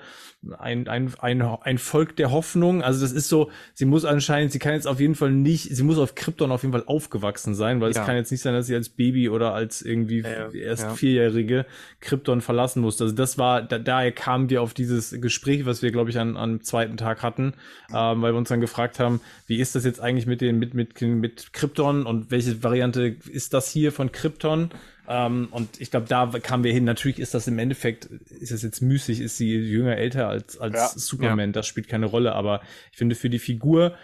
ein, 0.59 0.89
ein, 0.89 1.13
ein, 1.21 1.43
ein 1.43 1.79
Volk 1.79 2.17
der 2.17 2.31
Hoffnung. 2.31 2.83
Also 2.83 3.01
das 3.01 3.13
ist 3.13 3.29
so, 3.29 3.51
sie 3.75 3.85
muss 3.85 4.05
anscheinend, 4.05 4.53
sie 4.53 4.59
kann 4.59 4.75
jetzt 4.75 4.87
auf 4.87 5.01
jeden 5.01 5.15
Fall 5.15 5.31
nicht, 5.31 5.75
sie 5.75 5.83
muss 5.83 5.99
auf 5.99 6.15
Krypton 6.15 6.51
auf 6.53 6.63
jeden 6.63 6.73
Fall 6.73 6.85
aufgewachsen 6.87 7.55
sein, 7.55 7.81
weil 7.81 7.93
Ja. 7.93 8.01
es 8.01 8.07
kann 8.07 8.17
jetzt 8.17 8.31
nicht 8.31 8.41
sein, 8.43 8.55
dass 8.55 8.67
sie 8.67 8.75
als 8.75 8.89
Baby 8.89 9.29
oder 9.29 9.55
als 9.55 9.83
irgendwie 9.83 10.21
Ja, 10.21 10.51
erst 10.51 10.83
ja. 10.85 10.95
Vierjährige 10.95 11.67
Krypton 12.01 12.41
verlassen 12.41 12.81
musste. 12.81 13.05
Also 13.05 13.15
das 13.15 13.39
war, 13.39 13.63
da, 13.63 13.79
daher 13.79 14.13
kamen 14.13 14.51
wir 14.51 14.63
auf 14.63 14.75
dieses 14.75 15.21
Gespräch, 15.21 15.67
was 15.67 15.83
wir, 15.83 15.91
glaube 15.91 16.11
ich, 16.11 16.19
an, 16.19 16.37
am 16.37 16.63
zweiten 16.63 16.97
Tag 16.97 17.23
hatten, 17.23 17.55
ähm, 17.95 18.23
weil 18.23 18.33
wir 18.33 18.39
uns 18.39 18.49
dann 18.49 18.61
gefragt 18.61 19.01
haben, 19.01 19.21
wie 19.47 19.57
ist 19.59 19.75
das 19.75 19.85
jetzt 19.85 20.01
eigentlich 20.01 20.27
mit 20.27 20.41
den, 20.41 20.59
mit, 20.59 20.75
mit, 20.75 21.01
mit 21.01 21.53
Krypton 21.53 22.07
und 22.07 22.31
welche 22.31 22.63
Variante 22.63 23.17
ist 23.31 23.55
das 23.55 23.71
hier 23.71 23.93
von 23.93 24.13
Krypton? 24.13 24.71
Ähm, 25.09 25.49
und 25.51 25.81
ich 25.81 25.91
glaube, 25.91 26.07
da 26.07 26.27
kamen 26.27 26.65
wir 26.65 26.73
hin. 26.73 26.85
Natürlich 26.85 27.19
ist 27.19 27.33
das 27.35 27.47
im 27.49 27.59
Endeffekt, 27.59 28.05
ist 28.05 28.51
es 28.53 28.63
jetzt 28.63 28.83
müßig, 28.83 29.21
ist 29.21 29.39
sie 29.39 29.55
jünger, 29.57 29.97
älter 29.97 30.29
als, 30.29 30.59
als 30.59 30.75
Ja. 30.75 30.89
Superman. 30.95 31.53
Das 31.53 31.67
spielt 31.67 31.89
keine 31.89 32.07
Rolle. 32.07 32.35
Aber 32.35 32.61
ich 32.93 32.99
finde 32.99 33.15
für 33.15 33.31
die 33.31 33.39
Figur, 33.39 33.95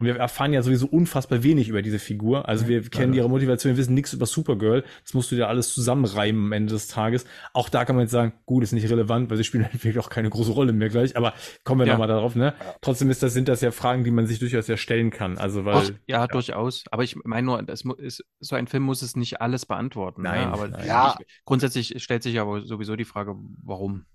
und 0.00 0.06
wir 0.06 0.16
erfahren 0.16 0.54
ja 0.54 0.62
sowieso 0.62 0.86
unfassbar 0.86 1.42
wenig 1.42 1.68
über 1.68 1.82
diese 1.82 1.98
Figur. 1.98 2.48
Also 2.48 2.68
wir 2.68 2.82
kennen 2.88 3.12
ihre 3.12 3.28
Motivation, 3.28 3.72
wir 3.72 3.76
wissen 3.76 3.92
nichts 3.92 4.14
über 4.14 4.24
Supergirl. 4.24 4.82
Das 5.04 5.12
musst 5.12 5.30
du 5.30 5.36
dir 5.36 5.46
alles 5.48 5.74
zusammenreimen 5.74 6.46
am 6.46 6.52
Ende 6.52 6.72
des 6.72 6.88
Tages. 6.88 7.26
Auch 7.52 7.68
da 7.68 7.84
kann 7.84 7.96
man 7.96 8.04
jetzt 8.04 8.12
sagen, 8.12 8.32
gut, 8.46 8.62
ist 8.62 8.72
nicht 8.72 8.88
relevant, 8.88 9.28
weil 9.28 9.36
sie 9.36 9.44
spielen 9.44 9.64
natürlich 9.72 9.98
auch 9.98 10.08
keine 10.08 10.30
große 10.30 10.52
Rolle 10.52 10.72
mehr 10.72 10.88
gleich. 10.88 11.18
Aber 11.18 11.34
kommen 11.64 11.80
wir 11.80 11.86
Ja. 11.86 11.92
nochmal 11.92 12.08
darauf, 12.08 12.34
ne? 12.34 12.54
Trotzdem 12.80 13.10
ist 13.10 13.22
das, 13.22 13.34
sind 13.34 13.46
das 13.48 13.60
ja 13.60 13.72
Fragen, 13.72 14.02
die 14.02 14.10
man 14.10 14.26
sich 14.26 14.38
durchaus 14.38 14.68
ja 14.68 14.78
stellen 14.78 15.10
kann. 15.10 15.36
Also 15.36 15.66
weil. 15.66 15.76
Ach, 15.76 15.90
ja, 16.06 16.26
durchaus. 16.26 16.84
Aber 16.90 17.04
ich 17.04 17.16
meine 17.24 17.44
nur, 17.46 17.62
das 17.62 17.84
ist, 17.98 18.24
so 18.40 18.56
ein 18.56 18.68
Film 18.68 18.84
muss 18.84 19.02
es 19.02 19.16
nicht 19.16 19.42
alles 19.42 19.66
beantworten. 19.66 20.22
Nein, 20.22 20.46
ne? 20.48 20.52
aber 20.54 20.68
nein. 20.68 20.86
Ja. 20.86 21.14
Ich, 21.20 21.26
grundsätzlich 21.44 22.02
stellt 22.02 22.22
sich 22.22 22.40
aber 22.40 22.62
sowieso 22.62 22.96
die 22.96 23.04
Frage, 23.04 23.34
warum? 23.62 24.06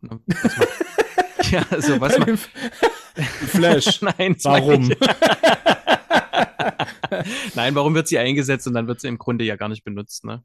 Ne? 0.00 0.20
Ja, 1.50 1.62
also 1.70 2.00
was 2.00 2.18
macht 2.18 2.48
Flash. 3.14 4.02
Nein, 4.02 4.34
das 4.34 4.44
Warum? 4.44 4.88
Nein, 7.54 7.74
warum 7.74 7.94
wird 7.94 8.08
sie 8.08 8.18
eingesetzt 8.18 8.66
und 8.66 8.74
dann 8.74 8.88
wird 8.88 9.00
sie 9.00 9.08
im 9.08 9.18
Grunde 9.18 9.44
ja 9.44 9.56
gar 9.56 9.68
nicht 9.68 9.84
benutzt, 9.84 10.24
ne? 10.24 10.42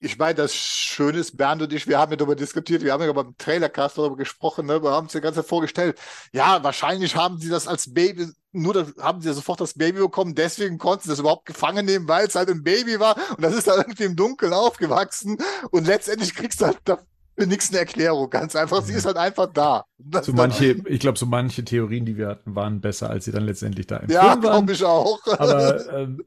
Ich 0.00 0.16
meine, 0.16 0.36
das 0.36 0.54
Schöne 0.54 1.18
ist, 1.18 1.36
Bernd 1.36 1.60
und 1.60 1.72
ich, 1.72 1.88
wir 1.88 1.98
haben 1.98 2.12
ja 2.12 2.16
darüber 2.16 2.36
diskutiert, 2.36 2.84
wir 2.84 2.92
haben 2.92 3.02
ja 3.02 3.12
beim 3.12 3.36
Trailercast 3.36 3.98
darüber 3.98 4.16
gesprochen, 4.16 4.66
ne? 4.66 4.80
wir 4.80 4.92
haben 4.92 5.06
uns 5.06 5.12
ja 5.12 5.18
ganz 5.18 5.36
vorgestellt, 5.44 5.98
ja, 6.32 6.62
wahrscheinlich 6.62 7.16
haben 7.16 7.40
sie 7.40 7.48
das 7.48 7.66
als 7.66 7.92
Baby, 7.92 8.28
nur 8.52 8.74
da 8.74 8.86
haben 9.02 9.20
sie 9.20 9.26
ja 9.26 9.34
sofort 9.34 9.60
das 9.60 9.74
Baby 9.74 9.98
bekommen, 9.98 10.36
deswegen 10.36 10.78
konnten 10.78 11.02
sie 11.02 11.08
das 11.08 11.18
überhaupt 11.18 11.46
gefangen 11.46 11.84
nehmen, 11.84 12.06
weil 12.06 12.28
es 12.28 12.36
halt 12.36 12.48
ein 12.48 12.62
Baby 12.62 13.00
war 13.00 13.16
und 13.30 13.42
das 13.42 13.56
ist 13.56 13.66
dann 13.66 13.80
irgendwie 13.80 14.04
im 14.04 14.14
Dunkeln 14.14 14.52
aufgewachsen 14.52 15.36
und 15.72 15.88
letztendlich 15.88 16.32
kriegst 16.32 16.60
du 16.60 16.66
halt 16.66 16.78
dafür 16.84 17.07
nichts 17.46 17.70
eine 17.70 17.78
Erklärung, 17.78 18.28
ganz 18.30 18.56
einfach, 18.56 18.82
sie 18.82 18.94
ist 18.94 19.06
halt 19.06 19.16
einfach 19.16 19.46
da. 19.52 19.84
Das, 19.98 20.26
So 20.26 20.32
manche, 20.32 20.76
ich 20.86 21.00
glaube, 21.00 21.18
so 21.18 21.26
manche 21.26 21.64
Theorien, 21.64 22.04
die 22.04 22.16
wir 22.16 22.28
hatten, 22.28 22.54
waren 22.54 22.80
besser, 22.80 23.10
als 23.10 23.24
sie 23.24 23.32
dann 23.32 23.44
letztendlich 23.44 23.86
da 23.86 23.98
im 23.98 24.10
ja, 24.10 24.32
Film 24.32 24.42
waren. 24.44 24.66
glaube 24.66 24.72
ich 24.72 24.84
auch. 24.84 25.18
Aber 25.38 25.92
ähm, 25.94 26.24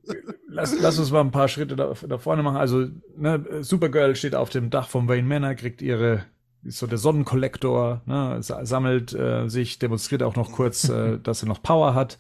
lass, 0.48 0.74
lass 0.80 1.00
uns 1.00 1.12
mal 1.12 1.22
ein 1.22 1.32
paar 1.32 1.48
Schritte 1.48 1.76
da, 1.76 1.94
da 2.08 2.18
vorne 2.18 2.44
machen. 2.44 2.58
Also, 2.58 2.88
ne, 3.18 3.46
Supergirl 3.62 4.16
steht 4.16 4.36
auf 4.36 4.50
dem 4.50 4.70
Dach 4.70 4.88
vom 4.90 5.08
Wayne 5.08 5.28
Manor, 5.28 5.56
kriegt 5.56 5.82
ihre, 5.82 6.26
ist 6.64 6.78
so 6.80 6.88
der 6.88 6.98
Sonnenkollektor, 6.98 8.02
ne, 8.06 8.38
sa- 8.44 8.66
sammelt 8.66 9.14
äh, 9.14 9.48
sich, 9.48 9.80
demonstriert 9.80 10.24
auch 10.24 10.36
noch 10.36 10.52
kurz, 10.52 10.90
äh, 10.90 11.18
dass 11.24 11.40
sie 11.40 11.48
noch 11.48 11.62
Power 11.64 11.94
hat. 11.96 12.18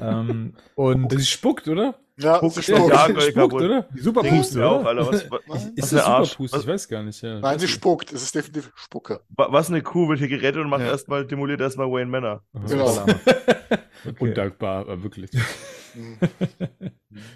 Ähm, 0.00 0.54
und 0.74 1.12
Sie 1.12 1.24
spuckt, 1.24 1.68
oder? 1.68 1.94
Ja, 2.18 2.36
spuckt. 2.36 2.68
ja, 2.68 3.20
spuckt, 3.20 3.54
oder? 3.54 3.88
die 3.94 4.00
Superpuste, 4.00 4.66
auch, 4.66 4.80
oder? 4.80 4.88
Alter. 4.88 5.06
Was, 5.06 5.30
was, 5.30 5.64
Ist 5.64 5.70
was 5.70 5.74
das 5.76 5.90
der 5.90 6.06
Arsch? 6.06 6.28
Superpust? 6.30 6.54
Was, 6.54 6.60
Ich 6.62 6.66
weiß 6.68 6.88
gar 6.88 7.02
nicht. 7.02 7.22
Ja. 7.22 7.40
Nein, 7.40 7.58
sie 7.58 7.68
spuckt, 7.68 8.12
es 8.12 8.22
ist 8.22 8.34
definitiv 8.34 8.72
Spucke. 8.74 9.20
wa- 9.36 9.48
was 9.50 9.68
eine 9.70 9.82
Kuh 9.82 10.08
wird 10.08 10.18
hier 10.18 10.28
gerettet 10.28 10.62
und 10.62 10.68
macht 10.70 10.82
Ja. 10.82 10.88
erstmal, 10.88 11.26
demoliert 11.26 11.60
erstmal 11.60 11.86
Wayne 11.90 12.10
Manor. 12.10 12.42
Genau. 12.66 13.06
Okay. 14.06 14.28
Undankbar, 14.30 14.82
aber 14.82 15.02
wirklich. 15.02 15.28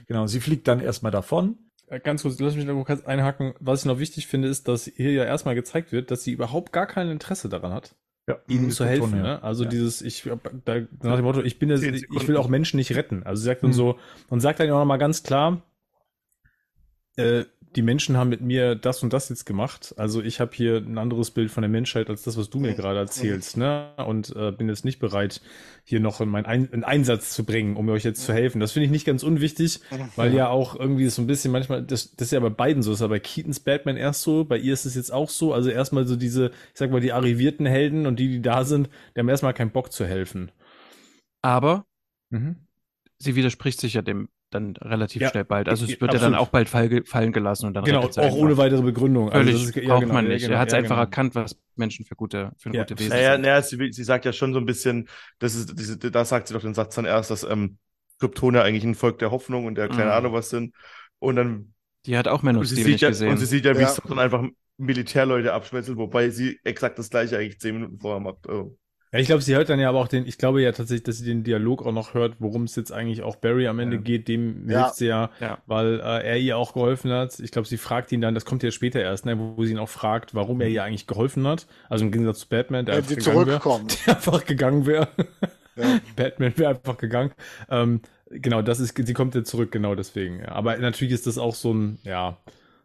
Genau, 0.07 0.26
sie 0.26 0.41
fliegt 0.41 0.68
dann 0.68 0.80
erstmal 0.80 1.12
davon. 1.12 1.59
Äh, 1.89 2.01
Ganz 2.01 2.22
kurz, 2.22 2.39
lass 2.39 2.55
mich 2.55 2.64
noch 2.64 2.85
kurz 2.85 3.05
einhaken. 3.05 3.55
Was 3.61 3.80
ich 3.80 3.87
noch 3.87 3.99
wichtig 3.99 4.26
finde, 4.26 4.49
ist, 4.49 4.68
dass 4.68 4.85
hier 4.85 5.12
ja 5.12 5.24
erstmal 5.24 5.55
gezeigt 5.55 5.93
wird, 5.93 6.11
dass 6.11 6.22
sie 6.22 6.33
überhaupt 6.33 6.72
gar 6.72 6.87
kein 6.87 7.09
Interesse 7.11 7.49
daran 7.49 7.72
hat, 7.72 7.95
Ja, 8.29 8.37
ihnen 8.47 8.70
zu 8.70 8.85
helfen. 8.85 9.16
ja. 9.16 9.23
Ne? 9.23 9.43
Also 9.43 9.64
Ja. 9.64 9.70
dieses, 9.70 10.01
ich 10.01 10.23
da, 10.64 10.81
nach 11.03 11.16
dem 11.16 11.25
Motto, 11.25 11.43
ich 11.43 11.59
bin 11.59 11.70
jetzt, 11.70 11.83
ich 11.83 12.29
will 12.29 12.37
auch 12.37 12.49
Menschen 12.49 12.77
nicht 12.77 12.95
retten. 12.95 13.25
Also 13.25 13.41
sie 13.41 13.47
sagt 13.47 13.62
dann 13.64 13.70
Mhm. 13.70 13.75
so 13.75 13.99
und 14.29 14.41
sagt 14.41 14.61
dann 14.61 14.70
auch 14.70 14.79
noch 14.79 14.85
mal 14.85 14.97
ganz 14.99 15.23
klar, 15.25 15.62
äh, 17.16 17.45
die 17.77 17.83
Menschen 17.83 18.16
haben 18.16 18.29
mit 18.31 18.41
mir 18.41 18.75
das 18.75 19.03
und 19.03 19.12
das 19.12 19.29
jetzt 19.29 19.47
gemacht. 19.47 19.95
Also 19.97 20.23
ich 20.23 20.41
habe 20.41 20.53
hier 20.55 20.77
ein 20.77 20.99
anderes 20.99 21.31
Bild 21.31 21.51
von 21.51 21.62
der 21.62 21.70
Menschheit 21.70 22.11
als 22.11 22.23
das, 22.23 22.37
was 22.37 22.51
du 22.51 22.59
mir 22.61 22.75
gerade 22.75 22.99
erzählst, 22.99 23.57
ne? 23.57 23.93
Und 23.97 24.35
äh, 24.37 24.53
bin 24.53 24.68
jetzt 24.68 24.85
nicht 24.85 24.99
bereit, 24.99 25.41
hier 25.85 26.01
noch 26.01 26.20
meinen 26.25 26.47
Ein 26.47 26.73
einen 26.73 26.85
Einsatz 26.85 27.33
zu 27.33 27.45
bringen, 27.45 27.77
um 27.77 27.89
euch 27.89 28.05
jetzt 28.05 28.25
zu 28.25 28.33
helfen. 28.33 28.61
Das 28.61 28.73
finde 28.73 28.87
ich 28.87 28.91
nicht 28.93 29.05
ganz 29.07 29.23
unwichtig, 29.23 29.81
weil 30.16 30.33
ja 30.35 30.49
auch 30.49 30.79
irgendwie 30.79 31.09
so 31.09 31.23
ein 31.23 31.27
bisschen 31.27 31.53
manchmal, 31.53 31.83
das, 31.83 32.14
das 32.14 32.29
ist 32.29 32.33
ja 32.33 32.41
bei 32.41 32.51
beiden 32.51 32.83
so, 32.83 32.91
das 32.91 32.99
ist 32.99 33.03
ja 33.03 33.09
bei 33.09 33.20
Keatons 33.20 33.61
Batman 33.61 33.97
erst 33.97 34.23
so, 34.23 34.45
bei 34.45 34.59
ihr 34.59 34.73
ist 34.75 34.85
es 34.85 34.95
jetzt 34.95 35.12
auch 35.12 35.31
so. 35.31 35.53
Also 35.53 35.70
erstmal 35.70 36.07
so 36.07 36.16
diese, 36.16 36.47
ich 36.73 36.79
sag 36.79 36.91
mal, 36.91 37.01
die 37.01 37.12
arrivierten 37.12 37.66
Helden 37.66 38.07
und 38.07 38.18
die, 38.18 38.29
die 38.29 38.43
da 38.43 38.64
sind, 38.64 38.89
die 39.16 39.20
haben 39.20 39.29
erstmal 39.29 39.55
keinen 39.55 39.70
Bock 39.73 39.93
zu 39.93 40.05
helfen. 40.07 40.53
Aber 41.43 41.87
Mhm. 42.31 42.66
sie 43.18 43.35
widerspricht 43.35 43.81
sich 43.81 43.95
ja 43.95 44.03
dem 44.03 44.29
dann 44.55 44.76
relativ 44.76 45.22
Ja, 45.22 45.30
schnell 45.30 45.44
bald. 45.44 45.68
Also 45.68 45.84
es 45.84 45.92
ja, 45.92 46.00
wird 46.00 46.12
ja 46.14 46.18
dann 46.20 46.34
absolut. 46.34 46.48
auch 46.48 46.50
bald 46.53 46.68
fall, 46.68 47.03
fallen 47.05 47.32
gelassen 47.32 47.66
und 47.66 47.74
dann 47.74 47.84
Genau, 47.84 48.00
auch 48.00 48.16
einfach. 48.16 48.32
ohne 48.36 48.57
weitere 48.57 48.82
Begründung. 48.82 49.30
Also 49.30 49.38
Völlig, 49.50 49.53
das 49.66 49.70
ist- 49.70 49.76
ja, 49.76 49.88
braucht 49.88 50.00
genau, 50.03 50.14
man 50.14 50.24
ja, 50.26 50.32
nicht. 50.32 50.42
genau, 50.42 50.55
er 50.55 50.61
hat 50.61 50.68
es 50.68 50.72
ja, 50.72 50.78
einfach 50.78 50.90
genau. 50.96 51.00
erkannt, 51.03 51.34
was 51.34 51.57
Menschen 51.76 52.05
für 52.05 52.14
gute, 52.14 52.53
für 52.59 52.70
Ja. 52.74 52.82
gute 52.84 52.98
Wesen 52.98 53.11
Naja, 53.11 53.32
sind. 53.32 53.42
naja 53.42 53.62
sie, 53.62 53.92
sie 53.92 54.05
sagt 54.05 54.24
ja 54.24 54.32
schon 54.32 54.53
so 54.53 54.59
ein 54.59 54.66
bisschen, 54.66 55.09
das 55.38 55.55
ist, 55.55 55.78
diese, 55.78 55.96
da 55.98 56.24
sagt 56.24 56.48
sie 56.48 56.55
doch 56.55 56.61
den 56.62 56.74
Satz 56.74 56.94
dann 56.94 57.05
erst, 57.05 57.30
dass 57.30 57.42
ähm, 57.44 57.78
Kryptoner 58.20 58.62
eigentlich 58.62 58.84
ein 58.84 58.94
Volk 58.94 59.18
der 59.18 59.30
Hoffnung 59.30 59.66
und 59.66 59.74
der 59.76 59.88
keine 59.88 60.05
Mhm. 60.07 60.11
Ahnung 60.11 60.32
was 60.34 60.50
sind. 60.50 60.74
Und 61.18 61.36
dann 61.36 61.72
Die 62.07 62.16
hat 62.16 62.28
auch 62.28 62.42
Man 62.42 62.57
of 62.57 62.61
und 62.61 62.66
sie, 62.66 62.74
Steel 62.74 62.84
sieht 62.84 62.92
nicht 62.94 63.00
ja, 63.03 63.09
gesehen. 63.09 63.30
und 63.30 63.36
sie 63.38 63.46
sieht 63.46 63.64
ja, 63.64 63.76
wie 63.76 63.82
Ja. 63.82 63.88
es 63.88 64.00
dann 64.07 64.18
einfach 64.18 64.44
Militärleute 64.78 65.53
abschmettelt, 65.53 65.96
wobei 65.96 66.30
sie 66.30 66.59
exakt 66.64 66.98
das 66.98 67.11
gleiche 67.11 67.36
eigentlich 67.38 67.61
zehn 67.61 67.74
Minuten 67.74 67.98
vorher 68.00 68.20
macht. 68.20 68.48
Oh. 68.48 68.76
Ja, 69.13 69.19
ich 69.19 69.27
glaube, 69.27 69.43
sie 69.43 69.55
hört 69.55 69.69
dann 69.69 69.79
ja 69.79 69.91
aber 69.91 69.99
auch 70.01 70.09
den, 70.09 70.27
ich 70.27 70.39
glaube 70.39 70.63
ja 70.63 70.73
tatsächlich, 70.73 71.03
dass 71.03 71.19
sie 71.19 71.27
den 71.27 71.45
Dialog 71.45 71.85
auch 71.85 71.93
noch 71.93 72.15
hört, 72.15 72.37
worum 72.39 72.65
es 72.65 72.75
jetzt 72.77 72.93
eigentlich 72.93 73.23
auch 73.23 73.37
Barry 73.37 73.69
am 73.69 73.79
Ende 73.79 73.97
Ja. 73.97 74.03
geht, 74.03 74.27
dem 74.27 74.69
Ja. 74.71 74.85
hilft 74.85 74.97
sie 74.97 75.07
ja, 75.07 75.31
Ja. 75.39 75.59
weil 75.67 76.01
äh, 76.01 76.27
er 76.27 76.39
ihr 76.39 76.57
auch 76.57 76.73
geholfen 76.73 77.13
hat. 77.13 77.39
Ich 77.41 77.51
glaube, 77.51 77.69
sie 77.69 77.77
fragt 77.77 78.11
ihn 78.13 78.23
dann, 78.23 78.35
das 78.35 78.47
kommt 78.47 78.63
ja 78.63 78.71
später 78.71 79.01
erst, 79.03 79.27
ne, 79.27 79.39
wo, 79.39 79.57
wo 79.59 79.65
sie 79.65 79.73
ihn 79.73 79.79
auch 79.79 79.89
fragt, 79.91 80.35
warum 80.35 80.63
er 80.63 80.69
ihr 80.69 80.83
eigentlich 80.83 81.07
geholfen 81.07 81.47
hat. 81.47 81.67
Also 81.91 82.07
im 82.07 82.11
Gegensatz 82.11 82.39
zu 82.41 82.49
Batman, 82.49 82.87
der 82.87 82.97
einfach 82.97 83.11
gegangen 83.15 83.47
wäre. 83.47 83.61
zurückkommt. 83.61 83.99
Der 84.07 84.17
einfach 84.17 84.45
gegangen 84.47 84.87
wäre. 84.87 85.09
Batman 86.17 86.53
wäre 86.57 86.71
einfach 86.71 86.97
gegangen. 86.97 87.33
Ähm, 87.71 88.01
genau, 88.31 88.63
das 88.63 88.81
ist, 88.81 88.97
sie 88.97 89.13
kommt 89.15 89.35
ja 89.35 89.45
zurück, 89.45 89.73
genau 89.73 89.95
deswegen. 89.95 90.45
Aber 90.47 90.77
natürlich 90.79 91.13
ist 91.15 91.27
das 91.27 91.37
auch 91.39 91.55
so 91.55 91.73
ein, 91.75 91.99
ja, 92.05 92.39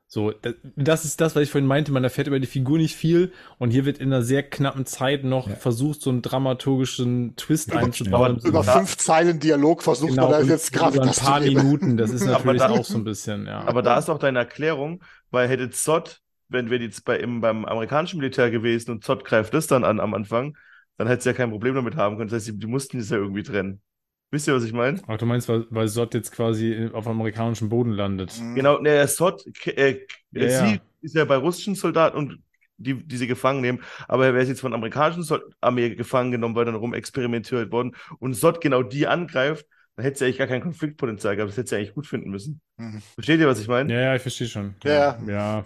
so, 0.09 0.33
das, 0.77 1.03
ist 1.03 1.19
das, 1.19 1.35
was 1.35 1.43
ich 1.43 1.51
vorhin 1.51 1.67
meinte, 1.67 1.91
man 1.91 2.03
erfährt 2.03 2.27
über 2.27 2.39
die 2.39 2.47
Figur 2.47 2.77
nicht 2.77 2.95
viel 2.95 3.33
und 3.57 3.71
hier 3.71 3.83
wird 3.85 3.97
in 3.97 4.13
einer 4.13 4.23
sehr 4.23 4.41
knappen 4.41 4.85
Zeit 4.85 5.25
noch 5.25 5.49
Ja. 5.49 5.55
versucht, 5.55 6.01
so 6.01 6.09
einen 6.09 6.21
dramaturgischen 6.21 7.35
Twist 7.35 7.69
Über- 7.71 7.79
einzubauen. 7.79 8.39
Über 8.43 8.63
fünf 8.63 8.95
Zeilen 8.97 9.39
Dialog 9.39 9.83
versucht 9.83 10.11
genau, 10.11 10.29
man 10.31 10.41
da 10.41 10.47
jetzt 10.47 10.69
über 10.73 10.79
Grafik 10.91 11.01
ein 11.01 11.11
paar 11.11 11.39
Minuten, 11.41 11.97
das 11.97 12.11
ist 12.11 12.21
Aber 12.27 12.53
natürlich 12.53 12.61
da- 12.61 12.69
auch 12.69 12.85
so 12.85 12.97
ein 12.97 13.03
bisschen, 13.03 13.45
ja. 13.47 13.61
Aber 13.67 13.81
da 13.81 13.97
ist 13.97 14.09
auch 14.09 14.17
deine 14.19 14.39
Erklärung, 14.39 15.03
weil 15.29 15.49
hätte 15.49 15.69
Zod, 15.71 16.21
wenn 16.47 16.69
wir 16.69 16.79
jetzt 16.79 17.03
bei, 17.03 17.17
im, 17.19 17.41
beim 17.41 17.65
amerikanischen 17.65 18.19
Militär 18.19 18.49
gewesen 18.49 18.91
und 18.91 19.03
Zod 19.03 19.25
greift 19.25 19.53
das 19.53 19.67
dann 19.67 19.83
an 19.83 19.99
am 19.99 20.13
Anfang, 20.13 20.55
dann 20.95 21.07
hätte 21.07 21.23
sie 21.23 21.29
ja 21.29 21.33
kein 21.33 21.49
Problem 21.51 21.75
damit 21.75 21.97
haben 21.97 22.15
können. 22.17 22.29
Das 22.29 22.37
heißt, 22.37 22.47
die, 22.47 22.57
die 22.57 22.67
mussten 22.67 22.97
es 22.99 23.09
ja 23.09 23.17
irgendwie 23.17 23.43
trennen. 23.43 23.81
Wisst 24.29 24.47
ihr, 24.47 24.53
was 24.53 24.63
ich 24.63 24.73
meine? 24.73 25.01
Ach, 25.07 25.17
du 25.17 25.25
meinst, 25.25 25.47
weil, 25.47 25.65
weil 25.69 25.87
Sott 25.87 26.13
jetzt 26.13 26.31
quasi 26.31 26.89
auf 26.91 27.07
amerikanischem 27.07 27.69
Boden 27.69 27.91
landet. 27.91 28.39
Mhm. 28.39 28.55
Genau, 28.55 28.79
ne, 28.79 29.07
Zod, 29.07 29.45
äh, 29.65 29.99
Ja, 30.31 30.49
sie 30.49 30.73
ja. 30.73 30.77
ist 31.01 31.15
ja 31.15 31.25
bei 31.25 31.37
russischen 31.37 31.75
Soldaten 31.75 32.17
und 32.17 32.39
die, 32.77 32.93
die 32.93 33.17
sie 33.17 33.27
gefangen 33.27 33.61
nehmen, 33.61 33.81
aber 34.07 34.27
er 34.27 34.33
wäre 34.33 34.45
jetzt 34.45 34.61
von 34.61 34.73
amerikanischen 34.73 35.23
Sol 35.23 35.49
Armee 35.61 35.95
gefangen 35.95 36.31
genommen, 36.31 36.55
weil 36.55 36.65
dann 36.65 36.75
rum 36.75 36.93
experimentiert 36.93 37.71
worden 37.71 37.95
und 38.19 38.35
Zod 38.35 38.61
genau 38.61 38.83
die 38.83 39.07
angreift, 39.07 39.65
dann 39.95 40.03
hätte 40.03 40.19
sie 40.19 40.25
eigentlich 40.25 40.37
gar 40.37 40.47
kein 40.47 40.61
Konfliktpotenzial 40.61 41.35
gehabt. 41.35 41.49
Das 41.49 41.57
hätte 41.57 41.69
sie 41.69 41.75
eigentlich 41.77 41.95
gut 41.95 42.05
finden 42.05 42.29
müssen. 42.29 42.61
Mhm. 42.77 43.01
Versteht 43.15 43.39
ihr, 43.39 43.47
was 43.47 43.59
ich 43.59 43.67
meine? 43.67 43.91
Ja, 43.91 43.99
ja, 44.01 44.15
ich 44.15 44.21
verstehe 44.21 44.47
schon. 44.47 44.75
Ja. 44.83 45.17
Ja. 45.25 45.65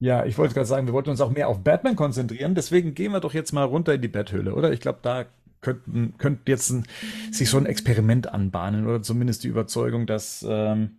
Ja, 0.00 0.26
ich 0.26 0.36
wollte 0.36 0.52
gerade 0.52 0.66
sagen, 0.66 0.86
wir 0.86 0.92
wollten 0.92 1.08
uns 1.08 1.20
auch 1.22 1.30
mehr 1.30 1.48
auf 1.48 1.62
Batman 1.64 1.96
konzentrieren, 1.96 2.54
deswegen 2.54 2.94
gehen 2.94 3.12
wir 3.12 3.20
doch 3.20 3.32
jetzt 3.32 3.52
mal 3.52 3.64
runter 3.64 3.94
in 3.94 4.02
die 4.02 4.08
Betthöhle, 4.08 4.54
oder? 4.54 4.72
Ich 4.72 4.80
glaube, 4.80 4.98
da 5.00 5.24
könnten, 5.64 6.14
könnte 6.18 6.50
jetzt 6.52 6.70
ein, 6.70 6.86
sich 7.32 7.50
so 7.50 7.56
ein 7.58 7.66
Experiment 7.66 8.28
anbahnen 8.28 8.86
oder 8.86 9.02
zumindest 9.02 9.42
die 9.42 9.48
Überzeugung, 9.48 10.06
dass 10.06 10.44
ähm, 10.48 10.98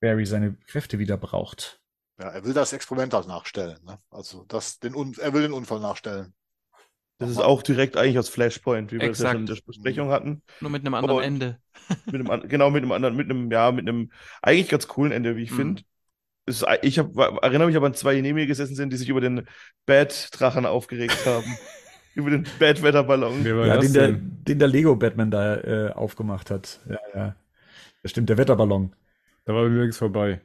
Barry 0.00 0.26
seine 0.26 0.54
Kräfte 0.68 0.98
wieder 1.00 1.16
braucht. 1.16 1.80
Ja, 2.20 2.28
er 2.28 2.44
will 2.44 2.54
das 2.54 2.72
Experiment 2.72 3.12
halt 3.12 3.26
nachstellen. 3.28 3.78
Ne? 3.84 3.98
Also 4.10 4.44
das, 4.48 4.78
den 4.78 4.94
Un 4.94 5.14
er 5.20 5.32
will 5.34 5.42
den 5.42 5.52
Unfall 5.52 5.80
nachstellen. 5.80 6.32
Das 7.18 7.30
ist 7.30 7.38
auch 7.38 7.62
direkt 7.62 7.96
eigentlich 7.96 8.18
aus 8.18 8.28
Flashpoint, 8.28 8.92
wie 8.92 9.00
wir 9.00 9.08
das 9.08 9.18
ja 9.20 9.30
schon 9.30 9.40
in 9.40 9.46
der 9.46 9.54
Exakt. 9.54 9.66
Besprechung 9.66 10.10
hatten. 10.10 10.42
Nur 10.60 10.70
mit 10.70 10.82
einem 10.84 10.92
anderen 10.94 11.16
Und- 11.16 11.22
Ende. 11.24 11.58
Mit 12.06 12.30
einem, 12.30 12.48
genau, 12.48 12.70
mit 12.70 12.82
einem 12.82 12.92
anderen, 12.92 13.16
mit 13.16 13.30
einem, 13.30 13.50
ja, 13.50 13.70
mit 13.72 13.86
einem 13.88 14.10
eigentlich 14.42 14.68
ganz 14.68 14.86
coolen 14.88 15.12
Ende, 15.12 15.36
wie 15.36 15.42
ich 15.44 15.50
Mhm. 15.52 15.56
finde. 15.56 15.82
Ist- 16.46 16.64
Ich 16.82 16.98
hab, 16.98 17.16
erinnere 17.16 17.66
mich 17.68 17.76
aber 17.76 17.86
an 17.86 17.94
zwei, 17.94 18.14
die 18.14 18.22
neben 18.22 18.36
mir 18.36 18.46
gesessen 18.46 18.74
sind, 18.76 18.92
die 18.92 18.96
sich 18.96 19.08
über 19.08 19.20
den 19.20 19.46
Bad-Drachen 19.86 20.66
aufgeregt 20.66 21.24
haben. 21.26 21.44
über 22.16 22.30
den 22.30 22.44
Bad-Wetterballon. 22.58 23.44
Ja, 23.44 23.76
den 23.78 23.92
der, 23.92 24.12
den 24.12 24.58
der 24.58 24.68
Lego 24.68 24.96
Batman 24.96 25.30
da 25.30 25.56
äh, 25.56 25.92
aufgemacht 25.92 26.50
hat. 26.50 26.80
Ja, 26.88 26.98
ja. 27.14 27.36
Das 28.02 28.10
stimmt, 28.10 28.28
der 28.28 28.38
Wetterballon. 28.38 28.92
Da 29.44 29.54
war 29.54 29.68
nichts 29.68 29.98
vorbei. 29.98 30.40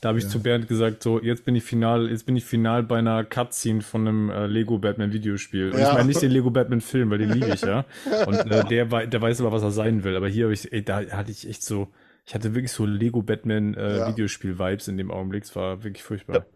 Da 0.00 0.08
habe 0.08 0.18
ich 0.18 0.24
Ja. 0.24 0.30
zu 0.30 0.42
Bernd 0.42 0.66
gesagt, 0.66 1.02
so, 1.02 1.20
jetzt 1.20 1.44
bin 1.44 1.54
ich 1.54 1.62
final, 1.62 2.10
jetzt 2.10 2.26
bin 2.26 2.34
ich 2.36 2.44
final 2.44 2.82
bei 2.82 2.98
einer 2.98 3.22
Cutscene 3.24 3.82
von 3.82 4.00
einem 4.08 4.30
äh, 4.30 4.46
Lego 4.46 4.78
Batman 4.78 5.12
Videospiel. 5.12 5.70
Und 5.70 5.78
Ja. 5.78 5.88
ich 5.90 5.94
meine 5.94 6.06
nicht 6.08 6.20
den 6.20 6.32
Lego 6.32 6.50
Batman 6.50 6.80
Film, 6.80 7.10
weil 7.10 7.18
den 7.18 7.30
liebe 7.30 7.46
ich, 7.54 7.60
ja. 7.62 7.84
Und 8.26 8.34
äh, 8.50 8.64
der, 8.64 8.84
der 9.06 9.22
weiß 9.22 9.40
aber, 9.40 9.52
was 9.52 9.62
er 9.62 9.70
sein 9.70 10.02
will. 10.02 10.16
Aber 10.16 10.28
hier 10.28 10.44
habe 10.46 10.54
ich, 10.54 10.72
ey, 10.72 10.82
da 10.84 11.02
hatte 11.12 11.30
ich 11.30 11.48
echt 11.48 11.62
so, 11.62 11.86
ich 12.26 12.34
hatte 12.34 12.52
wirklich 12.54 12.72
so 12.72 12.84
Lego 12.84 13.22
Batman 13.22 13.74
äh, 13.74 13.98
Ja. 13.98 14.08
Videospiel-Vibes 14.08 14.88
in 14.88 14.96
dem 14.96 15.12
Augenblick. 15.12 15.44
Es 15.44 15.54
war 15.54 15.84
wirklich 15.84 16.02
furchtbar. 16.02 16.46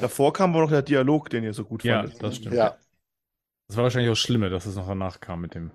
Davor 0.00 0.32
kam 0.32 0.52
aber 0.52 0.62
noch 0.62 0.70
der 0.70 0.80
Dialog, 0.82 1.28
den 1.28 1.44
ihr 1.44 1.52
so 1.52 1.64
gut 1.64 1.84
Ja, 1.84 2.00
fandet. 2.00 2.22
das 2.22 2.36
stimmt. 2.36 2.54
Ja, 2.54 2.74
Das 3.66 3.76
war 3.76 3.84
wahrscheinlich 3.84 4.10
auch 4.10 4.16
schlimmer, 4.16 4.50
dass 4.50 4.66
es 4.66 4.76
noch 4.76 4.86
danach 4.86 5.20
kam 5.20 5.40
mit 5.40 5.54
dem 5.54 5.72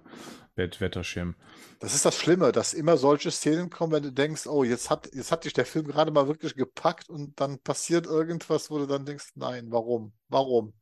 Wetterschirm. 0.56 1.36
das 1.80 1.96
ist 1.96 2.06
das 2.06 2.18
Schlimme, 2.18 2.52
dass 2.52 2.74
immer 2.74 2.98
solche 2.98 3.32
Szenen 3.32 3.70
kommen, 3.70 3.94
wenn 3.94 4.04
du 4.04 4.12
denkst, 4.12 4.46
oh, 4.46 4.64
jetzt 4.64 4.90
hat, 4.90 5.10
jetzt 5.14 5.32
hat 5.32 5.46
dich 5.46 5.54
der 5.54 5.66
Film 5.66 5.88
gerade 5.88 6.12
mal 6.12 6.28
wirklich 6.28 6.56
gepackt 6.56 7.10
und 7.10 7.40
dann 7.40 7.60
passiert 7.60 8.06
irgendwas, 8.06 8.70
wo 8.70 8.78
du 8.78 8.86
dann 8.86 9.06
denkst, 9.06 9.30
nein, 9.36 9.68
warum? 9.70 10.14
Warum? 10.28 10.74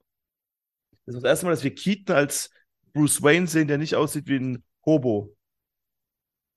Das 1.06 1.16
ist 1.16 1.24
das 1.24 1.30
erste 1.30 1.46
Mal, 1.46 1.52
dass 1.52 1.64
wir 1.64 1.76
Keaton 1.76 2.16
als 2.16 2.50
Bruce 2.94 3.22
Wayne 3.22 3.48
sehen, 3.48 3.68
der 3.68 3.78
nicht 3.78 3.96
aussieht 3.96 4.28
wie 4.28 4.38
ein 4.38 4.64
Hobo. 4.86 5.36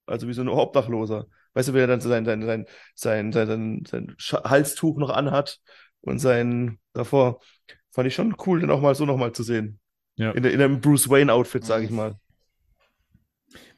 Also 0.07 0.27
wie 0.27 0.33
so 0.33 0.41
ein 0.41 0.49
Obdachloser. 0.49 1.27
Weißt 1.53 1.69
du, 1.69 1.75
wie 1.75 1.79
er 1.79 1.87
dann 1.87 2.01
sein, 2.01 2.25
sein, 2.25 2.43
sein, 2.43 2.67
sein, 2.95 3.33
sein, 3.33 3.85
sein, 3.87 4.17
Halstuch 4.45 4.99
noch 4.99 5.11
anhat 5.11 5.61
und 6.01 6.19
sein 6.19 6.79
davor. 6.93 7.41
Fand 7.91 8.09
ich 8.09 8.15
schon 8.15 8.35
cool, 8.47 8.61
den 8.61 8.71
auch 8.71 8.81
mal 8.81 8.95
so 8.95 9.05
nochmal 9.05 9.33
zu 9.33 9.43
sehen. 9.43 9.80
Ja. 10.21 10.33
In, 10.33 10.45
in 10.45 10.61
einem 10.61 10.83
Bruce 10.83 11.09
Wayne-Outfit, 11.09 11.65
sage 11.65 11.87
ich 11.87 11.91
mal. 11.91 12.15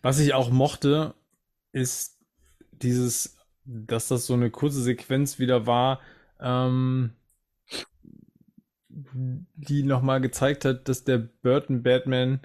Was 0.03 0.19
ich 0.19 0.35
auch 0.35 0.51
mochte, 0.51 1.15
ist 1.71 2.19
dieses, 2.73 3.37
dass 3.65 4.09
das 4.09 4.27
so 4.27 4.35
eine 4.35 4.51
kurze 4.51 4.83
Sequenz 4.83 5.39
wieder 5.39 5.67
war, 5.69 6.01
ähm, 6.41 7.13
die 8.89 9.85
nochmal 9.85 10.21
gezeigt 10.21 10.65
hat, 10.65 10.89
dass 10.89 11.05
der 11.05 11.19
Burton 11.19 11.85
Batman 11.85 12.41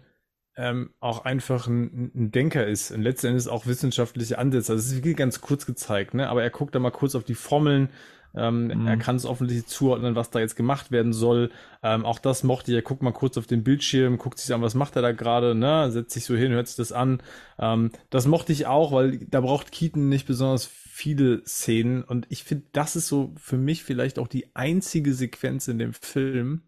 ähm, 0.56 0.92
auch 1.00 1.26
einfach 1.26 1.66
ein, 1.66 2.12
ein 2.14 2.32
Denker 2.32 2.68
ist 2.68 2.92
und 2.92 3.02
letzten 3.02 3.28
Endes 3.28 3.48
auch 3.48 3.66
wissenschaftliche 3.66 4.38
Ansätze. 4.38 4.74
Also 4.74 4.86
es 4.86 4.92
ist 4.92 4.98
wirklich 4.98 5.18
ganz 5.18 5.42
kurz 5.42 5.66
gezeigt, 5.66 6.14
ne? 6.14 6.30
Aber 6.30 6.44
er 6.44 6.52
guckt 6.52 6.76
da 6.76 6.80
mal 6.80 6.92
kurz 6.92 7.16
auf 7.16 7.24
die 7.24 7.36
Formeln. 7.36 7.90
Ähm, 8.38 8.68
Mhm. 8.68 8.88
Er 8.88 8.98
kann 8.98 9.16
es 9.16 9.26
offensichtlich 9.26 9.68
zuordnen, 9.68 10.16
was 10.16 10.30
da 10.30 10.40
jetzt 10.40 10.56
gemacht 10.56 10.92
werden 10.92 11.14
soll. 11.14 11.52
Ähm, 11.84 12.06
auch 12.06 12.20
das 12.20 12.44
mochte 12.44 12.72
ich. 12.72 12.76
Er 12.76 12.82
guckt 12.84 13.02
mal 13.04 13.12
kurz 13.12 13.38
auf 13.38 13.48
den 13.48 13.64
Bildschirm, 13.64 14.18
guckt 14.18 14.40
sich 14.40 14.54
an, 14.54 14.62
was 14.62 14.76
macht 14.76 14.96
er 14.96 15.02
da 15.02 15.12
gerade, 15.12 15.56
ne? 15.56 15.92
Setzt 15.92 16.14
sich 16.14 16.26
so 16.26 16.36
hin, 16.36 16.52
hört 16.52 16.68
sich 16.68 16.78
das 16.78 16.92
an. 16.92 17.22
Ähm, 17.60 17.92
das 18.10 18.28
mochte 18.28 18.54
ich 18.54 18.68
auch, 18.68 18.92
weil 18.92 19.20
da 19.30 19.42
braucht 19.42 19.72
Keaton 19.72 20.10
nicht 20.10 20.28
besonders 20.28 20.66
viele 20.66 21.44
Szenen. 21.46 22.04
Und 22.04 22.26
ich 22.30 22.44
finde, 22.44 22.66
das 22.74 22.96
ist 22.96 23.08
so 23.08 23.34
für 23.38 23.58
mich 23.58 23.84
vielleicht 23.84 24.20
auch 24.20 24.28
die 24.28 24.56
einzige 24.56 25.14
Sequenz 25.14 25.68
in 25.68 25.80
dem 25.80 25.94
Film, 25.94 26.64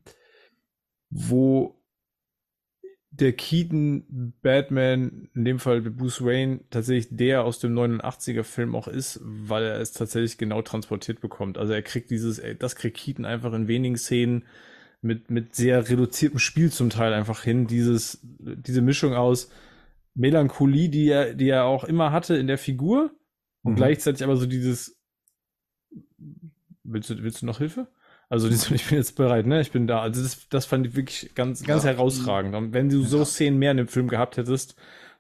wo 1.10 1.79
der 3.12 3.34
Keaton 3.34 4.34
Batman, 4.42 5.30
in 5.34 5.46
dem 5.46 5.60
Fall 5.60 5.82
Bruce 5.82 6.24
Wayne, 6.24 6.62
tatsächlich 6.70 7.08
der 7.12 7.44
aus 7.44 7.60
dem 7.60 7.74
89er 7.74 8.44
Film 8.44 8.76
auch 8.76 8.88
ist, 8.88 9.20
weil 9.24 9.64
er 9.64 9.80
es 9.80 9.94
tatsächlich 9.94 10.38
genau 10.38 10.62
transportiert 10.62 11.20
bekommt. 11.20 11.58
Also 11.58 11.74
er 11.74 11.82
kriegt 11.82 12.12
dieses, 12.12 12.40
ey, 12.40 12.56
das 12.56 12.76
kriegt 12.76 12.98
Keaton 12.98 13.26
einfach 13.26 13.54
in 13.54 13.68
wenigen 13.68 13.98
Szenen 13.98 14.46
mit, 15.02 15.32
mit 15.32 15.56
sehr 15.56 15.90
reduziertem 15.90 16.40
Spiel 16.40 16.72
zum 16.72 16.90
Teil 16.90 17.14
einfach 17.14 17.44
hin. 17.44 17.68
Dieses, 17.68 18.20
diese 18.24 18.82
Mischung 18.82 19.14
aus 19.14 19.50
Melancholie, 20.14 20.90
die 20.90 21.10
er, 21.10 21.34
die 21.34 21.50
er 21.50 21.66
auch 21.66 21.86
immer 21.86 22.12
hatte 22.12 22.36
in 22.36 22.48
der 22.48 22.58
Figur 22.58 23.12
und 23.64 23.74
Mhm. 23.74 23.78
gleichzeitig 23.78 24.24
aber 24.24 24.38
so 24.38 24.46
dieses, 24.46 24.98
willst 26.84 27.10
du, 27.10 27.24
willst 27.24 27.42
du 27.42 27.46
noch 27.46 27.58
Hilfe? 27.58 27.88
Also 28.30 28.48
dieses, 28.50 28.70
ich 28.72 28.86
bin 28.88 28.98
jetzt 28.98 29.16
bereit, 29.16 29.46
ne? 29.48 29.60
Ich 29.62 29.72
bin 29.72 29.88
da. 29.88 30.02
Also 30.02 30.22
das, 30.22 30.48
das 30.50 30.66
fand 30.66 30.86
ich 30.88 30.96
wirklich 30.96 31.32
ganz, 31.36 31.64
ganz 31.64 31.84
Ja. 31.84 31.92
herausragend. 31.92 32.56
Und 32.56 32.74
wenn 32.74 32.90
du 32.90 33.04
so 33.04 33.20
Ja. 33.20 33.26
Szenen 33.26 33.58
mehr 33.60 33.72
in 33.72 33.78
dem 33.78 33.88
Film 33.88 34.08
gehabt 34.08 34.38
hättest, 34.38 34.76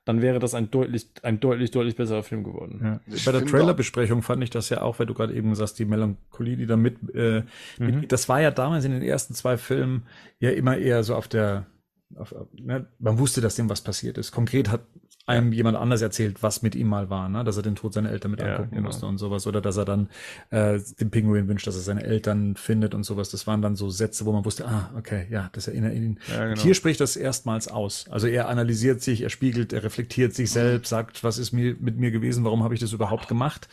dann 0.05 0.21
wäre 0.21 0.39
das 0.39 0.55
ein 0.55 0.71
deutlich, 0.71 1.07
ein 1.23 1.39
deutlich, 1.39 1.71
deutlich 1.71 1.95
besserer 1.95 2.23
Film 2.23 2.43
geworden. 2.43 2.79
Ja. 3.07 3.15
Bei 3.25 3.31
der 3.31 3.45
Trailerbesprechung 3.45 4.21
fand 4.23 4.41
ich 4.43 4.49
das 4.49 4.69
ja 4.69 4.81
auch, 4.81 4.97
weil 4.97 5.05
du 5.05 5.13
gerade 5.13 5.33
eben 5.33 5.53
sagst, 5.53 5.77
die 5.77 5.85
Melancholie, 5.85 6.55
die 6.57 6.65
da 6.65 6.77
mit, 6.77 6.97
äh, 7.13 7.43
Mhm. 7.77 7.85
mit, 7.85 8.11
das 8.11 8.27
war 8.29 8.41
ja 8.41 8.49
damals 8.49 8.85
in 8.85 8.91
den 8.91 9.03
ersten 9.03 9.33
zwei 9.35 9.57
Filmen 9.57 10.03
ja 10.39 10.49
immer 10.51 10.77
eher 10.77 11.03
so 11.03 11.15
auf 11.15 11.27
der, 11.27 11.67
auf- 12.15 12.33
ne? 12.53 12.87
man 12.97 13.19
wusste, 13.19 13.41
dass 13.41 13.55
dem 13.55 13.69
was 13.69 13.81
passiert 13.81 14.17
ist. 14.17 14.31
Konkret 14.31 14.69
hat 14.71 14.81
einem 15.25 15.51
jemand 15.53 15.77
anders 15.77 16.01
erzählt, 16.01 16.41
was 16.41 16.63
mit 16.63 16.73
ihm 16.73 16.87
mal 16.87 17.09
war, 17.11 17.29
ne? 17.29 17.43
dass 17.43 17.55
er 17.55 17.61
den 17.61 17.75
Tod 17.75 17.93
seiner 17.93 18.09
Eltern 18.09 18.31
mit 18.31 18.39
Ja, 18.39 18.55
angucken 18.55 18.75
genau. 18.75 18.87
musste 18.87 19.05
und 19.05 19.19
sowas, 19.19 19.45
oder 19.45 19.61
dass 19.61 19.77
er 19.77 19.85
dann 19.85 20.09
äh, 20.49 20.79
dem 20.99 21.11
Pinguin 21.11 21.47
wünscht, 21.47 21.67
dass 21.67 21.75
er 21.75 21.81
seine 21.81 22.03
Eltern 22.03 22.55
findet 22.55 22.95
und 22.95 23.03
sowas. 23.03 23.29
Das 23.29 23.45
waren 23.45 23.61
dann 23.61 23.75
so 23.75 23.89
Sätze, 23.91 24.25
wo 24.25 24.31
man 24.31 24.43
wusste, 24.43 24.67
ah, 24.67 24.91
okay, 24.97 25.27
ja, 25.29 25.49
das 25.53 25.67
erinnert 25.67 25.93
ihn. 25.93 26.19
Ja, 26.27 26.47
genau. 26.47 26.61
Hier 26.61 26.73
spricht 26.73 26.99
das 26.99 27.15
erstmals 27.15 27.67
aus. 27.67 28.07
Also 28.09 28.25
er 28.25 28.49
analysiert 28.49 29.01
sich, 29.01 29.21
er 29.21 29.29
spiegelt, 29.29 29.71
er 29.71 29.83
reflektiert 29.83 30.33
sich 30.33 30.49
selbst, 30.49 30.89
sagt, 30.89 31.23
was 31.23 31.37
ist 31.37 31.51
mir 31.51 31.75
mit 31.79 31.97
mir 31.97 32.09
gewesen, 32.09 32.43
warum 32.43 32.63
habe 32.63 32.73
ich 32.73 32.79
das 32.79 32.91
überhaupt 32.93 33.27
gemacht? 33.27 33.67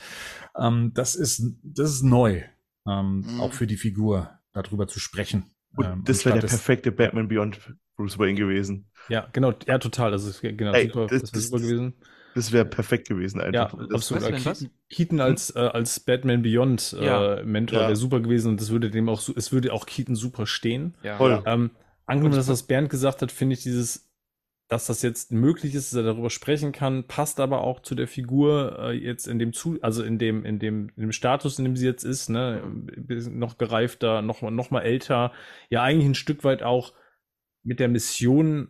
Ähm, 0.59 0.93
das 0.95 1.15
ist 1.15 1.43
das 1.63 1.91
ist 1.91 2.03
neu, 2.03 2.43
ähm, 2.87 3.25
Mhm. 3.27 3.41
auch 3.41 3.53
für 3.55 3.67
die 3.67 3.77
Figur 3.77 4.31
darüber 4.53 4.87
zu 4.89 5.01
sprechen. 5.01 5.45
Und 5.75 5.85
Ähm, 5.87 6.03
das 6.05 6.25
wäre 6.25 6.39
der 6.39 6.49
perfekte 6.49 6.93
Batman 6.93 7.29
Beyond 7.29 7.75
Bruce 7.97 8.19
Wayne 8.19 8.35
gewesen. 8.35 8.87
Ja, 9.09 9.27
genau, 9.33 9.53
ja, 9.67 9.79
total. 9.79 10.11
Das 10.11 10.25
ist 10.25 10.41
genau 10.43 10.73
Ey, 10.73 10.87
super, 10.89 11.07
das- 11.07 11.23
das, 11.23 11.33
wäre 11.33 11.33
das- 11.33 11.45
super 11.49 11.61
gewesen. 11.63 11.95
Das 12.35 12.53
wäre 12.53 12.67
perfekt 12.67 13.09
gewesen 13.09 13.39
Ja, 13.41 13.47
einfach. 13.65 13.79
das, 13.79 13.91
absolut. 14.13 14.25
Ke- 14.25 14.45
was? 14.45 14.67
Keaton 14.91 15.21
als, 15.21 15.57
äh, 15.57 15.59
als 15.61 15.99
Batman 16.01 16.43
Beyond 16.43 16.95
äh, 17.01 17.07
Ja. 17.07 17.43
Mentor 17.43 17.79
Ja. 17.81 17.87
wäre 17.87 17.97
super 17.97 18.21
gewesen 18.21 18.49
und 18.51 18.61
das 18.61 18.69
würde 18.69 18.91
dem 18.91 19.09
auch, 19.09 19.23
es 19.35 19.53
würde 19.53 19.73
auch 19.73 19.87
Keaton 19.87 20.15
super 20.17 20.47
stehen. 20.47 20.95
Ja. 21.03 21.17
Voll. 21.17 21.43
Ähm, 21.47 21.71
angenommen, 22.05 22.37
dass 22.37 22.49
was 22.49 22.65
Bernd 22.65 22.91
gesagt 22.91 23.23
hat, 23.23 23.33
finde 23.33 23.55
ich 23.55 23.63
dieses, 23.63 24.11
dass 24.69 24.85
das 24.85 25.01
jetzt 25.01 25.33
möglich 25.33 25.75
ist, 25.75 25.93
dass 25.95 25.97
er 25.97 26.03
darüber 26.03 26.29
sprechen 26.29 26.73
kann, 26.73 27.05
passt 27.05 27.41
aber 27.41 27.63
auch 27.63 27.81
zu 27.81 27.95
der 27.95 28.07
Figur 28.07 28.77
äh, 28.81 28.93
jetzt 28.93 29.27
in 29.29 29.39
dem 29.39 29.55
zu, 29.55 29.79
also 29.81 30.03
in 30.03 30.19
dem, 30.19 30.45
in 30.45 30.59
dem, 30.59 30.91
in 30.95 31.03
dem 31.05 31.13
Status, 31.13 31.59
in 31.59 31.65
dem 31.65 31.77
sie 31.77 31.87
jetzt 31.87 32.05
ist, 32.05 32.29
ne, 32.29 32.61
noch 33.31 33.57
gereifter, 33.57 34.21
noch, 34.21 34.43
mal- 34.43 34.51
noch 34.51 34.71
mal 34.71 34.83
älter, 34.83 35.33
ja 35.71 35.83
eigentlich 35.83 36.07
ein 36.11 36.15
Stück 36.15 36.45
weit 36.45 36.63
auch 36.63 36.93
mit 37.67 37.81
der 37.81 37.89
Mission 37.89 38.69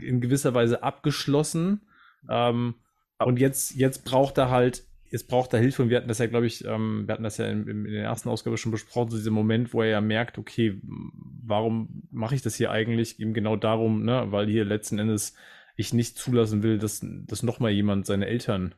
in 0.00 0.20
gewisser 0.20 0.54
Weise 0.54 0.82
abgeschlossen. 0.82 1.82
Ähm, 2.28 2.74
Und 3.20 3.38
jetzt, 3.38 3.74
jetzt 3.74 4.04
braucht 4.04 4.38
er 4.38 4.50
halt, 4.50 4.84
jetzt 5.10 5.28
braucht 5.28 5.52
er 5.52 5.60
Hilfe 5.60 5.82
und 5.82 5.90
wir 5.90 5.96
hatten 5.96 6.08
das 6.08 6.18
ja, 6.18 6.26
glaube 6.26 6.46
ich, 6.46 6.64
ähm, 6.64 7.06
wir 7.06 7.12
hatten 7.14 7.22
das 7.24 7.38
ja 7.38 7.46
in, 7.46 7.66
in, 7.66 7.84
der 7.84 8.04
ersten 8.04 8.28
Ausgabe 8.28 8.56
schon 8.58 8.72
besprochen, 8.72 9.10
so 9.10 9.16
dieser 9.16 9.30
Moment, 9.30 9.72
wo 9.72 9.82
er 9.82 9.88
ja 9.88 10.00
merkt, 10.00 10.38
okay, 10.38 10.80
warum 10.82 12.02
mache 12.10 12.34
ich 12.34 12.42
das 12.42 12.54
hier 12.56 12.70
eigentlich? 12.70 13.18
Eben 13.20 13.32
genau 13.34 13.56
darum, 13.56 14.04
ne, 14.04 14.26
weil 14.30 14.46
hier 14.48 14.64
letzten 14.64 14.98
Endes 14.98 15.34
ich 15.76 15.92
nicht 15.94 16.18
zulassen 16.18 16.62
will, 16.62 16.78
dass, 16.78 17.04
dass 17.04 17.42
nochmal 17.42 17.70
jemand 17.70 18.04
seine 18.06 18.26
Eltern 18.26 18.74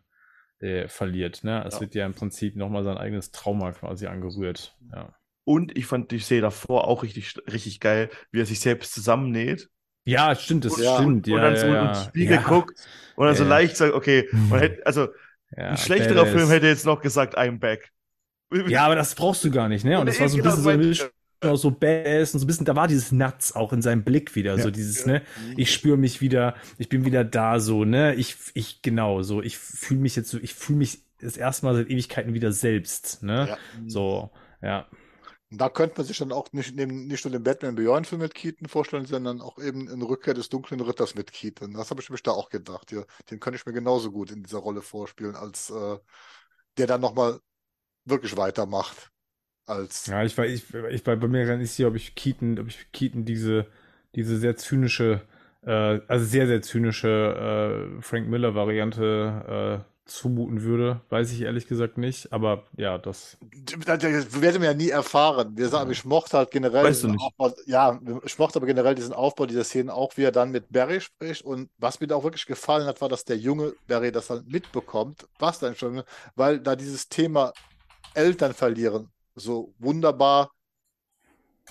äh, 0.60 0.86
verliert. 0.88 1.42
Ne? 1.44 1.64
Es 1.66 1.74
Ja. 1.74 1.80
wird 1.80 1.94
ja 1.94 2.06
im 2.06 2.14
Prinzip 2.14 2.56
nochmal 2.56 2.84
sein 2.84 2.98
eigenes 2.98 3.30
Trauma 3.32 3.72
quasi 3.72 4.06
angerührt. 4.06 4.76
Ja. 4.92 5.14
Und 5.44 5.76
ich 5.76 5.86
fand 5.86 6.10
die 6.12 6.18
Szene 6.20 6.42
davor 6.42 6.86
auch 6.88 7.02
richtig, 7.02 7.34
richtig 7.50 7.80
geil, 7.80 8.10
wie 8.32 8.40
er 8.40 8.46
sich 8.46 8.60
selbst 8.60 8.92
zusammennäht 8.94 9.68
Ja, 10.04 10.34
stimmt, 10.34 10.64
das 10.64 10.76
Ja, 10.76 10.84
stimmt. 10.86 11.26
und 11.28 11.40
Ja, 11.40 11.42
dann 11.42 11.56
so 11.56 11.74
ja, 11.74 11.74
in 11.74 11.80
den 11.80 11.94
Spiegel 11.94 12.40
ja. 12.40 12.40
guckt 12.40 12.88
und 13.14 13.26
dann 13.26 13.34
so 13.36 13.44
leicht 13.44 13.76
sagt, 13.76 13.94
okay, 13.94 14.28
Mhm. 14.32 14.48
man 14.48 14.60
hätte, 14.60 14.84
also 14.86 15.08
ein 15.68 15.76
schlechterer 15.76 16.26
badass. 16.26 16.26
Film 16.26 16.50
hätte 16.50 16.66
jetzt 16.66 16.86
noch 16.86 17.00
gesagt, 17.02 17.38
I'm 17.38 17.58
back. 17.58 17.90
Ja, 18.66 18.84
aber 18.86 18.94
das 18.94 19.14
brauchst 19.14 19.44
du 19.44 19.50
gar 19.50 19.68
nicht, 19.68 19.84
ne? 19.84 19.98
Und 20.00 20.06
das 20.06 20.20
war 20.20 20.28
so 20.28 20.36
ein 20.38 20.42
Genau, 20.42 20.56
bisschen 20.56 20.62
so, 20.62 20.76
Mischung 20.76 21.08
aus 21.42 21.62
so 21.62 21.70
Bass 21.70 22.34
und 22.34 22.40
so 22.40 22.44
ein 22.44 22.46
bisschen, 22.46 22.66
da 22.66 22.76
war 22.76 22.86
dieses 22.86 23.12
Nuts 23.12 23.54
auch 23.54 23.72
in 23.72 23.80
seinem 23.82 24.04
Blick 24.04 24.34
wieder, 24.34 24.58
so 24.58 24.70
dieses, 24.70 25.06
ne? 25.06 25.22
Ich 25.56 25.72
spüre 25.72 25.96
mich 25.96 26.20
wieder, 26.20 26.54
ich 26.78 26.88
bin 26.88 27.04
wieder 27.04 27.24
da, 27.24 27.60
so, 27.60 27.84
ne? 27.84 28.14
Ich, 28.14 28.36
ich, 28.54 28.82
genau, 28.82 29.22
so, 29.22 29.42
ich 29.42 29.56
fühle 29.58 30.00
mich 30.00 30.16
jetzt 30.16 30.30
so, 30.30 30.38
ich 30.38 30.54
fühle 30.54 30.78
mich 30.78 30.98
das 31.20 31.36
erste 31.36 31.66
Mal 31.66 31.74
seit 31.74 31.88
Ewigkeiten 31.88 32.34
wieder 32.34 32.52
selbst, 32.52 33.22
ne? 33.22 33.50
So, 33.86 34.30
ja. 34.62 34.86
Und 35.50 35.60
Da 35.60 35.68
könnte 35.68 35.96
man 35.98 36.06
sich 36.06 36.18
dann 36.18 36.32
auch 36.32 36.52
nicht, 36.52 36.76
neben, 36.76 37.06
nicht 37.06 37.24
nur 37.24 37.32
den 37.32 37.42
Batman 37.42 37.74
Beyond 37.74 38.06
Film 38.06 38.20
mit 38.22 38.34
Keaton 38.34 38.68
vorstellen, 38.68 39.06
sondern 39.06 39.40
auch 39.40 39.58
eben 39.58 39.88
in 39.88 40.02
Rückkehr 40.02 40.34
des 40.34 40.48
dunklen 40.48 40.80
Ritters 40.80 41.14
mit 41.16 41.32
Keaton. 41.32 41.74
Das 41.74 41.90
habe 41.90 42.00
ich 42.00 42.10
mich 42.10 42.22
da 42.22 42.30
auch 42.32 42.50
gedacht. 42.50 42.92
Ja, 42.92 43.04
den 43.30 43.40
könnte 43.40 43.58
ich 43.58 43.66
mir 43.66 43.72
genauso 43.72 44.12
gut 44.12 44.30
in 44.30 44.42
dieser 44.44 44.58
Rolle 44.58 44.82
vorspielen, 44.82 45.34
als 45.36 45.70
äh, 45.70 45.98
der 46.78 46.86
dann 46.86 47.00
nochmal 47.02 47.40
wirklich 48.04 48.36
weitermacht. 48.36 49.10
Als 49.66 50.06
Ja, 50.06 50.24
ich 50.24 50.36
war, 50.38 50.46
ich, 50.46 50.64
ich 50.74 51.06
war 51.06 51.16
bei 51.16 51.28
mir 51.28 51.44
gar 51.46 51.56
nicht 51.56 51.70
sicher, 51.72 51.88
ob 51.88 51.94
ich 51.96 52.14
Keaton, 52.14 52.58
ob 52.58 52.68
ich 52.68 52.90
Keaton 52.92 53.24
diese, 53.24 53.66
diese 54.14 54.38
sehr 54.38 54.56
zynische, 54.56 55.22
äh, 55.62 56.00
also 56.08 56.24
sehr, 56.24 56.46
sehr 56.46 56.62
zynische 56.62 57.98
äh, 57.98 58.02
Frank 58.02 58.28
Miller-Variante 58.28 59.84
äh, 59.86 59.99
zumuten 60.10 60.62
würde. 60.62 61.00
Weiß 61.08 61.32
ich 61.32 61.42
ehrlich 61.42 61.66
gesagt 61.66 61.98
nicht. 61.98 62.32
Aber 62.32 62.64
ja, 62.76 62.98
das. 62.98 63.38
Das 63.86 64.02
werden 64.40 64.60
wir 64.60 64.70
ja 64.70 64.74
nie 64.74 64.90
erfahren. 64.90 65.56
Wir 65.56 65.68
sagen, 65.68 65.90
ich 65.90 66.04
mochte 66.04 66.36
halt 66.36 66.50
generell 66.50 66.84
Weißt 66.84 67.02
du 67.02 67.08
diesen 67.08 67.16
nicht. 67.16 67.24
Aufbau, 67.38 67.54
ja, 67.66 68.00
ich 68.24 68.38
mochte 68.38 68.58
aber 68.58 68.66
generell 68.66 68.94
diesen 68.94 69.12
Aufbau 69.12 69.46
dieser 69.46 69.64
Szenen 69.64 69.90
auch, 69.90 70.16
wie 70.16 70.24
er 70.24 70.32
dann 70.32 70.50
mit 70.50 70.70
Barry 70.70 71.00
spricht. 71.00 71.42
Und 71.42 71.70
was 71.78 72.00
mir 72.00 72.06
da 72.06 72.16
auch 72.16 72.24
wirklich 72.24 72.46
gefallen 72.46 72.86
hat, 72.86 73.00
war, 73.00 73.08
dass 73.08 73.24
der 73.24 73.38
junge 73.38 73.74
Barry 73.86 74.12
das 74.12 74.30
halt 74.30 74.46
mitbekommt, 74.46 75.26
was 75.38 75.58
dann 75.58 75.76
schon, 75.76 76.02
weil 76.34 76.60
da 76.60 76.76
dieses 76.76 77.08
Thema 77.08 77.52
Eltern 78.14 78.54
verlieren 78.54 79.08
so 79.34 79.72
wunderbar 79.78 80.50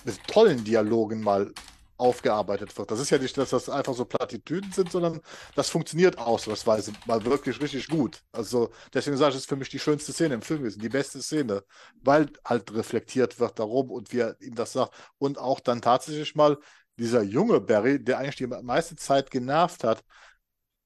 mit 0.04 0.18
tollen 0.26 0.64
Dialogen 0.64 1.22
mal 1.22 1.52
aufgearbeitet 2.00 2.76
wird. 2.76 2.90
Das 2.90 2.98
ist 2.98 3.10
ja 3.10 3.18
nicht, 3.18 3.36
dass 3.36 3.50
das 3.50 3.68
einfach 3.68 3.94
so 3.94 4.04
Plattitüden 4.04 4.72
sind, 4.72 4.90
sondern 4.90 5.20
das 5.54 5.68
funktioniert 5.68 6.18
ausnahmsweise 6.18 6.92
mal 7.06 7.24
wirklich 7.24 7.60
richtig 7.60 7.88
gut. 7.88 8.22
Also 8.32 8.70
deswegen 8.94 9.16
sage 9.16 9.30
ich, 9.30 9.36
es 9.36 9.42
ist 9.42 9.48
für 9.48 9.56
mich 9.56 9.68
die 9.68 9.78
schönste 9.78 10.12
Szene 10.12 10.34
im 10.34 10.42
Film 10.42 10.60
gewesen, 10.60 10.80
die 10.80 10.88
beste 10.88 11.22
Szene, 11.22 11.62
weil 12.02 12.30
halt 12.44 12.72
reflektiert 12.74 13.38
wird 13.38 13.58
darum 13.58 13.90
und 13.90 14.12
wie 14.12 14.20
er 14.20 14.40
ihm 14.40 14.54
das 14.54 14.72
sagt 14.72 14.94
und 15.18 15.38
auch 15.38 15.60
dann 15.60 15.82
tatsächlich 15.82 16.34
mal 16.34 16.58
dieser 16.98 17.22
junge 17.22 17.60
Barry, 17.60 18.02
der 18.02 18.18
eigentlich 18.18 18.36
die 18.36 18.46
meiste 18.46 18.96
Zeit 18.96 19.30
genervt 19.30 19.84
hat, 19.84 20.02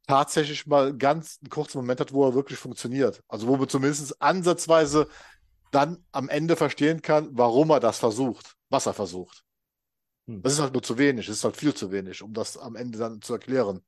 tatsächlich 0.07 0.67
mal 0.67 0.97
ganz 0.97 1.39
einen 1.43 1.51
kurzen 1.51 1.79
Moment 1.79 2.01
hat, 2.01 2.13
wo 2.13 2.27
er 2.27 2.35
wirklich 2.35 2.59
funktioniert. 2.59 3.23
Also 3.29 3.47
wo 3.47 3.57
man 3.57 3.69
zumindest 3.69 4.21
ansatzweise 4.21 5.09
dann 5.71 6.05
am 6.13 6.29
Ende 6.29 6.57
verstehen 6.57 7.03
kann, 7.03 7.29
warum 7.33 7.71
er 7.71 7.81
das 7.81 7.99
versucht, 7.99 8.55
was 8.69 8.87
er 8.87 8.95
versucht. 8.95 9.45
Hm. 10.27 10.43
Das 10.43 10.55
ist 10.55 10.61
halt 10.61 10.73
nur 10.73 10.83
zu 10.83 10.99
wenig, 10.99 11.27
das 11.27 11.37
ist 11.39 11.45
halt 11.45 11.57
viel 11.57 11.75
zu 11.75 11.91
wenig, 11.93 12.23
um 12.23 12.33
das 12.33 12.57
am 12.57 12.77
Ende 12.77 12.99
dann 12.99 13.21
zu 13.23 13.35
erklären. 13.35 13.81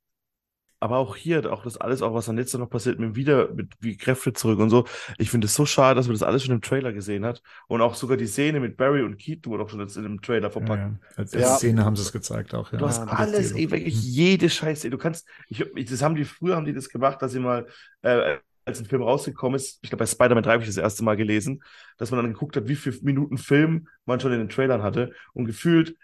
Aber 0.79 0.97
auch 0.97 1.15
hier, 1.15 1.51
auch 1.51 1.63
das 1.63 1.77
alles, 1.77 2.03
auch 2.03 2.13
was 2.13 2.27
dann 2.27 2.37
jetzt 2.37 2.53
noch 2.53 2.69
passiert, 2.69 2.99
mit 2.99 3.15
wieder, 3.15 3.51
mit 3.51 3.73
wie 3.79 3.97
Kräfte 3.97 4.31
zurück 4.33 4.59
und 4.59 4.69
so. 4.69 4.85
Ich 5.17 5.31
finde 5.31 5.45
es 5.47 5.55
so 5.55 5.65
schade, 5.65 5.95
dass 5.95 6.05
man 6.05 6.13
das 6.13 6.21
alles 6.21 6.43
schon 6.43 6.53
im 6.53 6.61
Trailer 6.61 6.93
gesehen 6.93 7.25
hat. 7.25 7.41
Und 7.67 7.81
auch 7.81 7.95
sogar 7.95 8.15
die 8.15 8.27
Szene 8.27 8.59
mit 8.59 8.77
Barry 8.77 9.01
und 9.01 9.17
Keaton 9.17 9.51
wurde 9.51 9.63
auch 9.63 9.69
schon 9.69 9.79
jetzt 9.79 9.97
in 9.97 10.03
dem 10.03 10.21
Trailer 10.21 10.51
verpackt. 10.51 10.83
ja. 10.83 10.99
Als 11.15 11.33
Ja. 11.33 11.39
erste 11.39 11.57
Szene 11.57 11.83
haben 11.83 11.95
sie 11.95 12.03
es 12.03 12.11
gezeigt 12.11 12.53
auch. 12.53 12.71
Ja. 12.71 12.77
Du 12.77 12.85
hast 12.87 12.99
Ja, 12.99 13.05
alles, 13.07 13.51
ey, 13.53 13.71
wirklich 13.71 13.95
Mhm. 13.95 14.01
jede 14.03 14.49
Scheiße. 14.51 14.91
Du 14.91 14.99
kannst, 14.99 15.27
ich, 15.49 15.61
ich, 15.61 15.89
das 15.89 16.03
haben 16.03 16.13
die, 16.15 16.25
früher 16.25 16.55
haben 16.55 16.65
die 16.65 16.73
das 16.73 16.89
gemacht, 16.89 17.21
dass 17.23 17.31
sie 17.31 17.39
mal, 17.39 17.65
äh, 18.03 18.37
als 18.65 18.79
ein 18.79 18.85
Film 18.85 19.01
rausgekommen 19.01 19.55
ist, 19.55 19.79
ich 19.81 19.89
glaube 19.89 20.03
bei 20.03 20.05
Spider-Man 20.05 20.43
3 20.43 20.51
habe 20.53 20.61
ich 20.63 20.69
das 20.69 20.77
erste 20.77 21.03
Mal 21.03 21.15
gelesen, 21.15 21.63
dass 21.97 22.11
man 22.11 22.21
dann 22.21 22.33
geguckt 22.33 22.55
hat, 22.55 22.67
wie 22.67 22.75
viele 22.75 22.97
Minuten 23.01 23.37
Film 23.37 23.87
man 24.05 24.19
schon 24.19 24.33
in 24.33 24.39
den 24.39 24.49
Trailern 24.49 24.83
hatte 24.83 25.13
und 25.33 25.45
gefühlt 25.45 25.95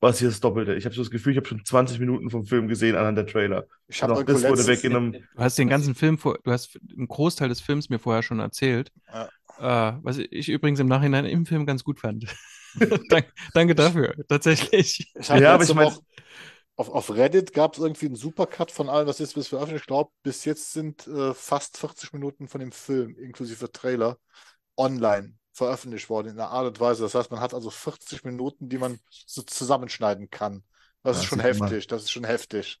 war 0.00 0.10
es 0.10 0.18
hier 0.18 0.28
das 0.28 0.40
Doppelte. 0.40 0.74
Ich 0.74 0.84
habe 0.84 0.94
so 0.94 1.02
das 1.02 1.10
Gefühl, 1.10 1.32
ich 1.32 1.38
habe 1.38 1.46
schon 1.48 1.64
20 1.64 1.98
Minuten 1.98 2.30
vom 2.30 2.44
Film 2.44 2.68
gesehen 2.68 2.96
anhand 2.96 3.18
der 3.18 3.26
Trailer. 3.26 3.66
Ich 3.88 4.02
habe 4.02 4.14
auch 4.14 4.22
das 4.22 4.42
wurde 4.44 4.66
weggenommen. 4.66 5.12
Du 5.12 5.42
hast 5.42 5.58
den 5.58 5.68
ganzen 5.68 5.94
Film 5.94 6.18
vor, 6.18 6.38
du 6.42 6.50
hast 6.52 6.78
einen 6.96 7.08
Großteil 7.08 7.48
des 7.48 7.60
Films 7.60 7.88
mir 7.88 7.98
vorher 7.98 8.22
schon 8.22 8.38
erzählt. 8.38 8.92
Äh, 9.12 9.92
was 10.02 10.18
ich 10.18 10.48
übrigens 10.48 10.78
im 10.78 10.86
Nachhinein 10.86 11.24
im 11.24 11.46
Film 11.46 11.66
ganz 11.66 11.82
gut 11.82 11.98
fand. 11.98 12.26
Dank, 13.08 13.32
danke 13.54 13.74
dafür, 13.74 14.14
tatsächlich. 14.28 15.10
Ich 15.18 15.30
habe 15.30 15.40
Ja, 15.40 15.54
aber 15.54 15.64
ich 15.64 15.74
mein- 15.74 15.86
Woche 15.86 16.00
auf, 16.76 16.90
auf 16.90 17.10
Reddit 17.12 17.52
gab 17.52 17.72
es 17.72 17.80
irgendwie 17.80 18.06
einen 18.06 18.14
Supercut 18.14 18.70
von 18.70 18.88
allem, 18.88 19.08
was 19.08 19.18
jetzt 19.18 19.34
bis 19.34 19.48
veröffentlicht. 19.48 19.82
Ich 19.82 19.86
glaube, 19.88 20.12
bis 20.22 20.44
jetzt 20.44 20.72
sind 20.72 21.08
äh, 21.08 21.34
fast 21.34 21.76
40 21.76 22.12
Minuten 22.12 22.46
von 22.46 22.60
dem 22.60 22.70
Film, 22.70 23.16
inklusive 23.18 23.72
Trailer, 23.72 24.16
online 24.76 25.37
veröffentlicht 25.58 26.08
worden 26.10 26.28
in 26.28 26.40
einer 26.40 26.50
Art 26.50 26.66
und 26.68 26.80
Weise. 26.80 27.02
Das 27.04 27.14
heißt, 27.14 27.30
man 27.30 27.40
hat 27.40 27.54
also 27.54 27.70
40 27.70 28.24
Minuten, 28.24 28.68
die 28.70 28.78
man 28.78 29.00
so 29.26 29.42
zusammenschneiden 29.42 30.30
kann. 30.30 30.64
Das 31.02 31.18
Ja, 31.18 31.20
ist 31.20 31.24
schon 31.26 31.40
heftig, 31.40 31.86
das 31.88 32.04
ist 32.04 32.10
schon 32.12 32.24
heftig. 32.24 32.80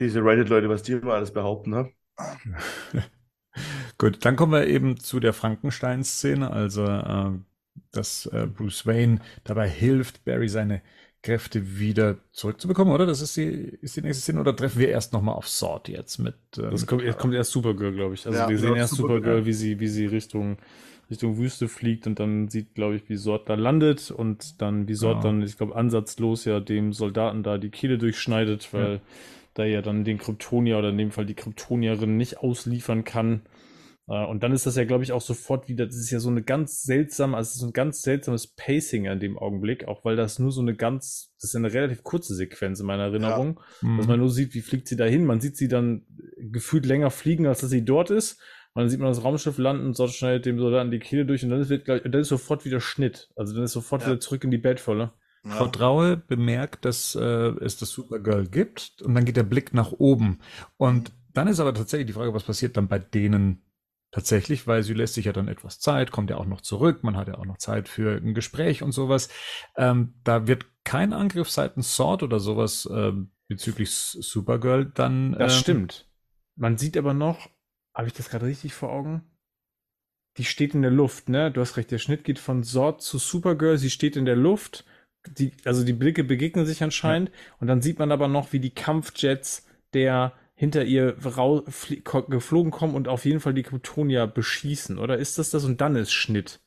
Diese 0.00 0.24
Reddit-Leute, 0.24 0.70
was 0.70 0.82
die 0.84 0.92
immer 0.92 1.12
alles 1.12 1.34
behaupten, 1.34 1.68
ne? 1.70 1.92
Gut, 3.98 4.24
dann 4.24 4.36
kommen 4.36 4.52
wir 4.52 4.66
eben 4.66 4.98
zu 4.98 5.20
der 5.20 5.32
Frankenstein-Szene, 5.32 6.50
also 6.50 6.84
äh, 6.84 7.32
dass 7.92 8.26
äh, 8.26 8.46
Bruce 8.46 8.86
Wayne 8.86 9.20
dabei 9.44 9.68
hilft, 9.68 10.24
Barry 10.24 10.48
seine 10.48 10.82
Kräfte 11.22 11.78
wieder 11.78 12.18
zurückzubekommen, 12.32 12.92
oder? 12.94 13.06
Das 13.06 13.20
ist 13.20 13.36
die, 13.36 13.44
ist 13.44 13.96
die 13.96 14.02
nächste 14.02 14.22
Szene, 14.22 14.40
oder 14.40 14.54
treffen 14.54 14.78
wir 14.80 14.88
erst 14.90 15.12
nochmal 15.12 15.34
auf 15.34 15.48
Sword 15.48 15.88
jetzt 15.88 16.18
mit 16.18 16.36
ähm, 16.58 16.66
Das 16.68 16.86
kommt, 16.86 17.02
jetzt 17.02 17.18
kommt 17.18 17.34
erst 17.34 17.52
Supergirl, 17.52 17.92
glaube 17.92 18.14
ich. 18.14 18.26
Also 18.26 18.46
Ja, 18.46 18.48
wir 18.48 18.58
sehen 18.58 18.74
erst 18.74 18.96
Supergirl. 18.96 18.96
Supergirl, 18.96 19.46
wie 19.46 19.52
sie, 19.52 19.78
wie 19.80 19.88
sie 19.88 20.06
Richtung, 20.06 20.58
Richtung 21.10 21.38
Wüste 21.38 21.68
fliegt 21.68 22.06
und 22.06 22.18
dann 22.18 22.48
sieht, 22.48 22.74
glaube 22.74 22.96
ich, 22.96 23.08
wie 23.08 23.16
Sort 23.16 23.48
da 23.48 23.54
landet 23.54 24.10
und 24.10 24.60
dann 24.60 24.88
wie 24.88 24.94
Sort 24.94 25.22
Genau. 25.22 25.34
dann, 25.34 25.42
ich 25.42 25.56
glaube, 25.56 25.76
ansatzlos 25.76 26.44
ja 26.44 26.58
dem 26.60 26.92
Soldaten 26.92 27.42
da 27.42 27.58
die 27.58 27.70
Kehle 27.70 27.96
durchschneidet, 27.98 28.72
weil 28.72 29.00
da 29.54 29.64
ja 29.64 29.82
dann 29.82 30.04
den 30.04 30.18
Kryptonier 30.18 30.78
oder 30.78 30.90
in 30.90 30.98
dem 30.98 31.10
Fall 31.12 31.24
die 31.26 31.34
Kryptonierin 31.34 32.16
nicht 32.16 32.38
ausliefern 32.38 33.04
kann. 33.04 33.42
Äh, 34.08 34.24
Und 34.26 34.42
dann 34.42 34.52
ist 34.52 34.66
das 34.66 34.76
ja, 34.76 34.84
glaube 34.84 35.02
ich, 35.04 35.12
auch 35.12 35.20
sofort 35.20 35.68
wieder, 35.68 35.86
das 35.86 35.96
ist 35.96 36.10
ja 36.10 36.20
so 36.20 36.28
eine 36.28 36.42
ganz 36.42 36.82
seltsame, 36.82 37.36
also 37.36 37.48
es 37.50 37.56
ist 37.56 37.62
ein 37.62 37.72
ganz 37.72 38.02
seltsames 38.02 38.48
Pacing 38.48 39.06
in 39.06 39.18
dem 39.20 39.38
Augenblick, 39.38 39.88
auch 39.88 40.04
weil 40.04 40.14
das 40.16 40.38
nur 40.38 40.52
so 40.52 40.60
eine 40.60 40.74
ganz, 40.74 41.32
das 41.40 41.50
ist 41.50 41.54
ja 41.54 41.58
eine 41.60 41.72
relativ 41.72 42.02
kurze 42.04 42.34
Sequenz 42.34 42.80
in 42.80 42.86
meiner 42.86 43.04
Erinnerung, 43.04 43.60
Mhm. 43.80 43.96
dass 43.96 44.06
man 44.06 44.18
nur 44.20 44.30
sieht, 44.30 44.54
wie 44.54 44.60
fliegt 44.60 44.88
sie 44.88 44.96
dahin. 44.96 45.24
Man 45.24 45.40
sieht 45.40 45.56
sie 45.56 45.68
dann 45.68 46.02
gefühlt 46.36 46.84
länger 46.86 47.10
fliegen, 47.10 47.46
als 47.46 47.60
dass 47.60 47.70
sie 47.70 47.84
dort 47.84 48.10
ist. 48.10 48.38
Und 48.76 48.82
dann 48.82 48.90
sieht 48.90 49.00
man 49.00 49.08
das 49.08 49.24
Raumschiff 49.24 49.56
landen, 49.56 49.94
Sort 49.94 50.10
schneidet 50.10 50.44
dem 50.44 50.58
Soldaten 50.58 50.90
die 50.90 50.98
Kehle 50.98 51.24
durch 51.24 51.42
und 51.42 51.48
dann 51.48 51.62
ist, 51.62 51.70
wird, 51.70 51.86
gleich- 51.86 52.02
dann 52.02 52.20
ist 52.20 52.28
sofort 52.28 52.66
wieder 52.66 52.78
Schnitt. 52.78 53.30
Also 53.34 53.54
dann 53.54 53.64
ist 53.64 53.72
sofort 53.72 54.02
Ja. 54.02 54.08
wieder 54.08 54.20
zurück 54.20 54.44
in 54.44 54.50
die 54.50 54.58
Bettvolle. 54.58 55.12
Frau 55.46 55.68
Traue 55.68 56.18
bemerkt, 56.18 56.84
dass 56.84 57.14
äh, 57.14 57.20
es 57.64 57.78
das 57.78 57.88
Supergirl 57.90 58.46
gibt 58.46 59.00
und 59.00 59.14
dann 59.14 59.24
geht 59.24 59.38
der 59.38 59.44
Blick 59.44 59.72
nach 59.72 59.92
oben. 59.92 60.40
Und 60.76 61.12
dann 61.32 61.48
ist 61.48 61.58
aber 61.58 61.72
tatsächlich 61.72 62.08
die 62.08 62.12
Frage, 62.12 62.34
was 62.34 62.42
passiert 62.42 62.76
dann 62.76 62.88
bei 62.88 62.98
denen 62.98 63.62
tatsächlich, 64.10 64.66
weil 64.66 64.82
sie 64.82 64.92
lässt 64.92 65.14
sich 65.14 65.24
ja 65.24 65.32
dann 65.32 65.48
etwas 65.48 65.80
Zeit, 65.80 66.10
kommt 66.10 66.28
ja 66.28 66.36
auch 66.36 66.44
noch 66.46 66.60
zurück, 66.60 67.02
man 67.02 67.16
hat 67.16 67.28
ja 67.28 67.38
auch 67.38 67.46
noch 67.46 67.56
Zeit 67.56 67.88
für 67.88 68.16
ein 68.16 68.34
Gespräch 68.34 68.82
und 68.82 68.92
sowas. 68.92 69.30
Ähm, 69.76 70.14
da 70.22 70.46
wird 70.46 70.66
kein 70.84 71.14
Angriff 71.14 71.48
seitens 71.48 71.96
Sword 71.96 72.22
oder 72.24 72.40
sowas 72.40 72.86
ähm, 72.92 73.30
bezüglich 73.48 73.90
Supergirl 73.90 74.84
dann. 74.84 75.32
Das 75.32 75.54
ähm, 75.54 75.60
stimmt. 75.60 76.06
Man 76.56 76.76
sieht 76.76 76.96
aber 76.98 77.14
noch, 77.14 77.48
habe 77.96 78.08
ich 78.08 78.14
das 78.14 78.28
gerade 78.28 78.46
richtig 78.46 78.74
vor 78.74 78.92
Augen? 78.92 79.22
Die 80.36 80.44
steht 80.44 80.74
in 80.74 80.82
der 80.82 80.90
Luft, 80.90 81.28
ne? 81.28 81.50
Du 81.50 81.60
hast 81.62 81.76
recht, 81.76 81.90
der 81.90 81.98
Schnitt 81.98 82.24
geht 82.24 82.38
von 82.38 82.62
Sort 82.62 83.00
zu 83.02 83.18
Supergirl, 83.18 83.78
sie 83.78 83.90
steht 83.90 84.16
in 84.16 84.26
der 84.26 84.36
Luft. 84.36 84.84
Die, 85.26 85.52
also 85.64 85.82
die 85.82 85.94
Blicke 85.94 86.22
begegnen 86.22 86.66
sich 86.66 86.82
anscheinend 86.82 87.32
und 87.58 87.66
dann 87.66 87.82
sieht 87.82 87.98
man 87.98 88.12
aber 88.12 88.28
noch, 88.28 88.52
wie 88.52 88.60
die 88.60 88.70
Kampfjets 88.70 89.66
der 89.92 90.34
hinter 90.54 90.84
ihr 90.84 91.16
geflogen 92.28 92.70
kommen 92.70 92.94
und 92.94 93.08
auf 93.08 93.24
jeden 93.24 93.40
Fall 93.40 93.54
die 93.54 93.62
Kryptonier 93.62 94.26
beschießen, 94.26 94.98
oder 94.98 95.18
ist 95.18 95.38
das 95.38 95.50
das? 95.50 95.64
Und 95.64 95.80
dann 95.80 95.96
ist 95.96 96.12
Schnitt. 96.12 96.60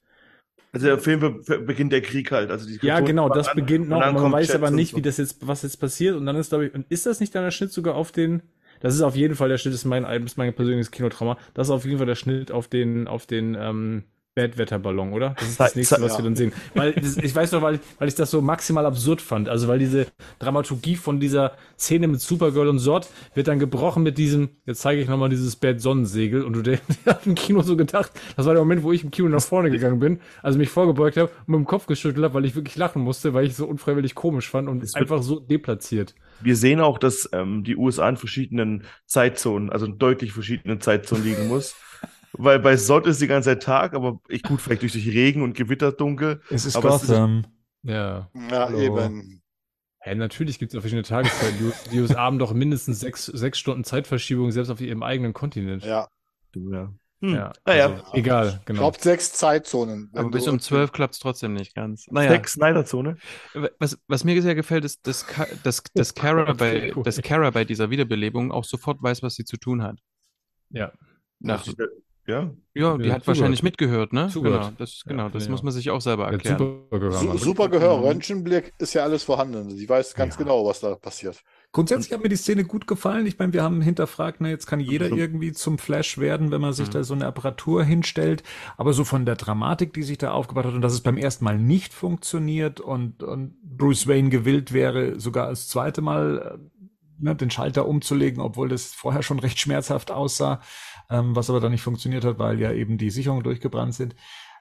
Also 0.71 0.93
auf 0.93 1.07
jeden 1.07 1.43
Fall 1.43 1.59
beginnt 1.59 1.91
der 1.91 2.01
Krieg 2.01 2.31
halt. 2.31 2.51
Also 2.51 2.67
die 2.67 2.77
Ja, 2.85 2.99
genau, 2.99 3.29
das 3.29 3.47
an 3.47 3.55
beginnt 3.55 3.89
noch. 3.89 3.99
Man 3.99 4.31
weiß 4.31 4.47
Jets 4.47 4.55
aber 4.55 4.69
nicht, 4.69 4.91
so. 4.91 4.97
wie 4.97 5.01
das 5.01 5.17
jetzt, 5.17 5.47
was 5.47 5.63
jetzt 5.63 5.77
passiert. 5.77 6.15
Und 6.15 6.27
dann 6.27 6.35
ist, 6.35 6.49
glaube 6.49 6.67
ich, 6.67 6.73
und 6.73 6.85
ist 6.89 7.07
das 7.07 7.19
nicht 7.19 7.33
dann 7.33 7.43
der 7.43 7.51
Schnitt 7.51 7.71
sogar 7.71 7.95
auf 7.95 8.11
den, 8.11 8.43
das 8.79 8.95
ist 8.95 9.01
auf 9.01 9.15
jeden 9.15 9.35
Fall 9.35 9.49
der 9.49 9.57
Schnitt, 9.57 9.73
das 9.73 9.81
ist 9.81 9.85
mein, 9.85 10.03
ist 10.25 10.37
mein 10.37 10.53
persönliches 10.53 10.91
Kinotrauma. 10.91 11.37
Das 11.53 11.67
ist 11.67 11.71
auf 11.71 11.85
jeden 11.85 11.97
Fall 11.97 12.07
der 12.07 12.15
Schnitt 12.15 12.51
auf 12.51 12.67
den, 12.67 13.07
auf 13.07 13.25
den, 13.25 13.55
ähm, 13.59 14.03
Badwetterballon, 14.39 15.11
oder? 15.11 15.35
Das 15.37 15.49
ist 15.49 15.59
das 15.59 15.75
nächste, 15.75 16.01
was 16.01 16.17
wir 16.17 16.23
dann 16.23 16.35
sehen. 16.35 16.53
Weil 16.73 16.93
das, 16.93 17.17
ich 17.17 17.35
weiß 17.35 17.51
noch, 17.51 17.61
weil, 17.61 17.79
weil 17.97 18.07
ich 18.07 18.15
das 18.15 18.31
so 18.31 18.41
maximal 18.41 18.85
absurd 18.85 19.21
fand. 19.21 19.49
Also 19.49 19.67
weil 19.67 19.79
diese 19.79 20.07
Dramaturgie 20.37 20.95
von 20.95 21.19
dieser 21.19 21.53
Szene 21.77 22.07
mit 22.07 22.21
Supergirl 22.21 22.69
und 22.69 22.79
Sort 22.79 23.09
wird 23.33 23.47
dann 23.47 23.59
gebrochen 23.59 24.03
mit 24.03 24.17
diesem, 24.17 24.49
jetzt 24.65 24.81
zeige 24.81 25.01
ich 25.01 25.09
nochmal 25.09 25.29
dieses 25.29 25.55
Bad 25.55 25.81
Sonnensegel 25.81 26.43
und 26.43 26.53
du 26.53 26.61
der, 26.61 26.79
der 27.05 27.15
hat 27.15 27.27
im 27.27 27.35
Kino 27.35 27.61
so 27.63 27.75
gedacht, 27.75 28.11
das 28.37 28.45
war 28.45 28.53
der 28.53 28.63
Moment, 28.63 28.83
wo 28.83 28.91
ich 28.91 29.03
im 29.03 29.11
Kino 29.11 29.27
nach 29.27 29.41
vorne 29.41 29.71
gegangen 29.71 29.99
bin, 29.99 30.19
also 30.41 30.57
mich 30.57 30.69
vorgebeugt 30.69 31.17
habe 31.17 31.31
und 31.47 31.49
mit 31.49 31.57
dem 31.57 31.65
Kopf 31.65 31.87
geschüttelt 31.87 32.23
habe, 32.23 32.33
weil 32.33 32.45
ich 32.45 32.55
wirklich 32.55 32.77
lachen 32.77 33.01
musste, 33.01 33.33
weil 33.33 33.45
ich 33.45 33.51
es 33.51 33.57
so 33.57 33.65
unfreiwillig 33.65 34.15
komisch 34.15 34.49
fand 34.49 34.69
und 34.69 34.83
Es 34.83 34.95
einfach 34.95 35.21
so 35.21 35.39
deplatziert. 35.39 36.15
Wir 36.41 36.55
sehen 36.55 36.79
auch, 36.79 36.97
dass 36.97 37.29
ähm, 37.33 37.63
die 37.63 37.75
USA 37.75 38.09
in 38.09 38.17
verschiedenen 38.17 38.83
Zeitzonen, 39.05 39.69
also 39.69 39.85
in 39.85 39.97
deutlich 39.97 40.31
verschiedenen 40.33 40.81
Zeitzonen 40.81 41.23
liegen 41.23 41.47
muss. 41.47 41.75
Weil 42.33 42.59
bei 42.59 42.77
Sott 42.77 43.07
ist 43.07 43.21
die 43.21 43.27
ganze 43.27 43.49
Zeit 43.49 43.63
Tag, 43.63 43.93
aber 43.93 44.19
ich 44.29 44.43
gut, 44.43 44.61
vielleicht 44.61 44.83
durch 44.83 44.93
die 44.93 45.09
Regen 45.09 45.41
und 45.41 45.55
Gewitter 45.55 45.91
dunkel. 45.91 46.41
Es 46.49 46.65
ist 46.65 46.75
Aber 46.75 46.89
es 46.95 47.03
ist- 47.03 47.09
Gotham. 47.09 47.45
Ja. 47.83 48.29
Ja, 48.33 48.67
Hallo. 48.67 48.79
eben. 48.79 49.41
Hä, 50.01 50.15
natürlich 50.15 50.59
gibt 50.59 50.71
es 50.71 50.77
auch 50.77 50.81
verschiedene 50.81 51.03
Tageszeiten. 51.03 51.57
Die, 51.59 51.89
die 51.91 51.99
USA 51.99 52.19
haben 52.19 52.39
doch 52.39 52.53
mindestens 52.53 52.99
sechs, 53.01 53.25
sechs 53.25 53.57
Stunden 53.59 53.83
Zeitverschiebung, 53.83 54.51
selbst 54.51 54.69
auf 54.69 54.79
ihrem 54.79 55.03
eigenen 55.03 55.33
Kontinent. 55.33 55.83
Ja. 55.83 56.07
Du, 56.53 56.71
ja. 56.71 56.93
Hm. 57.21 57.35
Ja, 57.35 57.53
Naja, 57.65 57.85
also, 57.87 58.13
egal, 58.13 58.47
Ich 58.59 58.65
genau. 58.65 58.79
glaube, 58.79 58.97
sechs 59.01 59.33
Zeitzonen. 59.33 60.09
Aber 60.13 60.29
bis 60.29 60.47
um 60.47 60.59
12 60.59 60.91
klappt 60.93 61.15
es 61.15 61.19
trotzdem 61.19 61.53
nicht 61.53 61.75
ganz. 61.75 62.07
Naja, 62.07 62.29
Zack 62.31 62.47
Snyder-Zone. 62.47 63.17
was, 63.79 63.99
was 64.07 64.23
mir 64.23 64.41
sehr 64.41 64.55
gefällt, 64.55 64.85
ist, 64.85 65.05
dass, 65.05 65.25
dass, 65.63 65.83
dass, 65.93 66.13
Kara 66.15 66.53
bei, 66.53 66.93
dass 67.03 67.21
Kara 67.21 67.49
bei 67.49 67.65
dieser 67.65 67.89
Wiederbelebung 67.89 68.51
auch 68.51 68.63
sofort 68.63 69.03
weiß, 69.03 69.21
was 69.21 69.35
sie 69.35 69.43
zu 69.43 69.57
tun 69.57 69.83
hat. 69.83 69.99
Ja. 70.69 70.93
Nach, 71.39 71.65
Ja. 72.29 72.51
ja, 72.75 72.97
die 72.97 73.07
Ja, 73.07 73.13
hat 73.15 73.27
wahrscheinlich 73.27 73.63
mitgehört, 73.63 74.13
ne? 74.13 74.27
Zugehört. 74.29 74.63
Genau, 74.65 74.75
das, 74.77 75.03
Ja, 75.05 75.09
genau, 75.11 75.23
finde 75.23 75.33
das 75.37 75.43
ich 75.45 75.49
muss 75.49 75.63
man 75.63 75.73
sich 75.73 75.89
auch 75.89 76.01
selber 76.01 76.27
erklären. 76.31 76.57
Supergehör. 76.59 77.11
Su 77.11 77.25
Mann. 77.27 77.37
super 77.37 77.69
Gehör. 77.69 78.03
Röntgenblick 78.03 78.73
ist 78.77 78.93
ja 78.93 79.03
alles 79.03 79.23
vorhanden. 79.23 79.69
Sie 79.71 79.89
weiß 79.89 80.13
ganz 80.13 80.35
Ja. 80.35 80.43
genau, 80.43 80.65
was 80.65 80.79
da 80.79 80.95
passiert. 80.95 81.41
Grundsätzlich 81.71 82.13
hat 82.13 82.23
mir 82.23 82.29
die 82.29 82.35
Szene 82.35 82.63
gut 82.63 82.87
gefallen. 82.87 83.25
Ich 83.27 83.37
meine, 83.37 83.53
wir 83.53 83.61
haben 83.63 83.81
hinterfragt, 83.81 84.41
ne, 84.41 84.49
jetzt 84.49 84.65
kann 84.65 84.79
jeder 84.79 85.07
irgendwie 85.09 85.51
zum 85.53 85.77
Flash 85.77 86.17
werden, 86.17 86.49
wenn 86.51 86.61
man 86.61 86.73
sich 86.73 86.87
Mhm. 86.87 86.91
da 86.93 87.03
so 87.03 87.13
eine 87.13 87.27
Apparatur 87.27 87.83
hinstellt. 87.83 88.43
Aber 88.77 88.93
so 88.93 89.03
von 89.03 89.25
der 89.25 89.35
Dramatik, 89.35 89.93
die 89.93 90.03
sich 90.03 90.17
da 90.17 90.31
aufgebaut 90.31 90.65
hat 90.65 90.73
und 90.73 90.81
dass 90.81 90.93
es 90.93 91.01
beim 91.01 91.17
ersten 91.17 91.45
Mal 91.45 91.57
nicht 91.59 91.93
funktioniert 91.93 92.79
und, 92.79 93.21
und 93.23 93.55
Bruce 93.63 94.07
Wayne 94.07 94.29
gewillt 94.29 94.73
wäre, 94.73 95.19
sogar 95.19 95.49
das 95.49 95.67
zweite 95.67 96.01
Mal 96.01 96.59
äh, 96.59 97.23
ne, 97.23 97.35
den 97.35 97.51
Schalter 97.51 97.87
umzulegen, 97.87 98.41
obwohl 98.41 98.69
das 98.69 98.93
vorher 98.93 99.21
schon 99.23 99.39
recht 99.39 99.59
schmerzhaft 99.59 100.09
aussah, 100.09 100.61
ähm, 101.09 101.35
was 101.35 101.49
aber 101.49 101.59
dann 101.59 101.71
nicht 101.71 101.81
funktioniert 101.81 102.25
hat, 102.25 102.39
weil 102.39 102.59
ja 102.59 102.71
eben 102.71 102.97
die 102.97 103.09
Sicherungen 103.09 103.43
durchgebrannt 103.43 103.93
sind. 103.95 104.15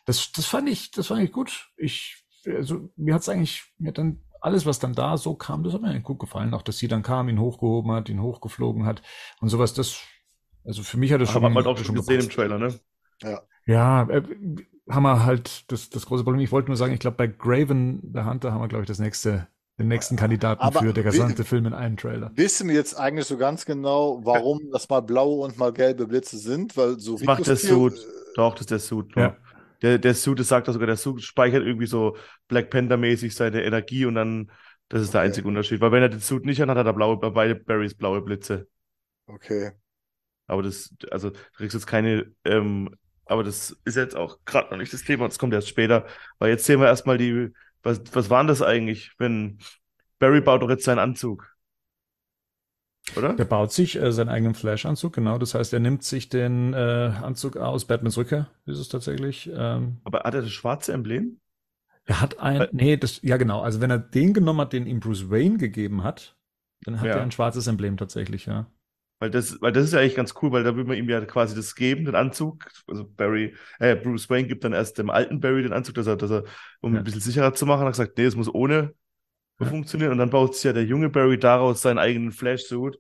Das, 0.07 0.33
das 0.33 0.47
fand 0.47 0.69
ich, 0.69 0.91
das 0.91 1.09
fand 1.09 1.23
ich 1.23 1.33
gut. 1.33 1.71
Ich, 1.77 2.25
also, 2.47 2.91
mir 2.97 3.15
hat's 3.15 3.29
eigentlich, 3.29 3.65
mir 3.79 3.89
hat 3.89 3.99
dann 3.99 4.23
alles, 4.41 4.67
was 4.67 4.79
dann 4.79 4.95
da 4.95 5.17
so 5.17 5.35
kam, 5.35 5.65
das 5.65 5.75
hat 5.75 5.83
mir 5.83 5.89
eigentlich 5.89 6.05
gut 6.05 6.21
gefallen. 6.21 6.55
Auch, 6.55 6.63
dass 6.63 6.79
sie 6.79 6.89
dann 6.89 7.03
kam, 7.03 7.29
ihn 7.29 7.41
hochgehoben 7.41 7.93
hat, 7.93 8.09
ihn 8.09 8.23
hochgeflogen 8.23 8.87
hat 8.87 9.03
und 9.41 9.49
sowas, 9.49 9.75
das, 9.75 10.01
also 10.65 10.83
für 10.83 10.97
mich 10.99 11.13
hat 11.13 11.21
das 11.21 11.33
Das 11.33 11.33
schon, 11.33 11.43
haben 11.43 11.53
wir 11.55 11.57
halt 11.57 11.67
auch 11.67 11.79
schon 11.79 11.95
gesehen 11.95 12.21
im 12.21 12.29
gepasst. 12.29 12.31
Trailer, 12.31 12.59
ne? 12.59 12.81
Ja, 13.67 14.09
äh, 14.09 14.23
haben 14.89 15.03
wir 15.03 15.25
halt 15.25 15.71
das, 15.71 15.91
das 15.91 16.07
große 16.07 16.25
Problem. 16.25 16.43
Ich 16.43 16.53
wollte 16.53 16.69
nur 16.69 16.77
sagen, 16.77 16.95
ich 16.95 17.01
glaube, 17.01 17.17
bei 17.17 17.27
Graven 17.27 18.11
the 18.15 18.23
Hunter 18.23 18.53
haben 18.53 18.61
wir, 18.63 18.69
glaube 18.69 18.85
ich, 18.85 18.89
das 18.89 18.99
nächste, 18.99 19.49
den 19.79 19.89
nächsten 19.89 20.17
Kandidaten 20.17 20.61
Aber 20.61 20.81
für 20.81 20.93
der 20.93 21.05
gesamte 21.05 21.45
Film 21.45 21.67
in 21.67 21.73
einem 21.75 21.97
Trailer. 21.97 22.31
Wissen 22.35 22.69
wir 22.69 22.75
jetzt 22.75 22.95
eigentlich 22.99 23.27
so 23.27 23.37
ganz 23.37 23.65
genau, 23.65 24.21
warum 24.25 24.71
das 24.73 24.89
mal 24.89 25.01
blaue 25.01 25.45
und 25.45 25.57
mal 25.57 25.73
gelbe 25.73 26.07
Blitze 26.07 26.39
sind? 26.39 26.77
Weil 26.77 26.99
so 26.99 27.15
Das 27.15 27.23
macht 27.25 27.47
der 27.47 27.57
Suit. 27.57 27.95
Doch, 28.35 28.55
das 28.55 28.63
ist 28.63 28.71
der 28.71 28.79
Suit. 28.81 29.15
nur. 29.17 29.25
Ja. 29.27 29.37
Der, 29.83 29.99
der 29.99 30.15
Suit, 30.15 30.39
das 30.41 30.49
sagt 30.49 30.67
er 30.67 30.73
sogar, 30.73 30.87
der 30.87 30.97
Suit 30.97 31.23
speichert 31.23 31.65
irgendwie 31.65 31.87
so 31.87 32.17
Black 32.49 32.71
Panther-mäßig 32.71 33.35
seine 33.35 33.63
Energie 33.63 34.05
und 34.07 34.17
dann, 34.17 34.51
das 34.89 35.03
ist 35.03 35.15
der 35.15 35.21
Okay. 35.21 35.29
einzige 35.29 35.47
Unterschied. 35.47 35.81
Weil 35.81 35.93
wenn 35.93 36.03
er 36.03 36.09
den 36.09 36.21
Suit 36.21 36.45
nicht 36.45 36.61
hat, 36.61 36.69
hat 36.69 36.77
er 36.77 36.85
da 36.85 36.93
blaue, 36.93 37.17
bei 37.19 37.31
beide 37.31 37.55
Barrys 37.55 37.95
blaue 37.95 38.21
Blitze. 38.23 38.67
Okay. 39.27 39.73
Aber 40.47 40.63
das, 40.63 40.95
also, 41.11 41.31
du 41.31 41.37
kriegst 41.57 41.75
jetzt 41.75 41.87
keine, 41.87 42.33
ähm, 42.45 42.91
aber 43.27 43.45
das 43.45 43.77
ist 43.85 43.97
jetzt 43.97 44.17
auch 44.17 44.39
gerade 44.47 44.71
noch 44.71 44.79
nicht 44.79 44.93
das 44.93 45.03
Thema, 45.05 45.29
das 45.29 45.39
kommt 45.39 45.53
erst 45.53 45.69
später. 45.69 46.07
Weil 46.39 46.51
jetzt 46.51 46.65
sehen 46.65 46.81
wir 46.81 46.87
erstmal 46.87 47.19
die, 47.19 47.53
was, 47.83 48.01
was 48.13 48.31
war 48.31 48.41
denn 48.43 48.49
das 48.49 48.63
eigentlich, 48.63 49.13
wenn 49.19 49.59
Barry 50.19 50.41
baut 50.41 50.63
doch 50.63 50.71
jetzt 50.71 50.85
seinen 50.85 50.99
Anzug? 50.99 51.55
Oder? 53.17 53.35
Der 53.35 53.45
baut 53.47 53.73
sich 53.73 53.97
äh, 53.97 54.13
seinen 54.13 54.29
eigenen 54.29 54.55
Flash-Anzug, 54.55 55.15
genau. 55.15 55.39
Das 55.39 55.55
heißt, 55.55 55.73
er 55.73 55.81
nimmt 55.81 56.05
sich 56.05 56.29
den 56.29 56.75
äh, 56.75 56.77
Anzug 57.23 57.57
aus 57.57 57.87
Batmans 57.87 58.19
Rückkehr, 58.19 58.51
ist 58.67 58.79
es 58.79 58.89
tatsächlich. 58.89 59.51
Ähm, 59.55 59.99
Aber 60.05 60.21
hat 60.25 60.35
er 60.35 60.43
das 60.43 60.51
schwarze 60.51 60.93
Emblem? 60.93 61.41
er 62.05 62.21
hat 62.21 62.39
ein, 62.39 62.59
Weil- 62.61 62.69
nee, 62.73 62.97
das, 62.97 63.21
ja 63.23 63.37
genau. 63.37 63.61
Also 63.61 63.81
wenn 63.81 63.91
er 63.91 63.99
den 63.99 64.35
genommen 64.35 64.61
hat, 64.61 64.73
den 64.73 64.87
ihm 64.87 65.01
Bruce 65.01 65.31
Wayne 65.31 65.57
gegeben 65.59 66.03
hat, 66.05 66.37
dann 66.83 67.01
hat 67.01 67.07
Ja. 67.07 67.15
er 67.15 67.23
ein 67.23 67.31
schwarzes 67.31 67.67
Emblem 67.67 67.97
tatsächlich, 67.97 68.47
ja. 68.47 68.67
Weil 69.21 69.31
das, 69.31 69.61
weil 69.61 69.73
das 69.73 69.85
ist 69.85 69.93
ja 69.95 70.01
eigentlich 70.01 70.15
ganz 70.15 70.35
cool, 70.43 70.53
weil 70.53 70.63
da 70.63 70.77
will 70.77 70.85
man 70.85 70.97
ihm 70.97 71.09
ja 71.09 71.21
quasi 71.25 71.55
das 71.57 71.75
geben, 71.75 72.05
den 72.05 72.15
Anzug. 72.15 72.67
Also 72.87 73.05
Barry, 73.05 73.55
äh, 73.81 73.97
Bruce 73.97 74.31
Wayne 74.31 74.47
gibt 74.47 74.63
dann 74.63 74.73
erst 74.73 74.99
dem 74.99 75.11
alten 75.11 75.41
Barry 75.41 75.63
den 75.63 75.73
Anzug, 75.73 75.97
dass 75.97 76.07
er, 76.07 76.17
dass 76.17 76.31
er, 76.31 76.45
um 76.81 76.95
Ja. 76.95 77.01
ein 77.01 77.05
bisschen 77.05 77.21
sicherer 77.21 77.53
zu 77.53 77.67
machen, 77.67 77.83
hat 77.85 77.93
gesagt, 77.93 78.17
nee, 78.17 78.25
es 78.25 78.37
muss 78.37 78.53
ohne 78.53 78.95
Ja. 79.61 79.67
funktionieren. 79.67 80.13
Und 80.13 80.19
dann 80.19 80.31
baut 80.31 80.55
sich 80.55 80.65
ja 80.65 80.73
der 80.73 80.85
junge 80.85 81.11
Barry 81.11 81.39
daraus 81.39 81.83
seinen 81.83 81.99
eigenen 81.99 82.33
Flash-Suit. 82.33 82.99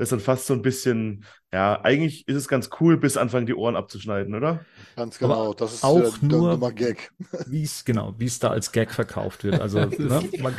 Das 0.00 0.06
ist 0.06 0.12
dann 0.12 0.20
fast 0.20 0.46
so 0.46 0.54
ein 0.54 0.62
bisschen, 0.62 1.26
ja, 1.52 1.78
eigentlich 1.82 2.26
ist 2.26 2.34
es 2.36 2.48
ganz 2.48 2.70
cool, 2.80 2.96
bis 2.96 3.18
anfangen 3.18 3.44
die 3.44 3.54
Ohren 3.54 3.76
abzuschneiden, 3.76 4.34
oder? 4.34 4.64
Ganz 4.96 5.22
Aber 5.22 5.34
genau. 5.34 5.52
Das 5.52 5.74
ist 5.74 5.84
auch 5.84 6.00
der, 6.00 6.10
der 6.10 6.28
nur- 6.30 6.50
Nummer 6.52 6.72
Gag. 6.72 7.10
Wie 7.46 7.62
es, 7.62 7.84
genau, 7.84 8.14
wie 8.16 8.24
es 8.24 8.38
da 8.38 8.48
als 8.48 8.72
Gag 8.72 8.92
verkauft 8.92 9.44
wird. 9.44 9.60
Also, 9.60 9.78
ne, 9.98 10.22
man 10.40 10.54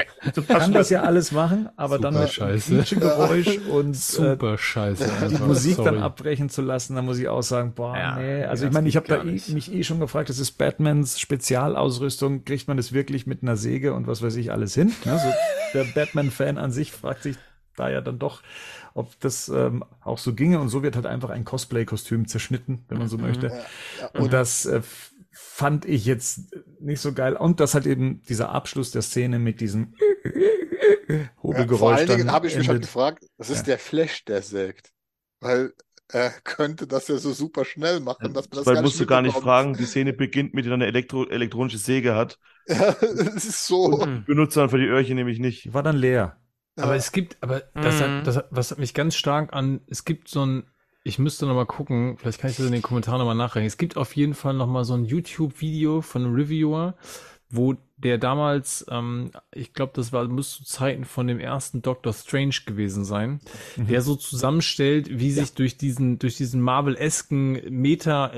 kann 0.47 0.73
das 0.73 0.91
ja 0.91 1.01
alles 1.01 1.31
machen, 1.31 1.69
aber 1.75 1.97
dann 1.97 2.13
Super 2.13 2.23
mit 2.25 2.33
scheiße. 2.33 2.83
Geräusch 2.99 3.57
und 3.71 3.95
äh, 3.95 3.97
Super 3.97 4.57
scheiße. 4.59 5.05
die 5.05 5.25
einfach. 5.25 5.47
Musik 5.47 5.77
Sorry. 5.77 5.85
dann 5.91 6.03
abbrechen 6.03 6.49
zu 6.49 6.61
lassen, 6.61 6.95
da 6.95 7.01
muss 7.01 7.17
ich 7.17 7.27
auch 7.27 7.41
sagen, 7.41 7.73
boah, 7.73 7.97
Ja, 7.97 8.17
nee. 8.19 8.43
Also 8.43 8.67
ich 8.67 8.71
meine, 8.71 8.87
ich 8.89 8.95
habe 8.95 9.07
da 9.07 9.23
eh, 9.23 9.41
mich 9.53 9.73
eh 9.73 9.83
schon 9.83 9.99
gefragt, 9.99 10.29
das 10.29 10.37
ist 10.37 10.51
Batmans 10.59 11.19
Spezialausrüstung, 11.19 12.45
kriegt 12.45 12.67
man 12.67 12.77
das 12.77 12.93
wirklich 12.93 13.25
mit 13.25 13.41
einer 13.41 13.57
Säge 13.57 13.93
und 13.95 14.05
was 14.05 14.21
weiß 14.21 14.35
ich 14.35 14.51
alles 14.51 14.75
hin? 14.75 14.91
Ne? 15.03 15.17
So, 15.17 15.79
der 15.79 15.85
Batman-Fan 15.85 16.59
an 16.59 16.71
sich 16.71 16.91
fragt 16.91 17.23
sich 17.23 17.37
da 17.75 17.89
ja 17.89 18.01
dann 18.01 18.19
doch, 18.19 18.41
ob 18.93 19.19
das 19.19 19.49
ähm, 19.49 19.83
auch 20.01 20.17
so 20.17 20.33
ginge 20.35 20.59
und 20.59 20.69
so 20.69 20.83
wird 20.83 20.95
halt 20.95 21.05
einfach 21.05 21.29
ein 21.29 21.45
Cosplay-Kostüm 21.45 22.27
zerschnitten, 22.27 22.85
wenn 22.89 22.97
man 22.97 23.07
so 23.07 23.17
möchte. 23.17 23.47
Ja, 23.47 23.65
ja. 23.99 24.07
Und 24.13 24.21
Und 24.21 24.33
das 24.33 24.65
äh, 24.65 24.81
fand 25.31 25.85
ich 25.85 26.05
jetzt 26.05 26.53
nicht 26.79 27.01
so 27.01 27.13
geil. 27.13 27.35
Und 27.35 27.59
das 27.59 27.73
halt 27.73 27.85
eben 27.85 28.21
dieser 28.23 28.49
Abschluss 28.49 28.91
der 28.91 29.01
Szene 29.01 29.39
mit 29.39 29.61
diesem 29.61 29.95
ja, 31.47 31.67
vor 31.67 31.91
Hobelgeräusch 31.91 31.91
allen 31.93 32.07
Dingen 32.07 32.31
habe 32.31 32.47
ich 32.47 32.55
mich 32.57 32.69
halt 32.69 32.81
gefragt, 32.81 33.25
das 33.37 33.49
ist 33.49 33.59
Ja. 33.59 33.63
der 33.67 33.79
Flash, 33.79 34.25
der 34.25 34.41
sägt. 34.41 34.91
Weil 35.39 35.73
er 36.07 36.31
könnte 36.43 36.87
das 36.87 37.07
ja 37.07 37.17
so 37.17 37.33
super 37.33 37.65
schnell 37.65 37.99
machen, 37.99 38.33
dass 38.33 38.49
man 38.49 38.59
das 38.59 38.65
Weil 38.65 38.75
gar 38.75 38.83
musst 38.83 38.99
du 38.99 39.05
gar 39.05 39.21
nicht 39.21 39.37
fragen, 39.37 39.75
die 39.77 39.85
Szene 39.85 40.13
beginnt 40.13 40.53
mit, 40.53 40.65
dass 40.65 40.71
er 40.71 40.75
eine 40.75 40.87
Elektro 40.87 41.27
elektronische 41.27 41.77
Säge 41.77 42.15
hat. 42.15 42.39
Ja, 42.67 42.95
es 43.01 43.45
ist 43.45 43.65
so. 43.65 44.05
Mhm. 44.05 44.23
Benutzt 44.25 44.55
dann 44.55 44.69
für 44.69 44.77
die 44.77 44.85
Öhrchen 44.85 45.15
nämlich 45.15 45.39
nicht. 45.39 45.73
War 45.73 45.83
dann 45.83 45.97
leer. 45.97 46.40
Aber 46.81 46.95
es 46.95 47.11
gibt, 47.11 47.37
aber 47.41 47.61
das, 47.75 47.99
Mhm. 47.99 48.03
hat, 48.03 48.27
das 48.27 48.35
hat, 48.37 48.47
was 48.51 48.71
hat 48.71 48.77
mich 48.79 48.93
ganz 48.93 49.15
stark 49.15 49.53
an, 49.53 49.81
es 49.87 50.05
gibt 50.05 50.27
so 50.27 50.45
ein, 50.45 50.63
ich 51.03 51.17
müsste 51.19 51.45
noch 51.47 51.55
mal 51.55 51.65
gucken, 51.65 52.17
vielleicht 52.17 52.39
kann 52.39 52.51
ich 52.51 52.57
das 52.57 52.65
in 52.67 52.71
den 52.73 52.81
Kommentaren 52.81 53.19
noch 53.19 53.25
mal 53.25 53.33
nachreichen. 53.33 53.65
Es 53.67 53.77
gibt 53.77 53.97
auf 53.97 54.15
jeden 54.15 54.33
Fall 54.33 54.53
noch 54.53 54.67
mal 54.67 54.83
so 54.83 54.93
ein 54.93 55.05
YouTube-Video 55.05 56.01
von 56.01 56.23
einem 56.25 56.35
Reviewer, 56.35 56.95
wo 57.49 57.75
der 58.03 58.17
damals, 58.17 58.85
ähm, 58.89 59.31
ich 59.53 59.73
glaube, 59.73 59.93
das 59.95 60.11
war, 60.11 60.27
muss 60.27 60.57
zu 60.57 60.63
Zeiten 60.63 61.05
von 61.05 61.27
dem 61.27 61.39
ersten 61.39 61.81
Doctor 61.81 62.13
Strange 62.13 62.55
gewesen 62.65 63.05
sein, 63.05 63.39
der 63.77 64.01
so 64.01 64.15
zusammenstellt, 64.15 65.19
wie 65.19 65.31
sich 65.31 65.53
durch 65.53 65.77
diesen, 65.77 66.19
durch 66.19 66.35
diesen 66.35 66.61
Marvel-esken 66.61 67.61
Meta, 67.69 68.31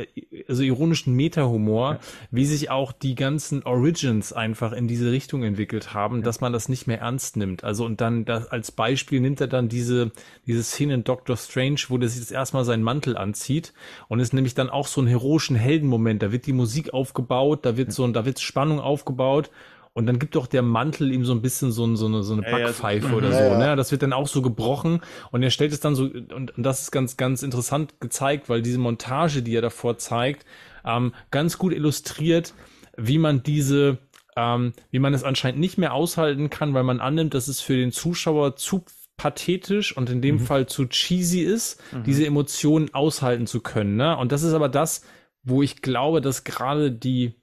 also 0.47 0.63
ironischen 0.63 1.13
Meta-Humor, 1.15 1.99
wie 2.31 2.45
sich 2.45 2.69
auch 2.69 2.91
die 2.91 3.15
ganzen 3.15 3.63
Origins 3.63 4.33
einfach 4.33 4.73
in 4.73 4.87
diese 4.87 5.11
Richtung 5.11 5.43
entwickelt 5.43 5.93
haben, 5.93 6.23
dass 6.23 6.41
man 6.41 6.53
das 6.53 6.69
nicht 6.69 6.87
mehr 6.87 6.99
ernst 6.99 7.37
nimmt. 7.37 7.63
Also 7.63 7.85
und 7.85 8.01
dann 8.01 8.25
das, 8.25 8.47
als 8.47 8.71
Beispiel 8.71 9.21
nimmt 9.21 9.39
er 9.39 9.47
dann 9.47 9.69
diese, 9.69 10.11
diese 10.45 10.63
Szene 10.63 10.95
in 10.95 11.03
Doctor 11.03 11.37
Strange, 11.37 11.81
wo 11.87 11.97
der 11.97 12.09
sich 12.09 12.19
das 12.19 12.31
erstmal 12.31 12.65
seinen 12.65 12.83
Mantel 12.83 13.17
anzieht 13.17 13.73
und 14.09 14.19
es 14.19 14.33
nämlich 14.33 14.55
dann 14.55 14.69
auch 14.69 14.87
so 14.87 15.01
einen 15.01 15.07
heroischen 15.07 15.55
Heldenmoment. 15.55 16.21
Da 16.21 16.31
wird 16.31 16.45
die 16.45 16.53
Musik 16.53 16.93
aufgebaut, 16.93 17.65
da 17.65 17.77
wird 17.77 17.93
so, 17.93 18.05
da 18.07 18.25
wird 18.25 18.39
Spannung 18.39 18.79
aufgebaut. 18.79 19.49
Und 19.95 20.07
dann 20.07 20.17
gibt 20.17 20.35
doch 20.35 20.47
der 20.47 20.63
Mantel 20.63 21.11
ihm 21.11 21.23
so 21.23 21.33
ein 21.33 21.41
bisschen 21.43 21.71
so, 21.71 21.85
ein- 21.85 21.95
so 21.95 22.07
eine, 22.07 22.23
so 22.23 22.33
eine 22.33 22.41
Ja, 22.43 22.57
ja, 22.57 22.65
Backpfeife 22.65 23.09
so- 23.09 23.15
oder 23.15 23.29
Ja, 23.29 23.37
so. 23.37 23.43
ja. 23.51 23.57
Ne? 23.57 23.75
Das 23.75 23.91
wird 23.91 24.01
dann 24.01 24.11
auch 24.13 24.27
so 24.27 24.41
gebrochen 24.41 25.01
und 25.31 25.43
er 25.43 25.51
stellt 25.51 25.71
es 25.71 25.79
dann 25.81 25.93
so, 25.95 26.05
und, 26.05 26.31
und 26.33 26.53
das 26.57 26.81
ist 26.81 26.91
ganz, 26.91 27.15
ganz 27.15 27.43
interessant 27.43 27.99
gezeigt, 27.99 28.49
weil 28.49 28.61
diese 28.63 28.79
Montage, 28.79 29.43
die 29.43 29.55
er 29.55 29.61
davor 29.61 29.97
zeigt, 29.99 30.45
ähm, 30.83 31.13
ganz 31.29 31.57
gut 31.59 31.73
illustriert, 31.73 32.53
wie 32.97 33.19
man 33.19 33.43
diese, 33.43 33.99
ähm, 34.35 34.73
wie 34.89 34.97
man 34.99 35.13
es 35.13 35.23
anscheinend 35.23 35.59
nicht 35.59 35.77
mehr 35.77 35.93
aushalten 35.93 36.49
kann, 36.49 36.73
weil 36.73 36.83
man 36.83 36.99
annimmt, 36.99 37.35
dass 37.35 37.47
es 37.47 37.61
für 37.61 37.75
den 37.75 37.91
Zuschauer 37.91 38.55
zu 38.55 38.83
pathetisch 39.15 39.95
und 39.95 40.09
in 40.09 40.23
dem 40.23 40.35
Mhm. 40.35 40.39
Fall 40.39 40.65
zu 40.65 40.87
cheesy 40.87 41.41
ist, 41.41 41.79
Mhm. 41.93 42.03
diese 42.03 42.25
Emotionen 42.25 42.91
aushalten 42.95 43.45
zu 43.45 43.61
können. 43.61 43.95
Ne? 43.95 44.17
Und 44.17 44.31
das 44.31 44.41
ist 44.41 44.53
aber 44.53 44.69
das, 44.69 45.03
wo 45.43 45.61
ich 45.61 45.83
glaube, 45.83 46.19
dass 46.19 46.43
gerade 46.43 46.91
die 46.91 47.35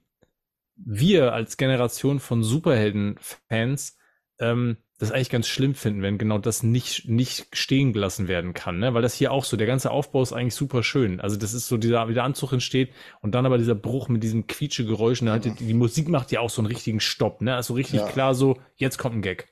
wir 0.85 1.33
als 1.33 1.57
Generation 1.57 2.19
von 2.19 2.43
Superhelden-Fans 2.43 3.97
ähm, 4.39 4.77
das 4.97 5.11
eigentlich 5.11 5.29
ganz 5.31 5.47
schlimm 5.47 5.73
finden, 5.73 6.03
wenn 6.03 6.19
genau 6.19 6.37
das 6.37 6.61
nicht, 6.61 7.07
nicht 7.09 7.47
stehen 7.53 7.91
gelassen 7.91 8.27
werden 8.27 8.53
kann, 8.53 8.77
ne? 8.77 8.93
Weil 8.93 9.01
das 9.01 9.15
hier 9.15 9.31
auch 9.31 9.45
so, 9.45 9.57
der 9.57 9.65
ganze 9.65 9.89
Aufbau 9.89 10.21
ist 10.21 10.31
eigentlich 10.31 10.53
super 10.53 10.83
schön. 10.83 11.19
Also 11.19 11.37
das 11.37 11.53
ist 11.55 11.67
so 11.67 11.77
dieser, 11.77 12.07
wie 12.07 12.13
der 12.13 12.23
Anzug 12.23 12.53
entsteht 12.53 12.91
und 13.21 13.33
dann 13.33 13.47
aber 13.47 13.57
dieser 13.57 13.73
Bruch 13.73 14.09
mit 14.09 14.21
diesem 14.21 14.45
Quietsche-Geräusch, 14.45 15.23
ne? 15.23 15.39
die, 15.39 15.51
die 15.51 15.73
Musik 15.73 16.07
macht 16.07 16.31
ja 16.31 16.39
auch 16.39 16.51
so 16.51 16.61
einen 16.61 16.67
richtigen 16.67 16.99
Stopp, 16.99 17.41
ne? 17.41 17.55
Also 17.55 17.73
richtig 17.73 18.01
Ja. 18.01 18.05
klar 18.07 18.35
so, 18.35 18.59
jetzt 18.75 18.99
kommt 18.99 19.15
ein 19.15 19.21
Gag. 19.23 19.49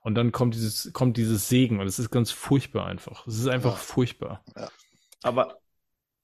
Und 0.00 0.14
dann 0.14 0.32
kommt 0.32 0.54
dieses, 0.54 0.92
kommt 0.94 1.16
dieses 1.18 1.48
Segen 1.48 1.78
und 1.80 1.86
es 1.86 1.98
ist 1.98 2.10
ganz 2.10 2.30
furchtbar 2.30 2.86
einfach. 2.86 3.26
Es 3.26 3.38
ist 3.38 3.48
einfach 3.48 3.72
Ja. 3.72 3.76
furchtbar. 3.76 4.44
Aber, 5.22 5.58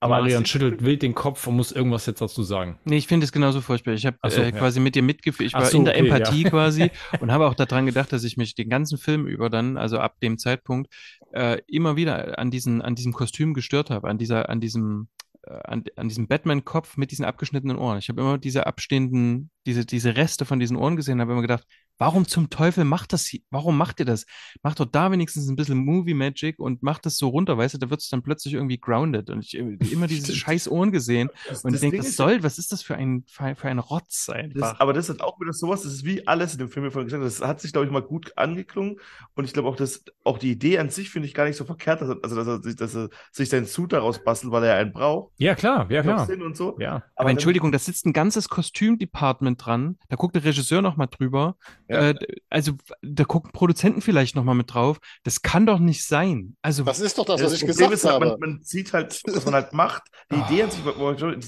Aber 0.03 0.27
ich- 0.27 0.49
schüttelt 0.49 0.85
wild 0.85 1.03
den 1.03 1.15
Kopf 1.15 1.47
und 1.47 1.57
muss 1.57 1.73
irgendwas 1.73 2.07
jetzt 2.07 2.21
dazu 2.21 2.43
sagen. 2.43 2.79
Nee, 2.85 2.97
ich 2.97 3.07
finde 3.07 3.25
es 3.25 3.33
genauso 3.33 3.61
furchtbar. 3.61 3.95
Ich 3.95 4.05
habe 4.05 4.17
so, 4.29 4.41
äh, 4.41 4.47
ja. 4.47 4.51
quasi 4.51 4.81
mit 4.81 4.95
dir 4.95 5.03
mitgefühlt. 5.03 5.49
Ich 5.49 5.55
Ach 5.55 5.61
war 5.61 5.67
so, 5.67 5.79
in 5.79 5.85
der 5.85 5.95
okay, 5.95 6.09
ja. 6.09 6.17
Empathie 6.17 6.43
quasi 6.51 6.91
und 7.21 7.31
habe 7.31 7.47
auch 7.47 7.55
daran 7.55 7.87
gedacht, 7.87 8.13
dass 8.13 8.25
ich 8.25 8.37
mich 8.37 8.55
den 8.55 8.69
ganzen 8.69 8.99
Film 8.99 9.27
über 9.27 9.49
dann, 9.49 9.77
also 9.77 9.99
ab 9.99 10.19
dem 10.21 10.39
Zeitpunkt, 10.39 10.93
äh, 11.33 11.59
immer 11.67 11.97
wieder 11.97 12.39
an 12.39 12.51
diesen, 12.51 12.83
an 12.83 12.95
diesem 12.95 13.13
Kostüm 13.13 13.55
gestört 13.55 13.91
habe, 13.91 14.09
an 14.09 14.19
dieser, 14.19 14.49
an 14.49 14.61
diesem, 14.61 15.09
äh, 15.45 15.53
an, 15.65 15.85
an 15.97 16.09
diesem 16.09 16.27
Batman-Kopf 16.29 16.97
mit 16.97 17.11
diesen 17.11 17.25
abgeschnittenen 17.25 17.79
Ohren. 17.79 17.99
Ich 17.99 18.09
habe 18.09 18.21
immer 18.21 18.39
diese 18.39 18.67
abstehenden, 18.67 19.51
diese, 19.67 19.87
diese 19.87 20.17
Reste 20.17 20.45
von 20.45 20.59
diesen 20.59 20.77
Ohren 20.77 20.97
gesehen, 20.97 21.21
habe 21.21 21.33
immer 21.33 21.43
gedacht, 21.43 21.65
warum 22.03 22.27
zum 22.27 22.51
Teufel 22.51 22.83
macht 22.85 23.13
das, 23.13 23.27
hier- 23.27 23.43
warum 23.51 23.79
macht 23.79 24.01
ihr 24.01 24.07
das? 24.07 24.27
Macht 24.65 24.81
doch 24.81 24.87
da 24.87 25.13
wenigstens 25.13 25.49
ein 25.49 25.55
bisschen 25.55 25.79
Movie 25.79 26.15
Magic 26.15 26.59
und 26.59 26.83
macht 26.83 27.07
das 27.07 27.17
so 27.17 27.29
runter, 27.29 27.57
weißt 27.57 27.75
du, 27.75 27.79
da 27.79 27.91
wird 27.91 28.01
es 28.01 28.09
dann 28.09 28.23
plötzlich 28.25 28.55
irgendwie 28.55 28.79
grounded 28.79 29.31
und 29.31 29.45
ich 29.45 29.57
äh, 29.57 29.77
immer 29.93 30.09
diese 30.09 30.35
scheiß 30.35 30.67
Ohren 30.69 30.91
gesehen 30.91 31.31
das, 31.49 31.63
und 31.63 31.75
ich 31.75 31.81
denke, 31.81 32.01
was 32.01 32.17
soll, 32.17 32.43
was 32.43 32.59
ist 32.59 32.73
das 32.73 32.83
für 32.83 32.97
ein, 32.97 33.23
für, 33.29 33.45
ein 33.69 33.79
Rotz 33.79 34.29
einfach? 34.29 34.61
Das, 34.73 34.81
aber 34.81 34.93
das 34.93 35.09
ist 35.11 35.23
auch 35.23 35.39
wieder 35.41 35.53
sowas, 35.53 35.83
das 35.83 35.93
ist 35.93 36.05
wie 36.05 36.27
alles 36.27 36.55
in 36.55 36.59
dem 36.59 36.69
Film, 36.71 36.85
wie 36.87 36.91
vorhin 36.91 37.07
gesagt, 37.09 37.25
das 37.25 37.41
hat 37.41 37.61
sich, 37.61 37.73
glaube 37.73 37.87
ich, 37.87 37.93
mal 37.93 38.03
gut 38.03 38.33
angeklungen 38.37 38.97
und 39.37 39.45
ich 39.45 39.53
glaube 39.53 39.69
auch, 39.69 39.77
dass 39.77 40.05
auch 40.25 40.39
die 40.39 40.51
Idee 40.51 40.79
an 40.79 40.91
sich 40.91 41.09
finde 41.11 41.29
ich 41.29 41.35
gar 41.35 41.45
nicht 41.45 41.57
so 41.57 41.65
verkehrt, 41.65 42.01
dass 42.03 42.09
er, 42.09 42.17
also 42.25 42.35
dass 42.35 42.47
er, 42.49 42.63
sich, 42.63 42.75
dass 42.75 42.97
er 42.97 43.11
sich 43.31 43.49
seinen 43.49 43.67
Suit 43.67 43.93
daraus 43.93 44.25
bastelt, 44.25 44.53
weil 44.53 44.65
er 44.65 44.75
einen 44.77 44.93
braucht. 44.93 45.33
Ja, 45.39 45.55
klar, 45.55 45.89
ja, 45.89 46.03
klar. 46.03 46.29
Und 46.29 46.57
so. 46.57 46.77
Ja. 46.81 46.95
aber 47.15 47.27
dann- 47.27 47.29
Entschuldigung, 47.29 47.71
da 47.71 47.79
sitzt 47.79 48.07
ein 48.07 48.13
ganzes 48.13 48.49
Kostümdepartment 48.49 49.65
dran, 49.65 49.99
da 50.09 50.17
guckt 50.17 50.35
der 50.35 50.43
Regisseur 50.45 50.83
noch 50.83 50.97
mal 50.97 51.07
drüber, 51.07 51.57
Ja. 51.93 52.11
äh, 52.11 52.15
also 52.49 52.73
da 53.03 53.25
gucken 53.25 53.53
Produzenten 53.53 54.01
vielleicht 54.01 54.35
noch 54.37 54.45
mal 54.45 54.55
mit 54.55 54.73
drauf, 54.75 54.99
das 55.25 55.43
kann 55.43 55.67
doch 55.67 55.79
nicht 55.79 56.05
sein. 56.07 56.57
Also, 56.63 56.85
Das 56.85 57.01
ist 57.01 57.19
doch 57.19 57.25
das, 57.25 57.43
was 57.43 57.53
das 57.53 57.55
ich 57.55 57.61
Problem 57.61 57.91
gesagt 57.91 57.95
ist 57.95 58.05
halt, 58.05 58.15
habe. 58.15 58.27
man, 58.39 58.41
man 58.41 58.63
sieht 58.63 58.93
halt, 58.93 59.21
was 59.27 59.45
man 59.45 59.55
halt 59.55 59.73
macht. 59.73 60.03
Die 60.31 60.37
Idee 60.37 60.63
an 60.65 60.71
sich, 60.71 60.81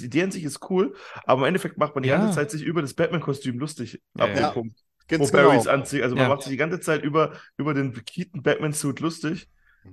die 0.00 0.04
Idee 0.06 0.22
an 0.24 0.30
sich 0.30 0.44
ist 0.44 0.60
cool, 0.70 0.94
aber 1.24 1.42
im 1.42 1.48
Endeffekt 1.48 1.78
macht 1.78 1.94
man 1.94 2.02
die 2.02 2.08
Ja. 2.10 2.18
ganze 2.18 2.34
Zeit 2.34 2.50
sich 2.50 2.62
über 2.62 2.82
das 2.82 2.94
Batman-Kostüm 2.94 3.58
lustig 3.58 4.02
Ja, 4.16 4.24
ab 4.24 4.30
ja. 4.34 4.48
dem 4.50 4.52
Punkt. 4.54 4.80
Ganz 5.08 5.32
wo 5.32 5.36
genau. 5.36 5.48
Barrys 5.50 5.66
anzieht. 5.66 6.02
Also 6.02 6.16
man 6.16 6.28
macht 6.28 6.42
sich 6.42 6.50
die 6.50 6.56
ganze 6.56 6.80
Zeit 6.80 7.02
über, 7.02 7.32
über 7.56 7.74
den 7.74 7.92
bekitten 7.92 8.42
Batman-Suit 8.42 9.00
lustig. 9.00 9.48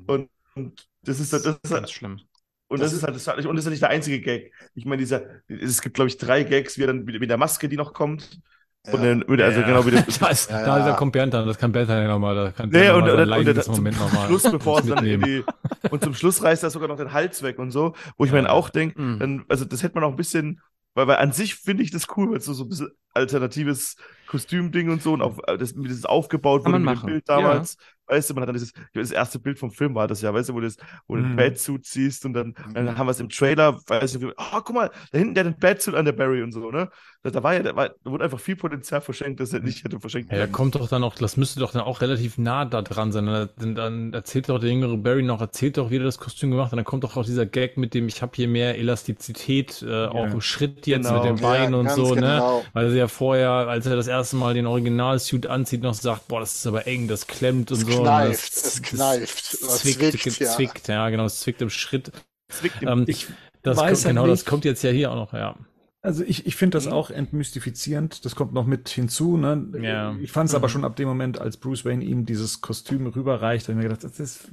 Und, 0.08 0.30
und 0.56 0.88
das 1.04 1.20
ist 1.20 1.34
halt, 1.34 1.46
das 1.46 1.56
ist 1.56 1.62
ganz 1.64 1.74
halt, 1.74 1.90
schlimm. 1.92 2.22
und 2.68 2.80
Das 2.80 2.92
das, 2.92 2.94
ist 2.94 3.04
halt, 3.04 3.16
das, 3.16 3.46
und 3.46 3.56
das 3.56 3.66
ist 3.66 3.72
nicht 3.72 3.82
der 3.82 3.90
einzige 3.90 4.22
Gag. 4.22 4.54
Ich 4.74 4.86
meine, 4.86 5.00
dieser, 5.00 5.24
es 5.48 5.82
gibt, 5.82 5.96
glaube 5.96 6.08
ich, 6.10 6.18
drei 6.18 6.44
Gags, 6.44 6.78
wie 6.78 6.84
er 6.84 6.88
dann 6.88 7.04
mit 7.04 7.30
der 7.30 7.38
Maske, 7.38 7.68
die 7.68 7.76
noch 7.78 7.94
kommt. 7.94 8.40
Ja. 8.88 8.94
Und 8.94 9.04
dann, 9.04 9.24
also 9.42 9.60
Ja. 9.62 9.68
genau 9.68 9.86
wie 9.86 9.92
der, 9.92 10.02
da, 10.20 10.28
ist, 10.30 10.50
Ja, 10.50 10.66
da, 10.66 10.80
ja. 10.80 10.86
da 10.86 10.94
kommt 10.94 11.12
Bernd 11.14 11.34
dann, 11.34 11.46
das 11.48 11.58
kann 11.58 11.72
Bernd 11.72 11.90
dann 11.90 12.02
ja 12.02 12.08
nochmal, 12.08 12.36
da 12.36 12.52
kann 12.52 12.70
Nee, 12.70 12.90
und, 12.90 13.06
noch 13.06 13.14
mal 13.16 13.24
und, 13.24 13.48
und, 13.48 13.58
und, 13.58 13.64
zum 13.64 14.16
Schluss, 14.26 14.44
bevor 14.50 14.80
es 14.80 14.88
dann 14.88 15.04
die, 15.04 15.44
und 15.92 16.04
zum 16.04 16.14
Schluss 16.16 16.44
reißt 16.44 16.64
er 16.64 16.70
sogar 16.72 16.88
noch 16.88 16.98
den 16.98 17.14
Hals 17.14 17.44
weg 17.44 17.60
und 17.60 17.72
so, 17.72 17.94
wo 18.18 18.26
ich 18.26 18.32
Ja. 18.32 18.38
mir 18.38 18.42
dann 18.44 18.52
auch 18.52 18.70
denke, 18.70 19.00
Mhm. 19.00 19.20
dann, 19.20 19.46
also 19.50 19.66
das 19.66 19.84
hätte 19.84 19.96
man 19.96 20.04
auch 20.04 20.10
ein 20.12 20.16
bisschen, 20.16 20.62
weil, 20.96 21.08
weil 21.08 21.18
an 21.18 21.32
sich 21.32 21.56
finde 21.56 21.84
ich 21.84 21.92
das 21.92 22.08
cool, 22.18 22.32
weil 22.32 22.38
es 22.40 22.46
so, 22.46 22.54
so 22.54 22.64
ein 22.64 22.70
bisschen 22.70 22.90
alternatives 23.14 23.98
Kostümding 24.26 24.90
und 24.90 25.02
so 25.02 25.14
und 25.14 25.22
auch 25.22 25.38
äh, 25.48 25.58
das, 25.58 25.76
wie 25.78 25.88
das 25.88 26.06
aufgebaut 26.06 26.66
wurde 26.66 26.80
man 26.80 26.96
mit 26.96 27.04
dem. 27.04 27.06
Bild 27.06 27.30
damals. 27.30 27.78
Weißt 28.08 28.30
du, 28.30 28.34
man 28.34 28.42
hat 28.42 28.50
dann 28.50 28.56
dieses, 28.56 28.74
das 28.94 29.12
erste 29.12 29.40
Bild 29.40 29.58
vom 29.60 29.72
Film 29.72 29.96
war 29.96 30.08
das 30.08 30.22
ja, 30.22 30.34
weißt 30.34 30.50
du, 30.50 30.54
wo 30.54 30.60
du 30.60 30.68
das, 30.68 30.76
wo 31.08 31.16
du 31.16 31.22
den 31.22 31.32
Mhm. 31.32 31.36
Batsuit 31.38 31.86
siehst 31.86 32.26
und 32.26 32.34
dann, 32.34 32.54
dann 32.74 32.86
Mhm. 32.86 32.98
haben 32.98 33.08
wir 33.08 33.12
es 33.12 33.20
im 33.22 33.30
Trailer, 33.30 33.80
weiß 33.88 34.16
ich, 34.16 34.26
oh, 34.26 34.34
guck 34.64 34.74
mal, 34.76 34.92
da 35.12 35.18
hinten 35.18 35.34
der 35.36 35.46
hat 35.46 35.54
den 35.54 35.60
Batsuit 35.60 35.96
an 35.96 36.04
der 36.06 36.12
Barry 36.14 36.42
und 36.44 36.52
so, 36.52 36.72
ne? 36.72 36.90
Da, 37.24 37.44
war 37.44 37.54
ja, 37.54 37.60
da, 37.62 37.76
war, 37.76 37.90
da 38.04 38.10
wurde 38.12 38.24
einfach 38.24 38.40
viel 38.40 38.56
Potenzial 38.56 39.00
verschenkt, 39.00 39.40
das 39.40 39.54
er 39.54 39.60
nicht 39.60 39.84
hätte 39.84 40.00
verschenkt 40.00 40.32
Ja, 40.32 40.40
da 40.40 40.48
kommt 40.48 40.74
doch 40.74 40.90
dann 40.90 41.04
auch, 41.04 41.14
das 41.14 41.38
müsste 41.38 41.60
doch 41.60 41.72
dann 41.72 41.84
auch 41.84 42.02
relativ 42.02 42.40
nah 42.40 42.66
da 42.66 42.82
dran 42.82 43.12
sein. 43.12 43.28
Dann, 43.60 43.76
dann 43.76 44.14
erzählt 44.14 44.50
doch 44.50 44.60
der 44.60 44.72
jüngere 44.72 44.98
Barry 44.98 45.22
noch, 45.22 45.40
erzählt 45.40 45.78
doch, 45.78 45.92
wie 45.92 45.98
er 45.98 46.04
das 46.04 46.18
Kostüm 46.18 46.50
gemacht 46.50 46.72
hat. 46.72 46.80
Dann 46.80 46.84
kommt 46.86 47.04
doch 47.04 47.16
auch 47.18 47.24
dieser 47.24 47.46
Gag 47.46 47.78
mit 47.78 47.94
dem, 47.94 48.08
ich 48.08 48.24
habe 48.24 48.32
hier 48.36 48.48
mehr 48.48 48.76
Elastizität, 48.80 49.84
äh, 49.88 50.06
auch 50.08 50.26
im 50.26 50.42
Schritt 50.42 50.88
jetzt 50.88 51.08
Genau. 51.10 51.20
mit 51.24 51.30
dem 51.30 51.44
Bein 51.44 51.74
Ja, 51.74 51.78
und 51.80 51.92
so, 51.92 52.16
ne? 52.16 52.22
genau. 52.22 52.66
Weil 52.74 52.88
er 52.88 52.94
ja 52.96 53.08
vorher, 53.08 53.52
als 53.52 53.86
er 53.86 53.96
das 53.96 54.08
erste 54.08 54.36
Mal 54.38 54.56
den 54.56 54.66
Original-Suit 54.66 55.46
anzieht, 55.46 55.84
noch 55.84 55.94
sagt, 55.94 56.28
boah, 56.28 56.40
das 56.40 56.56
ist 56.56 56.66
aber 56.66 56.88
eng, 56.88 57.08
das 57.08 57.28
klemmt 57.28 57.72
und 57.72 57.78
Es 57.78 57.84
so. 57.86 57.98
und 58.00 58.04
kneift, 58.04 58.52
das, 58.56 58.66
es 58.66 58.82
kneift, 58.82 59.54
Das 59.54 59.62
es 59.62 59.82
zwickt, 59.82 60.00
zwickt, 60.22 60.40
ja. 60.40 60.50
zwickt, 60.56 60.88
ja. 60.88 61.08
genau, 61.10 61.26
es 61.26 61.40
zwickt 61.42 61.62
im 61.62 61.70
Schritt. 61.70 62.12
Zwickt 62.50 62.82
im- 62.82 62.88
Ähm, 62.88 63.04
Ich 63.08 63.28
das 63.62 63.78
weiß 63.78 64.00
kommt, 64.00 64.04
ja 64.06 64.10
genau, 64.10 64.26
das 64.28 64.40
nicht- 64.40 64.48
kommt 64.48 64.66
jetzt 64.66 64.82
ja 64.84 64.90
hier 64.90 65.12
auch 65.12 65.16
noch, 65.16 65.34
ja. 65.34 65.56
Also 66.04 66.24
ich, 66.24 66.48
ich 66.48 66.56
finde 66.56 66.78
das 66.78 66.88
Mhm. 66.88 66.94
auch 66.94 67.12
entmystifizierend. 67.12 68.26
Das 68.26 68.36
kommt 68.36 68.54
noch 68.54 68.66
mit 68.66 68.90
hinzu. 68.90 69.38
Ne? 69.38 69.68
Ja. 69.82 70.16
Ich 70.20 70.32
fand 70.32 70.50
es 70.50 70.56
aber 70.56 70.68
Mhm. 70.68 70.72
schon 70.72 70.86
ab 70.86 70.96
dem 70.96 71.08
Moment, 71.08 71.40
als 71.40 71.58
Bruce 71.58 71.86
Wayne 71.86 72.04
ihm 72.04 72.26
dieses 72.26 72.62
Kostüm 72.62 73.06
rüberreicht, 73.06 73.68
habe 73.68 73.74
ich 73.74 73.78
mir 73.84 73.90
gedacht, 73.90 74.04
das, 74.04 74.20
ist, 74.20 74.50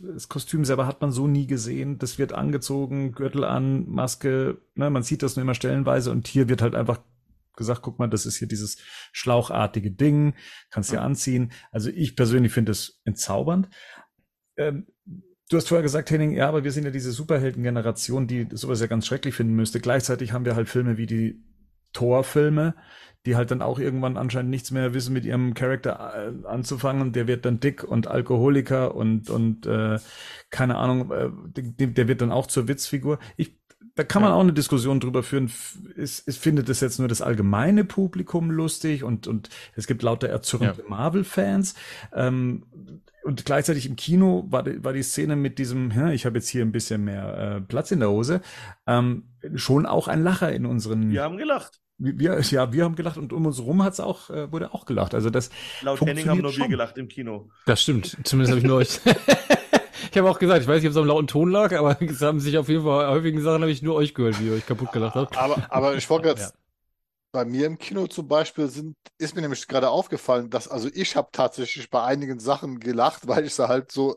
das 0.00 0.28
Kostüm 0.28 0.64
selber 0.64 0.86
hat 0.86 1.00
man 1.00 1.10
so 1.10 1.26
nie 1.26 1.48
gesehen. 1.48 1.98
Das 1.98 2.18
wird 2.18 2.32
angezogen, 2.32 3.10
Gürtel 3.12 3.42
an, 3.44 3.88
Maske. 3.88 4.58
Ne? 4.76 4.88
Man 4.88 5.02
sieht 5.02 5.24
das 5.24 5.34
nur 5.34 5.42
immer 5.42 5.54
stellenweise 5.54 6.12
und 6.12 6.28
hier 6.28 6.48
wird 6.48 6.62
halt 6.62 6.76
einfach 6.76 7.00
gesagt, 7.56 7.82
guck 7.82 7.98
mal, 7.98 8.08
das 8.08 8.24
ist 8.26 8.36
hier 8.36 8.48
dieses 8.48 8.78
schlauchartige 9.12 9.90
Ding, 9.90 10.34
kannst 10.70 10.92
dir 10.92 11.02
anziehen. 11.02 11.50
Also 11.72 11.90
ich 11.90 12.14
persönlich 12.16 12.52
finde 12.52 12.72
es 12.72 13.00
entzaubernd. 13.04 13.68
Ähm, 14.56 14.86
Du 15.50 15.58
hast 15.58 15.68
vorher 15.68 15.82
gesagt, 15.82 16.10
Henning, 16.10 16.32
ja, 16.32 16.48
aber 16.48 16.64
wir 16.64 16.72
sind 16.72 16.84
ja 16.84 16.90
diese 16.90 17.12
Superhelden-Generation, 17.12 18.26
die 18.26 18.48
sowas 18.52 18.80
ja 18.80 18.86
ganz 18.86 19.06
schrecklich 19.06 19.34
finden 19.34 19.54
müsste. 19.54 19.78
Gleichzeitig 19.78 20.32
haben 20.32 20.46
wir 20.46 20.56
halt 20.56 20.70
Filme 20.70 20.96
wie 20.96 21.06
die 21.06 21.42
Thor-Filme, 21.92 22.74
die 23.26 23.36
halt 23.36 23.50
dann 23.50 23.62
auch 23.62 23.78
irgendwann 23.78 24.16
anscheinend 24.16 24.50
nichts 24.50 24.70
mehr 24.70 24.94
wissen, 24.94 25.12
mit 25.12 25.24
ihrem 25.24 25.54
Charakter 25.54 26.14
äh, 26.14 26.46
anzufangen. 26.46 27.12
Der 27.12 27.26
wird 27.26 27.44
dann 27.44 27.60
dick 27.60 27.84
und 27.84 28.06
Alkoholiker 28.06 28.94
und, 28.94 29.28
und 29.28 29.66
äh, 29.66 29.98
keine 30.50 30.76
Ahnung, 30.76 31.10
äh, 31.10 31.30
der, 31.56 31.88
der 31.88 32.08
wird 32.08 32.22
dann 32.22 32.32
auch 32.32 32.46
zur 32.46 32.66
Witzfigur. 32.66 33.18
Ich, 33.36 33.58
da 33.94 34.02
kann 34.02 34.22
man 34.22 34.32
auch 34.32 34.40
eine 34.40 34.52
Diskussion 34.52 34.98
drüber 34.98 35.22
führen. 35.22 35.50
Ist, 35.94 36.26
ist, 36.26 36.38
findet 36.38 36.68
es 36.68 36.80
jetzt 36.80 36.98
nur 36.98 37.08
das 37.08 37.22
allgemeine 37.22 37.84
Publikum 37.84 38.50
lustig 38.50 39.04
und, 39.04 39.26
und 39.26 39.50
es 39.74 39.86
gibt 39.86 40.02
lauter 40.02 40.28
erzürnte 40.28 40.84
Marvel-Fans. 40.88 41.74
Ähm, 42.14 42.64
und 43.24 43.44
gleichzeitig 43.44 43.86
im 43.86 43.96
Kino 43.96 44.44
war 44.50 44.62
die, 44.62 44.84
war 44.84 44.92
die 44.92 45.02
Szene 45.02 45.34
mit 45.36 45.58
diesem, 45.58 45.90
ja, 45.90 46.10
ich 46.10 46.26
habe 46.26 46.36
jetzt 46.38 46.48
hier 46.48 46.62
ein 46.64 46.72
bisschen 46.72 47.04
mehr 47.04 47.56
äh, 47.56 47.60
Platz 47.60 47.90
in 47.90 48.00
der 48.00 48.10
Hose, 48.10 48.40
ähm, 48.86 49.24
schon 49.54 49.86
auch 49.86 50.08
ein 50.08 50.22
Lacher 50.22 50.52
in 50.52 50.66
unseren. 50.66 51.10
Wir 51.10 51.22
haben 51.22 51.36
gelacht. 51.36 51.80
wir, 51.98 52.40
ja, 52.40 52.72
wir 52.72 52.84
haben 52.84 52.96
gelacht 52.96 53.16
und 53.16 53.32
um 53.32 53.46
uns 53.46 53.60
rum 53.60 53.82
hat's 53.82 54.00
auch, 54.00 54.30
äh, 54.30 54.50
wurde 54.52 54.74
auch 54.74 54.84
gelacht. 54.86 55.14
Also 55.14 55.30
das 55.30 55.50
Laut 55.82 56.00
Henning 56.00 56.28
haben 56.28 56.40
nur 56.40 56.50
wir 56.50 56.58
schon. 56.58 56.68
gelacht 56.70 56.98
im 56.98 57.08
Kino. 57.08 57.48
Das 57.66 57.82
stimmt. 57.82 58.16
Zumindest 58.24 58.50
habe 58.50 58.60
ich 58.60 58.66
nur 58.66 58.76
euch. 58.78 59.00
ich 60.10 60.18
habe 60.18 60.28
auch 60.28 60.38
gesagt, 60.38 60.62
ich 60.62 60.68
weiß 60.68 60.82
nicht, 60.82 60.88
ob 60.88 60.92
es 60.92 60.96
am 60.96 61.06
lauten 61.06 61.26
Ton 61.26 61.50
lag, 61.50 61.72
aber 61.76 62.00
es 62.02 62.20
haben 62.20 62.40
sich 62.40 62.58
auf 62.58 62.68
jeden 62.68 62.84
Fall 62.84 63.08
häufigen 63.08 63.40
Sachen 63.42 63.62
habe 63.62 63.70
ich 63.70 63.82
nur 63.82 63.94
euch 63.94 64.14
gehört, 64.14 64.40
wie 64.40 64.48
ihr 64.48 64.52
euch 64.54 64.66
kaputt 64.66 64.92
gelacht 64.92 65.14
habt. 65.14 65.36
Aber, 65.38 65.66
aber 65.70 65.94
ich 65.96 66.08
wollte 66.10 66.28
jetzt, 66.28 66.54
Ja. 66.54 66.60
Bei 67.34 67.44
mir 67.44 67.66
im 67.66 67.78
Kino 67.78 68.06
zum 68.08 68.28
Beispiel 68.28 68.68
sind, 68.70 68.96
ist 69.18 69.36
mir 69.36 69.42
nämlich 69.42 69.68
gerade 69.68 69.90
aufgefallen, 69.90 70.50
dass, 70.50 70.68
also 70.68 70.88
ich 70.94 71.16
habe 71.16 71.30
tatsächlich 71.32 71.90
bei 71.90 72.02
einigen 72.04 72.40
Sachen 72.40 72.80
gelacht, 72.80 73.26
weil 73.28 73.46
ich 73.46 73.54
sie 73.54 73.68
halt 73.68 73.92
so 73.92 74.16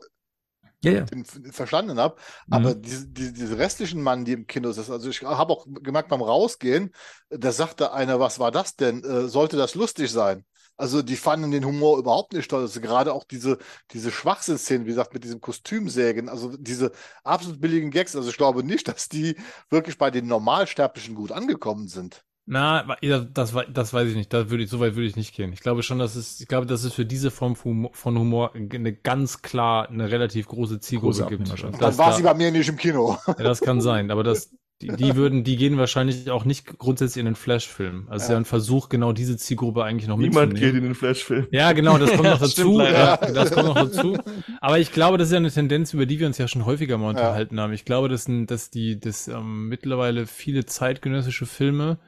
Ja, 0.82 0.92
ja. 0.92 1.10
den, 1.10 1.24
verstanden 1.52 1.98
habe. 1.98 2.16
Mhm. 2.46 2.50
Aber 2.50 2.74
diese, 2.74 3.08
diese, 3.08 3.32
diese 3.32 3.58
restlichen 3.58 4.02
Mann, 4.02 4.24
die 4.24 4.32
im 4.32 4.46
Kino 4.46 4.72
sind, 4.72 4.90
also 4.90 5.08
ich 5.08 5.22
habe 5.22 5.52
auch 5.52 5.66
gemerkt 5.82 6.08
beim 6.10 6.22
Rausgehen, 6.22 6.92
da 7.30 7.52
sagte 7.52 7.92
einer, 7.92 8.20
was 8.20 8.38
war 8.38 8.50
das 8.50 8.76
denn? 8.76 9.02
Äh, 9.04 9.28
sollte 9.28 9.56
das 9.56 9.74
lustig 9.74 10.10
sein? 10.10 10.44
Also 10.76 11.02
die 11.02 11.16
fanden 11.16 11.50
den 11.50 11.64
Humor 11.64 11.98
überhaupt 11.98 12.32
nicht 12.34 12.48
toll. 12.50 12.60
Also 12.62 12.80
gerade 12.80 13.12
auch 13.12 13.24
diese, 13.24 13.58
diese 13.90 14.12
Schwachsinnsszenen, 14.12 14.86
wie 14.86 14.90
gesagt, 14.90 15.12
mit 15.14 15.24
diesem 15.24 15.40
Kostümsägen, 15.40 16.28
also 16.28 16.56
diese 16.56 16.92
absolut 17.24 17.60
billigen 17.60 17.90
Gags. 17.90 18.14
Also 18.14 18.30
ich 18.30 18.36
glaube 18.36 18.62
nicht, 18.62 18.86
dass 18.86 19.08
die 19.08 19.36
wirklich 19.70 19.98
bei 19.98 20.10
den 20.10 20.26
Normalsterblichen 20.28 21.14
gut 21.16 21.32
angekommen 21.32 21.88
sind. 21.88 22.24
Na, 22.50 22.96
ja, 23.02 23.18
das, 23.20 23.54
das 23.74 23.92
weiß 23.92 24.08
ich 24.08 24.16
nicht. 24.16 24.32
Da 24.32 24.48
würde 24.48 24.64
ich, 24.64 24.70
so 24.70 24.80
weit 24.80 24.94
würde 24.96 25.06
ich 25.06 25.16
nicht 25.16 25.34
gehen. 25.34 25.52
Ich 25.52 25.60
glaube 25.60 25.82
schon, 25.82 25.98
dass 25.98 26.16
es, 26.16 26.40
ich 26.40 26.48
glaube, 26.48 26.64
dass 26.66 26.82
es 26.82 26.94
für 26.94 27.04
diese 27.04 27.30
Form 27.30 27.56
von 27.56 28.18
Humor, 28.18 28.54
eine 28.54 28.92
ganz 28.94 29.42
klar 29.42 29.88
eine 29.90 30.10
relativ 30.10 30.48
große 30.48 30.80
Zielgruppe 30.80 31.18
Große 31.24 31.26
gibt. 31.36 31.62
Dann 31.62 31.72
das 31.78 31.98
war 31.98 32.10
da- 32.10 32.16
sie 32.16 32.22
bei 32.22 32.32
mir 32.32 32.50
nicht 32.50 32.68
im 32.70 32.76
Kino. 32.76 33.18
Ja, 33.26 33.34
das 33.34 33.60
kann 33.60 33.82
sein, 33.82 34.10
aber 34.10 34.22
das, 34.24 34.50
Die, 34.80 34.88
die 34.88 35.14
würden, 35.16 35.44
die 35.44 35.56
gehen 35.56 35.76
wahrscheinlich 35.76 36.30
auch 36.30 36.46
nicht 36.46 36.78
grundsätzlich 36.78 37.20
in 37.20 37.26
den 37.26 37.34
Flash-Film. 37.34 38.06
Also 38.08 38.16
es 38.16 38.22
ist 38.22 38.30
ja 38.30 38.36
ein 38.38 38.44
Versuch, 38.46 38.88
genau 38.88 39.12
diese 39.12 39.36
Zielgruppe 39.36 39.84
eigentlich 39.84 40.08
noch 40.08 40.16
Niemand 40.16 40.52
mitzunehmen. 40.54 40.72
geht 40.72 40.78
in 40.78 40.84
den 40.88 40.94
Flash-Film. 40.94 41.48
Ja, 41.50 41.72
genau, 41.72 41.98
das 41.98 42.12
kommt 42.12 42.22
noch 42.30 42.38
dazu. 42.40 42.80
Ja, 42.80 43.16
das 43.18 43.50
kommt 43.50 43.66
noch 43.68 43.74
dazu. 43.74 44.16
Aber 44.62 44.78
ich 44.78 44.90
glaube, 44.92 45.18
das 45.18 45.28
ist 45.28 45.32
ja 45.32 45.38
eine 45.38 45.50
Tendenz, 45.50 45.92
über 45.92 46.06
die 46.06 46.18
wir 46.18 46.26
uns 46.26 46.38
ja 46.38 46.48
schon 46.48 46.64
häufiger 46.64 46.96
mal 46.96 47.10
unterhalten 47.10 47.60
haben. 47.60 47.74
Ich 47.74 47.84
glaube, 47.84 48.08
dass, 48.08 48.26
dass 48.46 48.70
die, 48.70 48.98
dass 48.98 49.28
ähm, 49.28 49.68
mittlerweile 49.68 50.26
viele 50.26 50.64
zeitgenössische 50.64 51.44
Filme 51.44 51.98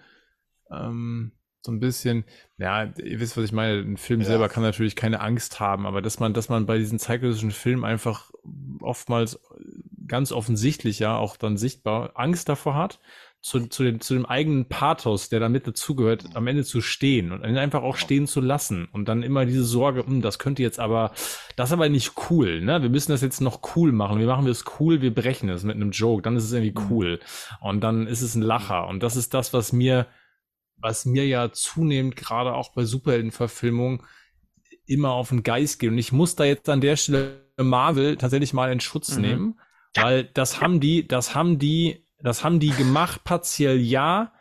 ähm, 0.72 1.32
so 1.62 1.72
ein 1.72 1.80
bisschen, 1.80 2.24
ja, 2.56 2.84
ihr 2.84 3.20
wisst, 3.20 3.36
was 3.36 3.44
ich 3.44 3.52
meine. 3.52 3.80
Ein 3.80 3.96
Film 3.98 4.20
Ja. 4.20 4.26
selber 4.26 4.48
kann 4.48 4.62
natürlich 4.62 4.96
keine 4.96 5.20
Angst 5.20 5.60
haben, 5.60 5.86
aber 5.86 6.00
dass 6.00 6.18
man, 6.18 6.32
dass 6.32 6.48
man 6.48 6.66
bei 6.66 6.78
diesen 6.78 6.98
zeitgenössischen 6.98 7.50
Filmen 7.50 7.84
einfach 7.84 8.30
oftmals 8.80 9.38
ganz 10.06 10.32
offensichtlich 10.32 10.98
ja 10.98 11.16
auch 11.16 11.36
dann 11.36 11.56
sichtbar 11.56 12.12
Angst 12.14 12.48
davor 12.48 12.74
hat, 12.74 12.98
zu, 13.42 13.66
zu, 13.68 13.84
dem, 13.84 14.00
zu 14.00 14.14
dem 14.14 14.26
eigenen 14.26 14.68
Pathos, 14.68 15.28
der 15.28 15.40
damit 15.40 15.66
dazugehört, 15.66 16.24
am 16.34 16.46
Ende 16.46 16.64
zu 16.64 16.80
stehen 16.80 17.32
und 17.32 17.44
ihn 17.44 17.56
einfach 17.56 17.82
auch 17.82 17.96
stehen 17.96 18.26
zu 18.26 18.40
lassen 18.40 18.86
und 18.92 19.08
dann 19.08 19.22
immer 19.22 19.46
diese 19.46 19.64
Sorge, 19.64 20.04
hm, 20.04 20.20
das 20.20 20.38
könnte 20.38 20.62
jetzt 20.62 20.78
aber, 20.80 21.12
das 21.56 21.68
ist 21.70 21.72
aber 21.72 21.88
nicht 21.88 22.12
cool, 22.30 22.60
ne? 22.60 22.82
Wir 22.82 22.90
müssen 22.90 23.12
das 23.12 23.22
jetzt 23.22 23.40
noch 23.40 23.60
cool 23.76 23.92
machen. 23.92 24.18
Wir 24.18 24.26
machen 24.26 24.46
es 24.46 24.64
cool, 24.78 25.00
wir 25.00 25.14
brechen 25.14 25.48
es 25.48 25.62
mit 25.62 25.76
einem 25.76 25.90
Joke, 25.90 26.22
dann 26.22 26.36
ist 26.36 26.44
es 26.44 26.52
irgendwie 26.52 26.74
cool 26.90 27.20
und 27.60 27.80
dann 27.82 28.06
ist 28.06 28.20
es 28.22 28.34
ein 28.34 28.42
Lacher 28.42 28.88
und 28.88 29.02
das 29.02 29.16
ist 29.16 29.32
das, 29.32 29.52
was 29.54 29.72
mir, 29.72 30.06
was 30.80 31.04
mir 31.06 31.26
ja 31.26 31.52
zunehmend 31.52 32.16
gerade 32.16 32.54
auch 32.54 32.72
bei 32.72 32.84
Superheldenverfilmungen 32.84 34.02
immer 34.86 35.10
auf 35.12 35.28
den 35.30 35.42
Geist 35.42 35.78
geht 35.78 35.90
und 35.90 35.98
ich 35.98 36.12
muss 36.12 36.34
da 36.36 36.44
jetzt 36.44 36.68
an 36.68 36.80
der 36.80 36.96
Stelle 36.96 37.42
Marvel 37.58 38.16
tatsächlich 38.16 38.52
mal 38.52 38.72
in 38.72 38.80
Schutz 38.80 39.16
Mhm. 39.16 39.22
nehmen, 39.22 39.60
weil 39.94 40.24
das 40.24 40.60
haben 40.60 40.80
die, 40.80 41.06
das 41.06 41.34
haben 41.34 41.58
die, 41.58 42.06
das 42.22 42.44
haben 42.44 42.60
die 42.60 42.74
gemacht, 42.74 43.22
partiell 43.24 43.78
ja, 43.80 44.32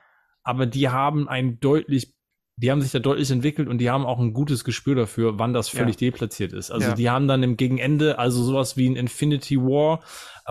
aber 0.44 0.66
die 0.66 0.90
haben 0.90 1.28
ein 1.28 1.60
deutlich, 1.60 2.16
die 2.56 2.72
haben 2.72 2.82
sich 2.82 2.91
da 2.91 2.99
deutlich 2.99 3.30
entwickelt 3.32 3.68
und 3.68 3.78
die 3.78 3.90
haben 3.90 4.06
auch 4.06 4.20
ein 4.20 4.34
gutes 4.34 4.64
Gespür 4.64 4.95
dafür, 4.95 5.40
wann 5.40 5.53
das 5.53 5.70
völlig 5.70 5.98
deplatziert 5.98 6.53
ist. 6.53 6.72
Also 6.72 6.90
Ja. 6.90 6.95
die 6.95 7.10
haben 7.10 7.28
dann 7.28 7.44
im 7.44 7.57
Gegenende, 7.57 8.18
also 8.20 8.44
sowas 8.44 8.76
wie 8.78 8.90
ein 8.90 8.95
Infinity 8.95 9.57
War 9.57 10.02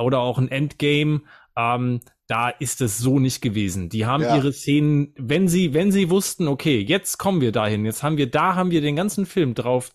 oder 0.01 0.20
auch 0.20 0.39
ein 0.39 0.51
Endgame, 0.51 1.23
ähm, 1.56 2.01
da 2.29 2.51
ist 2.51 2.81
es 2.83 2.99
so 2.99 3.19
nicht 3.19 3.41
gewesen. 3.43 3.89
Die 3.89 4.07
haben 4.07 4.23
Ja. 4.23 4.37
ihre 4.37 4.53
Szenen, 4.53 5.15
wenn 5.17 5.49
sie, 5.49 5.75
wenn 5.75 5.91
sie 5.91 6.11
wussten, 6.11 6.47
okay, 6.47 6.79
jetzt 6.79 7.19
kommen 7.19 7.41
wir 7.41 7.53
dahin, 7.53 7.85
jetzt 7.85 8.03
haben 8.03 8.19
wir, 8.19 8.31
da 8.31 8.55
haben 8.55 8.71
wir 8.71 8.83
den 8.83 8.97
ganzen 8.97 9.27
Film 9.27 9.55
drauf, 9.55 9.91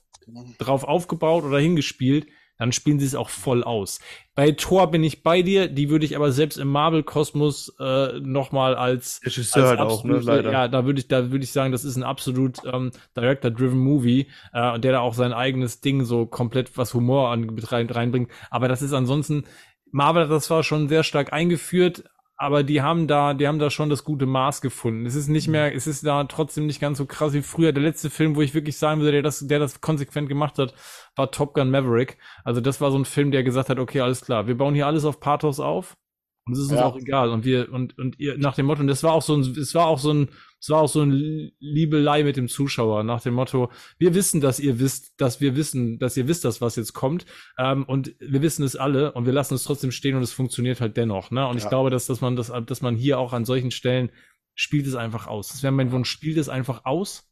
drauf 0.58 0.84
aufgebaut 0.84 1.44
oder 1.44 1.60
hingespielt, 1.60 2.26
dann 2.58 2.72
spielen 2.72 3.00
sie 3.00 3.06
es 3.06 3.16
auch 3.16 3.30
voll 3.30 3.64
aus. 3.64 4.00
Bei 4.36 4.52
Thor 4.52 4.90
bin 4.90 5.04
ich 5.04 5.22
bei 5.22 5.42
dir, 5.42 5.68
die 5.68 5.90
würde 5.90 6.06
ich 6.06 6.16
aber 6.16 6.32
selbst 6.32 6.58
im 6.58 6.70
Marvel-Kosmos 6.70 7.76
äh, 7.80 8.20
nochmal 8.20 8.76
als 8.76 9.22
Regisseur 9.26 9.70
als 9.70 9.80
halt 9.80 9.90
auch, 9.90 10.04
ne, 10.04 10.20
leider. 10.20 10.52
Ja, 10.52 10.68
da 10.68 10.86
würde 10.86 11.00
ich, 11.02 11.08
da 11.08 11.32
würde 11.32 11.44
ich 11.44 11.52
sagen, 11.52 11.72
das 11.72 11.84
ist 11.84 11.98
ein 11.98 12.04
absolut 12.04 12.60
ähm, 12.72 12.92
Director-driven 13.16 13.78
Movie, 13.80 14.28
äh, 14.54 14.80
der 14.80 14.94
da 14.94 15.00
auch 15.00 15.14
sein 15.14 15.34
eigenes 15.34 15.82
Ding 15.82 16.06
so 16.06 16.26
komplett 16.26 16.78
was 16.78 16.94
Humor 16.94 17.30
an, 17.30 17.50
rein, 17.60 17.90
reinbringt. 17.90 18.32
Aber 18.50 18.68
das 18.68 18.82
ist 18.82 18.94
ansonsten, 18.94 19.44
Marvel 19.92 20.24
hat 20.24 20.32
das 20.32 20.46
zwar 20.46 20.64
schon 20.64 20.88
sehr 20.90 21.04
stark 21.04 21.34
eingeführt, 21.34 22.06
aber 22.36 22.64
die 22.64 22.82
haben 22.82 23.08
da, 23.08 23.34
die 23.34 23.48
haben 23.48 23.60
da 23.60 23.70
schon 23.70 23.90
das 23.90 24.04
gute 24.04 24.26
Maß 24.26 24.62
gefunden. 24.62 25.06
Es 25.06 25.16
ist 25.16 25.28
nicht 25.28 25.48
mehr, 25.48 25.74
es 25.76 25.88
ist 25.88 26.06
da 26.06 26.24
trotzdem 26.26 26.66
nicht 26.66 26.82
ganz 26.82 26.98
so 26.98 27.06
krass 27.06 27.34
wie 27.34 27.42
früher. 27.42 27.72
Der 27.72 27.84
letzte 27.84 28.10
Film, 28.10 28.36
wo 28.36 28.42
ich 28.42 28.54
wirklich 28.54 28.78
sagen 28.78 29.00
würde, 29.02 29.14
der 29.14 29.22
das, 29.22 29.48
der 29.48 29.60
das 29.60 29.82
konsequent 29.82 30.30
gemacht 30.30 30.58
hat, 30.58 30.74
war 31.16 31.32
Top 31.32 31.54
Gun 31.54 31.70
Maverick. 31.70 32.18
Also 32.44 32.60
das 32.60 32.82
war 32.82 32.92
so 32.92 32.98
ein 32.98 33.06
Film, 33.06 33.32
der 33.32 33.44
gesagt 33.44 33.70
hat, 33.70 33.80
okay, 33.80 34.02
alles 34.02 34.22
klar, 34.22 34.48
wir 34.48 34.58
bauen 34.58 34.74
hier 34.76 34.88
alles 34.88 35.06
auf 35.06 35.20
Pathos 35.20 35.60
auf. 35.60 35.96
Und 36.45 36.53
es 36.53 36.60
ist 36.60 36.72
uns 36.72 36.80
Ja. 36.80 36.86
auch 36.86 36.98
egal. 36.98 37.30
Und 37.30 37.45
wir, 37.45 37.72
und, 37.72 37.98
und 37.98 38.20
ihr, 38.20 38.38
nach 38.38 38.56
dem 38.56 38.65
Motto, 38.65 38.82
und 38.82 38.88
das 38.88 39.02
war 39.03 39.14
auch 39.14 39.22
so 39.22 39.36
ein, 39.36 39.41
es 39.41 39.74
war 39.76 39.88
auch 39.88 39.99
so 39.99 40.11
ein, 40.11 40.28
es 40.60 40.70
war 40.70 40.82
auch 40.82 40.90
so 40.90 41.02
ein 41.02 41.52
Liebelei 41.60 42.24
mit 42.24 42.36
dem 42.36 42.48
Zuschauer, 42.49 43.03
nach 43.03 43.22
dem 43.22 43.34
Motto, 43.34 43.72
wir 43.98 44.14
wissen, 44.14 44.41
dass 44.41 44.60
ihr 44.60 44.80
wisst, 44.80 45.14
dass 45.22 45.40
wir 45.41 45.56
wissen, 45.56 45.99
dass 45.99 46.18
ihr 46.18 46.28
wisst, 46.28 46.44
dass 46.45 46.60
was 46.60 46.76
jetzt 46.76 46.94
kommt. 46.94 47.26
Ähm, 47.57 47.84
und 47.86 48.15
wir 48.20 48.41
wissen 48.41 48.64
es 48.64 48.76
alle 48.76 49.14
und 49.14 49.26
wir 49.26 49.34
lassen 49.34 49.53
es 49.56 49.64
trotzdem 49.64 49.91
stehen 49.91 50.15
und 50.15 50.22
es 50.24 50.34
funktioniert 50.34 50.82
halt 50.82 50.98
dennoch. 50.98 51.32
Ne? 51.32 51.48
Und 51.48 51.57
ich 51.57 51.64
Ja. 51.64 51.70
glaube, 51.70 51.90
dass, 51.90 52.07
dass 52.07 52.20
man 52.22 52.36
das, 52.36 52.52
dass 52.65 52.82
man 52.82 52.95
hier 52.95 53.20
auch 53.20 53.32
an 53.34 53.45
solchen 53.45 53.72
Stellen 53.72 54.10
spielt 54.56 54.86
es 54.86 54.95
einfach 54.95 55.28
aus. 55.28 55.48
Das 55.49 55.64
wäre 55.64 55.72
mein 55.74 55.91
Wunsch, 55.91 56.10
spielt 56.10 56.38
es 56.38 56.49
einfach 56.49 56.86
aus. 56.86 57.30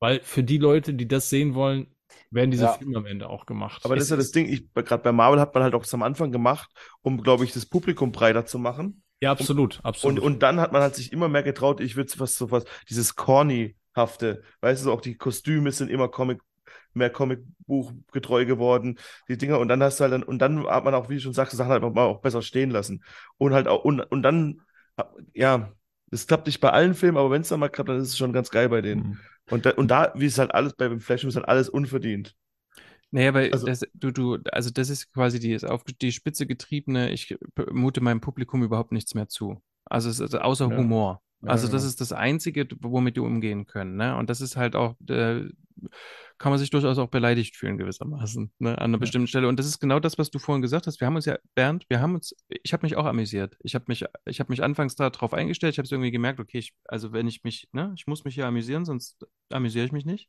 Weil 0.00 0.20
für 0.22 0.42
die 0.44 0.58
Leute, 0.58 0.94
die 0.94 1.08
das 1.08 1.30
sehen 1.30 1.54
wollen, 1.54 1.86
werden 2.30 2.50
diese 2.50 2.64
Ja. 2.64 2.72
Filme 2.72 2.98
am 2.98 3.06
Ende 3.06 3.28
auch 3.28 3.46
gemacht. 3.46 3.82
Aber 3.84 3.94
das 3.94 4.04
ist 4.04 4.10
ja 4.10 4.16
das 4.16 4.26
Es- 4.26 4.32
Ding, 4.32 4.46
ich, 4.48 4.72
gerade 4.74 5.02
bei 5.02 5.12
Marvel 5.12 5.40
hat 5.40 5.54
man 5.54 5.62
halt 5.62 5.74
auch 5.74 5.82
das 5.82 5.94
am 5.94 6.02
Anfang 6.02 6.32
gemacht, 6.32 6.70
um, 7.02 7.22
glaube 7.22 7.44
ich, 7.44 7.52
das 7.52 7.66
Publikum 7.66 8.12
breiter 8.12 8.46
zu 8.46 8.58
machen. 8.58 9.02
Ja, 9.20 9.32
absolut, 9.32 9.80
absolut. 9.82 10.18
Und, 10.18 10.24
und 10.34 10.42
dann 10.42 10.60
hat 10.60 10.72
man 10.72 10.82
halt 10.82 10.94
sich 10.94 11.12
immer 11.12 11.28
mehr 11.28 11.42
getraut, 11.42 11.80
ich 11.80 11.96
würde 11.96 12.12
was 12.18 12.34
so 12.34 12.50
was, 12.50 12.64
dieses 12.88 13.14
Corny-hafte, 13.16 14.42
weißt 14.60 14.84
du, 14.84 14.92
auch 14.92 15.00
die 15.00 15.16
Kostüme 15.16 15.72
sind 15.72 15.90
immer 15.90 16.08
Comic, 16.08 16.40
mehr 16.92 17.10
Comicbuch 17.10 17.92
getreu 18.12 18.44
geworden, 18.44 18.98
die 19.28 19.38
Dinger, 19.38 19.58
und 19.58 19.68
dann 19.68 19.82
hast 19.82 20.00
du 20.00 20.02
halt 20.04 20.12
dann, 20.12 20.22
und 20.22 20.38
dann 20.38 20.66
hat 20.66 20.84
man 20.84 20.94
auch, 20.94 21.08
wie 21.08 21.14
du 21.14 21.20
schon 21.20 21.32
sagst, 21.32 21.56
Sachen 21.56 21.70
halt 21.70 21.82
mal 21.82 22.04
auch 22.04 22.20
besser 22.20 22.42
stehen 22.42 22.70
lassen. 22.70 23.02
Und 23.38 23.54
halt 23.54 23.68
auch, 23.68 23.84
und, 23.84 24.00
und 24.00 24.22
dann, 24.22 24.60
ja, 25.34 25.72
das 26.10 26.26
klappt 26.26 26.46
nicht 26.46 26.60
bei 26.60 26.70
allen 26.70 26.94
Filmen, 26.94 27.18
aber 27.18 27.30
wenn 27.30 27.42
es 27.42 27.48
dann 27.48 27.60
mal 27.60 27.68
klappt, 27.68 27.88
dann 27.88 27.98
ist 28.00 28.08
es 28.08 28.18
schon 28.18 28.32
ganz 28.32 28.50
geil 28.50 28.68
bei 28.68 28.80
denen. 28.80 29.02
Mhm. 29.02 29.18
Und 29.50 29.66
da, 29.66 29.70
und 29.70 29.88
da, 29.88 30.12
wie 30.16 30.26
es 30.26 30.38
halt 30.38 30.52
alles 30.54 30.74
bei 30.74 30.88
dem 30.88 31.00
Flash 31.00 31.24
ist 31.24 31.36
halt 31.36 31.48
alles 31.48 31.68
unverdient. 31.68 32.34
Naja, 33.12 33.32
weil 33.34 33.52
Also- 33.52 33.66
das, 33.66 33.82
du, 33.94 34.10
du, 34.10 34.38
also 34.52 34.70
das 34.70 34.90
ist 34.90 35.12
quasi 35.12 35.38
die, 35.38 35.52
ist 35.52 35.64
auf 35.64 35.84
die 35.84 36.12
Spitze 36.12 36.46
getriebene, 36.46 37.10
ich 37.10 37.36
mute 37.70 38.00
meinem 38.00 38.20
Publikum 38.20 38.62
überhaupt 38.62 38.92
nichts 38.92 39.14
mehr 39.14 39.28
zu. 39.28 39.62
Also, 39.84 40.10
es 40.10 40.18
ist 40.18 40.34
außer 40.34 40.68
Ja. 40.68 40.76
Humor. 40.76 41.22
Ja, 41.42 41.50
Also 41.50 41.68
das 41.68 41.82
genau. 41.82 41.88
ist 41.88 42.00
das 42.00 42.12
Einzige, 42.12 42.66
womit 42.80 43.16
die 43.16 43.20
umgehen 43.20 43.66
können. 43.66 43.96
Ne? 43.96 44.16
Und 44.16 44.28
das 44.30 44.40
ist 44.40 44.56
halt 44.56 44.74
auch, 44.74 44.96
äh, 45.08 45.44
kann 46.38 46.50
man 46.50 46.58
sich 46.58 46.70
durchaus 46.70 46.98
auch 46.98 47.08
beleidigt 47.08 47.56
fühlen 47.56 47.78
gewissermaßen 47.78 48.52
ne? 48.58 48.70
an 48.78 48.84
einer 48.84 48.98
bestimmten 48.98 49.26
Stelle. 49.26 49.48
Und 49.48 49.58
das 49.58 49.66
ist 49.66 49.78
genau 49.80 50.00
das, 50.00 50.18
was 50.18 50.30
du 50.30 50.38
vorhin 50.38 50.62
gesagt 50.62 50.86
hast. 50.86 51.00
Wir 51.00 51.06
haben 51.06 51.16
uns 51.16 51.24
ja, 51.24 51.38
Bernd, 51.54 51.84
wir 51.88 52.00
haben 52.00 52.14
uns, 52.14 52.34
ich 52.48 52.72
habe 52.72 52.84
mich 52.84 52.96
auch 52.96 53.06
amüsiert. 53.06 53.56
Ich 53.62 53.74
habe 53.74 53.86
mich, 53.88 54.04
ich 54.26 54.40
habe 54.40 54.52
mich 54.52 54.62
anfangs 54.62 54.96
darauf 54.96 55.32
eingestellt. 55.34 55.74
Ich 55.74 55.78
habe 55.78 55.86
es 55.86 55.92
irgendwie 55.92 56.10
gemerkt, 56.10 56.40
okay, 56.40 56.58
ich, 56.58 56.74
also 56.84 57.12
wenn 57.12 57.26
ich 57.26 57.44
mich, 57.44 57.68
ne, 57.72 57.92
ich 57.96 58.06
muss 58.06 58.24
mich 58.24 58.34
hier 58.34 58.46
amüsieren, 58.46 58.84
sonst 58.84 59.26
amüsiere 59.50 59.86
ich 59.86 59.92
mich 59.92 60.04
nicht. 60.04 60.28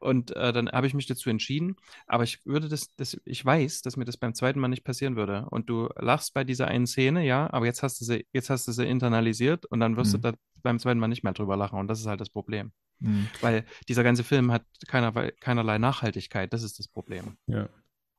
Und 0.00 0.34
äh, 0.36 0.52
dann 0.52 0.68
habe 0.70 0.86
ich 0.86 0.94
mich 0.94 1.06
dazu 1.06 1.30
entschieden. 1.30 1.76
Aber 2.06 2.24
ich 2.24 2.44
würde 2.44 2.68
das, 2.68 2.94
das, 2.96 3.20
ich 3.24 3.44
weiß, 3.44 3.82
dass 3.82 3.96
mir 3.96 4.04
das 4.04 4.16
beim 4.16 4.34
zweiten 4.34 4.60
Mal 4.60 4.68
nicht 4.68 4.84
passieren 4.84 5.16
würde. 5.16 5.46
Und 5.50 5.68
du 5.68 5.88
lachst 5.96 6.34
bei 6.34 6.44
dieser 6.44 6.68
einen 6.68 6.86
Szene, 6.86 7.24
ja, 7.26 7.52
aber 7.52 7.66
jetzt 7.66 7.82
hast 7.82 8.00
du 8.00 8.04
sie, 8.04 8.26
jetzt 8.32 8.50
hast 8.50 8.68
du 8.68 8.72
sie 8.72 8.86
internalisiert 8.86 9.66
und 9.66 9.80
dann 9.80 9.96
wirst 9.96 10.12
Mhm. 10.12 10.22
du 10.22 10.32
da 10.32 10.38
beim 10.62 10.78
zweiten 10.78 10.98
Mal 11.00 11.08
nicht 11.08 11.24
mehr 11.24 11.32
drüber 11.32 11.56
lachen. 11.56 11.78
Und 11.78 11.88
das 11.88 12.00
ist 12.00 12.06
halt 12.06 12.20
das 12.20 12.30
Problem. 12.30 12.72
Mhm. 13.00 13.28
Weil 13.40 13.64
dieser 13.88 14.02
ganze 14.02 14.24
Film 14.24 14.50
hat 14.52 14.64
keinerlei, 14.88 15.30
keinerlei 15.40 15.78
Nachhaltigkeit. 15.78 16.52
Das 16.52 16.62
ist 16.62 16.78
das 16.78 16.88
Problem. 16.88 17.36
Ja. 17.46 17.68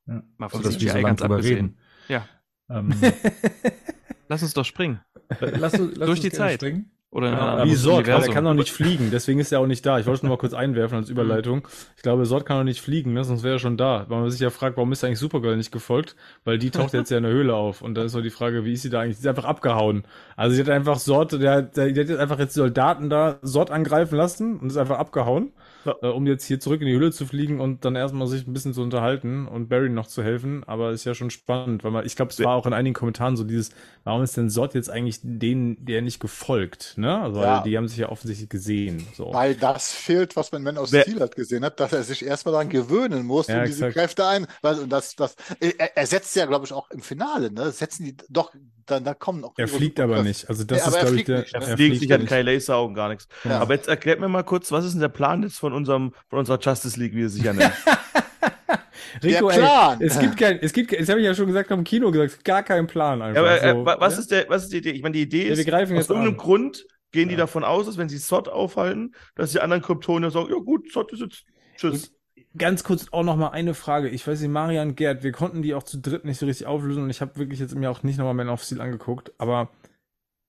ja. 0.07 0.23
Mal 0.37 0.49
von 0.49 0.63
Also, 0.65 0.77
CGI 0.77 0.89
so 0.89 1.01
ganz 1.01 1.19
drüber 1.21 1.35
abgesehen. 1.35 1.57
reden. 1.57 1.77
Ja. 2.07 2.27
Ähm, 2.69 2.93
Lass 4.29 4.43
uns 4.43 4.53
doch 4.53 4.65
springen. 4.65 4.99
lass, 5.39 5.73
uns- 5.73 5.95
lass 5.97 6.05
Durch 6.05 6.09
uns 6.09 6.21
die 6.21 6.29
Zeit. 6.31 6.59
springen. 6.59 6.91
Oder 7.11 7.31
Ja, 7.31 7.63
wie 7.63 7.73
Sord, 7.75 8.07
weil 8.11 8.21
der 8.21 8.29
Universum. 8.29 8.33
kann 8.33 8.43
doch 8.45 8.53
nicht 8.53 8.71
fliegen, 8.71 9.09
deswegen 9.09 9.39
ist 9.39 9.51
er 9.51 9.59
auch 9.61 9.65
nicht 9.67 9.83
da. 9.83 9.97
Ich 9.99 10.05
wollte 10.05 10.17
es 10.17 10.23
nur 10.23 10.29
mal 10.29 10.37
kurz 10.37 10.53
einwerfen 10.53 10.97
als 10.97 11.09
Überleitung. 11.09 11.67
Ich 11.95 12.03
glaube, 12.03 12.25
Sord 12.27 12.45
kann 12.45 12.57
doch 12.57 12.63
nicht 12.63 12.81
fliegen, 12.81 13.13
ne? 13.13 13.23
sonst 13.23 13.41
wäre 13.41 13.55
er 13.55 13.59
schon 13.59 13.77
da. 13.77 14.05
Weil 14.09 14.21
man 14.21 14.29
sich 14.29 14.39
ja 14.41 14.51
fragt, 14.51 14.77
warum 14.77 14.91
ist 14.91 15.03
eigentlich 15.03 15.17
Supergirl 15.19 15.57
nicht 15.57 15.71
gefolgt? 15.71 16.15
Weil 16.43 16.59
die 16.59 16.69
taucht 16.69 16.93
jetzt 16.93 17.09
ja 17.09 17.17
in 17.17 17.23
der 17.23 17.31
Höhle 17.31 17.55
auf. 17.55 17.81
Und 17.81 17.95
dann 17.95 18.05
ist 18.05 18.11
so 18.11 18.21
die 18.21 18.29
Frage, 18.29 18.63
wie 18.63 18.73
ist 18.73 18.83
sie 18.83 18.91
da 18.91 18.99
eigentlich? 19.01 19.17
Sie 19.17 19.21
ist 19.23 19.27
einfach 19.27 19.45
abgehauen. 19.45 20.03
Also 20.35 20.55
sie 20.55 20.61
hat 20.61 20.69
einfach 20.69 20.99
Sord, 20.99 21.31
der, 21.33 21.63
der, 21.63 21.91
die 21.91 21.99
hat 21.99 22.09
jetzt 22.09 22.19
einfach 22.19 22.37
jetzt 22.37 22.55
die 22.55 22.59
Soldaten 22.59 23.09
da 23.09 23.39
Sord 23.41 23.71
angreifen 23.71 24.15
lassen 24.15 24.59
und 24.59 24.67
ist 24.69 24.77
einfach 24.77 24.99
abgehauen, 24.99 25.51
Ja. 25.85 25.95
äh, 26.01 26.07
um 26.07 26.27
jetzt 26.27 26.45
hier 26.45 26.59
zurück 26.59 26.81
in 26.81 26.87
die 26.87 26.93
Höhle 26.93 27.11
zu 27.11 27.25
fliegen 27.25 27.59
und 27.61 27.85
dann 27.85 27.95
erstmal 27.95 28.27
sich 28.27 28.45
ein 28.45 28.53
bisschen 28.53 28.73
zu 28.73 28.81
unterhalten 28.81 29.47
und 29.47 29.69
Barry 29.69 29.89
noch 29.89 30.07
zu 30.07 30.23
helfen. 30.23 30.63
Aber 30.65 30.91
ist 30.91 31.05
ja 31.05 31.13
schon 31.15 31.29
spannend, 31.29 31.83
weil 31.83 31.91
man, 31.91 32.05
ich 32.05 32.15
glaube, 32.15 32.31
es 32.31 32.39
war 32.43 32.55
auch 32.55 32.65
in 32.65 32.73
einigen 32.73 32.93
Kommentaren 32.93 33.37
so 33.37 33.43
dieses, 33.43 33.69
warum 34.03 34.21
ist 34.21 34.35
denn 34.35 34.49
Sord 34.49 34.73
jetzt 34.75 34.89
eigentlich 34.89 35.19
denen, 35.23 35.85
der 35.85 36.01
nicht 36.01 36.19
gefolgt? 36.19 36.93
Ne? 36.97 37.19
Also, 37.21 37.41
Ja. 37.41 37.57
weil 37.57 37.63
die 37.69 37.77
haben 37.77 37.87
sich 37.87 37.97
ja 37.97 38.09
offensichtlich 38.09 38.49
gesehen. 38.49 39.07
So. 39.15 39.33
Weil 39.33 39.55
das 39.55 39.91
fehlt, 39.93 40.35
was 40.35 40.51
man 40.51 40.63
Man 40.63 40.75
Wer- 40.89 41.03
Steel 41.03 41.19
hat 41.21 41.35
gesehen 41.35 41.63
hat, 41.63 41.79
dass 41.79 41.93
er 41.93 42.03
sich 42.03 42.25
erstmal 42.25 42.51
daran 42.53 42.69
gewöhnen 42.69 43.25
muss 43.25 43.47
Ja, 43.47 43.63
diese 43.65 43.87
exakt. 43.87 43.93
Kräfte 43.93 44.27
ein. 44.27 44.47
Weil, 44.61 44.79
und 44.79 44.89
das, 44.89 45.15
das, 45.15 45.35
er, 45.59 45.95
er 45.97 46.05
setzt 46.07 46.35
ja, 46.35 46.45
glaube 46.45 46.65
ich, 46.65 46.73
auch 46.73 46.89
im 46.91 47.01
Finale, 47.01 47.51
ne? 47.51 47.71
Setzen 47.71 48.03
die 48.05 48.17
doch, 48.29 48.53
dann 48.85 49.03
da 49.03 49.13
kommen 49.13 49.43
auch 49.43 49.53
Er 49.57 49.67
fliegt 49.67 49.99
aber 49.99 50.17
Superkräfte. 50.17 50.27
nicht. 50.27 50.49
Also 50.49 50.63
das 50.63 50.77
Nee, 50.81 50.87
ist, 50.89 50.95
er 50.95 50.99
glaube 51.01 51.05
ich, 51.07 51.13
fliegt 51.13 51.27
der. 51.29 51.39
nicht, 51.41 51.53
ne? 51.53 51.61
Er 51.61 51.67
er 51.69 51.77
fliegt, 51.77 51.99
sich 51.99 52.11
hat 52.11 52.19
nicht. 52.21 52.29
keine 52.29 52.51
Laseraugen, 52.51 52.95
gar 52.95 53.09
nichts. 53.09 53.27
Ja. 53.43 53.59
Aber 53.59 53.73
jetzt 53.75 53.87
erklärt 53.87 54.19
mir 54.19 54.27
mal 54.27 54.43
kurz, 54.43 54.71
was 54.71 54.85
ist 54.85 54.93
denn 54.93 55.01
der 55.01 55.09
Plan 55.09 55.43
jetzt 55.43 55.59
von 55.59 55.68
unserem, 55.73 56.13
von 56.29 56.39
unserer 56.39 56.59
Justice 56.59 56.99
League, 56.99 57.13
wie 57.15 57.23
er 57.23 57.29
sich 57.29 57.43
ja 57.43 57.53
nennt? 57.53 57.73
Rico, 59.23 59.49
Der 59.49 59.55
Plan. 59.57 60.01
Ey, 60.01 60.07
es 60.07 60.19
gibt 60.19 60.37
kein, 60.37 60.59
es 60.61 60.71
gibt, 60.71 60.91
das 60.97 61.09
habe 61.09 61.19
ich 61.19 61.25
ja 61.25 61.33
schon 61.33 61.47
gesagt, 61.47 61.71
im 61.71 61.83
Kino 61.83 62.11
gesagt, 62.11 62.45
gar 62.45 62.63
keinen 62.63 62.87
Plan 62.87 63.19
Ja, 63.19 63.25
einfach. 63.25 63.41
aber 63.41 63.61
äh, 63.63 63.71
so, 63.71 63.85
wa- 63.85 63.97
was 63.99 64.15
ne? 64.15 64.19
ist 64.21 64.31
der, 64.31 64.49
was 64.49 64.63
ist 64.63 64.73
die 64.73 64.77
Idee? 64.77 64.91
Ich 64.91 65.01
meine, 65.01 65.13
die 65.13 65.21
Idee 65.23 65.45
Ja, 65.47 65.53
ist, 65.53 65.57
wir 65.57 65.65
greifen 65.65 65.93
aus 65.93 66.03
jetzt 66.03 66.09
irgendeinem 66.09 66.33
an. 66.35 66.37
Grund 66.37 66.85
gehen 67.11 67.27
die 67.27 67.33
Ja. 67.35 67.39
davon 67.41 67.63
aus, 67.63 67.87
dass 67.87 67.97
wenn 67.97 68.07
sie 68.07 68.17
Sod 68.19 68.47
aufhalten, 68.47 69.15
dass 69.35 69.51
die 69.51 69.59
anderen 69.61 69.81
Kryptonier 69.81 70.29
sagen, 70.29 70.49
ja 70.51 70.57
gut, 70.59 70.91
Sod 70.91 71.11
ist 71.11 71.21
jetzt, 71.21 71.43
tschüss. 71.75 72.13
Ganz 72.57 72.83
kurz 72.83 73.07
auch 73.11 73.23
noch 73.23 73.35
mal 73.35 73.49
eine 73.49 73.73
Frage. 73.73 74.09
Ich 74.09 74.25
weiß 74.27 74.41
nicht, 74.41 74.49
Marian 74.49 74.95
Gerd, 74.95 75.23
wir 75.23 75.31
konnten 75.31 75.61
die 75.61 75.73
auch 75.75 75.83
zu 75.83 75.99
dritt 75.99 76.25
nicht 76.25 76.39
so 76.39 76.45
richtig 76.45 76.65
auflösen 76.67 77.03
und 77.03 77.09
ich 77.09 77.21
habe 77.21 77.35
wirklich 77.37 77.59
jetzt 77.59 77.75
mir 77.75 77.89
auch 77.91 78.03
nicht 78.03 78.17
nochmal 78.17 78.33
Man 78.33 78.49
of 78.49 78.63
Steel 78.63 78.81
angeguckt, 78.81 79.31
aber 79.37 79.69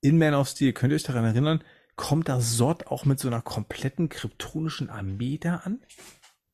in 0.03 0.19
Man 0.19 0.35
of 0.35 0.49
Steel, 0.49 0.73
könnt 0.73 0.93
ihr 0.93 0.97
euch 0.97 1.03
daran 1.03 1.25
erinnern, 1.25 1.63
kommt 2.01 2.29
da 2.29 2.41
Sort 2.41 2.87
auch 2.89 3.05
mit 3.05 3.21
so 3.21 3.29
einer 3.29 3.43
kompletten 3.43 4.09
kryptonischen 4.09 4.91
Armee 4.91 5.39
da 5.39 5.57
an? 5.65 5.81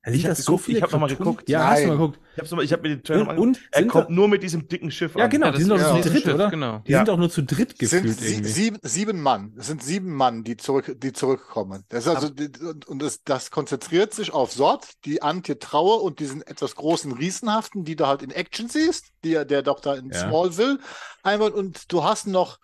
Also 0.03 0.15
Ich 0.19 0.23
sind 0.23 0.31
hab 0.31 0.37
das 0.37 0.45
so 0.45 0.53
geguckt, 0.57 0.69
ich 0.77 0.83
hab 0.83 0.93
noch 0.93 1.01
mal 1.01 1.07
Krypton- 1.09 1.19
geguckt. 1.19 1.49
Ja, 1.49 1.67
hast 1.71 1.83
du 1.83 1.87
mal 1.89 1.93
geguckt. 1.95 2.21
Ich, 2.35 2.39
hab's 2.39 2.51
noch 2.53 2.57
mal, 2.59 2.63
ich 2.63 2.73
hab 2.73 2.81
mir 2.83 2.91
den 2.91 3.03
Trailer 3.03 3.37
Und- 3.37 3.59
Er 3.73 3.81
sind 3.81 3.89
kommt 3.89 4.09
da- 4.09 4.13
nur 4.13 4.29
mit 4.29 4.43
diesem 4.45 4.69
dicken 4.69 4.93
Schiff 4.93 5.17
Ja, 5.17 5.25
an. 5.25 5.31
genau, 5.31 5.47
Ja, 5.47 5.51
die 5.53 5.59
das 5.59 5.67
sind 5.67 5.71
doch 5.71 5.77
ist 5.79 5.83
nur 5.89 5.97
ein 5.97 6.03
zu 6.05 6.11
dritt, 6.11 6.29
oder? 6.35 6.51
genau. 6.51 6.79
Die 6.87 6.93
Ja. 6.93 6.99
sind 6.99 7.09
doch 7.09 7.17
nur 7.19 7.31
zu 7.31 7.43
dritt 7.43 7.75
Es 7.83 7.91
sind 7.91 8.03
gefühlt 8.05 8.21
sie, 8.21 8.33
irgendwie. 8.35 8.51
sieben, 8.53 8.79
sieben 8.83 9.21
Mann. 9.21 9.53
Es 9.59 9.67
sind 9.67 9.83
sieben 9.83 10.15
Mann, 10.15 10.45
die 10.45 10.57
zurück, 10.57 10.95
die 10.97 11.13
zurückkommen. 11.13 11.83
Das 11.89 12.07
ist 12.07 12.15
also, 12.15 12.29
die- 12.29 12.51
und, 12.65 12.87
und 12.87 13.03
das, 13.03 13.25
das 13.25 13.51
konzentriert 13.51 14.15
sich 14.15 14.33
auf 14.33 14.53
Sort, 14.53 14.87
die 15.07 15.23
Antje 15.23 15.59
Trauer 15.59 16.03
und 16.05 16.21
diesen 16.21 16.43
etwas 16.43 16.77
großen 16.77 17.11
Riesenhaften, 17.11 17.83
die 17.85 17.97
du 17.97 18.07
halt 18.07 18.23
in 18.23 18.31
Action 18.31 18.69
siehst, 18.69 19.07
die, 19.25 19.33
der 19.45 19.63
doch 19.63 19.81
da 19.81 19.95
in 19.95 20.11
Ja. 20.11 20.29
Smallville 20.29 20.79
einmal, 21.25 21.51
und 21.51 21.93
du 21.93 22.05
hast 22.05 22.29
noch 22.29 22.61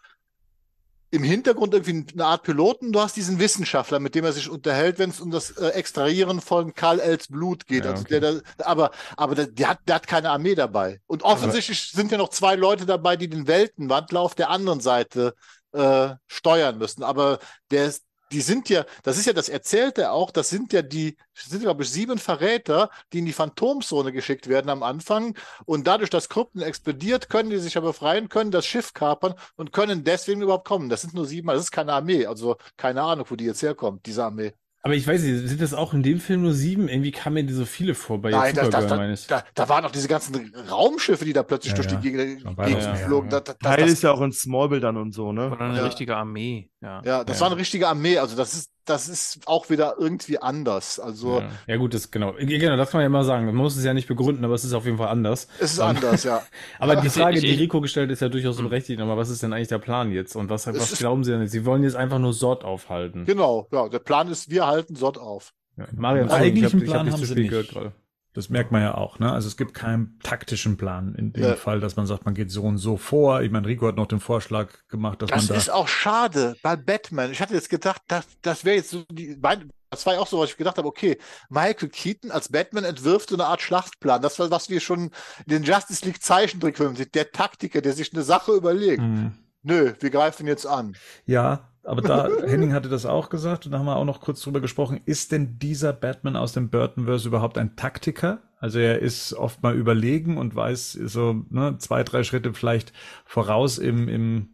im 1.13 1.23
Hintergrund 1.23 1.75
irgendwie 1.75 2.07
eine 2.15 2.25
Art 2.25 2.43
Piloten, 2.43 2.91
du 2.91 2.99
hast 2.99 3.17
diesen 3.17 3.39
Wissenschaftler, 3.39 4.01
mit 4.01 4.15
dem 4.15 4.25
er 4.25 4.33
sich 4.33 4.49
unterhält, 4.49 4.99
wenn 4.99 5.11
es 5.11 5.21
um 5.21 5.31
das 5.31 5.51
äh, 5.51 5.69
Extrahieren 5.69 6.41
von 6.41 6.73
Karl 6.73 7.01
Els 7.01 7.29
Blut 7.29 7.67
geht. 7.67 7.85
Ja, 7.85 7.91
also 7.91 8.03
okay. 8.03 8.19
der, 8.19 8.41
der, 8.41 8.67
aber 8.67 8.93
aber 9.19 9.35
der, 9.35 9.47
der, 9.47 9.69
hat, 9.69 9.81
der 9.87 9.97
hat 9.97 10.07
keine 10.07 10.31
Armee 10.31 10.55
dabei. 10.55 11.03
Und 11.07 11.23
offensichtlich 11.23 11.91
sind 11.93 12.11
ja 12.11 12.17
noch 12.17 12.31
zwei 12.31 12.57
Leute 12.57 12.87
dabei, 12.87 13.17
die 13.17 13.29
den 13.29 13.47
Weltenwandler 13.47 14.21
auf 14.21 14.35
der 14.35 14.49
anderen 14.49 14.81
Seite 14.81 15.35
äh, 15.73 16.15
steuern 16.29 16.79
müssen. 16.79 17.03
Aber 17.03 17.41
der 17.71 17.87
ist, 17.87 18.05
die 18.33 18.41
sind 18.41 18.69
ja, 18.69 18.85
das 19.03 19.19
ist 19.19 19.27
ja, 19.27 19.33
das 19.33 19.49
erzählt 19.49 19.99
er 19.99 20.13
auch, 20.13 20.31
das 20.31 20.51
sind 20.51 20.73
ja 20.73 20.83
die, 20.83 21.17
das 21.35 21.47
sind 21.51 21.61
glaube 21.63 21.83
ich 21.83 21.91
sieben 21.91 22.19
Verräter, 22.19 22.91
die 23.13 23.19
in 23.21 23.27
die 23.27 23.33
Phantomzone 23.33 24.13
geschickt 24.13 24.49
werden 24.49 24.71
am 24.71 24.83
Anfang. 24.83 25.37
Und 25.65 25.87
dadurch, 25.87 26.11
dass 26.11 26.29
Krypton 26.29 26.63
explodiert, 26.63 27.29
können 27.29 27.51
die 27.51 27.59
sich 27.59 27.75
ja 27.75 27.81
befreien, 27.81 28.29
können 28.29 28.51
das 28.51 28.67
Schiff 28.67 28.93
kapern 28.95 29.35
und 29.57 29.73
können 29.73 30.05
deswegen 30.05 30.43
überhaupt 30.43 30.67
kommen. 30.67 30.89
Das 30.89 31.03
sind 31.03 31.15
nur 31.15 31.27
sieben, 31.27 31.49
das 31.49 31.61
ist 31.61 31.71
keine 31.71 31.93
Armee. 31.93 32.27
Also 32.27 32.57
keine 32.77 33.03
Ahnung, 33.03 33.27
wo 33.29 33.37
die 33.37 33.45
jetzt 33.45 33.63
herkommt, 33.63 34.07
diese 34.07 34.25
Armee. 34.25 34.53
Aber 34.85 34.95
ich 34.95 35.07
weiß 35.07 35.23
nicht, 35.23 35.49
sind 35.49 35.61
das 35.61 35.75
auch 35.75 35.95
in 35.95 36.03
dem 36.03 36.19
Film 36.19 36.43
nur 36.43 36.55
sieben? 36.55 36.89
Irgendwie 36.89 37.13
kamen 37.13 37.35
mir 37.35 37.45
die 37.45 37.53
so 37.53 37.65
viele 37.65 37.95
vor 37.95 38.21
bei 38.21 38.33
Nein, 38.33 38.55
da, 38.57 38.69
da, 38.69 38.81
da, 38.81 39.15
da, 39.29 39.45
da 39.55 39.69
waren 39.69 39.85
auch 39.85 39.93
diese 39.93 40.09
ganzen 40.09 40.53
Raumschiffe, 40.69 41.25
die 41.25 41.33
da 41.33 41.45
plötzlich 41.45 41.73
Ja, 41.73 41.77
durch 41.77 41.87
die 41.87 42.11
Gegend, 42.11 42.43
ja, 42.43 42.95
flogen. 42.97 43.29
ja. 43.31 43.41
Da, 43.41 43.41
da, 43.41 43.55
da, 43.61 43.71
Teil 43.71 43.85
das, 43.85 43.93
ist 43.93 44.03
ja 44.03 44.11
auch 44.11 44.21
in 44.23 44.33
Smallville 44.33 44.81
dann 44.81 44.97
und 44.97 45.13
so, 45.13 45.33
ne? 45.33 45.53
Oder 45.53 45.61
eine 45.61 45.79
Ja. 45.79 45.85
richtige 45.85 46.17
Armee. 46.17 46.72
Ja. 46.83 47.01
ja, 47.05 47.25
das 47.25 47.37
Ja. 47.39 47.43
war 47.43 47.51
eine 47.53 47.61
richtige 47.61 47.87
Armee. 47.89 48.19
Also 48.19 48.37
das 48.37 48.55
ist, 48.55 48.71
das 48.85 49.09
ist 49.09 49.41
auch 49.47 49.71
wieder 49.71 49.95
irgendwie 49.99 50.39
anders. 50.39 50.99
Also 50.99 51.39
ja. 51.41 51.49
ja 51.69 51.77
gut, 51.77 51.95
das 51.95 52.11
genau. 52.11 52.33
Genau, 52.37 52.77
das 52.77 52.91
kann 52.91 52.99
man 52.99 53.03
ja 53.03 53.07
immer 53.07 53.23
sagen. 53.25 53.47
Man 53.47 53.55
muss 53.55 53.77
es 53.77 53.85
ja 53.85 53.95
nicht 53.95 54.09
begründen, 54.09 54.45
aber 54.45 54.55
es 54.55 54.65
ist 54.65 54.73
auf 54.73 54.85
jeden 54.85 54.99
Fall 54.99 55.09
anders. 55.09 55.47
es 55.61 55.75
ist 55.75 55.79
Ähm, 55.79 55.85
anders, 55.85 56.25
ja. 56.25 56.43
Aber 56.81 56.97
die 56.97 57.09
Frage, 57.09 57.41
die 57.41 57.53
Rico 57.53 57.81
gestellt 57.81 58.11
ist 58.11 58.21
ja 58.21 58.29
durchaus 58.29 58.57
berechtigt, 58.57 59.01
aber 59.01 59.17
was 59.17 59.29
ist 59.31 59.43
denn 59.45 59.53
eigentlich 59.53 59.69
der 59.69 59.79
Plan 59.79 60.11
jetzt? 60.11 60.35
Und 60.35 60.51
was, 60.51 60.67
was 60.67 60.99
glauben 60.99 61.23
Sie 61.23 61.31
denn? 61.31 61.41
jetzt? 61.43 61.53
Sie 61.53 61.65
wollen 61.65 61.85
jetzt 61.85 61.95
einfach 61.95 62.19
nur 62.19 62.33
Sort 62.33 62.65
aufhalten. 62.65 63.25
Genau, 63.25 63.69
ja. 63.73 63.89
Der 63.89 64.01
Plan 64.01 64.29
ist, 64.29 64.51
wir 64.51 64.67
halten 64.67 64.97
Sort 64.97 65.19
auf. 65.19 65.53
Ja. 65.77 65.87
Marian, 65.93 66.29
Einen 66.31 66.43
eigentlichen 66.43 66.83
ich 66.83 66.89
hab, 66.89 66.93
Plan 66.93 67.07
ich 67.07 67.13
hab 67.13 67.15
haben 67.15 67.21
nicht 67.21 67.29
zu 67.29 67.35
sie 67.35 67.41
nicht. 67.41 67.51
gehört 67.51 67.69
gerade. 67.69 67.93
Das 68.35 68.49
merkt 68.49 68.73
man 68.73 68.81
ja 68.81 68.95
auch, 68.95 69.19
ne? 69.19 69.31
Also 69.31 69.47
es 69.49 69.59
gibt 69.59 69.75
keinen 69.75 70.19
taktischen 70.23 70.79
Plan 70.79 71.15
in 71.15 71.33
dem 71.35 71.43
Ja. 71.45 71.55
Fall, 71.57 71.81
dass 71.81 71.97
man 71.97 72.07
sagt, 72.07 72.25
man 72.25 72.33
geht 72.35 72.51
so 72.51 72.63
und 72.63 72.79
so 72.79 72.97
vor. 72.97 73.43
Ich 73.43 73.51
meine, 73.51 73.67
Rico 73.67 73.87
hat 73.87 73.97
noch 73.97 74.07
den 74.07 74.21
Vorschlag 74.21 74.69
gemacht, 74.89 75.21
dass 75.21 75.29
Das 75.31 75.49
man 75.49 75.59
ist 75.59 75.69
da. 75.69 75.75
auch 75.75 75.87
schade 75.89 76.57
bei 76.63 76.75
Batman. 76.77 77.31
Ich 77.31 77.43
hatte 77.43 77.53
jetzt 77.55 77.69
gedacht, 77.69 78.01
das, 78.09 78.27
das 78.41 78.65
wäre 78.65 78.77
jetzt 78.77 78.91
so 78.91 79.05
die, 79.11 79.37
mein, 79.41 79.71
das 79.91 80.07
war 80.07 80.15
ja 80.15 80.21
auch 80.21 80.27
so, 80.27 80.39
was 80.39 80.49
ich 80.49 80.57
gedacht 80.57 80.79
habe, 80.79 80.89
okay, 80.89 81.19
Michael 81.51 81.91
Keaton 81.91 82.31
als 82.31 82.49
Batman 82.49 82.85
entwirft 82.85 83.29
so 83.29 83.37
eine 83.37 83.45
Art 83.45 83.61
Schlachtplan. 83.61 84.23
Das 84.23 84.39
war, 84.39 84.51
was 84.51 84.71
wir 84.71 84.81
schon 84.81 85.01
in 85.01 85.11
den 85.49 85.63
Justice 85.65 86.03
League 86.07 86.23
Zeichentrickfilmen 86.23 86.97
sehen. 86.97 87.11
Der 87.13 87.33
Taktiker, 87.33 87.83
der 87.83 87.93
sich 87.93 88.15
eine 88.15 88.23
Sache 88.23 88.53
überlegt. 88.53 89.03
Hm. 89.03 89.33
Nö, 89.63 89.93
wir 90.01 90.09
greifen 90.11 90.47
jetzt 90.47 90.67
an. 90.67 90.97
Ja, 91.27 91.69
aber 91.85 92.03
da, 92.03 92.29
Henning 92.47 92.73
hatte 92.73 92.89
das 92.89 93.07
auch 93.07 93.29
gesagt 93.29 93.67
und 93.67 93.73
da 93.73 93.79
haben 93.79 93.87
wir 93.87 93.97
auch 93.97 94.05
noch 94.05 94.21
kurz 94.21 94.41
drüber 94.41 94.61
gesprochen. 94.61 95.01
Ist 95.05 95.33
denn 95.33 95.59
dieser 95.59 95.93
Batman 95.93 96.37
aus 96.37 96.53
dem 96.53 96.71
Burtonverse 96.71 97.29
überhaupt 97.29 97.59
ein 97.59 97.77
Taktiker? 97.77 98.41
Also 98.59 98.79
er 98.79 99.01
ist 99.01 99.35
oft 99.35 99.63
mal 99.63 99.75
überlegen 99.75 100.37
und 100.39 100.55
weiß 100.55 100.93
so 100.93 101.45
ne, 101.51 101.77
zwei, 101.79 102.05
drei 102.05 102.23
Schritte 102.23 102.55
vielleicht 102.55 102.93
voraus 103.25 103.79
im, 103.79 104.09
im 104.09 104.49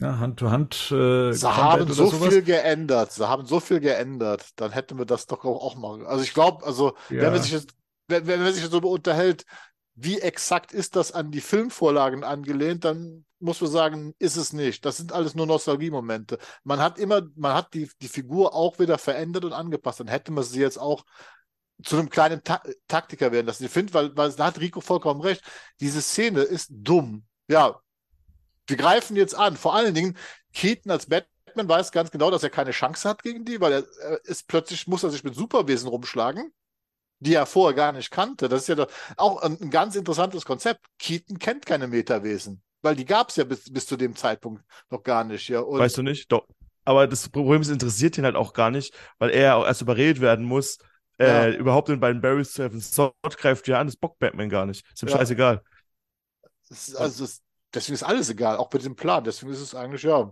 ja, 0.00 0.18
Hand-to-Hand. 0.18 0.90
Äh, 0.90 1.32
Sie 1.32 1.46
haben 1.46 1.92
so 1.92 2.06
sowas. 2.06 2.32
viel 2.32 2.42
geändert. 2.42 3.12
Sie 3.12 3.28
haben 3.28 3.46
so 3.46 3.60
viel 3.60 3.78
geändert. 3.78 4.48
Dann 4.56 4.72
hätten 4.72 4.98
wir 4.98 5.06
das 5.06 5.26
doch 5.26 5.44
auch 5.44 5.76
machen. 5.76 6.06
Also 6.06 6.24
ich 6.24 6.34
glaube, 6.34 6.66
also 6.66 6.94
Ja. 7.10 7.22
wenn 7.22 7.32
man 7.32 7.42
sich 7.42 7.52
jetzt, 7.52 7.70
wenn, 8.08 8.26
wenn 8.26 8.42
man 8.42 8.52
sich 8.52 8.62
jetzt 8.62 8.72
so 8.72 8.78
unterhält, 8.78 9.44
wie 9.94 10.20
exakt 10.20 10.72
ist 10.72 10.96
das 10.96 11.12
an 11.12 11.30
die 11.30 11.40
Filmvorlagen 11.40 12.24
angelehnt, 12.24 12.84
dann 12.84 13.24
muss 13.42 13.60
man 13.60 13.70
sagen, 13.70 14.14
ist 14.18 14.36
es 14.36 14.52
nicht. 14.52 14.84
Das 14.84 14.96
sind 14.96 15.12
alles 15.12 15.34
nur 15.34 15.46
Nostalgiemomente. 15.46 16.38
Man 16.64 16.80
hat 16.80 16.98
immer, 16.98 17.22
man 17.36 17.54
hat 17.54 17.74
die, 17.74 17.90
die 18.00 18.08
Figur 18.08 18.54
auch 18.54 18.78
wieder 18.78 18.98
verändert 18.98 19.44
und 19.44 19.52
angepasst. 19.52 20.00
Dann 20.00 20.08
hätte 20.08 20.32
man 20.32 20.44
sie 20.44 20.60
jetzt 20.60 20.78
auch 20.78 21.04
zu 21.82 21.98
einem 21.98 22.10
kleinen 22.10 22.42
Ta 22.44 22.62
Taktiker 22.88 23.32
werden 23.32 23.46
lassen. 23.46 23.64
Ich 23.64 23.70
finde, 23.70 23.94
weil, 23.94 24.16
weil 24.16 24.32
da 24.32 24.46
hat 24.46 24.60
Rico 24.60 24.80
vollkommen 24.80 25.20
recht. 25.20 25.42
Diese 25.80 26.00
Szene 26.00 26.42
ist 26.42 26.68
dumm. 26.70 27.24
Ja, 27.48 27.80
wir 28.66 28.76
greifen 28.76 29.16
jetzt 29.16 29.34
an. 29.34 29.56
Vor 29.56 29.74
allen 29.74 29.94
Dingen, 29.94 30.16
Keaton 30.52 30.92
als 30.92 31.06
Batman 31.06 31.68
weiß 31.68 31.92
ganz 31.92 32.10
genau, 32.10 32.30
dass 32.30 32.42
er 32.42 32.50
keine 32.50 32.70
Chance 32.70 33.08
hat 33.08 33.22
gegen 33.22 33.44
die, 33.44 33.60
weil 33.60 33.72
er, 33.72 34.24
ist 34.24 34.46
plötzlich 34.48 34.86
muss 34.86 35.02
er 35.02 35.10
sich 35.10 35.24
mit 35.24 35.34
Superwesen 35.34 35.88
rumschlagen, 35.88 36.52
die 37.18 37.34
er 37.34 37.46
vorher 37.46 37.74
gar 37.74 37.92
nicht 37.92 38.10
kannte. 38.10 38.48
Das 38.48 38.68
ist 38.68 38.78
ja 38.78 38.86
auch 39.16 39.42
ein 39.42 39.70
ganz 39.70 39.96
interessantes 39.96 40.44
Konzept. 40.44 40.86
Keaton 40.98 41.38
kennt 41.38 41.66
keine 41.66 41.88
Metawesen, 41.88 42.62
weil 42.82 42.96
die 42.96 43.04
gab 43.04 43.30
es 43.30 43.36
ja 43.36 43.44
bis, 43.44 43.72
bis 43.72 43.86
zu 43.86 43.96
dem 43.96 44.14
Zeitpunkt 44.16 44.62
noch 44.90 45.02
gar 45.02 45.24
nicht. 45.24 45.48
Ja. 45.48 45.60
Und 45.60 45.78
Weißt 45.78 45.96
du 45.98 46.02
nicht? 46.02 46.30
Doch. 46.30 46.46
Aber 46.84 47.06
das 47.06 47.28
Problem 47.28 47.62
ist, 47.62 47.68
interessiert 47.70 48.18
ihn 48.18 48.24
halt 48.24 48.34
auch 48.36 48.52
gar 48.52 48.70
nicht, 48.70 48.92
weil 49.18 49.30
er 49.30 49.42
ja 49.42 49.54
auch 49.54 49.64
erst 49.66 49.82
überredet 49.82 50.20
werden 50.20 50.44
muss, 50.44 50.78
äh, 51.18 51.52
Ja. 51.52 51.56
überhaupt 51.56 51.88
den 51.88 52.00
beiden 52.00 52.20
Barrys 52.20 52.52
zu 52.52 52.62
helfen. 52.62 52.80
Sort 52.80 53.14
greift 53.38 53.68
ja 53.68 53.78
an, 53.78 53.86
das 53.86 53.96
bockt 53.96 54.18
Batman 54.18 54.48
gar 54.48 54.66
nicht. 54.66 54.84
Ist 54.92 55.02
ihm 55.02 55.08
Ja. 55.08 55.16
scheißegal. 55.18 55.62
ist, 56.70 56.96
also 56.96 57.24
es, 57.24 57.40
deswegen 57.74 57.94
ist 57.94 58.02
alles 58.02 58.30
egal, 58.30 58.56
auch 58.56 58.72
mit 58.72 58.84
dem 58.84 58.96
Plan. 58.96 59.22
Deswegen 59.24 59.52
ist 59.52 59.60
es 59.60 59.74
eigentlich, 59.74 60.02
ja, 60.02 60.30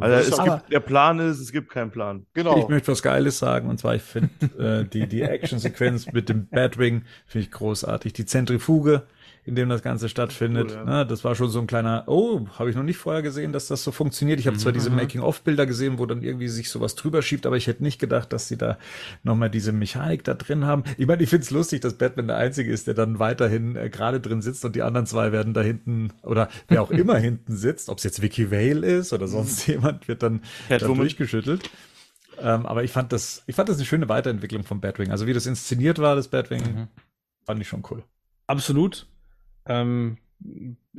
Also 0.00 0.36
es 0.36 0.42
gibt, 0.44 0.72
der 0.72 0.80
Plan 0.80 1.18
ist, 1.18 1.40
es 1.40 1.52
gibt 1.52 1.70
keinen 1.70 1.90
Plan. 1.90 2.26
genau. 2.32 2.56
Ich 2.58 2.68
möchte 2.68 2.92
was 2.92 3.02
Geiles 3.02 3.38
sagen, 3.38 3.68
und 3.68 3.78
zwar, 3.78 3.96
ich 3.96 4.02
finde 4.02 4.30
äh, 4.58 4.88
die, 4.88 5.06
die 5.08 5.22
Action-Sequenz 5.22 6.06
mit 6.12 6.28
dem 6.28 6.48
Batwing 6.48 7.04
finde 7.26 7.46
ich 7.46 7.50
großartig. 7.52 8.12
Die 8.12 8.24
Zentrifuge, 8.24 9.06
in 9.50 9.56
dem 9.56 9.68
das 9.68 9.82
Ganze 9.82 10.08
stattfindet, 10.08 10.70
Cool, 10.70 10.76
ja. 10.76 10.84
ne, 10.84 11.06
das 11.06 11.22
war 11.24 11.34
schon 11.34 11.50
so 11.50 11.60
ein 11.60 11.66
kleiner, 11.66 12.04
oh, 12.06 12.46
habe 12.58 12.70
ich 12.70 12.76
noch 12.76 12.82
nicht 12.82 12.96
vorher 12.96 13.20
gesehen, 13.20 13.52
dass 13.52 13.66
das 13.68 13.84
so 13.84 13.92
funktioniert. 13.92 14.40
Ich 14.40 14.46
habe 14.46 14.56
zwar 14.56 14.72
diese 14.72 14.88
Making-of-Bilder 14.90 15.66
gesehen, 15.66 15.98
wo 15.98 16.06
dann 16.06 16.22
irgendwie 16.22 16.48
sich 16.48 16.70
sowas 16.70 16.94
drüber 16.94 17.20
schiebt, 17.20 17.44
aber 17.44 17.56
ich 17.58 17.66
hätte 17.66 17.82
nicht 17.82 17.98
gedacht, 18.00 18.32
dass 18.32 18.48
sie 18.48 18.56
da 18.56 18.78
nochmal 19.22 19.50
diese 19.50 19.72
Mechanik 19.72 20.24
da 20.24 20.32
drin 20.34 20.64
haben. 20.64 20.84
Ich 20.96 21.06
meine, 21.06 21.22
ich 21.22 21.28
finde 21.28 21.44
es 21.44 21.50
lustig, 21.50 21.80
dass 21.82 21.94
Batman 21.98 22.28
der 22.28 22.36
Einzige 22.38 22.72
ist, 22.72 22.86
der 22.86 22.94
dann 22.94 23.18
weiterhin 23.18 23.76
äh, 23.76 23.90
gerade 23.90 24.20
drin 24.20 24.40
sitzt 24.40 24.64
und 24.64 24.74
die 24.76 24.82
anderen 24.82 25.06
zwei 25.06 25.32
werden 25.32 25.52
da 25.52 25.60
hinten, 25.60 26.12
oder 26.22 26.48
wer 26.68 26.80
auch 26.82 26.90
immer 26.90 27.16
hinten 27.18 27.56
sitzt, 27.56 27.88
ob 27.90 27.98
es 27.98 28.04
jetzt 28.04 28.22
Vicky 28.22 28.50
Vale 28.50 28.86
ist 28.86 29.12
oder 29.12 29.28
sonst 29.28 29.66
jemand, 29.66 30.08
wird 30.08 30.22
dann, 30.22 30.40
dann 30.68 30.78
Catwoman. 30.78 30.98
durchgeschüttelt. 31.00 31.68
Ähm, 32.42 32.64
aber 32.64 32.84
ich 32.84 32.90
fand 32.92 33.12
das, 33.12 33.42
ich 33.46 33.54
fand 33.54 33.68
das 33.68 33.76
eine 33.76 33.84
schöne 33.84 34.08
Weiterentwicklung 34.08 34.62
vom 34.62 34.80
Batwing. 34.80 35.10
Also 35.10 35.26
wie 35.26 35.34
das 35.34 35.44
inszeniert 35.44 35.98
war, 35.98 36.16
das 36.16 36.28
Batwing, 36.28 36.62
Mhm. 36.62 36.88
fand 37.44 37.60
ich 37.60 37.68
schon 37.68 37.82
cool. 37.90 38.02
Absolut. 38.46 39.06
Ähm, 39.70 40.18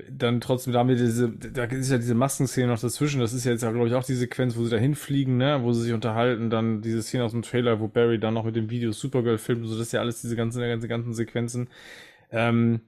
dann 0.10 0.39
trotzdem 0.41 0.72
damit 0.73 0.99
diese, 0.99 1.30
da 1.31 1.65
ist 1.65 1.91
ja 1.91 1.98
diese 1.98 2.15
Maskenszene 2.15 2.68
noch 2.68 2.80
dazwischen. 2.80 3.19
Das 3.19 3.34
ist 3.34 3.43
ja 3.45 3.52
jetzt, 3.52 3.61
glaube 3.61 3.88
ich, 3.88 3.93
auch 3.95 4.03
die 4.03 4.15
Sequenz, 4.15 4.56
wo 4.56 4.64
sie 4.64 4.69
da 4.72 4.77
hinfliegen, 4.77 5.38
ne, 5.38 5.61
wo 5.64 5.73
sie 5.73 5.81
sich 5.84 5.93
unterhalten. 5.93 6.49
Dann 6.49 6.81
diese 6.81 7.02
Szene 7.03 7.23
aus 7.26 7.31
dem 7.31 7.41
Trailer, 7.41 7.80
wo 7.80 7.88
Barry 7.88 8.19
dann 8.19 8.34
noch 8.35 8.45
mit 8.45 8.56
dem 8.56 8.69
Video 8.69 8.91
Supergirl 8.91 9.38
filmt. 9.38 9.64
und 9.64 9.68
So, 9.69 9.77
das 9.77 9.88
ist 9.88 9.93
ja 9.93 9.99
alles 10.02 10.22
diese 10.22 10.35
ganzen, 10.35 10.61
ganzen, 10.61 10.88
ganzen 10.89 11.14
Sequenzen. 11.14 11.69
Ähm, 12.31 12.81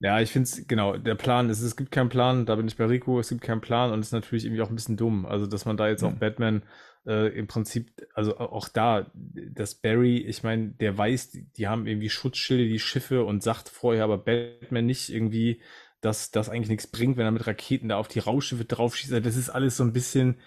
ja, 0.00 0.20
ich 0.20 0.32
finde 0.32 0.48
es, 0.48 0.66
genau, 0.68 0.96
der 0.98 1.14
Plan 1.14 1.50
ist, 1.50 1.62
es 1.62 1.76
gibt 1.76 1.90
keinen 1.92 2.08
Plan, 2.10 2.46
da 2.46 2.56
bin 2.56 2.66
ich 2.68 2.76
bei 2.76 2.86
Rico, 2.86 3.20
es 3.20 3.28
gibt 3.30 3.42
keinen 3.42 3.60
Plan 3.62 3.92
und 3.92 4.00
es 4.00 4.08
ist 4.08 4.12
natürlich 4.12 4.44
irgendwie 4.44 4.62
auch 4.62 4.68
ein 4.70 4.76
bisschen 4.76 4.96
dumm. 4.96 5.26
Also, 5.26 5.46
dass 5.46 5.64
man 5.66 5.76
da 5.76 5.88
jetzt 5.88 6.02
auch 6.04 6.12
Mhm. 6.12 6.18
Batman 6.18 6.62
äh, 7.06 7.28
im 7.38 7.46
Prinzip, 7.46 7.90
also 8.14 8.38
au- 8.38 8.52
auch 8.52 8.68
da, 8.68 9.10
dass 9.14 9.74
Barry, 9.74 10.18
ich 10.18 10.42
meine, 10.42 10.70
der 10.70 10.96
weiß, 10.96 11.30
die, 11.30 11.44
die 11.52 11.68
haben 11.68 11.86
irgendwie 11.86 12.10
Schutzschilde, 12.10 12.66
die 12.68 12.78
Schiffe 12.80 13.24
und 13.24 13.42
sagt 13.42 13.68
vorher 13.68 14.04
aber 14.04 14.18
Batman 14.18 14.86
nicht 14.86 15.10
irgendwie, 15.10 15.60
dass 16.00 16.30
das 16.30 16.48
eigentlich 16.48 16.68
nichts 16.68 16.86
bringt, 16.86 17.16
wenn 17.16 17.24
er 17.26 17.30
mit 17.32 17.46
Raketen 17.46 17.88
da 17.88 17.96
auf 17.96 18.08
die 18.08 18.18
Raumschiffe 18.20 18.64
draufschießt. 18.64 19.12
Also 19.12 19.24
Das 19.24 19.36
ist 19.36 19.50
alles 19.50 19.76
so 19.76 19.84
ein 19.84 19.92
bisschen, 19.92 20.40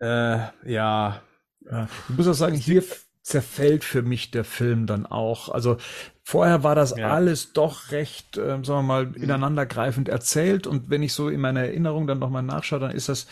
äh, 0.00 0.38
ja, 0.66 1.22
Ja, 1.70 1.88
ich 2.08 2.16
muss 2.16 2.28
auch 2.28 2.34
sagen, 2.34 2.56
hier 2.56 2.82
zerfällt 3.22 3.84
für 3.84 4.02
mich 4.02 4.30
der 4.30 4.44
Film 4.44 4.86
dann 4.86 5.06
auch. 5.06 5.48
Also 5.48 5.78
vorher 6.22 6.62
war 6.62 6.74
das 6.74 6.92
Ja. 6.94 7.08
alles 7.08 7.52
doch 7.54 7.90
recht, 7.90 8.36
ähm, 8.36 8.64
sagen 8.64 8.80
wir 8.80 8.82
mal, 8.82 9.16
ineinandergreifend 9.16 10.08
erzählt. 10.10 10.66
Und 10.66 10.90
wenn 10.90 11.02
ich 11.02 11.14
so 11.14 11.28
in 11.30 11.40
meiner 11.40 11.60
Erinnerung 11.60 12.06
dann 12.06 12.18
nochmal 12.18 12.42
nachschaue, 12.42 12.80
dann 12.80 12.90
ist 12.90 13.08
das 13.08 13.26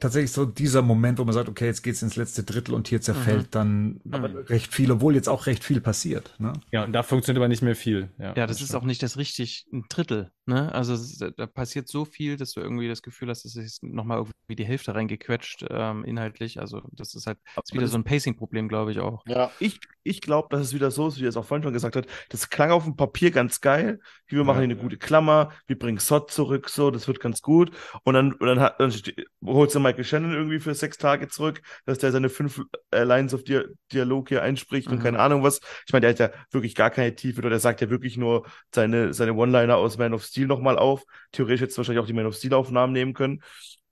tatsächlich 0.00 0.32
so 0.32 0.44
dieser 0.46 0.82
Moment, 0.82 1.18
wo 1.18 1.24
man 1.24 1.34
sagt, 1.34 1.48
okay, 1.48 1.66
jetzt 1.66 1.82
geht's 1.82 2.02
ins 2.02 2.16
letzte 2.16 2.42
Drittel 2.42 2.74
und 2.74 2.88
hier 2.88 3.00
zerfällt 3.00 3.54
dann 3.54 4.00
aber 4.10 4.48
recht 4.50 4.72
viel, 4.74 4.90
obwohl 4.90 5.14
jetzt 5.14 5.28
auch 5.28 5.46
recht 5.46 5.62
viel 5.64 5.80
passiert. 5.80 6.34
Ne? 6.38 6.52
ja, 6.72 6.84
und 6.84 6.92
da 6.92 7.02
funktioniert 7.02 7.38
aber 7.40 7.48
nicht 7.48 7.62
mehr 7.62 7.76
viel. 7.76 8.10
Ja, 8.18 8.34
Ja, 8.36 8.46
das 8.46 8.60
ist 8.60 8.74
auch 8.74 8.84
nicht 8.84 9.02
das 9.02 9.16
richtig 9.16 9.66
ein 9.72 9.84
Drittel. 9.88 10.32
Ne? 10.46 10.72
Also 10.74 10.96
da 11.36 11.46
passiert 11.46 11.86
so 11.88 12.04
viel, 12.04 12.36
dass 12.36 12.52
du 12.52 12.60
irgendwie 12.60 12.88
das 12.88 13.02
Gefühl 13.02 13.28
hast, 13.28 13.44
es 13.44 13.54
ist 13.54 13.82
nochmal 13.84 14.18
irgendwie 14.18 14.56
die 14.56 14.64
Hälfte 14.64 14.94
reingequetscht, 14.94 15.64
ähm, 15.70 16.04
inhaltlich. 16.04 16.58
Also 16.58 16.82
das 16.92 17.14
ist 17.14 17.26
halt 17.26 17.38
ist 17.62 17.72
wieder 17.72 17.82
das- 17.82 17.92
so 17.92 17.98
ein 17.98 18.04
Pacing-Problem, 18.04 18.68
glaube 18.68 18.90
ich 18.90 18.98
auch. 18.98 19.22
Ja, 19.26 19.50
Ich, 19.60 19.78
ich 20.02 20.20
glaube, 20.20 20.48
dass 20.50 20.62
es 20.62 20.74
wieder 20.74 20.90
so 20.90 21.06
ist, 21.08 21.20
wie 21.20 21.24
er 21.24 21.28
es 21.28 21.36
auch 21.36 21.44
vorhin 21.44 21.62
schon 21.62 21.72
gesagt 21.72 21.94
hat. 21.94 22.06
Das 22.30 22.48
klang 22.50 22.70
auf 22.72 22.84
dem 22.84 22.96
Papier 22.96 23.30
ganz 23.30 23.60
geil. 23.60 24.00
Wir 24.26 24.42
machen 24.44 24.56
hier 24.58 24.64
eine 24.64 24.76
gute 24.76 24.96
Klammer, 24.96 25.50
wir 25.68 25.78
bringen 25.78 25.98
Sod 25.98 26.30
zurück, 26.30 26.68
so, 26.68 26.90
das 26.90 27.06
wird 27.06 27.20
ganz 27.20 27.42
gut. 27.42 27.70
Und 28.04 28.14
dann, 28.14 28.32
und 28.32 28.46
dann, 28.46 28.58
hat, 28.60 28.80
dann 28.80 28.90
ste- 28.90 29.14
holt 29.44 29.70
sie 29.70 29.78
Michael 29.90 30.04
Shannon 30.04 30.32
irgendwie 30.32 30.60
für 30.60 30.74
sechs 30.74 30.96
Tage 30.98 31.28
zurück, 31.28 31.60
dass 31.84 31.98
der 31.98 32.12
seine 32.12 32.28
fünf 32.28 32.60
äh, 32.92 33.02
Lines 33.04 33.34
of 33.34 33.42
Dia 33.44 33.64
Dialog 33.92 34.28
hier 34.28 34.42
einspricht 34.42 34.88
und 34.88 34.98
Mhm. 34.98 35.02
keine 35.02 35.18
Ahnung 35.18 35.42
was. 35.42 35.60
Ich 35.86 35.92
meine, 35.92 36.02
der 36.02 36.10
hat 36.10 36.18
ja 36.18 36.30
wirklich 36.52 36.74
gar 36.74 36.90
keine 36.90 37.14
Tiefe 37.14 37.40
oder 37.40 37.50
der 37.50 37.58
sagt 37.60 37.80
ja 37.80 37.90
wirklich 37.90 38.16
nur 38.16 38.46
seine, 38.74 39.12
seine 39.12 39.34
One-Liner 39.34 39.76
aus 39.76 39.98
Man 39.98 40.14
of 40.14 40.22
Steel 40.24 40.46
nochmal 40.46 40.78
auf. 40.78 41.02
Theoretisch 41.32 41.68
du 41.70 41.76
wahrscheinlich 41.78 42.02
auch 42.02 42.06
die 42.06 42.12
Man 42.12 42.26
of 42.26 42.36
Steel-Aufnahmen 42.36 42.92
nehmen 42.92 43.12
können. 43.14 43.42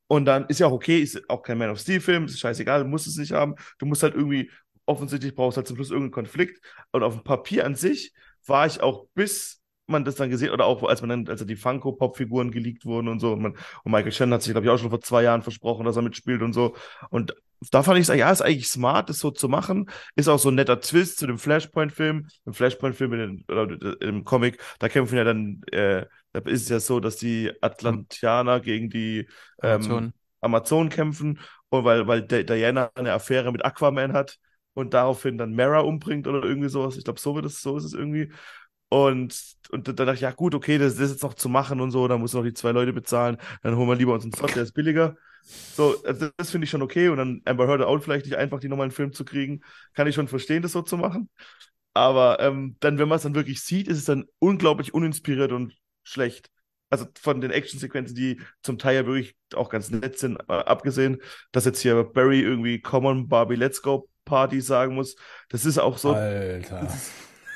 Und 0.06 0.24
dann 0.24 0.46
ist 0.46 0.60
ja 0.60 0.68
auch 0.68 0.72
okay, 0.72 1.00
ist 1.00 1.28
auch 1.28 1.42
kein 1.42 1.58
Man 1.58 1.70
of 1.70 1.80
Steel-Film, 1.80 2.26
ist 2.26 2.38
scheißegal, 2.40 2.82
du 2.84 2.88
musst 2.88 3.06
es 3.06 3.16
nicht 3.16 3.32
haben. 3.32 3.54
Du 3.78 3.86
musst 3.86 4.02
halt 4.02 4.14
irgendwie, 4.14 4.50
offensichtlich 4.86 5.34
brauchst 5.34 5.56
du 5.56 5.58
halt 5.58 5.66
zum 5.66 5.76
Schluss 5.76 5.90
irgendeinen 5.90 6.12
Konflikt. 6.12 6.64
Und 6.92 7.02
auf 7.02 7.14
dem 7.14 7.24
Papier 7.24 7.66
an 7.66 7.74
sich 7.74 8.12
war 8.46 8.66
ich 8.66 8.80
auch 8.80 9.06
bis 9.14 9.60
man 9.89 10.05
das 10.05 10.16
dann 10.16 10.31
gesehen 10.31 10.51
oder 10.51 10.66
auch 10.66 10.82
als 10.85 11.01
man 11.02 11.10
dann, 11.10 11.28
als 11.28 11.44
die 11.44 11.56
Funko-Pop-Figuren 11.56 12.51
geleakt 12.51 12.85
wurden 12.85 13.09
und 13.09 13.20
so. 13.20 13.32
Und, 13.32 13.43
man, 13.43 13.52
und 13.85 13.93
Michael 13.93 14.12
Shannon 14.12 14.35
hat 14.35 14.43
sich, 14.43 14.52
glaube 14.52 14.66
ich, 14.66 14.70
auch 14.70 14.78
schon 14.78 14.90
vor 14.90 15.01
zwei 15.01 15.23
Jahren 15.23 15.43
versprochen, 15.43 15.85
dass 15.85 15.97
er 15.97 16.02
mitspielt 16.02 16.43
und 16.43 16.52
so. 16.52 16.74
Und 17.10 17.35
da 17.73 17.82
fand 17.82 17.98
ich 17.98 18.09
es, 18.09 18.16
ja, 18.16 18.31
ist 18.31 18.40
eigentlich 18.43 18.69
smart, 18.69 19.09
das 19.09 19.19
so 19.19 19.31
zu 19.32 19.48
machen. 19.48 19.90
Ist 20.15 20.28
auch 20.28 20.39
so 20.39 20.51
ein 20.51 20.55
netter 20.55 20.81
Twist 20.81 21.19
zu 21.19 21.27
dem 21.27 21.39
Flashpoint-Film. 21.39 22.28
Im 22.44 22.52
Flashpoint-Film, 22.55 23.12
in 23.15 23.44
den- 23.48 23.97
im 24.01 24.24
Comic, 24.24 24.62
da 24.78 24.89
kämpfen 24.89 25.16
ja 25.16 25.24
dann, 25.24 25.62
äh, 25.73 26.06
da 26.32 26.40
ist 26.40 26.62
es 26.62 26.69
ja 26.69 26.78
so, 26.81 27.01
dass 27.01 27.16
die 27.16 27.51
Atlantianer 27.60 28.60
gegen 28.60 28.90
die 28.90 29.27
ähm, 29.62 29.82
Amazon. 29.82 30.12
Amazonen 30.40 30.89
kämpfen 30.89 31.40
und 31.70 31.85
weil, 31.85 32.06
weil 32.06 32.23
Di- 32.23 32.44
Diana 32.47 32.90
eine 32.94 33.12
Affäre 33.12 33.51
mit 33.51 33.65
Aquaman 33.65 34.12
hat 34.12 34.39
und 34.74 34.94
daraufhin 34.94 35.36
dann 35.36 35.55
Mara 35.56 35.81
umbringt 35.81 36.28
oder 36.28 36.44
irgendwie 36.44 36.69
sowas. 36.69 36.97
Ich 36.97 37.02
glaube, 37.05 37.19
so 37.19 37.35
wird 37.35 37.44
es, 37.47 37.60
so 37.60 37.77
ist 37.77 37.85
es 37.85 37.94
irgendwie. 37.94 38.31
Und, 38.90 39.39
und 39.70 39.89
dann 39.89 39.97
dachte 39.97 40.15
ich, 40.15 40.20
ja 40.20 40.31
gut, 40.31 40.55
okay, 40.55 40.78
das, 40.78 40.98
ist 40.98 41.10
jetzt 41.10 41.23
noch 41.23 41.35
zu 41.35 41.48
machen 41.48 41.81
und 41.81 41.90
so, 41.90 42.09
dann 42.09 42.20
muss 42.20 42.32
noch 42.32 42.43
die 42.43 42.55
zwei 42.55 42.73
Leute 42.73 42.93
bezahlen, 42.93 43.36
dann 43.62 43.77
holen 43.77 43.89
wir 43.89 43.97
lieber 43.97 44.15
uns 44.15 44.24
einen 44.24 44.32
Slot, 44.32 44.56
der 44.56 44.62
ist 44.62 44.73
billiger. 44.73 45.16
So, 45.43 46.02
also 46.05 46.28
das, 46.36 46.51
finde 46.51 46.65
ich 46.65 46.70
schon 46.70 46.82
okay. 46.82 47.09
Und 47.09 47.19
dann 47.19 47.43
Amber 47.44 47.66
Heard 47.66 47.82
auch 47.82 47.98
vielleicht 48.01 48.27
nicht 48.27 48.36
einfach, 48.36 48.60
die 48.60 48.69
nochmal 48.69 48.85
einen 48.85 48.93
Film 48.93 49.12
zu 49.12 49.24
kriegen. 49.24 49.62
Kann 49.94 50.06
ich 50.06 50.15
schon 50.15 50.28
verstehen, 50.28 50.62
das 50.62 50.73
so 50.73 50.82
zu 50.82 50.97
machen. 50.97 51.28
Aber 51.94 52.40
ähm, 52.40 52.77
dann, 52.81 52.98
wenn 52.98 53.09
man 53.09 53.16
es 53.16 53.23
dann 53.23 53.35
wirklich 53.35 53.62
sieht, 53.62 53.89
ist 53.89 53.98
es 53.98 54.05
dann 54.05 54.27
unglaublich 54.39 54.94
uninspiriert 54.94 55.52
und 55.52 55.74
schlecht. 56.02 56.51
Also 56.90 57.06
von 57.20 57.40
den 57.40 57.51
Actionsequenzen, 57.51 58.15
die 58.15 58.40
zum 58.62 58.78
Teil 58.78 58.97
ja 58.97 59.06
wirklich 59.06 59.36
auch 59.55 59.69
ganz 59.69 59.90
nett 59.90 60.19
sind, 60.19 60.39
abgesehen, 60.48 61.19
dass 61.52 61.66
jetzt 61.66 61.81
hier 61.81 62.02
Barry 62.05 62.40
irgendwie 62.40 62.81
Come 62.81 63.09
on 63.09 63.28
Barbie, 63.28 63.56
let's 63.56 63.82
go 63.82 64.09
Party 64.24 64.60
sagen 64.60 64.94
muss. 64.94 65.16
Das 65.48 65.65
ist 65.65 65.78
auch 65.78 65.98
so, 65.98 66.12
Alter. 66.12 66.81
das 66.81 66.94
ist 66.94 67.12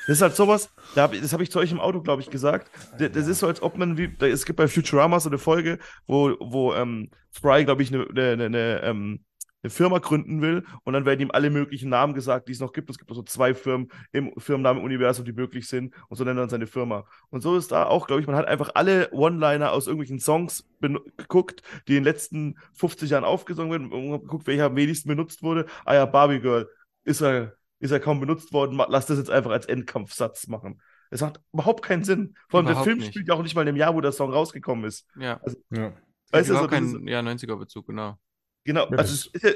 halt 0.07 0.35
sowas, 0.35 0.69
da 0.95 1.07
das 1.07 1.33
habe 1.33 1.43
ich 1.43 1.51
zu 1.51 1.59
euch 1.59 1.71
im 1.71 1.79
Auto, 1.79 2.01
glaube 2.01 2.21
ich, 2.21 2.29
gesagt. 2.29 2.69
Das 2.97 3.27
ist 3.27 3.39
so, 3.39 3.47
als 3.47 3.61
ob 3.61 3.77
man 3.77 3.97
wie, 3.97 4.13
es 4.19 4.45
gibt 4.45 4.57
bei 4.57 4.67
Futurama 4.67 5.19
so 5.19 5.29
eine 5.29 5.37
Folge, 5.37 5.79
wo, 6.07 6.35
wo 6.39 6.73
ähm, 6.73 7.09
Fry, 7.31 7.65
glaube 7.65 7.83
ich, 7.83 7.93
eine, 7.93 8.07
eine, 8.09 8.31
eine, 8.31 8.45
eine, 8.45 8.81
ähm, 8.83 9.19
eine 9.63 9.69
Firma 9.69 9.99
gründen 9.99 10.41
will 10.41 10.65
und 10.83 10.93
dann 10.93 11.05
werden 11.05 11.21
ihm 11.21 11.31
alle 11.31 11.49
möglichen 11.49 11.89
Namen 11.89 12.13
gesagt, 12.13 12.47
die 12.47 12.51
es 12.51 12.59
noch 12.59 12.73
gibt. 12.73 12.89
Es 12.89 12.97
gibt 12.97 13.13
so 13.13 13.23
zwei 13.23 13.53
Firmen 13.53 13.89
im 14.11 14.33
Firmennamen-Universum, 14.37 15.23
die 15.23 15.31
möglich 15.31 15.67
sind 15.67 15.93
und 16.09 16.17
so 16.17 16.25
nennt 16.25 16.37
er 16.37 16.41
dann 16.41 16.49
seine 16.49 16.67
Firma. 16.67 17.05
Und 17.29 17.41
so 17.41 17.55
ist 17.55 17.71
da 17.71 17.85
auch, 17.85 18.07
glaube 18.07 18.21
ich, 18.21 18.27
man 18.27 18.35
hat 18.35 18.45
einfach 18.45 18.71
alle 18.75 19.09
One-Liner 19.11 19.71
aus 19.71 19.87
irgendwelchen 19.87 20.19
Songs 20.19 20.67
geguckt, 20.81 21.61
die 21.87 21.93
in 21.93 22.03
den 22.03 22.03
letzten 22.03 22.57
50 22.73 23.09
Jahren 23.11 23.23
aufgesungen 23.23 23.71
werden 23.71 23.91
und 23.91 24.21
geguckt, 24.21 24.47
welcher 24.47 24.65
am 24.65 24.75
wenigsten 24.75 25.07
benutzt 25.07 25.43
wurde. 25.43 25.65
Ah 25.85 25.93
ja, 25.95 26.05
Barbie 26.05 26.41
Girl. 26.41 26.69
Ist 27.05 27.21
er, 27.21 27.53
ist 27.83 27.91
er 27.91 27.99
kaum 27.99 28.19
benutzt 28.19 28.53
worden, 28.53 28.79
lass 28.87 29.05
das 29.05 29.17
jetzt 29.17 29.29
einfach 29.29 29.51
als 29.51 29.65
Endkampfsatz 29.65 30.47
machen. 30.47 30.81
Es 31.11 31.21
macht 31.21 31.39
überhaupt 31.53 31.83
keinen 31.83 32.03
Sinn. 32.03 32.35
Vor 32.49 32.59
allem 32.59 32.65
der 32.65 32.71
Überhaupt 32.73 32.87
Film 32.87 32.97
nicht. 32.99 33.09
spielt 33.09 33.27
ja 33.27 33.35
auch 33.35 33.43
nicht 33.43 33.53
mal 33.55 33.61
in 33.61 33.67
dem 33.67 33.75
Jahr, 33.75 33.93
wo 33.93 34.01
der 34.01 34.11
Song 34.11 34.31
rausgekommen 34.31 34.85
ist. 34.85 35.05
Ja. 35.19 35.39
Ja. 35.69 35.91
Weißt 36.31 36.49
du, 36.49 36.53
so, 36.55 36.59
überhaupt 36.65 36.71
das 36.73 36.79
kein 36.79 36.85
ist, 36.85 37.09
ja, 37.09 37.19
90er-Bezug, 37.19 37.85
genau. 37.87 38.17
genau, 38.63 38.87
Ja, 38.89 38.97
also 38.97 39.29
ist, 39.31 39.43
ja, 39.43 39.49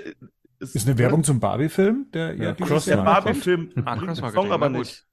es 0.60 0.76
Ist 0.76 0.88
eine 0.88 0.98
Werbung 0.98 1.24
zum 1.24 1.40
Barbie-Film, 1.40 2.08
der 2.14 2.36
ja, 2.36 2.44
Ja, 2.44 2.54
Cross- 2.54 2.86
Der? 2.86 2.98
Barbie-Film 2.98 3.72
Ah, 3.86 3.96
bringt 3.96 4.18
den 4.18 4.32
Song 4.32 4.52
aber 4.52 4.70
nicht. 4.70 5.06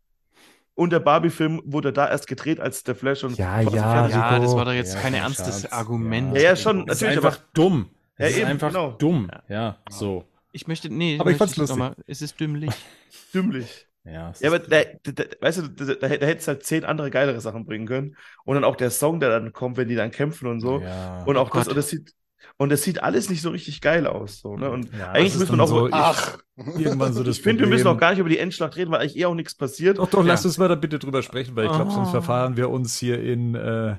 Und 0.75 0.91
der 0.93 1.01
Barbie-Film 1.01 1.63
wurde 1.65 1.93
da 1.93 2.09
erst 2.09 2.27
gedreht, 2.27 2.59
als 2.61 2.83
der 2.83 2.97
Flash 2.97 3.23
und 3.25 3.39
Ja, 3.39 3.61
ja, 3.61 4.09
Ja, 4.09 4.39
das 4.41 4.55
war 4.57 4.65
doch 4.65 4.73
jetzt 4.73 4.95
Ja, 4.95 5.01
kein 5.01 5.15
ernstes. 5.15 5.71
Argument. 5.71 6.35
Ja, 6.37 6.43
ja, 6.43 6.57
schon, 6.57 6.85
Das 6.85 6.97
ist 6.97 7.03
natürlich, 7.03 7.25
einfach 7.25 7.41
dumm. 7.55 7.91
Ja, 8.19 8.27
ist 8.27 8.39
eben, 8.39 8.47
einfach 8.49 8.69
genau. 8.69 8.91
dumm. 8.93 9.31
Ja, 9.49 9.79
so. 9.89 10.25
Ich 10.55 10.69
möchte, 10.69 10.89
nee, 10.89 11.19
Aber 11.21 11.33
ich 11.33 11.37
fand's 11.37 11.57
noch 11.57 11.75
Mal, 11.77 11.97
es 12.07 12.23
ist 12.23 12.39
dümmlich. 12.39 12.71
dümmlich. 13.35 13.87
Ja, 14.05 14.33
Ja, 14.39 14.49
aber 14.51 14.61
da, 14.61 14.83
da, 15.03 15.13
da, 15.13 15.25
weißt 15.41 15.59
du, 15.59 15.69
da, 15.69 15.95
da, 15.95 16.09
da 16.09 16.27
hättest 16.27 16.47
halt 16.47 16.63
zehn 16.65 16.85
andere 16.85 17.11
geilere 17.11 17.41
Sachen 17.41 17.65
bringen 17.65 17.87
können. 17.87 18.17
Und 18.45 18.55
dann 18.55 18.63
auch 18.63 18.77
der 18.77 18.91
Song, 18.91 19.19
der 19.19 19.31
dann 19.31 19.53
kommt, 19.53 19.77
wenn 19.79 19.89
die 19.89 19.97
dann 19.97 20.11
kämpfen 20.13 20.47
und 20.47 20.61
so. 20.61 20.81
Ja. 20.81 21.25
Und 21.25 21.37
auch 21.39 21.51
Oh 21.53 21.59
das, 21.59 21.69
und 21.69 21.77
das 21.77 21.89
sieht, 21.89 22.13
und 22.57 22.71
das 22.71 22.83
sieht 22.85 23.03
alles 23.03 23.31
nicht 23.31 23.43
so 23.43 23.51
richtig 23.51 23.81
geil 23.81 24.07
aus. 24.07 24.41
So, 24.41 24.57
ne? 24.57 24.71
Und 24.71 24.91
Ja, 24.97 25.11
eigentlich 25.11 25.35
müssen 25.37 25.57
wir 25.57 25.65
auch. 25.65 25.67
so- 25.69 25.89
Ach, 25.91 26.39
irgendwann 26.79 27.15
so 27.15 27.25
das 27.25 27.39
ich 27.39 27.43
finde, 27.43 27.63
wir 27.65 27.69
müssen 27.69 27.89
auch 27.89 27.99
gar 27.99 28.11
nicht 28.11 28.21
über 28.21 28.29
die 28.29 28.39
Endschlacht 28.39 28.77
reden, 28.77 28.93
weil 28.93 29.01
eigentlich 29.01 29.17
eh 29.17 29.25
auch 29.25 29.35
nichts 29.35 29.57
passiert. 29.57 29.99
Doch, 29.99 30.09
doch, 30.09 30.21
Ja. 30.21 30.29
lass 30.29 30.45
uns 30.45 30.57
mal 30.59 30.69
da 30.69 30.77
bitte 30.77 31.01
drüber 31.01 31.23
sprechen, 31.23 31.57
weil 31.57 31.67
ich 31.67 31.73
glaube, 31.73 31.91
sonst 31.91 32.09
Oh. 32.09 32.13
verfahren 32.13 32.57
wir 32.57 32.71
uns 32.71 32.97
hier 32.99 33.21
in, 33.21 33.57
äh, 33.57 33.97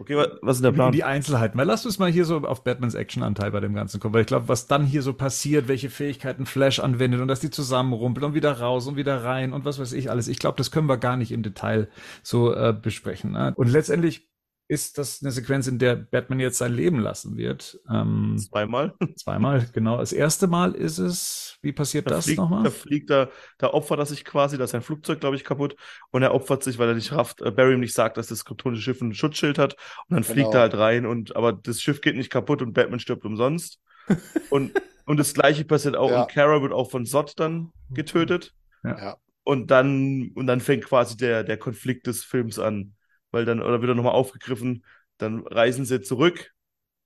Okay, 0.00 0.16
wa- 0.16 0.28
was 0.40 0.56
ist 0.56 0.62
denn 0.64 0.72
der 0.72 0.76
Plan? 0.76 0.92
die 0.92 1.04
Einzelheiten. 1.04 1.58
Weil 1.58 1.66
lass 1.66 1.84
uns 1.84 1.98
mal 1.98 2.10
hier 2.10 2.24
so 2.24 2.38
auf 2.38 2.64
Batmans 2.64 2.94
Actionanteil 2.94 3.50
bei 3.50 3.60
dem 3.60 3.74
Ganzen 3.74 4.00
kommen, 4.00 4.14
weil 4.14 4.22
ich 4.22 4.26
glaube, 4.26 4.48
was 4.48 4.66
dann 4.66 4.86
hier 4.86 5.02
so 5.02 5.12
passiert, 5.12 5.68
welche 5.68 5.90
Fähigkeiten 5.90 6.46
Flash 6.46 6.78
anwendet 6.80 7.20
und 7.20 7.28
dass 7.28 7.40
die 7.40 7.50
zusammenrumpeln 7.50 8.24
und 8.24 8.34
wieder 8.34 8.60
raus 8.60 8.86
und 8.86 8.96
wieder 8.96 9.22
rein 9.24 9.52
und 9.52 9.66
was 9.66 9.78
weiß 9.78 9.92
ich 9.92 10.10
alles. 10.10 10.26
Ich 10.26 10.38
glaube, 10.38 10.56
das 10.56 10.70
können 10.70 10.88
wir 10.88 10.96
gar 10.96 11.18
nicht 11.18 11.32
im 11.32 11.42
Detail 11.42 11.88
so 12.22 12.50
äh, 12.54 12.72
besprechen. 12.72 13.32
Ne? 13.32 13.52
Und 13.56 13.68
letztendlich 13.70 14.29
ist 14.70 14.98
das 14.98 15.20
eine 15.20 15.32
Sequenz, 15.32 15.66
in 15.66 15.80
der 15.80 15.96
Batman 15.96 16.38
jetzt 16.38 16.58
sein 16.58 16.72
Leben 16.72 17.00
lassen 17.00 17.36
wird. 17.36 17.80
Ähm, 17.90 18.36
Zweimal. 18.38 18.94
zweimal, 19.16 19.66
genau. 19.72 19.98
Das 19.98 20.12
erste 20.12 20.46
Mal 20.46 20.74
ist 20.76 20.98
es, 20.98 21.58
wie 21.60 21.72
passiert 21.72 22.06
Da 22.06 22.14
das 22.14 22.24
fliegt, 22.26 22.38
nochmal? 22.38 22.62
da 22.62 22.70
fliegt 22.70 23.10
er, 23.10 23.30
da 23.58 23.72
opfert 23.72 23.98
er 23.98 24.06
sich 24.06 24.24
quasi, 24.24 24.56
da 24.58 24.64
ist 24.64 24.70
sein 24.70 24.82
Flugzeug, 24.82 25.18
glaube 25.18 25.34
ich, 25.34 25.42
kaputt. 25.44 25.74
Und 26.12 26.22
er 26.22 26.32
opfert 26.34 26.62
sich, 26.62 26.78
weil 26.78 26.88
er 26.88 26.94
nicht 26.94 27.10
rafft, 27.12 27.42
äh, 27.42 27.50
Barry 27.50 27.74
ihm 27.74 27.80
nicht 27.80 27.94
sagt, 27.94 28.16
dass 28.16 28.28
das 28.28 28.44
kryptonische 28.44 28.82
Schiff 28.82 29.00
ein 29.00 29.12
Schutzschild 29.12 29.58
hat. 29.58 29.74
Und 30.08 30.14
dann 30.14 30.24
fliegt 30.24 30.46
Genau. 30.50 30.52
er 30.58 30.60
halt 30.60 30.74
rein 30.76 31.04
und, 31.04 31.34
aber 31.34 31.52
das 31.52 31.80
Schiff 31.82 32.00
geht 32.00 32.16
nicht 32.16 32.30
kaputt 32.30 32.62
und 32.62 32.72
Batman 32.72 33.00
stirbt 33.00 33.24
umsonst. 33.24 33.80
und, 34.50 34.72
und 35.04 35.16
das 35.18 35.34
gleiche 35.34 35.64
passiert 35.64 35.96
auch, 35.96 36.10
Ja. 36.10 36.22
und 36.22 36.30
Kara 36.30 36.62
wird 36.62 36.72
auch 36.72 36.90
von 36.92 37.06
Zod 37.06 37.32
dann 37.40 37.72
getötet. 37.90 38.54
Ja. 38.84 39.16
Und 39.42 39.72
dann, 39.72 40.30
und 40.36 40.46
dann 40.46 40.60
fängt 40.60 40.84
quasi 40.84 41.16
der, 41.16 41.42
der 41.42 41.56
Konflikt 41.56 42.06
des 42.06 42.22
Films 42.22 42.58
an. 42.60 42.94
Weil 43.30 43.44
dann, 43.44 43.62
oder 43.62 43.80
wird 43.80 43.90
er 43.90 43.94
nochmal 43.94 44.12
aufgegriffen, 44.12 44.84
dann 45.18 45.46
reisen 45.46 45.84
sie 45.84 46.00
zurück 46.00 46.52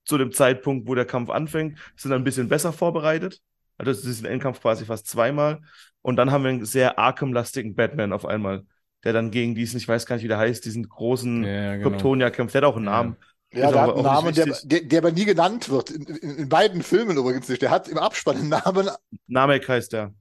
zu 0.04 0.18
dem 0.18 0.32
Zeitpunkt, 0.32 0.86
wo 0.88 0.94
der 0.94 1.06
Kampf 1.06 1.30
anfängt, 1.30 1.78
sind 1.96 2.10
dann 2.10 2.20
ein 2.20 2.24
bisschen 2.24 2.48
besser 2.48 2.72
vorbereitet. 2.72 3.40
Also 3.78 3.90
das 3.92 4.04
ist 4.04 4.22
ein 4.22 4.30
Endkampf 4.30 4.60
quasi 4.60 4.84
fast 4.84 5.06
zweimal. 5.08 5.60
Und 6.02 6.16
dann 6.16 6.30
haben 6.30 6.44
wir 6.44 6.50
einen 6.50 6.64
sehr 6.64 6.98
Arkham-lastigen 6.98 7.74
Batman 7.74 8.12
auf 8.12 8.26
einmal, 8.26 8.64
der 9.02 9.12
dann 9.12 9.30
gegen 9.30 9.54
diesen, 9.54 9.78
ich 9.78 9.88
weiß 9.88 10.06
gar 10.06 10.16
nicht, 10.16 10.24
wie 10.24 10.28
der 10.28 10.38
heißt, 10.38 10.64
diesen 10.64 10.88
großen 10.88 11.42
Ja, 11.44 11.76
genau. 11.76 11.90
Kryptonia 11.90 12.30
kämpft. 12.30 12.54
Der 12.54 12.62
hat 12.62 12.68
auch 12.68 12.76
einen 12.76 12.84
Ja. 12.86 12.90
Namen. 12.90 13.16
Ja, 13.52 13.66
Ist 13.66 13.74
der 13.74 13.82
aber 13.82 13.92
hat 13.92 13.94
einen 13.94 14.04
Namen, 14.04 14.34
der, 14.34 14.46
der, 14.64 14.80
der 14.82 14.98
aber 14.98 15.12
nie 15.12 15.24
genannt 15.24 15.68
wird. 15.70 15.90
In, 15.90 16.02
in, 16.02 16.30
in 16.38 16.48
beiden 16.48 16.82
Filmen 16.82 17.16
übrigens 17.16 17.48
nicht. 17.48 17.62
Der 17.62 17.70
hat 17.70 17.88
im 17.88 17.98
Abspann 17.98 18.36
einen 18.36 18.48
Namen. 18.48 18.90
Namek 19.26 19.68
heißt 19.68 19.92
der. 19.92 20.12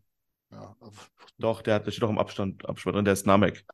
Ja, 0.52 0.76
Doch, 1.38 1.62
der 1.62 1.76
hat, 1.76 1.86
der 1.86 1.92
steht 1.92 2.04
auch 2.04 2.10
im 2.10 2.20
Abstand, 2.20 2.68
Abspann 2.70 2.94
drin, 2.94 3.06
der 3.06 3.14
ist 3.14 3.26
Namek. 3.26 3.66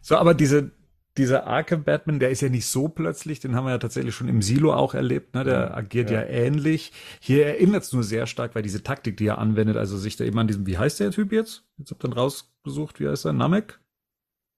So, 0.00 0.16
aber 0.16 0.34
diese, 0.34 0.72
dieser 1.18 1.46
Arkham 1.46 1.84
Batman, 1.84 2.18
der 2.20 2.30
ist 2.30 2.40
ja 2.42 2.48
nicht 2.48 2.66
so 2.66 2.88
plötzlich, 2.88 3.40
den 3.40 3.54
haben 3.54 3.64
wir 3.64 3.70
ja 3.72 3.78
tatsächlich 3.78 4.14
schon 4.14 4.28
im 4.28 4.42
Silo 4.42 4.72
auch 4.74 4.94
erlebt, 4.94 5.34
ne? 5.34 5.44
Der 5.44 5.76
agiert 5.76 6.10
ja, 6.10 6.20
Ja. 6.20 6.26
ähnlich. 6.26 6.92
Hier 7.20 7.46
erinnert 7.46 7.84
es 7.84 7.92
nur 7.92 8.02
sehr 8.02 8.26
stark, 8.26 8.54
weil 8.54 8.62
diese 8.62 8.82
Taktik, 8.82 9.16
die 9.16 9.26
er 9.26 9.38
anwendet, 9.38 9.76
also 9.76 9.96
sich 9.96 10.16
da 10.16 10.24
eben 10.24 10.38
an 10.38 10.46
diesem, 10.46 10.66
wie 10.66 10.78
heißt 10.78 11.00
der 11.00 11.10
Typ 11.10 11.32
jetzt? 11.32 11.64
Jetzt 11.78 11.90
habt 11.90 12.04
ihr 12.04 12.08
dann 12.08 12.18
rausgesucht, 12.18 13.00
wie 13.00 13.08
heißt 13.08 13.24
er? 13.26 13.32
Namek? 13.32 13.80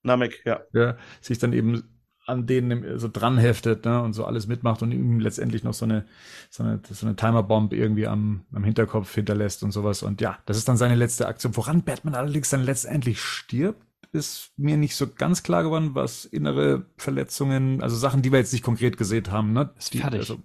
Namek, 0.03 0.43
ja. 0.45 0.61
Der 0.75 0.97
sich 1.21 1.39
dann 1.39 1.53
eben 1.53 1.83
an 2.27 2.47
denen 2.47 2.99
so 2.99 3.09
dran 3.09 3.39
heftet, 3.39 3.87
ne, 3.87 4.03
und 4.03 4.13
so 4.13 4.27
alles 4.27 4.47
mitmacht 4.47 4.83
und 4.83 4.93
ihm 4.93 5.19
letztendlich 5.19 5.65
noch 5.65 5.73
so 5.73 5.87
eine, 5.87 6.05
so 6.51 6.63
eine, 6.63 6.81
so 6.85 7.07
eine 7.07 7.17
Timerbomb 7.17 7.73
irgendwie 7.73 8.07
am, 8.07 8.45
am 8.53 8.65
Hinterkopf 8.65 9.15
hinterlässt 9.15 9.63
und 9.63 9.71
sowas. 9.73 10.03
Und 10.03 10.21
ja, 10.21 10.39
das 10.45 10.59
ist 10.59 10.69
dann 10.69 10.77
seine 10.77 10.95
letzte 10.95 11.27
Aktion. 11.27 11.57
Woran 11.57 11.85
Batman 11.85 12.15
allerdings 12.15 12.51
dann 12.51 12.65
letztendlich 12.65 13.21
stirbt, 13.23 13.83
ist 14.13 14.53
mir 14.57 14.77
nicht 14.77 14.97
so 14.97 15.07
ganz 15.09 15.43
klar 15.43 15.63
geworden, 15.63 15.95
was 15.95 16.25
innere 16.25 16.87
Verletzungen, 16.97 17.83
also 17.83 17.97
Sachen, 17.97 18.23
die 18.23 18.33
wir 18.33 18.39
jetzt 18.39 18.53
nicht 18.53 18.65
konkret 18.65 18.97
gesehen 18.97 19.31
haben, 19.31 19.53
ne? 19.53 19.71
Ist 19.79 19.95
die, 19.95 19.99
fertig. 19.99 20.21
Also, 20.21 20.43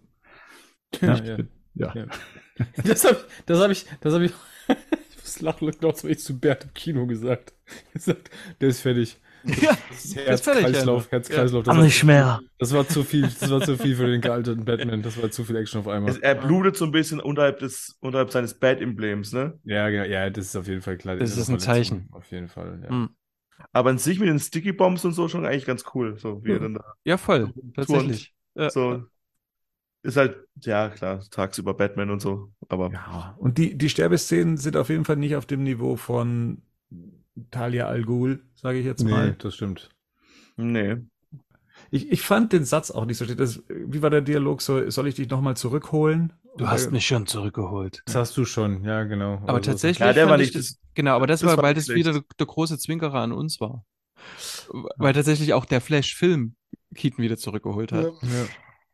Ja, 1.02 1.16
ja, 1.24 1.38
ja. 1.76 1.94
ja. 1.96 2.06
Ja. 2.56 2.66
Das 2.84 3.04
habe 3.04 3.16
ich, 3.16 3.46
das 3.48 3.60
habe 3.60 3.74
ich, 3.74 3.86
das 4.02 4.14
habe 4.14 4.26
ich, 4.26 4.32
ich 4.68 5.18
muss 5.18 5.42
lachen, 5.42 5.72
das 5.82 6.04
habe 6.04 6.12
ich 6.12 6.20
zu 6.20 6.40
Bert 6.40 6.66
im 6.66 6.74
Kino 6.76 7.08
gesagt. 7.08 7.54
gesagt, 7.94 8.30
der 8.62 8.70
ist 8.70 8.82
fertig. 8.82 9.18
Ja, 9.44 9.78
Das 9.90 10.14
Jetzt 10.14 10.44
fertig, 10.44 10.64
Herz-Kreislauf, 10.64 11.06
ja. 11.06 11.12
Herz-Kreislauf. 11.12 11.64
Das, 11.64 11.78
nicht 11.78 12.04
mehr. 12.04 12.40
das 12.60 12.74
war 12.74 12.88
zu 12.88 13.04
viel, 13.04 13.24
das 13.24 13.50
war 13.50 13.62
zu 13.62 13.78
viel 13.78 13.96
für 13.96 14.08
den 14.08 14.22
gealterten 14.22 14.64
Batman. 14.64 15.02
Das 15.02 15.22
war 15.22 15.32
zu 15.32 15.44
viel 15.44 15.58
Action 15.58 15.82
auf 15.82 15.88
einmal. 15.88 16.16
Er 16.22 16.36
blutet 16.36 16.78
so 16.78 16.86
ein 16.86 16.92
bisschen 16.92 17.20
unterhalb, 17.20 17.60
des, 17.60 17.98
unterhalb 18.00 18.32
seines 18.32 18.54
Bad-Emblems, 18.54 19.34
ne? 19.34 19.60
Ja, 19.66 19.90
genau, 19.90 20.06
ja, 20.06 20.30
das 20.30 20.46
ist 20.46 20.56
auf 20.56 20.68
jeden 20.68 20.82
Fall 20.82 20.98
klar. 20.98 21.18
Das 21.18 21.32
Diese 21.32 21.42
ist 21.42 21.50
ein 21.50 21.60
Zeichen. 21.60 22.08
Auf 22.12 22.32
jeden 22.32 22.48
Fall, 22.48 22.80
ja. 22.84 22.90
Hm. 22.90 23.10
Aber 23.72 23.90
an 23.90 23.98
sich 23.98 24.20
mit 24.20 24.30
den 24.30 24.40
Sticky 24.40 24.72
Bombs 24.74 25.06
und 25.06 25.14
so 25.14 25.28
schon 25.28 25.46
eigentlich 25.46 25.66
ganz 25.66 25.84
cool, 25.94 26.18
so 26.18 26.44
wie 26.44 26.52
er 26.52 26.60
dann 26.60 26.76
da 26.76 26.84
Ja, 27.06 27.18
voll. 27.18 27.54
Tatsächlich. 27.76 28.34
Ja. 28.56 28.70
so. 28.70 29.04
Ist 30.04 30.18
halt, 30.18 30.38
ja 30.62 30.90
klar, 30.90 31.22
tagsüber 31.32 31.74
Batman 31.74 32.10
und 32.10 32.22
so, 32.22 32.52
aber 32.68 32.92
Ja, 32.92 33.36
und 33.40 33.58
die, 33.58 33.78
die 33.78 33.88
Sterbeszenen 33.90 34.58
sind 34.58 34.76
auf 34.76 34.90
jeden 34.90 35.06
Fall 35.06 35.16
nicht 35.16 35.36
auf 35.38 35.46
dem 35.46 35.64
Niveau 35.64 35.96
von 35.96 36.62
Talia 37.52 37.88
Al 37.88 38.04
Ghul, 38.04 38.44
sage 38.56 38.80
ich 38.80 38.86
jetzt 38.86 39.04
Nee, 39.04 39.12
mal. 39.12 39.36
das 39.40 39.56
stimmt. 39.56 39.90
nee. 40.58 40.98
Ich, 41.94 42.12
ich 42.12 42.22
fand 42.24 42.52
den 42.54 42.66
Satz 42.66 42.90
auch 42.90 43.06
nicht 43.06 43.20
so. 43.20 43.26
Das, 43.26 43.62
wie 43.70 44.02
war 44.02 44.10
der 44.10 44.22
Dialog? 44.22 44.64
So, 44.64 44.90
soll 44.90 45.08
ich 45.08 45.14
dich 45.14 45.30
nochmal 45.30 45.56
zurückholen? 45.56 46.34
Du 46.58 46.68
hast 46.68 46.92
mich 46.92 47.06
schon 47.06 47.28
zurückgeholt. 47.28 48.02
Das 48.06 48.16
hast 48.16 48.36
du 48.38 48.46
schon, 48.46 48.84
ja, 48.84 49.04
genau. 49.04 49.36
Aber 49.44 49.58
Also, 49.58 49.72
tatsächlich. 49.72 50.00
Ja, 50.00 50.12
der 50.12 50.24
fand 50.24 50.32
war 50.32 50.40
ich 50.40 50.48
nicht 50.48 50.56
das, 50.56 50.68
das- 50.74 50.80
genau, 50.96 51.16
aber 51.16 51.28
das, 51.28 51.42
das 51.42 51.50
war, 51.52 51.58
war 51.58 51.64
weil 51.66 51.76
das 51.76 51.90
wieder 51.90 52.14
der, 52.14 52.24
der 52.40 52.48
große 52.48 52.80
Zwinkerer 52.80 53.20
an 53.20 53.32
uns 53.32 53.62
war. 53.62 53.86
Weil 54.98 55.14
tatsächlich 55.14 55.54
auch 55.54 55.66
der 55.66 55.82
Flash-Film 55.82 56.56
Keaton 56.96 57.24
wieder 57.24 57.38
zurückgeholt 57.38 57.92
hat. 57.92 58.06
Ja. 58.06 58.10
Ja, 58.30 58.46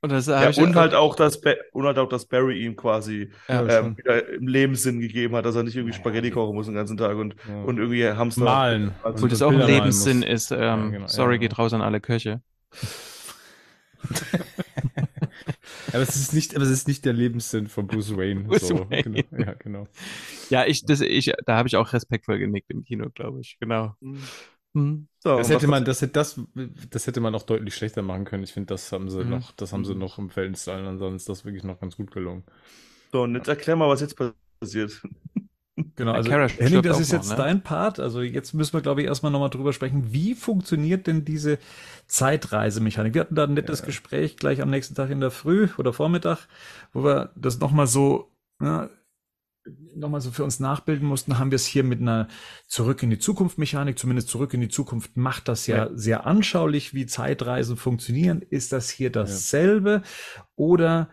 Und 0.02 0.12
das 0.12 0.28
Ja, 0.28 0.50
und 0.62 0.76
halt 0.76 0.94
auch, 0.94 1.16
dass 1.16 1.38
und 1.72 1.86
halt 1.86 1.98
auch, 2.00 2.10
dass 2.10 2.26
Barry 2.26 2.66
ihm 2.66 2.76
quasi 2.76 3.30
Ja, 3.48 3.80
ähm, 3.80 3.98
wieder 3.98 4.28
im 4.30 4.48
Lebenssinn 4.48 5.00
gegeben 5.00 5.36
hat, 5.36 5.46
dass 5.46 5.56
er 5.56 5.64
nicht 5.64 5.76
irgendwie 5.76 5.94
Ja, 5.94 6.00
Spaghetti 6.00 6.32
kochen 6.32 6.54
muss 6.56 6.66
den 6.66 6.76
ganzen 6.76 6.98
Tag 6.98 7.18
und, 7.18 7.36
Ja. 7.48 7.64
und 7.64 7.78
irgendwie 7.78 8.06
Hamster. 8.10 8.44
Malen. 8.44 8.92
Also, 9.04 9.16
Obwohl 9.16 9.30
das 9.30 9.40
so 9.40 9.48
auch 9.48 9.52
ein 9.52 9.68
Lebenssinn 9.68 10.22
ist. 10.22 10.52
Ähm, 10.52 10.58
Ja, 10.60 10.90
genau, 10.90 11.08
sorry, 11.08 11.34
ja, 11.36 11.40
geht 11.40 11.52
genau. 11.52 11.62
raus 11.64 11.74
an 11.74 11.82
alle 11.82 12.02
Köche. 12.02 12.42
Aber 15.92 16.02
es 16.04 16.16
ist 16.16 16.34
nicht, 16.34 16.56
aber 16.56 16.64
es 16.64 16.70
ist 16.72 16.88
nicht 16.88 17.04
der 17.06 17.14
Lebenssinn 17.14 17.68
von 17.68 17.88
Bruce 17.88 18.16
Wayne. 18.16 18.44
Bruce 18.46 18.68
so, 18.68 18.90
Wayne. 18.90 19.04
Genau, 19.04 19.24
ja, 19.46 19.54
genau. 19.54 19.88
Ja, 20.50 20.66
ich, 20.66 20.86
das, 20.86 21.02
ich, 21.02 21.32
da 21.46 21.58
habe 21.58 21.68
ich 21.68 21.76
auch 21.76 21.92
respektvoll 21.94 22.40
genickt 22.40 22.70
im 22.72 22.84
Kino, 22.84 23.10
glaube 23.10 23.42
ich. 23.42 23.58
Genau. 23.60 23.96
So, 24.74 25.36
Das 25.38 25.48
und 25.48 25.54
hätte 25.54 25.64
was- 25.64 25.70
man, 25.70 25.86
das 25.86 26.02
hätte 26.02 26.14
das, 26.14 26.40
das 26.90 27.08
hätte 27.08 27.20
man 27.22 27.34
auch 27.36 27.44
deutlich 27.44 27.76
schlechter 27.76 28.02
machen 28.04 28.26
können. 28.26 28.44
Ich 28.44 28.54
finde, 28.54 28.68
das 28.68 28.92
haben 28.92 29.10
sie 29.10 29.24
Mhm. 29.24 29.30
noch, 29.32 29.52
das 29.54 29.74
haben 29.74 29.84
sie 29.84 29.96
noch 29.96 30.18
im 30.20 30.30
Fällenstyle, 30.30 30.88
ansonsten 30.88 31.16
ist 31.18 31.30
das 31.30 31.44
wirklich 31.46 31.64
noch 31.64 31.80
ganz 31.80 31.98
gut 31.98 32.12
gelungen. 32.12 32.44
So, 33.12 33.24
und 33.24 33.36
jetzt 33.36 33.48
erklär 33.48 33.76
mal, 33.76 33.90
was 33.90 34.02
jetzt 34.02 34.16
passiert. 34.62 35.02
Genau, 35.96 36.14
also 36.14 36.30
Kara 36.30 36.48
Henning, 36.48 36.82
das 36.82 37.00
ist 37.00 37.12
noch, 37.12 37.20
jetzt 37.20 37.32
ne? 37.32 37.36
dein 37.38 37.62
Part. 37.62 38.00
Also 38.00 38.22
jetzt 38.22 38.54
müssen 38.54 38.74
wir, 38.74 38.82
glaube 38.82 39.02
ich, 39.02 39.08
erstmal 39.08 39.32
nochmal 39.32 39.50
drüber 39.50 39.74
sprechen. 39.74 40.12
Wie 40.12 40.36
funktioniert 40.36 41.08
denn 41.08 41.26
diese 41.26 41.60
Zeitreisemechanik? 42.08 43.14
Wir 43.14 43.22
hatten 43.22 43.36
da 43.36 43.44
ein 43.44 43.54
nettes 43.54 43.84
Gespräch 43.84 44.38
gleich 44.38 44.62
am 44.62 44.70
nächsten 44.70 44.96
Tag 44.96 45.10
in 45.10 45.20
der 45.20 45.32
Früh 45.32 45.70
oder 45.78 45.94
Vormittag, 45.94 46.48
wo 46.94 47.04
wir 47.04 47.32
das 47.36 47.60
nochmal 47.60 47.88
so, 47.88 48.32
ja, 48.62 48.90
nochmal 49.96 50.22
so 50.22 50.32
für 50.32 50.44
uns 50.44 50.60
nachbilden 50.60 51.08
mussten, 51.08 51.38
haben 51.38 51.52
wir 51.52 51.58
es 51.58 51.66
hier 51.66 51.84
mit 51.84 52.02
einer 52.02 52.28
Zurück 52.68 53.04
in 53.04 53.10
die 53.10 53.20
Zukunft 53.20 53.58
Mechanik, 53.58 54.00
zumindest 54.00 54.30
Zurück 54.30 54.54
in 54.54 54.62
die 54.62 54.70
Zukunft 54.70 55.16
macht 55.18 55.48
das 55.48 55.68
ja, 55.68 55.78
Ja. 55.78 55.90
sehr 55.94 56.26
anschaulich, 56.26 56.94
wie 56.94 57.06
Zeitreisen 57.06 57.78
funktionieren. 57.78 58.42
Ist 58.42 58.72
das 58.72 58.90
hier 58.90 59.12
dasselbe 59.12 60.02
oder 60.56 61.10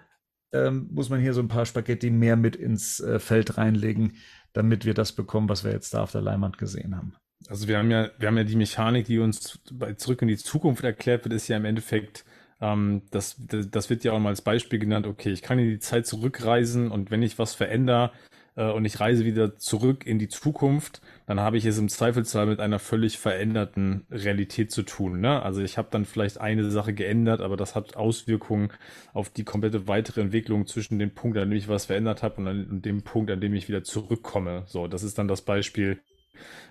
ähm, 0.52 0.88
muss 0.92 1.10
man 1.10 1.20
hier 1.20 1.34
so 1.34 1.40
ein 1.40 1.48
paar 1.48 1.66
Spaghetti 1.66 2.10
mehr 2.10 2.36
mit 2.36 2.56
ins 2.56 3.00
äh, 3.00 3.18
Feld 3.18 3.58
reinlegen, 3.58 4.14
damit 4.56 4.86
wir 4.86 4.94
das 4.94 5.12
bekommen, 5.12 5.48
was 5.48 5.64
wir 5.64 5.72
jetzt 5.72 5.92
da 5.92 6.02
auf 6.02 6.12
der 6.12 6.22
Leinwand 6.22 6.56
gesehen 6.56 6.96
haben. 6.96 7.14
Also 7.48 7.68
wir 7.68 7.78
haben 7.78 7.90
ja, 7.90 8.10
wir 8.18 8.28
haben 8.28 8.38
ja 8.38 8.44
die 8.44 8.56
Mechanik, 8.56 9.06
die 9.06 9.18
uns 9.18 9.58
bei 9.70 9.92
Zurück 9.92 10.22
in 10.22 10.28
die 10.28 10.38
Zukunft 10.38 10.82
erklärt 10.82 11.24
wird, 11.24 11.34
ist 11.34 11.48
ja 11.48 11.58
im 11.58 11.66
Endeffekt, 11.66 12.24
ähm, 12.60 13.02
das, 13.10 13.36
das, 13.38 13.90
wird 13.90 14.02
ja 14.02 14.12
auch 14.12 14.18
mal 14.18 14.30
als 14.30 14.40
Beispiel 14.40 14.78
genannt, 14.78 15.06
okay, 15.06 15.30
ich 15.30 15.42
kann 15.42 15.58
in 15.58 15.68
die 15.68 15.78
Zeit 15.78 16.06
zurückreisen 16.06 16.90
und 16.90 17.10
wenn 17.10 17.22
ich 17.22 17.38
was 17.38 17.54
verändere 17.54 18.12
äh, 18.56 18.70
und 18.70 18.84
ich 18.84 18.98
reise 18.98 19.24
wieder 19.24 19.56
zurück 19.56 20.06
in 20.06 20.18
die 20.18 20.28
Zukunft, 20.28 21.00
dann 21.26 21.40
habe 21.40 21.56
ich 21.56 21.64
es 21.64 21.78
im 21.78 21.88
Zweifelsfall 21.88 22.46
mit 22.46 22.60
einer 22.60 22.78
völlig 22.78 23.18
veränderten 23.18 24.06
Realität 24.10 24.72
zu 24.72 24.82
tun. 24.82 25.20
Ne? 25.20 25.42
Also 25.42 25.62
ich 25.62 25.78
habe 25.78 25.88
dann 25.90 26.04
vielleicht 26.04 26.40
eine 26.40 26.68
Sache 26.70 26.94
geändert, 26.94 27.40
aber 27.40 27.56
das 27.56 27.74
hat 27.74 27.96
Auswirkungen 27.96 28.72
auf 29.12 29.30
die 29.30 29.44
komplette 29.44 29.86
weitere 29.86 30.22
Entwicklung 30.22 30.66
zwischen 30.66 30.98
dem 30.98 31.14
Punkt, 31.14 31.38
an 31.38 31.50
dem 31.50 31.58
ich 31.58 31.68
was 31.68 31.86
verändert 31.86 32.22
habe 32.22 32.36
und, 32.36 32.46
und 32.48 32.84
dem 32.84 33.02
Punkt, 33.02 33.30
an 33.30 33.40
dem 33.40 33.54
ich 33.54 33.68
wieder 33.68 33.84
zurückkomme. 33.84 34.64
So, 34.66 34.88
das 34.88 35.02
ist 35.02 35.18
dann 35.18 35.28
das 35.28 35.42
Beispiel 35.42 36.00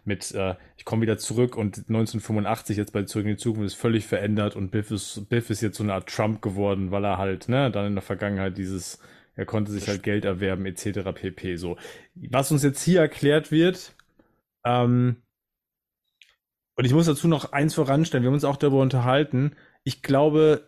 mit, 0.04 0.32
äh, 0.34 0.56
ich 0.78 0.86
komme 0.86 1.02
wieder 1.02 1.18
zurück 1.18 1.58
und 1.58 1.78
1985 1.78 2.78
jetzt 2.78 2.94
bei 2.94 3.04
Zurück 3.04 3.26
in 3.26 3.32
die 3.32 3.38
Zukunft 3.38 3.66
ist 3.66 3.74
völlig 3.74 4.06
verändert 4.06 4.56
und 4.56 4.70
Biff 4.70 4.92
ist, 4.92 5.28
Biff 5.30 5.50
ist 5.50 5.62
jetzt 5.62 5.78
so 5.78 5.84
eine 5.84 5.94
Art 5.94 6.08
Trump 6.08 6.42
geworden, 6.42 6.92
weil 6.92 7.04
er 7.04 7.18
halt, 7.18 7.50
ne, 7.50 7.72
dann 7.72 7.88
in 7.88 7.96
der 7.96 8.04
Vergangenheit 8.04 8.58
dieses, 8.58 9.00
er 9.36 9.46
konnte 9.46 9.72
sich 9.72 9.88
halt 9.88 10.04
Geld 10.04 10.26
erwerben, 10.26 10.66
etc. 10.66 11.00
pp. 11.14 11.56
So. 11.58 11.78
Was 12.16 12.52
uns 12.52 12.64
jetzt 12.64 12.84
hier 12.84 13.02
erklärt 13.02 13.52
wird, 13.52 13.96
ähm, 14.66 15.18
und 16.78 16.86
ich 16.86 16.94
muss 16.94 17.06
dazu 17.06 17.28
noch 17.28 17.54
eins 17.54 17.74
voranstellen, 17.74 18.24
wir 18.24 18.28
haben 18.28 18.34
uns 18.36 18.44
auch 18.44 18.58
darüber 18.58 18.82
unterhalten, 18.82 19.56
ich 19.84 20.02
glaube, 20.02 20.68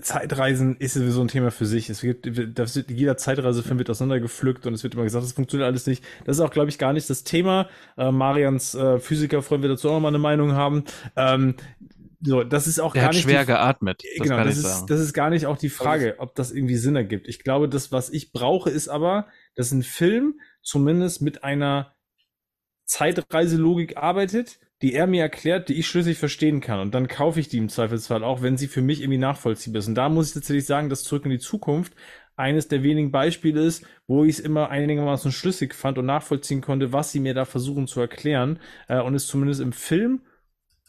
Zeitreisen 0.00 0.76
ist 0.76 0.94
sowieso 0.94 1.20
ein 1.20 1.28
Thema 1.28 1.52
für 1.52 1.66
sich. 1.66 1.88
Es 1.88 2.00
gibt, 2.00 2.26
das 2.58 2.74
wird, 2.74 2.90
jeder 2.90 3.16
Zeitreisefilm 3.16 3.78
wird 3.78 3.90
auseinandergepflückt 3.90 4.66
und 4.66 4.74
es 4.74 4.82
wird 4.82 4.94
immer 4.94 5.04
gesagt, 5.04 5.24
das 5.24 5.32
funktioniert 5.32 5.68
alles 5.68 5.86
nicht. 5.86 6.04
Das 6.24 6.36
ist 6.36 6.40
auch, 6.40 6.50
glaube 6.50 6.68
ich, 6.68 6.78
gar 6.78 6.92
nicht 6.92 7.08
das 7.08 7.22
Thema. 7.22 7.68
Äh, 7.96 8.10
Marians 8.10 8.74
äh, 8.74 8.98
Physikerfreund 8.98 9.62
wird 9.62 9.72
dazu 9.72 9.88
auch 9.88 9.94
noch 9.94 10.00
mal 10.00 10.08
eine 10.08 10.18
Meinung 10.18 10.52
haben. 10.52 10.84
Ähm, 11.14 11.54
so, 12.24 12.42
das 12.42 12.66
ist 12.66 12.80
auch 12.80 12.92
Der 12.92 13.02
gar 13.02 13.08
hat 13.08 13.14
nicht 13.14 13.24
schwer 13.24 13.40
die, 13.40 13.46
geatmet. 13.46 14.02
Das 14.02 14.22
genau, 14.24 14.36
kann 14.36 14.46
das 14.46 14.58
ich 14.58 14.64
ist, 14.64 14.70
sagen. 14.70 14.86
das 14.86 15.00
ist 15.00 15.12
gar 15.12 15.30
nicht 15.30 15.46
auch 15.46 15.58
die 15.58 15.68
Frage, 15.68 16.16
ob 16.18 16.34
das 16.34 16.52
irgendwie 16.52 16.76
Sinn 16.76 16.96
ergibt. 16.96 17.28
Ich 17.28 17.38
glaube, 17.40 17.68
das, 17.68 17.92
was 17.92 18.10
ich 18.10 18.32
brauche, 18.32 18.70
ist 18.70 18.88
aber, 18.88 19.26
dass 19.54 19.72
ein 19.72 19.82
Film 19.82 20.40
zumindest 20.62 21.22
mit 21.22 21.44
einer 21.44 21.94
Zeitreiselogik 22.86 23.96
arbeitet, 23.96 24.58
die 24.82 24.94
er 24.94 25.06
mir 25.06 25.22
erklärt, 25.22 25.68
die 25.68 25.74
ich 25.74 25.86
schlüssig 25.86 26.18
verstehen 26.18 26.60
kann. 26.60 26.80
Und 26.80 26.94
dann 26.94 27.08
kaufe 27.08 27.40
ich 27.40 27.48
die 27.48 27.58
im 27.58 27.68
Zweifelsfall 27.68 28.24
auch, 28.24 28.42
wenn 28.42 28.56
sie 28.56 28.68
für 28.68 28.82
mich 28.82 29.00
irgendwie 29.00 29.18
nachvollziehbar 29.18 29.78
ist. 29.80 29.88
Und 29.88 29.94
da 29.94 30.08
muss 30.08 30.28
ich 30.28 30.34
tatsächlich 30.34 30.66
sagen, 30.66 30.88
dass 30.88 31.04
Zurück 31.04 31.24
in 31.24 31.30
die 31.30 31.38
Zukunft 31.38 31.94
eines 32.36 32.68
der 32.68 32.82
wenigen 32.82 33.12
Beispiele 33.12 33.62
ist, 33.62 33.86
wo 34.06 34.24
ich 34.24 34.38
es 34.38 34.40
immer 34.40 34.70
einigermaßen 34.70 35.30
schlüssig 35.30 35.74
fand 35.74 35.98
und 35.98 36.06
nachvollziehen 36.06 36.60
konnte, 36.60 36.92
was 36.92 37.12
sie 37.12 37.20
mir 37.20 37.34
da 37.34 37.44
versuchen 37.44 37.86
zu 37.86 38.00
erklären. 38.00 38.58
Äh, 38.88 39.00
und 39.00 39.14
es 39.14 39.26
zumindest 39.26 39.60
im 39.60 39.72
Film 39.72 40.22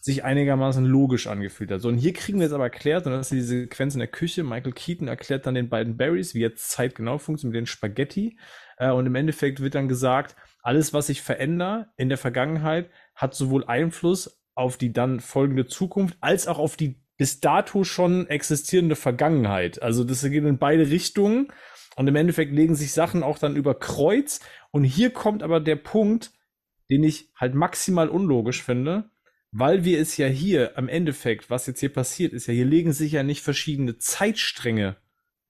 sich 0.06 0.23
einigermaßen 0.23 0.86
logisch 0.86 1.26
angefühlt 1.26 1.72
hat. 1.72 1.82
So, 1.82 1.88
und 1.88 1.98
hier 1.98 2.14
kriegen 2.14 2.38
wir 2.38 2.45
jetzt 2.45 2.53
aber 2.53 2.65
erklärt, 2.65 3.07
und 3.07 3.14
das 3.14 3.32
ist 3.32 3.38
diese 3.38 3.61
Sequenz 3.61 3.95
in 3.95 3.99
der 3.99 4.07
Küche. 4.07 4.44
Michael 4.44 4.72
Keaton 4.72 5.07
erklärt 5.07 5.48
dann 5.48 5.56
den 5.56 5.68
beiden 5.68 5.98
Barrys, 5.98 6.36
wie 6.36 6.41
jetzt 6.41 6.69
Zeit 6.69 6.94
genau 6.94 7.18
funktioniert 7.18 7.53
mit 7.56 7.61
den 7.61 7.65
Spaghetti. 7.65 8.38
Äh, 8.77 8.91
und 8.91 9.07
im 9.07 9.15
Endeffekt 9.15 9.61
wird 9.61 9.73
dann 9.73 9.88
gesagt, 9.88 10.36
alles, 10.61 10.94
was 10.94 11.07
sich 11.07 11.23
verändert 11.23 11.88
in 11.98 12.10
der 12.10 12.19
Vergangenheit, 12.19 12.91
hat 13.15 13.34
sowohl 13.34 13.65
Einfluss 13.65 14.40
auf 14.53 14.77
die 14.77 14.94
dann 14.94 15.22
folgende 15.22 15.65
Zukunft, 15.65 16.18
als 16.22 16.48
auch 16.48 16.60
auf 16.60 16.77
die 16.77 17.02
bis 17.18 17.40
dato 17.40 17.84
schon 17.84 18.27
existierende 18.27 18.95
Vergangenheit. 18.95 19.82
Also 19.82 20.03
das 20.03 20.22
geht 20.22 20.44
in 20.44 20.60
beide 20.60 20.88
Richtungen. 20.88 21.48
Und 21.95 22.06
im 22.07 22.15
Endeffekt 22.15 22.52
legen 22.52 22.76
sich 22.76 22.94
Sachen 22.94 23.23
auch 23.23 23.40
dann 23.40 23.56
über 23.56 23.73
Kreuz. 23.73 24.40
Und 24.69 24.84
hier 24.84 25.10
kommt 25.10 25.41
aber 25.41 25.60
der 25.60 25.77
Punkt, 25.77 26.32
den 26.91 27.03
ich 27.03 27.32
halt 27.36 27.56
maximal 27.56 28.07
unlogisch 28.07 28.61
finde, 28.61 29.10
weil 29.57 29.86
wir 29.86 30.02
es 30.02 30.18
ja 30.18 30.27
hier 30.27 30.77
am 30.77 30.90
Endeffekt, 30.90 31.49
was 31.49 31.65
jetzt 31.65 31.80
hier 31.80 31.94
passiert 31.94 32.34
ist, 32.34 32.48
ja, 32.48 32.53
hier 32.53 32.65
legen 32.65 32.91
sich 32.91 33.14
ja 33.14 33.23
nicht 33.23 33.41
verschiedene 33.41 33.98
Zeitstränge 33.98 34.98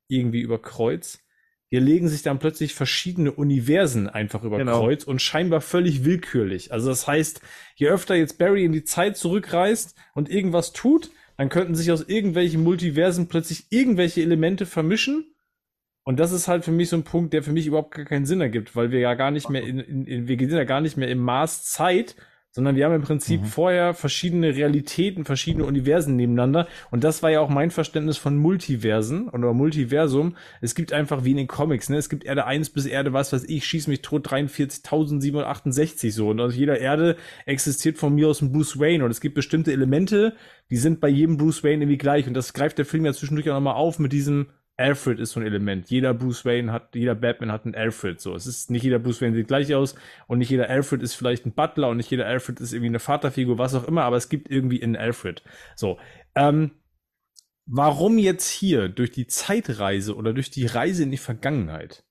irgendwie 0.07 0.41
über 0.41 0.61
Kreuz. 0.61 1.23
Hier 1.69 1.81
legen 1.81 2.07
sich 2.07 2.21
dann 2.21 2.37
plötzlich 2.37 2.75
verschiedene 2.75 3.31
Universen 3.31 4.07
einfach 4.07 4.43
über 4.43 4.59
Genau. 4.59 4.79
Kreuz 4.79 5.05
und 5.05 5.23
scheinbar 5.23 5.59
völlig 5.59 6.05
willkürlich. 6.05 6.71
Also 6.71 6.89
das 6.89 7.07
heißt, 7.07 7.41
je 7.77 7.87
öfter 7.87 8.13
jetzt 8.13 8.37
Barry 8.37 8.63
in 8.63 8.73
die 8.73 8.83
Zeit 8.83 9.17
zurückreist 9.17 9.95
und 10.13 10.29
irgendwas 10.29 10.71
tut, 10.71 11.09
dann 11.37 11.49
könnten 11.49 11.73
sich 11.73 11.91
aus 11.91 12.07
irgendwelchen 12.07 12.63
Multiversen 12.63 13.27
plötzlich 13.27 13.65
irgendwelche 13.71 14.21
Elemente 14.21 14.67
vermischen. 14.67 15.33
Und 16.03 16.19
das 16.19 16.31
ist 16.31 16.47
halt 16.47 16.63
für 16.63 16.71
mich 16.71 16.89
so 16.89 16.97
ein 16.97 17.03
Punkt, 17.03 17.33
der 17.33 17.41
für 17.41 17.51
mich 17.51 17.65
überhaupt 17.65 17.95
gar 17.95 18.05
keinen 18.05 18.27
Sinn 18.27 18.39
ergibt, 18.39 18.75
weil 18.75 18.91
wir 18.91 18.99
ja 18.99 19.15
gar 19.15 19.31
nicht 19.31 19.49
mehr 19.49 19.63
in, 19.63 19.79
in, 19.79 20.05
in 20.05 20.27
wir 20.27 20.37
sind 20.37 20.51
ja 20.51 20.63
gar 20.63 20.81
nicht 20.81 20.95
mehr 20.95 21.09
im 21.09 21.17
Maß 21.17 21.63
Zeit, 21.63 22.15
sondern 22.55 22.77
wir 22.77 22.85
haben 22.85 22.95
im 22.95 23.01
Prinzip 23.01 23.41
Mhm. 23.41 23.45
vorher 23.47 23.93
verschiedene 23.93 24.55
Realitäten, 24.55 25.25
verschiedene 25.25 25.65
Universen 25.65 26.15
nebeneinander. 26.15 26.69
Und 26.89 27.03
das 27.03 27.21
war 27.21 27.29
ja 27.29 27.41
auch 27.41 27.49
mein 27.49 27.69
Verständnis 27.69 28.15
von 28.15 28.37
Multiversen 28.37 29.27
oder 29.27 29.51
Multiversum. 29.53 30.37
Es 30.61 30.73
gibt 30.73 30.93
einfach 30.93 31.25
wie 31.25 31.31
in 31.31 31.37
den 31.37 31.47
Comics, 31.47 31.89
ne? 31.89 31.97
Es 31.97 32.07
gibt 32.07 32.23
Erde 32.23 32.45
1 32.45 32.69
bis 32.69 32.85
Erde, 32.85 33.11
was 33.11 33.33
weiß 33.33 33.43
ich, 33.49 33.65
schieß 33.65 33.87
mich 33.87 34.01
tot 34.03 34.25
43.768 34.31 36.13
so. 36.13 36.29
Und 36.29 36.39
aus 36.39 36.55
jeder 36.55 36.79
Erde 36.79 37.17
existiert 37.45 37.97
von 37.97 38.15
mir 38.15 38.29
aus 38.29 38.41
ein 38.41 38.53
Bruce 38.53 38.79
Wayne. 38.79 39.03
Und 39.03 39.11
es 39.11 39.19
gibt 39.19 39.35
bestimmte 39.35 39.73
Elemente, 39.73 40.33
die 40.69 40.77
sind 40.77 41.01
bei 41.01 41.09
jedem 41.09 41.35
Bruce 41.35 41.61
Wayne 41.61 41.83
irgendwie 41.83 41.97
gleich. 41.97 42.25
Und 42.25 42.35
das 42.35 42.53
greift 42.53 42.77
der 42.77 42.85
Film 42.85 43.05
ja 43.05 43.11
zwischendurch 43.11 43.49
auch 43.49 43.55
nochmal 43.55 43.75
auf 43.75 43.99
mit 43.99 44.13
diesem 44.13 44.47
Alfred 44.77 45.19
ist 45.19 45.31
so 45.31 45.39
ein 45.39 45.45
Element. 45.45 45.89
Jeder 45.89 46.13
Bruce 46.13 46.43
Wayne 46.43 46.71
hat, 46.71 46.95
jeder 46.95 47.15
Batman 47.15 47.51
hat 47.51 47.65
einen 47.65 47.75
Alfred. 47.75 48.19
So, 48.19 48.35
es 48.35 48.45
ist 48.45 48.69
nicht 48.69 48.83
jeder 48.83 48.99
Bruce 48.99 49.21
Wayne 49.21 49.35
sieht 49.35 49.47
gleich 49.47 49.73
aus 49.73 49.95
und 50.27 50.39
nicht 50.39 50.49
jeder 50.49 50.69
Alfred 50.69 51.01
ist 51.01 51.13
vielleicht 51.13 51.45
ein 51.45 51.53
Butler 51.53 51.89
und 51.89 51.97
nicht 51.97 52.11
jeder 52.11 52.25
Alfred 52.25 52.59
ist 52.59 52.73
irgendwie 52.73 52.89
eine 52.89 52.99
Vaterfigur, 52.99 53.57
was 53.57 53.73
auch 53.73 53.87
immer, 53.87 54.03
aber 54.03 54.17
es 54.17 54.29
gibt 54.29 54.49
irgendwie 54.49 54.83
einen 54.83 54.97
Alfred. 54.97 55.43
So, 55.75 55.97
ähm, 56.35 56.71
warum 57.65 58.17
jetzt 58.17 58.49
hier 58.49 58.89
durch 58.89 59.11
die 59.11 59.27
Zeitreise 59.27 60.15
oder 60.15 60.33
durch 60.33 60.51
die 60.51 60.65
Reise 60.65 61.03
in 61.03 61.11
die 61.11 61.17
Vergangenheit 61.17 62.03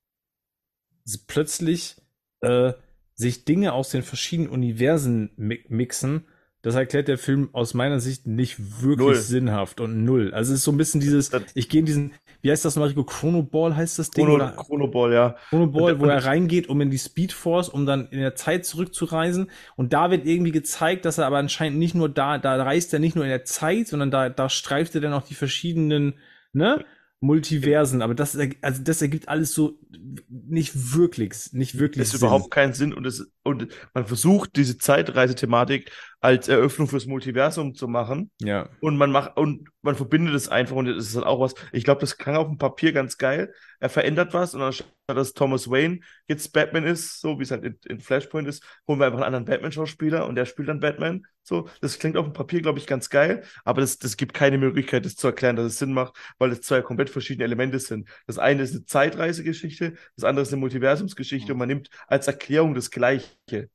plötzlich 1.27 1.97
äh, 2.41 2.73
sich 3.15 3.45
Dinge 3.45 3.73
aus 3.75 3.91
den 3.91 4.03
verschiedenen 4.03 4.51
Universen 4.51 5.31
mi 5.37 5.65
mixen, 5.69 6.25
das 6.63 6.77
erklärt 6.77 7.09
der 7.09 7.19
Film 7.19 7.51
aus 7.53 7.75
meiner 7.75 8.01
Sicht 8.01 8.27
nicht 8.27 8.81
wirklich 8.81 9.09
Null. 9.09 9.17
sinnhaft 9.17 9.81
und 9.81 10.03
null. 10.05 10.33
Also 10.33 10.53
es 10.53 10.61
ist 10.61 10.65
so 10.65 10.73
ein 10.73 10.79
bisschen 10.79 11.03
dieses, 11.03 11.31
ich 11.53 11.69
gehe 11.69 11.81
in 11.81 11.87
diesen, 11.87 12.15
wie 12.45 12.51
heißt 12.51 12.65
das, 12.67 12.77
Mariko? 12.77 13.05
Chronoball 13.05 13.75
heißt 13.75 13.99
das 13.99 14.11
Ding? 14.11 14.27
Chrono, 14.27 14.45
oder? 14.45 14.53
Chronoball, 14.53 15.13
ja. 15.15 15.37
Chronoball, 15.49 15.95
Und- 15.95 16.01
wo 16.01 16.05
er 16.05 16.25
reingeht, 16.27 16.69
um 16.69 16.79
in 16.83 16.91
die 16.91 16.99
Speed 16.99 17.33
Force, 17.33 17.71
um 17.71 17.87
dann 17.87 18.07
in 18.11 18.21
der 18.21 18.35
Zeit 18.35 18.67
zurückzureisen. 18.67 19.51
Und 19.77 19.95
da 19.95 20.11
wird 20.11 20.27
irgendwie 20.27 20.53
gezeigt, 20.53 21.07
dass 21.07 21.17
er 21.17 21.25
aber 21.27 21.39
anscheinend 21.39 21.79
nicht 21.79 21.95
nur 21.95 22.11
da, 22.11 22.37
da 22.37 22.63
reist 22.63 22.93
er 22.93 22.99
nicht 22.99 23.17
nur 23.17 23.25
in 23.25 23.31
der 23.31 23.47
Zeit, 23.47 23.89
sondern 23.89 24.11
da, 24.11 24.29
da 24.29 24.51
streift 24.51 24.95
er 24.95 25.01
dann 25.01 25.15
auch 25.15 25.23
die 25.27 25.35
verschiedenen, 25.35 26.15
ne? 26.53 26.85
Multiversen, 27.21 28.03
aber 28.03 28.15
das, 28.15 28.37
also 28.61 28.83
das 28.83 29.01
ergibt 29.01 29.31
alles 29.31 29.55
so 29.55 29.79
nicht 30.29 30.95
wirklich, 30.95 31.55
nicht 31.55 31.79
wirklich 31.79 32.03
Das 32.05 32.09
ist 32.13 32.21
Sinn. 32.21 32.27
überhaupt 32.29 32.51
keinen 32.51 32.75
Sinn 32.75 32.93
und, 32.93 33.07
es, 33.07 33.33
und 33.45 33.69
man 33.95 34.05
versucht, 34.07 34.57
diese 34.57 34.77
Zeitreisethematik 34.77 35.91
als 36.25 36.49
Eröffnung 36.49 36.89
fürs 36.89 37.05
Multiversum 37.05 37.75
zu 37.75 37.87
machen. 37.87 38.31
Ja. 38.41 38.71
Und 38.81 38.97
man 38.97 39.13
macht 39.13 39.37
und 39.37 39.69
man 39.83 39.95
verbindet 39.95 40.35
es 40.35 40.49
einfach 40.49 40.75
und 40.75 40.87
das 40.87 41.09
ist 41.09 41.17
halt 41.17 41.27
auch 41.27 41.39
was. 41.39 41.55
Ich 41.71 41.85
glaube, 41.85 42.01
das 42.01 42.17
klang 42.17 42.37
auf 42.37 42.49
dem 42.49 42.57
Papier 42.57 42.93
ganz 42.93 43.19
geil. 43.19 43.53
Er 43.79 43.91
verändert 43.91 44.33
was 44.33 44.55
und 44.55 44.63
anstatt 44.63 44.89
dass 45.07 45.35
Thomas 45.35 45.69
Wayne 45.71 46.01
jetzt 46.27 46.55
Batman 46.55 46.85
ist, 46.85 47.21
so 47.21 47.39
wie 47.39 47.43
es 47.43 47.51
halt 47.51 47.63
in, 47.63 47.79
in 47.87 48.01
Flashpoint 48.01 48.49
ist, 48.49 48.65
holen 48.89 48.99
wir 48.99 49.05
einfach 49.05 49.19
einen 49.19 49.27
anderen 49.27 49.45
Batman-Schauspieler 49.45 50.27
und 50.27 50.35
der 50.35 50.47
spielt 50.47 50.69
dann 50.69 50.81
Batman. 50.81 51.27
So, 51.43 51.69
das 51.83 51.99
klingt 51.99 52.17
auf 52.17 52.25
dem 52.25 52.33
Papier, 52.33 52.63
glaube 52.63 52.79
ich, 52.79 52.87
ganz 52.87 53.11
geil, 53.11 53.43
aber 53.65 53.83
das, 53.83 53.99
das 53.99 54.17
gibt 54.17 54.33
keine 54.33 54.57
Möglichkeit, 54.57 55.05
das 55.05 55.17
zu 55.17 55.27
erklären, 55.27 55.57
dass 55.57 55.67
es 55.67 55.79
Sinn 55.79 55.93
macht, 55.93 56.17
weil 56.39 56.53
es 56.53 56.63
zwei 56.63 56.81
komplett 56.81 57.11
verschiedene 57.11 57.45
Elemente 57.45 57.79
sind. 57.81 58.09
Das 58.27 58.39
eine 58.39 58.63
ist 58.63 58.73
eine 58.73 58.87
Zeitreisegeschichte, 58.87 59.93
das 60.17 60.25
andere 60.25 60.45
ist 60.45 60.53
eine 60.55 60.61
Multiversumsgeschichte 60.61 61.53
und 61.53 61.59
man 61.59 61.69
nimmt 61.69 61.91
als 62.07 62.29
Erklärung 62.29 62.75
das 62.75 62.91
Gleiche. 62.91 63.69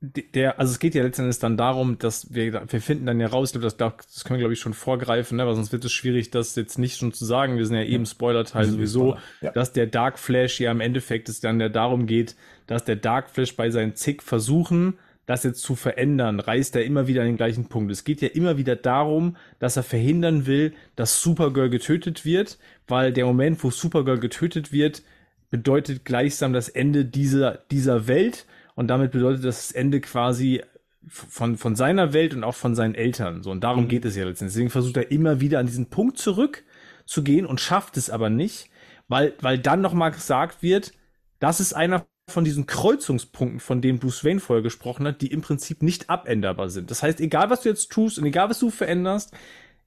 Der, 0.00 0.60
also 0.60 0.72
es 0.72 0.78
geht 0.78 0.94
ja 0.94 1.02
letztendlich 1.02 1.38
dann 1.40 1.56
darum, 1.56 1.98
dass 1.98 2.32
wir, 2.32 2.70
wir 2.70 2.80
finden 2.80 3.06
dann 3.06 3.18
ja 3.18 3.26
raus, 3.26 3.52
das, 3.52 3.76
das 3.76 4.24
können 4.24 4.38
wir 4.38 4.42
glaube 4.42 4.52
ich 4.52 4.60
schon 4.60 4.74
vorgreifen, 4.74 5.36
ne? 5.36 5.46
weil 5.46 5.56
sonst 5.56 5.72
wird 5.72 5.84
es 5.84 5.92
schwierig, 5.92 6.30
das 6.30 6.54
jetzt 6.54 6.78
nicht 6.78 6.98
schon 6.98 7.12
zu 7.12 7.24
sagen. 7.24 7.56
Wir 7.56 7.66
sind 7.66 7.76
ja 7.76 7.82
eben 7.82 8.06
Spoiler-Teil 8.06 8.66
sowieso, 8.66 9.12
Spoiler, 9.12 9.22
ja. 9.40 9.50
dass 9.50 9.72
der 9.72 9.86
Dark 9.86 10.18
Flash 10.20 10.60
ja 10.60 10.70
im 10.70 10.80
Endeffekt 10.80 11.28
es 11.28 11.40
dann 11.40 11.60
ja 11.60 11.68
darum 11.68 12.06
geht, 12.06 12.36
dass 12.66 12.84
der 12.84 12.96
Dark 12.96 13.30
Flash 13.30 13.56
bei 13.56 13.70
seinen 13.70 13.96
zig 13.96 14.22
Versuchen, 14.22 14.98
das 15.26 15.44
jetzt 15.44 15.62
zu 15.62 15.74
verändern, 15.74 16.40
reißt 16.40 16.76
er 16.76 16.84
immer 16.84 17.06
wieder 17.06 17.22
an 17.22 17.28
den 17.28 17.36
gleichen 17.36 17.68
Punkt. 17.68 17.90
Es 17.90 18.04
geht 18.04 18.20
ja 18.20 18.28
immer 18.28 18.56
wieder 18.58 18.76
darum, 18.76 19.36
dass 19.58 19.76
er 19.76 19.82
verhindern 19.82 20.46
will, 20.46 20.74
dass 20.96 21.22
Supergirl 21.22 21.70
getötet 21.70 22.24
wird, 22.24 22.58
weil 22.88 23.12
der 23.12 23.26
Moment, 23.26 23.62
wo 23.64 23.70
Supergirl 23.70 24.18
getötet 24.18 24.72
wird, 24.72 25.02
bedeutet 25.50 26.04
gleichsam 26.04 26.52
das 26.52 26.68
Ende 26.68 27.04
dieser, 27.04 27.58
dieser 27.70 28.06
Welt 28.08 28.46
und 28.74 28.88
damit 28.88 29.12
bedeutet 29.12 29.44
das 29.44 29.68
das 29.68 29.72
Ende 29.72 30.00
quasi 30.00 30.62
von, 31.08 31.56
von 31.56 31.74
seiner 31.74 32.12
Welt 32.12 32.34
und 32.34 32.44
auch 32.44 32.54
von 32.54 32.74
seinen 32.74 32.94
Eltern. 32.94 33.42
So, 33.42 33.50
und 33.50 33.62
darum 33.62 33.88
geht 33.88 34.04
es 34.04 34.16
ja 34.16 34.24
letztendlich. 34.24 34.54
Deswegen 34.54 34.70
versucht 34.70 34.96
er 34.96 35.10
immer 35.10 35.40
wieder 35.40 35.58
an 35.58 35.66
diesen 35.66 35.90
Punkt 35.90 36.18
zurück 36.18 36.64
zu 37.06 37.24
gehen 37.24 37.44
und 37.44 37.60
schafft 37.60 37.96
es 37.96 38.08
aber 38.08 38.30
nicht, 38.30 38.70
weil, 39.08 39.34
weil 39.40 39.58
dann 39.58 39.80
nochmal 39.80 40.12
gesagt 40.12 40.62
wird, 40.62 40.92
das 41.40 41.60
ist 41.60 41.72
einer 41.72 42.06
von 42.28 42.44
diesen 42.44 42.66
Kreuzungspunkten, 42.66 43.58
von 43.58 43.82
denen 43.82 43.98
Bruce 43.98 44.24
Wayne 44.24 44.40
vorher 44.40 44.62
gesprochen 44.62 45.06
hat, 45.06 45.20
die 45.20 45.32
im 45.32 45.42
Prinzip 45.42 45.82
nicht 45.82 46.08
abänderbar 46.08 46.68
sind. 46.70 46.90
Das 46.90 47.02
heißt, 47.02 47.20
egal 47.20 47.50
was 47.50 47.62
du 47.62 47.68
jetzt 47.68 47.90
tust 47.90 48.18
und 48.18 48.24
egal 48.24 48.48
was 48.48 48.60
du 48.60 48.70
veränderst, 48.70 49.32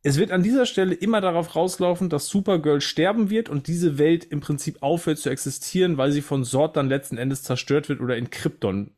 es 0.06 0.19
wird 0.19 0.32
an 0.32 0.44
dieser 0.44 0.68
Stelle 0.68 0.94
immer 0.94 1.19
darauf 1.19 1.56
rauslaufen, 1.56 2.10
dass 2.10 2.27
Supergirl 2.27 2.80
sterben 2.80 3.32
wird 3.32 3.49
und 3.49 3.65
diese 3.65 3.98
Welt 3.98 4.23
im 4.23 4.40
Prinzip 4.40 4.84
aufhört 4.84 5.18
zu 5.18 5.32
existieren, 5.32 5.98
weil 5.98 6.11
sie 6.11 6.22
von 6.22 6.44
Sort 6.44 6.77
dann 6.77 6.90
letzten 6.90 7.18
Endes 7.18 7.41
zerstört 7.41 7.90
wird 7.90 8.02
oder 8.02 8.15
in 8.15 8.30
Krypton 8.30 8.91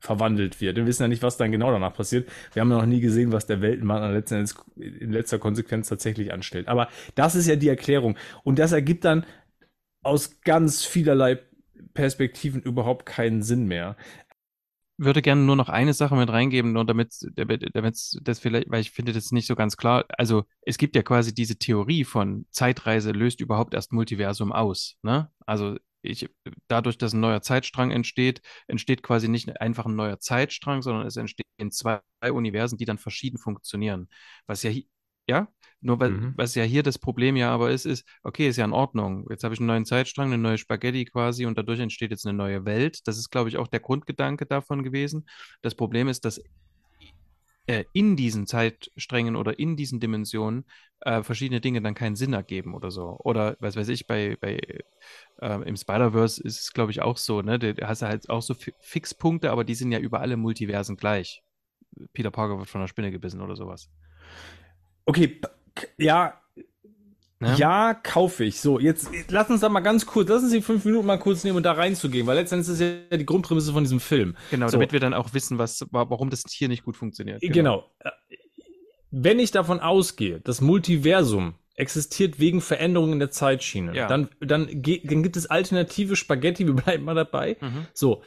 verwandelt 0.00 0.60
wird. 0.60 0.78
Wir 0.78 0.84
wissen 0.84 1.04
ja 1.04 1.08
nicht, 1.08 1.22
was 1.22 1.36
dann 1.36 1.52
genau 1.52 1.70
danach 1.70 1.94
passiert. 1.94 2.28
Wir 2.52 2.62
haben 2.62 2.70
ja 2.72 2.78
noch 2.78 2.86
nie 2.86 2.98
gesehen, 2.98 3.30
was 3.30 3.46
der 3.46 3.60
Weltenmann 3.60 4.02
an 4.02 4.14
letzten 4.14 4.34
Endes 4.34 4.56
in 4.74 5.12
letzter 5.12 5.38
Konsequenz 5.38 5.88
tatsächlich 5.88 6.32
anstellt. 6.32 6.66
Aber 6.66 6.88
das 7.14 7.36
ist 7.36 7.46
ja 7.46 7.54
die 7.54 7.68
Erklärung. 7.68 8.18
Und 8.42 8.58
das 8.58 8.72
ergibt 8.72 9.04
dann 9.04 9.24
aus 10.02 10.40
ganz 10.40 10.84
vielerlei 10.84 11.38
Perspektiven 11.94 12.62
überhaupt 12.62 13.06
keinen 13.06 13.44
Sinn 13.44 13.66
mehr. 13.66 13.96
Würde 14.98 15.22
gerne 15.22 15.42
nur 15.42 15.56
noch 15.56 15.68
eine 15.68 15.92
Sache 15.92 16.16
mit 16.16 16.30
reingeben, 16.30 16.72
nur 16.72 16.84
damit, 16.84 17.14
damit, 17.36 18.18
das 18.22 18.38
vielleicht, 18.38 18.70
weil 18.70 18.80
ich 18.80 18.90
finde 18.90 19.12
das 19.12 19.30
nicht 19.30 19.46
so 19.46 19.54
ganz 19.54 19.76
klar. 19.76 20.04
Also 20.08 20.44
es 20.62 20.78
gibt 20.78 20.96
ja 20.96 21.02
quasi 21.02 21.34
diese 21.34 21.58
Theorie 21.58 22.04
von 22.04 22.46
Zeitreise 22.50 23.12
löst 23.12 23.40
überhaupt 23.40 23.74
erst 23.74 23.92
Multiversum 23.92 24.52
aus. 24.52 24.96
Ne? 25.02 25.30
Also 25.44 25.76
ich, 26.02 26.28
dadurch, 26.68 26.98
dass 26.98 27.12
ein 27.12 27.20
neuer 27.20 27.42
Zeitstrang 27.42 27.90
entsteht, 27.90 28.40
entsteht 28.68 29.02
quasi 29.02 29.28
nicht 29.28 29.60
einfach 29.60 29.86
ein 29.86 29.96
neuer 29.96 30.18
Zeitstrang, 30.18 30.82
sondern 30.82 31.06
es 31.06 31.16
entstehen 31.16 31.70
zwei 31.70 32.00
Universen, 32.22 32.78
die 32.78 32.84
dann 32.84 32.98
verschieden 32.98 33.38
funktionieren. 33.38 34.08
Was 34.46 34.62
ja, 34.62 34.70
ja, 35.28 35.48
nur 35.80 36.00
weil, 36.00 36.12
Mhm. 36.12 36.34
was 36.36 36.54
ja 36.54 36.64
hier 36.64 36.82
das 36.82 36.98
Problem 36.98 37.36
ja 37.36 37.52
aber 37.52 37.70
ist, 37.70 37.84
ist, 37.86 38.06
okay, 38.22 38.48
ist 38.48 38.56
ja 38.56 38.64
in 38.64 38.72
Ordnung. 38.72 39.26
Jetzt 39.30 39.44
habe 39.44 39.54
ich 39.54 39.60
einen 39.60 39.66
neuen 39.68 39.84
Zeitstrang, 39.86 40.28
eine 40.32 40.38
neue 40.42 40.58
Spaghetti 40.58 41.04
quasi 41.04 41.46
und 41.46 41.58
dadurch 41.58 41.80
entsteht 41.80 42.10
jetzt 42.10 42.26
eine 42.26 42.36
neue 42.36 42.64
Welt. 42.64 43.06
Das 43.06 43.18
ist, 43.18 43.30
glaube 43.30 43.48
ich, 43.48 43.56
auch 43.58 43.68
der 43.68 43.80
Grundgedanke 43.80 44.46
davon 44.46 44.82
gewesen. 44.82 45.26
Das 45.62 45.74
Problem 45.74 46.08
ist, 46.08 46.24
dass 46.24 46.40
äh, 47.66 47.84
in 47.92 48.16
diesen 48.16 48.46
Zeitsträngen 48.46 49.36
oder 49.36 49.58
in 49.58 49.76
diesen 49.76 50.00
Dimensionen 50.00 50.64
äh, 51.00 51.22
verschiedene 51.22 51.60
Dinge 51.60 51.82
dann 51.82 51.94
keinen 51.94 52.16
Sinn 52.16 52.32
ergeben 52.32 52.74
oder 52.74 52.90
so. 52.90 53.16
Oder 53.20 53.56
was 53.60 53.76
weiß 53.76 53.88
ich, 53.88 54.06
bei, 54.06 54.36
bei 54.40 54.58
äh, 55.40 55.62
im 55.68 55.76
Spider-Verse 55.76 56.42
ist 56.42 56.60
es, 56.60 56.72
glaube 56.72 56.92
ich, 56.92 57.02
auch 57.02 57.16
so, 57.18 57.42
ne? 57.42 57.58
Da 57.58 57.88
hast 57.88 58.02
du 58.02 58.06
halt 58.06 58.30
auch 58.30 58.42
so 58.42 58.54
Fi- 58.54 58.74
Fixpunkte, 58.80 59.50
aber 59.50 59.64
die 59.64 59.74
sind 59.74 59.92
ja 59.92 59.98
über 59.98 60.20
alle 60.20 60.36
Multiversen 60.36 60.96
gleich. 60.96 61.42
Peter 62.12 62.30
Parker 62.30 62.58
wird 62.58 62.68
von 62.70 62.80
einer 62.82 62.88
Spinne 62.88 63.10
gebissen 63.12 63.40
oder 63.42 63.56
sowas. 63.56 63.90
Okay, 65.06 65.40
ja, 65.98 66.34
Ne? 67.38 67.54
ja, 67.58 67.92
kaufe 67.92 68.44
ich. 68.44 68.62
So, 68.62 68.80
jetzt 68.80 69.10
lass 69.28 69.50
uns 69.50 69.60
da 69.60 69.68
mal 69.68 69.80
ganz 69.80 70.06
kurz, 70.06 70.26
lassen 70.30 70.48
Sie 70.48 70.62
fünf 70.62 70.86
Minuten 70.86 71.06
mal 71.06 71.18
kurz 71.18 71.44
nehmen 71.44 71.58
und 71.58 71.64
da 71.64 71.72
reinzugehen, 71.72 72.26
weil 72.26 72.36
letztendlich 72.36 72.72
ist 72.72 72.80
ja 72.80 73.16
die 73.18 73.26
Grundprämisse 73.26 73.74
von 73.74 73.84
diesem 73.84 74.00
Film. 74.00 74.36
Genau, 74.50 74.68
So. 74.68 74.72
damit 74.72 74.92
wir 74.94 75.00
dann 75.00 75.12
auch 75.12 75.34
wissen, 75.34 75.58
was, 75.58 75.82
wa- 75.90 76.06
warum 76.08 76.30
das 76.30 76.44
hier 76.50 76.68
nicht 76.68 76.82
gut 76.82 76.96
funktioniert. 76.96 77.42
Genau. 77.42 77.90
Äh, 77.98 78.08
Wenn 79.10 79.38
ich 79.38 79.50
davon 79.50 79.80
ausgehe, 79.80 80.40
das 80.40 80.62
Multiversum 80.62 81.56
existiert 81.74 82.40
wegen 82.40 82.62
Veränderungen 82.62 83.12
in 83.12 83.18
der 83.18 83.30
Zeitschiene, 83.30 83.94
Ja. 83.94 84.06
dann, 84.08 84.30
dann, 84.40 84.68
dann 84.72 84.82
gibt 85.22 85.36
es 85.36 85.44
alternative 85.46 86.16
Spaghetti, 86.16 86.66
wir 86.66 86.72
bleiben 86.74 87.04
mal 87.04 87.14
dabei. 87.14 87.58
Mhm. 87.60 87.86
So. 87.92 88.22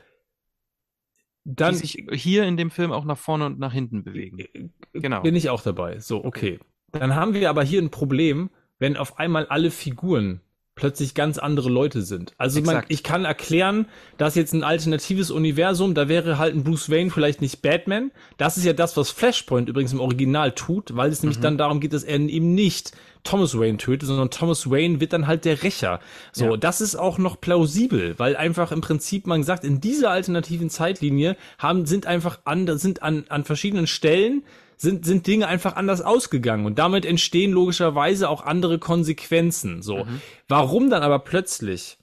Dann 1.55 1.73
die 1.73 1.80
sich 1.80 2.05
hier 2.13 2.45
in 2.45 2.57
dem 2.57 2.71
Film 2.71 2.91
auch 2.91 3.05
nach 3.05 3.17
vorne 3.17 3.45
und 3.45 3.59
nach 3.59 3.73
hinten 3.73 4.03
bewegen. 4.03 4.39
äh, 4.39 4.69
Genau. 4.93 5.21
bin 5.21 5.35
ich 5.35 5.49
auch 5.49 5.61
dabei. 5.61 5.99
So, 5.99 6.23
okay. 6.23 6.59
Dann 6.91 7.15
haben 7.15 7.34
wir 7.34 7.49
aber 7.49 7.63
hier 7.63 7.81
ein 7.81 7.91
Problem, 7.91 8.49
wenn 8.80 8.97
auf 8.97 9.19
einmal 9.19 9.45
alle 9.47 9.71
Figuren 9.71 10.41
plötzlich 10.80 11.14
ganz 11.14 11.38
andere 11.38 11.69
Leute 11.69 12.01
sind. 12.01 12.34
Also 12.38 12.61
man, 12.61 12.84
ich 12.88 13.03
kann 13.03 13.26
erklären, 13.26 13.85
dass 14.18 14.35
jetzt 14.35 14.53
ein 14.53 14.64
alternatives 14.64 15.30
Universum, 15.30 15.93
da 15.93 16.07
wäre 16.07 16.38
halt 16.38 16.56
ein 16.56 16.64
Bruce 16.64 16.89
Wayne 16.89 17.11
vielleicht 17.11 17.41
nicht 17.41 17.61
Batman. 17.61 18.11
Das 18.38 18.57
ist 18.57 18.64
ja 18.65 18.73
das, 18.73 18.97
was 18.97 19.11
Flashpoint 19.11 19.69
übrigens 19.69 19.93
im 19.93 19.99
Original 19.99 20.51
tut, 20.53 20.95
weil 20.95 21.11
es 21.11 21.22
nämlich 21.22 21.38
Mhm. 21.39 21.43
dann 21.43 21.57
darum 21.57 21.80
geht, 21.80 21.93
dass 21.93 22.03
er 22.03 22.18
eben 22.19 22.56
nicht 22.56 22.93
Thomas 23.23 23.60
Wayne 23.60 23.77
tötet, 23.77 24.07
sondern 24.07 24.30
Thomas 24.31 24.69
Wayne 24.72 24.99
wird 25.01 25.11
dann 25.14 25.27
halt 25.27 25.43
der 25.45 25.61
Rächer. 25.61 25.99
So, 26.31 26.45
Ja. 26.51 26.57
das 26.57 26.80
ist 26.80 26.95
auch 26.95 27.18
noch 27.18 27.39
plausibel, 27.41 28.18
weil 28.18 28.38
einfach 28.38 28.72
im 28.72 28.80
Prinzip 28.81 29.27
man 29.27 29.43
sagt, 29.43 29.65
in 29.65 29.81
dieser 29.81 30.11
alternativen 30.11 30.69
Zeitlinie 30.69 31.35
haben, 31.57 31.85
sind 31.85 32.07
einfach 32.07 32.39
andere, 32.45 32.77
sind 32.80 33.03
an, 33.03 33.26
an 33.27 33.43
verschiedenen 33.43 33.88
Stellen 33.88 34.43
sind, 34.81 35.06
sind 35.06 35.27
Dinge 35.27 35.47
einfach 35.47 35.76
anders 35.76 36.01
ausgegangen 36.01 36.65
und 36.65 36.80
damit 36.80 37.06
entstehen 37.06 37.51
logischerweise 37.51 38.30
auch 38.30 38.43
andere 38.43 38.80
Konsequenzen. 38.80 39.81
So. 39.81 40.06
Mhm. 40.06 40.22
Warum 40.47 40.89
dann 40.89 41.03
aber 41.03 41.19
plötzlich 41.19 41.97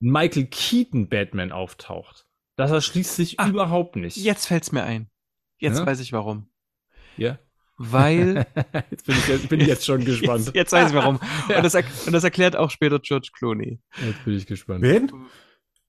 Michael 0.00 0.46
Keaton 0.46 1.08
Batman 1.08 1.52
auftaucht, 1.52 2.26
das 2.56 2.70
erschließt 2.70 3.16
sich 3.16 3.38
Ah, 3.38 3.48
überhaupt 3.48 3.96
nicht. 3.96 4.16
Jetzt 4.16 4.46
fällt's 4.46 4.72
mir 4.72 4.82
ein. 4.84 5.10
Jetzt 5.58 5.78
Ja? 5.78 5.86
weiß 5.86 6.00
ich 6.00 6.12
warum. 6.12 6.48
Ja. 7.18 7.38
Weil 7.76 8.46
Jetzt 8.90 9.04
bin 9.04 9.16
ich, 9.16 9.28
jetzt, 9.28 9.48
bin 9.50 9.60
ich 9.60 9.66
jetzt 9.66 9.84
schon 9.84 10.02
gespannt. 10.02 10.46
Jetzt, 10.46 10.54
jetzt 10.54 10.72
weiß 10.72 10.88
ich 10.90 10.96
warum. 10.96 11.16
Und 11.54 11.64
das, 11.64 11.74
und 11.74 12.12
das 12.12 12.24
erklärt 12.24 12.56
auch 12.56 12.70
später 12.70 12.98
George 12.98 13.28
Clooney. 13.34 13.78
Jetzt 14.02 14.24
bin 14.24 14.34
ich 14.34 14.46
gespannt. 14.46 14.80
Wen? 14.80 15.12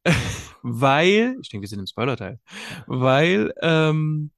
Weil, 0.62 1.38
ich 1.42 1.48
denke, 1.48 1.64
wir 1.64 1.70
sind 1.70 1.80
im 1.80 1.88
Spoiler-Teil, 1.88 2.40
weil 2.88 3.54
ähm, 3.62 4.32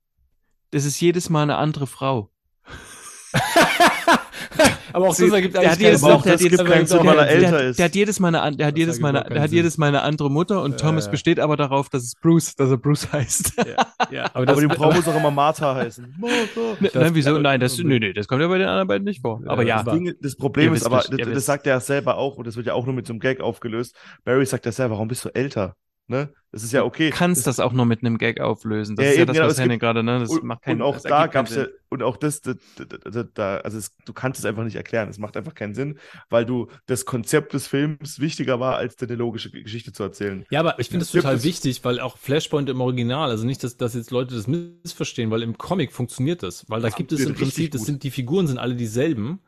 das 0.72 0.86
ist 0.86 1.00
jedes 1.00 1.30
Mal 1.30 1.44
eine 1.44 1.58
andere 1.58 1.88
Frau. 1.88 2.30
Aber 4.92 5.10
auch 5.10 5.14
Sie- 5.14 5.26
das 5.26 5.34
ergibt 5.34 5.56
der 5.56 5.72
hat 5.72 5.80
jedes 5.80 6.02
keinen 6.02 6.88
Sinn, 6.88 7.00
weil 7.06 7.20
er 7.20 7.26
der, 7.26 7.30
älter 7.30 7.52
der, 7.60 7.70
ist. 7.70 7.78
der 7.78 7.86
hat 7.86 7.96
jedes 7.96 8.20
Mal 8.20 8.34
eine, 8.36 8.58
der 8.58 8.66
hat 8.68 8.78
jedes 8.78 9.00
Mal, 9.00 9.12
der 9.14 9.42
hat 9.42 9.52
jedes 9.52 9.78
Mal 9.78 9.88
eine 9.90 10.02
andere 10.02 10.32
Mutter 10.32 10.64
und 10.64 10.72
Ja, 10.72 10.78
Thomas 10.78 11.06
ja. 11.06 11.12
besteht 11.12 11.40
aber 11.40 11.58
darauf, 11.58 11.90
dass 11.90 12.04
es 12.04 12.16
Bruce, 12.16 12.56
dass 12.56 12.72
er 12.72 12.78
Bruce 12.78 13.08
heißt. 13.14 13.54
Ja, 14.12 14.26
aber 14.34 14.36
Aber 14.36 14.46
das, 14.48 14.58
die 14.60 14.76
Frau 14.76 14.92
muss 14.92 15.08
auch 15.08 15.16
immer 15.16 15.30
Martha 15.32 15.76
heißen. 15.76 16.16
Martha. 16.20 17.00
Nein, 17.00 17.14
wieso? 17.16 17.38
Nein, 17.38 17.60
das, 17.60 17.78
nee, 17.78 18.00
nee, 18.00 18.14
das 18.14 18.28
kommt 18.28 18.42
ja 18.42 18.48
bei 18.48 18.58
den 18.58 18.68
anderen 18.68 18.88
beiden 18.88 19.06
nicht 19.06 19.22
vor. 19.22 19.42
Aber 19.46 19.64
ja, 19.64 19.84
Das, 19.84 19.94
Ding, 19.94 20.16
das 20.22 20.36
Problem 20.36 20.74
ist 20.74 20.86
aber, 20.86 21.04
das, 21.08 21.46
sagt 21.46 21.68
er 21.68 21.74
ja 21.76 21.80
selber 21.80 22.18
auch, 22.18 22.38
und 22.38 22.48
das 22.48 22.56
wird 22.56 22.66
ja 22.66 22.74
auch 22.74 22.86
nur 22.86 22.96
mit 22.96 23.06
so 23.06 23.14
einem 23.14 23.20
Gag 23.20 23.42
aufgelöst. 23.42 23.96
Barry 24.24 24.46
sagt 24.46 24.66
ja 24.66 24.72
selber, 24.72 24.96
warum 24.96 25.08
bist 25.08 25.24
du 25.24 25.30
älter? 25.30 25.76
Ne? 26.10 26.34
Das 26.52 26.64
ist 26.64 26.74
ja 26.74 26.84
okay. 26.84 27.12
du 27.12 27.16
kannst 27.16 27.46
das 27.46 27.60
auch 27.60 27.72
nur 27.74 27.86
mit 27.86 28.02
einem 28.04 28.18
Gag 28.18 28.42
auflösen. 28.42 28.96
Das 28.96 29.06
Ja, 29.06 29.12
ist 29.12 29.18
ja 29.18 29.22
eben, 29.22 29.28
das, 29.28 29.36
genau, 29.36 29.46
was 29.46 29.52
es 29.54 29.58
gibt- 29.60 29.66
Henning 29.66 29.80
gerade, 29.80 30.02
ne? 30.04 30.20
Das 30.20 30.30
und, 30.30 30.44
macht 30.44 30.64
keinen 30.64 30.82
und 30.82 30.88
auch 30.88 30.94
das 30.96 31.04
da 31.04 31.28
gab 31.28 31.46
es 31.48 31.56
ja, 31.56 31.66
Sinn. 31.66 31.74
und 31.90 32.02
auch 32.02 32.18
das, 32.18 32.42
da, 32.42 32.54
da, 32.78 32.86
da, 33.12 33.24
da 33.32 33.58
also 33.58 33.78
es, 33.78 33.96
du 34.06 34.14
kannst 34.14 34.40
es 34.40 34.46
einfach 34.46 34.64
nicht 34.64 34.76
erklären. 34.76 35.08
Es 35.10 35.20
macht 35.20 35.38
einfach 35.38 35.54
keinen 35.54 35.76
Sinn, 35.76 36.00
weil 36.32 36.46
du 36.48 36.68
das 36.88 37.06
Konzept 37.06 37.54
des 37.54 37.68
Films 37.68 38.20
wichtiger 38.20 38.60
war, 38.60 38.78
als 38.78 38.96
dir 38.96 39.06
eine 39.06 39.16
logische 39.16 39.52
Geschichte 39.52 39.94
zu 39.94 40.02
erzählen. 40.02 40.44
Ja, 40.50 40.62
aber 40.62 40.80
ich 40.80 40.90
finde 40.90 41.04
es 41.06 41.12
Gibt 41.12 41.24
total 41.24 41.44
wichtig, 41.44 41.84
weil 41.86 42.00
auch 42.00 42.18
Flashpoint 42.18 42.68
im 42.70 42.82
Original, 42.82 43.30
also 43.30 43.46
nicht, 43.46 43.64
dass, 43.64 43.78
dass 43.78 43.94
jetzt 43.94 44.10
Leute 44.10 44.34
das 44.34 44.48
missverstehen, 44.48 45.30
weil 45.30 45.44
im 45.44 45.56
Comic 45.60 45.94
funktioniert 45.94 46.42
das, 46.42 46.66
weil 46.68 46.82
da 46.82 46.88
Das 46.88 46.98
gibt 46.98 47.12
es 47.12 47.20
im 47.20 47.36
Prinzip, 47.36 47.72
das 47.72 47.84
sind, 47.86 48.02
die 48.02 48.10
Figuren 48.12 48.48
sind 48.48 48.58
alle 48.58 48.76
dieselben. 48.76 49.40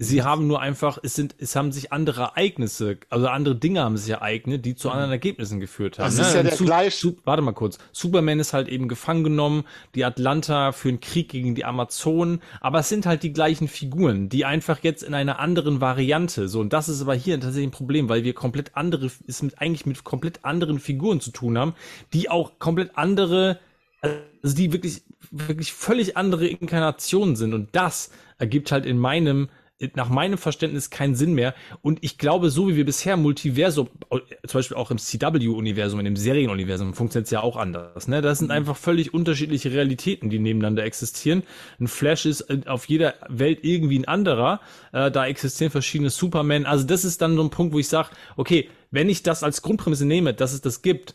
Sie 0.00 0.22
haben 0.22 0.46
nur 0.46 0.60
einfach, 0.60 0.98
es 1.02 1.14
sind, 1.14 1.34
es 1.38 1.56
haben 1.56 1.72
sich 1.72 1.92
andere 1.92 2.22
Ereignisse, 2.22 2.98
also 3.10 3.26
andere 3.26 3.56
Dinge 3.56 3.80
haben 3.82 3.96
sich 3.96 4.10
ereignet, 4.10 4.64
die 4.64 4.76
zu 4.76 4.90
anderen 4.90 5.10
Ergebnissen 5.10 5.58
geführt 5.58 5.98
haben. 5.98 6.06
Das 6.06 6.16
ne? 6.18 6.22
ist 6.22 6.34
ja 6.34 6.42
der 6.44 6.54
Su- 6.54 6.64
gleich- 6.66 6.94
Su 6.94 7.16
warte 7.24 7.42
mal 7.42 7.50
kurz. 7.50 7.78
Superman 7.90 8.38
ist 8.38 8.52
halt 8.52 8.68
eben 8.68 8.86
gefangen 8.86 9.24
genommen, 9.24 9.64
die 9.96 10.04
Atlanta 10.04 10.70
für 10.70 10.88
einen 10.88 11.00
Krieg 11.00 11.30
gegen 11.30 11.56
die 11.56 11.64
Amazonen, 11.64 12.40
aber 12.60 12.78
es 12.78 12.88
sind 12.88 13.06
halt 13.06 13.24
die 13.24 13.32
gleichen 13.32 13.66
Figuren, 13.66 14.28
die 14.28 14.44
einfach 14.44 14.78
jetzt 14.84 15.02
in 15.02 15.14
einer 15.14 15.40
anderen 15.40 15.80
Variante, 15.80 16.46
so, 16.46 16.60
und 16.60 16.72
das 16.72 16.88
ist 16.88 17.02
aber 17.02 17.16
hier 17.16 17.34
tatsächlich 17.40 17.66
ein 17.66 17.72
Problem, 17.72 18.08
weil 18.08 18.22
wir 18.22 18.34
komplett 18.34 18.76
andere, 18.76 19.10
es 19.26 19.42
mit, 19.42 19.60
eigentlich 19.60 19.84
mit 19.84 20.04
komplett 20.04 20.44
anderen 20.44 20.78
Figuren 20.78 21.20
zu 21.20 21.32
tun 21.32 21.58
haben, 21.58 21.74
die 22.12 22.30
auch 22.30 22.60
komplett 22.60 22.92
andere, 22.96 23.58
also 24.00 24.54
die 24.56 24.72
wirklich, 24.72 25.02
wirklich 25.32 25.72
völlig 25.72 26.16
andere 26.16 26.46
Inkarnationen 26.46 27.34
sind 27.34 27.52
und 27.52 27.70
das 27.72 28.12
ergibt 28.38 28.70
halt 28.70 28.86
in 28.86 28.96
meinem 28.96 29.48
nach 29.94 30.08
meinem 30.08 30.38
Verständnis 30.38 30.90
keinen 30.90 31.14
Sinn 31.14 31.34
mehr. 31.34 31.54
Und 31.82 31.98
ich 32.02 32.18
glaube, 32.18 32.50
so 32.50 32.68
wie 32.68 32.76
wir 32.76 32.84
bisher 32.84 33.16
Multiversum, 33.16 33.88
zum 34.10 34.58
Beispiel 34.58 34.76
auch 34.76 34.90
im 34.90 34.98
CW-Universum, 34.98 36.00
in 36.00 36.04
dem 36.04 36.16
Serienuniversum, 36.16 36.94
funktioniert 36.94 37.26
es 37.26 37.30
ja 37.30 37.42
auch 37.42 37.56
anders. 37.56 38.08
Ne? 38.08 38.20
Das 38.20 38.38
sind 38.38 38.50
einfach 38.50 38.76
völlig 38.76 39.14
unterschiedliche 39.14 39.72
Realitäten, 39.72 40.30
die 40.30 40.38
nebeneinander 40.38 40.84
existieren. 40.84 41.44
Ein 41.78 41.86
Flash 41.86 42.26
ist 42.26 42.42
äh, 42.42 42.60
auf 42.66 42.86
jeder 42.88 43.14
Welt 43.28 43.60
irgendwie 43.62 43.98
ein 43.98 44.06
anderer. 44.06 44.60
Äh, 44.92 45.10
da 45.10 45.26
existieren 45.26 45.70
verschiedene 45.70 46.10
Superman. 46.10 46.66
Also 46.66 46.84
das 46.84 47.04
ist 47.04 47.22
dann 47.22 47.36
so 47.36 47.42
ein 47.42 47.50
Punkt, 47.50 47.72
wo 47.72 47.78
ich 47.78 47.88
sage, 47.88 48.08
okay, 48.36 48.68
wenn 48.90 49.08
ich 49.08 49.22
das 49.22 49.42
als 49.42 49.62
Grundprämisse 49.62 50.06
nehme, 50.06 50.34
dass 50.34 50.52
es 50.52 50.60
das 50.60 50.82
gibt, 50.82 51.14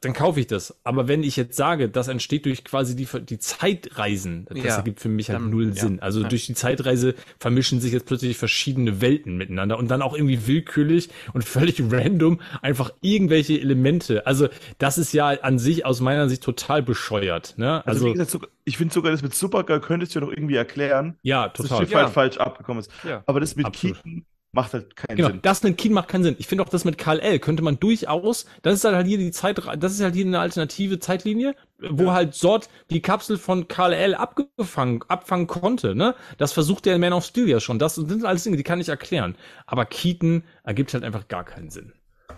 dann 0.00 0.12
kaufe 0.12 0.38
ich 0.38 0.46
das. 0.46 0.76
Aber 0.84 1.08
wenn 1.08 1.22
ich 1.24 1.36
jetzt 1.36 1.56
sage, 1.56 1.88
das 1.88 2.06
entsteht 2.08 2.44
durch 2.46 2.64
quasi 2.64 2.94
die, 2.94 3.08
die 3.24 3.38
Zeitreisen, 3.38 4.46
das 4.48 4.58
Ja, 4.62 4.76
ergibt 4.76 5.00
für 5.00 5.08
mich 5.08 5.28
halt 5.28 5.40
dann- 5.40 5.50
null 5.50 5.68
ja, 5.74 5.82
Sinn. 5.82 6.00
Also 6.00 6.22
ja. 6.22 6.28
durch 6.28 6.46
die 6.46 6.54
Zeitreise 6.54 7.14
vermischen 7.40 7.80
sich 7.80 7.92
jetzt 7.92 8.06
plötzlich 8.06 8.36
verschiedene 8.36 9.00
Welten 9.00 9.36
miteinander 9.36 9.78
und 9.78 9.90
dann 9.90 10.02
auch 10.02 10.14
irgendwie 10.14 10.46
willkürlich 10.46 11.08
und 11.32 11.44
völlig 11.44 11.80
random 11.90 12.40
einfach 12.60 12.92
irgendwelche 13.00 13.58
Elemente. 13.60 14.26
Also 14.26 14.48
das 14.78 14.98
ist 14.98 15.12
ja 15.12 15.28
an 15.28 15.58
sich 15.58 15.84
aus 15.84 16.00
meiner 16.00 16.28
Sicht 16.28 16.42
total 16.42 16.82
bescheuert. 16.82 17.54
Ne? 17.56 17.84
Also, 17.86 18.06
Also, 18.08 18.12
gesagt, 18.38 18.48
ich 18.64 18.76
finde 18.76 18.94
sogar 18.94 19.10
das 19.10 19.22
mit 19.22 19.34
Supergirl 19.34 19.80
könntest 19.80 20.14
du 20.14 20.20
ja 20.20 20.26
noch 20.26 20.32
irgendwie 20.32 20.54
erklären, 20.56 21.16
ja, 21.22 21.48
dass 21.48 21.54
das 21.58 21.66
total. 21.68 21.78
Schiff 21.84 21.90
Ja. 21.92 21.98
halt 22.04 22.10
falsch 22.10 22.36
abgekommen 22.36 22.80
ist. 22.80 22.90
Ja. 23.02 23.22
Aber 23.26 23.40
das 23.40 23.56
mit 23.56 23.66
Absolut. 23.66 23.96
Keaton 24.02 24.24
macht 24.52 24.74
halt 24.74 24.96
keinen 24.96 25.16
Genau, 25.16 25.28
Sinn. 25.28 25.42
das 25.42 25.62
mit 25.62 25.76
Keen 25.76 25.92
macht 25.92 26.08
keinen 26.08 26.22
Sinn. 26.24 26.36
Ich 26.38 26.46
finde 26.46 26.64
auch 26.64 26.70
das 26.70 26.86
mit 26.86 26.96
KL 26.96 27.38
könnte 27.38 27.62
man 27.62 27.78
durchaus, 27.78 28.46
das 28.62 28.74
ist 28.74 28.84
halt 28.84 29.06
hier 29.06 29.18
die 29.18 29.30
Zeit, 29.30 29.60
das 29.78 29.92
ist 29.92 30.00
halt 30.00 30.14
hier 30.14 30.24
eine 30.24 30.40
alternative 30.40 30.98
Zeitlinie, 30.98 31.54
wo 31.78 32.12
halt 32.12 32.34
Sort 32.34 32.70
die 32.90 33.02
Kapsel 33.02 33.36
von 33.36 33.68
KL 33.68 34.14
abgefangen, 34.14 35.02
abfangen 35.08 35.46
konnte, 35.48 35.94
ne? 35.94 36.14
Das 36.38 36.52
versucht 36.52 36.86
der 36.86 36.98
Man 36.98 37.12
of 37.12 37.24
Steel 37.26 37.48
ja 37.48 37.60
schon. 37.60 37.78
Das 37.78 37.96
sind 37.96 38.24
alles 38.24 38.44
Dinge, 38.44 38.56
die 38.56 38.62
kann 38.62 38.80
ich 38.80 38.88
erklären. 38.88 39.36
Aber 39.66 39.84
Keaton 39.84 40.44
ergibt 40.64 40.94
halt 40.94 41.04
einfach 41.04 41.28
gar 41.28 41.44
keinen 41.44 41.68
Sinn. 41.68 41.92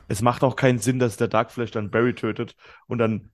Es 0.09 0.21
macht 0.23 0.43
auch 0.43 0.57
keinen 0.57 0.79
Sinn, 0.79 0.99
dass 0.99 1.17
der 1.17 1.29
Dark 1.29 1.51
Flash 1.53 1.71
dann 1.71 1.91
Barry 1.91 2.15
tötet 2.15 2.57
und 2.87 2.99
dann 2.99 3.31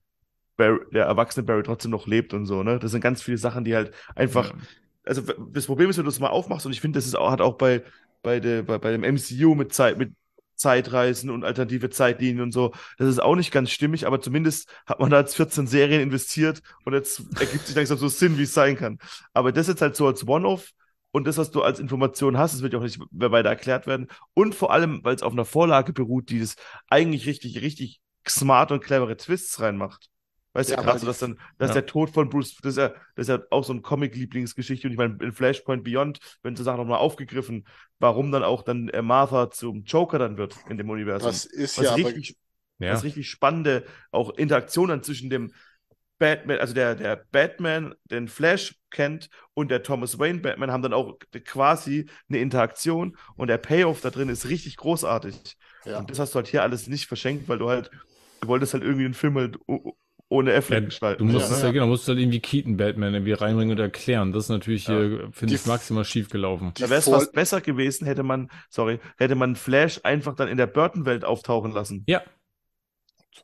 Barry, 0.57 0.79
der 0.93 1.05
erwachsene 1.05 1.45
Barry 1.45 1.63
trotzdem 1.63 1.91
noch 1.91 2.07
lebt 2.07 2.33
und 2.33 2.45
so, 2.45 2.63
ne? 2.63 2.79
Das 2.79 2.91
sind 2.91 3.01
ganz 3.01 3.21
viele 3.21 3.37
Sachen, 3.37 3.63
die 3.65 3.75
halt 3.75 3.93
einfach. 4.15 4.53
Also 5.05 5.27
w- 5.27 5.33
das 5.53 5.65
Problem 5.65 5.89
ist, 5.89 5.97
wenn 5.97 6.05
du 6.05 6.09
es 6.11 6.19
mal 6.19 6.29
aufmachst, 6.29 6.65
und 6.65 6.71
ich 6.73 6.81
finde, 6.81 6.97
das 6.99 7.07
ist 7.07 7.15
auch, 7.17 7.31
hat 7.31 7.41
auch 7.41 7.57
bei, 7.57 7.83
bei, 8.21 8.39
der, 8.39 8.63
bei, 8.63 8.77
bei 8.77 8.91
dem 8.91 9.03
MCU 9.03 9.55
mit 9.55 9.73
Zeit, 9.73 9.97
mit 9.97 10.13
Zeitreisen 10.55 11.29
und 11.29 11.43
alternative 11.43 11.89
Zeitlinien 11.89 12.41
und 12.41 12.51
so, 12.51 12.71
das 12.97 13.07
ist 13.07 13.19
auch 13.19 13.35
nicht 13.35 13.51
ganz 13.51 13.71
stimmig, 13.71 14.05
aber 14.05 14.21
zumindest 14.21 14.69
hat 14.85 14.99
man 14.99 15.09
da 15.09 15.19
jetzt 15.19 15.35
14 15.35 15.65
Serien 15.67 16.01
investiert 16.01 16.61
und 16.85 16.93
jetzt 16.93 17.23
ergibt 17.39 17.65
sich 17.65 17.75
langsam 17.75 17.97
so 17.97 18.07
Sinn, 18.07 18.37
wie 18.37 18.43
es 18.43 18.53
sein 18.53 18.75
kann. 18.77 18.99
Aber 19.33 19.51
das 19.51 19.67
jetzt 19.67 19.81
halt 19.81 19.95
so 19.95 20.05
als 20.05 20.27
One-Off 20.27 20.71
und 21.11 21.25
das, 21.25 21.37
was 21.37 21.51
du 21.51 21.63
als 21.63 21.79
Information 21.79 22.37
hast, 22.37 22.53
das 22.53 22.61
wird 22.61 22.73
ja 22.73 22.79
auch 22.79 22.83
nicht 22.83 22.99
mehr 23.11 23.31
weiter 23.31 23.49
erklärt 23.49 23.87
werden. 23.87 24.07
Und 24.33 24.53
vor 24.53 24.71
allem, 24.71 25.03
weil 25.03 25.15
es 25.15 25.23
auf 25.23 25.33
einer 25.33 25.45
Vorlage 25.45 25.93
beruht, 25.93 26.29
die 26.29 26.39
das 26.39 26.55
eigentlich 26.87 27.25
richtig, 27.25 27.61
richtig 27.61 27.99
smart 28.27 28.71
und 28.71 28.83
clevere 28.83 29.17
Twists 29.17 29.59
reinmacht. 29.59 30.10
Weißt 30.53 30.69
Ja, 30.69 30.75
du, 30.75 30.77
gerade 30.77 30.99
so, 30.99 31.05
dass 31.05 31.19
dann, 31.19 31.39
dass 31.57 31.71
Ja. 31.71 31.75
der 31.75 31.85
Tod 31.85 32.09
von 32.09 32.29
Bruce, 32.29 32.55
das 32.61 32.73
ist 32.73 32.77
ja, 32.77 32.89
das 33.15 33.27
ist 33.27 33.29
ja 33.29 33.39
auch 33.51 33.63
so 33.63 33.73
ein 33.73 33.81
Comic-Lieblingsgeschichte. 33.81 34.87
Und 34.87 34.91
ich 34.93 34.97
meine, 34.97 35.17
in 35.21 35.31
Flashpoint 35.31 35.83
Beyond 35.83 36.19
werden 36.43 36.55
so 36.55 36.63
Sachen 36.63 36.77
nochmal 36.79 36.99
aufgegriffen, 36.99 37.65
warum 37.99 38.31
dann 38.31 38.43
auch 38.43 38.63
dann 38.63 38.89
äh, 38.89 39.01
Martha 39.01 39.49
zum 39.51 39.83
Joker 39.83 40.19
dann 40.19 40.37
wird 40.37 40.61
in 40.67 40.77
dem 40.77 40.89
Universum. 40.89 41.41
Das 41.41 41.45
ist 41.45 41.77
was 41.77 41.89
ja 41.89 41.93
aber, 41.93 42.13
richtig, 42.13 42.37
Ja. 42.79 42.89
was 42.89 43.03
richtig 43.03 43.29
spannende 43.29 43.85
auch 44.11 44.31
Interaktionen 44.31 45.03
zwischen 45.03 45.29
dem 45.29 45.53
Batman, 46.19 46.59
also 46.59 46.73
der, 46.73 46.93
der 46.95 47.15
Batman, 47.31 47.95
den 48.05 48.27
Flash 48.27 48.75
kennt 48.91 49.29
und 49.55 49.71
der 49.71 49.81
Thomas 49.81 50.19
Wayne 50.19 50.39
Batman 50.39 50.71
haben 50.71 50.83
dann 50.83 50.93
auch 50.93 51.17
quasi 51.45 52.07
eine 52.29 52.39
Interaktion 52.39 53.17
und 53.37 53.47
der 53.47 53.57
Payoff 53.57 54.01
da 54.01 54.11
drin 54.11 54.29
ist 54.29 54.47
richtig 54.47 54.77
großartig. 54.77 55.57
ja. 55.85 56.01
Und 56.01 56.11
das 56.11 56.19
hast 56.19 56.33
du 56.33 56.37
halt 56.37 56.47
hier 56.47 56.61
alles 56.61 56.87
nicht 56.87 57.07
verschenkt, 57.07 57.47
weil 57.47 57.57
du 57.57 57.69
halt, 57.69 57.89
du 58.41 58.47
wolltest 58.47 58.73
halt 58.73 58.83
irgendwie 58.83 59.05
einen 59.05 59.15
Film 59.15 59.35
halt 59.35 59.57
ohne 60.31 60.53
Affleck 60.53 60.79
Ja, 60.79 60.85
gestalten. 60.85 61.27
Du 61.27 61.31
musst 61.31 61.49
ja, 61.49 61.57
es 61.57 61.61
ja, 61.61 61.71
genau, 61.71 61.87
musst 61.87 62.07
halt 62.07 62.17
irgendwie 62.17 62.39
Keaton 62.39 62.77
Batman 62.77 63.13
irgendwie 63.13 63.33
reinbringen 63.33 63.77
und 63.77 63.83
erklären. 63.83 64.31
Das 64.31 64.45
ist 64.45 64.49
natürlich 64.49 64.85
hier, 64.85 65.29
finde 65.33 65.55
ich, 65.55 65.65
maximal 65.65 66.05
schief 66.05 66.29
gelaufen. 66.29 66.71
Da 66.79 66.89
wäre 66.89 66.99
es 66.99 67.09
fast 67.09 67.33
besser 67.33 67.59
gewesen, 67.59 68.07
hätte 68.07 68.23
man, 68.23 68.49
sorry, 68.69 68.99
hätte 69.17 69.35
man 69.35 69.55
Flash 69.55 69.99
einfach 70.03 70.33
dann 70.35 70.47
in 70.47 70.57
der 70.57 70.67
Burton-Welt 70.67 71.25
auftauchen 71.25 71.71
lassen. 71.73 72.05
Ja, 72.07 72.21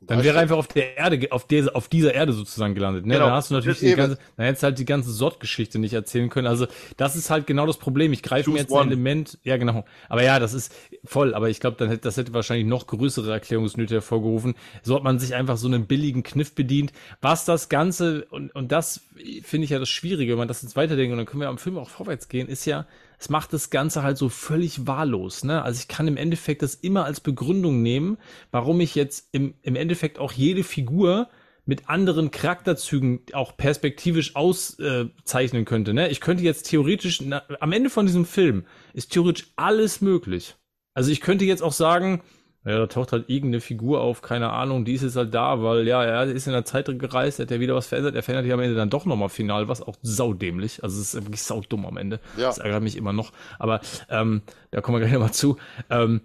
Dann 0.02 0.22
wäre 0.22 0.36
er 0.36 0.42
einfach 0.42 0.56
auf 0.56 0.68
der 0.68 0.96
Erde, 0.96 1.32
auf, 1.32 1.46
der, 1.46 1.74
auf 1.74 1.88
dieser 1.88 2.14
Erde 2.14 2.32
sozusagen 2.32 2.74
gelandet. 2.74 3.06
Ne? 3.06 3.14
Genau. 3.14 3.26
Da 3.26 3.32
hast 3.32 3.50
du 3.50 3.54
natürlich 3.54 3.80
die 3.80 3.94
ganze, 3.94 4.18
dann 4.36 4.46
hättest 4.46 4.62
du 4.62 4.66
halt 4.66 4.78
die 4.78 4.84
ganze 4.84 5.10
Sort-Geschichte 5.10 5.78
nicht 5.78 5.92
erzählen 5.92 6.28
können. 6.28 6.46
Also 6.46 6.66
das 6.96 7.16
ist 7.16 7.30
halt 7.30 7.46
genau 7.46 7.66
das 7.66 7.78
Problem. 7.78 8.12
Ich 8.12 8.22
greife 8.22 8.50
mir 8.50 8.58
jetzt 8.58 8.70
ein 8.70 8.78
one. 8.78 8.86
Element, 8.86 9.38
ja 9.42 9.56
genau. 9.56 9.84
Aber 10.08 10.22
ja, 10.22 10.38
das 10.38 10.54
ist 10.54 10.72
voll. 11.04 11.34
Aber 11.34 11.48
ich 11.48 11.58
glaube, 11.58 11.76
dann 11.78 11.88
hätte, 11.88 12.02
das 12.02 12.16
hätte 12.16 12.32
wahrscheinlich 12.34 12.66
noch 12.66 12.86
größere 12.86 13.32
Erklärungsnöte 13.32 13.94
hervorgerufen. 13.94 14.54
So 14.82 14.94
hat 14.94 15.02
man 15.02 15.18
sich 15.18 15.34
einfach 15.34 15.56
so 15.56 15.66
einen 15.66 15.86
billigen 15.86 16.22
Kniff 16.22 16.54
bedient. 16.54 16.92
Was 17.20 17.44
das 17.44 17.68
Ganze, 17.68 18.26
und, 18.30 18.54
und 18.54 18.70
das 18.70 19.00
finde 19.42 19.64
ich 19.64 19.70
ja 19.70 19.78
das 19.78 19.88
Schwierige, 19.88 20.32
wenn 20.32 20.38
man 20.38 20.48
das 20.48 20.62
jetzt 20.62 20.76
weiterdenkt, 20.76 21.12
und 21.12 21.18
dann 21.18 21.26
können 21.26 21.40
wir 21.40 21.48
am 21.48 21.58
Film 21.58 21.78
auch 21.78 21.90
vorwärts 21.90 22.28
gehen, 22.28 22.48
ist 22.48 22.66
ja, 22.66 22.86
es 23.18 23.28
macht 23.28 23.52
das 23.52 23.70
Ganze 23.70 24.02
halt 24.02 24.16
so 24.16 24.28
völlig 24.28 24.86
wahllos. 24.86 25.44
Ne? 25.44 25.62
Also 25.62 25.80
ich 25.80 25.88
kann 25.88 26.06
im 26.08 26.16
Endeffekt 26.16 26.62
das 26.62 26.74
immer 26.74 27.04
als 27.04 27.20
Begründung 27.20 27.82
nehmen, 27.82 28.18
warum 28.50 28.80
ich 28.80 28.94
jetzt 28.94 29.28
im, 29.32 29.54
im 29.62 29.76
Endeffekt 29.76 30.18
auch 30.18 30.32
jede 30.32 30.62
Figur 30.62 31.28
mit 31.64 31.90
anderen 31.90 32.30
Charakterzügen 32.30 33.20
auch 33.34 33.56
perspektivisch 33.56 34.36
auszeichnen 34.36 35.64
könnte. 35.64 35.92
Ne? 35.92 36.08
Ich 36.08 36.20
könnte 36.20 36.42
jetzt 36.42 36.70
theoretisch, 36.70 37.20
na, 37.20 37.42
am 37.60 37.72
Ende 37.72 37.90
von 37.90 38.06
diesem 38.06 38.24
Film 38.24 38.64
ist 38.94 39.12
theoretisch 39.12 39.52
alles 39.56 40.00
möglich. 40.00 40.54
Also 40.94 41.10
ich 41.10 41.20
könnte 41.20 41.44
jetzt 41.44 41.62
auch 41.62 41.72
sagen, 41.72 42.22
ja, 42.68 42.78
da 42.78 42.86
taucht 42.86 43.12
halt 43.12 43.28
irgendeine 43.28 43.60
Figur 43.60 44.00
auf, 44.00 44.20
keine 44.20 44.50
Ahnung, 44.50 44.84
die 44.84 44.92
ist 44.92 45.02
jetzt 45.02 45.16
halt 45.16 45.32
da, 45.32 45.62
weil 45.62 45.86
ja, 45.86 46.04
er 46.04 46.24
ist 46.24 46.46
in 46.46 46.52
der 46.52 46.64
Zeit 46.64 46.86
gereist, 46.98 47.38
hat 47.38 47.50
er 47.50 47.60
wieder 47.60 47.74
was 47.74 47.86
verändert, 47.86 48.14
er 48.14 48.22
verändert 48.22 48.46
ja 48.46 48.54
am 48.54 48.60
Ende 48.60 48.76
dann 48.76 48.90
doch 48.90 49.06
nochmal 49.06 49.30
final, 49.30 49.68
was 49.68 49.80
auch 49.80 49.96
saudämlich, 50.02 50.82
also 50.82 51.00
es 51.00 51.14
ist 51.14 51.24
wirklich 51.24 51.42
saudumm 51.42 51.86
am 51.86 51.96
Ende. 51.96 52.20
Ja. 52.36 52.46
Das 52.46 52.58
ärgert 52.58 52.82
mich 52.82 52.96
immer 52.96 53.12
noch, 53.12 53.32
aber 53.58 53.80
ähm, 54.10 54.42
da 54.70 54.80
kommen 54.80 54.96
wir 54.96 55.00
gleich 55.00 55.12
nochmal 55.12 55.32
zu. 55.32 55.56
Ähm, 55.88 56.20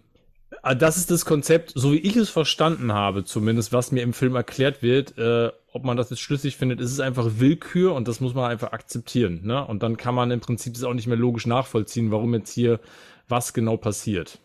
ah, 0.61 0.76
das 0.76 0.98
ist 0.98 1.11
das 1.11 1.26
Konzept, 1.26 1.72
so 1.76 1.94
wie 1.94 1.99
ich 1.99 2.15
es 2.18 2.30
verstanden 2.30 2.94
habe, 2.94 3.24
zumindest, 3.24 3.72
was 3.72 3.91
mir 3.91 4.03
im 4.03 4.14
Film 4.14 4.36
erklärt 4.36 4.82
wird. 4.82 5.18
Äh, 5.18 5.52
ob 5.72 5.84
man 5.84 5.98
das 5.98 6.11
jetzt 6.11 6.20
schlüssig 6.20 6.57
findet, 6.57 6.80
ist 6.80 6.91
es 6.91 6.99
einfach 6.99 7.26
Willkür 7.38 7.95
und 7.95 8.07
das 8.07 8.20
muss 8.20 8.36
man 8.36 8.52
einfach 8.52 8.74
akzeptieren. 8.74 9.41
Ne? 9.44 9.65
Und 9.65 9.82
dann 9.82 9.98
kann 9.98 10.14
man 10.14 10.30
im 10.30 10.40
Prinzip 10.40 10.76
das 10.76 10.84
auch 10.84 10.94
nicht 10.94 11.07
mehr 11.07 11.18
logisch 11.18 11.48
nachvollziehen, 11.48 12.11
warum 12.11 12.34
jetzt 12.36 12.53
hier 12.53 12.80
was 13.28 13.53
genau 13.53 13.78
passiert. 13.78 14.40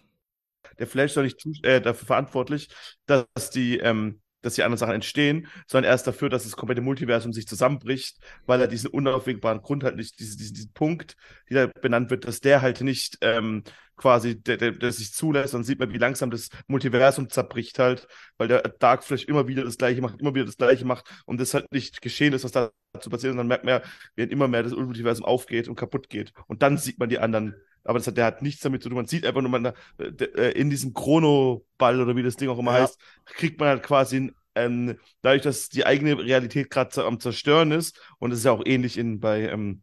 Der 0.79 0.87
Flash 0.87 1.11
ist 1.11 1.17
doch 1.17 1.23
nicht 1.23 1.65
äh, 1.65 1.81
dafür 1.81 2.07
verantwortlich, 2.07 2.69
dass 3.07 3.51
die, 3.51 3.79
ähm, 3.79 4.21
dass 4.43 4.55
die 4.55 4.63
anderen 4.63 4.79
Sachen 4.79 4.95
entstehen, 4.95 5.49
sondern 5.67 5.91
erst 5.91 6.07
dafür, 6.07 6.29
dass 6.29 6.45
das 6.45 6.57
komplette 6.57 6.81
Multiversum 6.81 7.33
sich 7.33 7.47
zusammenbricht, 7.49 8.19
weil 8.47 8.61
er 8.61 8.69
diesen 8.69 8.91
unaufwegbaren 8.91 9.63
Grund 9.63 9.85
halt 9.85 9.97
nicht, 9.97 10.19
diesen, 10.21 10.39
diesen, 10.39 10.55
diesen 10.55 10.73
Punkt, 10.73 11.17
der 11.51 11.69
benannt 11.69 12.11
wird, 12.11 12.27
dass 12.27 12.41
der 12.41 12.63
halt 12.63 12.81
nicht 12.81 13.19
ähm, 13.21 13.65
quasi, 13.97 14.41
der, 14.41 14.57
der, 14.57 14.73
der 14.73 14.93
sich 14.93 15.13
zulässt, 15.13 15.55
dann 15.55 15.65
sieht 15.65 15.81
man, 15.81 15.93
wie 15.93 15.99
langsam 15.99 16.31
das 16.31 16.49
Multiversum 16.69 17.29
zerbricht 17.29 17.79
halt, 17.79 18.07
weil 18.37 18.49
der 18.49 18.63
Dark 18.63 19.03
Flash 19.05 19.25
immer 19.25 19.49
wieder 19.49 19.65
das 19.65 19.77
Gleiche 19.77 20.01
macht, 20.01 20.21
immer 20.21 20.35
wieder 20.35 20.47
das 20.47 20.57
Gleiche 20.57 20.85
macht 20.85 21.11
und 21.27 21.41
das 21.41 21.53
halt 21.55 21.71
nicht 21.73 22.01
geschehen 22.01 22.33
ist, 22.33 22.45
was 22.45 22.53
dazu 22.53 23.11
passiert, 23.11 23.33
und 23.33 23.39
dann 23.39 23.49
merkt 23.49 23.65
man, 23.65 23.83
wie 24.15 24.23
immer 24.23 24.49
mehr 24.49 24.63
das 24.63 24.73
Multiversum 24.73 25.25
aufgeht 25.25 25.69
und 25.69 25.75
kaputt 25.75 26.09
geht. 26.09 26.33
Und 26.47 26.63
dann 26.63 26.79
sieht 26.79 26.99
man 26.99 27.09
die 27.09 27.19
anderen 27.19 27.55
aber 27.89 27.99
das 27.99 28.07
hat, 28.07 28.19
der 28.19 28.27
hat 28.27 28.43
nichts 28.43 28.61
damit 28.61 28.83
zu 28.83 28.91
tun. 28.91 28.97
Man 28.97 29.07
sieht 29.07 29.25
einfach 29.25 29.41
nur, 29.41 29.51
man, 29.51 29.73
äh, 29.99 30.51
in 30.53 30.69
diesem 30.69 30.93
Chronoball 30.93 32.03
oder 32.03 32.15
wie 32.17 32.23
das 32.23 32.37
Ding 32.37 32.51
auch 32.51 32.59
immer 32.59 32.75
ja. 32.75 32.83
heißt, 32.83 32.99
kriegt 33.25 33.59
man 33.59 33.71
halt 33.71 33.83
quasi 33.83 34.31
ähm, 34.55 34.99
dadurch, 35.23 35.41
dass 35.41 35.71
die 35.71 35.87
eigene 35.87 36.19
Realität 36.19 36.69
gerade 36.69 37.03
am 37.07 37.19
Zerstören 37.19 37.73
ist, 37.73 37.99
und 38.19 38.31
es 38.31 38.41
ist 38.41 38.45
ja 38.45 38.53
auch 38.53 38.63
ähnlich 38.67 38.99
in, 38.99 39.21
bei, 39.21 39.49
ähm, 39.49 39.83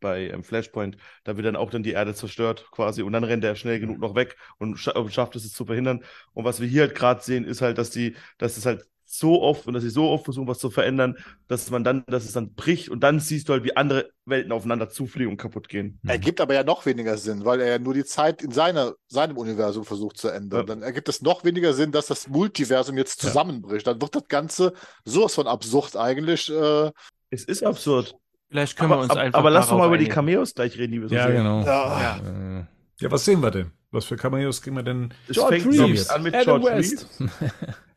bei 0.00 0.28
ähm, 0.28 0.44
Flashpoint, 0.44 0.98
da 1.24 1.38
wird 1.38 1.46
dann 1.46 1.56
auch 1.56 1.70
dann 1.70 1.82
die 1.82 1.92
Erde 1.92 2.14
zerstört 2.14 2.66
quasi 2.70 3.00
und 3.00 3.14
dann 3.14 3.24
rennt 3.24 3.42
er 3.42 3.56
schnell 3.56 3.80
genug 3.80 4.00
noch 4.00 4.14
weg 4.14 4.36
und, 4.58 4.76
scha 4.76 4.90
und 4.90 5.10
schafft 5.14 5.34
es, 5.34 5.46
es 5.46 5.54
zu 5.54 5.64
verhindern. 5.64 6.04
Und 6.34 6.44
was 6.44 6.60
wir 6.60 6.68
hier 6.68 6.82
halt 6.82 6.94
gerade 6.94 7.22
sehen, 7.22 7.46
ist 7.46 7.62
halt, 7.62 7.78
dass 7.78 7.88
die, 7.88 8.16
dass 8.36 8.58
es 8.58 8.66
halt 8.66 8.86
so 9.18 9.42
oft 9.42 9.66
und 9.66 9.74
dass 9.74 9.82
sie 9.82 9.90
so 9.90 10.08
oft 10.08 10.24
versuchen, 10.24 10.48
was 10.48 10.58
zu 10.58 10.70
verändern, 10.70 11.16
dass 11.48 11.70
man 11.70 11.84
dann, 11.84 12.04
dass 12.06 12.24
es 12.24 12.32
dann 12.32 12.54
bricht 12.54 12.88
und 12.88 13.00
dann 13.00 13.20
siehst 13.20 13.48
du 13.48 13.52
halt, 13.52 13.64
wie 13.64 13.76
andere 13.76 14.10
Welten 14.24 14.52
aufeinander 14.52 14.88
zufliegen 14.88 15.30
und 15.30 15.36
kaputt 15.36 15.68
gehen. 15.68 15.98
Mhm. 16.02 16.10
Ergibt 16.10 16.40
aber 16.40 16.54
ja 16.54 16.64
noch 16.64 16.86
weniger 16.86 17.16
Sinn, 17.16 17.44
weil 17.44 17.60
er 17.60 17.68
ja 17.68 17.78
nur 17.78 17.94
die 17.94 18.04
Zeit 18.04 18.42
in 18.42 18.50
seiner, 18.50 18.94
seinem 19.08 19.36
Universum 19.36 19.84
versucht 19.84 20.18
zu 20.18 20.28
ändern. 20.28 20.60
Ja. 20.60 20.66
Dann 20.66 20.82
ergibt 20.82 21.08
es 21.08 21.22
noch 21.22 21.44
weniger 21.44 21.74
Sinn, 21.74 21.92
dass 21.92 22.06
das 22.06 22.28
Multiversum 22.28 22.96
jetzt 22.96 23.20
zusammenbricht. 23.20 23.86
Dann 23.86 24.00
wird 24.00 24.14
das 24.14 24.28
Ganze 24.28 24.72
sowas 25.04 25.34
von 25.34 25.46
absurd 25.46 25.96
eigentlich. 25.96 26.50
Äh, 26.50 26.90
es 27.30 27.44
ist 27.44 27.62
absurd. 27.62 28.14
Vielleicht 28.48 28.76
können 28.76 28.92
aber, 28.92 29.00
wir 29.00 29.04
uns 29.04 29.16
einfach. 29.16 29.38
Aber 29.38 29.50
lass 29.50 29.68
doch 29.68 29.78
mal 29.78 29.88
über 29.88 29.98
die 29.98 30.08
Cameos 30.08 30.54
gleich 30.54 30.78
reden, 30.78 30.92
die 30.92 31.00
wir 31.00 31.08
so 31.08 31.14
ja, 31.14 31.26
sehen. 31.26 31.36
Genau. 31.36 31.64
Ja, 31.64 32.20
ja. 32.20 32.68
ja, 33.00 33.10
was 33.10 33.24
sehen 33.24 33.40
wir 33.42 33.50
denn? 33.50 33.72
Was 33.90 34.04
für 34.04 34.16
Cameos 34.16 34.60
kriegen 34.60 34.76
wir 34.76 34.82
denn? 34.82 35.14
Es 35.28 35.36
George 35.36 35.60
fängt 35.60 35.74
Reeves. 35.78 36.10
an 36.10 36.22
mit 36.22 36.34
Adam 36.34 36.60
George 36.60 36.76
West. 36.76 37.06
Reeves. 37.18 37.32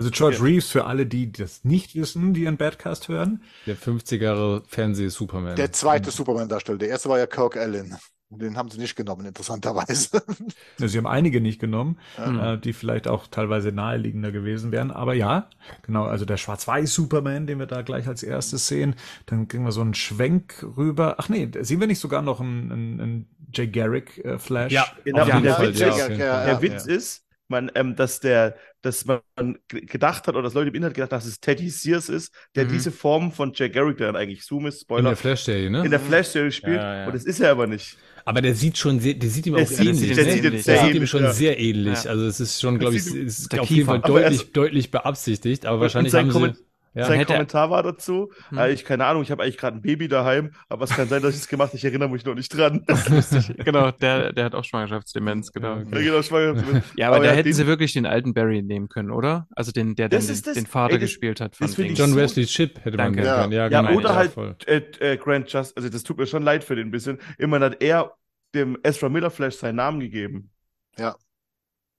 Also 0.00 0.10
George 0.12 0.36
ja. 0.38 0.42
Reeves, 0.44 0.70
für 0.70 0.86
alle, 0.86 1.04
die 1.04 1.30
das 1.30 1.62
nicht 1.62 1.94
wissen, 1.94 2.32
die 2.32 2.44
ihren 2.44 2.56
Badcast 2.56 3.08
hören. 3.08 3.42
Der 3.66 3.76
50er 3.76 4.62
Fernseh-Superman. 4.66 5.56
Der 5.56 5.72
zweite 5.72 6.10
Superman-Darsteller. 6.10 6.78
Der 6.78 6.88
erste 6.88 7.10
war 7.10 7.18
ja 7.18 7.26
Kirk 7.26 7.58
Allen. 7.58 7.98
Den 8.30 8.56
haben 8.56 8.70
sie 8.70 8.78
nicht 8.78 8.96
genommen, 8.96 9.26
interessanterweise. 9.26 10.22
Ja, 10.78 10.88
sie 10.88 10.96
haben 10.96 11.06
einige 11.06 11.42
nicht 11.42 11.60
genommen, 11.60 11.98
ja. 12.16 12.54
äh, 12.54 12.58
die 12.58 12.72
vielleicht 12.72 13.08
auch 13.08 13.26
teilweise 13.26 13.72
naheliegender 13.72 14.32
gewesen 14.32 14.72
wären. 14.72 14.90
Aber 14.90 15.12
ja, 15.12 15.50
genau, 15.82 16.04
also 16.04 16.24
der 16.24 16.38
Schwarz-Weiß-Superman, 16.38 17.46
den 17.46 17.58
wir 17.58 17.66
da 17.66 17.82
gleich 17.82 18.08
als 18.08 18.22
erstes 18.22 18.68
sehen. 18.68 18.94
Dann 19.26 19.48
kriegen 19.48 19.64
wir 19.64 19.72
so 19.72 19.82
einen 19.82 19.92
Schwenk 19.92 20.64
rüber. 20.78 21.16
Ach 21.18 21.28
nee, 21.28 21.50
sehen 21.60 21.80
wir 21.80 21.86
nicht 21.86 21.98
sogar 21.98 22.22
noch 22.22 22.40
einen, 22.40 22.72
einen, 22.72 23.00
einen 23.00 23.28
Jay 23.52 23.66
Garrick-Flash? 23.66 24.72
Äh, 24.72 24.74
ja, 24.74 24.86
genau. 25.04 25.26
Der, 25.26 25.40
der, 25.40 25.60
Witz, 25.60 25.78
ja, 25.78 26.44
der 26.46 26.62
Witz 26.62 26.86
ist, 26.86 27.26
man, 27.48 27.70
ähm, 27.74 27.96
dass 27.96 28.20
der, 28.20 28.56
dass 28.82 29.04
man 29.04 29.20
gedacht 29.68 30.26
hat 30.26 30.34
oder 30.34 30.42
dass 30.42 30.54
Leute 30.54 30.68
im 30.68 30.74
Internet 30.74 30.94
gedacht 30.94 31.12
haben, 31.12 31.18
dass 31.18 31.26
es 31.26 31.40
Teddy 31.40 31.68
Sears 31.68 32.08
ist, 32.08 32.32
der 32.54 32.64
mhm. 32.64 32.72
diese 32.72 32.92
Form 32.92 33.32
von 33.32 33.52
Jack 33.54 33.74
Garrick, 33.74 33.98
der 33.98 34.08
dann 34.08 34.16
eigentlich 34.16 34.44
Zoom 34.44 34.66
ist, 34.66 34.82
Spoiler. 34.82 35.00
In 35.00 35.04
der 35.06 35.16
Flash-Serie, 35.16 35.70
ne? 35.70 35.84
In 35.84 35.90
der 35.90 36.00
Flash-Serie 36.00 36.52
spielt. 36.52 36.76
Ja, 36.76 37.00
ja. 37.00 37.06
Und 37.06 37.14
das 37.14 37.24
ist 37.24 37.40
er 37.40 37.50
aber 37.50 37.66
nicht. 37.66 37.96
Aber 38.24 38.42
der 38.42 38.54
sieht 38.54 38.78
schon 38.78 39.00
sehr, 39.00 39.14
der 39.14 39.30
sieht 39.30 39.46
ihm 39.46 39.54
der 39.54 39.64
auch 39.64 39.68
sieht, 39.68 39.80
ähnlich. 39.80 40.14
Der, 40.14 40.24
sieht, 40.24 40.44
der 40.44 40.58
sehr 40.62 40.84
sieht 40.84 40.94
ihm 40.94 41.06
schon 41.06 41.22
ja. 41.22 41.32
sehr 41.32 41.58
ähnlich. 41.58 42.08
Also 42.08 42.26
es 42.26 42.40
ist 42.40 42.60
schon, 42.60 42.78
glaube 42.78 42.96
ich, 42.96 43.06
ist 43.06 43.58
auf 43.58 43.70
jeden 43.70 43.86
Fall 43.86 44.00
deutlich, 44.00 44.52
deutlich 44.52 44.90
beabsichtigt. 44.90 45.66
Aber 45.66 45.80
wahrscheinlich 45.80 46.14
haben 46.14 46.30
sie 46.30 46.54
ja, 46.92 47.04
Sein 47.04 47.24
Kommentar 47.24 47.70
war 47.70 47.84
dazu, 47.84 48.32
hm. 48.48 48.58
äh, 48.58 48.72
ich 48.72 48.84
keine 48.84 49.06
Ahnung, 49.06 49.22
ich 49.22 49.30
habe 49.30 49.42
eigentlich 49.42 49.58
gerade 49.58 49.76
ein 49.76 49.82
Baby 49.82 50.08
daheim, 50.08 50.50
aber 50.68 50.84
es 50.84 50.90
kann 50.90 51.08
sein, 51.08 51.22
dass 51.22 51.34
ich 51.34 51.42
es 51.42 51.48
gemacht 51.48 51.68
habe, 51.68 51.76
ich 51.76 51.84
erinnere 51.84 52.08
mich 52.08 52.24
noch 52.24 52.34
nicht 52.34 52.48
dran. 52.48 52.84
genau, 53.64 53.92
der, 53.92 54.32
der 54.32 54.44
hat 54.46 54.54
auch 54.56 54.64
Schwangerschaftsdemenz, 54.64 55.52
genau. 55.52 55.76
Ja, 55.76 55.82
genau, 55.84 56.22
Schwangerschaftsdemenz. 56.22 56.84
ja, 56.96 57.06
aber, 57.06 57.16
aber 57.16 57.26
da 57.26 57.30
hätten 57.32 57.44
den... 57.44 57.52
sie 57.52 57.66
wirklich 57.68 57.92
den 57.92 58.06
alten 58.06 58.34
Barry 58.34 58.62
nehmen 58.62 58.88
können, 58.88 59.12
oder? 59.12 59.46
Also 59.54 59.70
den, 59.70 59.94
der 59.94 60.08
dann 60.08 60.26
den, 60.26 60.42
den, 60.54 60.66
Vater 60.66 60.94
Ey, 60.94 60.98
das, 60.98 61.08
gespielt 61.08 61.40
hat. 61.40 61.54
Von 61.54 61.68
John 61.94 62.10
so 62.10 62.16
Wesley 62.16 62.46
Chip 62.46 62.84
hätte 62.84 62.96
man 62.96 63.12
nehmen 63.12 63.24
können. 63.24 63.52
Ja, 63.52 63.68
ja, 63.68 63.82
genau. 63.82 63.96
oder 63.96 64.16
halt 64.16 64.66
äh, 64.66 64.78
äh, 64.98 65.16
Grant 65.16 65.52
Just, 65.52 65.76
also 65.76 65.88
das 65.88 66.02
tut 66.02 66.18
mir 66.18 66.26
schon 66.26 66.42
leid 66.42 66.64
für 66.64 66.74
den 66.74 66.88
ein 66.88 66.90
bisschen. 66.90 67.18
Immerhin 67.38 67.64
hat 67.64 67.82
er 67.82 68.14
dem 68.52 68.76
Ezra 68.82 69.08
Miller 69.08 69.30
Flash 69.30 69.54
seinen 69.54 69.76
Namen 69.76 70.00
gegeben. 70.00 70.50
Ja. 70.98 71.14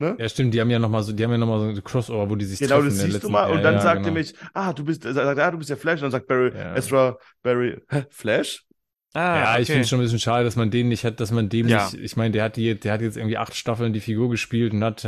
Ne? 0.01 0.15
Ja, 0.17 0.27
stimmt, 0.27 0.51
die 0.53 0.59
haben 0.59 0.71
ja 0.71 0.79
nochmal 0.79 1.03
so, 1.03 1.13
die 1.13 1.23
haben 1.23 1.31
ja 1.31 1.37
noch 1.37 1.45
mal 1.45 1.59
so 1.59 1.67
ein 1.67 1.83
Crossover, 1.83 2.27
wo 2.27 2.35
die 2.35 2.45
sich 2.45 2.57
genau, 2.57 2.81
treffen. 2.81 2.89
Genau, 2.89 3.03
das 3.03 3.11
siehst 3.11 3.23
du 3.23 3.29
mal. 3.29 3.51
Und 3.51 3.57
ja, 3.57 3.63
dann 3.63 3.75
ja, 3.75 3.81
sagt 3.81 3.97
genau. 3.97 4.07
er 4.07 4.13
mich, 4.13 4.33
ah, 4.53 4.73
du 4.73 4.83
bist, 4.83 5.03
sagt, 5.03 5.39
ah, 5.39 5.51
du 5.51 5.57
bist 5.59 5.69
ja 5.69 5.75
Flash. 5.75 5.99
Und 5.99 6.05
dann 6.05 6.11
sagt 6.11 6.25
Barry, 6.25 6.51
ja. 6.55 6.75
Ezra, 6.75 7.17
Barry, 7.43 7.79
hä, 7.87 8.05
Flash? 8.09 8.65
Ah, 9.13 9.19
ja, 9.19 9.51
okay. 9.51 9.61
ich 9.61 9.67
finde 9.67 9.81
es 9.81 9.89
schon 9.89 9.99
ein 9.99 10.03
bisschen 10.03 10.19
schade, 10.19 10.43
dass 10.43 10.55
man 10.55 10.71
den 10.71 10.87
nicht 10.87 11.05
hat, 11.05 11.19
dass 11.19 11.31
man 11.31 11.49
dem 11.49 11.67
nicht, 11.67 11.93
ich 11.93 12.15
meine, 12.15 12.31
der 12.31 12.45
hat 12.45 12.55
die, 12.55 12.79
der 12.79 12.93
hat 12.93 13.01
jetzt 13.01 13.17
irgendwie 13.17 13.37
acht 13.37 13.55
Staffeln 13.55 13.93
die 13.93 13.99
Figur 13.99 14.29
gespielt 14.31 14.73
und 14.73 14.83
hat, 14.83 15.05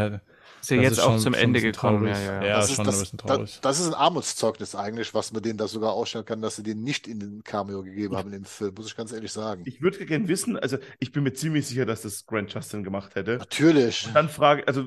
ist 0.64 0.69
ja 0.69 0.81
jetzt 0.81 0.94
ist 0.94 0.99
auch 0.99 1.18
zum 1.18 1.34
Ende 1.34 1.61
gekommen. 1.61 2.07
Ja, 2.07 2.19
ja, 2.19 2.44
ja. 2.44 2.56
das 2.57 2.69
ist, 2.69 2.76
schon 2.76 2.85
das, 2.85 2.95
ein 2.95 3.02
bisschen 3.02 3.18
traurig. 3.18 3.52
Das, 3.52 3.61
das, 3.61 3.80
ist 3.80 3.88
ein 3.88 3.94
Armutszeugnis 3.94 4.76
eigentlich, 4.76 5.14
was 5.14 5.31
man 5.31 5.44
denen 5.44 5.57
da 5.57 5.68
sogar 5.68 5.94
ausstellen 5.94 6.26
kann, 6.26 6.41
dass 6.41 6.56
sie 6.56 6.64
den 6.64 6.84
nicht 6.84 7.07
in 7.07 7.19
den 7.19 7.44
Cameo 7.44 7.84
gegeben 7.84 8.15
haben 8.15 8.34
im 8.34 8.45
Film, 8.45 8.73
muss 8.76 8.88
ich 8.88 8.95
ganz 8.95 9.11
ehrlich 9.11 9.31
sagen. 9.31 9.64
Ich 9.65 9.81
würde 9.81 10.06
gerne 10.06 10.27
wissen, 10.27 10.57
also 10.57 10.77
ich 10.99 11.11
bin 11.11 11.23
mir 11.23 11.34
ziemlich 11.34 11.68
sicher, 11.68 11.85
dass 11.85 12.02
das 12.02 12.26
Grant 12.26 12.53
Justin 12.53 12.84
gemacht 12.84 13.15
hätte. 13.15 13.38
Natürlich. 13.38 14.07
Und 14.07 14.15
dann 14.15 14.30
frage, 14.30 14.68
also 14.68 14.85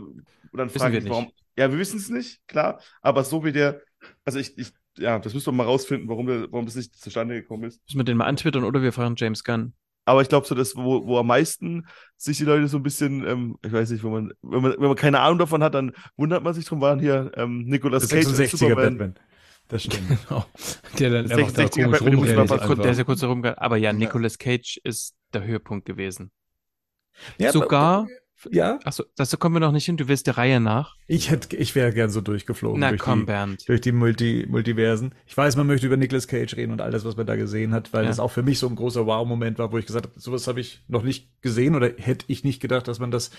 dann 0.53 0.71
frage 0.71 0.99
ich, 0.99 1.09
warum. 1.09 1.31
Ja, 1.59 1.71
wir 1.71 1.79
wissen 1.79 1.99
es 1.99 2.11
nicht, 2.11 2.47
klar, 2.49 2.81
aber 3.01 3.25
so 3.25 3.43
wie 3.45 3.53
der, 3.53 3.81
also 4.27 4.39
ich, 4.39 4.59
ich 4.59 4.73
ja, 4.99 5.19
das 5.19 5.35
müssen 5.35 5.47
wir 5.47 5.53
mal 5.53 5.65
rausfinden, 5.65 6.09
warum, 6.09 6.27
der, 6.27 6.53
warum 6.53 6.67
das 6.67 6.75
nicht 6.75 6.95
zustande 6.97 7.35
gekommen 7.35 7.65
ist. 7.65 7.81
Müssen 7.87 7.99
wir 7.99 8.05
den 8.05 8.17
mal 8.17 8.27
antwittern 8.27 8.65
oder 8.65 8.83
wir 8.83 8.93
fragen 8.93 9.15
James 9.17 9.45
Gunn. 9.45 9.75
Aber 10.07 10.23
ich 10.23 10.29
glaube 10.29 10.47
so, 10.47 10.55
dass 10.55 10.77
wo, 10.77 11.07
wo 11.07 11.19
am 11.19 11.27
meisten 11.27 11.87
sich 12.17 12.39
die 12.39 12.45
Leute 12.45 12.69
so 12.69 12.79
ein 12.79 12.83
bisschen, 12.83 13.27
ähm, 13.27 13.59
ich 13.63 13.73
weiß 13.73 13.91
nicht, 13.91 14.05
wenn 14.05 14.13
man, 14.13 14.33
wenn 14.41 14.63
man, 14.63 14.73
wenn 14.73 14.87
man 14.87 14.97
keine 14.97 15.21
Ahnung 15.21 15.39
davon 15.39 15.63
hat, 15.63 15.75
dann 15.75 15.93
wundert 16.17 16.43
man 16.45 16.55
sich 16.55 16.65
drum, 16.65 16.81
waren 16.81 17.01
hier 17.01 17.33
ähm, 17.35 17.65
Nicolas 17.65 18.09
Cage 18.09 18.27
66er 18.27 18.75
Batman. 18.77 19.15
Das 19.69 19.83
stimmt. 19.83 20.07
Genau. 20.29 20.47
Der 20.99 21.11
dann 21.11 21.31
einfach 21.31 21.53
da 21.53 21.69
komisch 21.69 22.01
rumrennt. 22.01 22.85
Der 22.85 22.93
ist 22.93 22.99
ja 22.99 23.05
kurz 23.05 23.21
herum, 23.21 23.45
aber 23.45 23.77
ja, 23.77 23.93
Nicolas 23.93 24.39
Cage 24.39 24.81
ist 24.85 25.17
der 25.35 25.45
Höhepunkt 25.45 25.87
gewesen. 25.87 26.31
Ja, 27.39 27.51
Sogar 27.51 28.07
ja? 28.51 28.79
Achso, 28.85 29.05
dazu 29.17 29.39
kommen 29.39 29.57
wir 29.57 29.61
noch 29.61 29.73
nicht 29.73 29.87
hin. 29.87 29.97
Du 29.97 30.09
willst 30.09 30.27
der 30.27 30.37
Reihe 30.37 30.61
nach. 30.61 30.97
Ich 31.07 31.31
hätte, 31.31 31.57
ich 31.57 31.75
wäre 31.75 31.93
gern 31.93 32.11
so 32.11 32.21
durchgeflogen. 32.21 32.81
Na 32.81 32.91
durch 32.91 33.01
komm, 33.01 33.21
die, 33.21 33.27
Bernd. 33.27 33.69
Durch 33.69 33.81
die 33.81 33.93
Multi, 33.93 34.47
Multiversen. 34.49 35.15
Ich 35.27 35.37
weiß, 35.37 35.57
man 35.57 35.67
möchte 35.67 35.87
über 35.87 35.97
Nicolas 35.97 36.29
Cage 36.29 36.57
reden 36.57 36.73
und 36.73 36.81
all 36.81 36.91
das, 36.91 37.05
was 37.05 37.17
man 37.17 37.27
da 37.27 37.37
gesehen 37.37 37.73
hat, 37.73 37.93
weil 37.93 38.03
ja. 38.03 38.09
das 38.09 38.21
auch 38.21 38.31
für 38.31 38.43
mich 38.43 38.59
so 38.59 38.69
ein 38.69 38.77
großer 38.77 39.07
Wow-Moment 39.07 39.59
war, 39.59 39.73
wo 39.73 39.79
ich 39.79 39.87
gesagt 39.87 40.07
habe, 40.07 40.21
sowas 40.21 40.47
habe 40.47 40.61
ich 40.61 40.83
noch 40.89 41.03
nicht 41.03 41.43
gesehen 41.43 41.75
oder 41.75 41.91
hätte 41.97 42.27
ich 42.29 42.45
nicht 42.45 42.61
gedacht, 42.61 42.89
dass 42.89 42.99
man 42.99 43.11
das 43.11 43.31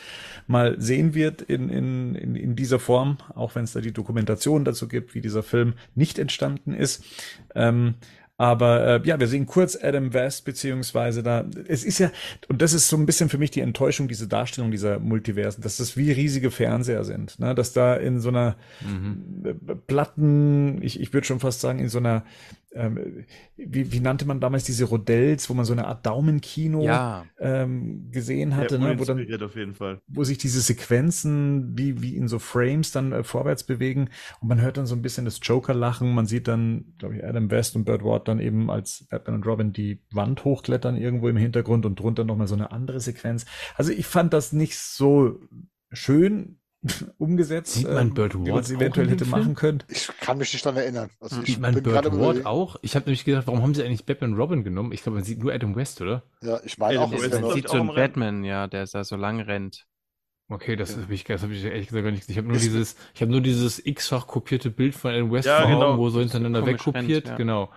mal 0.48 0.80
sehen 0.80 1.14
wird 1.14 1.42
in, 1.42 1.70
in, 1.70 2.16
in, 2.16 2.36
in 2.36 2.56
dieser 2.56 2.80
Form, 2.80 3.18
auch 3.36 3.56
wenn 3.56 3.66
es 3.66 3.74
da 3.74 3.82
die 3.82 3.94
Dokumentation 3.94 4.66
dazu 4.66 4.88
gibt, 4.88 5.14
wie 5.14 5.22
dieser 5.22 5.44
Film 5.44 5.74
nicht 5.96 6.20
entstanden 6.20 6.74
ist. 6.74 7.04
Ähm, 7.56 7.96
aber 8.38 9.04
äh, 9.04 9.08
ja, 9.08 9.20
wir 9.20 9.28
sehen 9.28 9.48
kurz 9.48 9.78
Adam 9.82 10.14
West, 10.14 10.46
beziehungsweise 10.46 11.24
da, 11.24 11.46
es 11.68 11.84
ist 11.84 11.98
ja, 11.98 12.12
und 12.48 12.62
das 12.62 12.74
ist 12.74 12.88
so 12.88 12.96
ein 12.96 13.08
bisschen 13.08 13.30
für 13.30 13.40
mich 13.40 13.50
die 13.50 13.62
Enttäuschung, 13.62 14.08
diese 14.08 14.28
Darstellung 14.28 14.70
dieser 14.70 15.00
Multiversen, 15.00 15.64
dass 15.64 15.78
das 15.78 15.98
wie 15.98 16.12
riesige 16.12 16.52
Fernseher 16.52 17.04
sind, 17.04 17.40
ne? 17.40 17.56
dass 17.56 17.74
da 17.74 17.96
in 17.96 18.20
so 18.20 18.30
einer 18.30 18.56
mhm. 18.82 19.60
Platten, 19.88 20.82
ich, 20.84 21.00
ich 21.00 21.14
würde 21.14 21.26
schon 21.26 21.40
fast 21.40 21.62
sagen, 21.62 21.80
in 21.80 21.90
so 21.90 21.98
einer 21.98 22.24
ähm, 22.78 23.26
wie, 23.56 23.92
wie 23.92 24.00
nannte 24.00 24.26
man 24.26 24.40
damals 24.40 24.64
diese 24.64 24.86
Rodells, 24.86 25.50
wo 25.50 25.54
man 25.54 25.66
so 25.66 25.74
eine 25.74 25.88
Art 25.88 26.06
Daumenkino 26.06 26.84
ja. 26.84 27.26
ähm, 27.40 28.10
gesehen 28.12 28.56
hatte, 28.56 28.80
ne? 28.80 28.98
wo, 28.98 29.04
dann, 29.04 29.20
auf 29.44 29.56
jeden 29.56 29.74
Fall. 29.74 30.02
wo 30.08 30.24
sich 30.24 30.38
diese 30.38 30.62
Sequenzen 30.62 31.78
wie, 31.78 32.02
wie 32.02 32.16
in 32.16 32.28
so 32.28 32.40
Frames 32.40 32.92
dann 32.92 33.12
äh, 33.12 33.24
vorwärts 33.24 33.64
bewegen 33.64 34.10
und 34.40 34.48
man 34.48 34.62
hört 34.62 34.78
dann 34.78 34.86
so 34.86 34.96
ein 34.96 35.02
bisschen 35.02 35.26
das 35.26 35.40
Joker-Lachen, 35.42 36.14
man 36.14 36.28
sieht 36.28 36.48
dann, 36.48 36.94
glaube 36.98 37.18
ich, 37.18 37.24
Adam 37.24 37.50
West 37.50 37.76
und 37.76 37.86
Burt 37.86 38.04
Ward 38.04 38.28
dann 38.28 38.40
eben 38.40 38.70
als 38.70 39.08
Batman 39.10 39.36
und 39.36 39.46
Robin 39.48 39.74
die 39.74 40.02
Wand 40.12 40.46
hochklettern 40.46 40.96
irgendwo 40.98 41.30
im 41.30 41.38
Hintergrund 41.38 41.86
und 41.86 42.00
drunter 42.00 42.24
nochmal 42.24 42.48
so 42.48 42.56
eine 42.56 42.72
andere 42.72 43.00
Sequenz. 43.00 43.46
Also 43.76 43.92
ich 43.92 44.06
fand 44.06 44.34
das 44.34 44.54
nicht 44.54 44.78
so 44.78 45.40
schön, 45.92 46.60
umgesetzt, 47.18 47.74
Sieht 47.74 47.90
man 47.92 48.14
Bird 48.14 48.36
ähm, 48.36 48.46
wie 48.46 48.52
man 48.52 48.60
es 48.60 48.72
eventuell 48.72 49.10
hätte 49.10 49.26
machen 49.26 49.56
können. 49.56 49.84
Ich 49.88 50.10
kann 50.20 50.38
mich 50.38 50.54
nicht 50.54 50.66
daran 50.66 50.78
erinnern. 50.78 51.10
Also 51.20 51.42
Sieht 51.44 51.60
man 51.60 51.82
Bird 51.82 52.12
Ward 52.20 52.46
auch? 52.46 52.78
Ich 52.82 52.96
habe 52.96 53.06
nämlich 53.06 53.26
gedacht, 53.26 53.48
warum 53.48 53.62
haben 53.62 53.74
sie 53.76 53.84
eigentlich 53.84 54.06
Batman 54.06 54.34
Robin 54.36 54.64
genommen? 54.64 54.92
Ich 54.92 55.04
glaube, 55.04 55.16
man 55.18 55.24
sieht 55.24 55.40
nur 55.44 55.54
Adam 55.54 55.76
West, 55.76 56.02
oder? 56.02 56.24
Ja, 56.42 56.60
ich 56.64 56.78
meine 56.78 57.00
auch. 57.02 57.10
Man 57.12 57.20
sieht 57.54 57.70
so 57.70 57.78
einen 57.78 57.88
Batman, 57.94 58.44
ja, 58.44 58.68
der 58.68 58.86
da 58.86 59.04
so 59.04 59.16
lang 59.16 59.40
rennt. 59.42 59.86
Okay, 60.50 60.78
das 60.78 60.96
Ja. 60.96 61.02
habe 61.02 61.14
ich, 61.14 61.24
das 61.26 61.44
hab 61.44 61.52
ich 61.52 61.64
ehrlich 61.64 61.88
gesagt 61.88 62.06
gar 62.06 62.12
nicht. 62.12 62.30
Ich 62.30 62.38
habe 62.38 62.48
nur 62.48 62.56
Ist- 62.56 62.64
dieses, 62.66 62.96
ich 63.14 63.22
habe 63.22 63.32
nur 63.32 63.42
dieses 63.42 63.86
x-fach 63.86 64.28
kopierte 64.28 64.70
Bild 64.70 64.96
von 64.96 65.12
Adam 65.12 65.30
West 65.32 65.46
Ja, 65.46 65.62
vor 65.62 65.70
genau. 65.70 65.82
Augen, 65.88 65.98
wo 65.98 66.10
so 66.10 66.20
hintereinander 66.20 66.66
wegkopiert. 66.66 67.26
rennt, 67.26 67.28
ja. 67.28 67.36
Genau. 67.36 67.70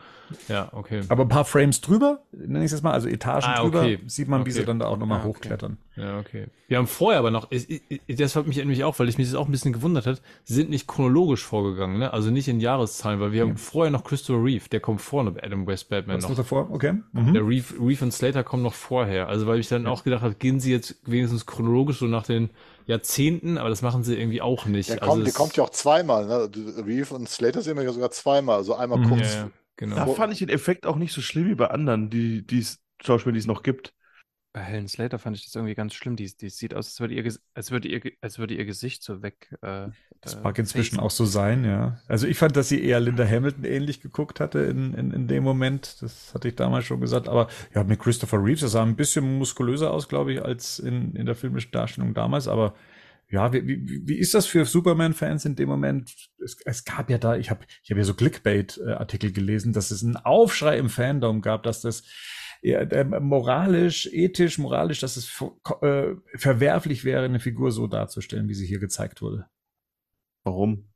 Ja, 0.49 0.69
okay. 0.73 1.01
Aber 1.09 1.25
ein 1.25 1.29
paar 1.29 1.45
Frames 1.45 1.81
drüber, 1.81 2.21
nenne 2.33 2.61
ich 2.61 2.67
es 2.67 2.73
jetzt 2.73 2.83
mal, 2.83 2.93
also 2.93 3.09
Etagen 3.09 3.45
Ah, 3.47 3.63
drüber, 3.63 3.81
okay. 3.81 3.99
sieht 4.07 4.29
man, 4.29 4.41
wie 4.41 4.51
Okay. 4.51 4.61
sie 4.61 4.65
dann 4.65 4.79
da 4.79 4.87
auch 4.87 4.97
nochmal 4.97 5.19
Ah, 5.19 5.23
okay. 5.23 5.29
hochklettern. 5.29 5.79
Ja, 5.97 6.19
okay. 6.19 6.47
Wir 6.69 6.79
haben 6.79 6.87
vorher 6.87 7.19
aber 7.19 7.31
noch, 7.31 7.49
es- 7.51 7.67
es- 7.69 8.17
das 8.19 8.37
hat 8.37 8.47
mich 8.47 8.57
nämlich 8.57 8.85
auch, 8.85 8.99
weil 8.99 9.09
ich 9.09 9.19
mich 9.19 9.27
das 9.29 9.35
auch 9.37 9.47
ein 9.47 9.53
bisschen 9.53 9.73
gewundert 9.73 10.07
hat, 10.07 10.23
sie 10.45 10.55
sind 10.55 10.71
nicht 10.71 10.87
chronologisch 10.87 11.45
vorgegangen, 11.45 11.99
ne? 11.99 12.13
Also 12.13 12.31
nicht 12.31 12.49
in 12.49 12.61
Jahreszahlen, 12.61 13.21
weil 13.21 13.33
wir 13.33 13.43
haben 13.43 13.57
vorher 13.57 13.91
noch 13.91 14.05
Christopher 14.05 14.43
Reeve, 14.43 14.69
der 14.71 14.81
kommt 14.81 15.01
vorne 15.01 15.33
bei 15.33 15.43
Adam 15.43 15.67
West 15.67 15.89
Batman 15.89 16.17
Was 16.17 16.29
noch. 16.29 16.37
davor? 16.37 16.71
Okay. 16.71 16.95
Mhm. 17.13 17.35
Der 17.35 17.47
Reeve, 17.47 17.75
Reeve 17.81 18.05
und 18.05 18.13
Slater 18.13 18.45
kommen 18.45 18.63
noch 18.63 18.75
vorher. 18.75 19.29
Also 19.29 19.47
weil 19.47 19.59
ich 19.59 19.69
dann 19.69 19.87
auch 19.87 20.05
gedacht 20.05 20.23
habe, 20.23 20.35
gehen 20.37 20.61
sie 20.61 20.71
jetzt 20.73 20.97
wenigstens 21.05 21.45
chronologisch 21.45 21.99
so 21.99 22.07
nach 22.07 22.25
den 22.25 22.51
Jahrzehnten, 22.87 23.59
aber 23.59 23.69
das 23.69 23.83
machen 23.83 24.03
sie 24.03 24.17
irgendwie 24.17 24.41
auch 24.41 24.65
nicht. 24.67 24.89
Der 24.91 25.03
also 25.03 25.15
kommt, 25.15 25.27
der 25.27 25.33
kommt 25.35 25.57
ja 25.57 25.65
auch 25.65 25.71
zweimal. 25.71 26.27
Ne? 26.27 26.51
Reeve 26.87 27.15
und 27.15 27.29
Slater 27.29 27.63
sehen 27.63 27.77
wir 27.77 27.85
ja 27.85 27.93
sogar 27.93 28.11
zweimal. 28.11 28.57
Also 28.57 28.75
einmal 28.75 28.99
Mhm. 28.99 29.05
ja, 29.05 29.11
kurz. 29.11 29.35
ja, 29.35 29.51
genau. 29.81 29.97
Da 29.97 30.07
fand 30.07 30.33
ich 30.33 30.39
den 30.41 30.49
Effekt 30.49 30.87
auch 30.87 30.97
nicht 30.97 31.13
so 31.13 31.21
schlimm 31.21 31.49
wie 31.49 31.55
bei 31.55 31.69
anderen, 31.69 32.11
die 32.11 32.47
die 32.47 32.61
es 32.61 32.81
Schauspieler, 33.03 33.33
die 33.33 33.39
es 33.41 33.47
noch 33.47 33.63
gibt. 33.63 33.95
Bei 34.53 34.63
Helen 34.63 34.89
Slater 34.89 35.21
fand 35.21 35.37
ich 35.37 35.45
das 35.45 35.55
irgendwie 35.55 35.77
ganz 35.77 35.95
schlimm. 35.95 36.17
Die, 36.17 36.27
die 36.37 36.51
sieht 36.51 36.75
aus, 36.75 36.87
als 36.89 37.01
würde 37.01 37.15
ihr, 37.15 37.33
als 37.55 37.71
würde 37.71 37.89
ihr, 37.89 38.01
als 38.21 38.39
würde 38.39 38.55
ihr 38.55 38.65
Gesicht 38.65 39.03
so 39.03 39.23
weg. 39.23 39.57
Äh, 39.63 39.89
Das 40.23 40.43
mag 40.43 40.59
inzwischen 40.59 40.99
auch 40.99 41.13
so 41.13 41.25
sein, 41.25 41.65
ja. 41.65 42.01
Also 42.09 42.27
ich 42.27 42.37
fand, 42.37 42.57
dass 42.57 42.69
sie 42.69 42.83
eher 42.83 42.99
Linda 42.99 43.25
Hamilton 43.25 43.65
ähnlich 43.65 44.01
geguckt 44.01 44.41
hatte 44.41 44.59
in, 44.61 44.93
in, 44.95 45.13
in 45.13 45.29
dem 45.29 45.45
Moment. 45.45 46.03
Das 46.03 46.35
hatte 46.35 46.49
ich 46.49 46.57
damals 46.57 46.85
schon 46.85 47.01
gesagt. 47.01 47.29
Aber 47.29 47.47
ja, 47.75 47.85
mit 47.85 48.01
Christopher 48.01 48.43
Reeves, 48.43 48.63
das 48.63 48.73
sah 48.73 48.83
ein 48.83 48.97
bisschen 48.97 49.39
muskulöser 49.39 49.93
aus, 49.93 50.09
glaube 50.09 50.33
ich, 50.33 50.43
als 50.43 50.81
in, 50.81 51.15
in 51.15 51.27
der 51.27 51.37
filmischen 51.37 51.71
Darstellung 51.71 52.13
damals. 52.13 52.49
Aber 52.49 52.75
ja, 53.31 53.53
wie, 53.53 53.67
wie, 53.67 54.03
wie 54.07 54.19
ist 54.19 54.35
das 54.35 54.47
für 54.47 54.65
Superman-Fans 54.65 55.45
in 55.45 55.57
dem 55.57 55.69
Moment? 55.69 56.15
Es, 56.43 56.57
es 56.65 56.85
gab 56.85 57.11
ja 57.11 57.19
da, 57.19 57.37
ich 57.37 57.51
habe 57.51 57.65
ich 57.83 57.91
hab 57.91 57.99
ja 57.99 58.05
so 58.05 58.15
Clickbait-Artikel 58.15 59.33
gelesen, 59.33 59.73
dass 59.73 59.91
es 59.91 60.03
einen 60.03 60.17
Aufschrei 60.17 60.79
im 60.79 60.89
Fandom 60.89 61.41
gab, 61.41 61.63
dass 61.63 61.81
das 61.81 62.03
ja, 62.63 62.85
moralisch, 63.21 64.07
ethisch, 64.13 64.59
moralisch, 64.59 65.01
dass 65.01 65.17
es 65.17 65.43
äh, 65.81 66.15
verwerflich 66.35 67.05
wäre, 67.05 67.25
eine 67.25 67.41
Figur 67.41 67.71
so 67.73 67.87
darzustellen, 67.87 68.49
wie 68.49 68.55
sie 68.55 68.67
hier 68.67 68.81
gezeigt 68.81 69.23
wurde. 69.23 69.47
Warum? 70.45 70.91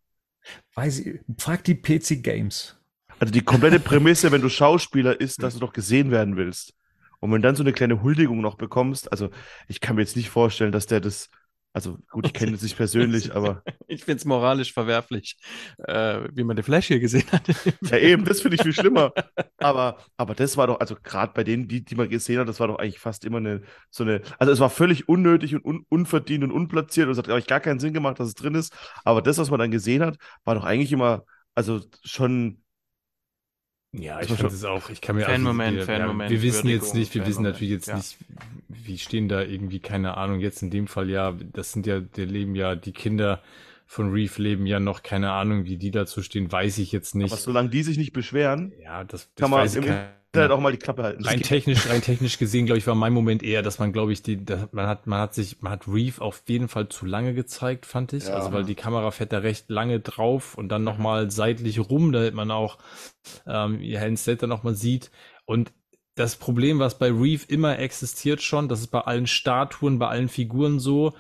Weiß 0.74 0.98
ich, 0.98 1.20
frag 1.39 1.65
die 1.65 1.74
PC 1.74 2.23
Games. 2.23 2.77
Also 3.19 3.32
die 3.32 3.43
komplette 3.43 3.81
Prämisse, 3.81 4.32
wenn 4.32 4.43
du 4.43 4.48
Schauspieler 4.48 5.20
ist, 5.20 5.43
dass 5.43 5.55
du 5.55 5.61
doch 5.61 5.73
gesehen 5.73 6.11
werden 6.11 6.36
willst. 6.36 6.74
Und 7.20 7.32
wenn 7.32 7.43
dann 7.43 7.56
so 7.56 7.62
eine 7.62 7.73
kleine 7.73 8.02
Huldigung 8.02 8.40
noch 8.40 8.56
bekommst, 8.56 9.11
also 9.11 9.31
ich 9.69 9.81
kann 9.81 9.97
mir 9.97 10.02
jetzt 10.02 10.16
nicht 10.16 10.28
vorstellen, 10.28 10.73
dass 10.73 10.86
der 10.86 11.01
das, 11.01 11.31
also 11.74 11.98
gut, 12.10 12.26
ich 12.26 12.32
kenne 12.32 12.52
jetzt 12.52 12.62
nicht 12.62 12.76
persönlich, 12.76 13.34
aber 13.34 13.62
Ich 13.86 14.05
finde 14.05 14.18
es 14.18 14.24
moralisch 14.24 14.72
verwerflich, 14.72 15.36
äh, 15.78 16.20
wie 16.32 16.44
man 16.44 16.56
den 16.56 16.64
Flash 16.64 16.86
hier 16.86 17.01
gesehen 17.01 17.30
hat. 17.30 17.42
ja 17.82 17.98
eben, 17.98 18.24
das 18.24 18.40
finde 18.40 18.56
ich 18.56 18.62
viel 18.62 18.72
schlimmer. 18.72 19.12
Aber, 19.59 19.98
aber 20.16 20.34
das 20.34 20.56
war 20.56 20.66
doch, 20.66 20.80
also 20.80 20.96
gerade 21.02 21.32
bei 21.34 21.44
denen, 21.44 21.68
die, 21.68 21.84
die 21.84 21.94
man 21.94 22.09
gesehen 22.09 22.40
hat, 22.40 22.48
das 22.48 22.60
war 22.60 22.68
doch 22.68 22.78
eigentlich 22.78 22.98
fast 22.98 23.24
immer 23.24 23.38
eine, 23.38 23.62
so 23.90 24.05
eine, 24.05 24.22
also 24.38 24.52
es 24.52 24.60
war 24.60 24.70
völlig 24.70 25.09
unnötig 25.09 25.55
und 25.55 25.64
un, 25.64 25.86
unverdient 25.88 26.44
und 26.44 26.52
unplatziert 26.52 27.06
und 27.06 27.12
es 27.12 27.18
hat 27.18 27.28
eigentlich 27.28 27.46
gar 27.46 27.60
keinen 27.60 27.78
Sinn 27.78 27.94
gemacht, 27.94 28.18
dass 28.18 28.28
es 28.28 28.34
drin 28.34 28.55
ist. 28.55 28.72
Aber 29.05 29.22
das, 29.22 29.38
was 29.38 29.51
man 29.51 29.60
dann 29.60 29.70
gesehen 29.70 30.02
hat, 30.02 30.16
war 30.44 30.55
doch 30.55 30.64
eigentlich 30.64 30.92
immer, 30.92 31.24
also 31.55 31.80
schon 32.02 32.64
Ja, 33.97 34.21
ich 34.21 34.29
schon- 34.29 34.47
es 34.47 34.65
auch. 34.65 34.91
Ich 34.91 35.01
kann 35.01 35.16
mir 35.16 35.25
Fan-Moment, 35.25 35.79
also, 35.79 35.93
Fan-Moment, 35.93 36.31
Wir 36.31 36.43
wissen 36.43 36.69
jetzt 36.69 36.95
nicht, 36.95 37.15
wir 37.15 37.27
wissen 37.27 37.43
natürlich 37.43 37.71
jetzt 37.71 37.89
ja. 37.89 37.97
nicht, 37.97 38.16
wie 38.69 38.99
stehen 38.99 39.29
da 39.29 39.43
irgendwie, 39.43 39.79
keine 39.81 40.16
Ahnung, 40.16 40.41
jetzt 40.41 40.62
in 40.62 40.71
dem 40.71 40.87
Fall 40.87 41.09
ja, 41.09 41.33
das 41.53 41.73
sind 41.73 41.87
ja, 41.87 42.01
der 42.01 42.27
leben 42.27 42.55
ja, 42.55 42.75
die 42.75 42.93
Kinder 42.93 43.41
von 43.87 44.11
Reeve 44.11 44.43
leben 44.43 44.66
ja 44.66 44.81
noch, 44.81 45.03
keine 45.03 45.33
Ahnung, 45.33 45.66
wie 45.66 45.77
die 45.77 45.91
dazu 45.91 46.23
stehen, 46.23 46.51
weiß 46.51 46.79
ich 46.79 46.91
jetzt 46.91 47.15
nicht. 47.15 47.33
Aber 47.33 47.41
solange 47.41 47.69
die 47.69 47.83
sich 47.83 47.99
nicht 47.99 48.12
beschweren, 48.12 48.73
ja, 48.83 49.05
das, 49.05 49.29
das 49.35 49.43
kann 49.43 49.51
man 49.51 49.61
weiß 49.61 49.77
ich 49.77 49.85
Internet 50.35 50.51
auch 50.51 50.61
mal 50.61 50.73
die 50.73 50.78
Klappe 50.78 51.02
halten. 51.02 51.24
Rein 51.24 51.40
technisch, 51.40 51.89
rein 51.89 52.02
technisch 52.02 52.39
gesehen, 52.39 52.66
glaube 52.66 52.78
ich, 52.78 52.86
war 52.86 52.94
mein 52.94 53.12
Moment 53.12 53.43
eher, 53.43 53.62
dass 53.62 53.78
man, 53.78 53.93
glaube 53.93 54.12
ich, 54.12 54.23
die, 54.23 54.44
das, 54.44 54.73
man 54.73 54.86
hat, 54.86 55.06
man 55.06 55.20
hat 55.20 55.35
sich, 55.35 55.62
man 55.62 55.73
hat 55.73 55.86
Reeve 55.89 56.20
auf 56.20 56.43
jeden 56.47 56.69
Fall 56.69 56.89
zu 56.89 57.06
lange 57.06 57.35
gezeigt, 57.35 57.86
fand 57.86 58.12
ich. 58.12 58.27
Ja. 58.27 58.35
Also, 58.35 58.52
weil 58.52 58.65
die 58.65 58.74
Kamera 58.74 59.11
fährt 59.11 59.32
da 59.32 59.39
recht 59.39 59.70
lange 59.70 60.01
drauf 60.01 60.56
und 60.56 60.69
dann 60.69 60.85
nochmal 60.85 61.31
seitlich 61.31 61.78
rum, 61.78 62.12
damit 62.12 62.35
man 62.35 62.51
auch, 62.51 62.78
ähm, 63.47 63.78
Helen 63.81 64.16
Slater 64.16 64.47
nochmal 64.47 64.74
sieht. 64.74 65.11
Und 65.47 65.73
das 66.15 66.36
Problem, 66.36 66.78
was 66.78 66.98
bei 66.98 67.11
Reeve 67.11 67.44
immer 67.48 67.78
existiert 67.78 68.43
schon, 68.43 68.69
das 68.69 68.81
ist 68.81 68.89
bei 68.89 69.01
allen 69.01 69.27
Statuen, 69.27 69.98
bei 69.98 70.09
allen 70.09 70.28
Figuren 70.28 70.78
so, 70.78 71.15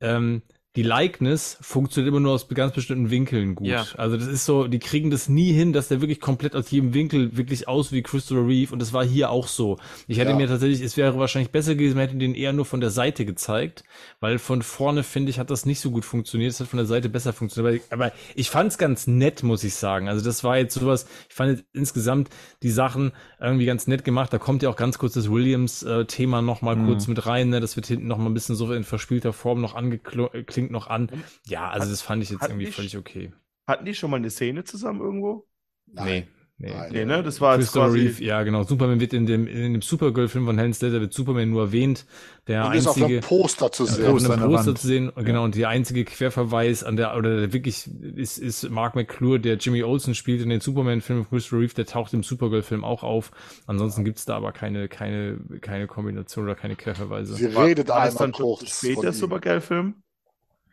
ähm, 0.00 0.42
die 0.76 0.82
Likeness 0.82 1.58
funktioniert 1.60 2.10
immer 2.10 2.20
nur 2.20 2.32
aus 2.32 2.46
ganz 2.48 2.74
bestimmten 2.74 3.10
Winkeln 3.10 3.54
gut. 3.54 3.66
Ja. 3.66 3.86
Also 3.96 4.16
das 4.16 4.26
ist 4.26 4.44
so, 4.44 4.66
die 4.68 4.78
kriegen 4.78 5.10
das 5.10 5.28
nie 5.28 5.52
hin, 5.52 5.72
dass 5.72 5.88
der 5.88 6.00
wirklich 6.00 6.20
komplett 6.20 6.54
aus 6.54 6.70
jedem 6.70 6.94
Winkel 6.94 7.36
wirklich 7.36 7.66
aus 7.66 7.92
wie 7.92 8.02
Christopher 8.02 8.46
Reeve 8.46 8.72
und 8.72 8.78
das 8.80 8.92
war 8.92 9.04
hier 9.04 9.30
auch 9.30 9.48
so. 9.48 9.78
Ich 10.06 10.18
hätte 10.18 10.30
Ja. 10.30 10.36
mir 10.36 10.46
tatsächlich, 10.46 10.82
es 10.82 10.96
wäre 10.96 11.18
wahrscheinlich 11.18 11.50
besser 11.50 11.74
gewesen, 11.74 11.96
man 11.96 12.06
hätte 12.06 12.18
den 12.18 12.34
eher 12.34 12.52
nur 12.52 12.64
von 12.66 12.80
der 12.80 12.90
Seite 12.90 13.24
gezeigt, 13.24 13.84
weil 14.20 14.38
von 14.38 14.62
vorne 14.62 15.02
finde 15.02 15.30
ich, 15.30 15.38
hat 15.38 15.50
das 15.50 15.66
nicht 15.66 15.80
so 15.80 15.90
gut 15.90 16.04
funktioniert. 16.04 16.50
Es 16.52 16.60
hat 16.60 16.68
von 16.68 16.76
der 16.78 16.86
Seite 16.86 17.08
besser 17.08 17.32
funktioniert. 17.32 17.82
Aber, 17.90 18.04
aber 18.06 18.12
ich 18.34 18.50
fand 18.50 18.70
es 18.70 18.78
ganz 18.78 19.06
nett, 19.06 19.42
muss 19.42 19.64
ich 19.64 19.74
sagen. 19.74 20.08
Also 20.08 20.24
das 20.24 20.44
war 20.44 20.58
jetzt 20.58 20.74
sowas, 20.74 21.06
ich 21.28 21.34
fand 21.34 21.52
jetzt 21.58 21.64
insgesamt 21.72 22.28
die 22.62 22.70
Sachen 22.70 23.12
irgendwie 23.40 23.66
ganz 23.66 23.86
nett 23.86 24.04
gemacht. 24.04 24.32
Da 24.32 24.38
kommt 24.38 24.62
ja 24.62 24.68
auch 24.68 24.76
ganz 24.76 24.98
kurz 24.98 25.14
das 25.14 25.30
Williams-Thema 25.30 26.42
noch 26.42 26.62
mal 26.62 26.76
Mhm. 26.76 26.86
kurz 26.86 27.06
mit 27.06 27.24
rein. 27.26 27.48
Ne? 27.48 27.60
Das 27.60 27.76
wird 27.76 27.86
hinten 27.86 28.06
noch 28.06 28.18
mal 28.18 28.26
ein 28.26 28.34
bisschen 28.34 28.56
so 28.56 28.70
in 28.72 28.84
verspielter 28.84 29.32
Form 29.32 29.60
noch 29.60 29.74
angeklingt 29.74 30.65
noch 30.70 30.86
an. 30.88 31.08
Ja, 31.46 31.68
also 31.70 31.84
Hat- 31.86 31.92
das 31.92 32.02
fand 32.02 32.22
ich 32.22 32.30
jetzt 32.30 32.42
irgendwie 32.42 32.64
nicht- 32.66 32.74
völlig 32.74 32.96
okay. 32.96 33.32
Hatten 33.66 33.84
die 33.84 33.94
schon 33.94 34.10
mal 34.10 34.16
eine 34.18 34.30
Szene 34.30 34.64
zusammen 34.64 35.00
irgendwo? 35.00 35.46
Nee. 35.86 36.26
Nee. 36.58 36.70
Nein. 36.72 36.88
Nee, 36.90 37.04
ne? 37.04 37.22
Das 37.22 37.42
war 37.42 37.56
jetzt 37.56 37.66
Christopher 37.66 37.88
quasi. 37.88 37.98
Reeve, 38.06 38.24
ja 38.24 38.42
genau. 38.42 38.62
Superman 38.62 38.98
wird 38.98 39.12
in 39.12 39.26
dem, 39.26 39.46
in 39.46 39.74
dem 39.74 39.82
Supergirl-Film 39.82 40.46
von 40.46 40.56
Helen 40.58 40.72
Slater 40.72 41.02
wird 41.02 41.12
Superman 41.12 41.50
nur 41.50 41.64
erwähnt. 41.64 42.06
Der 42.46 42.64
Und 42.66 42.72
ist 42.74 42.86
auf 42.86 42.96
einzige. 42.96 43.16
einem 43.18 43.20
Poster 43.28 43.70
zu 43.72 43.84
Ja, 43.84 43.92
sehen. 43.92 44.06
auf 44.06 44.12
Poster 44.12 44.32
einem 44.32 44.42
Poster 44.50 44.66
Wand. 44.68 44.78
zu 44.78 44.86
sehen. 44.86 45.10
Und 45.10 45.24
Genau, 45.26 45.44
und 45.44 45.54
der 45.54 45.68
einzige 45.68 46.06
Querverweis 46.06 46.82
an 46.82 46.96
der, 46.96 47.14
oder 47.14 47.40
der 47.40 47.52
wirklich 47.52 47.90
ist, 48.14 48.38
ist 48.38 48.70
Mark 48.70 48.94
McClure, 48.94 49.38
der 49.38 49.56
Jimmy 49.56 49.82
Olsen 49.82 50.14
spielt 50.14 50.40
in 50.40 50.48
den 50.48 50.60
Superman-Filmen 50.60 51.24
von 51.24 51.36
Christopher 51.36 51.60
Reeve, 51.60 51.74
der 51.74 51.84
taucht 51.84 52.14
im 52.14 52.22
Supergirl-Film 52.22 52.84
auch 52.84 53.02
auf. 53.02 53.32
Ansonsten 53.66 54.06
gibt's 54.06 54.24
da 54.24 54.36
aber 54.36 54.52
keine, 54.52 54.88
keine, 54.88 55.38
keine 55.60 55.86
Kombination 55.86 56.46
oder 56.46 56.54
keine 56.54 56.74
Querverweise. 56.76 57.34
Sie 57.34 57.54
War, 57.54 57.66
redet 57.66 57.88
war 57.88 58.06
das 58.06 58.16
einmal 58.16 58.32
kurz. 58.32 58.60
zu 58.60 58.66
spät, 58.66 58.94
von 58.94 59.02
der 59.02 59.12
ihm. 59.12 59.14
Supergirl-Film? 59.18 59.94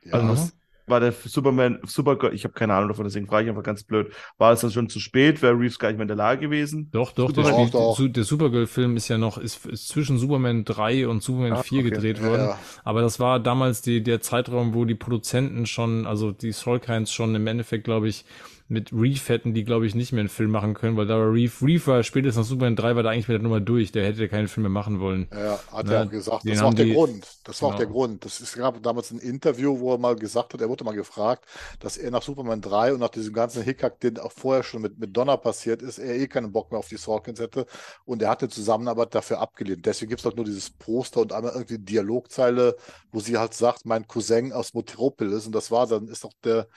Ja. 0.06 0.14
Also 0.14 0.28
was, 0.30 0.54
war 0.86 1.00
der 1.00 1.14
Superman, 1.14 1.80
Supergirl, 1.86 2.34
ich 2.34 2.44
habe 2.44 2.54
keine 2.54 2.74
Ahnung 2.74 2.90
davon, 2.90 3.06
deswegen 3.06 3.26
frage 3.26 3.46
ich 3.46 3.50
einfach 3.50 3.64
ganz 3.64 3.84
blöd. 3.84 4.12
War 4.38 4.52
es 4.52 4.60
dann 4.62 4.72
schon 4.72 4.90
zu 4.90 5.00
spät? 5.00 5.42
Wäre 5.42 5.54
Reeves 5.58 5.80
gar 5.80 5.88
nicht 5.88 5.98
mehr 5.98 6.04
in 6.04 6.10
der 6.10 6.18
Lage 6.18 6.42
gewesen? 6.42 6.90
Doch, 6.92 7.14
doch, 7.14 7.32
der, 7.32 7.44
Doch, 7.72 7.98
der 8.06 8.24
Supergirl-Film 8.26 8.98
ist 8.98 9.08
ja 9.08 9.18
noch, 9.18 9.38
ist, 9.38 9.66
ist 9.66 9.88
zwischen 9.88 10.18
Superman 10.18 10.66
3 10.66 11.08
und 11.08 11.24
Superman 11.24 11.54
Ah, 11.54 11.64
4 11.64 11.80
okay. 11.80 11.90
gedreht 11.90 12.18
Ja, 12.20 12.26
worden. 12.26 12.42
ja. 12.50 12.60
Aber 12.84 13.02
das 13.02 13.20
war 13.22 13.40
damals 13.40 13.82
die, 13.82 14.04
der 14.04 14.20
Zeitraum, 14.20 14.74
wo 14.74 14.84
die 14.84 14.96
Produzenten 14.96 15.66
schon, 15.68 16.06
also 16.06 16.32
die 16.32 16.52
Solkines 16.52 17.14
schon 17.14 17.34
im 17.34 17.48
Endeffekt, 17.48 17.86
glaube 17.86 18.10
ich, 18.10 18.26
mit 18.68 18.92
Reeve 18.94 19.20
hätten 19.28 19.54
die, 19.54 19.64
glaube 19.66 19.86
ich, 19.86 19.94
nicht 19.94 20.14
mehr 20.14 20.22
einen 20.22 20.30
Film 20.30 20.50
machen 20.52 20.74
können, 20.74 20.96
weil 20.98 21.06
da 21.06 21.18
war 21.18 21.32
Reeve, 21.32 21.52
Reeve 21.62 21.86
war 21.88 22.04
spätestens 22.04 22.46
nach 22.46 22.50
Superman 22.50 22.76
3 22.76 22.96
war 22.96 23.04
da 23.04 23.10
eigentlich 23.10 23.28
mit 23.28 23.36
der 23.36 23.44
Nummer 23.44 23.60
durch, 23.60 23.92
der 23.92 24.06
hätte 24.06 24.28
keinen 24.30 24.48
Film 24.48 24.64
mehr 24.64 24.72
machen 24.72 25.00
wollen. 25.00 25.28
Ja, 25.34 25.60
hat 25.72 25.86
Ne, 25.86 25.94
er 25.96 26.04
auch 26.06 26.10
gesagt. 26.10 26.44
Das 26.50 26.60
war 26.62 26.68
auch 26.70 26.74
der 26.74 26.86
die- 26.86 26.94
Grund. 26.94 27.28
Das 27.44 27.62
war 27.62 27.70
auch 27.70 27.76
der 27.76 27.86
Genau. 27.86 27.98
Grund. 28.00 28.26
Das 28.26 28.40
ist, 28.42 28.56
gab 28.56 28.82
damals 28.82 29.12
ein 29.12 29.20
Interview, 29.20 29.80
wo 29.80 29.94
er 29.94 29.98
mal 29.98 30.16
gesagt 30.16 30.54
hat, 30.54 30.62
er 30.62 30.70
wurde 30.70 30.84
mal 30.86 30.96
gefragt, 30.96 31.46
dass 31.80 31.98
er 31.98 32.10
nach 32.12 32.22
Superman 32.22 32.62
3 32.62 32.94
und 32.94 33.00
nach 33.00 33.10
diesem 33.10 33.34
ganzen 33.34 33.64
Hickhack, 33.64 34.00
den 34.00 34.18
auch 34.18 34.32
vorher 34.32 34.64
schon 34.64 34.82
mit, 34.82 34.98
mit 34.98 35.16
Donner 35.16 35.38
passiert 35.38 35.82
ist, 35.82 36.00
er 36.00 36.16
eh 36.16 36.28
keinen 36.28 36.52
Bock 36.52 36.72
mehr 36.72 36.80
auf 36.80 36.88
die 36.88 36.98
Sorkins 36.98 37.40
hätte 37.40 37.66
und 38.06 38.22
er 38.22 38.30
hat 38.30 38.42
eine 38.42 38.50
Zusammenarbeit 38.50 39.14
dafür 39.14 39.40
abgelehnt. 39.40 39.86
Deswegen 39.86 40.10
gibt 40.10 40.20
es 40.20 40.24
doch 40.24 40.36
nur 40.36 40.46
dieses 40.46 40.70
Poster 40.70 41.22
und 41.22 41.34
einmal 41.34 41.52
irgendwie 41.54 41.80
Dialogzeile, 41.80 42.76
wo 43.12 43.20
sie 43.20 43.38
halt 43.38 43.54
sagt, 43.54 43.86
mein 43.86 44.08
Cousin 44.08 44.54
aus 44.54 44.74
Metropolis 44.74 45.46
und 45.46 45.54
das 45.54 45.70
war 45.70 45.86
dann, 45.88 46.08
ist 46.08 46.24
doch 46.24 46.34
der, 46.44 46.68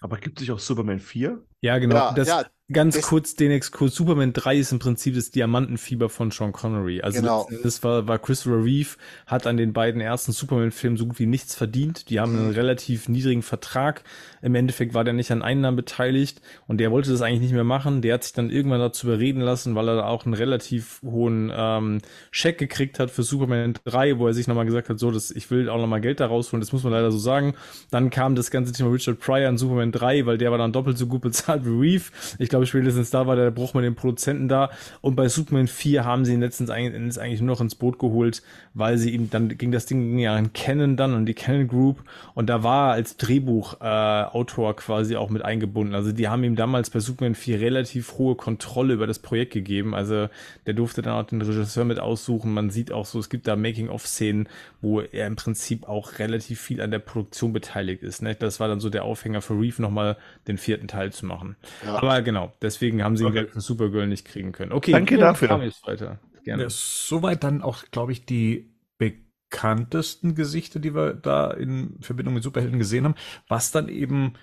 Aber 0.00 0.18
gibt 0.18 0.38
sich 0.38 0.50
auch 0.52 0.58
Superman 0.58 1.00
4? 1.00 1.42
Ja, 1.62 1.78
genau. 1.78 1.94
Ja, 1.96 2.12
das, 2.12 2.28
ja, 2.28 2.44
ganz 2.72 2.96
das- 2.96 3.04
kurz 3.06 3.34
den 3.34 3.50
Exkurs. 3.50 3.94
Superman 3.94 4.32
3 4.32 4.56
ist 4.58 4.72
im 4.72 4.78
Prinzip 4.78 5.14
das 5.14 5.30
Diamantenfieber 5.30 6.08
von 6.08 6.30
Sean 6.30 6.52
Connery. 6.52 7.00
Also 7.00 7.20
Genau. 7.20 7.48
das 7.62 7.82
war, 7.82 8.06
war 8.08 8.18
Christopher 8.18 8.62
Reeve, 8.62 8.90
hat 9.26 9.46
an 9.46 9.56
den 9.56 9.72
beiden 9.72 10.00
ersten 10.00 10.32
Superman-Filmen 10.32 10.96
so 10.96 11.06
gut 11.06 11.18
wie 11.18 11.26
nichts 11.26 11.54
verdient. 11.54 12.10
Die 12.10 12.20
haben 12.20 12.32
Mhm. 12.32 12.38
einen 12.38 12.50
relativ 12.52 13.08
niedrigen 13.08 13.42
Vertrag. 13.42 14.02
Im 14.42 14.54
Endeffekt 14.54 14.94
war 14.94 15.02
der 15.02 15.14
nicht 15.14 15.30
an 15.32 15.42
Einnahmen 15.42 15.76
beteiligt 15.76 16.40
und 16.66 16.78
der 16.78 16.90
wollte 16.90 17.10
das 17.10 17.22
eigentlich 17.22 17.40
nicht 17.40 17.52
mehr 17.54 17.64
machen. 17.64 18.02
Der 18.02 18.14
hat 18.14 18.24
sich 18.24 18.32
dann 18.34 18.50
irgendwann 18.50 18.78
dazu 18.80 19.06
überreden 19.06 19.40
lassen, 19.40 19.74
weil 19.74 19.88
er 19.88 20.06
auch 20.06 20.24
einen 20.24 20.34
relativ 20.34 21.00
hohen 21.02 21.50
ähm, 21.56 21.98
Scheck 22.30 22.58
gekriegt 22.58 22.98
hat 23.00 23.10
für 23.10 23.22
Superman 23.22 23.74
3, 23.84 24.18
wo 24.18 24.26
er 24.26 24.34
sich 24.34 24.46
nochmal 24.46 24.66
gesagt 24.66 24.88
hat, 24.88 24.98
so, 24.98 25.10
das, 25.10 25.30
ich 25.30 25.50
will 25.50 25.68
auch 25.68 25.78
nochmal 25.80 26.00
Geld 26.00 26.20
da 26.20 26.26
rausholen, 26.26 26.60
das 26.60 26.72
muss 26.72 26.84
man 26.84 26.92
leider 26.92 27.10
so 27.10 27.18
sagen. 27.18 27.54
Dann 27.90 28.10
kam 28.10 28.34
das 28.36 28.50
ganze 28.50 28.72
Thema 28.72 28.90
Richard 28.90 29.18
Pryor 29.18 29.48
in 29.48 29.56
Superman 29.58 29.90
3, 29.90 30.26
weil 30.26 30.36
der 30.38 30.50
war 30.50 30.58
dann 30.58 30.72
doppelt 30.72 30.98
so 30.98 31.06
gut 31.06 31.22
bezahlt 31.22 31.45
wie 31.48 31.88
Reeve. 31.88 32.04
Ich 32.38 32.48
glaube, 32.48 32.66
spätestens 32.66 33.10
da 33.10 33.26
war 33.26 33.36
der 33.36 33.50
Bruch 33.50 33.74
mit 33.74 33.84
den 33.84 33.94
Produzenten 33.94 34.48
da. 34.48 34.70
Und 35.00 35.16
bei 35.16 35.28
Superman 35.28 35.68
4 35.68 36.04
haben 36.04 36.24
sie 36.24 36.34
ihn 36.34 36.40
letztens 36.40 36.70
eigentlich, 36.70 37.20
eigentlich 37.20 37.40
nur 37.40 37.54
noch 37.54 37.60
ins 37.60 37.74
Boot 37.74 37.98
geholt, 37.98 38.42
weil 38.74 38.98
sie 38.98 39.10
ihm, 39.10 39.30
dann 39.30 39.56
ging 39.56 39.72
das 39.72 39.86
Ding 39.86 40.18
ja 40.18 40.34
an 40.34 40.52
Canon 40.52 40.96
dann 40.96 41.14
und 41.14 41.26
die 41.26 41.34
Canon 41.34 41.68
Group. 41.68 42.02
Und 42.34 42.48
da 42.48 42.62
war 42.62 42.90
er 42.90 42.92
als 42.94 43.16
Drehbuchautor 43.16 44.70
äh, 44.70 44.74
quasi 44.74 45.16
auch 45.16 45.30
mit 45.30 45.44
eingebunden. 45.44 45.94
Also 45.94 46.12
die 46.12 46.28
haben 46.28 46.44
ihm 46.44 46.56
damals 46.56 46.90
bei 46.90 47.00
Superman 47.00 47.34
4 47.34 47.60
relativ 47.60 48.18
hohe 48.18 48.34
Kontrolle 48.34 48.94
über 48.94 49.06
das 49.06 49.18
Projekt 49.18 49.52
gegeben. 49.52 49.94
Also 49.94 50.28
der 50.66 50.74
durfte 50.74 51.02
dann 51.02 51.14
auch 51.14 51.26
den 51.26 51.42
Regisseur 51.42 51.84
mit 51.84 51.98
aussuchen. 51.98 52.52
Man 52.52 52.70
sieht 52.70 52.92
auch 52.92 53.06
so, 53.06 53.18
es 53.18 53.30
gibt 53.30 53.46
da 53.46 53.56
Making-of-Szenen, 53.56 54.48
wo 54.80 55.00
er 55.00 55.26
im 55.26 55.36
Prinzip 55.36 55.88
auch 55.88 56.18
relativ 56.18 56.60
viel 56.60 56.80
an 56.80 56.90
der 56.90 56.98
Produktion 56.98 57.52
beteiligt 57.52 58.02
ist. 58.02 58.22
Ne? 58.22 58.34
Das 58.34 58.60
war 58.60 58.68
dann 58.68 58.80
so 58.80 58.90
der 58.90 59.04
Aufhänger 59.04 59.42
für 59.42 59.54
Reeve 59.54 59.82
nochmal 59.82 60.16
den 60.48 60.58
vierten 60.58 60.88
Teil 60.88 61.12
zu 61.12 61.26
machen. 61.26 61.35
Ja. 61.84 61.96
Aber 61.96 62.22
genau, 62.22 62.52
deswegen 62.62 63.02
haben 63.02 63.16
sie 63.16 63.24
ihn 63.24 63.30
okay. 63.30 63.46
für 63.46 63.60
Supergirl 63.60 64.06
nicht 64.06 64.26
kriegen 64.26 64.52
können. 64.52 64.72
Okay, 64.72 64.92
danke 64.92 65.16
dafür. 65.16 65.50
Weiter. 65.84 66.20
Gerne. 66.44 66.64
Ja, 66.64 66.68
soweit 66.70 67.42
dann 67.42 67.62
auch, 67.62 67.84
glaube 67.90 68.12
ich, 68.12 68.24
die 68.24 68.72
bekanntesten 68.98 70.34
Gesichter, 70.34 70.78
die 70.78 70.94
wir 70.94 71.14
da 71.14 71.50
in 71.50 71.98
Verbindung 72.00 72.34
mit 72.34 72.42
Superhelden 72.42 72.78
gesehen 72.78 73.04
haben, 73.04 73.16
was 73.48 73.72
dann 73.72 73.88
eben 73.88 74.34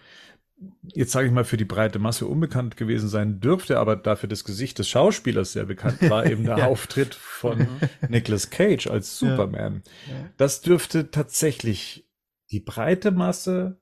jetzt 0.84 1.12
sage 1.12 1.28
ich 1.28 1.34
mal, 1.34 1.44
für 1.44 1.58
die 1.58 1.66
breite 1.66 2.00
Masse 2.00 2.26
unbekannt 2.26 2.78
gewesen 2.78 3.10
sein 3.10 3.40
dürfte, 3.40 3.80
aber 3.80 3.96
dafür 3.96 4.30
das 4.30 4.44
Gesicht 4.44 4.80
des 4.80 4.90
Schauspielers 4.90 5.54
sehr 5.54 5.66
bekannt 5.66 6.10
war, 6.10 6.26
eben 6.30 6.46
der 6.46 6.60
ja. 6.60 6.68
Auftritt 6.68 7.16
von 7.16 7.60
mhm. 7.60 7.80
Nicolas 8.10 8.50
Cage 8.50 8.88
als 8.88 9.18
Superman. 9.18 9.84
Ja. 10.08 10.14
Ja. 10.14 10.30
Das 10.38 10.62
dürfte 10.62 11.12
tatsächlich 11.12 12.08
die 12.52 12.60
breite 12.60 13.12
Masse 13.12 13.82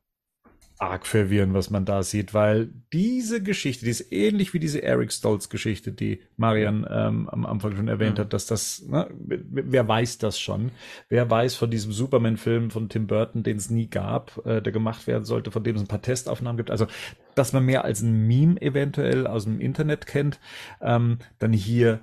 arg 0.81 1.05
verwirren, 1.05 1.53
was 1.53 1.69
man 1.69 1.85
da 1.85 2.01
sieht, 2.01 2.33
weil 2.33 2.69
diese 2.91 3.43
Geschichte, 3.43 3.85
die 3.85 3.91
ist 3.91 4.11
ähnlich 4.11 4.53
wie 4.55 4.59
diese 4.59 4.81
Eric 4.81 5.13
Stolz 5.13 5.49
Geschichte, 5.49 5.91
die 5.91 6.21
Marian 6.37 6.87
ähm, 6.89 7.29
am 7.29 7.45
Anfang 7.45 7.75
schon 7.75 7.87
erwähnt 7.87 8.17
ja. 8.17 8.23
hat, 8.23 8.33
dass 8.33 8.47
das, 8.47 8.81
ne, 8.87 9.07
wer 9.11 9.87
weiß 9.87 10.17
das 10.17 10.39
schon? 10.39 10.71
Wer 11.07 11.29
weiß 11.29 11.53
von 11.53 11.69
diesem 11.69 11.91
Superman-Film 11.91 12.71
von 12.71 12.89
Tim 12.89 13.05
Burton, 13.05 13.43
den 13.43 13.57
es 13.57 13.69
nie 13.69 13.87
gab, 13.87 14.43
äh, 14.45 14.59
der 14.59 14.73
gemacht 14.73 15.05
werden 15.05 15.23
sollte, 15.23 15.51
von 15.51 15.63
dem 15.63 15.75
es 15.75 15.83
ein 15.83 15.87
paar 15.87 16.01
Testaufnahmen 16.01 16.57
gibt, 16.57 16.71
also 16.71 16.87
dass 17.35 17.53
man 17.53 17.63
mehr 17.63 17.85
als 17.85 18.01
ein 18.01 18.27
Meme 18.27 18.59
eventuell 18.59 19.27
aus 19.27 19.43
dem 19.43 19.59
Internet 19.59 20.07
kennt, 20.07 20.39
ähm, 20.81 21.19
dann 21.37 21.53
hier 21.53 22.01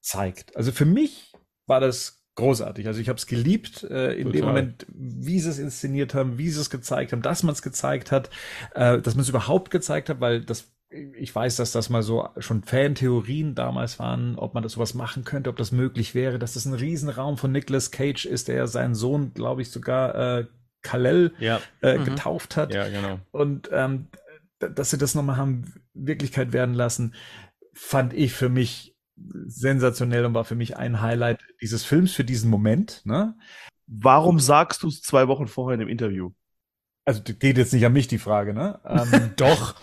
zeigt. 0.00 0.56
Also 0.56 0.72
für 0.72 0.86
mich 0.86 1.34
war 1.66 1.80
das 1.80 2.17
großartig. 2.38 2.86
Also 2.86 3.00
ich 3.00 3.08
habe 3.08 3.18
es 3.18 3.26
geliebt 3.26 3.82
äh, 3.82 4.12
in 4.12 4.26
Total. 4.26 4.32
dem 4.32 4.44
Moment, 4.46 4.86
wie 4.88 5.40
sie 5.40 5.50
es 5.50 5.58
inszeniert 5.58 6.14
haben, 6.14 6.38
wie 6.38 6.48
sie 6.48 6.60
es 6.60 6.70
gezeigt 6.70 7.12
haben, 7.12 7.22
dass 7.22 7.42
man 7.42 7.52
es 7.52 7.62
gezeigt 7.62 8.12
hat, 8.12 8.30
äh, 8.74 8.98
dass 9.00 9.14
man 9.14 9.22
es 9.22 9.28
überhaupt 9.28 9.70
gezeigt 9.70 10.08
hat, 10.08 10.20
weil 10.20 10.40
das 10.42 10.72
ich 10.90 11.34
weiß, 11.34 11.56
dass 11.56 11.72
das 11.72 11.90
mal 11.90 12.02
so 12.02 12.30
schon 12.38 12.62
Fan-Theorien 12.62 13.54
damals 13.54 13.98
waren, 13.98 14.36
ob 14.38 14.54
man 14.54 14.62
das 14.62 14.72
sowas 14.72 14.94
machen 14.94 15.22
könnte, 15.22 15.50
ob 15.50 15.56
das 15.56 15.70
möglich 15.70 16.14
wäre, 16.14 16.38
dass 16.38 16.54
das 16.54 16.64
ein 16.64 16.72
Riesenraum 16.72 17.36
von 17.36 17.52
Nicolas 17.52 17.90
Cage 17.90 18.24
ist, 18.24 18.48
der 18.48 18.66
seinen 18.68 18.94
Sohn, 18.94 19.34
glaube 19.34 19.60
ich, 19.60 19.70
sogar 19.70 20.38
äh, 20.38 20.46
Kalel 20.80 21.34
ja. 21.40 21.60
äh, 21.82 21.98
mhm. 21.98 22.04
getauft 22.04 22.56
hat. 22.56 22.72
Ja, 22.72 22.88
genau. 22.88 23.18
Und 23.32 23.68
ähm, 23.70 24.06
dass 24.60 24.88
sie 24.88 24.96
das 24.96 25.14
nochmal 25.14 25.36
haben 25.36 25.74
Wirklichkeit 25.92 26.54
werden 26.54 26.74
lassen, 26.74 27.14
fand 27.74 28.14
ich 28.14 28.32
für 28.32 28.48
mich 28.48 28.97
sensationell 29.46 30.24
und 30.24 30.34
war 30.34 30.44
für 30.44 30.54
mich 30.54 30.76
ein 30.76 31.00
Highlight 31.00 31.40
dieses 31.60 31.84
Films 31.84 32.12
für 32.12 32.24
diesen 32.24 32.50
Moment. 32.50 33.02
Ne? 33.04 33.34
Warum 33.86 34.40
sagst 34.40 34.82
du 34.82 34.88
es 34.88 35.00
zwei 35.00 35.28
Wochen 35.28 35.46
vorher 35.46 35.74
in 35.74 35.80
dem 35.80 35.88
Interview? 35.88 36.30
Also 37.04 37.22
geht 37.22 37.56
jetzt 37.56 37.72
nicht 37.72 37.86
an 37.86 37.92
mich 37.94 38.06
die 38.06 38.18
Frage, 38.18 38.52
ne? 38.52 38.80
Ähm, 38.84 39.30
doch. 39.36 39.74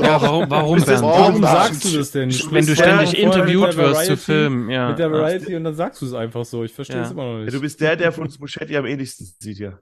Ja, 0.00 0.20
warum, 0.20 0.50
warum, 0.50 0.86
warum, 0.86 1.02
warum 1.02 1.42
sagst 1.42 1.84
du 1.84 1.98
das 1.98 2.10
denn? 2.10 2.30
Wenn 2.50 2.66
du 2.66 2.74
ständig 2.74 3.16
interviewt 3.16 3.76
wirst 3.76 4.06
zu 4.06 4.16
filmen, 4.16 4.68
ja. 4.68 4.88
Mit 4.88 4.98
der 4.98 5.12
Variety 5.12 5.54
und 5.54 5.64
dann 5.64 5.74
sagst 5.74 6.02
du 6.02 6.06
es 6.06 6.14
einfach 6.14 6.44
so. 6.44 6.64
Ich 6.64 6.72
verstehe 6.72 7.02
es 7.02 7.08
ja. 7.08 7.12
immer 7.12 7.24
noch 7.24 7.38
nicht. 7.38 7.52
Ja, 7.52 7.52
du 7.52 7.60
bist 7.60 7.80
der, 7.80 7.94
der 7.94 8.10
von 8.10 8.24
uns 8.24 8.40
Muschetti 8.40 8.76
am 8.76 8.86
ähnlichsten 8.86 9.26
sieht, 9.38 9.58
ja. 9.58 9.78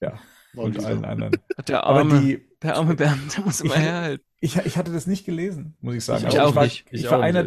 Ja. 0.00 0.18
Und, 0.54 0.78
und 0.78 0.84
allen 0.84 1.04
anderen. 1.04 1.36
Der 1.66 1.84
arme, 1.84 2.20
die, 2.20 2.48
der 2.62 2.76
arme 2.76 2.94
Bernd, 2.94 3.36
der 3.36 3.44
muss 3.44 3.60
immer 3.60 3.76
herhalten. 3.76 4.24
Ich, 4.40 4.56
ich 4.56 4.76
hatte 4.76 4.92
das 4.92 5.06
nicht 5.06 5.24
gelesen, 5.24 5.76
muss 5.80 5.94
ich 5.94 6.04
sagen. 6.04 6.26
Ich, 6.28 6.40
auch, 6.40 6.50
ich 6.50 6.54
war, 6.54 6.64
nicht. 6.64 6.86
Ich, 6.90 7.04
ich 7.04 7.10
war 7.10 7.20
einer, 7.20 7.44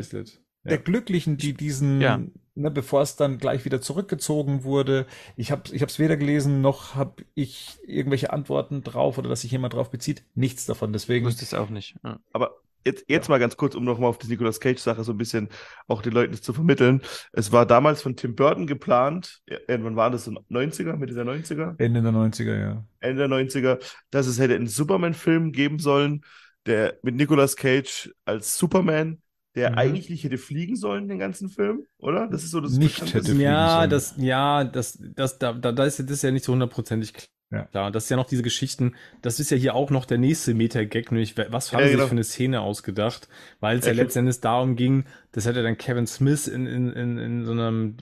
der 0.70 0.78
Glücklichen, 0.78 1.38
die 1.38 1.54
diesen, 1.54 2.02
ja. 2.02 2.20
ne, 2.56 2.72
bevor 2.72 3.02
es 3.02 3.16
dann 3.16 3.38
gleich 3.38 3.66
wieder 3.66 3.82
zurückgezogen 3.82 4.64
wurde, 4.64 5.06
ich 5.36 5.52
habe 5.52 5.64
ich 5.72 5.82
es 5.82 6.00
weder 6.00 6.18
gelesen, 6.18 6.62
noch 6.62 6.96
habe 6.96 7.24
ich 7.36 7.78
irgendwelche 7.86 8.34
Antworten 8.34 8.84
drauf 8.84 9.18
oder 9.18 9.30
dass 9.30 9.42
sich 9.42 9.52
jemand 9.52 9.74
drauf 9.74 9.92
bezieht. 9.92 10.24
Nichts 10.34 10.66
davon. 10.66 10.92
Deswegen. 10.94 11.26
Ich 11.26 11.34
wusste 11.34 11.46
es 11.46 11.54
auch 11.54 11.70
nicht. 11.70 11.96
Ja. 12.04 12.20
Aber 12.34 12.58
jetzt, 12.86 13.06
jetzt 13.08 13.28
ja. 13.28 13.32
mal 13.32 13.40
ganz 13.40 13.58
kurz, 13.58 13.76
um 13.76 13.84
nochmal 13.84 14.10
auf 14.10 14.18
die 14.18 14.28
Nicolas 14.28 14.60
Cage-Sache 14.60 15.04
so 15.04 15.12
ein 15.12 15.18
bisschen 15.18 15.50
auch 15.88 16.02
den 16.02 16.14
Leuten 16.14 16.34
zu 16.36 16.54
vermitteln. 16.54 17.02
Es 17.34 17.52
war 17.52 17.66
damals 17.66 18.02
von 18.02 18.16
Tim 18.16 18.36
Burton 18.36 18.68
geplant, 18.68 19.42
irgendwann 19.68 19.96
war 19.96 20.12
das 20.12 20.28
in 20.28 20.38
90er, 20.50 20.96
Mitte 20.96 21.14
der 21.14 21.26
90er? 21.26 21.76
Ende 21.78 22.02
der 22.02 22.12
90er, 22.12 22.60
ja. 22.60 22.86
Ende 23.00 23.28
der 23.28 23.38
90er, 23.38 23.80
dass 24.12 24.28
es 24.28 24.40
hätte 24.40 24.56
einen 24.56 24.68
Superman-Film 24.68 25.52
geben 25.52 25.80
sollen, 25.80 26.24
der 26.66 26.98
mit 27.04 27.16
Nicolas 27.16 27.56
Cage 27.56 28.12
als 28.24 28.58
Superman 28.58 29.22
der 29.56 29.72
mhm. 29.72 29.78
eigentlich 29.78 30.24
hätte 30.24 30.38
fliegen 30.38 30.76
sollen, 30.76 31.08
den 31.08 31.20
ganzen 31.20 31.50
Film, 31.50 31.86
oder? 31.98 32.28
Das 32.28 32.44
ist 32.44 32.52
so 32.52 32.60
das 32.60 32.74
Nicht 32.74 33.02
hätte 33.02 33.24
fliegen 33.24 33.40
ja, 33.40 33.78
sollen. 33.78 33.90
Das, 33.90 34.14
ja, 34.18 34.64
das, 34.64 35.00
das, 35.16 35.40
da, 35.40 35.54
da 35.54 35.86
ist 35.86 36.00
das 36.00 36.10
ist 36.10 36.24
ja 36.24 36.32
nicht 36.32 36.46
so 36.46 36.54
hundertprozentig 36.54 37.14
ja. 37.52 37.64
klar. 37.66 37.92
Das 37.92 38.06
ist 38.06 38.10
ja 38.10 38.18
noch 38.18 38.28
diese 38.28 38.44
Geschichten, 38.44 38.96
das 39.22 39.40
ist 39.40 39.52
ja 39.52 39.58
hier 39.58 39.76
auch 39.76 39.90
noch 39.92 40.06
der 40.06 40.18
nächste 40.18 40.54
Meta-Gag, 40.54 41.12
nämlich 41.12 41.38
was 41.38 41.72
haben 41.72 41.82
ja, 41.82 41.86
sie 41.88 41.92
genau. 41.94 42.04
sich 42.04 42.10
für 42.10 42.16
eine 42.16 42.24
Szene 42.24 42.62
ausgedacht, 42.62 43.30
weil 43.60 43.80
es 43.80 43.86
ja, 43.86 43.94
ja 43.94 44.02
letztendlich 44.02 44.42
darum 44.42 44.76
ging, 44.76 45.06
das 45.36 45.46
hat 45.46 45.58
ja 45.58 45.64
dann 45.64 45.78
Kevin 45.78 46.08
Smith 46.08 46.48
in, 46.48 46.66
in, 46.66 46.94
in, 46.94 47.18
in 47.18 47.46
so 47.46 47.52
einem, 47.52 47.98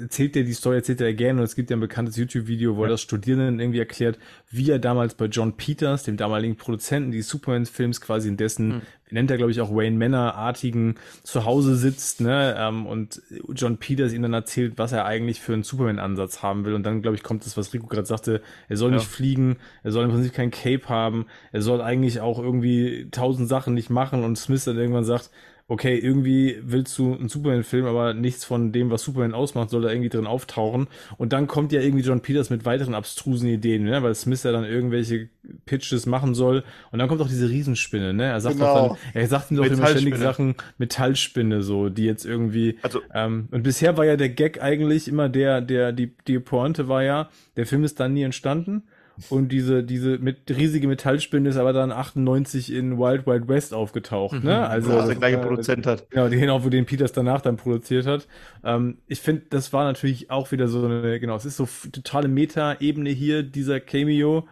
erzählt 0.00 0.36
er 0.36 0.44
die 0.44 0.52
Story, 0.52 0.76
erzählt 0.76 1.00
er 1.00 1.12
gerne 1.12 1.40
und 1.40 1.44
es 1.44 1.56
gibt 1.56 1.70
ja 1.70 1.76
ein 1.76 1.80
bekanntes 1.80 2.16
YouTube-Video, 2.16 2.76
wo 2.76 2.82
ja. 2.82 2.86
er 2.86 2.90
das 2.90 3.00
Studierenden 3.00 3.58
irgendwie 3.58 3.80
erklärt, 3.80 4.16
wie 4.48 4.70
er 4.70 4.78
damals 4.78 5.14
bei 5.14 5.24
John 5.24 5.56
Peters, 5.56 6.04
dem 6.04 6.16
damaligen 6.16 6.54
Produzenten 6.54 7.10
die 7.10 7.22
Superman-Films 7.22 8.00
quasi 8.00 8.28
in 8.28 8.36
dessen, 8.36 8.74
hm. 8.74 8.82
nennt 9.10 9.28
er 9.28 9.38
glaube 9.38 9.50
ich 9.50 9.60
auch 9.60 9.74
Wayne 9.74 9.96
Manor-artigen 9.96 10.94
Zuhause 11.24 11.74
sitzt, 11.74 12.20
ne, 12.20 12.54
ähm, 12.56 12.86
und 12.86 13.22
John 13.56 13.78
Peters 13.78 14.12
ihm 14.12 14.22
dann 14.22 14.32
erzählt, 14.32 14.74
was 14.76 14.92
er 14.92 15.04
eigentlich 15.04 15.40
für 15.40 15.54
einen 15.54 15.64
Superman-Ansatz 15.64 16.44
haben 16.44 16.64
will 16.64 16.74
und 16.74 16.84
dann 16.84 17.02
glaube 17.02 17.16
ich 17.16 17.24
kommt 17.24 17.44
das, 17.44 17.56
was 17.56 17.74
Rico 17.74 17.88
gerade 17.88 18.06
sagte, 18.06 18.40
er 18.68 18.76
soll 18.76 18.92
ja. 18.92 18.98
nicht 18.98 19.08
fliegen, 19.08 19.56
er 19.82 19.90
soll 19.90 20.04
im 20.04 20.12
Prinzip 20.12 20.32
kein 20.32 20.52
Cape 20.52 20.88
haben, 20.88 21.26
er 21.50 21.60
soll 21.60 21.80
eigentlich 21.80 22.20
auch 22.20 22.38
irgendwie 22.38 23.08
tausend 23.10 23.48
Sachen 23.48 23.74
nicht 23.74 23.90
machen 23.90 24.22
und 24.22 24.38
Smith 24.38 24.62
dann 24.62 24.78
irgendwann 24.78 25.02
sagt, 25.02 25.32
okay, 25.70 25.98
irgendwie 25.98 26.58
willst 26.62 26.96
du 26.98 27.14
einen 27.14 27.28
Superman-Film, 27.28 27.84
aber 27.84 28.14
nichts 28.14 28.42
von 28.46 28.72
dem, 28.72 28.90
was 28.90 29.02
Superman 29.02 29.34
ausmacht, 29.34 29.68
soll 29.68 29.82
da 29.82 29.90
irgendwie 29.90 30.08
drin 30.08 30.26
auftauchen. 30.26 30.88
Und 31.18 31.34
dann 31.34 31.46
kommt 31.46 31.72
ja 31.72 31.82
irgendwie 31.82 32.02
John 32.02 32.22
Peters 32.22 32.48
mit 32.48 32.64
weiteren 32.64 32.94
abstrusen 32.94 33.48
Ideen, 33.48 33.84
ne? 33.84 34.02
weil 34.02 34.14
Smith 34.14 34.42
ja 34.44 34.52
dann 34.52 34.64
irgendwelche 34.64 35.28
Pitches 35.66 36.06
machen 36.06 36.34
soll. 36.34 36.64
Und 36.90 36.98
dann 36.98 37.08
kommt 37.08 37.20
auch 37.20 37.28
diese 37.28 37.50
Riesenspinne, 37.50 38.14
ne? 38.14 38.24
Er 38.24 38.40
sagt 38.40 38.56
genau. 38.56 38.88
doch 38.88 38.96
dann, 38.96 38.98
er 39.12 39.28
sagt 39.28 39.50
ihm 39.50 39.58
doch 39.58 39.66
immer 39.66 39.88
ständig 39.88 40.16
Sachen, 40.16 40.54
Metallspinne, 40.78 41.62
so, 41.62 41.90
die 41.90 42.04
jetzt 42.04 42.24
irgendwie. 42.24 42.78
Also, 42.82 43.02
ähm, 43.14 43.48
und 43.50 43.62
bisher 43.62 43.98
war 43.98 44.06
ja 44.06 44.16
der 44.16 44.30
Gag 44.30 44.62
eigentlich 44.62 45.06
immer 45.06 45.28
der, 45.28 45.60
der, 45.60 45.92
die, 45.92 46.14
die 46.26 46.38
Pointe 46.38 46.88
war 46.88 47.02
ja, 47.02 47.28
der 47.56 47.66
Film 47.66 47.84
ist 47.84 48.00
dann 48.00 48.14
nie 48.14 48.22
entstanden. 48.22 48.84
Und 49.30 49.48
diese, 49.48 49.82
diese 49.84 50.18
mit, 50.18 50.48
riesige 50.48 50.88
Metallspinne 50.88 51.48
ist 51.48 51.56
aber 51.56 51.72
dann 51.72 51.92
98 51.92 52.72
in 52.72 52.98
Wild 52.98 53.26
Wild 53.26 53.48
West 53.48 53.74
aufgetaucht, 53.74 54.32
ne? 54.32 54.38
mhm. 54.40 54.46
ne? 54.46 54.68
Also, 54.68 54.92
ja, 54.92 55.06
der 55.06 55.16
gleiche 55.16 55.38
Produzent 55.38 55.86
hat. 55.86 56.10
Genau, 56.10 56.28
genau, 56.28 56.64
wo 56.64 56.68
den 56.68 56.86
Peters 56.86 57.12
danach 57.12 57.40
dann 57.40 57.56
produziert 57.56 58.06
hat. 58.06 58.28
Ähm, 58.64 58.98
ich 59.06 59.20
finde, 59.20 59.46
das 59.50 59.72
war 59.72 59.84
natürlich 59.84 60.30
auch 60.30 60.50
wieder 60.52 60.68
so 60.68 60.84
eine, 60.84 61.20
genau, 61.20 61.36
es 61.36 61.44
ist 61.44 61.56
so 61.56 61.68
totale 61.92 62.28
Meta-Ebene 62.28 63.10
hier, 63.10 63.42
dieser 63.42 63.80
Cameo. 63.80 64.46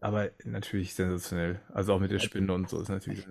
Aber 0.00 0.30
natürlich 0.44 0.94
sensationell. 0.94 1.60
Also 1.72 1.92
auch 1.92 2.00
mit 2.00 2.10
der 2.10 2.18
Spinne 2.18 2.52
und 2.52 2.68
so 2.68 2.80
ist 2.80 2.88
natürlich 2.88 3.24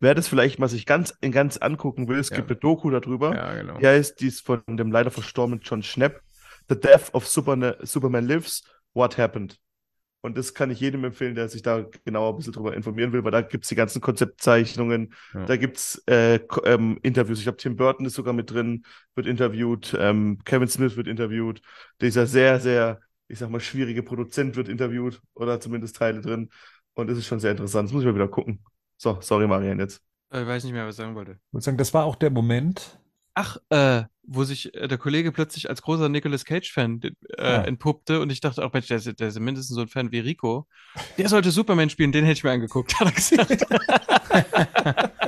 Wer 0.00 0.14
das 0.14 0.28
vielleicht 0.28 0.60
mal 0.60 0.68
sich 0.68 0.86
ganz, 0.86 1.18
ganz 1.32 1.56
angucken 1.56 2.06
will, 2.06 2.18
es 2.18 2.30
ja. 2.30 2.36
gibt 2.36 2.50
eine 2.50 2.58
Doku 2.58 2.88
darüber. 2.90 3.34
Ja, 3.34 3.54
genau. 3.54 3.78
Die 3.78 3.86
heißt, 3.86 4.20
die 4.20 4.28
ist 4.28 4.46
von 4.46 4.62
dem 4.68 4.92
leider 4.92 5.10
verstorbenen 5.10 5.60
John 5.62 5.82
Schnapp. 5.82 6.22
The 6.68 6.78
Death 6.78 7.12
of 7.14 7.26
Superman, 7.26 7.74
Superman 7.82 8.26
Lives, 8.26 8.62
What 8.94 9.18
Happened. 9.18 9.58
Und 10.20 10.36
das 10.36 10.52
kann 10.52 10.70
ich 10.70 10.80
jedem 10.80 11.04
empfehlen, 11.04 11.36
der 11.36 11.48
sich 11.48 11.62
da 11.62 11.86
genauer 12.04 12.32
ein 12.32 12.36
bisschen 12.36 12.52
drüber 12.52 12.74
informieren 12.74 13.12
will, 13.12 13.22
weil 13.22 13.30
da 13.30 13.40
gibt 13.40 13.64
es 13.64 13.68
die 13.68 13.76
ganzen 13.76 14.00
Konzeptzeichnungen, 14.00 15.14
ja. 15.32 15.44
da 15.46 15.56
gibt 15.56 15.76
es 15.76 16.02
äh, 16.06 16.40
ähm, 16.64 16.98
Interviews. 17.02 17.38
Ich 17.38 17.44
glaube, 17.44 17.58
Tim 17.58 17.76
Burton 17.76 18.04
ist 18.04 18.14
sogar 18.14 18.34
mit 18.34 18.50
drin, 18.50 18.84
wird 19.14 19.28
interviewt, 19.28 19.96
ähm, 19.98 20.38
Kevin 20.44 20.68
Smith 20.68 20.96
wird 20.96 21.06
interviewt, 21.06 21.62
dieser 22.00 22.26
sehr, 22.26 22.58
sehr, 22.58 23.00
ich 23.28 23.38
sag 23.38 23.50
mal, 23.50 23.60
schwierige 23.60 24.02
Produzent 24.02 24.56
wird 24.56 24.68
interviewt 24.68 25.20
oder 25.34 25.60
zumindest 25.60 25.96
Teile 25.96 26.20
drin. 26.20 26.50
Und 26.94 27.08
das 27.08 27.18
ist 27.18 27.26
schon 27.26 27.38
sehr 27.38 27.52
interessant. 27.52 27.88
Das 27.88 27.92
muss 27.92 28.02
ich 28.02 28.08
mal 28.08 28.14
wieder 28.16 28.26
gucken. 28.26 28.64
So, 28.96 29.18
sorry, 29.20 29.46
Marian, 29.46 29.78
jetzt. 29.78 30.02
Ich 30.32 30.46
weiß 30.46 30.64
nicht 30.64 30.72
mehr, 30.72 30.84
was 30.84 30.96
ich 30.96 30.98
sagen 30.98 31.14
wollte. 31.14 31.32
Ich 31.32 31.52
würde 31.52 31.64
sagen, 31.64 31.76
das 31.76 31.94
war 31.94 32.04
auch 32.04 32.16
der 32.16 32.30
Moment, 32.30 32.98
ach, 33.38 33.56
äh, 33.70 34.02
wo 34.30 34.42
sich 34.44 34.74
äh, 34.74 34.88
der 34.88 34.98
Kollege 34.98 35.30
plötzlich 35.32 35.70
als 35.70 35.80
großer 35.80 36.08
Nicolas 36.08 36.44
Cage-Fan 36.44 37.00
äh, 37.02 37.12
Ah. 37.42 37.62
entpuppte 37.62 38.20
und 38.20 38.30
ich 38.30 38.40
dachte 38.40 38.64
auch, 38.64 38.72
Mensch, 38.72 38.88
der 38.88 38.96
ist, 38.98 39.20
der 39.20 39.28
ist 39.28 39.38
mindestens 39.38 39.76
so 39.76 39.80
ein 39.82 39.88
Fan 39.88 40.10
wie 40.10 40.18
Rico. 40.18 40.66
Der 41.16 41.28
sollte 41.28 41.50
Superman 41.52 41.88
spielen, 41.88 42.10
den 42.12 42.24
hätte 42.24 42.38
ich 42.38 42.44
mir 42.44 42.50
angeguckt, 42.50 42.94
hat 43.00 43.06
er 43.08 43.12
gesagt. 43.12 43.64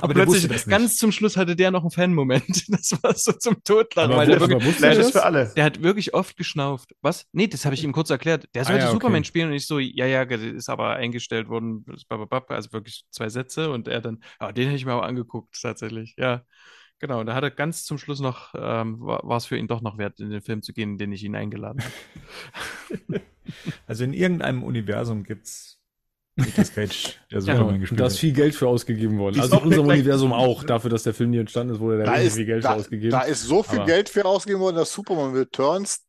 Aber 0.00 0.08
und 0.08 0.14
plötzlich, 0.14 0.66
ganz 0.66 0.96
zum 0.98 1.10
Schluss 1.10 1.36
hatte 1.36 1.56
der 1.56 1.70
noch 1.70 1.82
einen 1.82 1.90
Fan-Moment. 1.90 2.64
Das 2.68 2.92
war 3.02 3.14
so 3.14 3.32
zum 3.32 3.62
Totlachen, 3.64 4.10
Aber 4.12 4.18
weil 4.20 4.26
der 4.26 4.40
wirklich, 4.40 4.82
er 4.82 4.94
das? 4.94 5.10
für 5.12 5.24
alle. 5.24 5.52
der 5.56 5.64
hat 5.64 5.82
wirklich 5.82 6.12
oft 6.12 6.36
geschnauft. 6.36 6.94
Was? 7.02 7.26
Nee, 7.32 7.46
das 7.46 7.64
habe 7.64 7.74
ich 7.74 7.82
ihm 7.84 7.92
kurz 7.92 8.10
erklärt. 8.10 8.48
Der 8.54 8.62
Ah, 8.62 8.64
sollte 8.66 8.80
ja, 8.80 8.86
okay. 8.88 8.94
Superman 8.94 9.24
spielen 9.24 9.48
und 9.48 9.54
ich 9.54 9.66
so, 9.66 9.78
ja, 9.78 10.06
ja, 10.06 10.24
das 10.24 10.40
ist 10.40 10.68
aber 10.68 10.90
eingestellt 10.96 11.48
worden, 11.48 11.84
also 12.48 12.72
wirklich 12.72 13.04
zwei 13.10 13.28
Sätze 13.28 13.70
und 13.70 13.88
er 13.88 14.00
dann, 14.00 14.22
ja, 14.40 14.52
den 14.52 14.64
hätte 14.66 14.76
ich 14.76 14.84
mir 14.86 14.92
aber 14.92 15.04
angeguckt, 15.06 15.56
tatsächlich. 15.60 16.14
Ja, 16.18 16.42
genau. 17.06 17.20
Und 17.20 17.26
da 17.26 17.34
hat 17.34 17.42
er 17.44 17.50
ganz 17.50 17.84
zum 17.84 17.98
Schluss 17.98 18.20
noch, 18.20 18.54
ähm, 18.56 19.00
war 19.00 19.36
es 19.36 19.44
für 19.46 19.56
ihn 19.58 19.66
doch 19.68 19.82
noch 19.82 19.98
wert, 19.98 20.20
in 20.20 20.30
den 20.30 20.40
Film 20.40 20.62
zu 20.62 20.72
gehen, 20.72 20.92
in 20.92 20.98
den 20.98 21.12
ich 21.12 21.22
ihn 21.22 21.36
eingeladen 21.36 21.82
habe. 21.82 23.20
Also 23.86 24.04
in 24.04 24.14
irgendeinem 24.14 24.62
Universum 24.62 25.22
gibt's 25.22 25.78
Nicolas 26.34 26.72
Cage, 26.72 27.20
der 27.30 27.42
Superman 27.42 27.78
gespielt 27.78 28.00
da 28.00 28.06
ist 28.06 28.18
viel 28.18 28.32
Geld 28.32 28.54
für 28.54 28.66
ausgegeben 28.66 29.18
worden. 29.18 29.34
Die 29.34 29.40
Also 29.40 29.58
in 29.58 29.64
unserem 29.64 29.86
Universum 29.88 30.32
auch. 30.32 30.64
Dafür, 30.64 30.88
dass 30.90 31.02
der 31.02 31.12
Film 31.14 31.30
nie 31.30 31.38
entstanden 31.38 31.74
ist, 31.74 31.80
wurde 31.80 31.98
da 31.98 32.04
Da 32.04 32.14
ist, 32.16 32.36
viel 32.36 32.46
Geld 32.46 32.64
da, 32.64 32.70
für 32.72 32.76
ausgegeben. 32.80 33.10
da 33.10 33.20
ist 33.20 33.42
so 33.42 33.62
viel 33.62 33.80
Aber- 33.80 33.86
Geld 33.86 34.08
für 34.08 34.24
ausgegeben 34.24 34.62
worden, 34.62 34.76
dass 34.76 34.92
Superman 34.94 35.34
Returns 35.36 36.06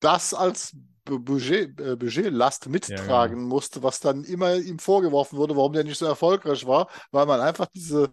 das 0.00 0.34
als 0.34 0.76
Bu- 1.04 1.20
Budget, 1.20 1.80
äh, 1.80 1.94
Budgetlast 1.96 2.68
mittragen 2.68 3.44
musste, 3.44 3.82
was 3.84 4.00
dann 4.00 4.24
immer 4.24 4.56
ihm 4.56 4.80
vorgeworfen 4.80 5.38
wurde, 5.38 5.54
warum 5.56 5.72
der 5.72 5.84
nicht 5.84 5.98
so 5.98 6.04
erfolgreich 6.06 6.66
war, 6.66 6.88
weil 7.12 7.26
man 7.26 7.40
einfach 7.40 7.66
diese 7.66 8.10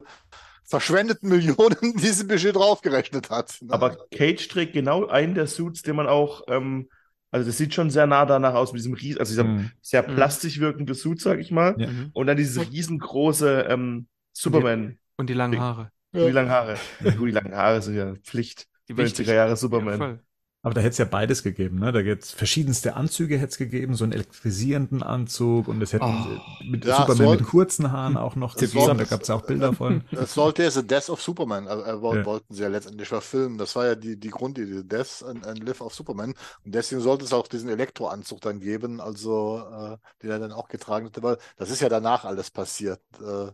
verschwendeten 0.74 1.30
Millionen 1.30 1.76
in 1.82 1.96
diesem 1.98 2.28
Budget 2.28 2.56
draufgerechnet 2.56 3.30
hat. 3.30 3.58
ne? 3.62 3.72
Aber 3.74 3.96
Cage 4.12 4.48
trägt 4.48 4.74
genau 4.74 5.06
einen 5.08 5.36
der 5.36 5.48
Suits, 5.48 5.84
den 5.84 5.96
man 5.96 6.08
auch, 6.08 6.42
ähm, 6.48 6.90
also 7.32 7.48
das 7.48 7.58
sieht 7.58 7.74
schon 7.74 7.90
sehr 7.90 8.08
nah 8.08 8.26
danach 8.26 8.54
aus 8.56 8.74
mit 8.74 8.80
diesem 8.80 8.94
riesen, 8.94 9.20
also 9.20 9.32
dieser 9.32 9.44
Mhm. 9.44 9.72
sehr 9.82 10.02
Mhm. 10.08 10.16
plastisch 10.16 10.60
wirkende 10.60 10.96
Suit, 10.96 11.22
sag 11.22 11.40
ich 11.40 11.52
mal. 11.52 11.76
Ja. 11.78 11.88
Mhm. 11.88 12.10
Und 12.14 12.28
dann 12.28 12.38
dieses 12.38 12.60
riesengroße 12.72 13.68
ähm, 13.70 14.08
Superman. 14.34 14.98
Und 15.18 15.30
die 15.30 15.34
langen. 15.34 15.60
Haare. 15.60 15.92
Und 16.12 16.26
die 16.28 16.32
langen 16.32 16.50
Haare. 16.50 16.76
Ja, 17.04 17.12
gut, 17.12 17.28
die 17.28 17.32
langen 17.32 17.56
Haare 17.56 17.82
sind 17.82 17.96
ja 17.96 18.14
Pflicht. 18.24 18.68
Die 18.90 18.94
90er 18.94 19.34
Jahre 19.34 19.52
Ja, 19.52 19.56
Superman. 19.56 20.20
Aber 20.66 20.74
da 20.74 20.80
hätte 20.80 20.92
es 20.92 20.98
ja 20.98 21.04
beides 21.04 21.44
gegeben, 21.44 21.80
ne? 21.80 21.92
Da 21.92 22.02
gibt's 22.04 22.32
verschiedenste 22.32 22.96
Anzüge 22.96 23.38
hätte 23.38 23.52
es 23.52 23.58
gegeben, 23.58 23.96
so 23.96 24.06
einen 24.06 24.14
elektrisierenden 24.14 25.04
Anzug 25.04 25.68
und 25.68 25.82
es 25.84 25.92
hätten 25.92 26.06
Oh. 26.06 26.64
äh, 26.64 26.66
mit 26.66 26.86
Ja, 26.86 26.96
Superman 27.02 27.18
soll- 27.28 27.36
mit 27.38 27.46
kurzen 27.46 27.92
Haaren 27.92 28.16
auch 28.16 28.38
noch 28.38 28.58
soll- 28.58 28.96
Da 28.96 29.04
gab's 29.04 29.28
ja 29.28 29.36
auch 29.36 29.46
Bilder 29.46 29.74
von. 29.74 30.04
Das 30.12 30.34
sollte 30.34 30.64
ja 30.64 30.72
The 30.72 30.88
Death 30.88 31.10
of 31.10 31.22
Superman, 31.22 31.68
also, 31.68 31.84
äh, 31.84 32.02
woll- 32.02 32.18
Ja. 32.20 32.26
wollten 32.26 32.54
sie 32.54 32.62
ja 32.64 32.70
letztendlich 32.70 33.10
verfilmen. 33.10 33.58
Das 33.58 33.76
war 33.76 33.88
ja 33.88 33.96
die, 33.96 34.18
die 34.18 34.30
Grundidee, 34.30 34.74
The 34.78 34.88
Death 34.88 35.22
and, 35.28 35.46
and 35.46 35.62
Live 35.68 35.82
of 35.82 35.94
Superman. 35.94 36.34
Und 36.64 36.74
deswegen 36.74 37.02
sollte 37.02 37.26
es 37.26 37.34
auch 37.34 37.50
diesen 37.50 37.68
Elektroanzug 37.70 38.40
dann 38.40 38.62
geben, 38.62 39.02
also 39.02 39.62
äh, 39.70 39.98
den 40.24 40.30
er 40.32 40.40
dann 40.40 40.54
auch 40.54 40.70
getragen 40.70 41.08
hat. 41.08 41.18
Aber 41.18 41.40
das 41.58 41.72
ist 41.72 41.82
ja 41.82 41.90
danach 41.90 42.24
alles 42.24 42.50
passiert. 42.52 43.02
Äh, 43.20 43.52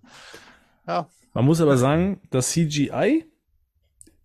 ja, 0.86 1.10
Man 1.34 1.46
muss 1.46 1.60
aber 1.60 1.76
sagen, 1.78 2.22
das 2.30 2.52
CGI 2.52 3.26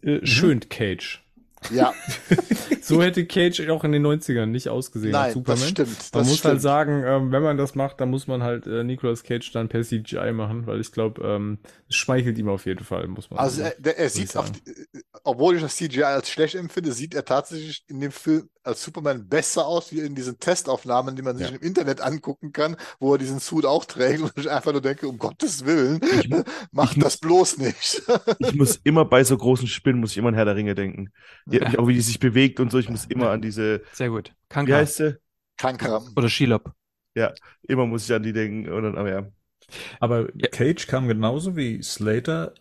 äh, 0.03 0.27
schönt 0.27 0.69
Cage. 0.69 1.24
Ja, 1.71 1.93
So 2.83 3.03
hätte 3.03 3.25
Cage 3.27 3.67
auch 3.71 3.83
in 3.85 3.93
den 3.93 4.03
90ern 4.07 4.47
nicht 4.47 4.69
ausgesehen 4.69 5.13
nein, 5.13 5.33
Superman. 5.33 5.61
das 5.61 5.69
stimmt. 5.71 5.89
Man 5.89 5.97
Das 6.13 6.29
muss 6.29 6.39
stimmt. 6.39 6.53
halt 6.53 6.61
sagen, 6.63 7.03
ähm, 7.07 7.33
wenn 7.33 7.43
man 7.43 7.57
das 7.57 7.75
macht, 7.75 8.01
dann 8.01 8.11
muss 8.11 8.27
man 8.27 8.43
halt 8.43 8.67
äh, 8.67 8.85
Nicolas 8.85 9.23
Cage 9.23 9.51
dann 9.53 9.69
per 9.69 9.83
CGI 9.83 10.33
machen, 10.33 10.67
weil 10.67 10.81
ich 10.81 10.93
glaube, 10.93 11.23
ähm, 11.27 11.59
es 11.89 11.97
schmeichelt 11.97 12.37
ihm 12.37 12.49
auf 12.49 12.67
jeden 12.67 12.85
Fall, 12.85 13.07
muss 13.09 13.31
man 13.31 13.39
Also 13.39 13.63
sagen. 13.63 13.75
er, 13.77 13.83
der, 13.83 13.99
er 13.99 14.07
ich 14.07 14.13
sieht, 14.13 14.37
auf, 14.37 14.51
die- 14.53 14.71
äh, 14.71 15.03
obwohl 15.23 15.57
ich 15.57 15.63
das 15.63 15.77
CGI 15.77 16.03
als 16.05 16.29
schlecht 16.29 16.55
empfinde, 16.57 16.93
sieht 16.93 17.15
er 17.15 17.25
tatsächlich 17.25 17.85
in 17.89 18.01
dem 18.01 18.13
Film 18.13 18.49
als 18.63 18.83
Superman 18.83 19.29
besser 19.29 19.67
aus 19.67 19.93
wie 19.93 20.01
in 20.01 20.15
diesen 20.15 20.39
Testaufnahmen, 20.39 21.17
die 21.17 21.23
man 21.23 21.37
sich 21.37 21.49
Ja. 21.51 21.55
im 21.57 21.61
Internet 21.63 22.01
angucken 22.01 22.53
kann, 22.53 22.77
wo 22.99 23.13
er 23.15 23.19
diesen 23.19 23.39
Suit 23.39 23.67
auch 23.67 23.85
trägt 23.85 24.23
und 24.23 24.33
ich 24.37 24.51
einfach 24.51 24.73
nur 24.73 24.81
denke, 24.81 25.07
um 25.07 25.19
Gottes 25.19 25.67
Willen, 25.67 26.01
mach 26.73 26.93
ich 26.97 26.99
das 27.03 27.19
bloß 27.19 27.59
nicht. 27.59 28.03
Ich 28.39 28.55
muss 28.55 28.81
immer 28.85 29.05
bei 29.05 29.23
so 29.25 29.37
großen 29.37 29.67
Spinnen, 29.69 30.01
muss 30.01 30.13
ich 30.13 30.19
immer 30.19 30.29
an 30.29 30.35
Herr 30.35 30.47
der 30.47 30.57
Ringe 30.57 30.75
denken. 30.75 31.11
Ja. 31.61 31.79
Auch 31.79 31.89
wie 31.89 31.95
die 31.95 32.01
sich 32.01 32.19
bewegt 32.21 32.61
und 32.61 32.71
so. 32.71 32.79
Ich 32.79 32.89
muss 32.89 33.05
immer 33.07 33.31
an 33.31 33.41
diese, 33.43 33.83
Sehr 33.93 34.11
gut. 34.11 34.29
wie 34.31 34.49
Kanka. 34.49 34.75
heißt 34.77 34.97
sie? 34.97 35.17
Kankram. 35.57 36.09
Oder 36.17 36.29
Shelob. 36.29 36.73
Immer 37.63 37.87
muss 37.87 38.05
ich 38.09 38.15
an 38.15 38.23
die 38.23 38.33
denken. 38.33 38.71
Und 38.73 38.83
dann, 38.83 38.99
aber 38.99 39.11
ja. 39.11 39.29
Aber 40.01 40.29
Ja. 40.35 40.49
Cage 40.51 40.87
kam 40.87 41.07
genauso 41.09 41.57
wie 41.57 41.83
Slater 41.83 42.55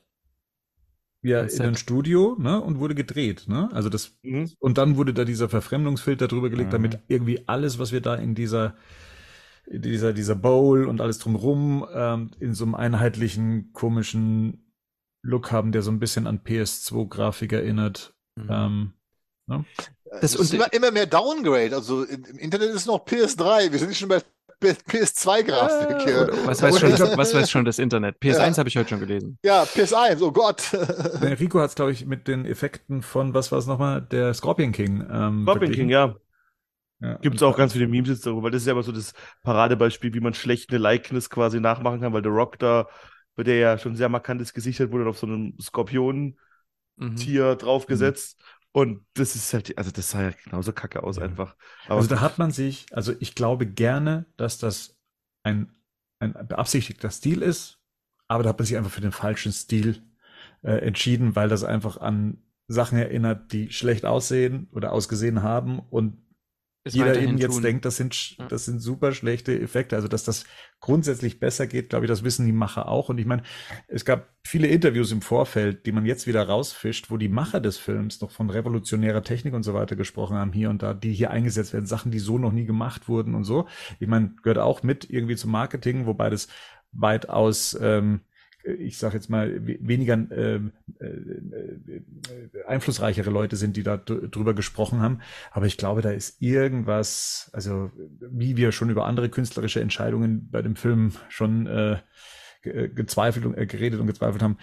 ja 1.22 1.42
in 1.42 1.50
Set. 1.50 1.62
ein 1.62 1.76
Studio, 1.76 2.36
ne, 2.40 2.62
und 2.62 2.80
wurde 2.80 2.96
gedreht, 2.96 3.46
ne? 3.48 3.70
Also 3.74 3.90
das 3.90 4.18
Mhm. 4.24 4.52
und 4.60 4.78
dann 4.78 4.98
wurde 4.98 5.14
da 5.14 5.24
dieser 5.26 5.50
Verfremdungsfilter 5.50 6.28
drüber 6.28 6.50
gelegt, 6.50 6.68
Mhm. 6.70 6.74
damit 6.74 7.00
irgendwie 7.08 7.48
alles, 7.48 7.80
was 7.80 7.92
wir 7.92 8.02
da 8.02 8.16
in 8.16 8.36
dieser 8.36 8.76
in 9.66 9.82
dieser 9.82 10.12
dieser 10.12 10.36
Bowl 10.36 10.86
und 10.86 11.00
alles 11.00 11.20
drumrum 11.20 11.88
ähm, 11.94 12.32
in 12.40 12.54
so 12.54 12.66
einem 12.66 12.76
einheitlichen 12.76 13.72
komischen 13.72 14.74
Look 15.22 15.54
haben, 15.54 15.72
der 15.72 15.82
so 15.82 15.90
ein 15.92 16.00
bisschen 16.00 16.28
an 16.28 16.40
PS2-Grafik 16.44 17.54
erinnert. 17.54 18.14
Mhm. 18.36 18.48
Ähm, 18.50 19.66
Das 20.06 20.22
Das 20.22 20.36
und- 20.36 20.42
ist 20.46 20.54
immer, 20.54 20.72
immer 20.74 20.92
mehr 20.92 21.06
Downgrade. 21.06 21.76
Also 21.76 22.04
im, 22.04 22.24
im 22.26 22.38
Internet 22.38 22.70
ist 22.70 22.88
noch 22.88 23.06
PS3. 23.06 23.72
Wir 23.72 23.80
sind 23.80 23.90
nicht 23.90 24.00
schon 24.00 24.10
bei 24.10 24.22
PS2-Grafik. 24.62 26.08
Ja, 26.08 26.28
Was 26.46 26.62
weiß, 26.62 26.80
schon, 26.80 26.92
was 27.18 27.34
weiß 27.34 27.50
schon 27.52 27.66
das 27.66 27.80
Internet? 27.80 28.18
PS1 28.22 28.52
Ja. 28.52 28.58
habe 28.58 28.70
ich 28.70 28.78
heute 28.78 28.90
schon 28.90 29.00
gelesen. 29.00 29.38
ja, 29.44 29.64
PS1, 29.64 30.22
oh 30.22 30.32
Gott. 30.32 30.72
der 30.72 31.40
Rico 31.40 31.60
hat 31.60 31.70
es, 31.70 31.76
glaube 31.76 31.92
ich, 31.92 32.06
mit 32.06 32.28
den 32.28 32.46
Effekten 32.46 33.02
von, 33.02 33.34
was 33.34 33.52
war 33.52 33.60
es 33.60 33.68
nochmal, 33.68 34.02
der 34.02 34.34
Scorpion 34.34 34.72
King. 34.72 35.02
Ähm, 35.02 35.44
Scorpion 35.44 35.46
verglichen. 35.46 35.74
King, 35.76 35.90
ja. 35.90 36.16
Ja, 37.02 37.16
Gibt 37.18 37.36
es 37.36 37.44
auch 37.44 37.58
ganz 37.58 37.74
viele 37.74 37.88
Memes 37.90 38.08
jetzt 38.08 38.26
darüber, 38.26 38.44
weil 38.44 38.52
das 38.52 38.62
ist 38.62 38.68
ja 38.68 38.72
immer 38.72 38.84
so 38.84 38.94
das 38.94 39.14
Paradebeispiel, 39.44 40.14
wie 40.14 40.22
man 40.22 40.34
schlecht 40.34 40.70
eine 40.70 40.80
Likeness 40.80 41.30
quasi 41.30 41.60
nachmachen 41.60 42.00
kann, 42.00 42.14
weil 42.14 42.24
The 42.24 42.30
Rock 42.30 42.58
da, 42.60 42.88
bei 43.36 43.44
der 43.44 43.58
ja 43.58 43.78
schon 43.78 43.98
sehr 43.98 44.08
markantes 44.08 44.54
Gesicht 44.54 44.80
hat, 44.80 44.92
wurde 44.92 45.10
auf 45.10 45.18
so 45.20 45.28
einem 45.28 45.54
Skorpion-Tier 45.60 46.38
Mhm. 46.96 47.58
draufgesetzt. 47.58 48.42
Und 48.72 49.06
das 49.14 49.36
ist 49.36 49.54
halt, 49.54 49.78
also 49.78 49.92
das 49.92 50.10
sah 50.10 50.24
ja 50.24 50.32
genauso 50.44 50.74
kacke 50.74 51.04
aus 51.04 51.18
Ja. 51.18 51.24
einfach. 51.24 51.56
Aber 51.86 51.98
Also 51.98 52.10
da 52.10 52.22
hat 52.22 52.40
man 52.40 52.52
sich, 52.52 52.88
also 52.92 53.14
ich 53.20 53.36
glaube 53.36 53.68
gerne, 53.68 54.26
dass 54.36 54.58
das 54.58 54.98
ein, 55.44 55.72
ein 56.20 56.34
beabsichtigter 56.48 57.12
Stil 57.12 57.42
ist, 57.42 57.80
aber 58.28 58.44
da 58.44 58.50
hat 58.50 58.58
man 58.58 58.66
sich 58.66 58.78
einfach 58.78 58.92
für 58.92 59.02
den 59.02 59.12
falschen 59.12 59.52
Stil 59.52 60.02
äh, 60.64 60.78
entschieden, 60.78 61.36
weil 61.36 61.50
das 61.50 61.64
einfach 61.64 61.98
an 61.98 62.42
Sachen 62.68 62.98
erinnert, 62.98 63.52
die 63.52 63.72
schlecht 63.72 64.06
aussehen 64.06 64.68
oder 64.72 64.92
ausgesehen 64.92 65.44
haben 65.44 65.80
und 65.80 66.18
jeder 66.86 67.20
eben 67.20 67.38
jetzt 67.38 67.54
tun. 67.54 67.64
denkt, 67.64 67.86
das 67.86 67.96
sind, 67.96 68.38
das 68.50 68.66
sind 68.66 68.80
super 68.80 69.14
schlechte 69.14 69.58
Effekte. 69.58 69.96
Also, 69.96 70.08
dass 70.08 70.24
das 70.24 70.46
grundsätzlich 70.82 71.40
besser 71.40 71.66
geht, 71.66 71.90
glaube 71.90 72.06
ich, 72.06 72.10
das 72.10 72.24
wissen 72.24 72.46
die 72.46 72.52
Macher 72.52 72.90
auch. 72.90 73.10
Und 73.10 73.18
ich 73.20 73.26
meine, 73.26 73.44
es 73.88 74.04
gab 74.04 74.28
viele 74.44 74.68
Interviews 74.68 75.12
im 75.14 75.22
Vorfeld, 75.22 75.86
die 75.86 75.94
man 75.94 76.06
jetzt 76.06 76.28
wieder 76.28 76.44
rausfischt, 76.46 77.10
wo 77.10 77.18
die 77.18 77.30
Macher 77.30 77.62
des 77.62 77.78
Films 77.78 78.20
noch 78.20 78.32
von 78.32 78.50
revolutionärer 78.50 79.24
Technik 79.24 79.54
und 79.54 79.64
so 79.64 79.74
weiter 79.74 79.96
gesprochen 79.96 80.36
haben, 80.36 80.52
hier 80.52 80.70
und 80.70 80.84
da, 80.84 80.94
die 80.94 81.14
hier 81.14 81.32
eingesetzt 81.32 81.72
werden, 81.72 81.86
Sachen, 81.86 82.12
die 82.12 82.20
so 82.20 82.38
noch 82.38 82.52
nie 82.52 82.66
gemacht 82.66 83.08
wurden 83.08 83.34
und 83.34 83.46
so. 83.46 83.68
Ich 84.00 84.08
meine, 84.08 84.36
gehört 84.44 84.58
auch 84.58 84.84
mit 84.84 85.10
irgendwie 85.10 85.38
zum 85.38 85.52
Marketing, 85.52 86.06
wobei 86.06 86.30
das 86.30 86.50
weitaus, 86.92 87.78
ähm, 87.80 88.22
ich 88.64 88.98
sage 88.98 89.16
jetzt 89.16 89.30
mal, 89.30 89.68
we- 89.68 89.78
weniger 89.82 90.14
ähm, 90.14 90.72
äh, 91.00 91.06
äh, 91.06 92.02
äh, 92.56 92.64
einflussreichere 92.66 93.30
Leute 93.30 93.56
sind, 93.56 93.76
die 93.78 93.84
da 93.84 93.98
dr- 93.98 94.28
drüber 94.30 94.54
gesprochen 94.54 95.02
haben. 95.02 95.20
Aber 95.52 95.66
ich 95.66 95.78
glaube, 95.78 96.02
da 96.02 96.12
ist 96.12 96.42
irgendwas, 96.42 97.50
also 97.54 97.92
wie 98.20 98.58
wir 98.58 98.72
schon 98.72 98.90
über 98.90 99.06
andere 99.06 99.30
künstlerische 99.30 99.82
Entscheidungen 99.82 100.50
bei 100.50 100.62
dem 100.62 100.76
Film 100.76 101.14
schon 101.30 101.68
äh, 101.68 102.00
ge- 102.62 102.90
gezweifelt 102.90 103.46
und 103.46 103.56
äh, 103.58 103.66
geredet 103.66 104.00
und 104.00 104.08
gezweifelt 104.08 104.42
haben, 104.42 104.58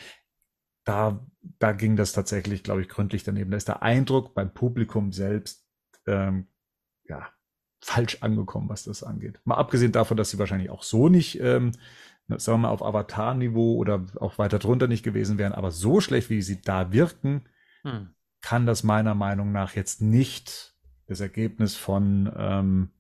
da, 0.85 1.27
da 1.59 1.73
ging 1.73 1.97
das 1.97 2.13
tatsächlich, 2.13 2.63
glaube 2.63 2.81
ich, 2.81 2.89
gründlich 2.89 3.23
daneben. 3.23 3.51
Da 3.51 3.57
ist 3.59 3.69
der 3.69 3.83
Eindruck 3.83 4.35
beim 4.35 4.53
Publikum 4.53 5.13
selbst 5.13 5.67
ähm, 6.07 6.47
ja 7.05 7.29
falsch 7.83 8.19
angekommen, 8.21 8.69
was 8.69 8.85
das 8.85 9.03
angeht. 9.03 9.41
Mal 9.45 9.57
abgesehen 9.57 9.93
davon, 9.93 10.17
dass 10.17 10.31
sie 10.31 10.39
wahrscheinlich 10.39 10.71
auch 10.71 10.83
so 10.83 11.09
nicht, 11.09 11.41
ähm, 11.41 11.73
sagen 12.29 12.61
wir 12.61 12.69
mal, 12.69 12.69
auf 12.71 12.83
Avatar-Niveau 12.83 13.77
oder 13.77 14.05
auch 14.21 14.39
weiter 14.39 14.59
drunter 14.59 14.87
nicht 14.87 15.03
gewesen 15.03 15.39
wären, 15.39 15.53
aber 15.53 15.71
so 15.71 16.01
schlecht, 16.01 16.31
wie 16.31 16.43
sie 16.43 16.61
da 16.63 16.93
wirken, 16.93 17.49
Hm. 17.83 18.11
kann 18.43 18.67
das 18.67 18.83
meiner 18.83 19.15
Meinung 19.15 19.53
nach 19.53 19.75
jetzt 19.75 20.03
nicht 20.03 20.75
das 21.07 21.21
Ergebnis 21.21 21.77
von, 21.77 22.31
ähm, 22.37 22.91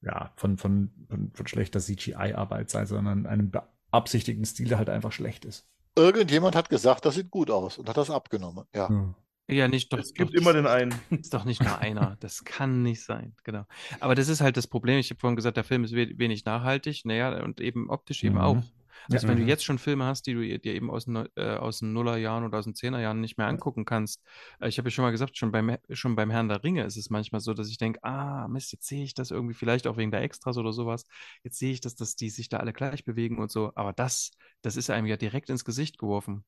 ja, 0.00 0.32
von, 0.36 0.58
von, 0.58 0.90
von, 1.08 1.30
von 1.32 1.46
schlechter 1.46 1.78
CGI-Arbeit 1.80 2.70
sein, 2.70 2.86
sondern 2.86 3.26
einem 3.26 3.50
beabsichtigten 3.50 4.44
Stil, 4.44 4.68
der 4.68 4.78
halt 4.78 4.88
einfach 4.90 5.12
schlecht 5.12 5.44
ist. 5.44 5.68
Irgendjemand 5.94 6.56
hat 6.56 6.70
gesagt, 6.70 7.04
das 7.04 7.14
sieht 7.14 7.30
gut 7.30 7.50
aus 7.50 7.78
und 7.78 7.88
hat 7.88 7.96
das 7.96 8.10
abgenommen. 8.10 8.64
Ja. 8.74 8.90
Ja. 8.90 9.14
Ja, 9.52 9.68
nicht 9.68 9.92
doch. 9.92 9.98
es 9.98 10.14
gibt 10.14 10.30
doch, 10.34 10.40
immer 10.40 10.52
den 10.52 10.66
einen. 10.66 10.92
ist 11.10 11.32
doch 11.34 11.44
nicht 11.44 11.62
nur 11.62 11.78
einer. 11.78 12.16
Das 12.20 12.44
kann 12.44 12.82
nicht 12.82 13.02
sein. 13.02 13.34
Genau. 13.44 13.64
Aber 14.00 14.14
das 14.14 14.28
ist 14.28 14.40
halt 14.40 14.56
das 14.56 14.66
Problem. 14.66 14.98
Ich 14.98 15.10
habe 15.10 15.20
vorhin 15.20 15.36
gesagt, 15.36 15.56
der 15.56 15.64
Film 15.64 15.84
ist 15.84 15.94
we 15.94 16.12
wenig 16.18 16.44
nachhaltig. 16.44 17.04
Naja, 17.04 17.42
und 17.42 17.60
eben 17.60 17.90
optisch 17.90 18.24
eben 18.24 18.34
Mhm. 18.36 18.40
auch. 18.40 18.62
Also 19.10 19.26
wenn 19.26 19.36
du 19.36 19.42
Mhm. 19.42 19.48
jetzt 19.48 19.64
schon 19.64 19.78
Filme 19.78 20.04
hast, 20.04 20.28
die 20.28 20.34
du 20.34 20.40
dir 20.60 20.74
eben 20.74 20.88
aus 20.88 21.08
äh, 21.08 21.56
aus 21.56 21.80
den 21.80 21.92
Nullerjahren 21.92 22.44
oder 22.44 22.58
aus 22.58 22.66
den 22.66 22.76
Zehnerjahren 22.76 23.20
nicht 23.20 23.36
mehr 23.36 23.48
angucken 23.48 23.84
kannst. 23.84 24.22
Äh, 24.60 24.68
ich 24.68 24.78
habe 24.78 24.88
ja 24.88 24.90
schon 24.92 25.02
mal 25.02 25.10
gesagt, 25.10 25.36
schon 25.36 25.50
beim, 25.50 25.76
schon 25.90 26.14
beim 26.14 26.30
Herrn 26.30 26.48
der 26.48 26.62
Ringe 26.62 26.84
ist 26.84 26.96
es 26.96 27.10
manchmal 27.10 27.40
so, 27.40 27.52
dass 27.52 27.68
ich 27.68 27.78
denke, 27.78 27.98
ah, 28.04 28.46
Mist, 28.46 28.70
jetzt 28.70 28.86
sehe 28.86 29.02
ich 29.02 29.14
das 29.14 29.32
irgendwie 29.32 29.54
vielleicht 29.54 29.88
auch 29.88 29.96
wegen 29.96 30.12
der 30.12 30.22
Extras 30.22 30.56
oder 30.56 30.72
sowas. 30.72 31.04
Jetzt 31.42 31.58
sehe 31.58 31.72
ich, 31.72 31.80
dass, 31.80 31.96
dass 31.96 32.14
die 32.14 32.30
sich 32.30 32.48
da 32.48 32.58
alle 32.58 32.72
gleich 32.72 33.04
bewegen 33.04 33.38
und 33.38 33.50
so. 33.50 33.72
Aber 33.74 33.92
das, 33.92 34.30
das 34.62 34.76
ist 34.76 34.88
einem 34.88 35.08
ja 35.08 35.16
direkt 35.16 35.50
ins 35.50 35.64
Gesicht 35.64 35.98
geworfen. 35.98 36.44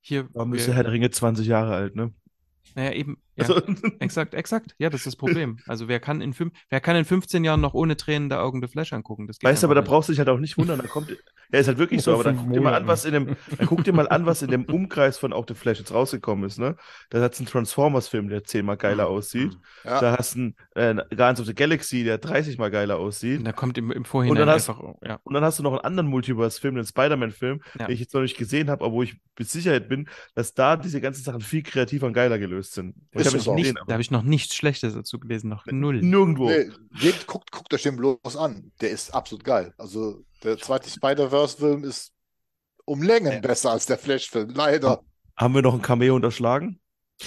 Hier, 0.00 0.28
Warum 0.32 0.54
ist 0.54 0.60
wir- 0.62 0.66
der 0.68 0.74
Herr 0.76 0.84
der 0.84 0.92
Ringe 0.92 1.10
20 1.10 1.46
Jahre 1.46 1.74
alt, 1.74 1.94
ne? 1.94 2.14
Naja, 2.74 2.92
eben, 2.92 3.18
ja. 3.36 3.44
Also, 3.44 3.60
Exakt, 4.00 4.34
exakt. 4.34 4.74
Ja, 4.78 4.90
das 4.90 5.00
ist 5.00 5.06
das 5.06 5.16
Problem. 5.16 5.58
Also 5.66 5.88
wer 5.88 6.00
kann 6.00 6.20
in, 6.20 6.32
fünf, 6.32 6.52
wer 6.70 6.80
kann 6.80 6.96
in 6.96 7.04
15 7.04 7.44
Jahren 7.44 7.60
noch 7.60 7.74
ohne 7.74 7.96
Tränen 7.96 8.28
der 8.28 8.42
Augen 8.42 8.60
The 8.60 8.68
Flash 8.68 8.92
angucken? 8.92 9.26
Das 9.26 9.38
geht 9.38 9.48
weißt 9.48 9.62
du, 9.62 9.66
aber 9.68 9.74
da 9.74 9.80
nicht. 9.82 9.88
brauchst 9.90 10.08
du 10.08 10.12
dich 10.12 10.18
halt 10.18 10.28
auch 10.28 10.38
nicht 10.38 10.58
wundern. 10.58 10.78
Da 10.80 10.86
kommt, 10.88 11.10
ja, 11.10 11.58
ist 11.58 11.68
halt 11.68 11.78
wirklich 11.78 12.02
so, 12.02 12.12
aber 12.14 12.24
dann 12.24 12.36
guck 12.36 12.52
dir 12.52 12.60
mal 12.60 12.74
an, 12.74 12.86
was 12.86 13.04
in 13.04 13.12
dem, 13.12 13.36
dann 13.56 13.66
guck 13.66 13.84
dir 13.84 13.92
mal 13.92 14.08
an, 14.08 14.26
was 14.26 14.42
in 14.42 14.50
dem 14.50 14.64
Umkreis 14.64 15.18
von 15.18 15.32
auch 15.32 15.44
The 15.46 15.54
Flash 15.54 15.78
jetzt 15.78 15.92
rausgekommen 15.94 16.44
ist, 16.46 16.58
ne? 16.58 16.76
Da 17.10 17.20
hat's 17.20 17.38
einen 17.38 17.46
Transformers-Film, 17.46 18.28
der 18.28 18.44
zehnmal 18.44 18.76
geiler 18.76 19.08
aussieht. 19.08 19.56
Ja. 19.84 20.00
Da 20.00 20.16
hast 20.18 20.34
du 20.34 20.52
einen 20.74 20.98
äh, 20.98 21.04
Guardians 21.10 21.40
of 21.40 21.46
the 21.46 21.54
Galaxy, 21.54 22.04
der 22.04 22.18
30 22.18 22.58
mal 22.58 22.70
geiler 22.70 22.98
aussieht. 22.98 23.38
Und 23.38 23.44
da 23.44 23.52
kommt 23.52 23.78
im, 23.78 23.90
im 23.92 24.04
Vorhinein 24.04 24.46
dann 24.46 24.48
hast- 24.50 24.68
einfach, 24.68 24.82
ja. 25.04 25.20
Und 25.22 25.34
dann 25.34 25.44
hast 25.44 25.58
du 25.58 25.62
noch 25.62 25.72
einen 25.72 25.80
anderen 25.82 26.08
Multiverse-Film, 26.10 26.74
den 26.74 26.84
Spider-Man-Film, 26.86 27.60
Ja. 27.78 27.86
den 27.86 27.94
ich 27.94 28.00
jetzt 28.00 28.14
noch 28.14 28.20
nicht 28.22 28.36
gesehen 28.36 28.68
habe, 28.68 28.84
aber 28.84 28.92
wo 28.92 29.02
ich 29.02 29.16
mit 29.38 29.48
Sicherheit 29.48 29.88
bin, 29.88 30.08
dass 30.34 30.52
da 30.54 30.76
diese 30.76 31.00
ganzen 31.00 31.22
Sachen 31.22 31.40
viel 31.40 31.62
kreativer 31.62 32.06
und 32.08 32.12
geiler 32.12 32.38
gelöst 32.38 32.57
sind. 32.62 32.94
Ich 33.12 33.20
Ist 33.20 33.26
habe 33.26 33.38
da 33.38 33.80
aber 33.80 33.92
habe 33.92 34.02
ich 34.02 34.10
noch 34.10 34.22
nichts 34.22 34.54
Schlechtes 34.54 34.94
dazu 34.94 35.18
gelesen, 35.18 35.48
noch 35.48 35.66
null. 35.66 36.00
nirgendwo. 36.02 36.48
Nee, 36.48 36.70
geht, 37.00 37.26
guckt, 37.26 37.50
guckt 37.50 37.72
euch 37.74 37.82
den 37.82 37.96
bloß 37.96 38.36
an. 38.36 38.72
Der 38.80 38.90
ist 38.90 39.14
absolut 39.14 39.44
geil. 39.44 39.74
Also 39.78 40.24
der 40.42 40.58
zweite 40.58 40.90
Spider-Verse-Film 40.90 41.84
ist 41.84 42.12
um 42.84 43.02
Längen 43.02 43.40
besser 43.40 43.72
als 43.72 43.86
der 43.86 43.98
Flash-Film. 43.98 44.50
Leider. 44.54 45.02
Haben 45.36 45.54
wir 45.54 45.62
noch 45.62 45.74
ein 45.74 45.82
Cameo 45.82 46.16
unterschlagen? 46.16 46.80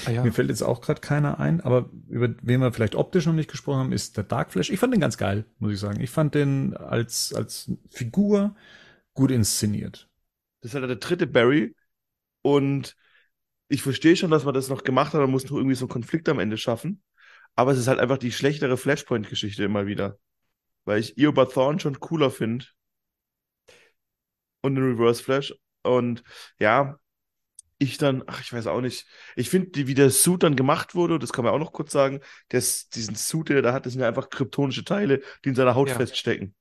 Ah, 0.05 0.11
ja. 0.11 0.23
Mir 0.23 0.31
fällt 0.31 0.49
jetzt 0.49 0.63
auch 0.63 0.81
gerade 0.81 1.01
keiner 1.01 1.39
ein, 1.39 1.61
aber 1.61 1.89
über 2.07 2.29
wen 2.41 2.61
wir 2.61 2.71
vielleicht 2.71 2.95
optisch 2.95 3.25
noch 3.25 3.33
nicht 3.33 3.51
gesprochen 3.51 3.79
haben, 3.79 3.91
ist 3.91 4.15
der 4.15 4.23
Dark 4.23 4.51
Flash. 4.51 4.69
Ich 4.69 4.79
fand 4.79 4.93
den 4.93 5.01
ganz 5.01 5.17
geil, 5.17 5.45
muss 5.59 5.73
ich 5.73 5.79
sagen. 5.79 5.99
Ich 5.99 6.09
fand 6.09 6.33
den 6.33 6.75
als, 6.75 7.33
als 7.33 7.71
Figur 7.89 8.55
gut 9.13 9.31
inszeniert. 9.31 10.09
Das 10.61 10.71
ist 10.71 10.79
halt 10.79 10.89
der 10.89 10.95
dritte 10.95 11.27
Barry. 11.27 11.75
Und 12.41 12.95
ich 13.71 13.81
verstehe 13.81 14.15
schon, 14.15 14.31
dass 14.31 14.43
man 14.45 14.53
das 14.53 14.69
noch 14.69 14.83
gemacht 14.83 15.13
hat. 15.13 15.21
Man 15.21 15.31
muss 15.31 15.45
noch 15.45 15.57
irgendwie 15.57 15.75
so 15.75 15.85
einen 15.85 15.89
Konflikt 15.91 16.29
am 16.29 16.39
Ende 16.39 16.57
schaffen. 16.57 17.01
Aber 17.55 17.71
es 17.71 17.79
ist 17.79 17.87
halt 17.87 17.99
einfach 17.99 18.17
die 18.17 18.31
schlechtere 18.31 18.77
Flashpoint-Geschichte 18.77 19.63
immer 19.63 19.85
wieder. 19.87 20.17
Weil 20.85 20.99
ich 20.99 21.17
Eobard 21.17 21.53
Thorne 21.53 21.79
schon 21.79 21.99
cooler 21.99 22.31
finde. 22.31 22.65
Und 24.61 24.75
den 24.75 24.83
Reverse 24.83 25.23
Flash. 25.23 25.53
Und 25.83 26.23
ja, 26.59 26.97
ich 27.79 27.97
dann, 27.97 28.23
ach, 28.27 28.41
ich 28.41 28.53
weiß 28.53 28.67
auch 28.67 28.81
nicht. 28.81 29.07
Ich 29.35 29.49
finde, 29.49 29.87
wie 29.87 29.93
der 29.95 30.11
Suit 30.11 30.43
dann 30.43 30.55
gemacht 30.55 30.95
wurde, 30.95 31.19
das 31.19 31.33
kann 31.33 31.45
man 31.45 31.53
auch 31.53 31.59
noch 31.59 31.73
kurz 31.73 31.91
sagen, 31.91 32.21
das, 32.49 32.89
diesen 32.89 33.15
Suit, 33.15 33.49
den 33.49 33.57
er 33.57 33.61
da 33.63 33.73
hat, 33.73 33.85
das 33.85 33.93
sind 33.93 34.01
ja 34.01 34.07
einfach 34.07 34.29
kryptonische 34.29 34.85
Teile, 34.85 35.21
die 35.43 35.49
in 35.49 35.55
seiner 35.55 35.75
Haut 35.75 35.89
Ja. 35.89 35.95
feststecken. 35.95 36.55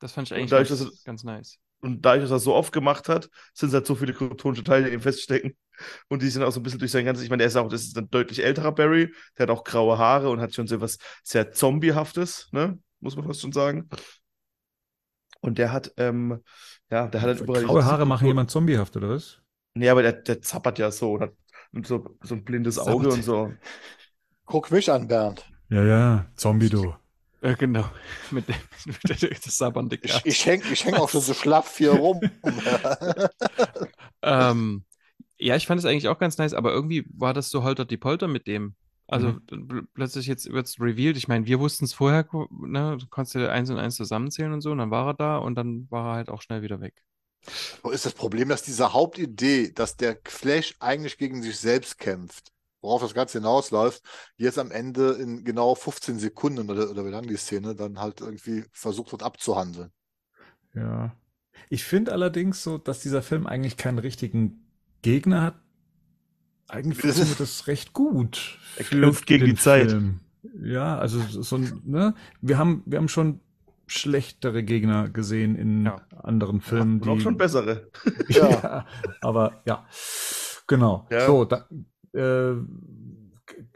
Das 0.00 0.12
fand 0.12 0.28
ich 0.28 0.34
eigentlich 0.34 0.50
dadurch, 0.50 0.70
ganz, 0.70 0.80
er- 0.82 0.90
ganz 1.04 1.24
nice. 1.24 1.58
Und 1.80 2.02
dadurch, 2.02 2.24
dass 2.24 2.30
er 2.32 2.36
es 2.36 2.44
so 2.44 2.54
oft 2.54 2.72
gemacht 2.72 3.08
hat, 3.08 3.28
sind 3.54 3.68
es 3.68 3.74
halt 3.74 3.86
so 3.86 3.94
viele 3.94 4.14
kryptonische 4.14 4.64
Teile, 4.64 4.88
die 4.88 4.94
ihm 4.94 5.00
feststecken. 5.00 5.56
Und 6.08 6.22
die 6.22 6.28
sind 6.28 6.42
auch 6.42 6.52
so 6.52 6.60
ein 6.60 6.62
bisschen 6.62 6.78
durch 6.78 6.90
sein 6.90 7.04
ganzes, 7.04 7.24
ich 7.24 7.30
meine, 7.30 7.40
der 7.40 7.48
ist 7.48 7.56
auch, 7.56 7.68
das 7.68 7.82
ist 7.82 7.96
ein 7.98 8.10
deutlich 8.10 8.44
älterer 8.44 8.72
Barry, 8.72 9.12
der 9.36 9.44
hat 9.44 9.50
auch 9.50 9.64
graue 9.64 9.98
Haare 9.98 10.30
und 10.30 10.40
hat 10.40 10.54
schon 10.54 10.66
so 10.66 10.80
was 10.80 10.98
sehr 11.22 11.52
Zombiehaftes, 11.52 12.48
ne? 12.52 12.78
Muss 13.00 13.16
man 13.16 13.26
fast 13.26 13.40
schon 13.40 13.52
sagen. 13.52 13.88
Und 15.40 15.58
der 15.58 15.72
hat, 15.72 15.92
ähm, 15.96 16.40
ja, 16.90 17.08
der 17.08 17.20
hat 17.20 17.28
halt 17.28 17.40
überall. 17.40 17.64
Graue 17.64 17.84
Haare 17.84 18.06
machen 18.06 18.26
jemand 18.26 18.50
zombiehaft, 18.50 18.96
oder 18.96 19.10
was? 19.10 19.40
Nee, 19.74 19.88
aber 19.88 20.02
der, 20.02 20.12
der 20.12 20.40
zappert 20.40 20.78
ja 20.78 20.90
so 20.90 21.14
und 21.14 21.22
hat 21.22 21.32
und 21.72 21.86
so, 21.86 22.16
so 22.22 22.34
ein 22.34 22.44
blindes 22.44 22.78
Auge 22.78 23.04
Zappert. 23.04 23.12
und 23.12 23.22
so. 23.22 23.52
Guck 24.44 24.70
mich 24.70 24.90
an, 24.90 25.08
Bernd. 25.08 25.46
Ja, 25.70 25.82
ja, 25.82 26.26
Zombie, 26.36 26.68
du. 26.68 26.94
Ja, 27.40 27.54
genau. 27.54 27.84
Mit 28.30 28.48
dem 28.48 28.54
mit 28.86 29.46
das 29.46 29.56
sabbernde 29.58 29.98
Ich, 30.00 30.20
ich 30.24 30.46
häng, 30.46 30.62
ich 30.70 30.84
häng 30.84 30.94
auch 30.94 31.08
schon 31.08 31.20
so 31.20 31.34
schlaff 31.34 31.76
hier 31.76 31.92
rum. 31.92 32.20
Ähm, 34.24 34.84
ja, 35.44 35.56
ich 35.56 35.66
fand 35.66 35.78
es 35.80 35.84
eigentlich 35.86 36.08
auch 36.08 36.18
ganz 36.18 36.38
nice, 36.38 36.54
aber 36.54 36.72
irgendwie 36.72 37.06
war 37.14 37.34
das 37.34 37.50
so 37.50 37.62
holter 37.62 37.84
die 37.84 37.96
Polter 37.96 38.28
mit 38.28 38.46
dem. 38.46 38.76
Also 39.08 39.36
Mhm. 39.50 39.88
plötzlich 39.94 40.26
jetzt 40.26 40.50
wird's 40.52 40.80
revealed. 40.80 41.16
Ich 41.16 41.28
meine, 41.28 41.46
wir 41.46 41.60
wussten 41.60 41.84
es 41.84 41.92
vorher, 41.92 42.26
ne? 42.50 42.96
Du 42.98 43.06
konntest 43.08 43.34
ja 43.34 43.48
eins 43.50 43.70
und 43.70 43.78
eins 43.78 43.96
zusammenzählen 43.96 44.52
und 44.52 44.60
so, 44.62 44.70
und 44.72 44.78
dann 44.78 44.90
war 44.90 45.08
er 45.08 45.14
da 45.14 45.36
und 45.38 45.54
dann 45.56 45.86
war 45.90 46.12
er 46.12 46.16
halt 46.16 46.30
auch 46.30 46.42
schnell 46.42 46.62
wieder 46.62 46.80
weg. 46.80 47.02
Wo 47.82 47.90
ist 47.90 48.06
das 48.06 48.14
Problem, 48.14 48.48
dass 48.48 48.62
diese 48.62 48.92
Hauptidee, 48.92 49.72
dass 49.72 49.96
der 49.96 50.18
Flash 50.24 50.74
eigentlich 50.80 51.18
gegen 51.18 51.42
sich 51.42 51.58
selbst 51.58 51.98
kämpft, 51.98 52.52
worauf 52.80 53.02
das 53.02 53.14
Ganze 53.14 53.38
hinausläuft, 53.38 54.02
jetzt 54.36 54.58
am 54.58 54.70
Ende 54.70 55.12
in 55.12 55.44
genau 55.44 55.74
15 55.74 56.18
Sekunden 56.18 56.70
oder, 56.70 56.90
oder 56.90 57.04
wie 57.04 57.10
lang 57.10 57.26
die 57.26 57.36
Szene 57.36 57.74
dann 57.74 57.98
halt 57.98 58.20
irgendwie 58.20 58.64
versucht 58.72 59.12
wird 59.12 59.22
abzuhandeln. 59.22 59.92
Ja. 60.74 61.14
Ich 61.68 61.84
finde 61.84 62.12
allerdings 62.12 62.62
so, 62.62 62.78
dass 62.78 63.00
dieser 63.00 63.22
Film 63.22 63.46
eigentlich 63.46 63.76
keinen 63.76 63.98
richtigen 63.98 64.71
Gegner 65.02 65.42
hat. 65.42 65.54
Eigentlich 66.68 66.98
Das 66.98 67.10
ist- 67.10 67.16
funktioniert 67.16 67.40
das 67.40 67.66
recht 67.66 67.92
gut. 67.92 68.58
Er 68.76 68.84
kämpft 68.84 69.26
gegen 69.26 69.44
die 69.46 69.54
Zeit. 69.54 69.90
Film. 69.90 70.20
Ja, 70.62 70.98
also 70.98 71.20
so- 71.20 71.56
ein, 71.56 71.82
ne? 71.84 72.14
Wir 72.40 72.58
haben, 72.58 72.82
wir 72.86 72.98
haben 72.98 73.08
schon 73.08 73.40
schlechtere 73.86 74.62
Gegner 74.64 75.08
gesehen 75.10 75.54
in 75.56 75.84
Ja. 75.84 76.00
anderen 76.22 76.60
Filmen, 76.60 77.00
Und 77.00 77.08
auch 77.08 77.14
die 77.16 77.20
schon 77.20 77.36
bessere. 77.36 77.90
Ja. 78.28 78.48
ja, 78.50 78.86
aber 79.20 79.62
ja, 79.66 79.86
genau. 80.66 81.06
Ja. 81.10 81.26
So, 81.26 81.44
da, 81.44 81.66
äh, 82.14 82.54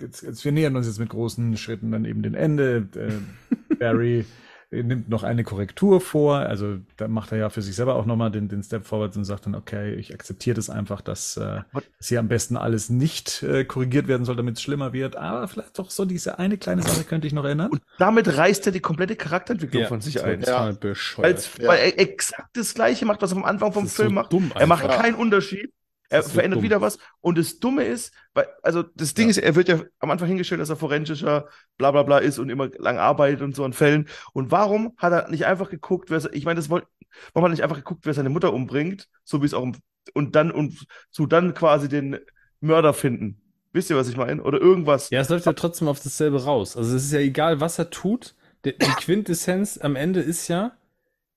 jetzt, 0.01 0.23
jetzt, 0.23 0.45
wir 0.45 0.53
nähern 0.53 0.75
uns 0.77 0.87
jetzt 0.87 0.99
mit 0.99 1.11
großen 1.11 1.57
Schritten 1.59 1.91
dann 1.91 2.05
eben 2.07 2.23
dem 2.23 2.35
Ende. 2.35 2.89
Äh, 2.95 3.75
Barry 3.77 4.25
nimmt 4.71 5.09
noch 5.09 5.23
eine 5.23 5.45
Korrektur 5.45 6.01
vor, 6.01 6.37
also 6.39 6.79
da 6.97 7.07
macht 7.09 7.31
er 7.33 7.39
ja 7.39 7.51
für 7.51 7.63
sich 7.63 7.77
selber 7.77 7.95
auch 7.95 8.05
nochmal 8.05 8.31
den, 8.31 8.49
den 8.49 8.63
Step 8.63 8.85
vorwärts 8.85 9.17
und 9.17 9.25
sagt 9.25 9.47
dann, 9.47 9.55
okay, 9.55 9.95
ich 9.95 10.13
akzeptiere 10.13 10.55
das 10.57 10.69
einfach, 10.71 11.01
dass, 11.01 11.37
äh, 11.37 11.61
dass 11.99 12.09
hier 12.09 12.19
am 12.21 12.29
besten 12.29 12.57
alles 12.57 12.91
nicht 12.91 13.43
äh, 13.45 13.65
korrigiert 13.65 14.09
werden 14.09 14.25
soll, 14.25 14.37
damit 14.37 14.57
es 14.57 14.63
schlimmer 14.63 14.93
wird, 14.93 15.17
aber 15.17 15.47
vielleicht 15.49 15.79
doch 15.79 15.91
so 15.91 16.05
diese 16.05 16.39
eine 16.39 16.59
kleine 16.59 16.83
Sache 16.83 17.05
könnte 17.05 17.27
ich 17.27 17.33
noch 17.33 17.45
erinnern. 17.45 17.71
Und 17.71 17.83
damit 17.99 18.37
reißt 18.37 18.67
er 18.67 18.73
die 18.73 18.81
komplette 18.81 19.15
Charakterentwicklung 19.17 19.87
von 19.87 20.01
sich 20.01 20.23
ein. 20.23 20.41
total 20.41 20.73
Ja. 20.73 20.77
bescheuert. 20.79 21.27
Weil's, 21.35 21.51
Ja. 21.61 21.69
Weil 21.69 21.79
er 21.79 21.99
exakt 22.01 22.57
das 22.57 22.75
Gleiche 22.75 23.07
macht, 23.07 23.23
was 23.23 23.33
er 23.33 23.39
am 23.39 23.45
Anfang 23.45 23.73
vom 23.73 23.85
Das 23.85 23.93
ist 23.93 23.97
Film 23.97 24.09
so 24.09 24.15
macht. 24.15 24.33
dumm 24.33 24.53
Er 24.55 24.67
macht 24.67 24.89
keinen 24.89 25.15
Unterschied. 25.15 25.71
Er 26.09 26.23
so 26.23 26.31
verändert 26.31 26.59
dumm. 26.59 26.65
wieder 26.65 26.81
was. 26.81 26.99
Und 27.21 27.39
das 27.39 27.59
Dumme 27.59 27.85
ist, 27.85 28.13
weil, 28.35 28.47
also 28.63 28.83
das 28.83 29.15
Ding 29.15 29.27
Ja. 29.27 29.31
ist, 29.31 29.39
er 29.39 29.55
wird 29.57 29.69
ja 29.69 29.81
am 29.99 30.11
Anfang 30.11 30.29
hingestellt, 30.29 30.61
dass 30.61 30.71
er 30.71 30.77
forensischer 30.77 31.49
bla 31.79 31.91
bla 31.91 32.03
bla 32.05 32.19
ist 32.19 32.39
und 32.39 32.49
immer 32.51 32.69
lang 32.79 32.99
arbeitet 32.99 33.43
und 33.43 33.55
so 33.57 33.65
an 33.65 33.73
Fällen. 33.73 34.09
Und 34.33 34.51
warum 34.51 34.93
hat 34.99 35.13
er 35.13 35.29
nicht 35.31 35.47
einfach 35.47 35.71
geguckt, 35.71 36.11
wer, 36.11 36.23
ich 36.33 36.45
meine, 36.45 36.57
das 36.57 36.71
wollte, 36.71 36.87
warum 37.33 37.45
hat 37.45 37.51
er 37.51 37.55
nicht 37.55 37.63
einfach 37.65 37.77
geguckt, 37.77 38.07
wer 38.07 38.15
seine 38.15 38.29
Mutter 38.29 38.53
umbringt, 38.53 39.09
so 39.25 39.43
wie 39.43 39.47
es 39.47 39.55
auch 39.55 39.67
und 40.15 40.37
dann 40.37 40.51
und 40.53 40.87
zu 41.11 41.27
dann 41.27 41.55
quasi 41.55 41.89
den 41.89 42.19
Mörder 42.61 42.95
finden. 42.95 43.41
Wisst 43.73 43.91
ihr, 43.91 43.97
was 43.97 44.09
ich 44.09 44.17
meine? 44.17 44.43
Oder 44.43 44.61
irgendwas. 44.61 45.11
Ja, 45.11 45.21
es 45.21 45.29
läuft 45.29 45.45
ja 45.47 45.53
trotzdem 45.53 45.89
auf 45.89 46.01
dasselbe 46.01 46.45
raus. 46.45 46.77
Also 46.77 46.97
es 46.97 47.05
ist 47.05 47.13
ja 47.13 47.19
egal, 47.19 47.61
was 47.61 47.79
er 47.79 47.91
tut. 47.91 48.35
Die, 48.65 48.73
die 48.79 48.87
Quintessenz 49.01 49.79
am 49.79 49.97
Ende 49.97 50.21
ist 50.21 50.49
ja, 50.49 50.76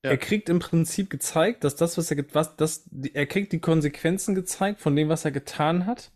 Ja. 0.04 0.12
er 0.12 0.18
kriegt 0.18 0.48
im 0.50 0.60
Prinzip 0.60 1.10
gezeigt, 1.10 1.64
dass 1.64 1.76
das, 1.76 1.98
was 1.98 2.10
er, 2.10 2.16
get- 2.18 2.34
was, 2.36 2.56
das, 2.56 2.90
er 3.14 3.26
kriegt 3.26 3.52
die 3.52 3.60
Konsequenzen 3.60 4.34
gezeigt 4.36 4.80
von 4.80 4.96
dem, 4.96 5.10
was 5.10 5.26
er 5.26 5.32
getan 5.32 5.86
hat, 5.86 6.12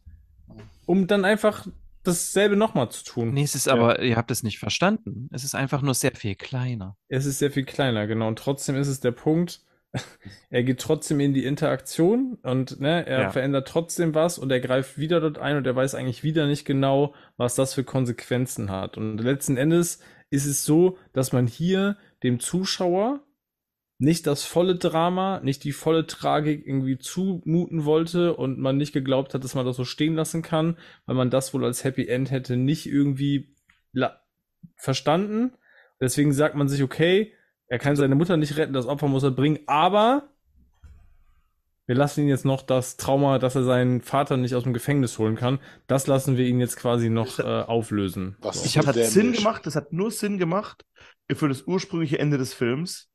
um 0.86 1.08
dann 1.08 1.26
einfach 1.26 1.68
dasselbe 2.04 2.56
nochmal 2.56 2.90
zu 2.92 3.04
tun. 3.04 3.34
Nee, 3.34 3.44
es 3.44 3.56
ist 3.56 3.68
aber, 3.70 4.02
ihr 4.02 4.16
habt 4.18 4.32
es 4.32 4.44
nicht 4.44 4.60
verstanden. 4.60 5.30
Es 5.32 5.44
ist 5.44 5.56
einfach 5.56 5.82
nur 5.82 5.94
sehr 5.94 6.14
viel 6.16 6.36
kleiner. 6.36 6.98
Es 7.10 7.26
ist 7.26 7.40
sehr 7.40 7.52
viel 7.52 7.66
kleiner, 7.66 8.08
genau. 8.08 8.28
Und 8.28 8.40
trotzdem 8.40 8.76
ist 8.76 8.88
es 8.88 9.00
der 9.00 9.12
Punkt, 9.12 9.62
er 10.50 10.64
geht 10.64 10.80
trotzdem 10.80 11.20
in 11.20 11.34
die 11.34 11.46
Interaktion 11.46 12.38
und 12.42 12.80
ne, 12.80 13.06
er 13.06 13.22
Ja. 13.24 13.30
verändert 13.32 13.68
trotzdem 13.68 14.16
was 14.16 14.38
und 14.38 14.52
er 14.52 14.60
greift 14.60 14.98
wieder 14.98 15.20
dort 15.22 15.38
ein 15.38 15.56
und 15.58 15.68
er 15.68 15.76
weiß 15.76 15.94
eigentlich 15.96 16.24
wieder 16.24 16.48
nicht 16.48 16.66
genau, 16.66 17.14
was 17.38 17.56
das 17.56 17.74
für 17.74 17.84
Konsequenzen 17.84 18.72
hat. 18.72 18.98
Und 18.98 19.18
letzten 19.20 19.56
Endes 19.58 20.00
ist 20.30 20.46
es 20.46 20.66
so, 20.66 20.98
dass 21.14 21.32
man 21.32 21.48
hier 21.48 21.98
dem 22.24 22.40
Zuschauer 22.40 23.22
nicht 23.98 24.28
das 24.28 24.44
volle 24.44 24.76
Drama, 24.76 25.40
nicht 25.44 25.64
die 25.64 25.72
volle 25.72 26.08
Tragik 26.08 26.66
irgendwie 26.66 26.98
zumuten 26.98 27.86
wollte 27.86 28.36
und 28.36 28.60
man 28.60 28.78
nicht 28.78 28.94
geglaubt 28.94 29.34
hat, 29.34 29.44
dass 29.44 29.56
man 29.56 29.66
das 29.66 29.78
so 29.78 29.86
stehen 29.86 30.16
lassen 30.16 30.42
kann, 30.42 30.78
weil 31.06 31.16
man 31.16 31.30
das 31.30 31.54
wohl 31.54 31.64
als 31.64 31.84
Happy 31.84 32.08
End 32.08 32.32
hätte 32.32 32.58
nicht 32.58 32.86
irgendwie 32.86 33.56
verstanden. 34.76 35.54
Deswegen 36.02 36.34
sagt 36.34 36.56
man 36.56 36.68
sich, 36.68 36.84
okay, 36.84 37.34
er 37.68 37.80
kann 37.80 37.96
seine 37.96 38.16
Mutter 38.16 38.38
nicht 38.38 38.58
retten, 38.58 38.74
das 38.74 38.88
Opfer 38.88 39.08
muss 39.08 39.24
er 39.24 39.32
bringen, 39.32 39.60
aber 39.68 40.30
wir 41.86 41.96
lassen 41.96 42.22
ihn 42.22 42.30
jetzt 42.30 42.46
noch 42.46 42.62
das 42.62 42.98
Trauma, 42.98 43.40
dass 43.40 43.56
er 43.56 43.64
seinen 43.64 44.02
Vater 44.02 44.38
nicht 44.38 44.56
aus 44.56 44.64
dem 44.64 44.74
Gefängnis 44.74 45.18
holen 45.20 45.36
kann, 45.36 45.60
das 45.88 46.08
lassen 46.08 46.38
wir 46.38 46.46
ihn 46.46 46.60
jetzt 46.60 46.78
quasi 46.78 47.10
noch 47.10 47.40
äh, 47.40 47.44
auflösen. 47.44 48.38
Was 48.40 48.64
So. 48.64 48.66
ich 48.66 48.78
hat 48.78 48.96
Sinn 48.96 49.34
gemacht, 49.34 49.66
das 49.66 49.76
hat 49.76 49.92
nur 49.92 50.12
Sinn 50.12 50.38
gemacht 50.38 50.86
für 51.32 51.50
das 51.50 51.64
ursprüngliche 51.64 52.20
Ende 52.20 52.38
des 52.38 52.54
Films. 52.54 53.10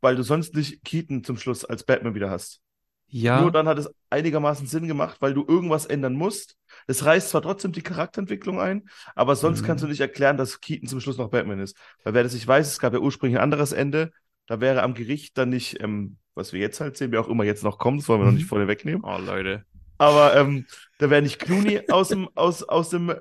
Weil 0.00 0.16
du 0.16 0.22
sonst 0.22 0.54
nicht 0.54 0.84
Keaton 0.84 1.24
zum 1.24 1.36
Schluss 1.38 1.64
als 1.64 1.84
Batman 1.84 2.14
wieder 2.14 2.30
hast. 2.30 2.60
Ja, 3.10 3.40
Nur 3.40 3.50
dann 3.50 3.66
hat 3.68 3.78
es 3.78 3.88
einigermaßen 4.10 4.66
Sinn 4.66 4.86
gemacht, 4.86 5.16
weil 5.20 5.32
du 5.32 5.44
irgendwas 5.48 5.86
ändern 5.86 6.12
musst. 6.14 6.56
Es 6.86 7.04
reißt 7.06 7.30
zwar 7.30 7.40
trotzdem 7.40 7.72
die 7.72 7.80
Charakterentwicklung 7.82 8.60
ein, 8.60 8.88
aber 9.14 9.34
sonst 9.34 9.62
Mhm. 9.62 9.66
kannst 9.66 9.84
du 9.84 9.88
nicht 9.88 10.00
erklären, 10.00 10.36
dass 10.36 10.60
Keaton 10.60 10.88
zum 10.88 11.00
Schluss 11.00 11.16
noch 11.16 11.30
Batman 11.30 11.58
ist. 11.60 11.76
Weil 12.04 12.12
wer 12.14 12.22
das 12.22 12.34
nicht 12.34 12.46
weiß, 12.46 12.68
es 12.68 12.78
gab 12.78 12.92
ja 12.92 12.98
ursprünglich 13.00 13.38
ein 13.38 13.42
anderes 13.44 13.72
Ende. 13.72 14.12
Da 14.46 14.60
wäre 14.60 14.82
am 14.82 14.92
Gericht 14.94 15.38
dann 15.38 15.48
nicht, 15.50 15.80
ähm, 15.82 16.18
was 16.34 16.52
wir 16.52 16.60
jetzt 16.60 16.80
halt 16.80 16.96
sehen, 16.98 17.10
wer 17.12 17.20
auch 17.20 17.28
immer 17.28 17.44
jetzt 17.44 17.64
noch 17.64 17.78
kommt, 17.78 18.00
das 18.00 18.08
wollen 18.08 18.20
wir 18.20 18.26
noch 18.26 18.32
nicht 18.32 18.46
vorne 18.46 18.68
wegnehmen. 18.68 19.02
oh 19.02 19.18
Leute. 19.18 19.64
Aber 19.96 20.36
ähm, 20.36 20.66
da 20.98 21.10
wäre 21.10 21.22
nicht 21.22 21.38
Clooney 21.38 21.82
aus 21.90 22.08
dem, 22.10 22.28
aus, 22.34 22.62
aus 22.62 22.90
dem 22.90 23.14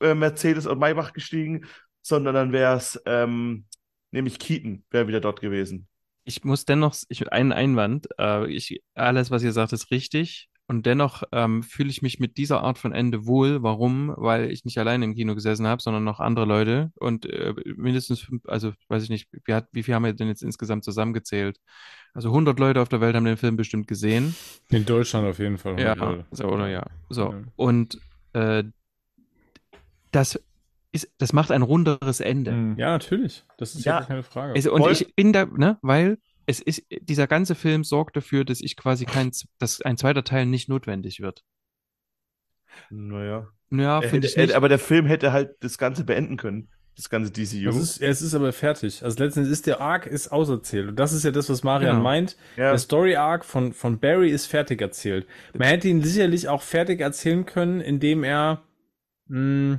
äh, 0.00 0.14
Mercedes 0.14 0.66
und 0.66 0.78
Maybach 0.78 1.12
gestiegen, 1.12 1.66
sondern 2.02 2.34
dann 2.34 2.52
wäre 2.52 2.76
es 2.76 3.00
ähm, 3.06 3.66
nämlich 4.10 4.38
Keaton, 4.38 4.84
wäre 4.90 5.08
wieder 5.08 5.20
dort 5.20 5.40
gewesen. 5.40 5.88
Ich 6.28 6.44
muss 6.44 6.66
dennoch, 6.66 6.94
ich, 7.08 7.32
einen 7.32 7.52
Einwand, 7.52 8.06
äh, 8.18 8.46
ich, 8.52 8.82
alles, 8.94 9.30
was 9.30 9.42
ihr 9.42 9.52
sagt, 9.52 9.72
ist 9.72 9.90
richtig. 9.90 10.50
Und 10.66 10.84
dennoch 10.84 11.22
ähm, 11.32 11.62
fühle 11.62 11.88
ich 11.88 12.02
mich 12.02 12.20
mit 12.20 12.36
dieser 12.36 12.60
Art 12.60 12.76
von 12.76 12.92
Ende 12.92 13.24
wohl. 13.24 13.62
Warum? 13.62 14.12
Weil 14.14 14.50
ich 14.50 14.66
nicht 14.66 14.76
alleine 14.76 15.06
im 15.06 15.14
Kino 15.14 15.34
gesessen 15.34 15.66
habe, 15.66 15.80
sondern 15.80 16.04
noch 16.04 16.20
andere 16.20 16.44
Leute. 16.44 16.92
Und 16.96 17.24
äh, 17.24 17.54
mindestens 17.64 18.20
fünf, 18.20 18.42
also 18.46 18.74
weiß 18.88 19.04
ich 19.04 19.08
nicht, 19.08 19.30
wie, 19.46 19.54
hat, 19.54 19.68
wie 19.72 19.82
viel 19.82 19.94
haben 19.94 20.04
wir 20.04 20.12
denn 20.12 20.28
jetzt 20.28 20.42
insgesamt 20.42 20.84
zusammengezählt? 20.84 21.58
Also 22.12 22.28
100 22.28 22.58
Leute 22.58 22.82
auf 22.82 22.90
der 22.90 23.00
Welt 23.00 23.16
haben 23.16 23.24
den 23.24 23.38
Film 23.38 23.56
bestimmt 23.56 23.88
gesehen. 23.88 24.36
In 24.68 24.84
Deutschland 24.84 25.26
auf 25.26 25.38
jeden 25.38 25.56
Fall. 25.56 25.80
Ja, 25.80 25.94
100 25.94 26.16
Leute. 26.16 26.26
so, 26.32 26.44
oder 26.44 26.68
ja. 26.68 26.84
So. 27.08 27.32
Ja. 27.32 27.42
Und 27.56 27.98
äh, 28.34 28.64
das 30.10 30.38
ist, 30.92 31.10
das 31.18 31.32
macht 31.32 31.50
ein 31.50 31.62
runderes 31.62 32.20
Ende. 32.20 32.52
Mhm. 32.52 32.78
Ja, 32.78 32.90
natürlich. 32.90 33.44
Das 33.58 33.74
ist 33.74 33.84
ja, 33.84 34.00
Ja. 34.00 34.06
keine 34.06 34.22
Frage. 34.22 34.54
Also, 34.54 34.72
und 34.72 34.82
Voll. 34.82 34.92
ich 34.92 35.14
bin 35.14 35.32
da, 35.32 35.44
ne, 35.46 35.78
weil 35.82 36.18
es 36.46 36.60
ist, 36.60 36.84
dieser 37.02 37.26
ganze 37.26 37.54
Film 37.54 37.84
sorgt 37.84 38.16
dafür, 38.16 38.44
dass 38.44 38.60
ich 38.60 38.76
quasi 38.76 39.04
kein, 39.04 39.30
dass 39.58 39.82
ein 39.82 39.96
zweiter 39.98 40.24
Teil 40.24 40.46
nicht 40.46 40.68
notwendig 40.68 41.20
wird. 41.20 41.44
Naja. 42.90 43.48
Ja, 43.70 44.00
Er 44.00 44.08
finde 44.08 44.26
ich 44.26 44.36
nicht. 44.36 44.50
er- 44.50 44.56
aber 44.56 44.68
der 44.68 44.78
Film 44.78 45.06
hätte 45.06 45.32
halt 45.32 45.56
das 45.60 45.76
Ganze 45.78 46.04
beenden 46.04 46.36
können. 46.36 46.68
Das 46.96 47.10
ganze 47.10 47.30
DCU. 47.30 47.68
es, 47.68 47.76
ist, 47.76 48.02
es 48.02 48.22
ist 48.22 48.34
aber 48.34 48.52
fertig. 48.52 49.04
Also 49.04 49.22
letztendlich 49.22 49.52
ist 49.52 49.68
der 49.68 49.80
Arc 49.80 50.06
ist 50.06 50.32
auserzählt. 50.32 50.88
Und 50.88 50.96
das 50.98 51.12
ist 51.12 51.22
ja 51.24 51.30
das, 51.30 51.48
was 51.48 51.62
Marian 51.62 51.92
Genau. 51.92 52.02
meint. 52.02 52.36
ja. 52.56 52.70
Der 52.70 52.78
Story 52.78 53.14
Arc 53.14 53.44
von, 53.44 53.72
von 53.72 54.00
Barry 54.00 54.30
ist 54.30 54.46
fertig 54.46 54.80
erzählt. 54.80 55.24
Man 55.56 55.68
hätte 55.68 55.86
ihn 55.86 56.02
sicherlich 56.02 56.48
auch 56.48 56.62
fertig 56.62 57.00
erzählen 57.00 57.46
können, 57.46 57.80
indem 57.80 58.24
er, 58.24 58.64
mh, 59.28 59.78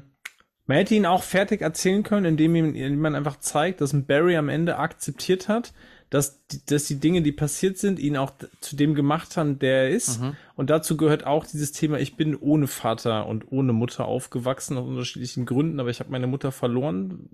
man 0.70 0.78
hätte 0.78 0.94
ihn 0.94 1.08
auch 1.08 1.24
fertig 1.24 1.62
erzählen 1.64 2.04
können, 2.04 2.26
indem, 2.26 2.54
ihm, 2.54 2.76
indem 2.76 3.00
man 3.00 3.16
einfach 3.16 3.40
zeigt, 3.40 3.82
dass 3.82 3.92
ein 3.92 4.06
Barry 4.06 4.38
am 4.38 4.50
Ende 4.50 4.78
akzeptiert 4.78 5.48
hat, 5.48 5.74
dass 6.12 6.46
die, 6.46 6.64
dass 6.64 6.86
die 6.86 7.00
Dinge, 7.00 7.24
die 7.24 7.32
passiert 7.32 7.80
sind, 7.80 7.98
ihn 7.98 8.16
auch 8.16 8.34
zu 8.62 8.76
dem 8.76 8.94
gemacht 8.94 9.36
haben, 9.36 9.58
der 9.58 9.86
er 9.86 9.90
ist. 9.90 10.22
Mhm. 10.22 10.36
Und 10.56 10.70
dazu 10.70 10.96
gehört 10.96 11.26
auch 11.26 11.48
dieses 11.48 11.72
Thema, 11.72 11.98
ich 11.98 12.18
bin 12.18 12.36
ohne 12.36 12.68
Vater 12.68 13.26
und 13.26 13.52
ohne 13.52 13.74
Mutter 13.74 14.06
aufgewachsen 14.06 14.78
aus 14.78 14.88
unterschiedlichen 14.88 15.48
Gründen, 15.48 15.80
aber 15.80 15.90
ich 15.90 16.02
habe 16.02 16.12
meine 16.12 16.28
Mutter 16.28 16.52
verloren, 16.52 17.32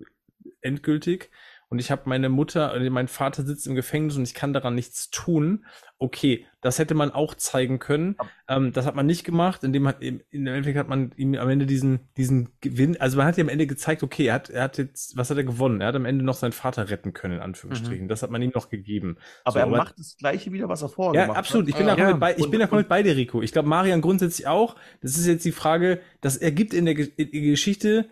endgültig. 0.61 1.29
Und 1.67 1.79
ich 1.79 1.89
habe 1.91 2.03
meine 2.05 2.29
Mutter, 2.29 2.75
äh, 2.75 2.89
mein 2.89 3.07
Vater 3.07 3.43
sitzt 3.43 3.65
im 3.67 3.75
Gefängnis 3.75 4.15
und 4.17 4.23
ich 4.23 4.33
kann 4.33 4.53
daran 4.53 4.75
nichts 4.75 5.09
tun. 5.09 5.65
Okay, 5.97 6.45
das 6.61 6.77
hätte 6.77 6.93
man 6.93 7.11
auch 7.11 7.35
zeigen 7.35 7.79
können. 7.79 8.17
Ähm, 8.47 8.71
das 8.73 8.85
hat 8.85 8.95
man 8.95 9.05
nicht 9.05 9.23
gemacht. 9.23 9.63
Indem 9.63 9.87
hat, 9.87 10.01
im 10.03 10.21
im 10.29 10.45
Endeffekt 10.45 10.77
hat 10.77 10.89
man 10.89 11.11
ihm 11.15 11.35
am 11.35 11.49
Ende 11.49 11.65
diesen, 11.65 12.01
diesen 12.17 12.49
Gewinn, 12.61 12.99
also 12.99 13.17
man 13.17 13.25
hat 13.25 13.37
ihm 13.37 13.45
am 13.45 13.49
Ende 13.49 13.65
gezeigt, 13.65 14.03
okay, 14.03 14.25
er 14.27 14.33
hat, 14.35 14.49
er 14.49 14.63
hat 14.63 14.77
jetzt, 14.77 15.15
was 15.17 15.29
hat 15.29 15.37
er 15.37 15.43
gewonnen? 15.43 15.81
Er 15.81 15.87
hat 15.87 15.95
am 15.95 16.05
Ende 16.05 16.23
noch 16.23 16.35
seinen 16.35 16.51
Vater 16.51 16.89
retten 16.89 17.13
können, 17.13 17.35
in 17.35 17.39
Anführungsstrichen. 17.41 18.07
Das 18.07 18.21
hat 18.23 18.29
man 18.29 18.41
ihm 18.41 18.51
noch 18.53 18.69
gegeben. 18.69 19.17
aber 19.43 19.53
so, 19.53 19.59
er 19.59 19.65
aber- 19.65 19.77
macht 19.77 19.97
das 19.97 20.17
Gleiche 20.17 20.51
wieder, 20.51 20.69
was 20.69 20.81
er 20.81 20.89
vorher 20.89 21.19
Ja, 21.19 21.25
gemacht 21.27 21.39
absolut. 21.39 21.67
Ich 21.69 21.75
hat. 21.75 21.79
bin, 21.79 21.87
da 21.87 21.95
Ja. 21.97 22.11
komplett 22.11 22.19
bei, 22.37 22.43
ich 22.43 22.51
bin 22.51 22.59
da 22.59 22.67
komplett 22.67 22.89
bei 22.89 23.03
dir, 23.03 23.15
Rico. 23.15 23.41
Ich 23.41 23.51
glaube, 23.53 23.69
Marian 23.69 24.01
grundsätzlich 24.01 24.47
auch. 24.47 24.75
Das 25.01 25.17
ist 25.17 25.25
jetzt 25.25 25.45
die 25.45 25.51
Frage, 25.51 26.01
das 26.21 26.37
ergibt 26.37 26.73
in 26.73 26.85
der, 26.85 26.97
in 26.97 27.31
der 27.31 27.41
Geschichte, 27.41 28.09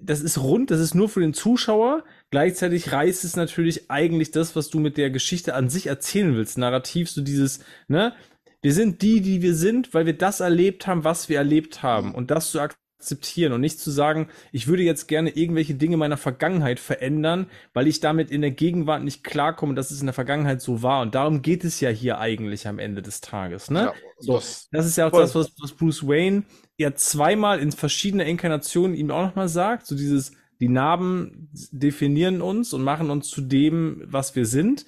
das 0.00 0.20
ist 0.20 0.38
rund, 0.38 0.70
das 0.70 0.80
ist 0.80 0.94
nur 0.94 1.08
für 1.08 1.20
den 1.20 1.34
Zuschauer. 1.34 2.04
Gleichzeitig 2.30 2.92
reißt 2.92 3.24
es 3.24 3.36
natürlich 3.36 3.90
eigentlich 3.90 4.30
das, 4.30 4.56
was 4.56 4.70
du 4.70 4.80
mit 4.80 4.96
der 4.96 5.10
Geschichte 5.10 5.54
an 5.54 5.68
sich 5.68 5.86
erzählen 5.86 6.34
willst. 6.34 6.58
Narrativ, 6.58 7.10
so 7.10 7.20
dieses, 7.22 7.60
ne? 7.88 8.14
Wir 8.62 8.72
sind 8.72 9.02
die, 9.02 9.20
die 9.20 9.42
wir 9.42 9.54
sind, 9.54 9.92
weil 9.92 10.06
wir 10.06 10.16
das 10.16 10.40
erlebt 10.40 10.86
haben, 10.86 11.04
was 11.04 11.28
wir 11.28 11.38
erlebt 11.38 11.82
haben. 11.82 12.14
Und 12.14 12.30
das 12.30 12.52
zu 12.52 12.60
akzeptieren 12.60 13.52
und 13.52 13.60
nicht 13.60 13.80
zu 13.80 13.90
sagen, 13.90 14.28
ich 14.52 14.68
würde 14.68 14.84
jetzt 14.84 15.08
gerne 15.08 15.30
irgendwelche 15.30 15.74
Dinge 15.74 15.96
meiner 15.96 16.16
Vergangenheit 16.16 16.78
verändern, 16.78 17.46
weil 17.74 17.88
ich 17.88 17.98
damit 17.98 18.30
in 18.30 18.40
der 18.40 18.52
Gegenwart 18.52 19.02
nicht 19.02 19.24
klarkomme, 19.24 19.74
dass 19.74 19.90
es 19.90 19.98
in 20.00 20.06
der 20.06 20.12
Vergangenheit 20.14 20.62
so 20.62 20.82
war. 20.82 21.02
Und 21.02 21.16
darum 21.16 21.42
geht 21.42 21.64
es 21.64 21.80
ja 21.80 21.90
hier 21.90 22.18
eigentlich 22.18 22.68
am 22.68 22.78
Ende 22.78 23.02
des 23.02 23.20
Tages, 23.20 23.70
ne? 23.70 23.80
Ja, 23.80 23.94
So, 24.18 24.34
das, 24.34 24.68
das 24.70 24.86
ist 24.86 24.96
ja 24.96 25.08
auch 25.08 25.10
Voll. 25.10 25.22
das, 25.22 25.34
was, 25.34 25.52
was 25.60 25.72
Bruce 25.72 26.06
Wayne 26.06 26.44
ja 26.76 26.94
zweimal 26.94 27.58
in 27.60 27.72
verschiedenen 27.72 28.26
Inkarnationen 28.26 28.96
ihm 28.96 29.10
auch 29.10 29.26
nochmal 29.26 29.48
sagt. 29.48 29.86
So 29.86 29.94
dieses, 29.94 30.32
die 30.60 30.68
Narben 30.68 31.50
definieren 31.70 32.40
uns 32.40 32.72
und 32.72 32.82
machen 32.82 33.10
uns 33.10 33.28
zu 33.28 33.40
dem, 33.40 34.02
was 34.06 34.36
wir 34.36 34.46
sind. 34.46 34.86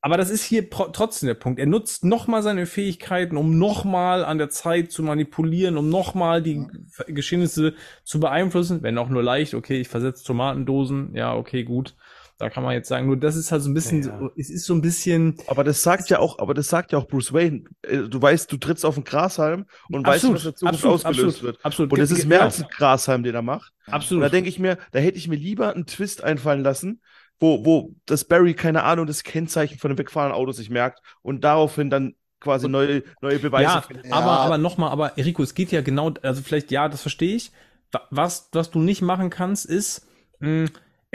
Aber 0.00 0.16
das 0.16 0.30
ist 0.30 0.44
hier 0.44 0.70
trotzdem 0.70 1.26
der 1.26 1.34
Punkt. 1.34 1.58
Er 1.58 1.66
nutzt 1.66 2.04
nochmal 2.04 2.40
seine 2.42 2.66
Fähigkeiten, 2.66 3.36
um 3.36 3.58
nochmal 3.58 4.24
an 4.24 4.38
der 4.38 4.50
Zeit 4.50 4.92
zu 4.92 5.02
manipulieren, 5.02 5.76
um 5.76 5.88
nochmal 5.88 6.42
die 6.42 6.64
Geschehnisse 7.08 7.74
zu 8.04 8.20
beeinflussen. 8.20 8.84
Wenn 8.84 8.98
auch 8.98 9.08
nur 9.08 9.24
leicht, 9.24 9.54
okay, 9.54 9.80
ich 9.80 9.88
versetze 9.88 10.22
Tomatendosen, 10.22 11.14
ja, 11.16 11.34
okay, 11.34 11.64
gut. 11.64 11.96
Da 12.38 12.50
kann 12.50 12.62
man 12.62 12.74
jetzt 12.74 12.88
sagen, 12.88 13.06
nur 13.06 13.16
das 13.16 13.34
ist 13.34 13.50
halt 13.50 13.62
so 13.62 13.70
ein 13.70 13.74
bisschen, 13.74 14.02
Ja. 14.02 14.18
so, 14.18 14.30
es 14.36 14.50
ist 14.50 14.66
so 14.66 14.74
ein 14.74 14.82
bisschen, 14.82 15.36
Aber 15.46 15.64
das 15.64 15.82
sagt 15.82 16.10
ja 16.10 16.18
auch, 16.18 16.38
aber 16.38 16.52
das 16.52 16.68
sagt 16.68 16.92
ja 16.92 16.98
auch 16.98 17.06
Bruce 17.08 17.32
Wayne. 17.32 17.64
Äh, 17.82 18.08
Du 18.08 18.20
weißt, 18.20 18.52
du 18.52 18.58
trittst 18.58 18.84
auf 18.84 18.96
einen 18.96 19.04
Grashalm 19.04 19.64
und 19.88 20.06
weißt, 20.06 20.32
was 20.32 20.42
der 20.42 20.54
Zukunft 20.54 20.84
ausgelöst 20.84 21.42
wird. 21.42 21.64
absolut. 21.64 21.92
Und 21.92 22.00
es 22.00 22.10
ist 22.10 22.26
mehr 22.26 22.38
genau. 22.38 22.44
als 22.46 22.60
ein 22.62 22.68
Grashalm, 22.70 23.22
den 23.22 23.34
er 23.34 23.42
macht. 23.42 23.72
Und 23.86 23.94
Absolut. 23.94 24.24
da 24.24 24.28
denke 24.28 24.48
ich 24.50 24.58
mir, 24.58 24.76
da 24.92 24.98
hätte 24.98 25.16
ich 25.16 25.28
mir 25.28 25.36
lieber 25.36 25.72
einen 25.74 25.86
Twist 25.86 26.22
einfallen 26.24 26.62
lassen, 26.62 27.00
wo, 27.40 27.64
wo 27.64 27.94
das 28.06 28.24
Barry, 28.24 28.54
keine 28.54 28.82
Ahnung, 28.82 29.06
das 29.06 29.22
Kennzeichen 29.22 29.78
von 29.78 29.90
einem 29.90 29.98
wegfahrenden 29.98 30.36
Auto 30.38 30.52
sich 30.52 30.68
merkt 30.70 31.00
und 31.22 31.42
daraufhin 31.44 31.88
dann 31.90 32.14
quasi 32.40 32.68
neue, 32.68 33.02
neue 33.22 33.38
Beweise 33.38 33.64
ja, 33.64 33.80
findet. 33.80 34.12
aber, 34.12 34.26
Ja. 34.26 34.36
aber 34.38 34.58
nochmal, 34.58 34.90
aber 34.90 35.16
Eriko, 35.18 35.42
es 35.42 35.54
geht 35.54 35.72
ja 35.72 35.80
genau, 35.80 36.12
also 36.22 36.42
vielleicht, 36.42 36.70
ja, 36.70 36.88
das 36.90 37.00
verstehe 37.00 37.34
ich. 37.36 37.50
Wa- 37.92 38.06
Was, 38.10 38.48
was 38.52 38.70
du 38.70 38.78
nicht 38.80 39.00
machen 39.02 39.30
kannst, 39.30 39.64
ist, 39.66 40.06
mh, 40.40 40.66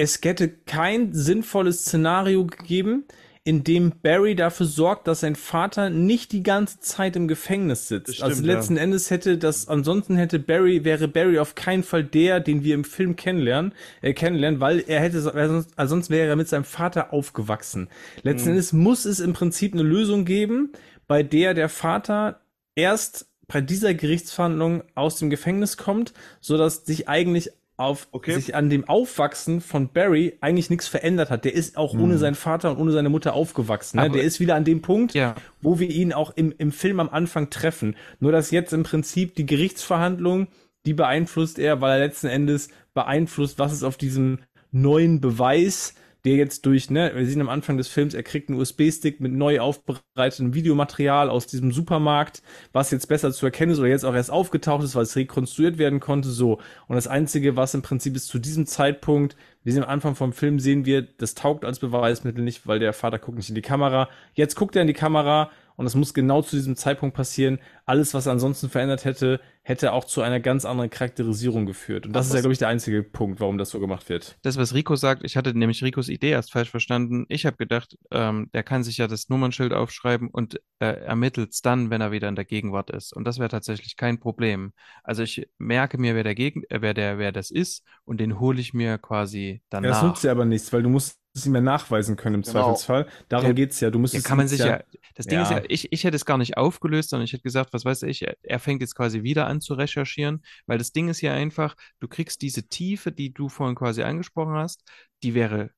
es 0.02 0.20
hätte 0.24 0.50
kein 0.50 1.14
sinnvolles 1.14 1.82
Szenario 1.82 2.46
gegeben, 2.46 3.06
in 3.44 3.64
dem 3.64 3.92
Barry 4.02 4.36
dafür 4.36 4.68
sorgt, 4.68 5.08
dass 5.08 5.22
sein 5.22 5.36
Vater 5.36 5.90
nicht 5.90 6.32
die 6.32 6.44
ganze 6.44 6.80
Zeit 6.80 7.16
im 7.16 7.28
Gefängnis 7.28 7.88
sitzt. 7.88 8.22
Also 8.22 8.36
stimmt, 8.36 8.48
letzten 8.48 8.78
Endes 8.78 9.10
hätte 9.10 9.38
das, 9.38 9.68
ansonsten 9.68 10.16
hätte 10.16 10.38
Barry, 10.40 10.84
wäre 10.84 11.08
Barry 11.08 11.40
auf 11.40 11.56
keinen 11.56 11.84
Fall 11.84 12.04
der, 12.04 12.40
den 12.40 12.64
wir 12.64 12.76
im 12.76 12.84
Film 12.84 13.16
kennenlernen, 13.16 13.74
äh, 14.02 14.14
kennenlernen, 14.14 14.60
weil 14.60 14.84
er 14.86 15.02
hätte, 15.02 15.34
also 15.34 15.66
sonst 15.96 16.10
wäre 16.10 16.30
er 16.30 16.36
mit 16.36 16.50
seinem 16.50 16.66
Vater 16.66 17.14
aufgewachsen. 17.14 17.88
Letzten 18.22 18.50
Mhm. 18.50 18.54
Endes 18.54 18.74
muss 18.74 19.06
es 19.06 19.20
im 19.20 19.34
Prinzip 19.34 19.74
eine 19.74 19.84
Lösung 19.84 20.26
geben, 20.26 20.72
bei 21.08 21.24
der 21.24 21.54
der 21.56 21.70
Vater 21.70 22.42
erst 22.76 23.28
bei 23.48 23.62
dieser 23.62 23.94
Gerichtsverhandlung 23.94 24.84
aus 24.96 25.18
dem 25.18 25.30
Gefängnis 25.30 25.78
kommt, 25.78 26.14
so 26.40 26.58
dass 26.58 26.86
sich 26.86 27.10
eigentlich 27.10 27.52
auf 27.82 28.08
Okay. 28.12 28.34
sich 28.36 28.56
an 28.56 28.70
dem 28.70 28.88
Aufwachsen 28.88 29.60
von 29.62 29.90
Barry 29.90 30.38
eigentlich 30.42 30.70
nichts 30.70 30.88
verändert 30.88 31.30
hat. 31.30 31.44
Der 31.46 31.54
ist 31.54 31.78
auch 31.78 31.94
ohne 31.94 32.18
seinen 32.18 32.36
Vater 32.36 32.72
und 32.72 32.78
ohne 32.78 32.92
seine 32.92 33.10
Mutter 33.10 33.34
aufgewachsen. 33.34 33.98
Ne? 33.98 34.04
Aber- 34.04 34.14
Der 34.14 34.24
ist 34.24 34.40
wieder 34.40 34.56
an 34.56 34.64
dem 34.64 34.82
Punkt, 34.82 35.14
Ja. 35.14 35.36
wo 35.62 35.80
wir 35.80 35.90
ihn 35.90 36.14
auch 36.14 36.32
im, 36.36 36.54
im 36.58 36.72
Film 36.72 37.00
am 37.00 37.10
Anfang 37.10 37.50
treffen. 37.50 37.96
Nur 38.20 38.32
dass 38.32 38.52
jetzt 38.52 38.72
im 38.74 38.84
Prinzip 38.84 39.36
die 39.36 39.46
Gerichtsverhandlung, 39.46 40.48
die 40.86 40.94
beeinflusst 40.94 41.60
er, 41.60 41.82
weil 41.82 41.92
er 42.00 42.00
letzten 42.08 42.28
Endes 42.28 42.70
beeinflusst, 42.94 43.60
was 43.60 43.74
ist 43.74 43.84
auf 43.84 43.98
diesem 43.98 44.40
neuen 44.72 45.20
Beweis, 45.22 45.94
der 46.26 46.36
jetzt 46.36 46.66
durch, 46.66 46.90
ne, 46.90 47.12
wir 47.16 47.26
sehen 47.26 47.42
am 47.42 47.50
Anfang 47.50 47.78
des 47.78 47.88
Films, 47.88 48.14
er 48.14 48.24
kriegt 48.24 48.50
einen 48.50 48.60
USB-Stick 48.60 49.20
mit 49.20 49.32
neu 49.32 49.60
aufbereitetem 49.60 50.54
Videomaterial 50.54 51.30
aus 51.30 51.48
diesem 51.48 51.72
Supermarkt, 51.72 52.44
was 52.74 52.92
jetzt 52.92 53.08
besser 53.08 53.32
zu 53.32 53.46
erkennen 53.46 53.72
ist 53.72 53.80
oder 53.80 53.88
jetzt 53.88 54.06
auch 54.06 54.14
erst 54.14 54.32
aufgetaucht 54.32 54.84
ist, 54.84 54.96
weil 54.96 55.04
es 55.04 55.16
rekonstruiert 55.16 55.78
werden 55.78 56.00
konnte, 56.00 56.30
so. 56.30 56.60
Und 56.88 56.96
das 56.96 57.08
Einzige, 57.08 57.56
was 57.56 57.74
im 57.74 57.82
Prinzip 57.82 58.16
ist 58.16 58.28
zu 58.28 58.40
diesem 58.40 58.68
Zeitpunkt, 58.68 59.36
wir 59.64 59.74
sehen 59.74 59.84
am 59.84 59.90
Anfang 59.90 60.16
vom 60.16 60.34
Film, 60.34 60.60
sehen 60.60 60.86
wir, 60.86 61.02
das 61.02 61.36
taugt 61.36 61.66
als 61.66 61.80
Beweismittel 61.80 62.44
nicht, 62.44 62.68
weil 62.68 62.80
der 62.80 62.94
Vater 62.94 63.20
guckt 63.20 63.38
nicht 63.38 63.50
in 63.50 63.56
die 63.56 63.62
Kamera. 63.62 64.10
Jetzt 64.34 64.56
guckt 64.56 64.76
er 64.76 64.82
in 64.82 64.88
die 64.88 64.94
Kamera 64.94 65.52
und 65.82 65.88
es 65.88 65.96
muss 65.96 66.14
genau 66.14 66.44
zu 66.44 66.56
diesem 66.56 66.76
Zeitpunkt 66.76 67.16
passieren. 67.16 67.58
Alles, 67.86 68.14
was 68.14 68.28
er 68.28 68.34
ansonsten 68.34 68.70
verändert 68.70 69.04
hätte, 69.04 69.42
hätte 69.64 69.94
auch 69.94 70.06
zu 70.06 70.22
einer 70.22 70.40
ganz 70.40 70.64
anderen 70.64 70.92
Charakterisierung 70.92 71.66
geführt. 71.66 72.06
Und 72.06 72.14
das 72.14 72.28
ist 72.28 72.34
ja, 72.34 72.40
glaube 72.42 72.54
ich, 72.54 72.60
der 72.60 72.68
einzige 72.68 73.02
Punkt, 73.04 73.40
warum 73.40 73.58
das 73.58 73.72
so 73.72 73.80
gemacht 73.80 74.08
wird. 74.08 74.38
Das, 74.44 74.58
was 74.58 74.76
Rico 74.76 74.96
sagt, 74.96 75.24
ich 75.24 75.38
hatte 75.38 75.58
nämlich 75.58 75.84
Ricos 75.84 76.08
Idee 76.08 76.30
erst 76.30 76.52
falsch 76.52 76.70
verstanden. 76.70 77.26
Ich 77.30 77.46
habe 77.48 77.58
gedacht, 77.58 77.98
ähm, 78.12 78.50
der 78.54 78.62
kann 78.64 78.84
sich 78.84 78.98
ja 78.98 79.08
das 79.08 79.30
Nummernschild 79.30 79.74
aufschreiben 79.74 80.30
und 80.30 80.62
äh, 80.80 80.86
ermittelt 80.86 81.52
es 81.54 81.62
dann, 81.62 81.90
wenn 81.90 82.02
er 82.02 82.12
wieder 82.12 82.30
in 82.30 82.36
der 82.36 82.46
Gegenwart 82.46 82.92
ist. 82.92 83.12
Und 83.12 83.26
das 83.26 83.40
wäre 83.40 83.50
tatsächlich 83.50 83.98
kein 83.98 84.20
Problem. 84.20 84.74
Also 85.04 85.24
ich 85.24 85.50
merke 85.58 85.98
mir, 85.98 86.14
wer 86.16 86.24
der 86.24 86.36
Gegen 86.36 86.64
äh, 86.70 86.82
wer 86.82 86.94
der, 86.94 87.18
wer 87.18 87.32
das 87.32 87.50
ist, 87.52 87.84
und 88.06 88.20
den 88.20 88.40
hole 88.40 88.62
ich 88.62 88.74
mir 88.74 89.00
quasi 89.00 89.62
Ja, 89.74 89.82
das 89.82 90.02
danach. 90.02 90.04
nutzt 90.04 90.24
ja 90.24 90.32
aber 90.32 90.46
nichts, 90.46 90.72
weil 90.74 90.84
du 90.84 90.90
musst 90.90 91.21
es 91.34 91.46
nicht 91.46 91.52
mehr 91.54 91.62
nachweisen 91.62 92.16
können 92.16 92.36
im 92.36 92.42
Genau. 92.42 92.64
Zweifelsfall. 92.64 93.08
Darum 93.30 93.48
Ja, 93.48 93.54
geht's 93.54 93.80
ja. 93.80 93.90
Du 93.90 93.98
Ja, 93.98 94.02
müsstest 94.02 94.26
kann 94.26 94.38
man 94.38 94.46
es 94.46 94.52
sich 94.52 94.60
ja, 94.60 94.82
das 95.16 95.28
Ding 95.28 95.42
ist 95.42 95.50
Ja. 95.50 95.58
ja, 95.60 95.64
ich, 95.70 95.92
ich 95.92 96.04
hätte 96.04 96.16
es 96.16 96.26
gar 96.26 96.38
nicht 96.38 96.58
aufgelöst, 96.58 97.10
sondern 97.10 97.26
ich 97.26 97.34
hätte 97.34 97.44
gesagt, 97.44 97.74
was 97.74 97.86
weiß 97.86 98.04
ich, 98.04 98.26
er, 98.42 98.60
fängt 98.60 98.82
jetzt 98.82 98.96
quasi 98.96 99.24
wieder 99.24 99.48
an 99.48 99.62
zu 99.62 99.74
recherchieren, 99.74 100.44
weil 100.66 100.78
das 100.78 100.92
Ding 100.92 101.08
ist 101.10 101.22
ja 101.22 101.34
einfach, 101.34 101.76
du 102.00 102.08
kriegst 102.08 102.42
diese 102.42 102.68
Tiefe, 102.68 103.12
die 103.12 103.34
du 103.34 103.50
vorhin 103.50 103.76
quasi 103.76 104.04
angesprochen 104.04 104.54
hast, 104.56 104.84
die 105.24 105.34
wäre 105.34 105.72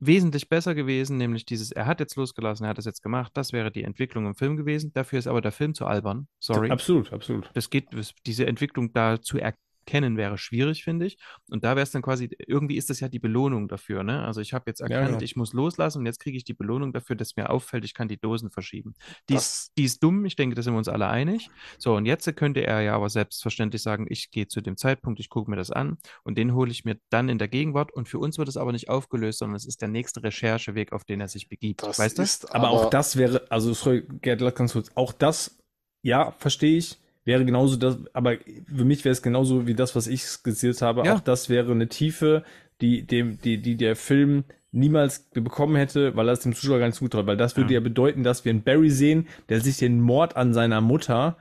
wesentlich 0.00 0.48
besser 0.48 0.74
gewesen, 0.74 1.16
nämlich 1.16 1.44
dieses, 1.44 1.72
er 1.72 1.86
hat 1.86 1.98
jetzt 2.00 2.14
losgelassen, 2.16 2.64
er 2.64 2.70
hat 2.70 2.78
es 2.78 2.84
jetzt 2.84 3.02
gemacht, 3.02 3.32
das 3.34 3.52
wäre 3.52 3.72
die 3.72 3.82
Entwicklung 3.82 4.26
im 4.26 4.34
Film 4.34 4.56
gewesen. 4.56 4.92
Dafür 4.92 5.18
ist 5.18 5.26
aber 5.26 5.40
der 5.40 5.50
Film 5.50 5.74
zu 5.74 5.86
albern. 5.86 6.28
Sorry. 6.38 6.70
Absolut, 6.70 7.12
absolut. 7.12 7.50
Das 7.54 7.68
geht, 7.70 7.88
diese 8.26 8.46
Entwicklung 8.46 8.92
da 8.92 9.20
zu 9.20 9.38
erkennen 9.38 9.62
wäre 9.92 10.38
schwierig, 10.38 10.84
finde 10.84 11.06
ich. 11.06 11.18
Und 11.50 11.64
da 11.64 11.70
wäre 11.76 11.82
es 11.82 11.90
dann 11.90 12.02
quasi, 12.02 12.30
irgendwie 12.46 12.76
ist 12.76 12.90
das 12.90 13.00
ja 13.00 13.08
die 13.08 13.18
Belohnung 13.18 13.68
dafür, 13.68 14.02
ne? 14.02 14.24
Also 14.24 14.40
ich 14.40 14.52
habe 14.52 14.64
jetzt 14.68 14.80
erkannt, 14.80 15.08
genau. 15.08 15.20
ich 15.20 15.36
muss 15.36 15.52
loslassen 15.52 15.98
und 15.98 16.06
jetzt 16.06 16.20
kriege 16.20 16.36
ich 16.36 16.44
die 16.44 16.54
Belohnung 16.54 16.92
dafür, 16.92 17.16
dass 17.16 17.36
mir 17.36 17.50
auffällt, 17.50 17.84
ich 17.84 17.94
kann 17.94 18.08
die 18.08 18.20
Dosen 18.20 18.50
verschieben. 18.50 18.94
Die, 19.28 19.34
ist, 19.34 19.72
die 19.76 19.84
ist 19.84 20.02
dumm, 20.02 20.24
ich 20.24 20.36
denke, 20.36 20.54
da 20.54 20.62
sind 20.62 20.74
wir 20.74 20.78
uns 20.78 20.88
alle 20.88 21.08
einig. 21.08 21.50
So, 21.78 21.96
und 21.96 22.06
jetzt 22.06 22.28
könnte 22.36 22.66
er 22.66 22.80
ja 22.82 22.94
aber 22.94 23.08
selbstverständlich 23.08 23.82
sagen, 23.82 24.06
ich 24.08 24.30
gehe 24.30 24.48
zu 24.48 24.60
dem 24.60 24.76
Zeitpunkt, 24.76 25.20
ich 25.20 25.28
gucke 25.28 25.50
mir 25.50 25.56
das 25.56 25.70
an 25.70 25.98
und 26.24 26.38
den 26.38 26.54
hole 26.54 26.70
ich 26.70 26.84
mir 26.84 26.98
dann 27.10 27.28
in 27.28 27.38
der 27.38 27.48
Gegenwart 27.48 27.92
und 27.92 28.08
für 28.08 28.18
uns 28.18 28.38
wird 28.38 28.48
es 28.48 28.56
aber 28.56 28.72
nicht 28.72 28.88
aufgelöst, 28.88 29.38
sondern 29.38 29.56
es 29.56 29.66
ist 29.66 29.80
der 29.80 29.88
nächste 29.88 30.22
Rechercheweg, 30.22 30.92
auf 30.92 31.04
den 31.04 31.20
er 31.20 31.28
sich 31.28 31.48
begibt. 31.48 31.82
Das 31.82 31.98
weißt 31.98 32.18
du? 32.18 32.22
ist 32.22 32.54
Aber, 32.54 32.70
auch 32.70 32.90
das 32.90 33.16
wäre, 33.16 33.46
also 33.50 33.72
sorry, 33.72 34.06
Gerd, 34.20 34.38
ganz 34.54 34.72
kurz, 34.72 34.90
auch 34.94 35.12
das, 35.12 35.58
ja, 36.02 36.32
verstehe 36.32 36.78
ich, 36.78 36.98
wäre 37.28 37.44
genauso 37.44 37.76
das, 37.76 37.98
aber 38.14 38.38
für 38.74 38.84
mich 38.84 39.04
wäre 39.04 39.12
es 39.12 39.22
genauso 39.22 39.66
wie 39.68 39.74
das, 39.74 39.94
was 39.94 40.06
ich 40.08 40.24
skizziert 40.24 40.80
habe. 40.82 41.04
Ja. 41.04 41.14
Auch 41.14 41.20
das 41.20 41.48
wäre 41.48 41.70
eine 41.70 41.88
Tiefe, 41.88 42.42
die 42.80 43.06
dem, 43.06 43.38
die, 43.42 43.60
die 43.60 43.76
der 43.76 43.94
Film 43.96 44.44
niemals 44.72 45.28
bekommen 45.30 45.76
hätte, 45.76 46.16
weil 46.16 46.28
er 46.28 46.32
es 46.32 46.40
dem 46.40 46.54
Zuschauer 46.54 46.78
gar 46.78 46.86
nicht 46.86 46.96
zutraut. 46.96 47.26
Weil 47.26 47.36
das 47.36 47.56
würde 47.56 47.72
ja. 47.74 47.80
Ja. 47.80 47.84
bedeuten, 47.84 48.22
dass 48.24 48.44
wir 48.44 48.50
einen 48.50 48.62
Barry 48.64 48.90
sehen, 48.90 49.28
der 49.50 49.60
sich 49.60 49.76
den 49.76 50.00
Mord 50.00 50.36
an 50.36 50.52
seiner 50.54 50.80
Mutter 50.80 51.36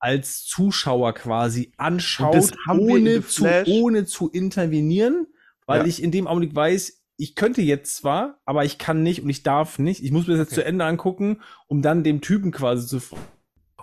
als 0.00 0.44
Zuschauer 0.44 1.12
quasi 1.14 1.72
anschaut, 1.76 2.52
ohne 2.68 3.24
zu, 3.24 3.46
ohne 3.66 4.04
zu 4.06 4.28
intervenieren, 4.30 5.26
weil 5.66 5.80
Ja. 5.82 5.86
ich 5.86 6.02
in 6.02 6.10
dem 6.10 6.26
Augenblick 6.26 6.54
weiß, 6.54 7.00
ich 7.16 7.34
könnte 7.34 7.62
jetzt 7.62 7.96
zwar, 7.96 8.40
aber 8.44 8.64
ich 8.64 8.78
kann 8.78 9.02
nicht 9.02 9.22
und 9.22 9.30
ich 9.30 9.42
darf 9.42 9.78
nicht. 9.78 10.02
Ich 10.04 10.10
muss 10.12 10.26
mir 10.26 10.34
das 10.34 10.40
jetzt 10.46 10.52
Okay. 10.52 10.62
zu 10.62 10.66
Ende 10.66 10.84
angucken, 10.84 11.40
um 11.66 11.82
dann 11.82 12.04
dem 12.04 12.20
Typen 12.20 12.50
quasi 12.52 12.86
zu. 12.86 13.00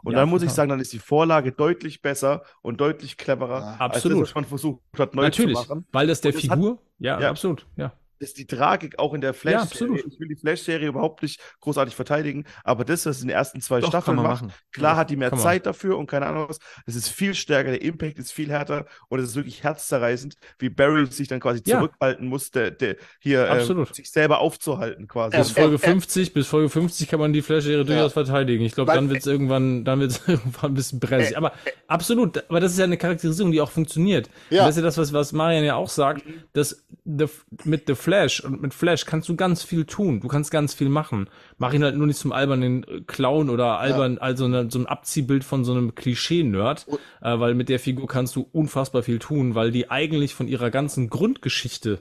Und 0.06 0.14
Ja, 0.14 0.20
dann 0.20 0.30
muss 0.30 0.42
ich 0.44 0.46
total. 0.50 0.56
sagen, 0.56 0.70
dann 0.70 0.80
ist 0.80 0.94
die 0.94 1.00
Vorlage 1.00 1.52
deutlich 1.52 2.02
besser 2.02 2.44
und 2.62 2.80
deutlich 2.80 3.18
cleverer, 3.18 3.60
Ja, 3.60 3.72
als 3.80 3.96
absolut. 3.98 4.22
das, 4.22 4.30
was 4.30 4.36
man 4.36 4.46
versucht 4.46 4.82
hat, 4.98 5.16
neu 5.16 5.24
Natürlich, 5.24 5.58
zu 5.58 5.68
machen. 5.68 5.86
weil 5.92 6.08
das 6.08 6.22
der 6.22 6.32
Und 6.34 6.44
es 6.44 6.50
hat- 6.50 6.58
Figur, 6.60 6.80
ja, 7.00 7.20
Ja. 7.20 7.30
absolut, 7.32 7.66
ja. 7.76 7.92
Ist 8.20 8.38
die 8.38 8.48
Tragik 8.48 8.98
auch 9.00 9.14
in 9.14 9.22
der 9.22 9.32
Ja, 9.32 9.34
Flash-Serie. 9.34 9.62
absolut. 9.96 10.06
ich 10.14 10.20
will 10.20 10.28
die 10.30 10.36
Flash-Serie 10.36 10.88
überhaupt 10.88 11.22
nicht 11.22 11.40
großartig 11.62 11.96
verteidigen, 11.96 12.46
aber 12.64 12.86
das, 12.86 13.06
was 13.06 13.22
in 13.22 13.28
den 13.28 13.36
ersten 13.36 13.60
zwei 13.62 13.82
Doch, 13.82 13.90
Staffeln 13.90 14.16
macht, 14.18 14.44
machen. 14.44 14.54
klar 14.72 14.96
hat 14.96 15.10
die 15.10 15.16
mehr. 15.18 15.32
Zeit 15.36 15.66
dafür 15.66 15.98
und 15.98 16.08
keine 16.08 16.26
Ahnung 16.28 16.48
was. 16.50 16.60
Es 16.86 16.96
ist 16.96 17.10
viel 17.10 17.34
stärker, 17.36 17.72
der 17.72 17.82
Impact 17.82 18.18
ist 18.20 18.32
viel 18.32 18.50
härter 18.50 18.86
und 19.10 19.20
es 19.20 19.30
ist 19.30 19.36
wirklich 19.36 19.64
herzzerreißend, 19.64 20.36
wie 20.60 20.70
Barry 20.70 21.06
sich 21.08 21.28
dann 21.28 21.40
quasi 21.40 21.62
Ja. 21.66 21.78
zurückhalten 21.80 22.28
muss, 22.28 22.52
der, 22.52 22.72
der 22.72 22.96
hier 23.20 23.46
äh, 23.46 23.50
Absolut. 23.50 23.94
sich 23.94 24.10
selber 24.12 24.40
aufzuhalten 24.40 25.08
quasi. 25.08 25.38
Bis 25.38 25.50
Ähm, 25.50 25.56
Folge 25.56 25.76
ähm, 25.76 25.82
ähm, 25.84 25.92
50, 26.02 26.34
bis 26.34 26.48
Folge 26.48 26.70
50 26.70 27.08
kann 27.10 27.20
man 27.20 27.34
die 27.34 27.42
Flash-Serie 27.42 27.84
durchaus 27.86 28.14
verteidigen. 28.14 28.64
Ich 28.64 28.74
glaube, 28.76 28.94
dann 28.94 29.10
wird 29.10 29.20
es 29.20 29.28
irgendwann, 29.28 29.84
dann 29.84 30.00
wird 30.00 30.12
es 30.12 30.22
irgendwann 30.28 30.72
ein 30.72 30.74
bisschen 30.76 31.00
brenzlig. 31.00 31.38
Aber 31.38 31.52
absolut, 31.88 32.44
aber 32.50 32.60
das 32.60 32.72
ist 32.72 32.78
ja 32.78 32.86
eine 32.86 32.98
Charakterisierung, 32.98 33.52
die 33.52 33.62
auch 33.62 33.72
funktioniert. 33.72 34.30
Ja. 34.50 34.62
Und 34.62 34.68
das 34.68 34.76
ist 34.78 34.82
ja 34.82 34.84
das, 34.84 34.98
was, 34.98 35.12
was 35.14 35.32
Marian 35.34 35.64
ja 35.66 35.76
auch 35.76 35.90
sagt, 35.90 36.24
dass 36.54 36.86
the, 37.04 37.26
mit 37.64 37.84
The 37.88 37.96
Flash 38.06 38.40
und 38.40 38.62
mit 38.62 38.76
Flash 38.76 39.06
kannst 39.06 39.28
du 39.30 39.36
ganz 39.36 39.64
viel 39.64 39.86
tun. 39.86 40.20
Du 40.20 40.28
kannst 40.28 40.52
ganz 40.52 40.76
viel 40.76 40.90
machen. 40.90 41.28
Mach 41.58 41.74
ihn 41.74 41.84
halt 41.84 41.96
nur 41.96 42.06
nicht 42.06 42.20
zum 42.20 42.32
albernen 42.32 42.84
äh, 42.84 43.02
Clown 43.02 43.50
oder 43.50 43.80
albern, 43.80 44.20
also 44.20 44.46
eine, 44.46 44.70
so 44.70 44.78
ein 44.78 44.86
Abziehbild 44.86 45.44
von 45.44 45.66
so 45.66 45.72
einem 45.72 45.96
Klischee-Nerd, 45.96 46.86
äh, 47.22 47.40
weil 47.40 47.56
mit 47.56 47.68
der 47.68 47.80
Figur 47.80 48.08
kannst 48.08 48.36
du 48.36 48.48
unfassbar 48.52 49.02
viel 49.02 49.18
tun, 49.18 49.56
weil 49.56 49.72
die 49.72 49.90
eigentlich 49.90 50.36
von 50.36 50.48
ihrer 50.48 50.70
ganzen 50.70 51.10
Grundgeschichte 51.10 52.00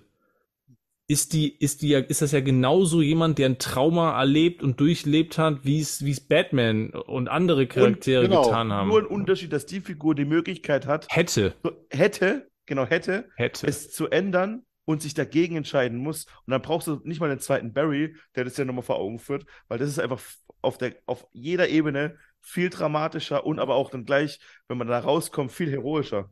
ist 1.06 1.32
die, 1.32 1.54
ist 1.56 1.80
die 1.80 1.88
ja, 1.88 2.00
ist 2.00 2.20
das 2.20 2.32
ja 2.32 2.40
genauso 2.40 3.00
jemand, 3.00 3.38
der 3.38 3.46
ein 3.46 3.58
Trauma 3.58 4.18
erlebt 4.18 4.62
und 4.62 4.80
durchlebt 4.80 5.38
hat, 5.38 5.64
wie 5.64 5.80
es, 5.80 6.04
wie 6.04 6.10
es 6.10 6.20
Batman 6.20 6.90
und 6.90 7.28
andere 7.28 7.66
Charaktere 7.66 8.24
genau, 8.24 8.42
getan 8.42 8.72
haben. 8.72 8.88
Nur 8.88 9.00
ein 9.00 9.06
Unterschied, 9.06 9.54
dass 9.54 9.64
die 9.64 9.80
Figur 9.80 10.14
die 10.14 10.26
Möglichkeit 10.26 10.86
hat, 10.86 11.06
hätte, 11.08 11.54
hätte, 11.90 12.50
genau 12.66 12.84
hätte, 12.84 13.30
hätte. 13.36 13.66
es 13.66 13.90
zu 13.90 14.08
ändern 14.08 14.64
und 14.84 15.02
sich 15.02 15.14
dagegen 15.14 15.56
entscheiden 15.56 15.98
muss. 15.98 16.26
Und 16.46 16.50
dann 16.50 16.62
brauchst 16.62 16.86
du 16.86 17.00
nicht 17.04 17.20
mal 17.20 17.28
den 17.28 17.40
zweiten 17.40 17.72
Barry, 17.72 18.16
der 18.34 18.44
das 18.44 18.56
ja 18.56 18.64
nochmal 18.64 18.82
vor 18.82 18.96
Augen 18.96 19.18
führt, 19.18 19.46
weil 19.68 19.78
das 19.78 19.88
ist 19.88 19.98
einfach 19.98 20.20
auf, 20.60 20.78
der, 20.78 20.96
auf 21.06 21.26
jeder 21.32 21.68
Ebene 21.68 22.16
viel 22.40 22.70
dramatischer 22.70 23.46
und 23.46 23.58
aber 23.58 23.74
auch 23.74 23.90
dann 23.90 24.04
gleich, 24.04 24.38
wenn 24.68 24.78
man 24.78 24.88
da 24.88 24.98
rauskommt, 24.98 25.52
viel 25.52 25.70
heroischer. 25.70 26.28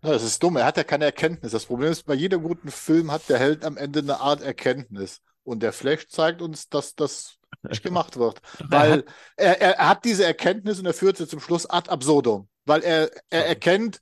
Das 0.00 0.22
ist 0.22 0.42
dumm. 0.42 0.56
Er 0.56 0.64
hat 0.64 0.76
ja 0.76 0.84
keine 0.84 1.06
Erkenntnis. 1.06 1.52
Das 1.52 1.66
Problem 1.66 1.90
ist, 1.90 2.04
bei 2.04 2.14
jedem 2.14 2.42
guten 2.42 2.70
Film 2.70 3.10
hat 3.10 3.28
der 3.28 3.38
Held 3.38 3.64
am 3.64 3.76
Ende 3.76 3.98
eine 3.98 4.20
Art 4.20 4.40
Erkenntnis. 4.42 5.20
Und 5.42 5.62
der 5.62 5.72
Flash 5.72 6.06
zeigt 6.08 6.40
uns, 6.40 6.68
dass 6.68 6.94
das 6.94 7.38
nicht 7.62 7.82
gemacht 7.82 8.16
wird. 8.16 8.40
Weil 8.68 9.04
er, 9.36 9.60
er, 9.60 9.78
er 9.78 9.88
hat 9.88 10.04
diese 10.04 10.24
Erkenntnis 10.24 10.78
und 10.78 10.86
er 10.86 10.94
führt 10.94 11.16
sie 11.16 11.26
zum 11.26 11.40
Schluss 11.40 11.66
ad 11.66 11.90
absurdum. 11.90 12.48
Weil 12.64 12.82
er, 12.82 13.10
er 13.30 13.46
erkennt, 13.46 14.00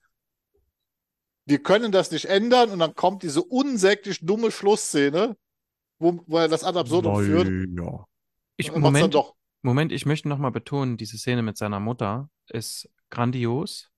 wir 1.46 1.62
können 1.62 1.92
das 1.92 2.10
nicht 2.10 2.26
ändern 2.26 2.70
und 2.70 2.80
dann 2.80 2.94
kommt 2.94 3.22
diese 3.22 3.42
unsäglich 3.42 4.18
dumme 4.20 4.50
Schlussszene, 4.50 5.36
wo, 5.98 6.22
wo 6.26 6.38
er 6.38 6.48
das 6.48 6.64
ad 6.64 6.78
absurdum 6.78 7.24
führt. 7.24 7.48
Ich, 8.56 8.70
und 8.72 8.82
macht's 8.82 8.94
dann 8.94 9.02
Moment, 9.02 9.14
doch. 9.14 9.34
Moment, 9.62 9.92
ich 9.92 10.06
möchte 10.06 10.28
nochmal 10.28 10.50
betonen, 10.50 10.96
diese 10.96 11.18
Szene 11.18 11.42
mit 11.42 11.56
seiner 11.56 11.80
Mutter 11.80 12.28
ist 12.48 12.90
grandios. 13.10 13.90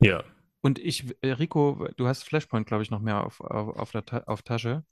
Ja. 0.00 0.24
Und 0.60 0.78
ich, 0.78 1.14
äh, 1.20 1.32
Rico, 1.32 1.88
du 1.96 2.06
hast 2.06 2.24
Flashpoint, 2.24 2.66
glaube 2.66 2.82
ich, 2.82 2.90
noch 2.90 3.00
mehr 3.00 3.24
auf, 3.24 3.40
auf, 3.40 3.76
auf, 3.76 3.92
der 3.92 4.04
Ta 4.04 4.18
auf 4.26 4.42
Tasche. 4.42 4.84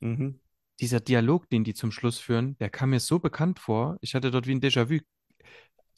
Mhm. 0.00 0.40
Dieser 0.80 1.00
Dialog, 1.00 1.48
den 1.50 1.64
die 1.64 1.74
zum 1.74 1.90
Schluss 1.90 2.18
führen, 2.18 2.56
der 2.58 2.70
kam 2.70 2.90
mir 2.90 3.00
so 3.00 3.18
bekannt 3.18 3.58
vor. 3.58 3.98
Ich 4.00 4.14
hatte 4.14 4.30
dort 4.30 4.46
wie 4.46 4.54
ein 4.54 4.60
Déjà-vu. 4.60 5.00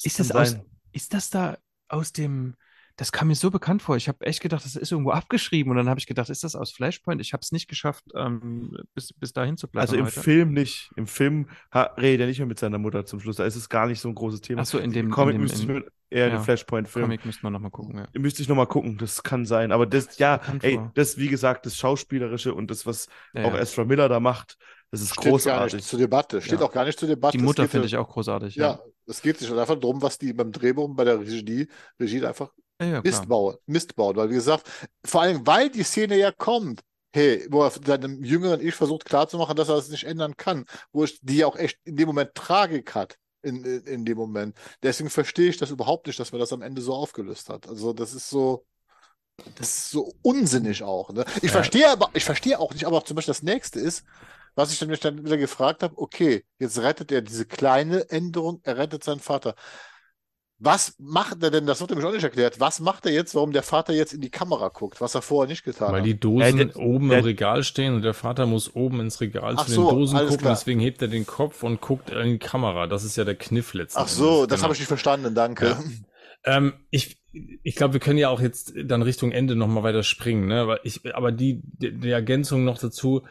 Ist 0.03 0.19
das 0.19 0.31
aus, 0.33 0.57
ist 0.93 1.15
das 1.15 1.31
da 1.31 1.59
aus 1.89 2.13
dem, 2.13 2.55
das 2.99 3.13
kam 3.13 3.29
mir 3.29 3.37
so 3.37 3.51
bekannt 3.51 3.81
vor. 3.81 3.97
Ich 3.97 4.09
habe 4.09 4.27
echt 4.27 4.41
gedacht, 4.41 4.65
das 4.65 4.75
ist 4.77 4.91
irgendwo 4.93 5.13
abgeschrieben. 5.13 5.71
Und 5.71 5.77
dann 5.79 5.89
habe 5.89 6.01
ich 6.01 6.07
gedacht, 6.07 6.29
ist 6.31 6.43
das 6.45 6.55
aus 6.57 6.73
Flashpoint? 6.73 7.21
Ich 7.21 7.33
habe 7.33 7.41
es 7.43 7.53
nicht 7.53 7.69
geschafft, 7.69 8.05
ähm, 8.15 8.77
bis, 8.95 9.13
bis 9.15 9.33
dahin 9.33 9.57
zu 9.57 9.69
bleiben 9.69 9.83
Also 9.87 9.97
im 9.97 10.07
heute. 10.07 10.21
Film 10.21 10.53
nicht. 10.53 10.91
Im 10.97 11.07
Film 11.07 11.49
redet 11.75 12.21
er 12.23 12.27
nicht 12.27 12.39
mehr 12.39 12.47
mit 12.47 12.59
seiner 12.59 12.79
Mutter 12.79 13.07
zum 13.07 13.21
Schluss. 13.21 13.37
Da 13.37 13.45
ist 13.47 13.57
es 13.57 13.69
gar 13.69 13.87
nicht 13.87 14.01
so 14.01 14.09
ein 14.09 14.15
großes 14.15 14.41
Thema. 14.41 14.63
Ach 14.63 14.67
so, 14.67 14.79
in 14.79 14.91
dem- 14.93 15.07
Im 15.07 15.13
Comic 15.13 15.37
in 15.37 15.41
dem- 15.41 15.43
müsste 15.45 15.61
ich 15.63 15.69
mir 15.69 15.85
eher 16.11 16.27
ja. 16.29 16.37
den 16.37 16.43
Flashpoint-Film. 16.43 17.05
Comic 17.05 17.25
müssten 17.25 17.43
wir 17.45 17.51
nochmal 17.51 17.71
gucken, 17.71 17.99
ja. 17.99 18.07
Müsste 18.21 18.43
ich 18.43 18.49
nochmal 18.49 18.67
gucken, 18.67 18.99
das 18.99 19.23
kann 19.23 19.47
sein. 19.47 19.71
Aber 19.73 19.87
das, 19.87 20.19
ja, 20.19 20.41
ey, 20.63 20.75
vor. 20.75 20.91
das, 20.95 21.19
wie 21.19 21.29
gesagt, 21.29 21.67
das 21.67 21.77
Schauspielerische 21.77 22.53
und 22.53 22.71
das, 22.71 22.85
was 22.85 23.07
Ja, 23.33 23.45
auch 23.45 23.55
ja. 23.55 23.61
Ezra 23.61 23.85
Miller 23.85 24.09
da 24.09 24.19
macht, 24.19 24.57
das 24.91 25.03
ist 25.03 25.11
Steht 25.13 25.23
gar 25.25 25.31
großartig. 25.33 25.75
nicht 25.75 25.87
zur 25.89 25.99
Debatte. 26.01 26.43
Steht 26.43 26.59
Ja. 26.59 26.67
auch 26.67 26.73
gar 26.73 26.85
nicht 26.85 26.99
zur 26.99 27.07
Debatte. 27.09 27.39
Die 27.39 27.45
Mutter 27.45 27.69
finde 27.69 27.87
ja- 27.87 27.87
ich 27.87 27.97
auch 27.97 28.09
großartig. 28.09 28.57
Ja, 28.57 28.81
es 29.07 29.23
geht 29.23 29.39
sich 29.39 29.51
einfach 29.53 29.79
darum, 29.79 30.03
was 30.03 30.19
die 30.19 30.33
beim 30.33 30.51
Drehbuch 30.51 30.89
bei 30.97 31.05
der 31.05 31.21
Regie, 31.21 31.69
Regie 32.01 32.25
einfach 32.27 32.51
ja, 32.81 32.87
ja, 32.87 33.03
klar. 33.03 33.03
Mist 33.05 33.29
bauen, 33.29 33.57
Mist 33.67 33.97
bauen. 33.97 34.17
Weil, 34.17 34.31
wie 34.31 34.35
gesagt, 34.35 34.69
vor 35.05 35.23
allem, 35.23 35.47
weil 35.47 35.71
die 35.71 35.83
Szene 35.83 36.17
ja 36.17 36.33
kommt, 36.33 36.81
hey, 37.15 37.47
wo 37.51 37.63
er 37.65 37.71
seinem 37.71 38.23
jüngeren 38.23 38.61
Ich 38.61 38.75
versucht 38.75 39.05
klarzumachen, 39.05 39.57
dass 39.57 39.69
er 39.69 39.77
das 39.77 39.89
nicht 39.89 40.05
ändern 40.05 40.37
kann, 40.37 40.65
wo 40.93 41.05
es 41.05 41.19
die 41.21 41.45
auch 41.45 41.57
echt 41.57 41.79
in 41.85 41.97
dem 41.97 42.07
Moment 42.09 42.35
Tragik 42.35 42.95
hat. 42.95 43.17
In, 43.41 43.65
in, 43.65 43.85
in 43.85 44.05
dem 44.05 44.19
Moment. 44.19 44.57
Deswegen 44.83 45.11
verstehe 45.11 45.49
ich 45.49 45.57
das 45.59 45.71
überhaupt 45.71 46.09
nicht, 46.09 46.19
dass 46.19 46.33
man 46.33 46.41
das 46.41 46.53
am 46.53 46.61
Ende 46.61 46.83
so 46.83 46.93
aufgelöst 46.93 47.49
hat. 47.51 47.69
Also, 47.69 47.93
das 47.93 48.13
ist 48.13 48.29
so, 48.29 48.67
das 49.55 49.69
ist 49.69 49.91
so 49.91 50.13
unsinnig 50.23 50.83
auch. 50.83 51.11
Ne? 51.13 51.25
Ich 51.43 51.51
Ja. 51.51 51.51
verstehe 51.51 51.91
aber, 51.91 52.11
ich 52.15 52.25
verstehe 52.25 52.59
auch 52.59 52.73
nicht, 52.73 52.85
aber 52.87 52.99
auch 52.99 53.05
zum 53.05 53.17
Beispiel 53.17 53.33
das 53.33 53.43
nächste 53.43 53.81
ist, 53.81 54.05
was 54.55 54.73
ich 54.73 54.79
dann 54.79 54.89
mich 54.89 55.01
dann 55.01 55.25
wieder 55.25 55.37
gefragt 55.37 55.83
habe, 55.83 55.97
okay, 55.99 56.45
jetzt 56.59 56.79
rettet 56.81 57.13
er 57.13 57.23
diese 57.23 57.47
kleine 57.47 58.11
Änderung, 58.11 58.61
er 58.65 58.77
rettet 58.79 59.05
seinen 59.05 59.21
Vater. 59.21 59.55
Was 60.61 60.97
macht 60.99 61.41
er 61.45 61.53
denn, 61.53 61.67
das 61.67 61.81
wird 61.81 61.91
nämlich 61.91 62.05
auch 62.07 62.13
nicht 62.13 62.25
erklärt, 62.25 62.59
was 62.59 62.81
macht 62.81 63.07
er 63.07 63.13
jetzt, 63.13 63.35
warum 63.37 63.53
der 63.53 63.63
Vater 63.63 63.93
jetzt 63.93 64.13
in 64.13 64.21
die 64.21 64.31
Kamera 64.31 64.69
guckt, 64.69 65.01
was 65.01 65.15
er 65.15 65.23
vorher 65.23 65.49
nicht 65.49 65.63
getan 65.65 65.93
Weil 65.93 66.01
hat? 66.01 66.07
die 66.07 66.19
Dosen 66.19 66.57
der- 66.57 66.77
oben 66.77 67.09
der- 67.11 67.19
im 67.21 67.25
Regal 67.25 67.63
stehen 67.63 67.95
und 67.95 68.03
der 68.03 68.13
Vater 68.15 68.45
muss 68.47 68.75
oben 68.75 68.99
ins 69.01 69.21
Regal 69.21 69.55
Ach 69.57 69.67
zu 69.67 69.73
so, 69.73 69.91
den 69.91 69.99
Dosen 69.99 70.17
alles 70.17 70.31
gucken, 70.31 70.43
klar. 70.43 70.55
deswegen 70.55 70.81
hebt 70.81 71.01
er 71.01 71.07
den 71.09 71.27
Kopf 71.27 71.63
und 71.63 71.81
guckt 71.81 72.11
in 72.11 72.25
die 72.33 72.39
Kamera. 72.39 72.89
Das 72.89 73.05
ist 73.05 73.15
ja 73.17 73.25
der 73.25 73.37
Kniff 73.37 73.73
letzten 73.73 74.01
Ach 74.01 74.09
so, 74.09 74.25
Endes. 74.43 74.49
das 74.49 74.57
Genau. 74.57 74.63
habe 74.65 74.73
ich 74.75 74.81
nicht 74.81 74.89
verstanden, 74.89 75.35
danke. 75.35 75.67
Ja. 75.67 76.57
Ähm, 76.57 76.73
ich 76.91 77.19
ich 77.63 77.77
glaube, 77.77 77.93
wir 77.93 78.01
können 78.01 78.19
ja 78.19 78.31
auch 78.31 78.41
jetzt 78.41 78.73
dann 78.85 79.03
Richtung 79.03 79.31
Ende 79.33 79.55
nochmal 79.55 79.83
weiter 79.85 80.03
springen, 80.03 80.47
ne? 80.49 80.67
Weil 80.67 80.81
ich, 80.83 81.01
aber 81.15 81.31
die, 81.31 81.61
die, 81.63 81.93
die 81.97 82.11
Ergänzung 82.11 82.65
noch 82.65 82.79
dazu, 82.79 83.23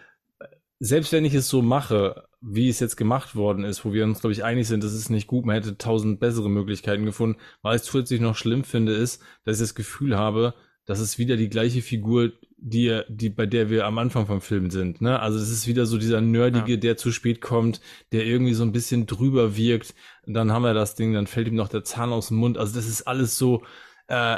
selbst 0.79 1.11
wenn 1.11 1.25
ich 1.25 1.33
es 1.33 1.49
so 1.49 1.61
mache, 1.61 2.27
wie 2.41 2.69
es 2.69 2.79
jetzt 2.79 2.97
gemacht 2.97 3.35
worden 3.35 3.63
ist, 3.63 3.83
wo 3.83 3.93
wir 3.93 4.03
uns, 4.03 4.19
glaube 4.21 4.33
ich, 4.33 4.43
einig 4.43 4.67
sind, 4.67 4.83
das 4.83 4.93
ist 4.93 5.09
nicht 5.09 5.27
gut, 5.27 5.45
man 5.45 5.55
hätte 5.55 5.77
tausend 5.77 6.19
bessere 6.19 6.49
Möglichkeiten 6.49 7.05
gefunden. 7.05 7.39
Was 7.61 7.77
ich 7.77 7.81
zusätzlich 7.83 8.21
noch 8.21 8.35
schlimm 8.35 8.63
finde, 8.63 8.93
ist, 8.93 9.21
dass 9.43 9.57
ich 9.57 9.63
das 9.63 9.75
Gefühl 9.75 10.17
habe, 10.17 10.53
dass 10.85 10.99
es 10.99 11.17
wieder 11.17 11.35
die 11.35 11.49
gleiche 11.49 11.81
Figur 11.81 12.31
die, 12.59 13.01
die, 13.07 13.29
bei 13.29 13.45
der 13.45 13.69
wir 13.69 13.85
am 13.85 13.97
Anfang 13.99 14.25
vom 14.25 14.41
Film 14.41 14.71
sind. 14.71 14.99
Ne? 15.01 15.19
Also 15.19 15.37
es 15.37 15.49
ist 15.51 15.67
wieder 15.67 15.85
so 15.85 15.97
dieser 15.99 16.21
Nerdige, 16.21 16.79
der 16.79 16.97
zu 16.97 17.11
spät 17.11 17.39
kommt, 17.39 17.81
der 18.11 18.25
irgendwie 18.25 18.53
so 18.55 18.63
ein 18.63 18.71
bisschen 18.71 19.05
drüber 19.05 19.55
wirkt. 19.55 19.93
Dann 20.25 20.51
haben 20.51 20.63
wir 20.63 20.73
das 20.73 20.95
Ding, 20.95 21.13
dann 21.13 21.27
fällt 21.27 21.47
ihm 21.47 21.55
noch 21.55 21.67
der 21.67 21.83
Zahn 21.83 22.11
aus 22.11 22.29
dem 22.29 22.37
Mund. 22.37 22.57
Also 22.57 22.73
das 22.73 22.87
ist 22.87 23.03
alles 23.03 23.37
so. 23.37 23.61
Äh, 24.07 24.37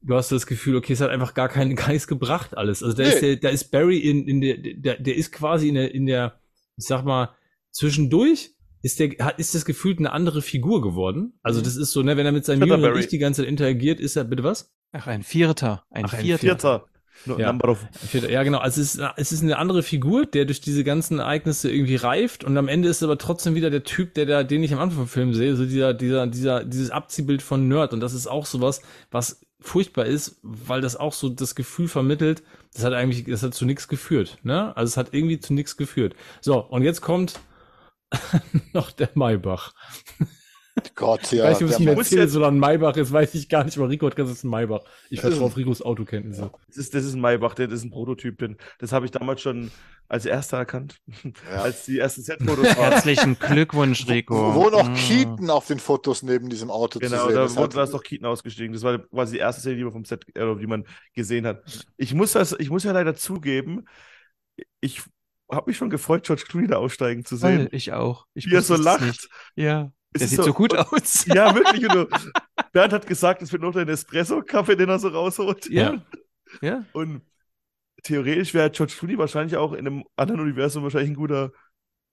du 0.00 0.14
hast 0.14 0.32
das 0.32 0.46
Gefühl, 0.46 0.76
okay, 0.76 0.94
es 0.94 1.00
hat 1.02 1.10
einfach 1.10 1.34
gar 1.34 1.48
keinen 1.50 1.76
Geist 1.76 2.08
gebracht 2.08 2.56
alles. 2.56 2.82
Also 2.82 2.96
da 2.96 3.02
Nee. 3.02 3.08
ist 3.10 3.20
der, 3.22 3.36
da 3.36 3.48
ist 3.50 3.70
Barry 3.70 3.98
in, 3.98 4.26
in 4.26 4.40
der, 4.40 4.56
der, 4.56 4.98
der 4.98 5.14
ist 5.16 5.32
quasi 5.32 5.68
in 5.68 5.74
der, 5.74 5.94
in 5.94 6.06
der, 6.06 6.40
ich 6.76 6.86
sag 6.86 7.04
mal, 7.04 7.30
zwischendurch 7.70 8.54
ist 8.82 9.00
der, 9.00 9.10
hat, 9.20 9.38
ist 9.38 9.54
das 9.54 9.64
gefühlt 9.64 9.98
eine 9.98 10.12
andere 10.12 10.42
Figur 10.42 10.82
geworden. 10.82 11.38
Also 11.42 11.60
das 11.60 11.76
ist 11.76 11.92
so, 11.92 12.02
ne, 12.02 12.16
wenn 12.16 12.26
er 12.26 12.32
mit 12.32 12.44
seinem 12.44 12.68
jüngeren. 12.68 12.98
Ich 12.98 13.08
die 13.08 13.18
ganze 13.18 13.42
Zeit 13.42 13.48
interagiert, 13.48 13.98
ist 13.98 14.16
er, 14.16 14.24
bitte 14.24 14.44
was? 14.44 14.74
Ach, 14.92 15.06
ein 15.06 15.22
Vierter. 15.22 15.84
Ein 15.90 16.04
Ach, 16.04 16.12
ein 16.12 16.20
Vierter. 16.20 16.40
Vierter. 16.40 16.84
No, 17.26 17.38
Ja. 17.38 17.46
Number 17.46 17.70
of, 17.70 17.86
Vierter, 17.92 18.30
Ja, 18.30 18.42
genau. 18.42 18.58
Also 18.58 18.80
es 18.80 18.96
ist, 18.96 19.02
es 19.16 19.32
ist 19.32 19.42
eine 19.42 19.56
andere 19.56 19.82
Figur, 19.82 20.26
der 20.26 20.44
durch 20.44 20.60
diese 20.60 20.84
ganzen 20.84 21.20
Ereignisse 21.20 21.70
irgendwie 21.70 21.96
reift 21.96 22.44
und 22.44 22.56
am 22.58 22.68
Ende 22.68 22.88
ist 22.88 23.02
aber 23.02 23.16
trotzdem 23.16 23.54
wieder 23.54 23.70
der 23.70 23.84
Typ, 23.84 24.14
der 24.14 24.26
da, 24.26 24.42
den 24.42 24.62
ich 24.62 24.72
am 24.72 24.80
Anfang 24.80 24.98
vom 24.98 25.08
Film 25.08 25.32
sehe, 25.32 25.56
so 25.56 25.64
dieser, 25.64 25.94
dieser, 25.94 26.26
dieser, 26.26 26.64
dieses 26.64 26.90
Abziehbild 26.90 27.40
von 27.40 27.68
Nerd 27.68 27.92
und 27.92 28.00
das 28.00 28.12
ist 28.12 28.26
auch 28.26 28.46
sowas, 28.46 28.82
was 29.10 29.40
furchtbar 29.60 30.06
ist, 30.06 30.38
weil 30.42 30.80
das 30.80 30.96
auch 30.96 31.12
so 31.12 31.28
das 31.28 31.54
Gefühl 31.54 31.88
vermittelt, 31.88 32.42
das 32.74 32.84
hat 32.84 32.92
eigentlich, 32.92 33.24
das 33.24 33.42
hat 33.42 33.54
zu 33.54 33.64
nichts 33.64 33.88
geführt, 33.88 34.38
ne? 34.42 34.76
Also 34.76 34.90
es 34.90 34.96
hat 34.96 35.14
irgendwie 35.14 35.38
zu 35.38 35.54
nichts 35.54 35.76
geführt. 35.76 36.14
So, 36.40 36.58
und 36.58 36.82
jetzt 36.82 37.00
kommt 37.00 37.40
noch 38.72 38.90
der 38.90 39.10
Maybach. 39.14 39.72
Gott, 40.96 41.30
Ja, 41.32 41.44
ja. 41.44 41.50
weiß 41.50 41.60
nicht, 41.60 41.70
ob 41.74 41.78
es 41.78 41.78
Mercedes 41.96 42.24
jetzt- 42.24 42.36
oder 42.36 42.48
ein 42.48 42.58
Maybach 42.58 42.96
ist, 42.96 43.12
weiß 43.12 43.34
ich 43.34 43.48
gar 43.48 43.64
nicht, 43.64 43.76
aber 43.78 43.88
Rico 43.88 44.06
hat 44.06 44.16
gesagt, 44.16 44.32
es 44.32 44.38
ist 44.38 44.44
ein 44.44 44.50
Maybach. 44.50 44.80
Ich 45.08 45.20
vertraue 45.20 45.44
auf 45.46 45.56
Ricos 45.56 45.80
Autokenntnisse. 45.82 46.50
das, 46.66 46.76
ist, 46.76 46.94
das 46.94 47.04
ist 47.04 47.14
ein 47.14 47.20
Maybach, 47.20 47.54
das 47.54 47.70
ist 47.72 47.84
ein 47.84 47.90
Prototyp. 47.90 48.38
Den, 48.38 48.56
das 48.78 48.90
habe 48.92 49.06
ich 49.06 49.12
damals 49.12 49.40
schon 49.40 49.70
als 50.08 50.26
erster 50.26 50.58
erkannt, 50.58 51.00
Ja. 51.50 51.62
als 51.62 51.84
die 51.86 51.98
ersten 51.98 52.22
Set-Fotos 52.22 52.64
waren. 52.76 52.92
Herzlichen 52.92 53.38
Glückwunsch, 53.38 54.06
Rico. 54.08 54.54
Wo, 54.54 54.64
wo 54.64 54.70
noch 54.70 54.88
Mm. 54.90 54.94
Keaton 54.94 55.50
auf 55.50 55.66
den 55.68 55.78
Fotos 55.78 56.22
neben 56.22 56.50
diesem 56.50 56.70
Auto 56.70 56.98
Genau, 56.98 57.18
zu 57.22 57.26
sehen 57.28 57.34
da 57.36 57.44
ist. 57.46 57.56
wurde 57.56 57.76
da 57.76 57.84
ist 57.84 57.94
doch 57.94 58.02
Keaton 58.02 58.26
ausgestiegen. 58.26 58.72
Das 58.72 58.82
war 58.82 58.98
quasi 58.98 59.34
die 59.34 59.38
erste 59.38 59.60
Szene, 59.60 59.76
die 59.76 59.84
man 59.84 59.92
vom 59.92 60.04
Set, 60.04 60.24
äh, 60.36 60.56
die 60.56 60.66
man 60.66 60.84
gesehen 61.14 61.46
hat. 61.46 61.62
Ich 61.96 62.12
muss 62.14 62.32
das, 62.32 62.54
ich 62.58 62.68
muss 62.70 62.84
ja 62.84 62.92
leider 62.92 63.14
zugeben, 63.14 63.86
ich 64.80 65.02
habe 65.50 65.70
mich 65.70 65.76
schon 65.76 65.90
gefreut, 65.90 66.24
George 66.24 66.44
Clooney 66.48 66.66
da 66.68 66.76
aussteigen 66.76 67.24
zu 67.24 67.36
sehen. 67.36 67.68
ich 67.70 67.92
auch. 67.92 68.26
Ich 68.34 68.46
Wie 68.50 68.54
er 68.54 68.62
so 68.62 68.76
lacht. 68.76 69.02
Nicht. 69.02 69.28
Ja. 69.56 69.92
Es 70.14 70.20
Der 70.20 70.28
sieht 70.28 70.42
so, 70.44 70.52
gut 70.52 70.76
aus. 70.76 71.26
Ja, 71.26 71.54
wirklich. 71.54 71.88
Und 71.90 72.08
Bernd 72.72 72.92
hat 72.92 73.06
gesagt, 73.06 73.42
es 73.42 73.52
wird 73.52 73.62
noch 73.62 73.74
ein 73.76 73.88
Espresso-Kaffee, 73.88 74.76
den 74.76 74.88
er 74.88 74.98
so 74.98 75.08
rausholt. 75.08 75.68
Ja. 75.68 76.02
Ja. 76.62 76.84
Und 76.92 77.22
theoretisch 78.02 78.54
wäre 78.54 78.70
George 78.70 78.94
Clooney 78.98 79.18
wahrscheinlich 79.18 79.56
auch 79.56 79.72
in 79.72 79.86
einem 79.86 80.04
anderen 80.16 80.40
Universum 80.40 80.82
wahrscheinlich 80.84 81.10
ein 81.10 81.16
guter 81.16 81.50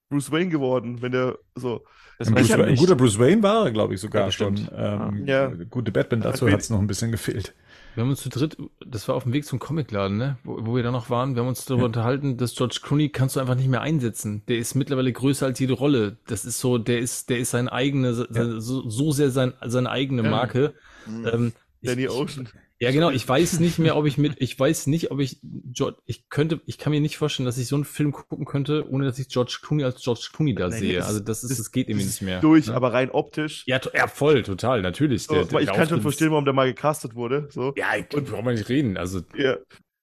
Bruce 0.09 0.31
Wayne 0.31 0.49
geworden, 0.49 1.01
wenn 1.01 1.11
der 1.11 1.37
so. 1.55 1.85
Das 2.17 2.27
Ein, 2.27 2.35
Bruce, 2.35 2.49
Wayne- 2.49 2.63
ein 2.65 2.75
guter 2.75 2.95
Bruce 2.95 3.17
Wayne 3.19 3.41
war 3.43 3.65
er, 3.65 3.71
glaube 3.71 3.93
ich, 3.93 4.01
sogar 4.01 4.25
Ja, 4.25 4.31
schon. 4.31 4.67
Ähm, 4.75 5.25
Ja. 5.27 5.47
Gute 5.47 5.91
Batman, 5.91 6.21
dazu 6.21 6.49
hat 6.49 6.59
es 6.59 6.69
noch 6.69 6.79
ein 6.79 6.87
bisschen 6.87 7.11
gefehlt. 7.11 7.55
Wir 7.95 8.03
haben 8.03 8.09
uns 8.09 8.21
zu 8.21 8.29
dritt, 8.29 8.55
das 8.85 9.07
war 9.07 9.15
auf 9.15 9.23
dem 9.23 9.33
Weg 9.33 9.45
zum 9.45 9.59
Comicladen, 9.59 10.17
ne? 10.17 10.37
Wo, 10.43 10.65
wo 10.65 10.75
wir 10.75 10.83
da 10.83 10.91
noch 10.91 11.09
waren, 11.09 11.35
wir 11.35 11.41
haben 11.41 11.49
uns 11.49 11.65
darüber 11.65 11.85
unterhalten, 11.85 12.37
dass 12.37 12.55
George 12.55 12.79
Clooney 12.81 13.09
kannst 13.09 13.35
du 13.35 13.39
einfach 13.41 13.55
nicht 13.55 13.67
mehr 13.67 13.81
einsetzen. 13.81 14.43
Der 14.47 14.57
ist 14.59 14.75
mittlerweile 14.75 15.11
größer 15.11 15.45
als 15.45 15.59
jede 15.59 15.73
Rolle. 15.73 16.17
Das 16.27 16.45
ist 16.45 16.59
so, 16.59 16.77
der 16.77 16.99
ist, 16.99 17.29
der 17.29 17.39
ist 17.39 17.51
sein 17.51 17.67
eigene, 17.67 18.13
sein, 18.13 18.61
so, 18.61 18.89
so 18.89 19.11
sehr 19.11 19.29
sein, 19.29 19.53
seine 19.65 19.89
eigene 19.89 20.23
Ja. 20.23 20.29
Marke. 20.29 20.73
Mhm. 21.05 21.27
Ähm, 21.27 21.53
ich- 21.81 21.89
Danny 21.89 22.03
ich- 22.03 22.09
Ocean. 22.11 22.47
Ja, 22.81 22.91
genau. 22.91 23.11
Ich 23.11 23.27
weiß 23.29 23.59
nicht 23.59 23.77
mehr, 23.79 23.95
ob 23.95 24.07
ich 24.07 24.17
mit, 24.17 24.33
ich 24.41 24.59
weiß 24.59 24.87
nicht, 24.87 25.11
ob 25.11 25.19
ich, 25.19 25.37
George, 25.43 25.97
ich 26.07 26.29
könnte, 26.29 26.61
ich 26.65 26.77
kann 26.79 26.91
mir 26.91 26.99
nicht 26.99 27.17
vorstellen, 27.17 27.45
dass 27.45 27.57
ich 27.59 27.67
so 27.67 27.75
einen 27.75 27.85
Film 27.85 28.11
gucken 28.11 28.45
könnte, 28.45 28.89
ohne 28.89 29.05
dass 29.05 29.19
ich 29.19 29.27
George 29.29 29.59
Clooney 29.61 29.83
als 29.83 30.01
George 30.01 30.29
Clooney 30.33 30.55
da 30.55 30.67
Nein, 30.69 30.79
sehe. 30.79 30.97
das- 30.97 31.07
Also 31.07 31.19
das 31.19 31.43
ist, 31.43 31.59
das- 31.59 31.71
geht 31.71 31.89
ist 31.89 31.97
nicht 31.97 32.21
mehr. 32.23 32.39
Durch, 32.41 32.67
ne? 32.67 32.73
aber 32.73 32.91
rein 32.91 33.11
optisch. 33.11 33.63
ja, 33.67 33.79
ja, 33.93 34.07
voll, 34.07 34.41
total, 34.43 34.81
natürlich. 34.81 35.23
So, 35.23 35.35
Der- 35.35 35.45
der- 35.45 35.59
ich 35.59 35.65
der 35.67 35.75
kann 35.75 35.87
schon 35.89 36.01
verstehen, 36.01 36.31
warum 36.31 36.43
der 36.45 36.53
mal 36.55 36.67
gecastet 36.67 37.13
wurde. 37.15 37.47
So. 37.51 37.73
Ja, 37.77 37.95
ich 37.97 38.07
brauchen 38.09 38.45
wir 38.45 38.53
nicht 38.53 38.67
reden. 38.67 38.97
Also 38.97 39.21
Ja. 39.37 39.57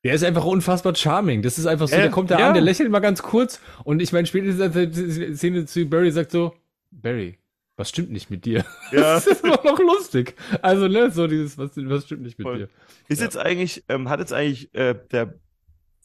Der 0.05 0.15
ist 0.15 0.23
einfach 0.23 0.45
unfassbar 0.45 0.95
charming. 0.95 1.43
Das 1.43 1.59
ist 1.59 1.67
einfach 1.67 1.89
so, 1.89 1.97
Äh, 1.97 2.03
der 2.03 2.11
kommt 2.11 2.31
da 2.31 2.39
ja. 2.39 2.47
an, 2.49 2.55
der 2.55 2.63
lächelt 2.63 2.89
mal 2.89 3.01
ganz 3.01 3.21
kurz 3.21 3.61
und 3.83 4.01
ich 4.01 4.13
meine, 4.13 4.29
spätestens 4.29 4.61
als 4.63 4.77
er 4.77 4.87
die 4.87 5.35
Szene 5.35 5.67
zu 5.67 5.85
Barry 5.87 6.13
sagt 6.13 6.31
so, 6.31 6.55
Barry, 6.93 7.37
was 7.79 7.89
stimmt 7.89 8.11
nicht 8.11 8.29
mit 8.31 8.45
dir? 8.45 8.65
ja. 8.93 9.15
Das 9.15 9.27
ist 9.27 9.43
immer 9.45 9.61
noch 9.65 9.79
lustig. 9.79 10.35
Also, 10.61 10.89
ne, 10.89 11.11
so 11.11 11.27
dieses, 11.27 11.57
was, 11.57 11.71
was 11.77 12.05
stimmt 12.05 12.23
nicht 12.23 12.39
mit 12.39 12.47
Voll. 12.47 12.59
dir? 12.59 12.69
Ist 13.09 13.21
Ja. 13.21 13.25
jetzt 13.25 13.39
eigentlich, 13.39 13.85
ähm, 13.89 14.09
hat 14.11 14.21
jetzt 14.21 14.33
eigentlich 14.33 14.75
äh, 14.75 14.95
der 15.11 15.35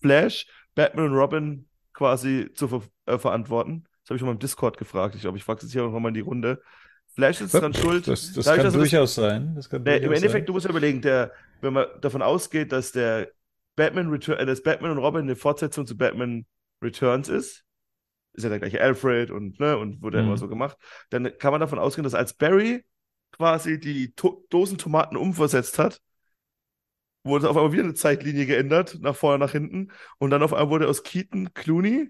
Flash 0.02 0.48
Batman 0.76 1.08
und 1.12 1.18
Robin 1.18 1.68
quasi 1.94 2.50
zu 2.54 2.68
ver 2.68 2.82
äh, 3.06 3.18
verantworten? 3.18 3.84
Das 4.04 4.10
habe 4.10 4.16
ich 4.16 4.20
schon 4.20 4.28
mal 4.28 4.34
im 4.34 4.40
Discord 4.40 4.78
gefragt. 4.78 5.16
Ich 5.16 5.22
glaube, 5.22 5.38
ich 5.38 5.44
frage 5.44 5.58
es 5.58 5.64
jetzt 5.64 5.74
hier 5.74 5.84
noch 5.84 6.00
mal 6.00 6.08
in 6.10 6.14
die 6.14 6.20
Runde. 6.22 6.62
Flash 7.16 7.42
ist 7.42 7.54
dran 7.54 7.74
schuld. 7.74 8.08
Das, 8.08 8.34
das 8.34 8.46
kann 8.46 8.58
das- 8.64 8.74
durchaus 8.74 9.16
sein. 9.16 9.54
Das 9.56 9.70
kann 9.70 9.80
Im 9.82 9.86
durchaus 9.86 10.04
Endeffekt, 10.04 10.32
sein. 10.32 10.46
du 10.46 10.54
musst 10.54 10.66
ja 10.66 10.70
überlegen, 10.72 11.02
der, 11.02 11.32
wenn 11.62 11.74
man 11.74 11.86
davon 12.02 12.22
ausgeht, 12.22 12.72
dass 12.72 12.92
der 12.92 13.30
Batman 13.76 14.10
Return, 14.10 14.40
äh, 14.40 14.46
dass 14.46 14.62
Batman 14.64 14.92
und 14.92 14.98
Robin 14.98 15.22
eine 15.22 15.36
Fortsetzung 15.36 15.86
zu 15.88 15.96
Batman 15.98 16.46
Returns 16.84 17.30
ist, 17.30 17.64
ist 18.34 18.44
ja 18.44 18.50
der 18.50 18.60
gleiche 18.60 18.82
Alfred 18.82 19.32
und, 19.32 19.60
ne, 19.60 19.78
und 19.78 20.02
wurde 20.02 20.20
Mhm. 20.20 20.26
immer 20.26 20.38
so 20.38 20.48
gemacht, 20.48 20.78
dann 21.10 21.38
kann 21.38 21.52
man 21.52 21.62
davon 21.62 21.80
ausgehen, 21.80 22.04
dass 22.04 22.14
als 22.16 22.34
Barry 22.34 22.84
quasi 23.32 23.80
die 23.80 24.14
to 24.14 24.46
Dosen 24.50 24.78
Tomaten 24.78 25.18
umversetzt 25.18 25.80
hat, 25.80 26.02
wurde 27.24 27.50
auf 27.50 27.56
einmal 27.58 27.72
wieder 27.72 27.84
eine 27.84 27.94
Zeitlinie 27.94 28.46
geändert, 28.46 28.98
nach 29.02 29.16
vorne, 29.16 29.40
nach 29.40 29.52
hinten, 29.52 29.92
und 30.18 30.30
dann 30.32 30.44
auf 30.44 30.54
einmal 30.54 30.70
wurde 30.70 30.88
aus 30.88 31.04
Keaton 31.04 31.54
Clooney 31.54 32.10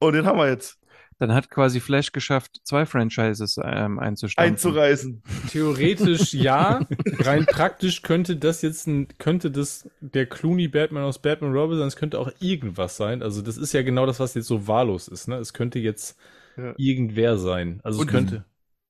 und 0.00 0.14
den 0.14 0.26
haben 0.26 0.38
wir 0.38 0.48
jetzt 0.48 0.80
Dann 1.22 1.34
hat 1.34 1.50
quasi 1.50 1.78
Flash 1.78 2.10
geschafft, 2.10 2.62
zwei 2.64 2.84
Franchises 2.84 3.56
ähm, 3.62 4.00
einzustampfen. 4.00 4.54
einzureißen. 4.54 5.22
Theoretisch 5.52 6.34
ja. 6.34 6.80
Rein 7.20 7.46
praktisch 7.46 8.02
könnte 8.02 8.34
das 8.34 8.60
jetzt 8.62 8.88
ein, 8.88 9.06
könnte 9.18 9.52
das 9.52 9.88
der 10.00 10.26
Clooney 10.26 10.66
Batman 10.66 11.04
aus 11.04 11.20
Batman 11.22 11.52
Robin 11.52 11.78
sein. 11.78 11.86
Es 11.86 11.94
könnte 11.94 12.18
auch 12.18 12.32
irgendwas 12.40 12.96
sein. 12.96 13.22
Also 13.22 13.40
das 13.40 13.56
ist 13.56 13.72
ja 13.72 13.82
genau 13.82 14.04
das, 14.04 14.18
was 14.18 14.34
jetzt 14.34 14.48
so 14.48 14.66
wahllos 14.66 15.06
ist. 15.06 15.28
Ne? 15.28 15.36
Es 15.36 15.52
könnte 15.52 15.78
jetzt 15.78 16.18
Ja. 16.56 16.74
irgendwer 16.76 17.38
sein. 17.38 17.78
Also 17.84 18.00
Und- 18.00 18.06
es 18.08 18.12
könnte. 18.12 18.44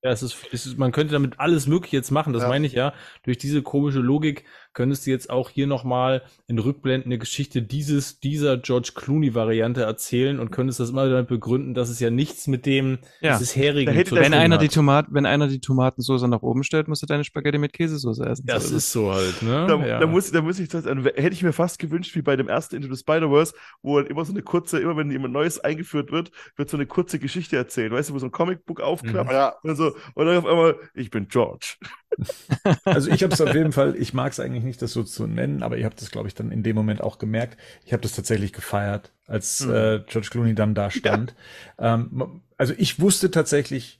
Ja, 0.05 0.09
es 0.11 0.21
ist, 0.23 0.35
es 0.51 0.65
ist, 0.65 0.77
man 0.79 0.91
könnte 0.91 1.13
damit 1.13 1.39
alles 1.39 1.65
Mögliche 1.67 1.95
jetzt 1.95 2.09
machen. 2.11 2.33
Das 2.33 2.41
Ja. 2.41 2.49
meine 2.49 2.65
ich 2.65 2.73
ja. 2.73 2.93
Durch 3.23 3.37
diese 3.37 3.61
komische 3.61 3.99
Logik 3.99 4.43
könntest 4.73 5.05
du 5.05 5.11
jetzt 5.11 5.29
auch 5.29 5.49
hier 5.49 5.67
nochmal 5.67 6.23
in 6.47 6.59
Rückblenden 6.59 7.11
eine 7.11 7.19
Geschichte 7.19 7.61
dieses, 7.61 8.19
dieser 8.19 8.57
George 8.57 8.91
Clooney-Variante 8.95 9.81
erzählen 9.83 10.39
und 10.39 10.51
könntest 10.51 10.79
das 10.79 10.89
immer 10.89 11.07
damit 11.09 11.27
begründen, 11.27 11.73
dass 11.73 11.89
es 11.89 11.99
ja 11.99 12.09
nichts 12.09 12.47
mit 12.47 12.65
dem 12.65 12.99
Ja. 13.21 13.37
bisherigen 13.37 13.93
Da 13.93 14.03
zu 14.05 14.15
Wenn 14.15 14.31
tun 14.31 14.33
einer, 14.33 14.55
hat. 14.55 14.61
die 14.63 14.67
Tomat 14.69 15.07
wenn 15.09 15.25
einer 15.25 15.47
die 15.47 15.59
Tomatensoße 15.59 16.27
nach 16.27 16.41
oben 16.41 16.63
stellt, 16.63 16.87
musst 16.87 17.01
du 17.01 17.05
deine 17.05 17.23
Spaghetti 17.23 17.57
mit 17.57 17.73
Käsesoße 17.73 18.25
essen. 18.25 18.45
Das 18.45 18.69
So 18.69 18.75
ist 18.77 18.91
so 18.91 19.11
halt, 19.13 19.41
ne? 19.41 19.65
Da, 19.67 19.85
ja. 19.85 19.99
da, 19.99 20.07
muss, 20.07 20.31
da 20.31 20.41
muss 20.41 20.59
ich 20.59 20.69
das, 20.69 20.85
also, 20.87 21.03
hätte 21.03 21.33
ich 21.33 21.43
mir 21.43 21.53
fast 21.53 21.79
gewünscht, 21.79 22.15
wie 22.15 22.21
bei 22.21 22.35
dem 22.35 22.47
ersten 22.47 22.75
Into 22.75 22.93
the 22.93 22.99
Spider-Verse, 22.99 23.53
wo 23.81 23.97
halt 23.97 24.09
immer 24.09 24.25
so 24.25 24.33
eine 24.33 24.41
kurze, 24.41 24.79
immer 24.79 24.97
wenn 24.97 25.11
jemand 25.11 25.33
Neues 25.33 25.59
eingeführt 25.59 26.11
wird, 26.11 26.31
wird 26.55 26.69
so 26.69 26.77
eine 26.77 26.85
kurze 26.85 27.19
Geschichte 27.19 27.55
erzählt, 27.57 27.91
weißt 27.91 28.09
du, 28.09 28.13
wo 28.13 28.19
so 28.19 28.25
ein 28.27 28.31
Comicbook 28.31 28.81
aufklappt 28.81 29.29
Mhm. 29.29 29.35
Ja, 29.35 29.55
und 29.63 29.75
so, 29.75 29.95
und 30.15 30.25
dann 30.25 30.37
auf 30.37 30.45
einmal, 30.45 30.75
ich 30.93 31.09
bin 31.11 31.27
George. 31.27 31.75
Also 32.85 33.09
ich 33.09 33.23
habe 33.23 33.33
es 33.33 33.41
auf 33.41 33.53
jeden 33.53 33.71
Fall, 33.71 33.95
ich 33.97 34.13
mag 34.13 34.31
es 34.31 34.39
eigentlich 34.39 34.62
nicht, 34.63 34.81
das 34.81 34.93
so 34.93 35.03
zu 35.03 35.27
nennen, 35.27 35.63
aber 35.63 35.77
ihr 35.77 35.85
habt 35.85 36.01
das, 36.01 36.11
glaube 36.11 36.27
ich, 36.27 36.35
dann 36.35 36.51
in 36.51 36.63
dem 36.63 36.75
Moment 36.75 37.01
auch 37.01 37.17
gemerkt. 37.19 37.57
Ich 37.85 37.93
habe 37.93 38.01
das 38.01 38.13
tatsächlich 38.13 38.53
gefeiert, 38.53 39.11
als 39.27 39.61
Mhm. 39.61 39.73
äh, 39.73 39.99
George 40.07 40.29
Clooney 40.31 40.55
dann 40.55 40.73
da 40.75 40.89
stand. 40.91 41.35
Ähm, 41.79 42.41
also 42.57 42.73
ich 42.77 42.99
wusste 42.99 43.31
tatsächlich, 43.31 43.99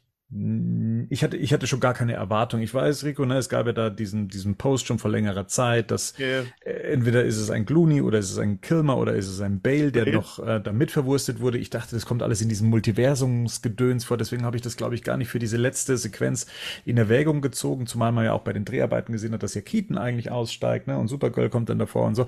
ich 1.10 1.24
hatte, 1.24 1.38
ich 1.38 1.53
hatte 1.53 1.68
schon 1.68 1.80
gar 1.80 1.94
keine 1.94 2.14
Erwartung. 2.14 2.62
Ich 2.62 2.74
weiß, 2.74 3.03
Rico, 3.03 3.24
ne, 3.26 3.38
es 3.38 3.50
gab 3.50 3.68
ja 3.68 3.74
da 3.74 3.90
diesen, 3.90 4.30
diesen 4.30 4.56
Post 4.56 4.88
schon 4.88 4.98
vor 4.98 5.12
längerer 5.12 5.48
Zeit, 5.48 5.92
dass 5.92 6.18
Ja, 6.18 6.42
äh, 6.66 6.72
entweder 6.94 7.24
ist 7.24 7.38
es 7.38 7.52
ein 7.52 7.66
Clooney 7.66 8.02
oder 8.02 8.18
ist 8.18 8.32
es 8.32 8.40
ein 8.40 8.60
Kilmer 8.62 8.98
oder 8.98 9.14
ist 9.14 9.28
es 9.28 9.42
ein 9.42 9.62
Bale, 9.62 9.92
der 9.92 10.06
Bale. 10.06 10.16
noch 10.16 10.40
äh, 10.40 10.60
da 10.60 10.72
mit 10.72 10.92
verwurstet 10.92 11.40
wurde. 11.40 11.60
Ich 11.60 11.70
dachte, 11.70 11.95
das 11.95 12.06
kommt 12.06 12.24
alles 12.24 12.42
in 12.42 12.50
diesem 12.50 12.70
Multiversumsgedöns 12.70 14.06
vor. 14.06 14.18
Deswegen 14.18 14.44
habe 14.44 14.56
ich 14.56 14.64
das, 14.64 14.76
glaube 14.76 14.95
ich, 14.95 15.03
gar 15.03 15.18
nicht 15.18 15.30
für 15.30 15.40
diese 15.40 15.58
letzte 15.58 15.98
Sequenz 15.98 16.48
in 16.86 16.98
Erwägung 16.98 17.42
gezogen, 17.42 17.86
zumal 17.86 18.12
man 18.12 18.26
ja 18.26 18.34
auch 18.34 18.42
bei 18.42 18.53
den 18.53 18.66
Dreharbeiten 18.66 19.12
gesehen 19.12 19.34
hat, 19.34 19.44
dass 19.44 19.53
ja 19.53 19.62
Keaton 19.62 19.98
eigentlich 19.98 20.32
aussteigt, 20.32 20.88
ne? 20.88 20.98
Und 20.98 21.10
Supergirl 21.10 21.50
kommt 21.50 21.70
dann 21.70 21.80
davor 21.80 22.08
und 22.08 22.16
so. 22.16 22.26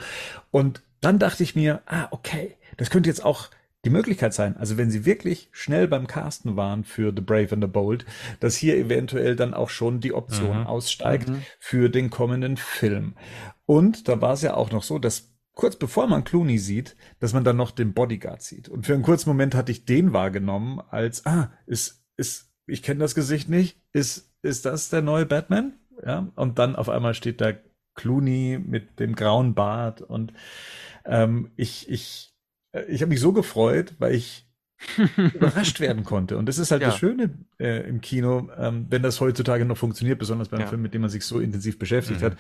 Und 0.52 0.84
dann 1.02 1.18
dachte 1.18 1.44
ich 1.44 1.56
mir, 1.56 1.82
ah, 1.88 2.08
okay, 2.12 2.56
das 2.78 2.90
könnte 2.90 3.10
jetzt 3.10 3.24
auch 3.24 3.50
die 3.86 3.90
Möglichkeit 3.90 4.34
sein, 4.34 4.58
also 4.58 4.78
wenn 4.78 4.92
sie 4.92 5.06
wirklich 5.06 5.48
schnell 5.52 5.88
beim 5.88 6.08
Casten 6.08 6.56
waren 6.58 6.84
für 6.84 7.14
The 7.16 7.22
Brave 7.22 7.54
and 7.54 7.64
the 7.64 7.70
Bold, 7.70 8.06
dass 8.40 8.56
hier 8.56 8.76
eventuell 8.78 9.36
dann 9.36 9.54
auch 9.54 9.70
schon 9.70 10.00
die 10.02 10.14
Option 10.14 10.62
Mhm. 10.62 10.68
aussteigt 10.68 11.30
für 11.60 11.90
den 11.90 12.10
kommenden 12.10 12.58
Film. 12.58 13.16
Und 13.66 14.08
da 14.08 14.20
war 14.22 14.34
es 14.34 14.42
ja 14.42 14.56
auch 14.56 14.72
noch 14.72 14.84
so, 14.84 15.00
dass 15.00 15.32
kurz 15.54 15.78
bevor 15.78 16.08
man 16.08 16.24
Clooney 16.26 16.58
sieht, 16.58 16.98
dass 17.20 17.34
man 17.34 17.44
dann 17.46 17.56
noch 17.56 17.72
den 17.72 17.94
Bodyguard 17.94 18.42
sieht. 18.42 18.68
Und 18.68 18.86
für 18.86 18.94
einen 18.94 19.04
kurzen 19.04 19.30
Moment 19.30 19.56
hatte 19.56 19.72
ich 19.72 19.86
den 19.86 20.12
wahrgenommen 20.12 20.82
als, 20.90 21.26
ah, 21.26 21.52
ist, 21.66 22.04
ist, 22.18 22.52
ich 22.68 22.84
kenne 22.84 23.00
das 23.00 23.16
Gesicht 23.16 23.48
nicht, 23.48 23.80
ist, 23.94 24.34
ist 24.42 24.66
das 24.66 24.90
der 24.90 25.02
neue 25.02 25.26
Batman? 25.26 25.74
Ja, 26.06 26.28
und 26.36 26.60
dann 26.60 26.76
auf 26.76 26.90
einmal 26.90 27.14
steht 27.14 27.40
da 27.40 27.54
Clooney 27.96 28.60
mit 28.62 29.00
dem 29.00 29.16
grauen 29.16 29.54
Bart 29.56 30.02
und 30.02 30.34
ähm, 31.06 31.52
ich, 31.56 31.90
ich, 31.90 32.35
ich 32.88 33.02
habe 33.02 33.10
mich 33.10 33.20
so 33.20 33.34
gefreut, 33.34 33.96
weil 34.00 34.16
ich 34.16 34.48
überrascht 35.34 35.80
werden 35.80 36.04
konnte. 36.04 36.38
Und 36.38 36.48
das 36.48 36.58
ist 36.58 36.72
halt 36.72 36.82
Ja. 36.82 36.90
das 36.90 36.98
Schöne 36.98 37.38
äh, 37.60 37.88
im 37.88 38.02
Kino, 38.02 38.50
ähm, 38.58 38.88
wenn 38.90 39.04
das 39.04 39.22
heutzutage 39.22 39.66
noch 39.66 39.78
funktioniert, 39.78 40.20
besonders 40.20 40.50
bei 40.50 40.58
einem 40.58 40.66
Ja. 40.66 40.70
Film, 40.70 40.82
mit 40.82 40.94
dem 40.94 41.02
man 41.02 41.10
sich 41.10 41.24
so 41.26 41.40
intensiv 41.40 41.80
beschäftigt 41.80 42.22
Mhm. 42.22 42.26
hat, 42.26 42.38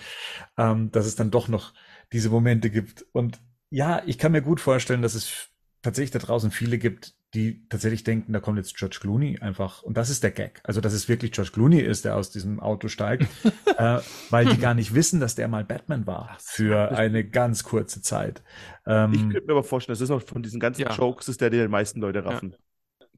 ähm, 0.58 0.92
dass 0.92 1.06
es 1.06 1.16
dann 1.16 1.32
doch 1.32 1.48
noch 1.48 1.74
diese 2.12 2.30
Momente 2.30 2.70
gibt. 2.70 3.06
Und 3.14 3.40
ja, 3.70 4.02
ich 4.06 4.18
kann 4.18 4.32
mir 4.34 4.42
gut 4.42 4.60
vorstellen, 4.60 5.02
dass 5.02 5.16
es 5.16 5.48
tatsächlich 5.82 6.12
da 6.12 6.20
draußen 6.20 6.52
viele 6.52 6.78
gibt, 6.78 7.16
die 7.36 7.68
tatsächlich 7.70 8.04
denken, 8.04 8.34
da 8.34 8.40
kommt 8.40 8.58
jetzt 8.58 8.76
George 8.78 8.98
Clooney 9.00 9.40
einfach. 9.40 9.84
Und 9.84 9.98
das 9.98 10.10
ist 10.10 10.24
der 10.24 10.32
Gag. 10.32 10.62
Also, 10.64 10.82
dass 10.82 10.94
es 10.94 11.08
wirklich 11.08 11.32
George 11.32 11.52
Clooney 11.54 11.80
ist, 11.80 12.06
der 12.06 12.16
aus 12.16 12.32
diesem 12.32 12.60
Auto 12.60 12.88
steigt, 12.88 13.28
äh, 13.78 14.00
weil 14.30 14.46
die 14.46 14.58
gar 14.58 14.74
nicht 14.74 14.96
wissen, 14.96 15.20
dass 15.20 15.36
der 15.36 15.48
mal 15.48 15.64
Batman 15.64 16.08
war 16.08 16.38
für 16.40 16.92
eine 16.92 17.24
ganz 17.24 17.64
kurze 17.64 18.02
Zeit. 18.02 18.42
Ähm, 18.88 19.14
Ich 19.14 19.22
könnte 19.22 19.46
mir 19.46 19.52
aber 19.54 19.64
vorstellen, 19.64 19.94
das 19.94 20.02
ist 20.02 20.10
noch 20.10 20.22
von 20.24 20.42
diesen 20.42 20.60
ganzen 20.60 20.82
Ja. 20.82 20.94
Jokes, 20.94 21.28
ist 21.28 21.42
der, 21.42 21.50
den 21.50 21.62
die 21.62 21.68
meisten 21.68 22.00
Leute 22.00 22.26
raffen. 22.26 22.56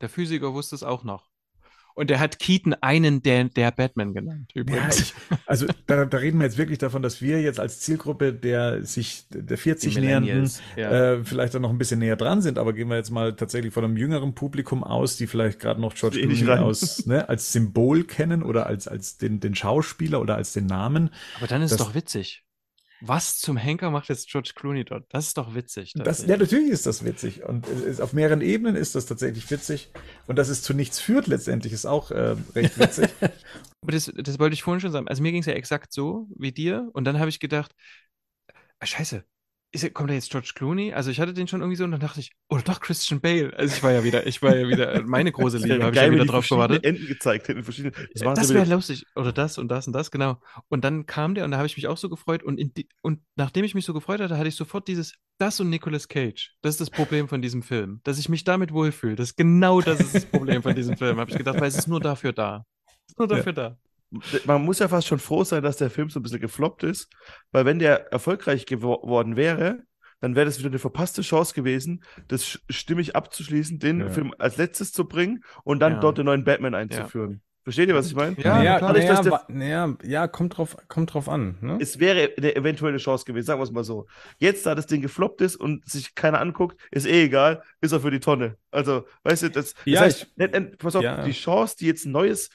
Der 0.02 0.10
Physiker 0.10 0.54
wusste 0.54 0.76
es 0.76 0.84
auch 0.84 1.04
noch. 1.04 1.30
Und 1.98 2.12
der 2.12 2.20
hat 2.20 2.38
Keaton 2.38 2.76
einen 2.76 3.24
der, 3.24 3.46
der 3.46 3.72
Batman 3.72 4.14
genannt, 4.14 4.52
Ja, 4.54 4.62
übrigens. 4.62 5.00
ich, 5.00 5.14
also 5.48 5.66
da, 5.88 6.06
da 6.06 6.18
reden 6.20 6.38
wir 6.40 6.46
jetzt 6.46 6.60
wirklich 6.60 6.78
davon, 6.78 7.02
dass 7.02 7.24
wir 7.24 7.42
jetzt 7.42 7.60
als 7.60 7.80
Zielgruppe 7.80 8.34
der 8.34 8.84
sich 8.84 9.26
der 9.32 9.58
40 9.58 9.96
Die 9.96 10.02
nähernden 10.02 10.52
ja. 10.76 11.14
äh, 11.14 11.24
vielleicht 11.26 11.56
dann 11.56 11.64
noch 11.64 11.72
ein 11.72 11.80
bisschen 11.80 11.98
näher 11.98 12.16
dran 12.16 12.44
sind, 12.44 12.60
aber 12.60 12.74
gehen 12.74 12.88
wir 12.88 12.98
jetzt 12.98 13.10
mal 13.10 13.36
tatsächlich 13.36 13.74
von 13.74 13.84
einem 13.84 13.98
jüngeren 13.98 14.36
Publikum 14.36 14.84
aus, 14.84 15.18
die 15.18 15.26
vielleicht 15.26 15.60
gerade 15.60 15.82
noch 15.82 15.96
George 15.96 16.20
Clooney 16.20 16.62
aus 16.62 17.08
ne, 17.08 17.28
als 17.30 17.52
Symbol 17.52 18.04
kennen 18.04 18.44
oder 18.44 18.68
als 18.68 18.88
als 18.88 19.18
den 19.18 19.40
den 19.40 19.56
Schauspieler 19.56 20.22
oder 20.22 20.36
als 20.36 20.54
den 20.54 20.68
Namen. 20.68 21.10
Aber 21.38 21.48
dann 21.48 21.64
ist 21.64 21.72
Das- 21.72 21.80
es 21.82 21.88
doch 21.88 21.96
witzig. 21.96 22.44
Was 23.02 23.38
zum 23.38 23.58
Henker 23.58 23.92
macht 23.92 24.10
jetzt 24.10 24.28
George 24.30 24.54
Clooney 24.56 24.84
dort? 24.84 25.06
Das 25.10 25.28
ist 25.28 25.38
doch 25.38 25.54
witzig. 25.54 25.94
Das, 25.96 26.26
ja, 26.26 26.36
natürlich 26.36 26.72
ist 26.72 26.86
das 26.86 27.06
witzig 27.06 27.44
und 27.44 27.68
es 27.68 27.82
ist, 27.82 28.02
auf 28.02 28.14
mehreren 28.14 28.42
Ebenen 28.42 28.76
ist 28.76 28.96
das 28.96 29.06
tatsächlich 29.06 29.50
witzig 29.52 29.92
und 30.26 30.38
dass 30.38 30.50
es 30.50 30.64
zu 30.64 30.74
nichts 30.74 31.00
führt 31.00 31.28
letztendlich 31.28 31.74
ist 31.74 31.86
auch 31.86 32.10
äh, 32.12 32.36
recht 32.56 32.80
witzig. 32.80 33.10
Aber 33.82 33.92
das, 33.92 34.12
das 34.16 34.40
wollte 34.40 34.56
ich 34.56 34.64
vorhin 34.64 34.82
schon 34.82 34.92
sagen. 34.92 35.08
Also 35.08 35.22
mir 35.22 35.32
ging 35.32 35.42
es 35.42 35.46
ja 35.46 35.54
exakt 35.54 35.94
so 35.94 36.28
wie 36.36 36.52
dir. 36.52 36.90
Und 36.94 37.06
dann 37.06 37.20
habe 37.20 37.30
ich 37.30 37.40
gedacht, 37.40 37.72
ah, 38.80 38.86
scheiße, 38.86 39.24
ist, 39.72 39.94
kommt 39.94 40.10
da 40.10 40.14
jetzt 40.14 40.32
George 40.32 40.52
Clooney? 40.56 40.94
Also 40.94 41.12
ich 41.12 41.20
hatte 41.20 41.34
den 41.34 41.48
schon 41.48 41.60
irgendwie 41.60 41.76
so 41.76 41.84
und 41.84 41.92
dann 41.92 42.00
dachte 42.00 42.20
ich, 42.20 42.32
oh 42.50 42.60
doch, 42.64 42.80
Christian 42.80 43.20
Bale. 43.20 43.54
Also 43.58 43.76
ich 43.76 43.84
war 43.84 43.92
ja 43.92 44.04
wieder, 44.04 44.26
ich 44.26 44.42
war 44.42 44.56
ja 44.56 44.68
wieder, 44.68 44.94
äh, 44.94 45.04
meine 45.04 45.32
große 45.32 45.58
Liebe, 45.58 45.84
habe 45.84 45.96
ich 45.96 46.02
ja 46.02 46.12
wieder 46.12 46.26
drauf 46.26 46.48
gewartet. 46.48 46.86
Enden 46.86 47.06
gezeigt 47.06 47.48
hätten. 47.48 47.64
Verschiedene, 47.64 47.94
das 48.14 48.40
Das 48.40 48.54
wäre 48.54 48.66
lustig. 48.66 49.06
Oder 49.16 49.34
das 49.34 49.58
und 49.58 49.68
das 49.68 49.88
und 49.88 49.94
das, 49.94 50.10
genau. 50.10 50.40
Und 50.70 50.86
dann 50.86 51.06
kam 51.06 51.36
der 51.36 51.44
und 51.44 51.52
da 51.52 51.58
habe 51.58 51.68
ich 51.68 51.76
mich 51.76 51.88
auch 51.88 51.98
so 51.98 52.10
gefreut. 52.10 52.44
Und, 52.44 52.58
die, 52.78 52.88
und 53.02 53.20
nachdem 53.36 53.66
ich 53.66 53.76
mich 53.76 53.86
so 53.86 53.94
gefreut 53.94 54.22
hatte, 54.22 54.38
hatte 54.38 54.48
ich 54.48 54.56
sofort 54.56 54.88
dieses, 54.88 55.14
das 55.38 55.60
und 55.60 55.70
Nicolas 55.70 56.08
Cage. 56.08 56.56
Das 56.62 56.76
ist 56.76 56.82
das 56.82 56.90
Problem 56.90 57.28
von 57.28 57.42
diesem 57.42 57.62
Film. 57.62 58.00
Dass 58.04 58.20
ich 58.20 58.30
mich 58.30 58.46
damit 58.46 58.72
wohlfühle. 58.72 59.16
Das 59.16 59.30
ist 59.30 59.38
genau 59.38 59.82
das 59.82 60.00
ist 60.00 60.16
das 60.16 60.26
Problem 60.26 60.64
von 60.64 60.76
diesem 60.76 60.98
Film, 60.98 61.20
habe 61.20 61.30
ich 61.30 61.38
gedacht, 61.38 61.60
weil 61.60 61.68
es 61.68 61.78
ist 61.78 61.88
nur 61.88 62.00
dafür 62.00 62.32
da. 62.32 62.66
Es 62.88 63.14
ist 63.14 63.20
nur 63.20 63.28
dafür 63.28 63.54
da. 63.54 63.78
Man 64.46 64.64
muss 64.64 64.80
ja 64.80 64.88
fast 64.88 65.08
schon 65.08 65.20
froh 65.20 65.44
sein, 65.44 65.64
dass 65.64 65.78
der 65.78 65.90
Film 65.90 66.10
so 66.10 66.20
ein 66.20 66.24
bisschen 66.24 66.40
gefloppt 66.40 66.84
ist, 66.84 67.10
weil 67.52 67.66
wenn 67.66 67.80
der 67.80 68.12
erfolgreich 68.12 68.66
geworden 68.66 69.36
wäre, 69.36 69.80
dann 70.20 70.36
wäre 70.36 70.46
das 70.46 70.58
wieder 70.60 70.70
eine 70.70 70.80
verpasste 70.80 71.22
Chance 71.22 71.54
gewesen, 71.54 72.04
das 72.28 72.60
stimmig 72.70 73.16
abzuschließen, 73.16 73.80
den 73.80 74.00
Ja. 74.00 74.10
Film 74.10 74.34
als 74.40 74.58
letztes 74.58 74.92
zu 74.92 75.08
bringen 75.08 75.44
und 75.64 75.80
dann 75.80 75.94
Ja. 75.94 76.00
dort 76.00 76.18
den 76.18 76.26
neuen 76.26 76.44
Batman 76.44 76.74
einzuführen. 76.74 77.42
Versteht 77.64 77.90
ihr, 77.90 77.96
was 77.96 78.08
ich 78.08 78.16
meine? 78.16 78.34
Ja, 78.40 78.60
naja, 78.60 78.78
klar. 78.78 78.94
Naja, 78.94 79.08
dass 79.10 79.22
der- 79.26 79.46
naja, 79.50 79.94
ja, 80.02 80.28
kommt 80.30 80.58
drauf, 80.58 80.78
kommt 80.88 81.14
drauf 81.14 81.28
an. 81.28 81.58
Ne? 81.60 81.78
Es 81.82 82.00
wäre 82.00 82.32
eine 82.38 82.56
eventuelle 82.56 82.98
Chance 82.98 83.26
gewesen, 83.26 83.46
sagen 83.46 83.60
wir 83.60 83.66
es 83.66 83.72
mal 83.72 83.84
so. 83.84 84.08
Jetzt, 84.38 84.66
da 84.66 84.74
das 84.74 84.88
Ding 84.88 85.02
gefloppt 85.02 85.42
ist 85.42 85.58
und 85.58 85.86
sich 85.86 86.16
keiner 86.16 86.40
anguckt, 86.40 86.80
ist 86.92 87.06
eh 87.06 87.26
egal, 87.26 87.62
ist 87.82 87.92
er 87.92 88.00
für 88.00 88.10
die 88.10 88.22
Tonne. 88.22 88.56
Also, 88.72 89.06
weißt 89.24 89.44
du, 89.44 89.50
das, 89.50 89.74
das 89.74 89.84
Ja, 89.86 90.00
heißt, 90.00 90.32
ich- 90.38 90.78
pass 90.78 90.96
auf, 90.96 91.04
ja. 91.04 91.26
die 91.26 91.34
Chance, 91.34 91.76
die 91.78 91.88
jetzt 91.88 92.06
ein 92.06 92.14
neues 92.14 92.50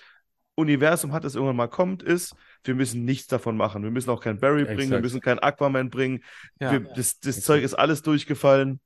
Universum 0.54 1.12
hat, 1.12 1.24
das 1.24 1.34
irgendwann 1.34 1.56
mal 1.56 1.68
kommt, 1.68 2.02
ist, 2.02 2.34
wir 2.64 2.74
müssen 2.74 3.04
nichts 3.04 3.26
davon 3.28 3.56
machen. 3.56 3.82
Wir 3.82 3.90
müssen 3.90 4.10
auch 4.10 4.20
kein 4.20 4.38
Barry 4.38 4.64
bringen, 4.64 4.90
wir 4.90 4.98
Exakt. 4.98 5.02
müssen 5.02 5.20
keinen 5.20 5.38
Aquaman 5.38 5.90
bringen. 5.90 6.22
Ja. 6.60 6.72
Wir, 6.72 6.80
das 6.80 7.20
das 7.20 7.40
Zeug 7.40 7.62
ist 7.62 7.74
alles 7.74 8.02
durchgefallen. 8.02 8.80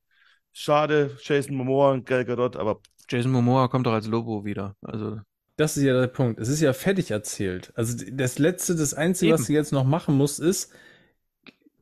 Schade, 0.53 1.17
Jason 1.21 1.55
Momoa 1.57 1.93
und 1.93 2.07
Gal 2.07 2.25
Gadot, 2.25 2.57
aber 2.57 2.81
Jason 3.11 3.31
Momoa 3.33 3.69
kommt 3.69 3.87
doch 3.87 3.93
als 3.93 4.07
Lobo 4.07 4.45
wieder. 4.45 4.75
Also, 4.83 5.21
Das 5.57 5.77
ist 5.77 5.83
ja 5.85 5.99
der 5.99 6.07
Punkt. 6.07 6.41
Es 6.41 6.49
ist 6.49 6.61
ja 6.61 6.73
fertig 6.73 7.11
erzählt. 7.11 7.73
Also 7.75 7.97
das 8.11 8.39
letzte, 8.39 8.75
das 8.75 8.95
Einzige, 8.95 9.31
Eben. 9.33 9.39
was 9.41 9.47
du 9.47 9.53
jetzt 9.53 9.73
noch 9.73 9.85
machen 9.85 10.17
musst, 10.17 10.41
ist, 10.41 10.73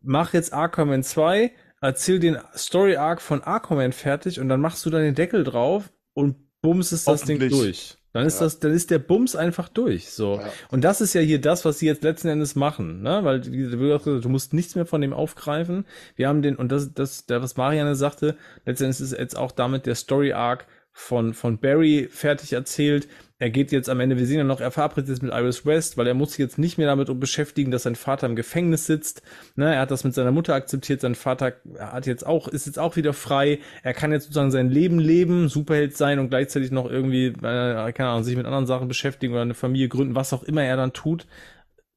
mach 0.03 0.33
jetzt 0.35 0.53
Aquaman 0.53 1.03
2, 1.03 1.53
erzähl 1.81 2.19
den 2.19 2.39
Story 2.57 2.97
Arc 2.97 3.21
von 3.23 3.43
Aquaman 3.43 3.93
fertig 3.93 4.41
und 4.41 4.49
dann 4.49 4.61
machst 4.61 4.85
du 4.87 4.91
dann 4.91 5.03
den 5.03 5.15
Deckel 5.15 5.45
drauf 5.45 5.93
und 6.15 6.37
bums 6.61 6.93
ist 6.93 7.07
das 7.09 7.23
Ding 7.23 7.39
durch. 7.49 7.97
Dann 8.15 8.27
ist 8.27 8.39
Ja. 8.41 8.47
das, 8.47 8.61
dann 8.61 8.73
ist 8.73 8.91
der 8.91 9.01
Bums 9.01 9.35
einfach 9.35 9.69
durch. 9.69 10.11
So. 10.11 10.37
Ja. 10.37 10.49
Und 10.71 10.83
das 10.85 11.01
ist 11.01 11.15
ja 11.15 11.21
hier 11.21 11.41
das, 11.41 11.65
was 11.65 11.81
sie 11.81 11.87
jetzt 11.87 12.05
letzten 12.05 12.29
Endes 12.29 12.55
machen, 12.55 13.03
ne? 13.03 13.21
Weil 13.25 13.41
du 13.41 14.29
musst 14.29 14.55
nichts 14.55 14.77
mehr 14.77 14.87
von 14.87 15.01
dem 15.01 15.13
aufgreifen. 15.13 15.85
Wir 16.15 16.29
haben 16.29 16.41
den, 16.41 16.55
und 16.55 16.71
das, 16.71 16.95
das, 16.95 17.27
der, 17.27 17.43
was 17.43 17.57
Marianne 17.57 17.97
sagte, 17.97 18.37
letztendlich 18.65 19.01
ist 19.01 19.19
jetzt 19.19 19.37
auch 19.37 19.51
damit 19.51 19.85
der 19.87 19.97
Story 19.97 20.33
Arc 20.33 20.67
von, 20.97 21.35
von 21.35 21.59
Barry 21.59 22.09
fertig 22.09 22.53
erzählt. 22.53 23.09
Er 23.39 23.51
geht 23.51 23.73
jetzt 23.73 23.91
am 23.91 23.99
Ende, 23.99 24.17
wir 24.17 24.27
sehen 24.27 24.39
ja 24.39 24.45
noch, 24.45 24.61
er 24.61 24.71
verabredet 24.71 25.09
jetzt 25.09 25.23
mit 25.23 25.33
Iris 25.35 25.67
West, 25.67 25.99
weil 25.99 26.07
er 26.07 26.15
muss 26.15 26.31
sich 26.31 26.39
jetzt 26.39 26.57
nicht 26.57 26.79
mehr 26.79 26.87
damit 26.87 27.09
beschäftigen, 27.19 27.73
dass 27.73 27.83
sein 27.83 27.97
Vater 27.97 28.29
im 28.29 28.37
Gefängnis 28.37 28.87
sitzt. 28.87 29.21
Ne, 29.57 29.75
er 29.75 29.81
hat 29.81 29.91
das 29.91 30.05
mit 30.05 30.15
seiner 30.15 30.31
Mutter 30.31 30.55
akzeptiert, 30.55 31.01
sein 31.01 31.17
Vater 31.17 31.55
hat 31.81 32.07
jetzt 32.07 32.25
auch, 32.25 32.47
ist 32.47 32.67
jetzt 32.67 32.79
auch 32.79 32.95
wieder 32.95 33.13
frei. 33.13 33.59
Er 33.83 33.93
kann 33.93 34.13
jetzt 34.13 34.25
sozusagen 34.25 34.53
sein 34.53 34.71
Leben 34.71 35.01
leben, 35.01 35.49
Superheld 35.49 35.97
sein 35.97 36.21
und 36.21 36.29
gleichzeitig 36.29 36.71
noch 36.71 36.89
irgendwie, 36.89 37.27
äh, 37.27 37.93
keine 37.93 38.11
Ahnung, 38.11 38.23
sich 38.23 38.37
mit 38.37 38.47
anderen 38.47 38.69
Sachen 38.69 38.87
beschäftigen 38.87 39.33
oder 39.33 39.43
eine 39.43 39.55
Familie 39.55 39.89
gründen, 39.89 40.15
was 40.15 40.33
auch 40.33 40.45
immer 40.45 40.63
er 40.63 40.77
dann 40.77 40.93
tut. 40.93 41.27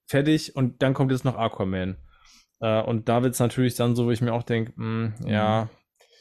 Fertig. 0.08 0.56
Und 0.56 0.82
dann 0.82 0.96
kommt 0.96 1.12
jetzt 1.12 1.24
noch 1.24 1.38
Aquaman. 1.38 1.98
Äh, 2.62 2.82
und 2.82 3.10
da 3.10 3.22
wird's 3.22 3.40
natürlich 3.40 3.76
dann 3.76 3.96
so, 3.96 4.08
wo 4.08 4.12
ich 4.12 4.22
mir 4.22 4.34
auch 4.34 4.44
denke, 4.44 4.74
ja, 5.24 5.70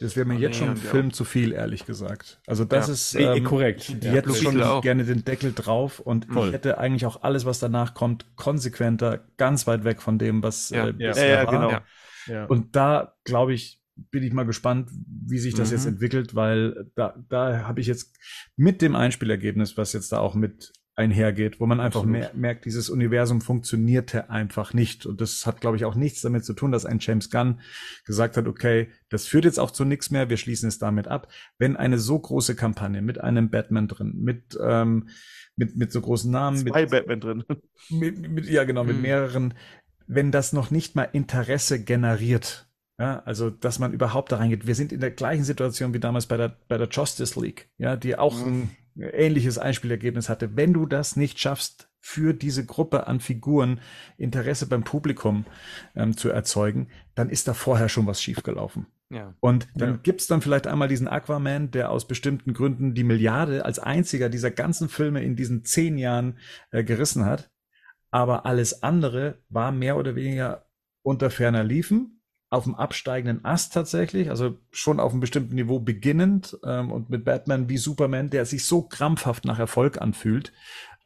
Das 0.00 0.14
wäre 0.14 0.26
mir 0.26 0.34
Oh, 0.34 0.38
jetzt 0.38 0.54
nee, 0.54 0.58
schon 0.66 0.68
ein. 0.70 0.76
Film 0.76 1.12
zu 1.12 1.24
viel, 1.24 1.52
ehrlich 1.52 1.86
gesagt. 1.86 2.40
Also 2.46 2.64
das 2.64 2.86
Ja. 2.88 2.92
ist 2.92 3.14
äh, 3.14 3.36
ähm, 3.38 3.44
korrekt. 3.44 3.88
die 4.02 4.06
Ja, 4.06 4.12
hätten 4.12 4.28
Blue 4.30 4.36
schon 4.36 4.62
auch. 4.62 4.82
gerne 4.82 5.04
den 5.04 5.24
Deckel 5.24 5.52
drauf 5.54 6.00
und 6.00 6.26
Voll. 6.26 6.48
ich 6.48 6.52
hätte 6.54 6.76
eigentlich 6.78 7.06
auch 7.06 7.22
alles, 7.22 7.46
was 7.46 7.58
danach 7.60 7.94
kommt, 7.94 8.26
konsequenter, 8.36 9.24
ganz 9.38 9.66
weit 9.66 9.84
weg 9.84 10.02
von 10.02 10.18
dem, 10.18 10.42
was 10.42 10.68
Ja. 10.70 10.84
äh, 10.88 10.94
Ja. 10.98 11.08
bisher 11.10 11.28
Ja, 11.28 11.40
ja, 11.42 11.46
war. 11.46 11.80
genau. 12.28 12.46
Und 12.48 12.74
da 12.76 13.14
glaube 13.24 13.54
ich, 13.54 13.80
bin 14.10 14.22
ich 14.22 14.32
mal 14.34 14.44
gespannt, 14.44 14.90
wie 15.26 15.38
sich 15.38 15.54
das 15.54 15.70
Mhm. 15.70 15.76
jetzt 15.76 15.86
entwickelt, 15.86 16.34
weil 16.34 16.90
da, 16.96 17.14
da 17.30 17.66
habe 17.66 17.80
ich 17.80 17.86
jetzt 17.86 18.14
mit 18.56 18.82
dem 18.82 18.94
Einspielergebnis, 18.94 19.78
was 19.78 19.94
jetzt 19.94 20.12
da 20.12 20.18
auch 20.18 20.34
mit 20.34 20.72
einhergeht, 20.96 21.60
wo 21.60 21.66
man 21.66 21.78
einfach 21.78 22.04
mer 22.04 22.30
merkt, 22.34 22.64
dieses 22.64 22.88
Universum 22.88 23.40
funktionierte 23.42 24.30
einfach 24.30 24.72
nicht. 24.72 25.04
Und 25.06 25.20
das 25.20 25.44
hat, 25.46 25.60
glaube 25.60 25.76
ich, 25.76 25.84
auch 25.84 25.94
nichts 25.94 26.22
damit 26.22 26.44
zu 26.44 26.54
tun, 26.54 26.72
dass 26.72 26.86
ein 26.86 26.98
James 27.00 27.30
Gunn 27.30 27.60
gesagt 28.06 28.36
hat, 28.36 28.46
okay, 28.46 28.88
das 29.10 29.26
führt 29.26 29.44
jetzt 29.44 29.60
auch 29.60 29.70
zu 29.70 29.84
nichts 29.84 30.10
mehr, 30.10 30.30
wir 30.30 30.38
schließen 30.38 30.68
es 30.68 30.78
damit 30.78 31.06
ab. 31.06 31.28
Wenn 31.58 31.76
eine 31.76 31.98
so 31.98 32.18
große 32.18 32.56
Kampagne 32.56 33.02
mit 33.02 33.20
einem 33.20 33.50
Batman 33.50 33.88
drin, 33.88 34.14
mit, 34.16 34.58
ähm, 34.60 35.08
mit, 35.54 35.76
mit 35.76 35.92
so 35.92 36.00
großen 36.00 36.30
Namen, 36.30 36.62
mit, 36.64 36.72
zwei 36.72 36.86
Batman 36.86 37.20
drin. 37.20 37.44
mit, 37.90 38.18
mit, 38.18 38.46
ja, 38.48 38.64
genau, 38.64 38.84
mit 38.84 38.96
Mhm. 38.96 39.02
mehreren, 39.02 39.54
wenn 40.06 40.32
das 40.32 40.52
noch 40.54 40.70
nicht 40.70 40.96
mal 40.96 41.08
Interesse 41.12 41.82
generiert, 41.84 42.68
ja, 42.98 43.22
also 43.26 43.50
dass 43.50 43.78
man 43.78 43.92
überhaupt 43.92 44.32
da 44.32 44.36
reingeht. 44.36 44.66
Wir 44.66 44.74
sind 44.74 44.92
in 44.92 45.00
der 45.00 45.10
gleichen 45.10 45.44
Situation 45.44 45.92
wie 45.92 46.00
damals 46.00 46.24
bei 46.26 46.38
der, 46.38 46.56
bei 46.68 46.78
der 46.78 46.88
Justice 46.88 47.38
League, 47.38 47.68
ja, 47.76 47.96
die 47.96 48.16
auch 48.16 48.34
ein 48.46 48.70
ähnliches 48.98 49.58
Einspielergebnis 49.58 50.28
hatte. 50.28 50.56
Wenn 50.56 50.72
du 50.72 50.86
das 50.86 51.16
nicht 51.16 51.38
schaffst, 51.38 51.88
für 52.00 52.34
diese 52.34 52.64
Gruppe 52.64 53.08
an 53.08 53.18
Figuren 53.18 53.80
Interesse 54.16 54.68
beim 54.68 54.84
Publikum 54.84 55.44
ähm, 55.96 56.16
zu 56.16 56.28
erzeugen, 56.28 56.86
dann 57.16 57.28
ist 57.30 57.48
da 57.48 57.52
vorher 57.54 57.88
schon 57.88 58.06
was 58.06 58.22
schiefgelaufen. 58.22 58.86
ja. 59.10 59.34
Und 59.40 59.66
dann 59.74 59.90
Ja. 59.90 59.96
gibt's 60.02 60.28
dann 60.28 60.40
vielleicht 60.40 60.68
einmal 60.68 60.86
diesen 60.86 61.08
Aquaman, 61.08 61.72
der 61.72 61.90
aus 61.90 62.06
bestimmten 62.06 62.54
Gründen 62.54 62.94
die 62.94 63.02
Milliarde 63.02 63.64
als 63.64 63.80
einziger 63.80 64.28
dieser 64.28 64.52
ganzen 64.52 64.88
Filme 64.88 65.22
in 65.24 65.34
diesen 65.34 65.64
zehn 65.64 65.98
Jahren 65.98 66.38
äh, 66.70 66.84
gerissen 66.84 67.24
hat. 67.24 67.50
Aber 68.12 68.46
alles 68.46 68.84
andere 68.84 69.38
war 69.48 69.72
mehr 69.72 69.96
oder 69.96 70.14
weniger 70.14 70.66
unter 71.02 71.28
ferner 71.30 71.64
Liefen, 71.64 72.15
auf 72.56 72.64
dem 72.64 72.74
absteigenden 72.74 73.44
Ast 73.44 73.72
tatsächlich, 73.72 74.30
also 74.30 74.56
schon 74.70 75.00
auf 75.00 75.12
einem 75.12 75.20
bestimmten 75.20 75.54
Niveau 75.54 75.78
beginnend 75.78 76.58
ähm, 76.64 76.90
und 76.90 77.10
mit 77.10 77.24
Batman 77.24 77.68
wie 77.68 77.76
Superman, 77.76 78.30
der 78.30 78.44
sich 78.46 78.64
so 78.64 78.82
krampfhaft 78.82 79.44
nach 79.44 79.58
Erfolg 79.58 80.00
anfühlt, 80.00 80.52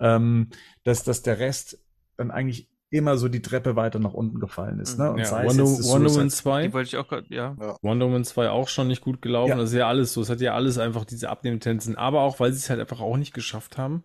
ähm, 0.01 0.49
dass, 0.85 1.05
dass 1.05 1.23
der 1.23 1.39
Rest 1.39 1.85
dann 2.17 2.31
eigentlich 2.31 2.69
immer 2.91 3.17
so 3.17 3.29
die 3.29 3.43
Treppe 3.43 3.77
weiter 3.77 4.01
nach 4.01 4.15
unten 4.15 4.41
gefallen 4.41 4.81
ist. 4.81 4.99
Ne? 4.99 5.13
Und 5.13 5.19
ja, 5.19 5.25
sei 5.25 5.45
es 5.47 5.57
Wonder, 5.57 5.65
Wonder 5.65 6.11
Woman 6.11 6.31
2. 6.31 6.67
Die 6.67 6.73
wollte 6.73 6.89
ich 6.89 6.97
auch 6.97 7.09
gerade, 7.09 7.27
ja. 7.29 7.57
Wonder 7.83 8.07
Woman 8.07 8.25
2 8.25 8.51
auch 8.51 8.69
schon 8.69 8.89
nicht 8.89 9.01
gut 9.01 9.23
gelaufen. 9.23 9.51
Ja. 9.51 9.57
Das 9.57 9.71
ist 9.71 9.77
ja 9.77 9.87
alles 9.87 10.13
so. 10.13 10.21
Es 10.21 10.29
hat 10.29 10.41
ja 10.41 10.55
alles 10.55 10.79
einfach 10.79 11.05
diese 11.05 11.31
Abnehmtendenzen, 11.31 11.97
aber 11.97 12.23
auch, 12.23 12.41
weil 12.41 12.53
sie 12.53 12.59
es 12.59 12.69
halt 12.69 12.81
einfach 12.81 13.01
auch 13.01 13.17
nicht 13.17 13.33
geschafft 13.33 13.79
haben, 13.79 14.03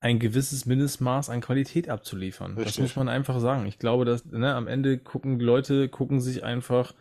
ein 0.00 0.18
gewisses 0.18 0.66
Mindestmaß 0.66 1.30
an 1.30 1.40
Qualität 1.40 1.88
abzuliefern. 1.88 2.56
Das 2.56 2.66
Richtig. 2.66 2.82
muss 2.82 2.96
man 2.96 3.08
einfach 3.08 3.40
sagen. 3.40 3.66
Ich 3.66 3.78
glaube, 3.78 4.04
dass 4.04 4.24
ne, 4.26 4.54
am 4.54 4.66
Ende 4.66 4.98
gucken 4.98 5.40
Leute 5.40 5.88
gucken 5.88 6.20
sich 6.20 6.44
einfach 6.44 6.94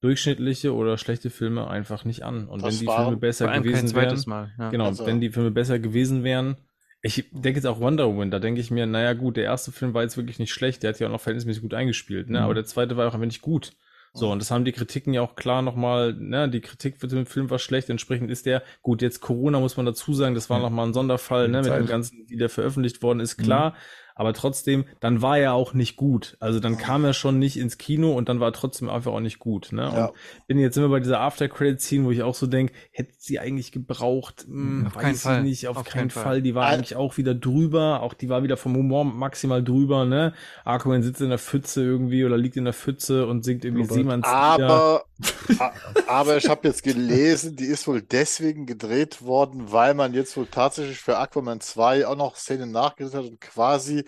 durchschnittliche 0.00 0.74
oder 0.74 0.98
schlechte 0.98 1.30
Filme 1.30 1.68
einfach 1.68 2.04
nicht 2.04 2.22
an. 2.22 2.46
Und 2.48 2.62
Das 2.62 2.80
wenn 2.80 2.86
die 2.86 2.92
Filme 2.92 3.16
besser 3.16 3.58
gewesen 3.60 3.94
wären, 3.94 4.22
Mal. 4.26 4.52
Ja. 4.58 4.70
genau, 4.70 4.84
Also- 4.86 5.06
wenn 5.06 5.20
die 5.20 5.30
Filme 5.30 5.50
besser 5.50 5.78
gewesen 5.78 6.22
wären. 6.22 6.56
Ich 7.02 7.28
denke 7.30 7.58
jetzt 7.58 7.66
auch 7.66 7.78
Wonder 7.78 8.06
Woman, 8.08 8.30
da 8.30 8.38
denke 8.38 8.60
ich 8.60 8.70
mir, 8.70 8.86
naja 8.86 9.12
gut, 9.12 9.36
der 9.36 9.44
erste 9.44 9.70
Film 9.70 9.94
war 9.94 10.02
jetzt 10.02 10.16
wirklich 10.16 10.38
nicht 10.38 10.52
schlecht, 10.52 10.82
der 10.82 10.90
hat 10.90 10.98
ja 10.98 11.06
auch 11.06 11.12
noch 11.12 11.20
verhältnismäßig 11.20 11.62
gut 11.62 11.74
eingespielt, 11.74 12.28
ne? 12.30 12.38
Mhm. 12.38 12.44
aber 12.44 12.54
der 12.54 12.64
zweite 12.64 12.96
war 12.96 13.06
auch 13.06 13.14
einfach 13.14 13.26
nicht 13.26 13.42
gut. 13.42 13.72
So, 14.18 14.30
und 14.32 14.38
das 14.40 14.50
haben 14.50 14.64
die 14.64 14.72
Kritiken 14.72 15.12
ja 15.12 15.20
auch 15.20 15.34
klar 15.36 15.60
nochmal, 15.60 16.14
ne, 16.14 16.48
die 16.48 16.62
Kritik 16.62 16.98
für 16.98 17.06
den 17.06 17.26
Film 17.26 17.50
war 17.50 17.58
schlecht, 17.58 17.90
entsprechend 17.90 18.30
ist 18.30 18.46
der, 18.46 18.62
gut, 18.80 19.02
jetzt 19.02 19.20
Corona 19.20 19.60
muss 19.60 19.76
man 19.76 19.84
dazu 19.84 20.14
sagen, 20.14 20.34
das 20.34 20.48
war 20.48 20.58
Ja. 20.58 20.62
nochmal 20.62 20.86
ein 20.86 20.94
Sonderfall, 20.94 21.48
ne, 21.48 21.62
mit 21.62 21.66
Zeit. 21.68 21.78
dem 21.80 21.86
Ganzen, 21.86 22.24
wie 22.28 22.36
der 22.38 22.48
veröffentlicht 22.48 23.02
worden 23.02 23.20
ist, 23.20 23.36
klar, 23.36 23.74
aber 24.16 24.32
trotzdem, 24.32 24.84
dann 24.98 25.22
war 25.22 25.38
er 25.38 25.52
auch 25.52 25.72
nicht 25.74 25.94
gut. 25.96 26.36
Also 26.40 26.58
dann 26.58 26.76
kam 26.78 27.04
er 27.04 27.12
schon 27.12 27.38
nicht 27.38 27.56
ins 27.58 27.78
Kino 27.78 28.12
und 28.14 28.28
dann 28.28 28.40
war 28.40 28.48
er 28.48 28.52
trotzdem 28.52 28.88
einfach 28.88 29.12
auch 29.12 29.20
nicht 29.20 29.38
gut, 29.38 29.68
ne, 29.72 29.82
Ja. 29.94 30.06
und 30.06 30.14
bin 30.48 30.58
jetzt 30.58 30.76
immer 30.76 30.88
bei 30.88 30.98
dieser 31.00 31.20
After-Credit-Scene, 31.20 32.04
wo 32.04 32.10
ich 32.10 32.22
auch 32.22 32.34
so 32.34 32.46
denke, 32.48 32.72
hätte 32.90 33.12
sie 33.18 33.38
eigentlich 33.38 33.70
gebraucht, 33.72 34.44
hm, 34.48 34.86
Auf 34.88 34.96
weiß 34.96 35.02
keinen 35.02 35.14
ich 35.14 35.20
Fall. 35.20 35.42
nicht, 35.44 35.68
auf, 35.68 35.76
Auf 35.76 35.84
keinen 35.84 36.00
keinen 36.00 36.10
Fall. 36.10 36.22
Fall. 36.24 36.42
Die 36.42 36.54
war 36.56 36.66
Ein- 36.66 36.74
eigentlich 36.78 36.96
auch 36.96 37.16
wieder 37.18 37.34
drüber, 37.34 38.02
auch 38.02 38.14
die 38.14 38.28
war 38.28 38.42
wieder 38.42 38.56
vom 38.56 38.74
Humor 38.74 39.04
maximal 39.04 39.62
drüber, 39.62 40.04
ne, 40.06 40.32
Aquaman 40.64 41.02
sitzt 41.02 41.20
in 41.20 41.28
der 41.28 41.38
Pfütze 41.38 41.82
irgendwie 41.84 42.24
oder 42.24 42.38
liegt 42.38 42.56
in 42.56 42.64
der 42.64 42.72
Pfütze 42.72 43.26
und 43.26 43.44
singt 43.44 43.64
irgendwie 43.64 43.82
Robert. 43.82 43.94
Seemanns 43.96 44.26
Aber, 44.26 45.04
aber 46.08 46.36
ich 46.38 46.48
habe 46.48 46.66
jetzt 46.68 46.82
gelesen, 46.82 47.56
die 47.56 47.64
ist 47.66 47.86
wohl 47.86 48.02
deswegen 48.02 48.66
gedreht 48.66 49.22
worden, 49.22 49.72
weil 49.72 49.94
man 49.94 50.14
jetzt 50.14 50.36
wohl 50.36 50.46
tatsächlich 50.50 50.98
für 50.98 51.18
Aquaman 51.18 51.60
2 51.60 52.06
auch 52.06 52.16
noch 52.16 52.36
Szenen 52.36 52.70
nachgedreht 52.72 53.14
hat 53.14 53.24
und 53.24 53.40
quasi 53.40 54.04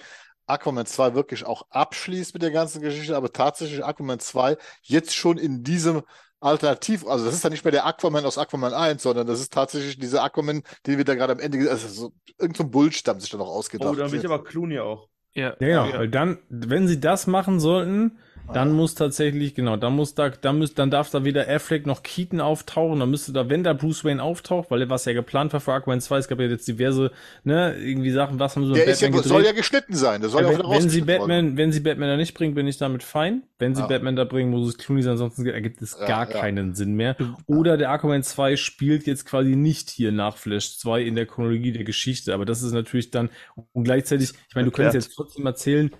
Aquaman 0.46 0.86
2 0.86 1.14
wirklich 1.14 1.44
auch 1.44 1.62
abschließt 1.70 2.32
mit 2.34 2.42
der 2.42 2.50
ganzen 2.50 2.80
Geschichte, 2.80 3.16
aber 3.16 3.32
tatsächlich 3.32 3.84
Aquaman 3.84 4.18
2 4.18 4.56
jetzt 4.82 5.14
schon 5.14 5.38
in 5.38 5.62
diesem 5.62 6.02
Alternativ, 6.40 7.06
also 7.06 7.24
das 7.24 7.34
ist 7.34 7.44
dann 7.44 7.52
nicht 7.52 7.64
mehr 7.64 7.72
der 7.72 7.84
Aquaman 7.84 8.24
aus 8.24 8.38
Aquaman 8.38 8.72
1, 8.72 9.02
sondern 9.02 9.26
das 9.26 9.40
ist 9.40 9.52
tatsächlich 9.52 9.98
dieser 9.98 10.22
Aquaman, 10.22 10.62
den 10.86 10.96
wir 10.96 11.04
da 11.04 11.14
gerade 11.14 11.32
am 11.32 11.40
Ende, 11.40 11.68
also 11.70 11.88
so, 11.88 12.12
irgend 12.38 12.56
so 12.56 12.64
Bullshit 12.64 13.06
haben 13.08 13.20
sich 13.20 13.30
da 13.30 13.38
noch 13.38 13.48
ausgedacht. 13.48 13.90
Oh, 13.90 13.94
da 13.94 14.10
will 14.10 14.18
ich 14.20 14.24
aber 14.24 14.44
Clooney 14.44 14.78
auch. 14.78 15.08
Ja. 15.34 15.56
Ja, 15.60 15.84
genau, 15.84 15.86
Ja. 15.86 15.98
weil 15.98 16.08
dann, 16.08 16.38
wenn 16.48 16.88
sie 16.88 17.00
das 17.00 17.26
machen 17.26 17.60
sollten, 17.60 18.18
dann 18.52 18.72
muss 18.72 18.94
tatsächlich, 18.94 19.54
genau, 19.54 19.76
dann 19.76 19.94
muss 19.94 20.14
da, 20.14 20.30
dann 20.30 20.58
müsst, 20.58 20.78
dann 20.78 20.90
darf 20.90 21.10
da 21.10 21.24
weder 21.24 21.48
Affleck 21.48 21.86
noch 21.86 22.02
Keaton 22.02 22.40
auftauchen, 22.40 23.00
dann 23.00 23.10
müsste 23.10 23.32
da, 23.32 23.48
wenn 23.48 23.64
da 23.64 23.72
Bruce 23.72 24.04
Wayne 24.04 24.22
auftaucht, 24.22 24.70
weil 24.70 24.88
was 24.88 25.04
ja 25.04 25.12
geplant 25.12 25.52
war 25.52 25.60
für 25.60 25.72
Aquaman 25.72 26.00
2, 26.00 26.18
es 26.18 26.28
gab 26.28 26.40
ja 26.40 26.46
jetzt 26.46 26.66
diverse, 26.66 27.10
ne, 27.44 27.76
irgendwie 27.78 28.10
Sachen, 28.10 28.38
was 28.38 28.56
haben 28.56 28.64
sie 28.64 28.70
mit 28.70 28.78
Der 28.78 28.86
ist 28.86 29.02
ja, 29.02 29.08
Batman 29.08 29.24
soll 29.24 29.44
ja 29.44 29.52
geschnitten 29.52 29.94
sein, 29.94 30.20
der 30.20 30.30
soll 30.30 30.42
ja, 30.42 30.50
Ja, 30.50 30.58
auch 30.58 30.70
wenn, 30.70 30.70
wenn 30.70 30.88
sie 30.88 31.00
rausgeschnitten 31.00 31.08
worden. 31.08 31.18
Batman, 31.18 31.56
wenn 31.56 31.72
sie 31.72 31.80
Batman 31.80 32.08
da 32.08 32.16
nicht 32.16 32.34
bringen, 32.34 32.54
bin 32.54 32.66
ich 32.66 32.78
damit 32.78 33.02
fein. 33.02 33.42
Wenn 33.58 33.74
sie 33.74 33.82
Ja. 33.82 33.88
Batman 33.88 34.16
da 34.16 34.24
bringen, 34.24 34.50
muss 34.50 34.68
es 34.68 34.78
Clooney 34.78 35.02
sein, 35.02 35.12
ansonsten 35.12 35.46
ergibt 35.46 35.82
es 35.82 35.98
gar 35.98 36.26
keinen 36.26 36.74
Sinn 36.74 36.94
mehr. 36.94 37.16
Oder 37.46 37.76
der 37.76 37.90
Aquaman 37.90 38.22
2 38.22 38.56
spielt 38.56 39.06
jetzt 39.06 39.26
quasi 39.26 39.56
nicht 39.56 39.90
hier 39.90 40.12
nach 40.12 40.36
Flash 40.36 40.78
2 40.78 41.02
in 41.02 41.14
der 41.16 41.26
Chronologie 41.26 41.72
der 41.72 41.84
Geschichte, 41.84 42.34
aber 42.34 42.44
das 42.44 42.62
ist 42.62 42.72
natürlich 42.72 43.10
dann, 43.10 43.30
und 43.72 43.84
gleichzeitig, 43.84 44.30
ich 44.48 44.54
meine, 44.54 44.66
du 44.66 44.72
könntest 44.72 44.94
jetzt 44.94 45.14
trotzdem 45.14 45.44
erzählen, 45.46 45.90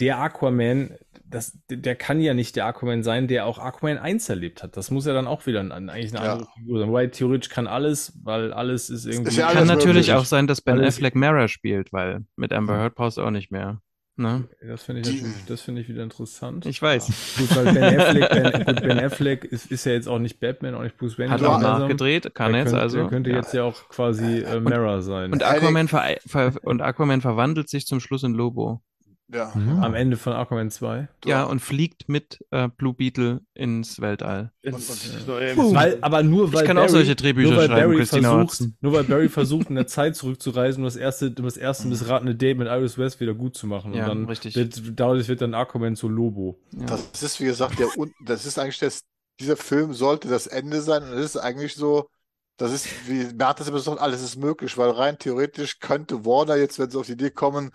der 0.00 0.18
Aquaman, 0.18 0.90
das, 1.36 1.58
der 1.70 1.94
kann 1.94 2.20
ja 2.20 2.34
nicht 2.34 2.56
der 2.56 2.66
Aquaman 2.66 3.02
sein, 3.02 3.28
der 3.28 3.46
auch 3.46 3.58
Aquaman 3.58 3.98
1 3.98 4.28
erlebt 4.28 4.62
hat. 4.62 4.76
Das 4.76 4.90
muss 4.90 5.06
ja 5.06 5.12
dann 5.14 5.26
auch 5.26 5.46
wieder 5.46 5.60
ein, 5.60 5.70
eigentlich 5.72 6.14
eine 6.16 6.24
Ja. 6.26 6.32
andere 6.34 6.48
Figur 6.58 6.80
sein. 6.80 6.88
Wobei 6.88 7.06
theoretisch 7.06 7.48
kann 7.50 7.66
alles, 7.66 8.18
weil 8.24 8.52
alles 8.52 8.90
ist 8.90 9.06
irgendwie. 9.06 9.36
ja 9.36 9.52
Kann 9.52 9.66
natürlich 9.66 10.08
möglich. 10.08 10.12
auch 10.14 10.24
sein, 10.24 10.46
dass 10.46 10.60
Ben 10.60 10.78
Alles- 10.78 10.96
Affleck 10.96 11.14
Mara 11.14 11.48
spielt, 11.48 11.92
weil 11.92 12.24
mit 12.36 12.52
Amber 12.52 12.78
Heard 12.78 12.94
brauchst 12.94 13.18
du 13.18 13.22
auch 13.22 13.30
nicht 13.30 13.50
mehr. 13.52 13.80
Ne? 14.18 14.48
Das 14.66 14.82
finde 14.84 15.02
ich 15.02 15.22
das 15.46 15.60
finde 15.60 15.82
ich 15.82 15.90
wieder 15.90 16.02
interessant. 16.02 16.64
Ich 16.64 16.80
weiß. 16.80 17.06
Gut, 17.36 17.54
weil 17.54 17.74
Ben 17.74 18.00
Affleck, 18.00 18.30
ben, 18.30 18.64
gut, 18.64 18.80
ben 18.80 18.98
Affleck 18.98 19.44
ist, 19.44 19.70
ist 19.70 19.84
ja 19.84 19.92
jetzt 19.92 20.08
auch 20.08 20.18
nicht 20.18 20.40
Batman, 20.40 20.74
auch 20.74 20.82
nicht 20.84 20.96
Bruce 20.96 21.18
Wayne. 21.18 21.30
Hat 21.30 21.42
auch 21.42 21.60
nachgedreht, 21.60 22.34
kann 22.34 22.52
Der 22.52 22.62
jetzt 22.62 22.70
könnte, 22.70 22.82
also. 22.82 22.96
Der 22.96 23.08
könnte 23.08 23.28
ja. 23.30 23.36
jetzt 23.36 23.52
ja 23.52 23.64
auch 23.64 23.88
quasi 23.90 24.38
äh, 24.38 24.58
Mara 24.58 25.02
sein. 25.02 25.32
Und 25.32 25.42
Aquaman, 25.42 25.86
ver 25.88 26.16
ver 26.26 26.52
und 26.62 26.80
Aquaman 26.80 27.20
verwandelt 27.20 27.68
sich 27.68 27.86
zum 27.86 28.00
Schluss 28.00 28.22
in 28.22 28.32
Lobo. 28.32 28.80
Ja. 29.28 29.50
Mhm. 29.54 29.82
Am 29.82 29.94
Ende 29.94 30.16
von 30.16 30.34
Aquaman 30.34 30.70
2. 30.70 31.08
Ja, 31.24 31.42
und 31.44 31.58
fliegt 31.60 32.08
mit 32.08 32.44
äh, 32.52 32.68
Blue 32.68 32.94
Beetle 32.94 33.40
ins 33.54 34.00
Weltall. 34.00 34.52
Irgendwie- 34.62 35.74
Weil, 35.74 35.98
aber 36.00 36.22
nur 36.22 36.52
weil 36.52 36.64
kann 36.64 36.78
auch 36.78 36.82
Barry, 36.82 36.92
solche 36.92 37.16
Drehbücher 37.16 37.48
nur 37.50 37.58
weil 37.58 37.66
schreiben, 37.66 37.80
Barry 37.90 37.96
Christina 37.98 38.44
versucht, 38.46 38.70
nur 38.80 38.92
weil 38.92 39.04
Barry 39.04 39.28
versucht, 39.28 39.68
in 39.68 39.74
der 39.74 39.88
Zeit 39.88 40.14
zurückzureisen, 40.14 40.82
um 40.82 40.84
das 40.84 40.94
erste, 40.96 41.34
um 41.36 41.44
das 41.44 41.56
erste 41.56 41.88
missratene 41.88 42.36
Date 42.36 42.56
mit 42.58 42.68
Iris 42.68 42.98
West 42.98 43.18
wieder 43.18 43.34
gut 43.34 43.56
zu 43.56 43.66
machen. 43.66 43.94
Ja, 43.94 44.04
und 44.04 44.08
dann 44.08 44.24
richtig. 44.26 44.54
Wird, 44.54 44.80
dadurch 44.94 45.26
wird 45.26 45.40
dann 45.40 45.54
Aquaman 45.54 45.96
zu 45.96 46.08
Lobo. 46.08 46.60
Ja. 46.72 46.86
Das 46.86 47.22
ist, 47.22 47.40
wie 47.40 47.46
gesagt, 47.46 47.78
der, 47.80 47.88
das 48.24 48.46
ist 48.46 48.58
eigentlich 48.60 48.78
das, 48.78 49.02
dieser 49.40 49.56
Film 49.56 49.92
sollte 49.92 50.28
das 50.28 50.46
Ende 50.46 50.80
sein 50.82 51.02
und 51.02 51.10
das 51.10 51.24
ist 51.24 51.36
eigentlich 51.36 51.74
so, 51.74 52.08
das 52.58 52.72
ist, 52.72 52.86
wie 53.08 53.24
Bernd 53.34 53.58
das 53.60 53.68
immer 53.68 53.80
sagt, 53.80 54.00
alles 54.00 54.22
ist 54.22 54.36
möglich, 54.36 54.78
weil 54.78 54.90
rein 54.90 55.18
theoretisch 55.18 55.78
könnte 55.80 56.24
Warner 56.24 56.56
jetzt, 56.56 56.78
wenn 56.78 56.88
sie 56.90 56.98
auf 56.98 57.06
die 57.06 57.12
Idee 57.12 57.30
kommen, 57.30 57.70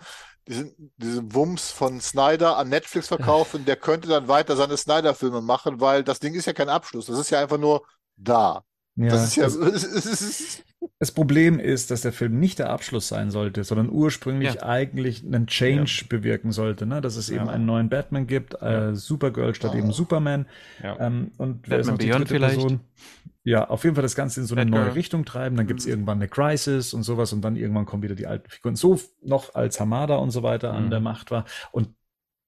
diesen, 0.48 0.92
diesen 0.96 1.34
Wumms 1.34 1.70
von 1.70 2.00
Snyder 2.00 2.56
an 2.58 2.68
Netflix 2.68 3.08
verkaufen, 3.08 3.64
der 3.66 3.76
könnte 3.76 4.08
dann 4.08 4.28
weiter 4.28 4.56
seine 4.56 4.76
Snyder-Filme 4.76 5.40
machen, 5.40 5.80
weil 5.80 6.04
das 6.04 6.20
Ding 6.20 6.34
ist 6.34 6.46
ja 6.46 6.52
kein 6.52 6.68
Abschluss, 6.68 7.06
das 7.06 7.18
ist 7.18 7.30
ja 7.30 7.40
einfach 7.40 7.58
nur 7.58 7.82
da. 8.16 8.64
Ja, 8.96 9.08
Das 9.08 9.28
ist 9.28 9.36
ja, 9.36 9.44
das, 9.44 9.84
ist, 9.84 10.04
ist, 10.04 10.64
das 10.98 11.12
Problem 11.12 11.58
ist, 11.58 11.90
dass 11.90 12.02
der 12.02 12.12
Film 12.12 12.38
nicht 12.38 12.58
der 12.58 12.68
Abschluss 12.68 13.08
sein 13.08 13.30
sollte, 13.30 13.64
sondern 13.64 13.88
ursprünglich 13.88 14.54
Ja. 14.54 14.64
eigentlich 14.64 15.24
einen 15.24 15.46
Change 15.46 16.04
bewirken 16.10 16.52
sollte, 16.52 16.84
ne? 16.84 17.00
dass 17.00 17.16
es 17.16 17.30
eben 17.30 17.48
einen 17.48 17.64
neuen 17.64 17.88
Batman 17.88 18.26
gibt, 18.26 18.60
äh, 18.60 18.94
Supergirl 18.94 19.54
statt 19.54 19.72
Ja. 19.72 19.78
eben 19.78 19.92
Superman. 19.92 20.46
Ja. 20.82 21.00
Ähm, 21.00 21.32
und 21.38 21.70
wer 21.70 21.78
ist 21.78 21.86
Batman 21.86 21.94
noch 21.94 21.98
die 21.98 22.06
Beyond 22.08 22.20
dritte 22.20 22.34
vielleicht? 22.34 22.54
Person? 22.60 22.80
Ja, 23.44 23.68
auf 23.68 23.82
jeden 23.84 23.96
Fall 23.96 24.02
das 24.02 24.14
Ganze 24.14 24.40
in 24.40 24.46
so 24.46 24.54
eine 24.54 24.64
Batgirl. 24.70 24.86
neue 24.86 24.94
Richtung 24.94 25.24
treiben. 25.24 25.56
Dann 25.56 25.66
gibt's 25.66 25.84
Mhm. 25.84 25.90
irgendwann 25.92 26.18
eine 26.18 26.28
Crisis 26.28 26.94
und 26.94 27.02
sowas 27.02 27.32
und 27.32 27.42
dann 27.42 27.56
irgendwann 27.56 27.86
kommen 27.86 28.02
wieder 28.02 28.14
die 28.14 28.26
alten 28.28 28.48
Figuren. 28.48 28.76
So 28.76 29.00
noch 29.22 29.54
als 29.54 29.80
Hamada 29.80 30.16
und 30.16 30.30
so 30.30 30.42
weiter 30.42 30.72
an 30.72 30.86
Mhm. 30.86 30.90
der 30.90 31.00
Macht 31.00 31.30
war. 31.30 31.44
Und 31.72 31.88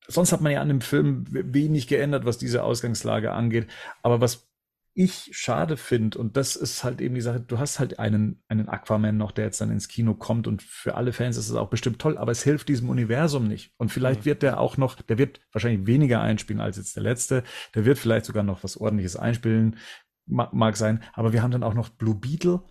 sonst 0.07 0.33
hat 0.33 0.41
man 0.41 0.53
ja 0.53 0.61
an 0.61 0.69
dem 0.69 0.81
Film 0.81 1.25
wenig 1.31 1.89
geändert, 1.89 2.25
was 2.27 2.39
diese 2.39 2.63
Ausgangslage 2.63 3.33
angeht. 3.33 3.67
Aber 4.03 4.21
was 4.21 4.49
ich 4.97 5.31
schade 5.33 5.77
finde, 5.77 6.19
und 6.19 6.37
das 6.37 6.55
ist 6.55 6.85
halt 6.85 7.01
eben 7.01 7.17
die 7.17 7.21
Sache, 7.21 7.41
du 7.41 7.59
hast 7.59 7.81
halt 7.81 7.99
einen, 7.99 8.41
einen 8.47 8.69
Aquaman 8.69 9.17
noch, 9.17 9.33
der 9.33 9.47
jetzt 9.47 9.61
dann 9.61 9.73
ins 9.73 9.89
Kino 9.89 10.15
kommt 10.15 10.47
und 10.47 10.63
für 10.63 10.95
alle 10.95 11.13
Fans 11.13 11.37
ist 11.37 11.49
es 11.51 11.57
auch 11.57 11.69
bestimmt 11.69 11.99
toll, 11.99 12.17
aber 12.17 12.31
es 12.31 12.45
hilft 12.45 12.69
diesem 12.69 12.89
Universum 12.89 13.49
nicht. 13.49 13.73
Und 13.77 13.89
vielleicht 13.91 14.25
wird 14.25 14.45
der 14.45 14.61
auch 14.61 14.77
noch, 14.77 14.95
der 15.03 15.19
wird 15.19 15.41
wahrscheinlich 15.51 15.89
weniger 15.89 16.21
einspielen 16.21 16.61
als 16.61 16.77
jetzt 16.77 16.95
der 16.95 17.03
letzte, 17.03 17.43
der 17.75 17.85
wird 17.85 17.99
vielleicht 17.99 18.25
sogar 18.27 18.45
noch 18.45 18.63
was 18.63 18.77
ordentliches 18.77 19.17
einspielen, 19.17 19.79
mag, 20.27 20.77
sein, 20.77 21.03
aber 21.13 21.33
wir 21.33 21.43
haben 21.43 21.51
dann 21.51 21.63
auch 21.63 21.75
noch 21.75 21.91
Blue 21.91 22.15
Beetle, 22.15 22.63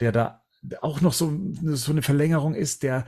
der 0.00 0.12
da 0.12 0.44
auch 0.82 1.00
noch 1.00 1.12
so, 1.12 1.32
so 1.62 1.92
eine 1.92 2.02
Verlängerung 2.02 2.54
ist, 2.54 2.82
der, 2.82 3.06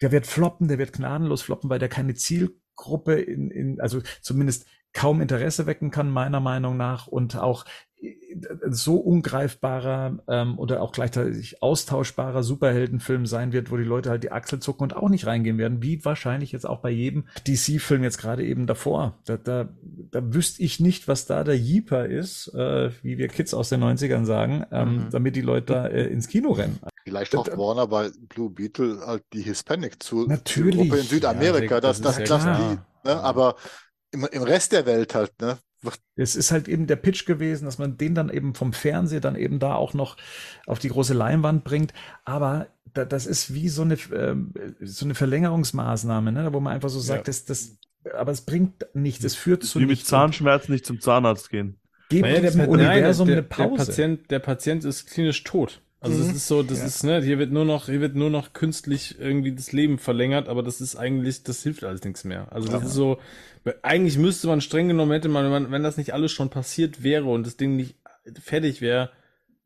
der 0.00 0.12
wird 0.12 0.26
floppen, 0.26 0.68
der 0.68 0.78
wird 0.78 0.92
gnadenlos 0.92 1.42
floppen, 1.42 1.68
weil 1.70 1.78
der 1.78 1.88
keine 1.88 2.14
Zielgruppe 2.14 3.14
in, 3.14 3.50
in 3.50 3.80
also 3.80 4.00
zumindest 4.22 4.66
kaum 4.92 5.20
Interesse 5.20 5.66
wecken 5.66 5.90
kann, 5.90 6.10
meiner 6.10 6.40
Meinung 6.40 6.76
nach, 6.76 7.06
und 7.06 7.36
auch 7.36 7.64
so 8.70 8.96
ungreifbarer 8.96 10.18
ähm, 10.28 10.58
oder 10.58 10.82
auch 10.82 10.92
gleichzeitig 10.92 11.62
austauschbarer 11.62 12.42
Superheldenfilm 12.42 13.26
sein 13.26 13.52
wird, 13.52 13.70
wo 13.70 13.76
die 13.76 13.84
Leute 13.84 14.10
halt 14.10 14.22
die 14.22 14.32
Achsel 14.32 14.60
zucken 14.60 14.84
und 14.84 14.96
auch 14.96 15.08
nicht 15.08 15.26
reingehen 15.26 15.58
werden, 15.58 15.82
wie 15.82 16.04
wahrscheinlich 16.04 16.52
jetzt 16.52 16.66
auch 16.66 16.80
bei 16.80 16.90
jedem 16.90 17.24
DC-Film 17.46 18.02
jetzt 18.02 18.18
gerade 18.18 18.44
eben 18.44 18.66
davor. 18.66 19.18
Da, 19.24 19.36
da, 19.36 19.68
da 20.10 20.34
wüsste 20.34 20.62
ich 20.62 20.80
nicht, 20.80 21.08
was 21.08 21.26
da 21.26 21.44
der 21.44 21.58
Jeeper 21.58 22.06
ist, 22.06 22.48
äh, 22.54 22.90
wie 23.02 23.18
wir 23.18 23.28
Kids 23.28 23.54
aus 23.54 23.68
den 23.70 23.80
90ern 23.80 24.24
sagen, 24.24 24.64
ähm, 24.70 24.88
Mhm. 24.88 25.10
damit 25.10 25.36
die 25.36 25.40
Leute 25.40 25.72
da 25.72 25.86
äh, 25.86 26.04
ins 26.06 26.28
Kino 26.28 26.52
rennen. 26.52 26.78
vielleicht 27.04 27.34
hofft 27.34 27.56
Warner 27.56 27.86
bei 27.86 28.10
Blue 28.28 28.50
Beetle 28.50 29.00
halt 29.04 29.24
die 29.32 29.42
Hispanic 29.42 30.02
zu 30.02 30.26
Natürlich. 30.26 30.92
In 30.92 31.02
Südamerika, 31.02 31.76
Ja, 31.76 31.80
das 31.80 32.00
dass, 32.00 32.18
ist 32.18 32.30
dass 32.30 32.44
ja 32.44 32.56
die, 33.02 33.08
ne, 33.08 33.20
aber 33.20 33.56
im, 34.10 34.24
im 34.30 34.42
Rest 34.42 34.72
der 34.72 34.86
Welt 34.86 35.14
halt, 35.14 35.32
ne, 35.40 35.58
Es 36.16 36.34
ist 36.34 36.50
halt 36.50 36.66
eben 36.68 36.86
der 36.86 36.96
Pitch 36.96 37.24
gewesen, 37.26 37.64
dass 37.64 37.78
man 37.78 37.96
den 37.96 38.14
dann 38.14 38.30
eben 38.30 38.54
vom 38.54 38.72
Fernseher 38.72 39.20
dann 39.20 39.36
eben 39.36 39.58
da 39.58 39.74
auch 39.74 39.94
noch 39.94 40.16
auf 40.66 40.78
die 40.78 40.88
große 40.88 41.14
Leinwand 41.14 41.64
bringt. 41.64 41.92
Aber 42.24 42.66
da, 42.94 43.04
das 43.04 43.26
ist 43.26 43.54
wie 43.54 43.68
so 43.68 43.82
eine, 43.82 43.96
ähm, 44.14 44.52
so 44.80 45.04
eine 45.04 45.14
Verlängerungsmaßnahme, 45.14 46.32
ne? 46.32 46.52
wo 46.52 46.60
man 46.60 46.72
einfach 46.74 46.88
so 46.88 47.00
sagt, 47.00 47.20
Ja. 47.20 47.24
das, 47.24 47.44
das, 47.44 47.76
aber 48.14 48.32
es 48.32 48.40
bringt 48.40 48.86
nichts, 48.94 49.24
es 49.24 49.34
führt 49.34 49.62
zu 49.64 49.78
Wie 49.78 49.82
mit 49.84 49.90
nichts. 49.90 50.08
Zahnschmerzen 50.08 50.72
nicht 50.72 50.86
zum 50.86 51.00
Zahnarzt 51.00 51.50
gehen. 51.50 51.78
Gebt 52.08 52.22
Naja, 52.22 52.50
nein, 52.54 52.68
Universum 52.68 53.28
der, 53.28 53.36
eine 53.38 53.42
Der 53.46 53.48
Pause. 53.48 53.86
Patient, 53.86 54.30
der 54.30 54.38
Patient 54.38 54.84
ist 54.84 55.06
klinisch 55.10 55.44
tot. 55.44 55.82
Also 56.00 56.16
Mhm. 56.22 56.22
es 56.30 56.32
ist 56.36 56.46
so, 56.48 56.62
das 56.62 56.78
Ja. 56.78 56.84
ist, 56.86 57.02
ne, 57.02 57.20
hier 57.22 57.38
wird 57.38 57.50
nur 57.50 57.64
noch, 57.64 57.86
hier 57.86 58.00
wird 58.00 58.14
nur 58.14 58.30
noch 58.30 58.52
künstlich 58.52 59.16
irgendwie 59.18 59.52
das 59.52 59.72
Leben 59.72 59.98
verlängert, 59.98 60.48
aber 60.48 60.62
das 60.62 60.80
ist 60.80 60.94
eigentlich, 60.94 61.42
das 61.42 61.62
hilft 61.62 61.82
alles 61.82 62.04
nichts 62.04 62.22
mehr. 62.24 62.52
Also 62.52 62.68
das 62.68 62.82
Ja. 62.82 62.86
ist 62.88 62.94
so, 62.94 63.18
eigentlich 63.82 64.16
müsste 64.16 64.46
man 64.46 64.60
streng 64.60 64.86
genommen 64.88 65.10
hätte 65.12 65.28
man, 65.28 65.44
wenn, 65.44 65.50
man, 65.50 65.70
wenn 65.72 65.82
das 65.82 65.96
nicht 65.96 66.14
alles 66.14 66.30
schon 66.30 66.50
passiert 66.50 67.02
wäre 67.02 67.24
und 67.24 67.44
das 67.46 67.56
Ding 67.56 67.74
nicht 67.76 67.96
fertig 68.40 68.80
wäre, 68.80 69.10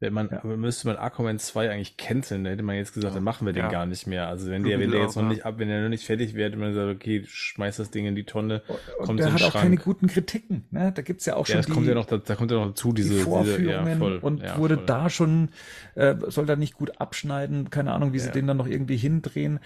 Wenn 0.03 0.13
man, 0.15 0.29
Ja. 0.33 0.43
aber 0.43 0.57
müsste 0.57 0.89
man 0.89 0.97
Aquaman 0.97 1.39
2 1.39 1.71
eigentlich 1.71 1.97
canceln, 1.97 2.43
dann 2.43 2.51
hätte 2.55 2.65
man 2.65 2.75
jetzt 2.75 2.93
gesagt, 2.93 3.15
dann 3.15 3.23
machen 3.23 3.47
wir 3.47 3.53
den 3.53 3.63
Ja. 3.67 3.71
gar 3.71 3.87
nicht 3.87 4.09
mehr. 4.09 4.27
Also 4.27 4.51
wenn 4.51 4.65
der, 4.65 4.81
wenn 4.81 4.91
der 4.91 5.01
jetzt 5.01 5.13
auch, 5.17 5.23
noch 5.23 5.29
ja. 5.29 5.35
nicht 5.35 5.47
ab, 5.47 5.55
wenn 5.59 5.69
der 5.69 5.81
noch 5.81 5.89
nicht 5.91 6.05
fertig 6.05 6.35
wäre, 6.35 6.49
hätte 6.51 6.59
man 6.59 6.71
gesagt, 6.71 6.93
okay, 6.93 7.23
schmeiß 7.25 7.77
das 7.77 7.93
Ding 7.93 8.05
in 8.07 8.17
die 8.17 8.25
Tonne, 8.25 8.63
Und 8.99 9.07
kommt 9.07 9.21
der 9.21 9.29
in 9.29 9.33
hat 9.35 9.41
den 9.41 9.47
auch 9.47 9.51
Schrank. 9.53 9.63
keine 9.63 9.77
guten 9.77 10.09
Kritiken. 10.09 10.65
Ne? 10.73 10.91
Da 10.93 11.03
gibt's 11.03 11.25
ja 11.25 11.37
auch 11.37 11.47
Ja, 11.47 11.53
schon 11.53 11.57
das 11.59 11.67
die, 11.67 11.73
kommt 11.73 11.87
ja 11.87 11.95
noch, 11.95 12.07
da, 12.07 12.17
da 12.19 12.35
kommt 12.35 12.51
ja 12.51 12.57
noch 12.59 12.67
dazu, 12.67 12.93
diese, 12.93 13.11
die 13.11 13.15
diese 13.15 13.25
Vorführungen 13.25 13.87
ja, 13.89 13.97
voll, 13.97 14.17
und 14.19 14.43
ja, 14.43 14.59
wurde 14.59 14.75
voll. 14.77 14.87
da 14.87 15.09
schon, 15.09 15.51
äh, 15.95 16.17
soll 16.27 16.47
da 16.47 16.57
nicht 16.57 16.75
gut 16.75 17.01
abschneiden, 17.01 17.71
keine 17.71 17.93
Ahnung, 17.93 18.13
wie 18.13 18.19
sie 18.19 18.27
Ja. 18.27 18.33
den 18.33 18.49
dann 18.49 18.57
noch 18.57 18.67
irgendwie 18.67 18.97
hindrehen. 18.97 19.61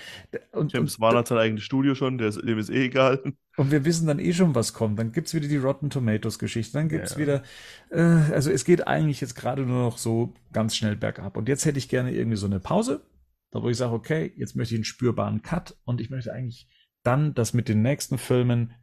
Und, 0.52 0.72
James 0.74 1.00
Wan 1.00 1.16
hat 1.16 1.28
sein 1.28 1.38
eigenes 1.38 1.62
Studio 1.64 1.94
schon, 1.94 2.18
der 2.18 2.28
ist, 2.28 2.42
dem 2.46 2.58
ist 2.58 2.68
eh 2.68 2.84
egal. 2.84 3.22
Und 3.56 3.70
wir 3.70 3.84
wissen 3.84 4.06
dann 4.06 4.18
eh 4.18 4.32
schon, 4.32 4.54
was 4.54 4.72
kommt. 4.72 4.98
Dann 4.98 5.12
gibt's 5.12 5.34
wieder 5.34 5.48
die 5.48 5.56
Rotten 5.56 5.90
Tomatoes 5.90 6.38
Geschichte, 6.38 6.74
dann 6.74 6.88
gibt's 6.88 7.12
Ja. 7.12 7.18
wieder, 7.18 7.42
äh, 7.90 8.32
also 8.32 8.50
es 8.50 8.64
geht 8.64 8.86
eigentlich 8.86 9.20
jetzt 9.20 9.34
gerade 9.34 9.62
nur 9.62 9.82
noch 9.84 9.98
so 9.98 10.34
ganz 10.52 10.76
schnell 10.76 10.96
bergab. 10.96 11.36
Und 11.36 11.48
jetzt 11.48 11.64
hätte 11.64 11.78
ich 11.78 11.88
gerne 11.88 12.12
irgendwie 12.12 12.36
so 12.36 12.46
eine 12.46 12.60
Pause, 12.60 13.02
da 13.50 13.62
wo 13.62 13.68
ich 13.68 13.76
sage, 13.76 13.92
okay, 13.94 14.32
jetzt 14.36 14.56
möchte 14.56 14.74
ich 14.74 14.78
einen 14.78 14.84
spürbaren 14.84 15.42
Cut 15.42 15.76
und 15.84 16.00
ich 16.00 16.10
möchte 16.10 16.32
eigentlich 16.32 16.68
dann 17.02 17.34
das 17.34 17.54
mit 17.54 17.68
den 17.68 17.82
nächsten 17.82 18.18
Filmen 18.18 18.74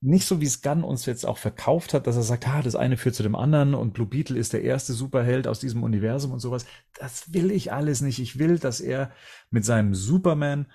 nicht 0.00 0.26
so 0.26 0.40
wie 0.40 0.46
es 0.46 0.62
Gunn 0.62 0.84
uns 0.84 1.06
jetzt 1.06 1.24
auch 1.26 1.38
verkauft 1.38 1.94
hat, 1.94 2.06
dass 2.06 2.16
er 2.16 2.22
sagt, 2.22 2.46
ah, 2.46 2.62
das 2.62 2.76
eine 2.76 2.96
führt 2.96 3.14
zu 3.14 3.22
dem 3.22 3.34
anderen 3.34 3.74
und 3.74 3.94
Blue 3.94 4.06
Beetle 4.06 4.38
ist 4.38 4.52
der 4.52 4.62
erste 4.62 4.92
Superheld 4.92 5.46
aus 5.46 5.60
diesem 5.60 5.82
Universum 5.82 6.32
und 6.32 6.40
sowas. 6.40 6.66
Das 6.98 7.32
will 7.32 7.50
ich 7.50 7.72
alles 7.72 8.00
nicht. 8.02 8.18
Ich 8.18 8.38
will, 8.38 8.58
dass 8.58 8.80
er 8.80 9.10
mit 9.50 9.64
seinem 9.64 9.94
Superman 9.94 10.66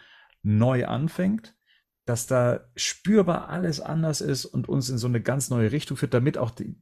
neu 0.42 0.86
anfängt, 0.88 1.56
dass 2.10 2.26
da 2.28 2.62
spürbar 2.76 3.50
alles 3.50 3.80
anders 3.82 4.22
ist 4.22 4.46
und 4.46 4.68
uns 4.70 4.90
in 4.90 4.98
so 4.98 5.08
eine 5.08 5.22
ganz 5.22 5.50
neue 5.50 5.72
Richtung 5.72 5.98
führt, 5.98 6.14
damit 6.14 6.38
auch 6.38 6.52
die, 6.52 6.76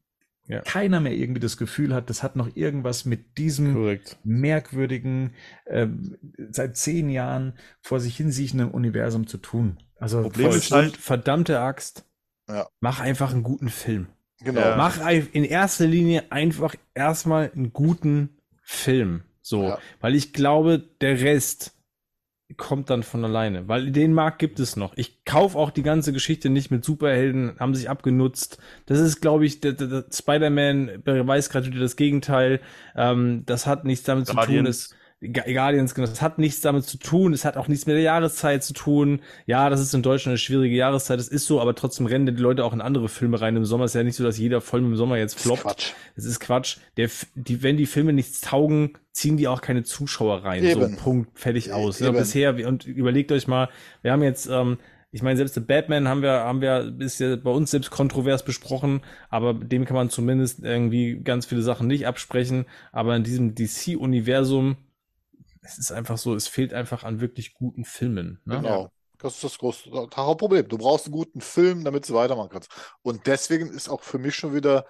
Ja. 0.47 0.61
keiner 0.61 0.99
mehr 0.99 1.13
irgendwie 1.13 1.39
das 1.41 1.57
Gefühl 1.57 1.93
hat, 1.93 2.09
das 2.09 2.21
hat 2.23 2.35
noch 2.35 2.55
irgendwas 2.55 3.05
mit 3.05 3.37
diesem 3.37 3.73
Korrekt. 3.73 4.17
merkwürdigen, 4.23 5.33
ähm, 5.67 6.17
seit 6.51 6.77
zehn 6.77 7.09
Jahren 7.09 7.57
vor 7.81 7.99
sich 7.99 8.15
hinsiechenden 8.17 8.69
Universum 8.71 9.27
zu 9.27 9.37
tun. 9.37 9.77
Also 9.97 10.21
Problem 10.21 10.51
ist 10.51 10.71
halt- 10.71 10.97
verdammte 10.97 11.59
Axt. 11.59 12.05
Ja. 12.47 12.67
Mach 12.79 12.99
einfach 12.99 13.31
einen 13.33 13.43
guten 13.43 13.69
Film. 13.69 14.07
Genau. 14.41 14.59
Ja. 14.61 14.75
Mach 14.75 14.99
in 15.09 15.43
erster 15.45 15.87
Linie 15.87 16.31
einfach 16.31 16.75
erstmal 16.93 17.51
einen 17.55 17.73
guten 17.73 18.37
Film. 18.61 19.23
So, 19.41 19.63
Ja. 19.63 19.79
weil 20.01 20.13
ich 20.15 20.33
glaube, 20.33 20.79
der 21.01 21.21
Rest 21.21 21.74
kommt 22.57 22.89
dann 22.91 23.03
von 23.03 23.25
alleine, 23.25 23.67
weil 23.67 23.91
den 23.91 24.13
Markt 24.13 24.39
gibt 24.39 24.59
es 24.59 24.75
noch. 24.75 24.93
Ich 24.95 25.25
kaufe 25.25 25.57
auch 25.57 25.71
die 25.71 25.81
ganze 25.81 26.13
Geschichte 26.13 26.49
nicht 26.49 26.69
mit 26.69 26.85
Superhelden, 26.85 27.55
haben 27.59 27.73
sich 27.73 27.89
abgenutzt. 27.89 28.59
Das 28.85 28.99
ist, 28.99 29.19
glaube 29.19 29.45
ich, 29.45 29.61
der, 29.61 29.73
der, 29.73 29.87
der 29.87 30.05
Spider-Man 30.11 31.01
beweist 31.03 31.51
gerade 31.51 31.65
wieder 31.65 31.79
das 31.79 31.95
Gegenteil. 31.95 32.61
Ähm, 32.95 33.43
das 33.45 33.65
hat 33.65 33.83
nichts 33.83 34.05
damit 34.05 34.27
zu 34.27 34.33
tun. 34.33 34.41
Guardians. 34.41 34.95
Guardians, 35.21 35.95
genau, 35.95 36.07
das 36.07 36.21
hat 36.21 36.37
nichts 36.39 36.61
damit 36.61 36.85
zu 36.85 36.97
tun. 36.97 37.33
Es 37.33 37.45
hat 37.45 37.57
auch 37.57 37.67
nichts 37.67 37.85
mit 37.85 37.95
der 37.95 38.03
Jahreszeit 38.03 38.63
zu 38.63 38.73
tun. 38.73 39.21
Ja, 39.45 39.69
das 39.69 39.79
ist 39.79 39.93
in 39.93 40.01
Deutschland 40.01 40.33
eine 40.33 40.37
schwierige 40.37 40.75
Jahreszeit. 40.75 41.19
Das 41.19 41.29
ist 41.29 41.45
so, 41.45 41.61
aber 41.61 41.73
trotzdem 41.73 42.05
rennen 42.05 42.25
die 42.25 42.41
Leute 42.41 42.65
auch 42.65 42.73
in 42.73 42.81
andere 42.81 43.07
Filme 43.07 43.39
rein. 43.39 43.55
Im 43.55 43.65
Sommer 43.65 43.85
ist 43.85 43.95
ja 43.95 44.03
nicht 44.03 44.17
so, 44.17 44.23
dass 44.23 44.37
jeder 44.37 44.61
voll 44.61 44.81
im 44.81 44.95
Sommer 44.95 45.17
jetzt 45.17 45.35
Das 45.35 45.41
ist 45.41 45.47
floppt. 45.47 45.61
Quatsch. 45.63 45.93
Das 46.15 46.25
ist 46.25 46.39
Quatsch. 46.39 46.77
Der, 46.97 47.09
die, 47.35 47.63
wenn 47.63 47.77
die 47.77 47.85
Filme 47.85 48.13
nichts 48.13 48.41
taugen, 48.41 48.97
ziehen 49.11 49.37
die 49.37 49.47
auch 49.47 49.61
keine 49.61 49.83
Zuschauer 49.83 50.43
rein. 50.43 50.63
Eben. 50.63 50.81
So, 50.81 51.01
Punkt, 51.01 51.39
fertig 51.39 51.71
aus. 51.71 51.99
Ja, 51.99 52.11
bisher, 52.11 52.67
und 52.67 52.85
überlegt 52.85 53.31
euch 53.31 53.47
mal, 53.47 53.69
wir 54.01 54.11
haben 54.11 54.21
jetzt, 54.23 54.47
ähm, 54.47 54.77
ich 55.11 55.21
meine, 55.21 55.37
selbst 55.37 55.55
der 55.55 55.61
Batman 55.61 56.09
haben 56.09 56.21
wir, 56.21 56.31
haben 56.31 56.59
wir, 56.59 56.93
ist 56.99 57.19
ja 57.19 57.37
bei 57.37 57.51
uns 57.51 57.71
selbst 57.71 57.89
kontrovers 57.89 58.43
besprochen, 58.43 59.01
aber 59.29 59.53
dem 59.53 59.85
kann 59.85 59.95
man 59.95 60.09
zumindest 60.09 60.59
irgendwie 60.61 61.21
ganz 61.23 61.45
viele 61.45 61.61
Sachen 61.61 61.87
nicht 61.87 62.05
absprechen. 62.05 62.65
Aber 62.91 63.15
in 63.15 63.23
diesem 63.23 63.55
DC-Universum, 63.55 64.75
es 65.65 65.77
ist 65.77 65.91
einfach 65.91 66.17
so, 66.17 66.35
es 66.35 66.47
fehlt 66.47 66.73
einfach 66.73 67.03
an 67.03 67.21
wirklich 67.21 67.53
guten 67.53 67.85
Filmen. 67.85 68.41
Ne? 68.45 68.57
Genau. 68.57 68.89
Das 69.17 69.35
ist 69.35 69.43
das 69.43 69.57
große 69.57 69.89
Hauptproblem. 70.15 70.67
Du 70.67 70.77
brauchst 70.77 71.05
einen 71.05 71.13
guten 71.13 71.41
Film, 71.41 71.83
damit 71.83 72.07
du 72.07 72.13
weitermachen 72.13 72.49
kannst. 72.49 72.69
Und 73.01 73.27
deswegen 73.27 73.69
ist 73.69 73.89
auch 73.89 74.03
für 74.03 74.19
mich 74.19 74.35
schon 74.35 74.53
wieder, 74.53 74.85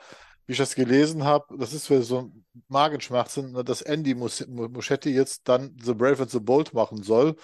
wie 0.45 0.53
ich 0.53 0.57
das 0.57 0.75
gelesen 0.75 1.23
habe, 1.23 1.57
das 1.57 1.73
ist 1.73 1.89
wieder 1.89 2.01
so 2.01 2.19
ein 2.23 2.45
Magenschmerzen, 2.67 3.51
ne, 3.51 3.63
dass 3.63 3.81
Andy 3.81 4.15
Mus 4.15 4.45
Muschetti 4.47 5.09
jetzt 5.09 5.47
dann 5.47 5.75
The 5.81 5.93
Brave 5.93 6.23
and 6.23 6.31
the 6.31 6.39
Bold 6.39 6.73
machen 6.73 7.03
soll. 7.03 7.35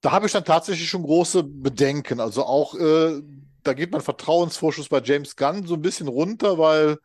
Da 0.00 0.10
habe 0.12 0.26
ich 0.26 0.32
dann 0.32 0.44
tatsächlich 0.44 0.88
schon 0.88 1.04
große 1.04 1.44
Bedenken. 1.44 2.20
Also 2.20 2.44
auch, 2.44 2.74
äh, 2.74 3.22
da 3.62 3.72
geht 3.72 3.92
mein 3.92 4.00
Vertrauensvorschuss 4.00 4.88
bei 4.88 5.00
James 5.02 5.36
Gunn 5.36 5.66
so 5.66 5.74
ein 5.74 5.82
bisschen 5.82 6.08
runter, 6.08 6.58
weil 6.58 6.98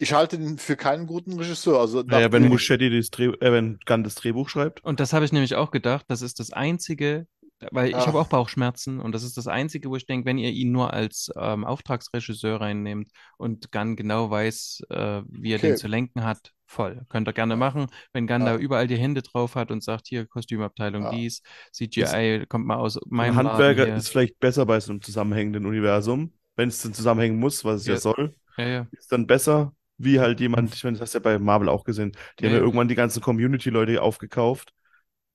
ich 0.00 0.12
halte 0.12 0.36
ihn 0.36 0.58
für 0.58 0.76
keinen 0.76 1.06
guten 1.06 1.38
Regisseur. 1.38 1.78
Also 1.80 2.02
Naja, 2.02 2.32
wenn 2.32 2.48
Muschetti 2.48 2.90
das 2.90 3.10
Dreh, 3.10 3.26
äh, 3.26 3.52
wenn 3.52 3.78
Gunn 3.84 4.02
das 4.02 4.14
Drehbuch 4.16 4.48
schreibt. 4.48 4.82
Und 4.82 4.98
das 4.98 5.12
habe 5.12 5.24
ich 5.24 5.32
nämlich 5.32 5.54
auch 5.54 5.70
gedacht, 5.70 6.06
das 6.08 6.22
ist 6.22 6.40
das 6.40 6.52
einzige, 6.52 7.26
weil 7.72 7.90
ich 7.90 8.06
habe 8.06 8.18
auch 8.18 8.28
Bauchschmerzen 8.28 9.00
und 9.00 9.12
das 9.12 9.22
ist 9.22 9.36
das 9.36 9.46
einzige, 9.46 9.90
wo 9.90 9.96
ich 9.96 10.06
denke, 10.06 10.24
wenn 10.26 10.38
ihr 10.38 10.50
ihn 10.50 10.72
nur 10.72 10.92
als 10.94 11.30
ähm, 11.36 11.64
Auftragsregisseur 11.64 12.60
reinnehmt 12.60 13.10
und 13.36 13.70
Gunn 13.70 13.96
genau 13.96 14.30
weiß, 14.30 14.82
äh, 14.88 15.22
wie 15.28 15.52
er 15.52 15.58
Okay. 15.58 15.68
den 15.68 15.76
zu 15.76 15.86
lenken 15.86 16.24
hat, 16.24 16.52
voll. 16.66 17.02
Könnt 17.10 17.28
ihr 17.28 17.32
gerne 17.34 17.56
machen. 17.56 17.86
Wenn 18.14 18.26
Gunn 18.26 18.46
Ja. 18.46 18.52
da 18.52 18.56
überall 18.56 18.86
die 18.86 18.96
Hände 18.96 19.20
drauf 19.22 19.54
hat 19.56 19.70
und 19.70 19.84
sagt, 19.84 20.06
hier 20.08 20.26
Kostümabteilung 20.26 21.02
Ja. 21.04 21.10
dies, 21.10 21.42
CGI 21.72 22.46
kommt 22.48 22.66
mal 22.66 22.76
aus 22.76 22.98
meinem 23.08 23.32
Ein 23.38 23.46
Handwerker 23.48 23.96
ist 23.96 24.08
vielleicht 24.08 24.38
besser 24.38 24.64
bei 24.64 24.80
so 24.80 24.92
einem 24.92 25.02
zusammenhängenden 25.02 25.66
Universum. 25.66 26.32
Wenn 26.56 26.68
es 26.70 26.80
dann 26.82 26.94
zusammenhängen 26.94 27.38
muss, 27.38 27.64
was 27.64 27.82
es 27.82 27.86
ja, 27.86 27.94
Ja. 27.94 28.00
soll, 28.00 28.34
Ja, 28.56 28.66
ja. 28.68 28.86
ist 28.92 29.12
dann 29.12 29.26
besser, 29.26 29.74
wie 30.02 30.20
halt 30.20 30.40
jemand, 30.40 30.74
ich 30.74 30.84
meine, 30.84 30.96
das 30.98 31.02
hast 31.02 31.14
du 31.14 31.18
ja 31.18 31.22
bei 31.22 31.38
Marvel 31.38 31.68
auch 31.68 31.84
gesehen, 31.84 32.12
die 32.40 32.46
haben 32.46 32.52
Ja, 32.52 32.54
ja 32.54 32.58
ja. 32.58 32.60
irgendwann 32.60 32.88
die 32.88 32.94
ganzen 32.94 33.20
Community-Leute 33.22 34.02
aufgekauft 34.02 34.72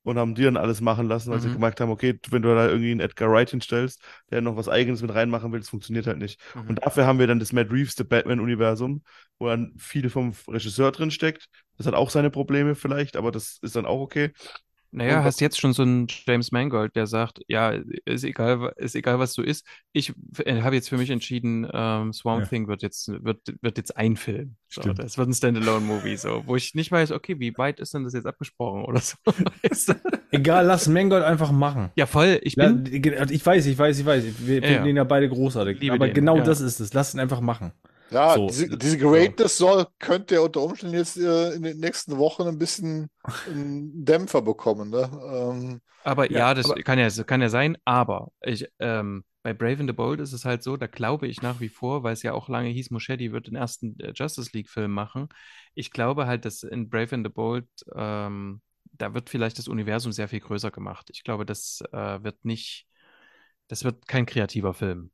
und 0.02 0.18
haben 0.18 0.34
die 0.36 0.44
dann 0.44 0.56
alles 0.56 0.80
machen 0.80 1.08
lassen, 1.08 1.32
weil 1.32 1.40
sie 1.40 1.50
Mhm. 1.50 1.50
gemerkt 1.50 1.80
haben, 1.80 1.90
okay, 1.90 2.18
wenn 2.30 2.42
du 2.42 2.54
da 2.54 2.68
irgendwie 2.68 2.92
einen 2.92 3.00
Edgar 3.00 3.30
Wright 3.32 3.50
hinstellst, 3.50 4.00
der 4.30 4.40
noch 4.40 4.56
was 4.56 4.68
Eigenes 4.68 5.02
mit 5.02 5.12
reinmachen 5.12 5.50
will, 5.52 5.58
das 5.60 5.68
funktioniert 5.68 6.06
halt 6.06 6.18
nicht. 6.18 6.40
Mhm. 6.54 6.68
Und 6.68 6.84
dafür 6.84 7.06
haben 7.06 7.18
wir 7.18 7.26
dann 7.26 7.40
das 7.40 7.52
Matt 7.52 7.72
Reeves, 7.72 7.96
The 7.96 8.04
Batman-Universum, 8.04 9.02
wo 9.38 9.48
dann 9.48 9.74
viel 9.78 10.08
vom 10.10 10.32
Regisseur 10.48 10.92
drin 10.92 11.10
steckt. 11.10 11.48
Das 11.76 11.86
hat 11.88 11.94
auch 11.94 12.10
seine 12.10 12.30
Probleme 12.30 12.74
vielleicht, 12.76 13.16
aber 13.16 13.32
das 13.32 13.58
ist 13.62 13.74
dann 13.76 13.86
auch 13.86 14.00
okay. 14.00 14.32
Naja, 14.96 15.22
hast 15.22 15.42
jetzt 15.42 15.60
schon 15.60 15.74
so 15.74 15.82
einen 15.82 16.06
James 16.08 16.52
Mangold, 16.52 16.96
der 16.96 17.06
sagt, 17.06 17.40
ja, 17.48 17.74
ist 18.06 18.24
egal, 18.24 18.72
ist 18.76 18.94
egal, 18.94 19.18
was 19.18 19.34
du 19.34 19.42
isst. 19.42 19.66
Ich 19.92 20.14
äh, 20.38 20.62
habe 20.62 20.74
jetzt 20.74 20.88
für 20.88 20.96
mich 20.96 21.10
entschieden, 21.10 21.68
ähm, 21.70 22.14
Swamp 22.14 22.44
Ja. 22.44 22.46
Thing 22.46 22.66
wird 22.66 22.80
jetzt, 22.80 23.08
wird, 23.08 23.40
wird 23.60 23.76
jetzt 23.76 23.94
ein 23.98 24.16
Film. 24.16 24.56
So, 24.68 24.80
das 24.80 25.18
wird 25.18 25.28
ein 25.28 25.34
Standalone-Movie, 25.34 26.16
so, 26.16 26.44
wo 26.46 26.56
ich 26.56 26.74
nicht 26.74 26.90
weiß, 26.90 27.12
okay, 27.12 27.38
wie 27.38 27.52
weit 27.58 27.78
ist 27.78 27.92
denn 27.92 28.04
das 28.04 28.14
jetzt 28.14 28.24
abgesprochen 28.24 28.86
oder 28.86 29.00
so. 29.00 29.16
Egal, 30.30 30.64
lass 30.64 30.88
Mangold 30.88 31.24
einfach 31.24 31.52
machen. 31.52 31.90
ja, 31.94 32.06
voll. 32.06 32.38
Ich 32.40 32.56
bin, 32.56 32.86
ich 32.86 33.44
weiß, 33.44 33.66
ich 33.66 33.78
weiß, 33.78 33.98
ich 33.98 34.06
weiß. 34.06 34.24
Wir 34.46 34.62
finden 34.62 34.72
ja. 34.72 34.82
den 34.82 34.96
ja 34.96 35.04
beide 35.04 35.28
großartig. 35.28 35.78
Liebe 35.78 35.94
aber 35.94 36.06
den, 36.06 36.14
genau 36.14 36.40
das 36.40 36.62
ist 36.62 36.80
es. 36.80 36.94
Lass 36.94 37.12
ihn 37.12 37.20
einfach 37.20 37.42
machen. 37.42 37.72
Ja, 38.10 38.34
So. 38.34 38.46
diese, 38.46 38.76
diese 38.78 38.98
Greatness 38.98 39.58
soll, 39.58 39.86
könnte 39.98 40.36
ja 40.36 40.40
unter 40.42 40.62
Umständen 40.62 40.94
jetzt 40.96 41.16
äh, 41.16 41.52
in 41.54 41.62
den 41.62 41.78
nächsten 41.80 42.16
Wochen 42.18 42.42
ein 42.44 42.58
bisschen 42.58 43.08
einen 43.48 44.04
Dämpfer 44.04 44.42
bekommen. 44.42 44.90
Ne? 44.90 45.10
Ähm, 45.28 45.80
aber 46.04 46.30
ja, 46.30 46.38
Ja, 46.38 46.54
das 46.54 46.70
aber- 46.70 46.82
kann 46.82 46.98
ja, 46.98 47.08
kann 47.24 47.40
ja 47.42 47.48
sein, 47.48 47.76
aber 47.84 48.30
ich, 48.42 48.68
ähm, 48.78 49.24
bei 49.42 49.54
Brave 49.54 49.78
and 49.80 49.88
the 49.88 49.92
Bold 49.94 50.20
ist 50.20 50.32
es 50.32 50.44
halt 50.44 50.62
so, 50.62 50.76
da 50.76 50.86
glaube 50.88 51.26
ich 51.28 51.40
nach 51.42 51.60
wie 51.60 51.68
vor, 51.68 52.02
weil 52.02 52.12
es 52.12 52.22
ja 52.22 52.32
auch 52.32 52.48
lange 52.48 52.68
hieß, 52.68 52.90
Moschetti 52.90 53.32
wird 53.32 53.46
den 53.48 53.54
ersten 53.56 53.98
äh, 54.00 54.12
Justice 54.14 54.50
League-Film 54.52 54.92
machen. 54.92 55.28
Ich 55.74 55.90
glaube 55.92 56.26
halt, 56.26 56.44
dass 56.44 56.62
in 56.64 56.88
Brave 56.88 57.12
and 57.14 57.26
the 57.26 57.32
Bold, 57.32 57.66
ähm, 57.94 58.60
da 58.92 59.14
wird 59.14 59.30
vielleicht 59.30 59.58
das 59.58 59.68
Universum 59.68 60.10
sehr 60.12 60.28
viel 60.28 60.40
größer 60.40 60.70
gemacht. 60.70 61.08
Ich 61.12 61.22
glaube, 61.22 61.44
das 61.46 61.80
äh, 61.92 62.22
wird 62.24 62.44
nicht, 62.44 62.86
das 63.68 63.84
wird 63.84 64.06
kein 64.08 64.26
kreativer 64.26 64.74
Film 64.74 65.10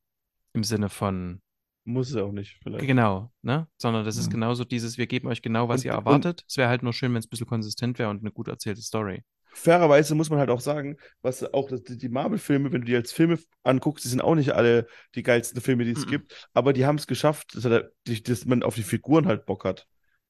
im 0.55 0.65
Sinne 0.65 0.89
von, 0.89 1.43
Muss 1.85 2.11
es 2.11 2.17
auch 2.17 2.31
nicht, 2.31 2.59
vielleicht. 2.63 2.87
genau, 2.87 3.33
ne? 3.43 3.67
Sondern 3.77 4.05
das 4.05 4.17
ist 4.17 4.29
Mhm. 4.29 4.33
genauso 4.35 4.65
dieses, 4.65 4.99
wir 4.99 5.07
geben 5.09 5.27
euch 5.29 5.43
genau, 5.43 5.69
was 5.69 5.81
Und- 5.81 5.87
ihr 5.87 5.93
erwartet. 5.93 6.45
Es 6.49 6.57
wäre 6.57 6.69
halt 6.69 6.83
nur 6.85 6.93
schön, 6.93 7.13
wenn 7.13 7.19
es 7.19 7.27
ein 7.27 7.31
bisschen 7.31 7.47
konsistent 7.49 7.99
wäre 7.99 8.09
und 8.11 8.21
eine 8.21 8.31
gut 8.31 8.47
erzählte 8.49 8.81
Story. 8.83 9.25
Fairerweise 9.55 10.15
muss 10.15 10.31
man 10.31 10.39
halt 10.39 10.49
auch 10.49 10.61
sagen, 10.61 10.97
was 11.21 11.43
auch 11.53 11.69
die 11.71 12.09
Marvel-Filme, 12.09 12.73
wenn 12.73 12.83
du 12.83 12.87
die 12.87 12.97
als 12.97 13.13
Filme 13.13 13.39
anguckst, 13.65 14.05
die 14.05 14.09
sind 14.09 14.23
auch 14.23 14.35
nicht 14.35 14.53
alle 14.53 14.87
die 15.15 15.23
geilsten 15.23 15.61
Filme, 15.61 15.85
die 15.85 15.91
es 15.91 16.07
Mhm. 16.07 16.11
gibt, 16.11 16.49
aber 16.55 16.73
die 16.73 16.87
haben 16.87 16.97
es 16.97 17.07
geschafft, 17.07 17.55
dass, 17.55 17.83
die- 18.07 18.23
dass 18.23 18.45
man 18.47 18.63
auf 18.63 18.77
die 18.77 18.83
Figuren 18.83 19.27
halt 19.27 19.45
Bock 19.45 19.65
hat. 19.65 19.87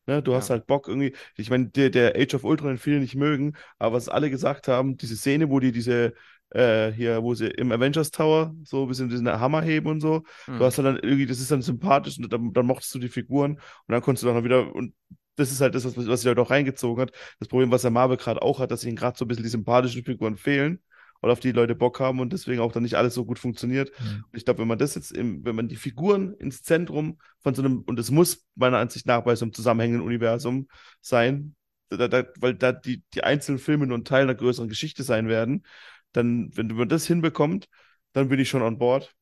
Ne, 0.06 0.20
du 0.20 0.34
hast 0.34 0.48
Ja. 0.48 0.55
halt 0.56 0.66
Bock 0.66 0.89
irgendwie, 0.89 1.14
ich 1.36 1.50
meine, 1.50 1.68
der, 1.68 1.89
der 1.90 2.16
Age 2.16 2.34
of 2.34 2.42
Ultron, 2.42 2.70
den 2.70 2.78
viele 2.78 2.98
nicht 2.98 3.14
mögen, 3.14 3.52
aber 3.78 3.94
was 3.94 4.08
alle 4.08 4.31
gesagt 4.31 4.66
haben, 4.66 4.97
diese 4.97 5.16
Szene, 5.16 5.48
wo 5.50 5.60
die 5.60 5.70
diese, 5.70 6.14
äh, 6.55 6.92
hier, 6.92 7.22
wo 7.22 7.34
sie 7.34 7.47
im 7.47 7.72
Avengers 7.72 8.10
Tower 8.10 8.55
so 8.64 8.82
ein 8.82 8.89
bisschen 8.89 9.08
diesen 9.08 9.28
Hammer 9.28 9.62
heben 9.62 9.89
und 9.89 10.00
so, 10.00 10.22
Mhm. 10.47 10.58
Du 10.58 10.64
hast 10.64 10.78
dann 10.78 10.97
irgendwie, 10.97 11.26
das 11.26 11.40
ist 11.40 11.50
dann 11.50 11.62
sympathisch 11.62 12.18
und 12.18 12.32
dann, 12.32 12.52
dann 12.52 12.66
mochtest 12.66 12.94
du 12.94 12.98
die 12.98 13.08
Figuren 13.08 13.52
und 13.55 13.60
dann 13.89 14.02
konntest 14.02 14.24
du 14.24 14.28
dann 14.28 14.44
wieder, 14.44 14.74
und 14.74 14.94
das 15.36 15.50
ist 15.50 15.60
halt 15.60 15.74
das, 15.74 15.84
was, 15.84 15.97
was 15.97 16.20
sich 16.20 16.28
halt 16.28 16.39
auch 16.39 16.50
reingezogen 16.50 17.00
hat. 17.00 17.12
Das 17.39 17.48
Problem, 17.48 17.70
was 17.70 17.82
der 17.82 17.90
Marvel 17.90 18.16
gerade 18.16 18.42
auch 18.42 18.60
hat, 18.60 18.70
dass 18.70 18.84
ihnen 18.84 18.97
gerade 18.97 19.16
so 19.16 19.24
ein 19.24 19.28
bisschen 19.28 19.44
die 19.44 19.50
sympathischen 19.50 20.05
Figuren 20.05 20.36
fehlen 20.36 20.81
und 21.20 21.31
auf 21.31 21.40
die 21.40 21.52
die 21.52 21.58
Leute 21.58 21.74
Bock 21.74 22.00
haben 22.00 22.20
und 22.20 22.32
deswegen 22.32 22.60
auch 22.60 22.72
dann 22.72 22.82
nicht 22.82 22.97
alles 22.97 23.14
so 23.14 23.24
gut 23.24 23.39
funktioniert. 23.39 23.90
Mhm. 23.98 24.24
Und 24.31 24.36
ich 24.36 24.44
glaube, 24.44 24.60
wenn 24.60 24.68
man 24.68 24.78
das 24.78 24.94
jetzt, 24.94 25.12
im, 25.12 25.44
wenn 25.44 25.56
man 25.56 25.68
die 25.68 25.76
Figuren 25.76 26.34
ins 26.34 26.62
Zentrum 26.62 27.18
von 27.40 27.55
so 27.55 27.62
einem, 27.62 27.81
und 27.82 27.98
es 27.98 28.10
muss 28.10 28.44
meiner 28.55 28.78
Ansicht 28.78 29.06
nach 29.06 29.22
bei 29.22 29.34
so 29.36 29.44
einem 29.44 29.55
zusammenhängenden 29.55 30.06
Universum 30.06 30.68
sein, 31.00 31.55
da, 31.89 32.08
da, 32.08 32.24
weil 32.39 32.55
da 32.55 32.72
die, 32.72 33.02
die 33.14 33.22
einzelnen 33.22 33.58
Filme 33.58 33.86
nur 33.86 33.98
ein 33.98 34.05
Teil 34.05 34.22
einer 34.22 34.34
größeren 34.34 34.68
Geschichte 34.68 35.02
sein 35.02 35.28
werden, 35.28 35.64
dann, 36.12 36.50
wenn 36.57 36.68
man 36.68 36.89
das 36.89 37.07
hinbekommt, 37.07 37.68
dann 38.12 38.28
bin 38.28 38.41
ich 38.41 38.49
schon 38.49 38.62
an 38.62 38.78
Bord. 38.78 39.15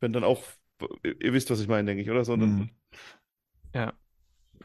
Wenn 0.00 0.12
dann 0.12 0.24
auch, 0.24 0.42
ihr 1.04 1.32
wisst, 1.32 1.50
was 1.50 1.60
ich 1.60 1.68
meine, 1.68 1.86
denke 1.86 2.02
ich, 2.02 2.10
oder? 2.10 2.24
Sondern, 2.24 2.56
Mhm. 2.56 2.70
Ja. 3.74 3.92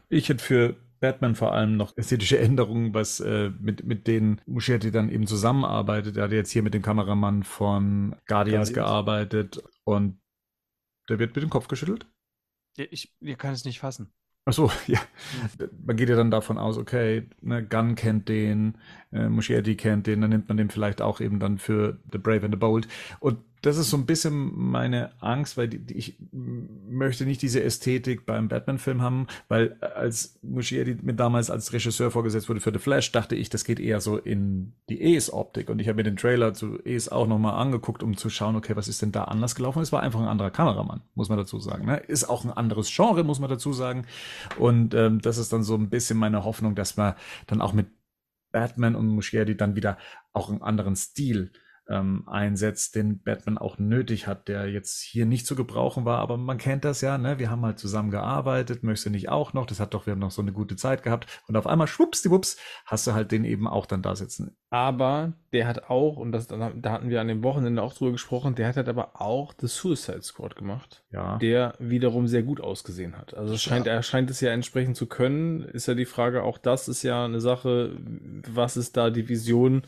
Ich 0.08 0.28
hätte 0.28 0.42
für 0.44 0.76
Batman 1.00 1.34
vor 1.34 1.52
allem 1.52 1.76
noch 1.76 1.96
ästhetische 1.96 2.38
Änderungen, 2.38 2.94
was 2.94 3.20
äh, 3.20 3.50
mit, 3.60 3.84
mit 3.84 4.06
denen 4.06 4.40
Muschietti 4.46 4.90
dann 4.90 5.10
eben 5.10 5.26
zusammenarbeitet. 5.26 6.16
Er 6.16 6.24
hat 6.24 6.32
jetzt 6.32 6.50
hier 6.50 6.62
mit 6.62 6.74
dem 6.74 6.82
Kameramann 6.82 7.42
von 7.42 8.16
Guardians, 8.26 8.72
Guardians. 8.72 8.72
gearbeitet 8.72 9.62
und 9.84 10.20
der 11.08 11.18
wird 11.18 11.34
mit 11.36 11.42
dem 11.44 11.50
Kopf 11.50 11.68
geschüttelt. 11.68 12.06
Ich, 12.76 13.12
ich 13.20 13.38
kann 13.38 13.52
es 13.52 13.64
nicht 13.64 13.80
fassen. 13.80 14.12
Ach 14.46 14.52
so, 14.52 14.70
ja. 14.86 15.00
Man 15.86 15.96
geht 15.96 16.08
ja 16.08 16.16
dann 16.16 16.30
davon 16.30 16.58
aus, 16.58 16.76
okay, 16.76 17.26
ne, 17.40 17.64
Gunn 17.64 17.94
kennt 17.94 18.28
den, 18.28 18.76
äh, 19.12 19.28
Muschietti 19.28 19.76
kennt 19.76 20.06
den, 20.06 20.20
dann 20.20 20.30
nimmt 20.30 20.48
man 20.48 20.56
den 20.56 20.70
vielleicht 20.70 21.00
auch 21.00 21.20
eben 21.20 21.40
dann 21.40 21.58
für 21.58 21.98
The 22.12 22.18
Brave 22.18 22.44
and 22.44 22.54
the 22.54 22.58
Bold. 22.58 22.88
Und 23.20 23.38
das 23.64 23.78
ist 23.78 23.88
so 23.88 23.96
ein 23.96 24.04
bisschen 24.04 24.52
meine 24.54 25.10
Angst, 25.22 25.56
weil 25.56 25.68
die, 25.68 25.78
die, 25.78 25.94
ich 25.94 26.18
möchte 26.30 27.24
nicht 27.24 27.40
diese 27.40 27.62
Ästhetik 27.62 28.26
beim 28.26 28.48
Batman-Film 28.48 29.00
haben, 29.00 29.26
weil 29.48 29.78
äh, 29.80 29.86
als 29.86 30.38
Muschietti 30.42 30.98
mir 31.02 31.14
damals 31.14 31.50
als 31.50 31.72
Regisseur 31.72 32.10
vorgesetzt 32.10 32.50
wurde 32.50 32.60
für 32.60 32.72
The 32.72 32.78
Flash, 32.78 33.10
dachte 33.12 33.34
ich, 33.34 33.48
das 33.48 33.64
geht 33.64 33.80
eher 33.80 34.02
so 34.02 34.18
in 34.18 34.74
die 34.90 35.16
Ace-Optik. 35.16 35.70
Und 35.70 35.78
ich 35.78 35.88
habe 35.88 35.96
mir 35.96 36.02
den 36.02 36.16
Trailer 36.16 36.52
zu 36.52 36.78
Ace 36.86 37.08
auch 37.08 37.26
nochmal 37.26 37.54
angeguckt, 37.54 38.02
um 38.02 38.18
zu 38.18 38.28
schauen, 38.28 38.54
okay, 38.54 38.76
was 38.76 38.86
ist 38.86 39.00
denn 39.00 39.12
da 39.12 39.24
anders 39.24 39.54
gelaufen? 39.54 39.80
Es 39.80 39.92
war 39.92 40.02
einfach 40.02 40.20
ein 40.20 40.28
anderer 40.28 40.50
Kameramann, 40.50 41.00
muss 41.14 41.30
man 41.30 41.38
dazu 41.38 41.58
sagen. 41.58 41.86
Ne? 41.86 41.96
Ist 41.96 42.24
auch 42.24 42.44
ein 42.44 42.50
anderes 42.50 42.94
Genre, 42.94 43.24
muss 43.24 43.40
man 43.40 43.48
dazu 43.48 43.72
sagen. 43.72 44.04
Und 44.58 44.92
ähm, 44.92 45.22
das 45.22 45.38
ist 45.38 45.54
dann 45.54 45.62
so 45.62 45.74
ein 45.74 45.88
bisschen 45.88 46.18
meine 46.18 46.44
Hoffnung, 46.44 46.74
dass 46.74 46.98
man 46.98 47.14
dann 47.46 47.62
auch 47.62 47.72
mit 47.72 47.86
Batman 48.52 48.94
und 48.94 49.08
Muschietti 49.08 49.56
dann 49.56 49.74
wieder 49.74 49.96
auch 50.34 50.50
einen 50.50 50.60
anderen 50.60 50.96
Stil 50.96 51.50
ähm, 51.88 52.24
einsetzt, 52.26 52.94
den 52.94 53.22
Batman 53.22 53.58
auch 53.58 53.78
nötig 53.78 54.26
hat, 54.26 54.48
der 54.48 54.68
jetzt 54.70 55.00
hier 55.02 55.26
nicht 55.26 55.46
zu 55.46 55.54
gebrauchen 55.54 56.04
war, 56.04 56.18
aber 56.18 56.36
man 56.36 56.58
kennt 56.58 56.84
das 56.84 57.00
ja, 57.00 57.18
ne? 57.18 57.38
Wir 57.38 57.50
haben 57.50 57.64
halt 57.64 57.78
zusammen 57.78 58.10
gearbeitet, 58.10 58.82
möchtest 58.82 59.06
du 59.06 59.10
nicht 59.10 59.28
auch 59.28 59.52
noch? 59.52 59.66
Das 59.66 59.80
hat 59.80 59.94
doch, 59.94 60.06
wir 60.06 60.12
haben 60.12 60.20
noch 60.20 60.30
so 60.30 60.42
eine 60.42 60.52
gute 60.52 60.76
Zeit 60.76 61.02
gehabt 61.02 61.26
und 61.46 61.56
auf 61.56 61.66
einmal 61.66 61.86
schwuppsdiwupps 61.86 62.56
hast 62.86 63.06
du 63.06 63.12
halt 63.12 63.32
den 63.32 63.44
eben 63.44 63.68
auch 63.68 63.86
dann 63.86 64.02
da 64.02 64.16
sitzen. 64.16 64.56
Aber 64.70 65.34
der 65.52 65.68
hat 65.68 65.88
auch, 65.88 66.16
und 66.16 66.32
das, 66.32 66.48
da 66.48 66.58
hatten 66.90 67.08
wir 67.08 67.20
an 67.20 67.28
dem 67.28 67.44
Wochenende 67.44 67.80
auch 67.80 67.94
drüber 67.94 68.10
gesprochen, 68.12 68.56
der 68.56 68.66
hat 68.66 68.76
halt 68.76 68.88
aber 68.88 69.20
auch 69.20 69.52
The 69.60 69.68
Suicide 69.68 70.22
Squad 70.22 70.56
gemacht, 70.56 71.04
Ja. 71.12 71.38
der 71.38 71.74
wiederum 71.78 72.26
sehr 72.26 72.42
gut 72.42 72.60
ausgesehen 72.60 73.16
hat. 73.16 73.34
Also 73.34 73.56
scheint, 73.56 73.86
er 73.86 74.02
scheint 74.02 74.30
es 74.30 74.40
ja 74.40 74.50
entsprechend 74.50 74.96
zu 74.96 75.06
können. 75.06 75.62
Ist 75.62 75.86
ja 75.86 75.94
die 75.94 76.06
Frage, 76.06 76.42
auch 76.42 76.58
das 76.58 76.88
ist 76.88 77.04
ja 77.04 77.24
eine 77.24 77.40
Sache, 77.40 77.96
was 78.52 78.76
ist 78.76 78.96
da 78.96 79.10
die 79.10 79.28
Vision 79.28 79.82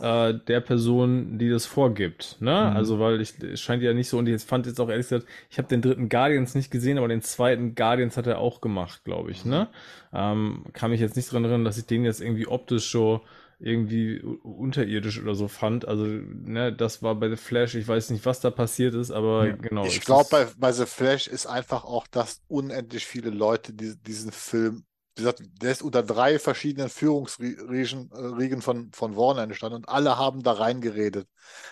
äh, 0.00 0.32
der 0.32 0.60
Person, 0.60 1.36
die 1.40 1.50
das 1.50 1.66
vorgibt. 1.66 2.36
Ne? 2.40 2.50
Mhm. 2.52 2.76
Also, 2.76 3.00
weil 3.00 3.20
ich, 3.20 3.34
es 3.42 3.60
scheint 3.60 3.82
ja 3.82 3.92
nicht 3.94 4.08
so, 4.08 4.18
und 4.18 4.28
ich 4.28 4.42
fand 4.42 4.66
jetzt 4.66 4.80
auch 4.80 4.88
ehrlich 4.88 5.08
gesagt, 5.08 5.26
ich 5.50 5.58
habe 5.58 5.68
den 5.68 5.82
dritten 5.82 6.08
Guardians 6.08 6.54
nicht 6.54 6.70
gesehen, 6.70 6.98
aber 6.98 7.08
den 7.08 7.22
zweiten 7.22 7.74
Guardians 7.74 8.16
hat 8.16 8.26
er 8.26 8.38
auch 8.38 8.60
gemacht, 8.60 9.04
glaube 9.04 9.30
ich. 9.32 9.44
Ne? 9.44 9.68
Ähm, 10.12 10.64
kann 10.72 10.90
mich 10.90 11.00
jetzt 11.00 11.16
nicht 11.16 11.32
dran 11.32 11.44
erinnern, 11.44 11.64
dass 11.64 11.78
ich 11.78 11.86
den 11.86 12.04
jetzt 12.04 12.20
irgendwie 12.20 12.46
optisch 12.46 12.90
so 12.90 13.22
irgendwie 13.58 14.20
unterirdisch 14.20 15.20
oder 15.20 15.34
so 15.34 15.46
fand. 15.48 15.86
Also, 15.86 16.04
ne, 16.06 16.72
das 16.72 17.02
war 17.02 17.14
bei 17.14 17.28
The 17.28 17.36
Flash, 17.36 17.74
ich 17.74 17.86
weiß 17.86 18.10
nicht, 18.10 18.24
was 18.24 18.40
da 18.40 18.50
passiert 18.50 18.94
ist, 18.94 19.10
aber 19.10 19.48
Ja. 19.48 19.56
genau. 19.56 19.84
Ich 19.84 20.00
glaube, 20.00 20.28
bei, 20.30 20.46
bei 20.56 20.72
The 20.72 20.86
Flash 20.86 21.26
ist 21.26 21.46
einfach 21.46 21.84
auch, 21.84 22.06
dass 22.06 22.42
unendlich 22.48 23.04
viele 23.06 23.30
Leute 23.30 23.74
die, 23.74 23.96
diesen 24.02 24.32
Film, 24.32 24.84
wie 25.20 25.24
gesagt, 25.24 25.42
der 25.62 25.72
ist 25.72 25.82
unter 25.82 26.02
drei 26.02 26.38
verschiedenen 26.38 26.88
Führungsriegen 26.88 28.10
äh, 28.12 28.60
von, 28.62 28.90
von 28.92 29.16
Warner 29.16 29.42
entstanden 29.42 29.76
und 29.76 29.88
alle 29.88 30.18
haben 30.18 30.42
da 30.42 30.52
reingeredet. 30.52 31.28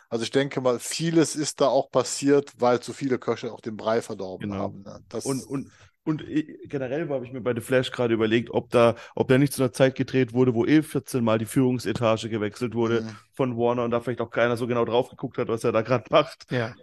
Also 0.09 0.25
ich 0.25 0.31
denke 0.31 0.60
mal, 0.60 0.78
vieles 0.78 1.36
ist 1.36 1.60
da 1.60 1.68
auch 1.68 1.91
passiert, 1.91 2.52
weil 2.59 2.81
zu 2.81 2.93
viele 2.93 3.18
Köche 3.18 3.52
auch 3.52 3.60
den 3.60 3.77
Brei 3.77 4.02
verdorben 4.02 4.51
Genau. 4.51 4.62
haben. 4.62 4.83
Ne? 4.83 5.01
Das, 5.09 5.25
Und, 5.25 5.43
und, 5.44 5.73
und 6.05 6.23
äh, 6.23 6.59
generell 6.68 7.09
habe 7.09 7.25
ich 7.27 7.33
mir 7.33 7.41
bei 7.41 7.55
The 7.55 7.60
Flash 7.60 7.91
gerade 7.91 8.15
überlegt, 8.15 8.51
ob 8.51 8.70
da, 8.70 8.94
ob 9.15 9.28
der 9.28 9.39
nicht 9.39 9.52
zu 9.52 9.62
einer 9.62 9.73
Zeit 9.73 9.94
gedreht 9.94 10.33
wurde, 10.33 10.55
wo 10.55 10.65
eh 10.65 10.83
14 10.83 11.25
Mal 11.25 11.39
die 11.39 11.44
Führungsetage 11.47 12.28
gewechselt 12.28 12.75
wurde 12.75 13.05
Mhm. 13.05 13.18
von 13.35 13.57
Warner 13.57 13.85
und 13.85 13.91
da 13.91 14.01
vielleicht 14.01 14.20
auch 14.20 14.31
keiner 14.31 14.57
so 14.57 14.67
genau 14.67 14.85
drauf 14.85 15.09
geguckt 15.10 15.39
hat, 15.39 15.49
was 15.49 15.65
er 15.65 15.73
da 15.73 15.83
gerade 15.83 16.05
macht. 16.10 16.47
Ja. 16.51 16.75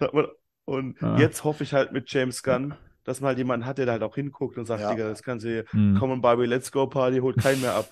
Und 0.66 0.98
Ah. 1.02 1.20
jetzt 1.20 1.44
hoffe 1.44 1.64
ich 1.64 1.74
halt 1.74 1.92
mit 1.92 2.12
James 2.12 2.42
Gunn, 2.44 2.76
dass 3.06 3.22
man 3.22 3.30
halt 3.30 3.38
jemanden 3.38 3.66
hat, 3.66 3.78
der 3.78 3.86
da 3.86 3.94
halt 3.94 4.04
auch 4.04 4.16
hinguckt 4.16 4.58
und 4.58 4.66
sagt, 4.66 4.82
Ja. 4.82 4.92
Digga, 4.92 5.08
das 5.08 5.24
kann 5.24 5.40
sie, 5.40 5.64
Hm. 5.70 5.96
komm 5.98 6.12
on 6.12 6.22
Barbie, 6.22 6.46
let's 6.46 6.72
go 6.72 6.88
Party, 6.88 7.20
holt 7.20 7.38
keinen 7.38 7.62
mehr 7.62 7.76
ab. 7.76 7.90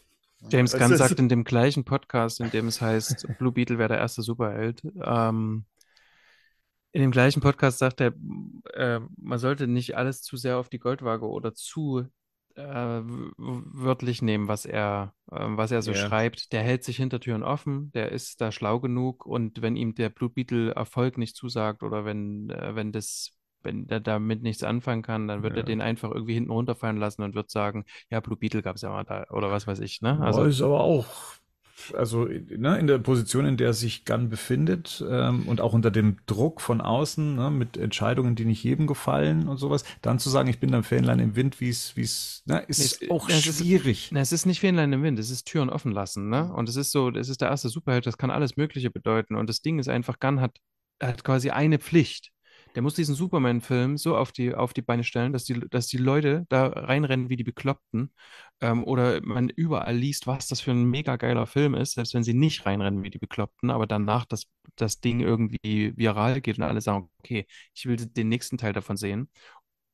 James 0.52 0.74
Gunn 0.78 0.92
du, 0.92 0.98
sagt 0.98 1.20
in 1.20 1.30
dem 1.30 1.46
gleichen 1.46 1.86
Podcast, 1.86 2.42
in 2.42 2.50
dem 2.50 2.68
es 2.68 2.82
heißt, 2.82 3.28
Blue 3.40 3.54
Beetle 3.54 3.78
wäre 3.78 3.90
der 3.90 4.00
erste 4.00 4.22
Superheld, 4.22 4.82
ähm, 5.02 5.66
in 6.92 7.02
dem 7.02 7.12
gleichen 7.12 7.42
Podcast 7.42 7.80
sagt 7.80 8.02
er, 8.02 8.14
äh, 8.74 9.00
man 9.18 9.40
sollte 9.40 9.68
nicht 9.68 9.96
alles 9.98 10.22
zu 10.22 10.38
sehr 10.38 10.58
auf 10.58 10.70
die 10.70 10.80
Goldwaage 10.80 11.28
oder 11.28 11.54
zu 11.54 12.04
äh, 12.56 12.62
wörtlich 12.62 14.22
nehmen, 14.22 14.48
was 14.48 14.66
er, 14.66 15.16
äh, 15.32 15.40
was 15.42 15.72
er 15.72 15.82
so 15.82 15.92
Ja. 15.92 15.98
schreibt. 15.98 16.52
Der 16.52 16.62
hält 16.62 16.84
sich 16.84 16.98
Hintertüren 16.98 17.42
offen, 17.42 17.92
der 17.94 18.12
ist 18.12 18.42
da 18.42 18.52
schlau 18.52 18.80
genug 18.80 19.26
und 19.26 19.64
wenn 19.64 19.76
ihm 19.76 19.96
der 19.96 20.10
Blue 20.10 20.30
Beetle 20.30 20.72
Erfolg 20.76 21.18
nicht 21.18 21.36
zusagt 21.36 21.82
oder 21.82 22.06
wenn, 22.06 22.52
äh, 22.52 22.76
wenn 22.76 22.92
das 22.92 23.32
wenn 23.64 23.88
er 23.90 24.00
damit 24.00 24.42
nichts 24.44 24.64
anfangen 24.64 25.02
kann, 25.02 25.28
dann 25.28 25.44
wird 25.44 25.54
Ja. 25.54 25.60
er 25.62 25.64
den 25.66 25.82
einfach 25.82 26.12
irgendwie 26.12 26.34
hinten 26.36 26.52
runterfallen 26.52 26.98
lassen 26.98 27.24
und 27.24 27.36
wird 27.36 27.50
sagen, 27.52 27.86
ja, 28.10 28.20
Blue 28.20 28.38
Beetle 28.38 28.62
gab 28.62 28.76
es 28.76 28.82
ja 28.82 28.90
mal 28.90 29.04
da 29.04 29.26
oder 29.32 29.52
was 29.52 29.68
weiß 29.68 29.80
ich, 29.80 30.02
ne? 30.02 30.20
Also 30.22 30.44
ist 30.44 30.62
aber 30.62 30.82
auch, 30.82 31.06
also 31.98 32.26
ne, 32.26 32.78
in 32.80 32.88
der 32.88 33.00
Position, 33.00 33.46
in 33.46 33.58
der 33.58 33.74
sich 33.74 34.06
Gunn 34.06 34.30
befindet 34.30 35.04
ähm, 35.10 35.48
und 35.48 35.60
auch 35.60 35.74
unter 35.74 35.92
dem 35.92 36.18
Druck 36.28 36.62
von 36.62 36.80
außen, 36.82 37.36
ne, 37.36 37.50
mit 37.52 37.76
Entscheidungen, 37.78 38.36
die 38.36 38.46
nicht 38.46 38.64
jedem 38.64 38.88
gefallen 38.88 39.48
und 39.48 39.58
sowas, 39.58 39.84
dann 40.02 40.20
zu 40.20 40.30
sagen, 40.30 40.48
ich 40.50 40.60
bin 40.60 40.74
ein 40.74 40.84
Fähnlein 40.84 41.20
im 41.20 41.36
Wind, 41.36 41.60
wie 41.60 41.70
es, 41.70 41.98
wie 41.98 42.04
es, 42.04 42.44
ne, 42.46 42.60
ist 42.68 43.02
Es- 43.02 43.10
auch 43.10 43.28
es 43.28 43.46
ist- 43.48 43.60
schwierig. 43.60 44.10
Na, 44.14 44.22
es 44.22 44.32
ist 44.32 44.46
nicht 44.46 44.60
Fähnlein 44.62 44.94
im 44.94 45.04
Wind, 45.04 45.20
es 45.20 45.30
ist 45.30 45.46
Türen 45.46 45.70
offen 45.70 45.92
lassen, 45.92 46.30
ne? 46.30 46.54
Und 46.54 46.70
es 46.70 46.76
ist 46.76 46.92
so, 46.92 47.10
es 47.10 47.28
ist 47.28 47.42
der 47.42 47.50
erste 47.50 47.70
Superheld, 47.70 48.06
das 48.06 48.18
kann 48.18 48.30
alles 48.32 48.56
Mögliche 48.56 48.90
bedeuten. 48.92 49.36
Und 49.36 49.50
das 49.50 49.62
Ding 49.62 49.80
ist 49.80 49.90
einfach, 49.90 50.20
Gunn 50.20 50.40
hat, 50.40 50.58
hat 51.02 51.24
quasi 51.24 51.50
eine 51.50 51.80
Pflicht. 51.80 52.30
Der 52.76 52.82
muss 52.82 52.96
diesen 52.96 53.16
Superman-Film 53.16 53.98
so 53.98 54.18
auf 54.18 54.32
die, 54.32 54.54
auf 54.56 54.74
die 54.74 54.82
Beine 54.82 55.04
stellen, 55.04 55.34
dass 55.34 55.44
die, 55.44 55.60
dass 55.70 55.88
die 55.88 55.98
Leute 55.98 56.46
da 56.50 56.68
reinrennen 56.68 57.30
wie 57.30 57.36
die 57.36 57.44
Bekloppten. 57.44 58.12
Ähm, 58.62 58.84
oder 58.84 59.22
man 59.24 59.50
überall 59.50 59.96
liest, 59.96 60.28
was 60.28 60.48
das 60.48 60.62
für 60.62 60.72
ein 60.72 60.86
mega 60.86 61.16
geiler 61.18 61.46
Film 61.46 61.76
ist, 61.76 61.94
selbst 61.94 62.14
wenn 62.14 62.24
sie 62.24 62.34
nicht 62.34 62.66
reinrennen 62.66 63.04
wie 63.04 63.10
die 63.10 63.20
Bekloppten, 63.20 63.70
aber 63.70 63.88
danach 63.88 64.26
das, 64.26 64.46
das 64.76 65.00
Ding 65.00 65.20
irgendwie 65.20 65.94
viral 65.96 66.42
geht 66.42 66.58
und 66.58 66.64
alle 66.64 66.82
sagen, 66.82 67.10
okay, 67.20 67.46
ich 67.74 67.86
will 67.86 67.98
den 67.98 68.30
nächsten 68.30 68.58
Teil 68.58 68.74
davon 68.74 68.98
sehen. 68.98 69.30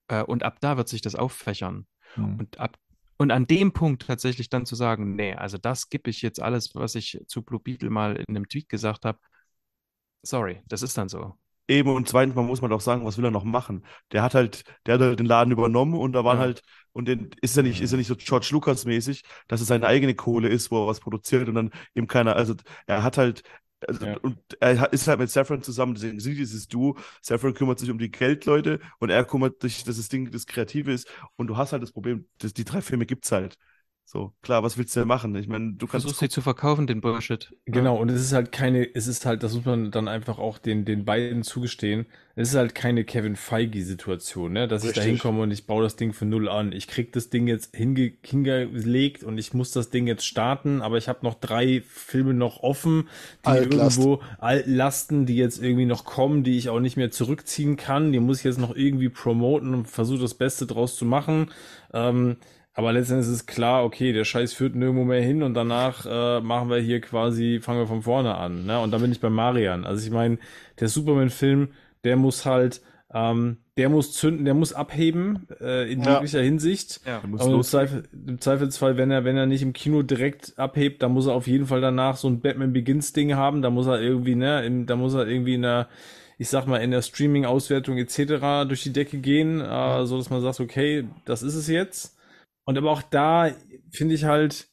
Äh, 0.08 0.24
und 0.24 0.44
ab 0.44 0.60
da 0.62 0.78
wird 0.78 0.90
sich 0.90 1.02
das 1.02 1.16
auffächern. 1.16 1.88
Hm. 2.16 2.40
Und 2.40 2.60
ab 2.60 2.78
und 3.18 3.32
an 3.32 3.48
dem 3.48 3.74
Punkt 3.74 4.08
tatsächlich 4.08 4.50
dann 4.50 4.66
zu 4.66 4.76
sagen, 4.76 5.16
nee, 5.16 5.34
also 5.34 5.58
das 5.58 5.90
gebe 5.90 6.10
ich 6.10 6.22
jetzt 6.22 6.42
alles, 6.42 6.74
was 6.74 6.96
ich 6.96 7.22
zu 7.28 7.42
Blue 7.44 7.60
Beetle 7.60 7.90
mal 7.90 8.16
in 8.16 8.26
einem 8.30 8.48
Tweet 8.48 8.70
gesagt 8.70 9.04
habe. 9.04 9.20
Sorry, 10.22 10.62
das 10.68 10.84
ist 10.84 10.98
dann 10.98 11.10
so. 11.10 11.38
Eben, 11.70 11.92
und 11.92 12.10
zweitens, 12.10 12.36
man 12.36 12.48
muss 12.48 12.62
man 12.62 12.74
auch 12.74 12.82
sagen, 12.82 13.06
was 13.06 13.18
will 13.18 13.26
er 13.26 13.32
noch 13.32 13.44
machen? 13.44 13.86
Der 14.12 14.24
hat 14.24 14.34
halt, 14.34 14.64
der 14.88 14.96
hat 14.96 15.02
halt 15.02 15.20
den 15.20 15.28
Laden 15.28 15.52
übernommen 15.54 15.94
und 15.94 16.14
da 16.14 16.24
waren 16.26 16.38
Ja. 16.38 16.44
halt, 16.44 16.64
und 16.94 17.08
den 17.08 17.30
ist 17.42 17.56
er 17.58 17.64
nicht, 17.64 17.80
ist 17.82 17.92
er 17.92 17.98
nicht 18.00 18.08
so 18.08 18.16
George 18.16 18.50
Lucas 18.52 18.86
mäßig, 18.86 19.24
dass 19.48 19.62
es 19.62 19.68
seine 19.68 19.86
eigene 19.88 20.16
Kohle 20.16 20.50
ist, 20.50 20.72
wo 20.72 20.84
er 20.84 20.88
was 20.88 21.00
produziert 21.00 21.48
und 21.48 21.56
dann 21.56 21.72
eben 21.94 22.08
keiner, 22.08 22.36
also 22.36 22.56
er 22.88 23.04
hat 23.04 23.18
halt, 23.20 23.44
also, 23.88 24.06
Ja. 24.06 24.18
und 24.18 24.40
er 24.60 24.92
ist 24.92 25.08
halt 25.08 25.20
mit 25.20 25.30
Saffron 25.30 25.62
zusammen, 25.64 25.94
deswegen 25.94 26.20
sind 26.20 26.36
dieses 26.38 26.68
Duo. 26.68 26.98
Saffron 27.22 27.54
kümmert 27.54 27.80
sich 27.80 27.92
um 27.92 28.00
die 28.00 28.12
Geldleute 28.12 28.80
und 29.00 29.10
er 29.12 29.24
kümmert 29.24 29.62
sich, 29.62 29.84
dass 29.84 29.98
das 29.98 30.10
Ding 30.10 30.32
das 30.32 30.48
Kreative 30.48 30.92
ist. 30.92 31.08
Und 31.38 31.48
du 31.48 31.56
hast 31.58 31.72
halt 31.72 31.84
das 31.84 31.92
Problem, 31.94 32.28
dass 32.40 32.54
die 32.54 32.66
drei 32.66 32.82
Filme 32.82 33.06
gibt's 33.06 33.32
halt. 33.32 33.58
So, 34.12 34.34
klar, 34.42 34.64
was 34.64 34.76
willst 34.80 34.96
du 34.96 35.02
denn 35.02 35.08
machen? 35.08 35.36
Ich 35.36 35.48
meine, 35.48 35.74
du 35.74 35.86
kannst 35.86 36.06
Versuchst 36.06 36.20
sie 36.20 36.30
zu 36.30 36.42
verkaufen, 36.42 36.88
den 36.88 37.00
Bullshit. 37.00 37.54
Genau, 37.66 37.96
und 37.96 38.10
es 38.10 38.20
ist 38.20 38.34
halt 38.34 38.52
keine, 38.52 38.96
es 38.96 39.06
ist 39.06 39.28
halt, 39.28 39.44
das 39.44 39.54
muss 39.54 39.66
man 39.66 39.92
dann 39.92 40.08
einfach 40.08 40.40
auch 40.40 40.58
den, 40.58 40.84
den 40.84 41.06
beiden 41.06 41.44
zugestehen, 41.44 42.08
es 42.36 42.50
ist 42.50 42.56
halt 42.56 42.74
keine 42.74 43.04
Kevin 43.04 43.36
Feige-Situation, 43.36 44.54
ne? 44.54 44.68
Dass 44.68 44.84
ich 44.84 44.94
da 44.94 45.02
Richtig. 45.02 45.22
hinkomme 45.22 45.44
und 45.44 45.52
ich 45.52 45.68
baue 45.68 45.84
das 45.84 45.96
Ding 45.96 46.14
für 46.14 46.26
null 46.26 46.50
an. 46.50 46.72
Ich 46.72 46.88
krieg 46.88 47.14
das 47.14 47.30
Ding 47.30 47.46
jetzt 47.48 47.76
hinge, 47.76 48.14
hingelegt 48.24 49.24
und 49.24 49.38
ich 49.38 49.54
muss 49.54 49.74
das 49.74 49.92
Ding 49.92 50.08
jetzt 50.08 50.26
starten, 50.26 50.82
aber 50.82 50.98
ich 50.98 51.08
habe 51.08 51.20
noch 51.22 51.36
drei 51.36 51.84
Filme 51.86 52.34
noch 52.34 52.64
offen, 52.64 53.10
die 53.46 53.50
Altlast. 53.50 54.00
irgendwo 54.00 54.24
Altlasten, 54.40 55.28
die 55.28 55.36
jetzt 55.36 55.62
irgendwie 55.62 55.86
noch 55.86 56.06
kommen, 56.06 56.44
die 56.44 56.58
ich 56.58 56.70
auch 56.70 56.80
nicht 56.80 56.98
mehr 56.98 57.12
zurückziehen 57.12 57.78
kann. 57.78 58.12
Die 58.12 58.20
muss 58.20 58.40
ich 58.40 58.46
jetzt 58.46 58.58
noch 58.58 58.76
irgendwie 58.76 59.10
promoten 59.10 59.76
und 59.76 59.88
versuche 59.88 60.22
das 60.22 60.34
Beste 60.34 60.66
draus 60.66 60.96
zu 60.96 61.06
machen. 61.06 61.52
Ähm, 61.94 62.38
aber 62.80 62.94
letztendlich 62.94 63.28
ist 63.28 63.34
es 63.34 63.46
klar, 63.46 63.84
okay, 63.84 64.14
der 64.14 64.24
Scheiß 64.26 64.54
führt 64.54 64.76
nirgendwo 64.76 65.04
mehr 65.06 65.22
hin 65.22 65.44
und 65.44 65.54
danach 65.54 66.06
äh, 66.06 66.42
machen 66.42 66.70
wir 66.70 66.78
hier 66.80 67.02
quasi, 67.02 67.60
fangen 67.62 67.80
wir 67.80 67.88
von 67.88 68.02
vorne 68.02 68.36
an. 68.36 68.66
Ne? 68.66 68.80
Und 68.80 68.92
dann 68.92 69.02
bin 69.02 69.12
ich 69.12 69.20
bei 69.20 69.30
Marian. 69.30 69.86
Also 69.86 70.06
ich 70.06 70.12
meine, 70.12 70.38
der 70.80 70.88
Superman-Film, 70.88 71.70
der 72.04 72.16
muss 72.16 72.46
halt 72.46 72.82
Ähm, 73.12 73.58
der 73.76 73.90
muss 73.90 74.14
zünden, 74.14 74.46
der 74.46 74.54
muss 74.54 74.72
abheben 74.72 75.48
äh, 75.60 75.92
in 75.92 76.04
Ja. 76.04 76.14
jeglicher 76.14 76.42
Hinsicht. 76.44 77.02
Ja. 77.08 77.22
muss 77.26 77.42
Aber 77.42 77.56
im. 77.56 77.64
Zweifel, 77.64 78.04
im 78.28 78.40
Zweifelsfall, 78.40 78.98
wenn 78.98 79.10
er, 79.10 79.24
wenn 79.26 79.36
er 79.36 79.48
nicht 79.48 79.64
im 79.64 79.74
Kino 79.74 80.04
direkt 80.04 80.54
abhebt, 80.60 81.02
dann 81.02 81.14
muss 81.14 81.26
er 81.26 81.34
auf 81.34 81.48
jeden 81.48 81.66
Fall 81.66 81.82
danach 81.82 82.18
so 82.18 82.28
ein 82.28 82.40
Batman 82.42 82.72
Begins 82.72 83.12
Ding 83.14 83.34
haben. 83.36 83.64
Da 83.64 83.72
muss 83.72 83.88
er 83.88 84.00
irgendwie, 84.00 84.36
ne, 84.36 84.64
im, 84.64 84.86
da 84.86 84.96
muss 84.96 85.16
er 85.16 85.28
irgendwie 85.28 85.56
in 85.56 85.64
der, 85.64 85.88
ich 86.38 86.50
sag 86.50 86.68
mal, 86.68 86.78
in 86.84 86.92
der 86.92 87.02
Streaming-Auswertung 87.02 87.98
etc. 87.98 88.68
durch 88.68 88.84
die 88.84 88.94
Decke 88.94 89.18
gehen, 89.18 89.60
äh, 89.60 90.06
so 90.06 90.18
dass 90.18 90.30
man 90.30 90.42
sagt, 90.42 90.60
okay, 90.60 91.06
das 91.26 91.42
ist 91.42 91.56
es 91.56 91.68
jetzt. 91.68 92.16
Und 92.70 92.78
aber 92.78 92.92
auch 92.92 93.02
da 93.02 93.50
finde 93.90 94.14
ich 94.14 94.26
halt, 94.26 94.68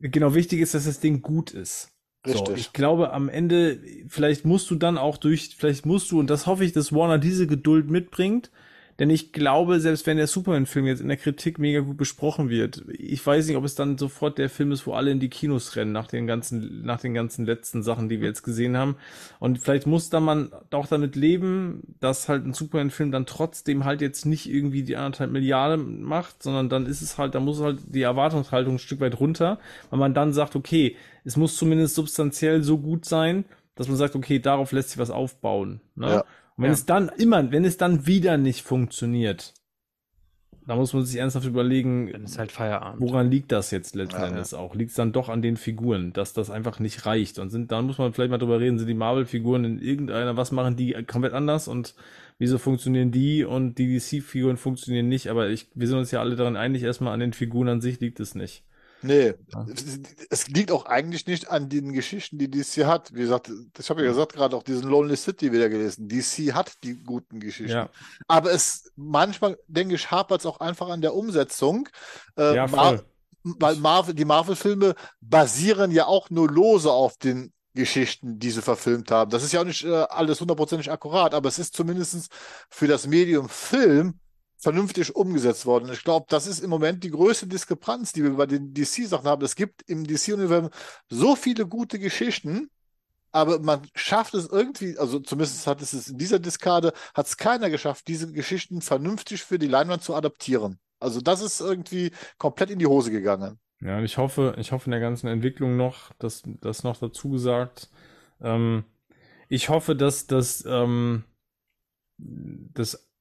genau 0.00 0.34
wichtig 0.34 0.58
ist, 0.58 0.74
dass 0.74 0.86
das 0.86 0.98
Ding 0.98 1.22
gut 1.22 1.52
ist. 1.52 1.92
So, 2.26 2.52
ich 2.56 2.72
glaube, 2.72 3.12
am 3.12 3.28
Ende, 3.28 3.78
vielleicht 4.08 4.44
musst 4.44 4.68
du 4.72 4.74
dann 4.74 4.98
auch 4.98 5.18
durch, 5.18 5.54
vielleicht 5.56 5.86
musst 5.86 6.10
du, 6.10 6.18
und 6.18 6.30
das 6.30 6.48
hoffe 6.48 6.64
ich, 6.64 6.72
dass 6.72 6.92
Warner 6.92 7.18
diese 7.18 7.46
Geduld 7.46 7.90
mitbringt, 7.90 8.50
denn 8.98 9.10
ich 9.10 9.32
glaube, 9.32 9.78
selbst 9.78 10.06
wenn 10.06 10.16
der 10.16 10.26
Superman-Film 10.26 10.86
jetzt 10.86 11.00
in 11.00 11.06
der 11.06 11.16
Kritik 11.16 11.60
mega 11.60 11.80
gut 11.80 11.96
besprochen 11.96 12.48
wird, 12.50 12.82
ich 12.88 13.24
weiß 13.24 13.46
nicht, 13.46 13.56
ob 13.56 13.64
es 13.64 13.76
dann 13.76 13.96
sofort 13.96 14.38
der 14.38 14.50
Film 14.50 14.72
ist, 14.72 14.88
wo 14.88 14.92
alle 14.92 15.12
in 15.12 15.20
die 15.20 15.28
Kinos 15.28 15.76
rennen, 15.76 15.92
nach 15.92 16.08
den 16.08 16.26
ganzen, 16.26 16.82
nach 16.84 17.00
den 17.00 17.14
ganzen 17.14 17.46
letzten 17.46 17.84
Sachen, 17.84 18.08
die 18.08 18.20
wir 18.20 18.26
jetzt 18.26 18.42
gesehen 18.42 18.76
haben. 18.76 18.96
Und 19.38 19.60
vielleicht 19.60 19.86
muss 19.86 20.10
da 20.10 20.18
man 20.18 20.50
auch 20.72 20.88
damit 20.88 21.14
leben, 21.14 21.96
dass 22.00 22.28
halt 22.28 22.44
ein 22.44 22.54
Superman-Film 22.54 23.12
dann 23.12 23.24
trotzdem 23.24 23.84
halt 23.84 24.00
jetzt 24.00 24.26
nicht 24.26 24.50
irgendwie 24.50 24.82
die 24.82 24.96
anderthalb 24.96 25.30
Milliarden 25.30 26.02
macht, 26.02 26.42
sondern 26.42 26.68
dann 26.68 26.86
ist 26.86 27.00
es 27.00 27.18
halt, 27.18 27.36
da 27.36 27.40
muss 27.40 27.60
halt 27.60 27.78
die 27.86 28.02
Erwartungshaltung 28.02 28.74
ein 28.74 28.78
Stück 28.80 29.00
weit 29.00 29.20
runter, 29.20 29.60
weil 29.90 30.00
man 30.00 30.12
dann 30.12 30.32
sagt, 30.32 30.56
okay, 30.56 30.96
es 31.24 31.36
muss 31.36 31.56
zumindest 31.56 31.94
substanziell 31.94 32.64
so 32.64 32.78
gut 32.78 33.04
sein, 33.04 33.44
dass 33.76 33.86
man 33.86 33.96
sagt, 33.96 34.16
okay, 34.16 34.40
darauf 34.40 34.72
lässt 34.72 34.90
sich 34.90 34.98
was 34.98 35.10
aufbauen. 35.10 35.80
Ne? 35.94 36.08
Ja. 36.08 36.24
Und 36.58 36.64
wenn 36.64 36.70
Ja. 36.70 36.74
es 36.74 36.84
dann 36.86 37.08
immer, 37.16 37.50
wenn 37.52 37.64
es 37.64 37.76
dann 37.76 38.06
wieder 38.06 38.36
nicht 38.36 38.62
funktioniert, 38.62 39.54
da 40.66 40.76
muss 40.76 40.92
man 40.92 41.02
sich 41.06 41.16
ernsthaft 41.18 41.46
überlegen, 41.46 42.12
Dann 42.12 42.24
ist 42.24 42.38
halt 42.38 42.52
Feierabend. 42.52 43.00
woran 43.00 43.30
liegt 43.30 43.52
das 43.52 43.70
jetzt 43.70 43.94
letzten 43.94 44.20
Ja, 44.20 44.26
Endes 44.26 44.52
auch? 44.52 44.74
Liegt 44.74 44.90
es 44.90 44.96
dann 44.96 45.12
doch 45.12 45.30
an 45.30 45.40
den 45.40 45.56
Figuren, 45.56 46.12
dass 46.12 46.34
das 46.34 46.50
einfach 46.50 46.78
nicht 46.78 47.06
reicht? 47.06 47.38
Und 47.38 47.48
sind, 47.48 47.72
dann 47.72 47.86
muss 47.86 47.96
man 47.96 48.12
vielleicht 48.12 48.30
mal 48.30 48.36
drüber 48.36 48.60
reden, 48.60 48.78
sind 48.78 48.88
die 48.88 48.92
Marvel-Figuren 48.94 49.64
in 49.64 49.78
irgendeiner, 49.78 50.36
was 50.36 50.52
machen 50.52 50.76
die 50.76 50.92
komplett 51.06 51.32
anders 51.32 51.68
und 51.68 51.94
wieso 52.38 52.58
funktionieren 52.58 53.12
die 53.12 53.44
und 53.44 53.78
die 53.78 53.96
DC-Figuren 53.98 54.58
funktionieren 54.58 55.08
nicht? 55.08 55.28
Aber 55.28 55.48
ich, 55.48 55.68
wir 55.74 55.88
sind 55.88 55.96
uns 55.98 56.10
ja 56.10 56.20
alle 56.20 56.36
daran 56.36 56.56
einig, 56.56 56.82
erstmal 56.82 57.14
an 57.14 57.20
den 57.20 57.32
Figuren 57.32 57.68
an 57.68 57.80
sich 57.80 58.00
liegt 58.00 58.20
es 58.20 58.34
nicht. 58.34 58.62
Nee, 59.02 59.34
Ja. 59.54 59.66
es- 60.30 60.48
liegt 60.48 60.72
auch 60.72 60.86
eigentlich 60.86 61.26
nicht 61.26 61.48
an 61.50 61.68
den 61.68 61.92
Geschichten, 61.92 62.38
die 62.38 62.50
DC 62.50 62.84
hat. 62.84 63.14
Wie 63.14 63.20
gesagt, 63.20 63.50
ich 63.78 63.90
habe 63.90 64.02
ja 64.02 64.08
gesagt, 64.08 64.32
gerade 64.34 64.56
auch 64.56 64.62
diesen 64.62 64.88
Lonely 64.88 65.16
City 65.16 65.52
wieder 65.52 65.68
gelesen. 65.68 66.08
DC 66.08 66.52
hat 66.52 66.72
die 66.82 66.94
guten 66.94 67.38
Geschichten. 67.40 67.72
Ja. 67.72 67.90
Aber 68.26 68.50
es 68.52 68.90
manchmal, 68.96 69.56
denke 69.68 69.94
ich, 69.94 70.10
hapert 70.10 70.40
es 70.40 70.46
auch 70.46 70.60
einfach 70.60 70.88
an 70.88 71.00
der 71.00 71.14
Umsetzung. 71.14 71.88
Äh, 72.36 72.56
Ja, 72.56 72.66
Mar- 72.66 73.02
weil 73.44 73.76
Marvel, 73.76 74.14
die 74.14 74.24
Marvel-Filme 74.24 74.94
basieren 75.20 75.90
ja 75.92 76.06
auch 76.06 76.28
nur 76.30 76.50
lose 76.50 76.90
auf 76.90 77.16
den 77.18 77.52
Geschichten, 77.74 78.38
die 78.40 78.50
sie 78.50 78.62
verfilmt 78.62 79.10
haben. 79.12 79.30
Das 79.30 79.44
ist 79.44 79.52
ja 79.52 79.60
auch 79.60 79.64
nicht 79.64 79.84
äh, 79.84 79.92
alles 80.08 80.40
hundertprozentig 80.40 80.90
akkurat, 80.90 81.32
aber 81.34 81.48
es 81.48 81.58
ist 81.60 81.74
zumindest 81.76 82.28
für 82.68 82.88
das 82.88 83.06
Medium 83.06 83.48
Film 83.48 84.18
vernünftig 84.58 85.14
umgesetzt 85.14 85.66
worden. 85.66 85.90
Ich 85.92 86.02
glaube, 86.02 86.26
das 86.28 86.46
ist 86.46 86.60
im 86.60 86.70
Moment 86.70 87.04
die 87.04 87.10
größte 87.10 87.46
Diskrepanz, 87.46 88.12
die 88.12 88.24
wir 88.24 88.32
bei 88.32 88.46
den 88.46 88.74
DC-Sachen 88.74 89.26
haben. 89.26 89.44
Es 89.44 89.54
gibt 89.54 89.88
im 89.88 90.04
DC-Universum 90.04 90.70
so 91.08 91.36
viele 91.36 91.66
gute 91.66 91.98
Geschichten, 91.98 92.68
aber 93.30 93.60
man 93.60 93.82
schafft 93.94 94.34
es 94.34 94.48
irgendwie, 94.48 94.98
also 94.98 95.20
zumindest 95.20 95.66
hat 95.66 95.80
es 95.80 96.08
in 96.08 96.18
dieser 96.18 96.40
Diskade, 96.40 96.92
hat 97.14 97.26
es 97.26 97.36
keiner 97.36 97.70
geschafft, 97.70 98.08
diese 98.08 98.32
Geschichten 98.32 98.80
vernünftig 98.80 99.42
für 99.44 99.58
die 99.58 99.68
Leinwand 99.68 100.02
zu 100.02 100.14
adaptieren. 100.14 100.78
Also 100.98 101.20
das 101.20 101.40
ist 101.40 101.60
irgendwie 101.60 102.10
komplett 102.38 102.70
in 102.70 102.80
die 102.80 102.86
Hose 102.86 103.12
gegangen. 103.12 103.60
Ja, 103.80 103.98
und 103.98 104.04
ich 104.04 104.18
hoffe, 104.18 104.56
ich 104.58 104.72
hoffe 104.72 104.86
in 104.86 104.90
der 104.90 105.00
ganzen 105.00 105.28
Entwicklung 105.28 105.76
noch, 105.76 106.12
dass 106.18 106.42
das 106.60 106.82
noch 106.82 106.96
dazu 106.96 107.30
gesagt, 107.30 107.90
ähm, 108.40 108.84
ich 109.48 109.68
hoffe, 109.68 109.94
dass, 109.94 110.26
dass, 110.26 110.64
ähm, 110.66 111.24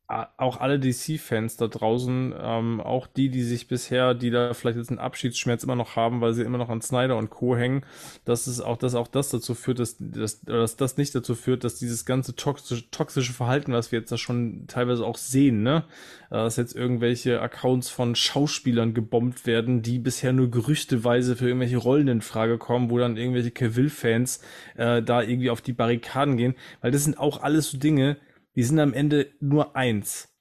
auch 0.07 0.61
alle 0.61 0.79
DC-Fans 0.79 1.57
da 1.57 1.67
draußen, 1.67 2.33
ähm, 2.39 2.79
auch 2.79 3.07
die, 3.07 3.27
die 3.27 3.43
sich 3.43 3.67
bisher, 3.67 4.13
die 4.13 4.29
da 4.29 4.53
vielleicht 4.53 4.77
jetzt 4.77 4.89
einen 4.89 4.99
Abschiedsschmerz 4.99 5.65
immer 5.65 5.75
noch 5.75 5.97
haben, 5.97 6.21
weil 6.21 6.33
sie 6.33 6.43
immer 6.43 6.57
noch 6.57 6.69
an 6.69 6.81
Snyder 6.81 7.17
und 7.17 7.29
Co. 7.29 7.57
hängen, 7.57 7.83
dass 8.23 8.47
es 8.47 8.61
auch, 8.61 8.77
dass 8.77 8.95
auch 8.95 9.09
das 9.09 9.29
dazu 9.29 9.53
führt, 9.53 9.79
dass, 9.79 9.97
dass, 9.99 10.39
dass 10.41 10.77
das 10.77 10.95
nicht 10.95 11.13
dazu 11.13 11.35
führt, 11.35 11.65
dass 11.65 11.75
dieses 11.75 12.05
ganze 12.05 12.35
toxische, 12.37 12.89
toxische 12.89 13.33
Verhalten, 13.33 13.73
was 13.73 13.91
wir 13.91 13.99
jetzt 13.99 14.11
da 14.11 14.17
schon 14.17 14.63
teilweise 14.67 15.05
auch 15.05 15.17
sehen, 15.17 15.63
ne, 15.63 15.83
äh, 16.29 16.35
dass 16.35 16.55
jetzt 16.55 16.73
irgendwelche 16.73 17.41
Accounts 17.41 17.89
von 17.89 18.15
Schauspielern 18.15 18.93
gebombt 18.93 19.45
werden, 19.45 19.81
die 19.81 19.99
bisher 19.99 20.31
nur 20.31 20.49
gerüchteweise 20.49 21.35
für 21.35 21.47
irgendwelche 21.47 21.77
Rollen 21.77 22.07
in 22.07 22.21
Frage 22.21 22.57
kommen, 22.57 22.89
wo 22.89 22.97
dann 22.97 23.17
irgendwelche 23.17 23.51
Cavill-Fans 23.51 24.39
äh, 24.77 25.03
da 25.03 25.21
irgendwie 25.21 25.49
auf 25.49 25.61
die 25.61 25.73
Barrikaden 25.73 26.37
gehen, 26.37 26.55
weil 26.79 26.91
das 26.91 27.03
sind 27.03 27.17
auch 27.17 27.43
alles 27.43 27.71
so 27.71 27.77
Dinge, 27.77 28.15
die 28.57 28.63
sind 28.63 28.79
am 28.79 28.93
Ende 28.93 29.31
nur 29.39 29.75
eins. 29.75 30.35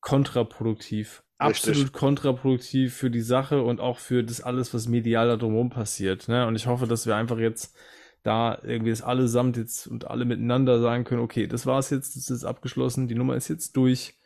Kontraproduktiv. 0.00 1.24
Richtig. 1.40 1.70
Absolut 1.70 1.92
kontraproduktiv 1.92 2.94
für 2.94 3.10
die 3.10 3.20
Sache 3.20 3.62
und 3.62 3.80
auch 3.80 3.98
für 3.98 4.22
das 4.22 4.40
alles, 4.40 4.72
was 4.74 4.86
medial 4.88 5.26
da 5.26 5.36
drumherum 5.36 5.68
passiert. 5.68 6.28
Ne? 6.28 6.46
Und 6.46 6.54
ich 6.54 6.68
hoffe, 6.68 6.86
dass 6.86 7.06
wir 7.06 7.16
einfach 7.16 7.38
jetzt 7.38 7.76
da 8.22 8.58
irgendwie 8.62 8.90
das 8.90 9.02
allesamt 9.02 9.56
jetzt 9.56 9.88
und 9.88 10.06
alle 10.06 10.24
miteinander 10.24 10.80
sagen 10.80 11.02
können, 11.02 11.20
okay, 11.20 11.48
das 11.48 11.66
war's 11.66 11.90
jetzt, 11.90 12.16
das 12.16 12.30
ist 12.30 12.44
abgeschlossen, 12.44 13.08
die 13.08 13.14
Nummer 13.14 13.34
ist 13.34 13.48
jetzt 13.48 13.76
durch 13.76 14.16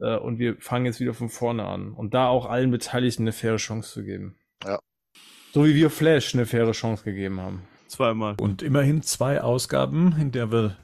äh, 0.00 0.16
und 0.16 0.38
wir 0.38 0.56
fangen 0.60 0.86
jetzt 0.86 1.00
wieder 1.00 1.14
von 1.14 1.28
vorne 1.28 1.66
an. 1.66 1.92
Und 1.92 2.12
da 2.12 2.26
auch 2.26 2.46
allen 2.46 2.72
Beteiligten 2.72 3.22
eine 3.22 3.32
faire 3.32 3.56
Chance 3.56 3.92
zu 3.92 4.04
geben. 4.04 4.36
Ja. 4.64 4.80
So 5.52 5.64
wie 5.64 5.76
wir 5.76 5.90
Flash 5.90 6.34
eine 6.34 6.46
faire 6.46 6.72
Chance 6.72 7.04
gegeben 7.04 7.40
haben. 7.40 7.62
Zweimal. 7.86 8.34
Und 8.40 8.62
immerhin 8.62 9.02
zwei 9.02 9.40
Ausgaben, 9.40 10.16
in 10.20 10.32
der 10.32 10.50
wir 10.50 10.76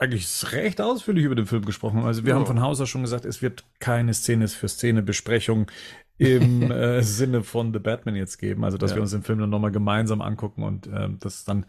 eigentlich 0.00 0.52
recht 0.52 0.80
ausführlich 0.80 1.24
über 1.24 1.34
den 1.34 1.46
Film 1.46 1.64
gesprochen. 1.64 2.04
Also 2.04 2.24
wir 2.24 2.30
Ja. 2.30 2.36
haben 2.36 2.46
von 2.46 2.60
Haus 2.60 2.80
aus 2.80 2.88
schon 2.88 3.02
gesagt, 3.02 3.24
es 3.24 3.42
wird 3.42 3.64
keine 3.78 4.14
Szene 4.14 4.48
für 4.48 4.68
Szene 4.68 5.02
Besprechung 5.02 5.70
im 6.18 6.70
äh, 6.70 7.02
Sinne 7.02 7.42
von 7.44 7.72
The 7.72 7.78
Batman 7.78 8.16
jetzt 8.16 8.38
geben. 8.38 8.64
Also 8.64 8.78
dass 8.78 8.92
Ja. 8.92 8.96
wir 8.96 9.02
uns 9.02 9.10
den 9.10 9.22
Film 9.22 9.38
dann 9.40 9.50
nochmal 9.50 9.70
gemeinsam 9.72 10.22
angucken 10.22 10.62
und 10.62 10.86
ähm, 10.86 11.18
das 11.20 11.44
dann 11.44 11.66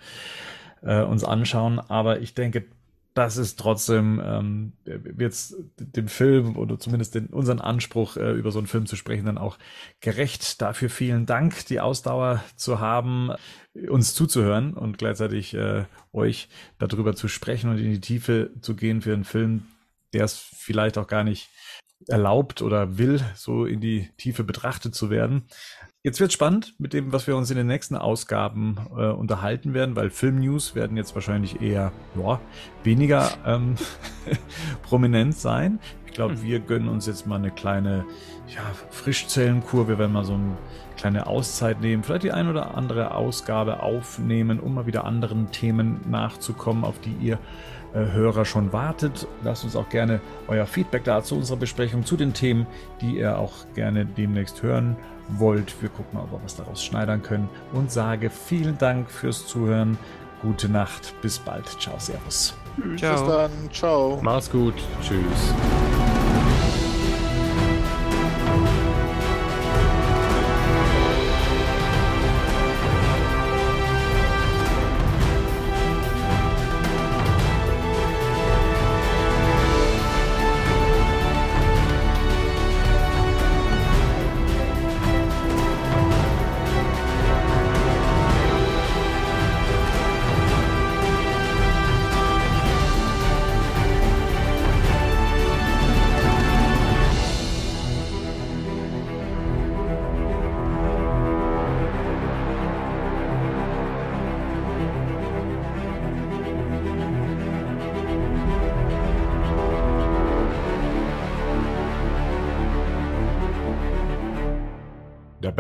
äh, 0.82 1.02
uns 1.04 1.24
anschauen. 1.24 1.80
Aber 1.80 2.22
ich 2.22 2.34
denke, 2.34 2.66
das 3.14 3.36
ist 3.36 3.60
trotzdem 3.60 4.22
ähm, 4.24 4.74
jetzt 5.18 5.56
dem 5.78 6.08
Film 6.08 6.56
oder 6.56 6.80
zumindest 6.80 7.16
den, 7.16 7.28
unseren 7.28 7.60
Anspruch, 7.60 8.16
äh, 8.16 8.32
über 8.32 8.52
so 8.52 8.60
einen 8.60 8.68
Film 8.68 8.86
zu 8.86 8.96
sprechen, 8.96 9.26
dann 9.26 9.38
auch 9.38 9.58
gerecht. 10.00 10.62
Dafür 10.62 10.90
vielen 10.90 11.26
Dank, 11.26 11.66
die 11.66 11.82
Ausdauer 11.82 12.42
zu 12.56 12.80
haben, 12.80 13.32
uns 13.90 14.14
zuzuhören 14.14 14.74
und 14.74 14.98
gleichzeitig 14.98 15.54
äh, 15.54 15.86
euch 16.14 16.48
darüber 16.80 17.16
zu 17.16 17.28
sprechen 17.28 17.70
und 17.70 17.80
in 17.80 17.92
die 17.92 18.02
Tiefe 18.02 18.52
zu 18.62 18.76
gehen 18.76 19.02
für 19.02 19.14
einen 19.14 19.26
Film, 19.26 19.66
der 20.14 20.24
es 20.24 20.38
vielleicht 20.38 20.98
auch 20.98 21.08
gar 21.08 21.24
nicht 21.26 21.50
erlaubt 22.08 22.62
oder 22.62 22.98
will, 22.98 23.22
so 23.36 23.66
in 23.66 23.80
die 23.80 24.10
Tiefe 24.18 24.44
betrachtet 24.44 24.96
zu 24.96 25.10
werden. 25.10 25.44
Jetzt 26.04 26.20
wird 26.20 26.34
spannend 26.34 26.74
mit 26.80 26.94
dem, 26.94 27.14
was 27.14 27.28
wir 27.28 27.38
uns 27.38 27.52
in 27.52 27.58
den 27.58 27.68
nächsten 27.68 27.96
Ausgaben 27.96 28.76
äh, 28.98 29.10
unterhalten 29.10 29.76
werden, 29.76 29.96
weil 29.96 30.10
Filmnews 30.10 30.74
werden 30.74 30.98
jetzt 30.98 31.14
wahrscheinlich 31.14 31.62
eher 31.62 31.92
ja, 32.16 32.40
weniger 32.84 33.30
ähm, 33.46 33.76
prominent 34.82 35.36
sein. 35.38 35.80
Ich 36.08 36.14
glaube, 36.14 36.42
wir 36.42 36.60
gönnen 36.60 36.90
uns 36.90 37.06
jetzt 37.06 37.28
mal 37.28 37.36
eine 37.36 37.52
kleine 37.52 38.04
ja, 38.48 38.64
Frischzellenkur. 38.90 39.88
Wir 39.88 40.00
werden 40.00 40.14
mal 40.14 40.26
so 40.26 40.34
eine 40.34 40.58
kleine 40.98 41.28
Auszeit 41.28 41.82
nehmen, 41.82 42.02
vielleicht 42.02 42.24
die 42.24 42.32
ein 42.32 42.50
oder 42.50 42.76
andere 42.76 43.14
Ausgabe 43.14 43.84
aufnehmen, 43.84 44.60
um 44.60 44.74
mal 44.74 44.88
wieder 44.88 45.06
anderen 45.06 45.52
Themen 45.52 46.02
nachzukommen, 46.10 46.84
auf 46.84 47.00
die 47.00 47.14
ihr 47.24 47.38
äh, 47.94 48.12
Hörer 48.12 48.46
schon 48.46 48.74
wartet. 48.74 49.28
Lasst 49.44 49.66
uns 49.66 49.76
auch 49.76 49.90
gerne 49.90 50.20
euer 50.48 50.66
Feedback 50.66 51.04
da 51.04 51.22
zu 51.22 51.36
unserer 51.36 51.58
Besprechung, 51.58 52.06
zu 52.08 52.18
den 52.18 52.34
Themen, 52.34 52.66
die 53.02 53.18
ihr 53.18 53.38
auch 53.38 53.54
gerne 53.76 54.04
demnächst 54.04 54.64
hören 54.64 54.96
wollt. 55.30 55.82
Wir 55.82 55.90
gucken 55.90 56.18
mal, 56.18 56.24
ob 56.24 56.32
wir 56.32 56.44
was 56.44 56.56
daraus 56.56 56.84
schneidern 56.84 57.22
können 57.22 57.50
und 57.74 57.92
sage 57.92 58.30
vielen 58.30 58.78
Dank 58.78 59.10
fürs 59.10 59.48
Zuhören. 59.48 59.98
Gute 60.42 60.70
Nacht, 60.70 61.14
bis 61.22 61.38
bald. 61.38 61.68
Ciao, 61.80 61.96
Servus. 62.00 62.56
Bis 62.78 63.02
Ciao. 63.02 63.28
dann. 63.28 63.52
Ciao. 63.72 64.20
Mach's 64.22 64.50
gut. 64.50 64.76
Tschüss. 65.02 65.54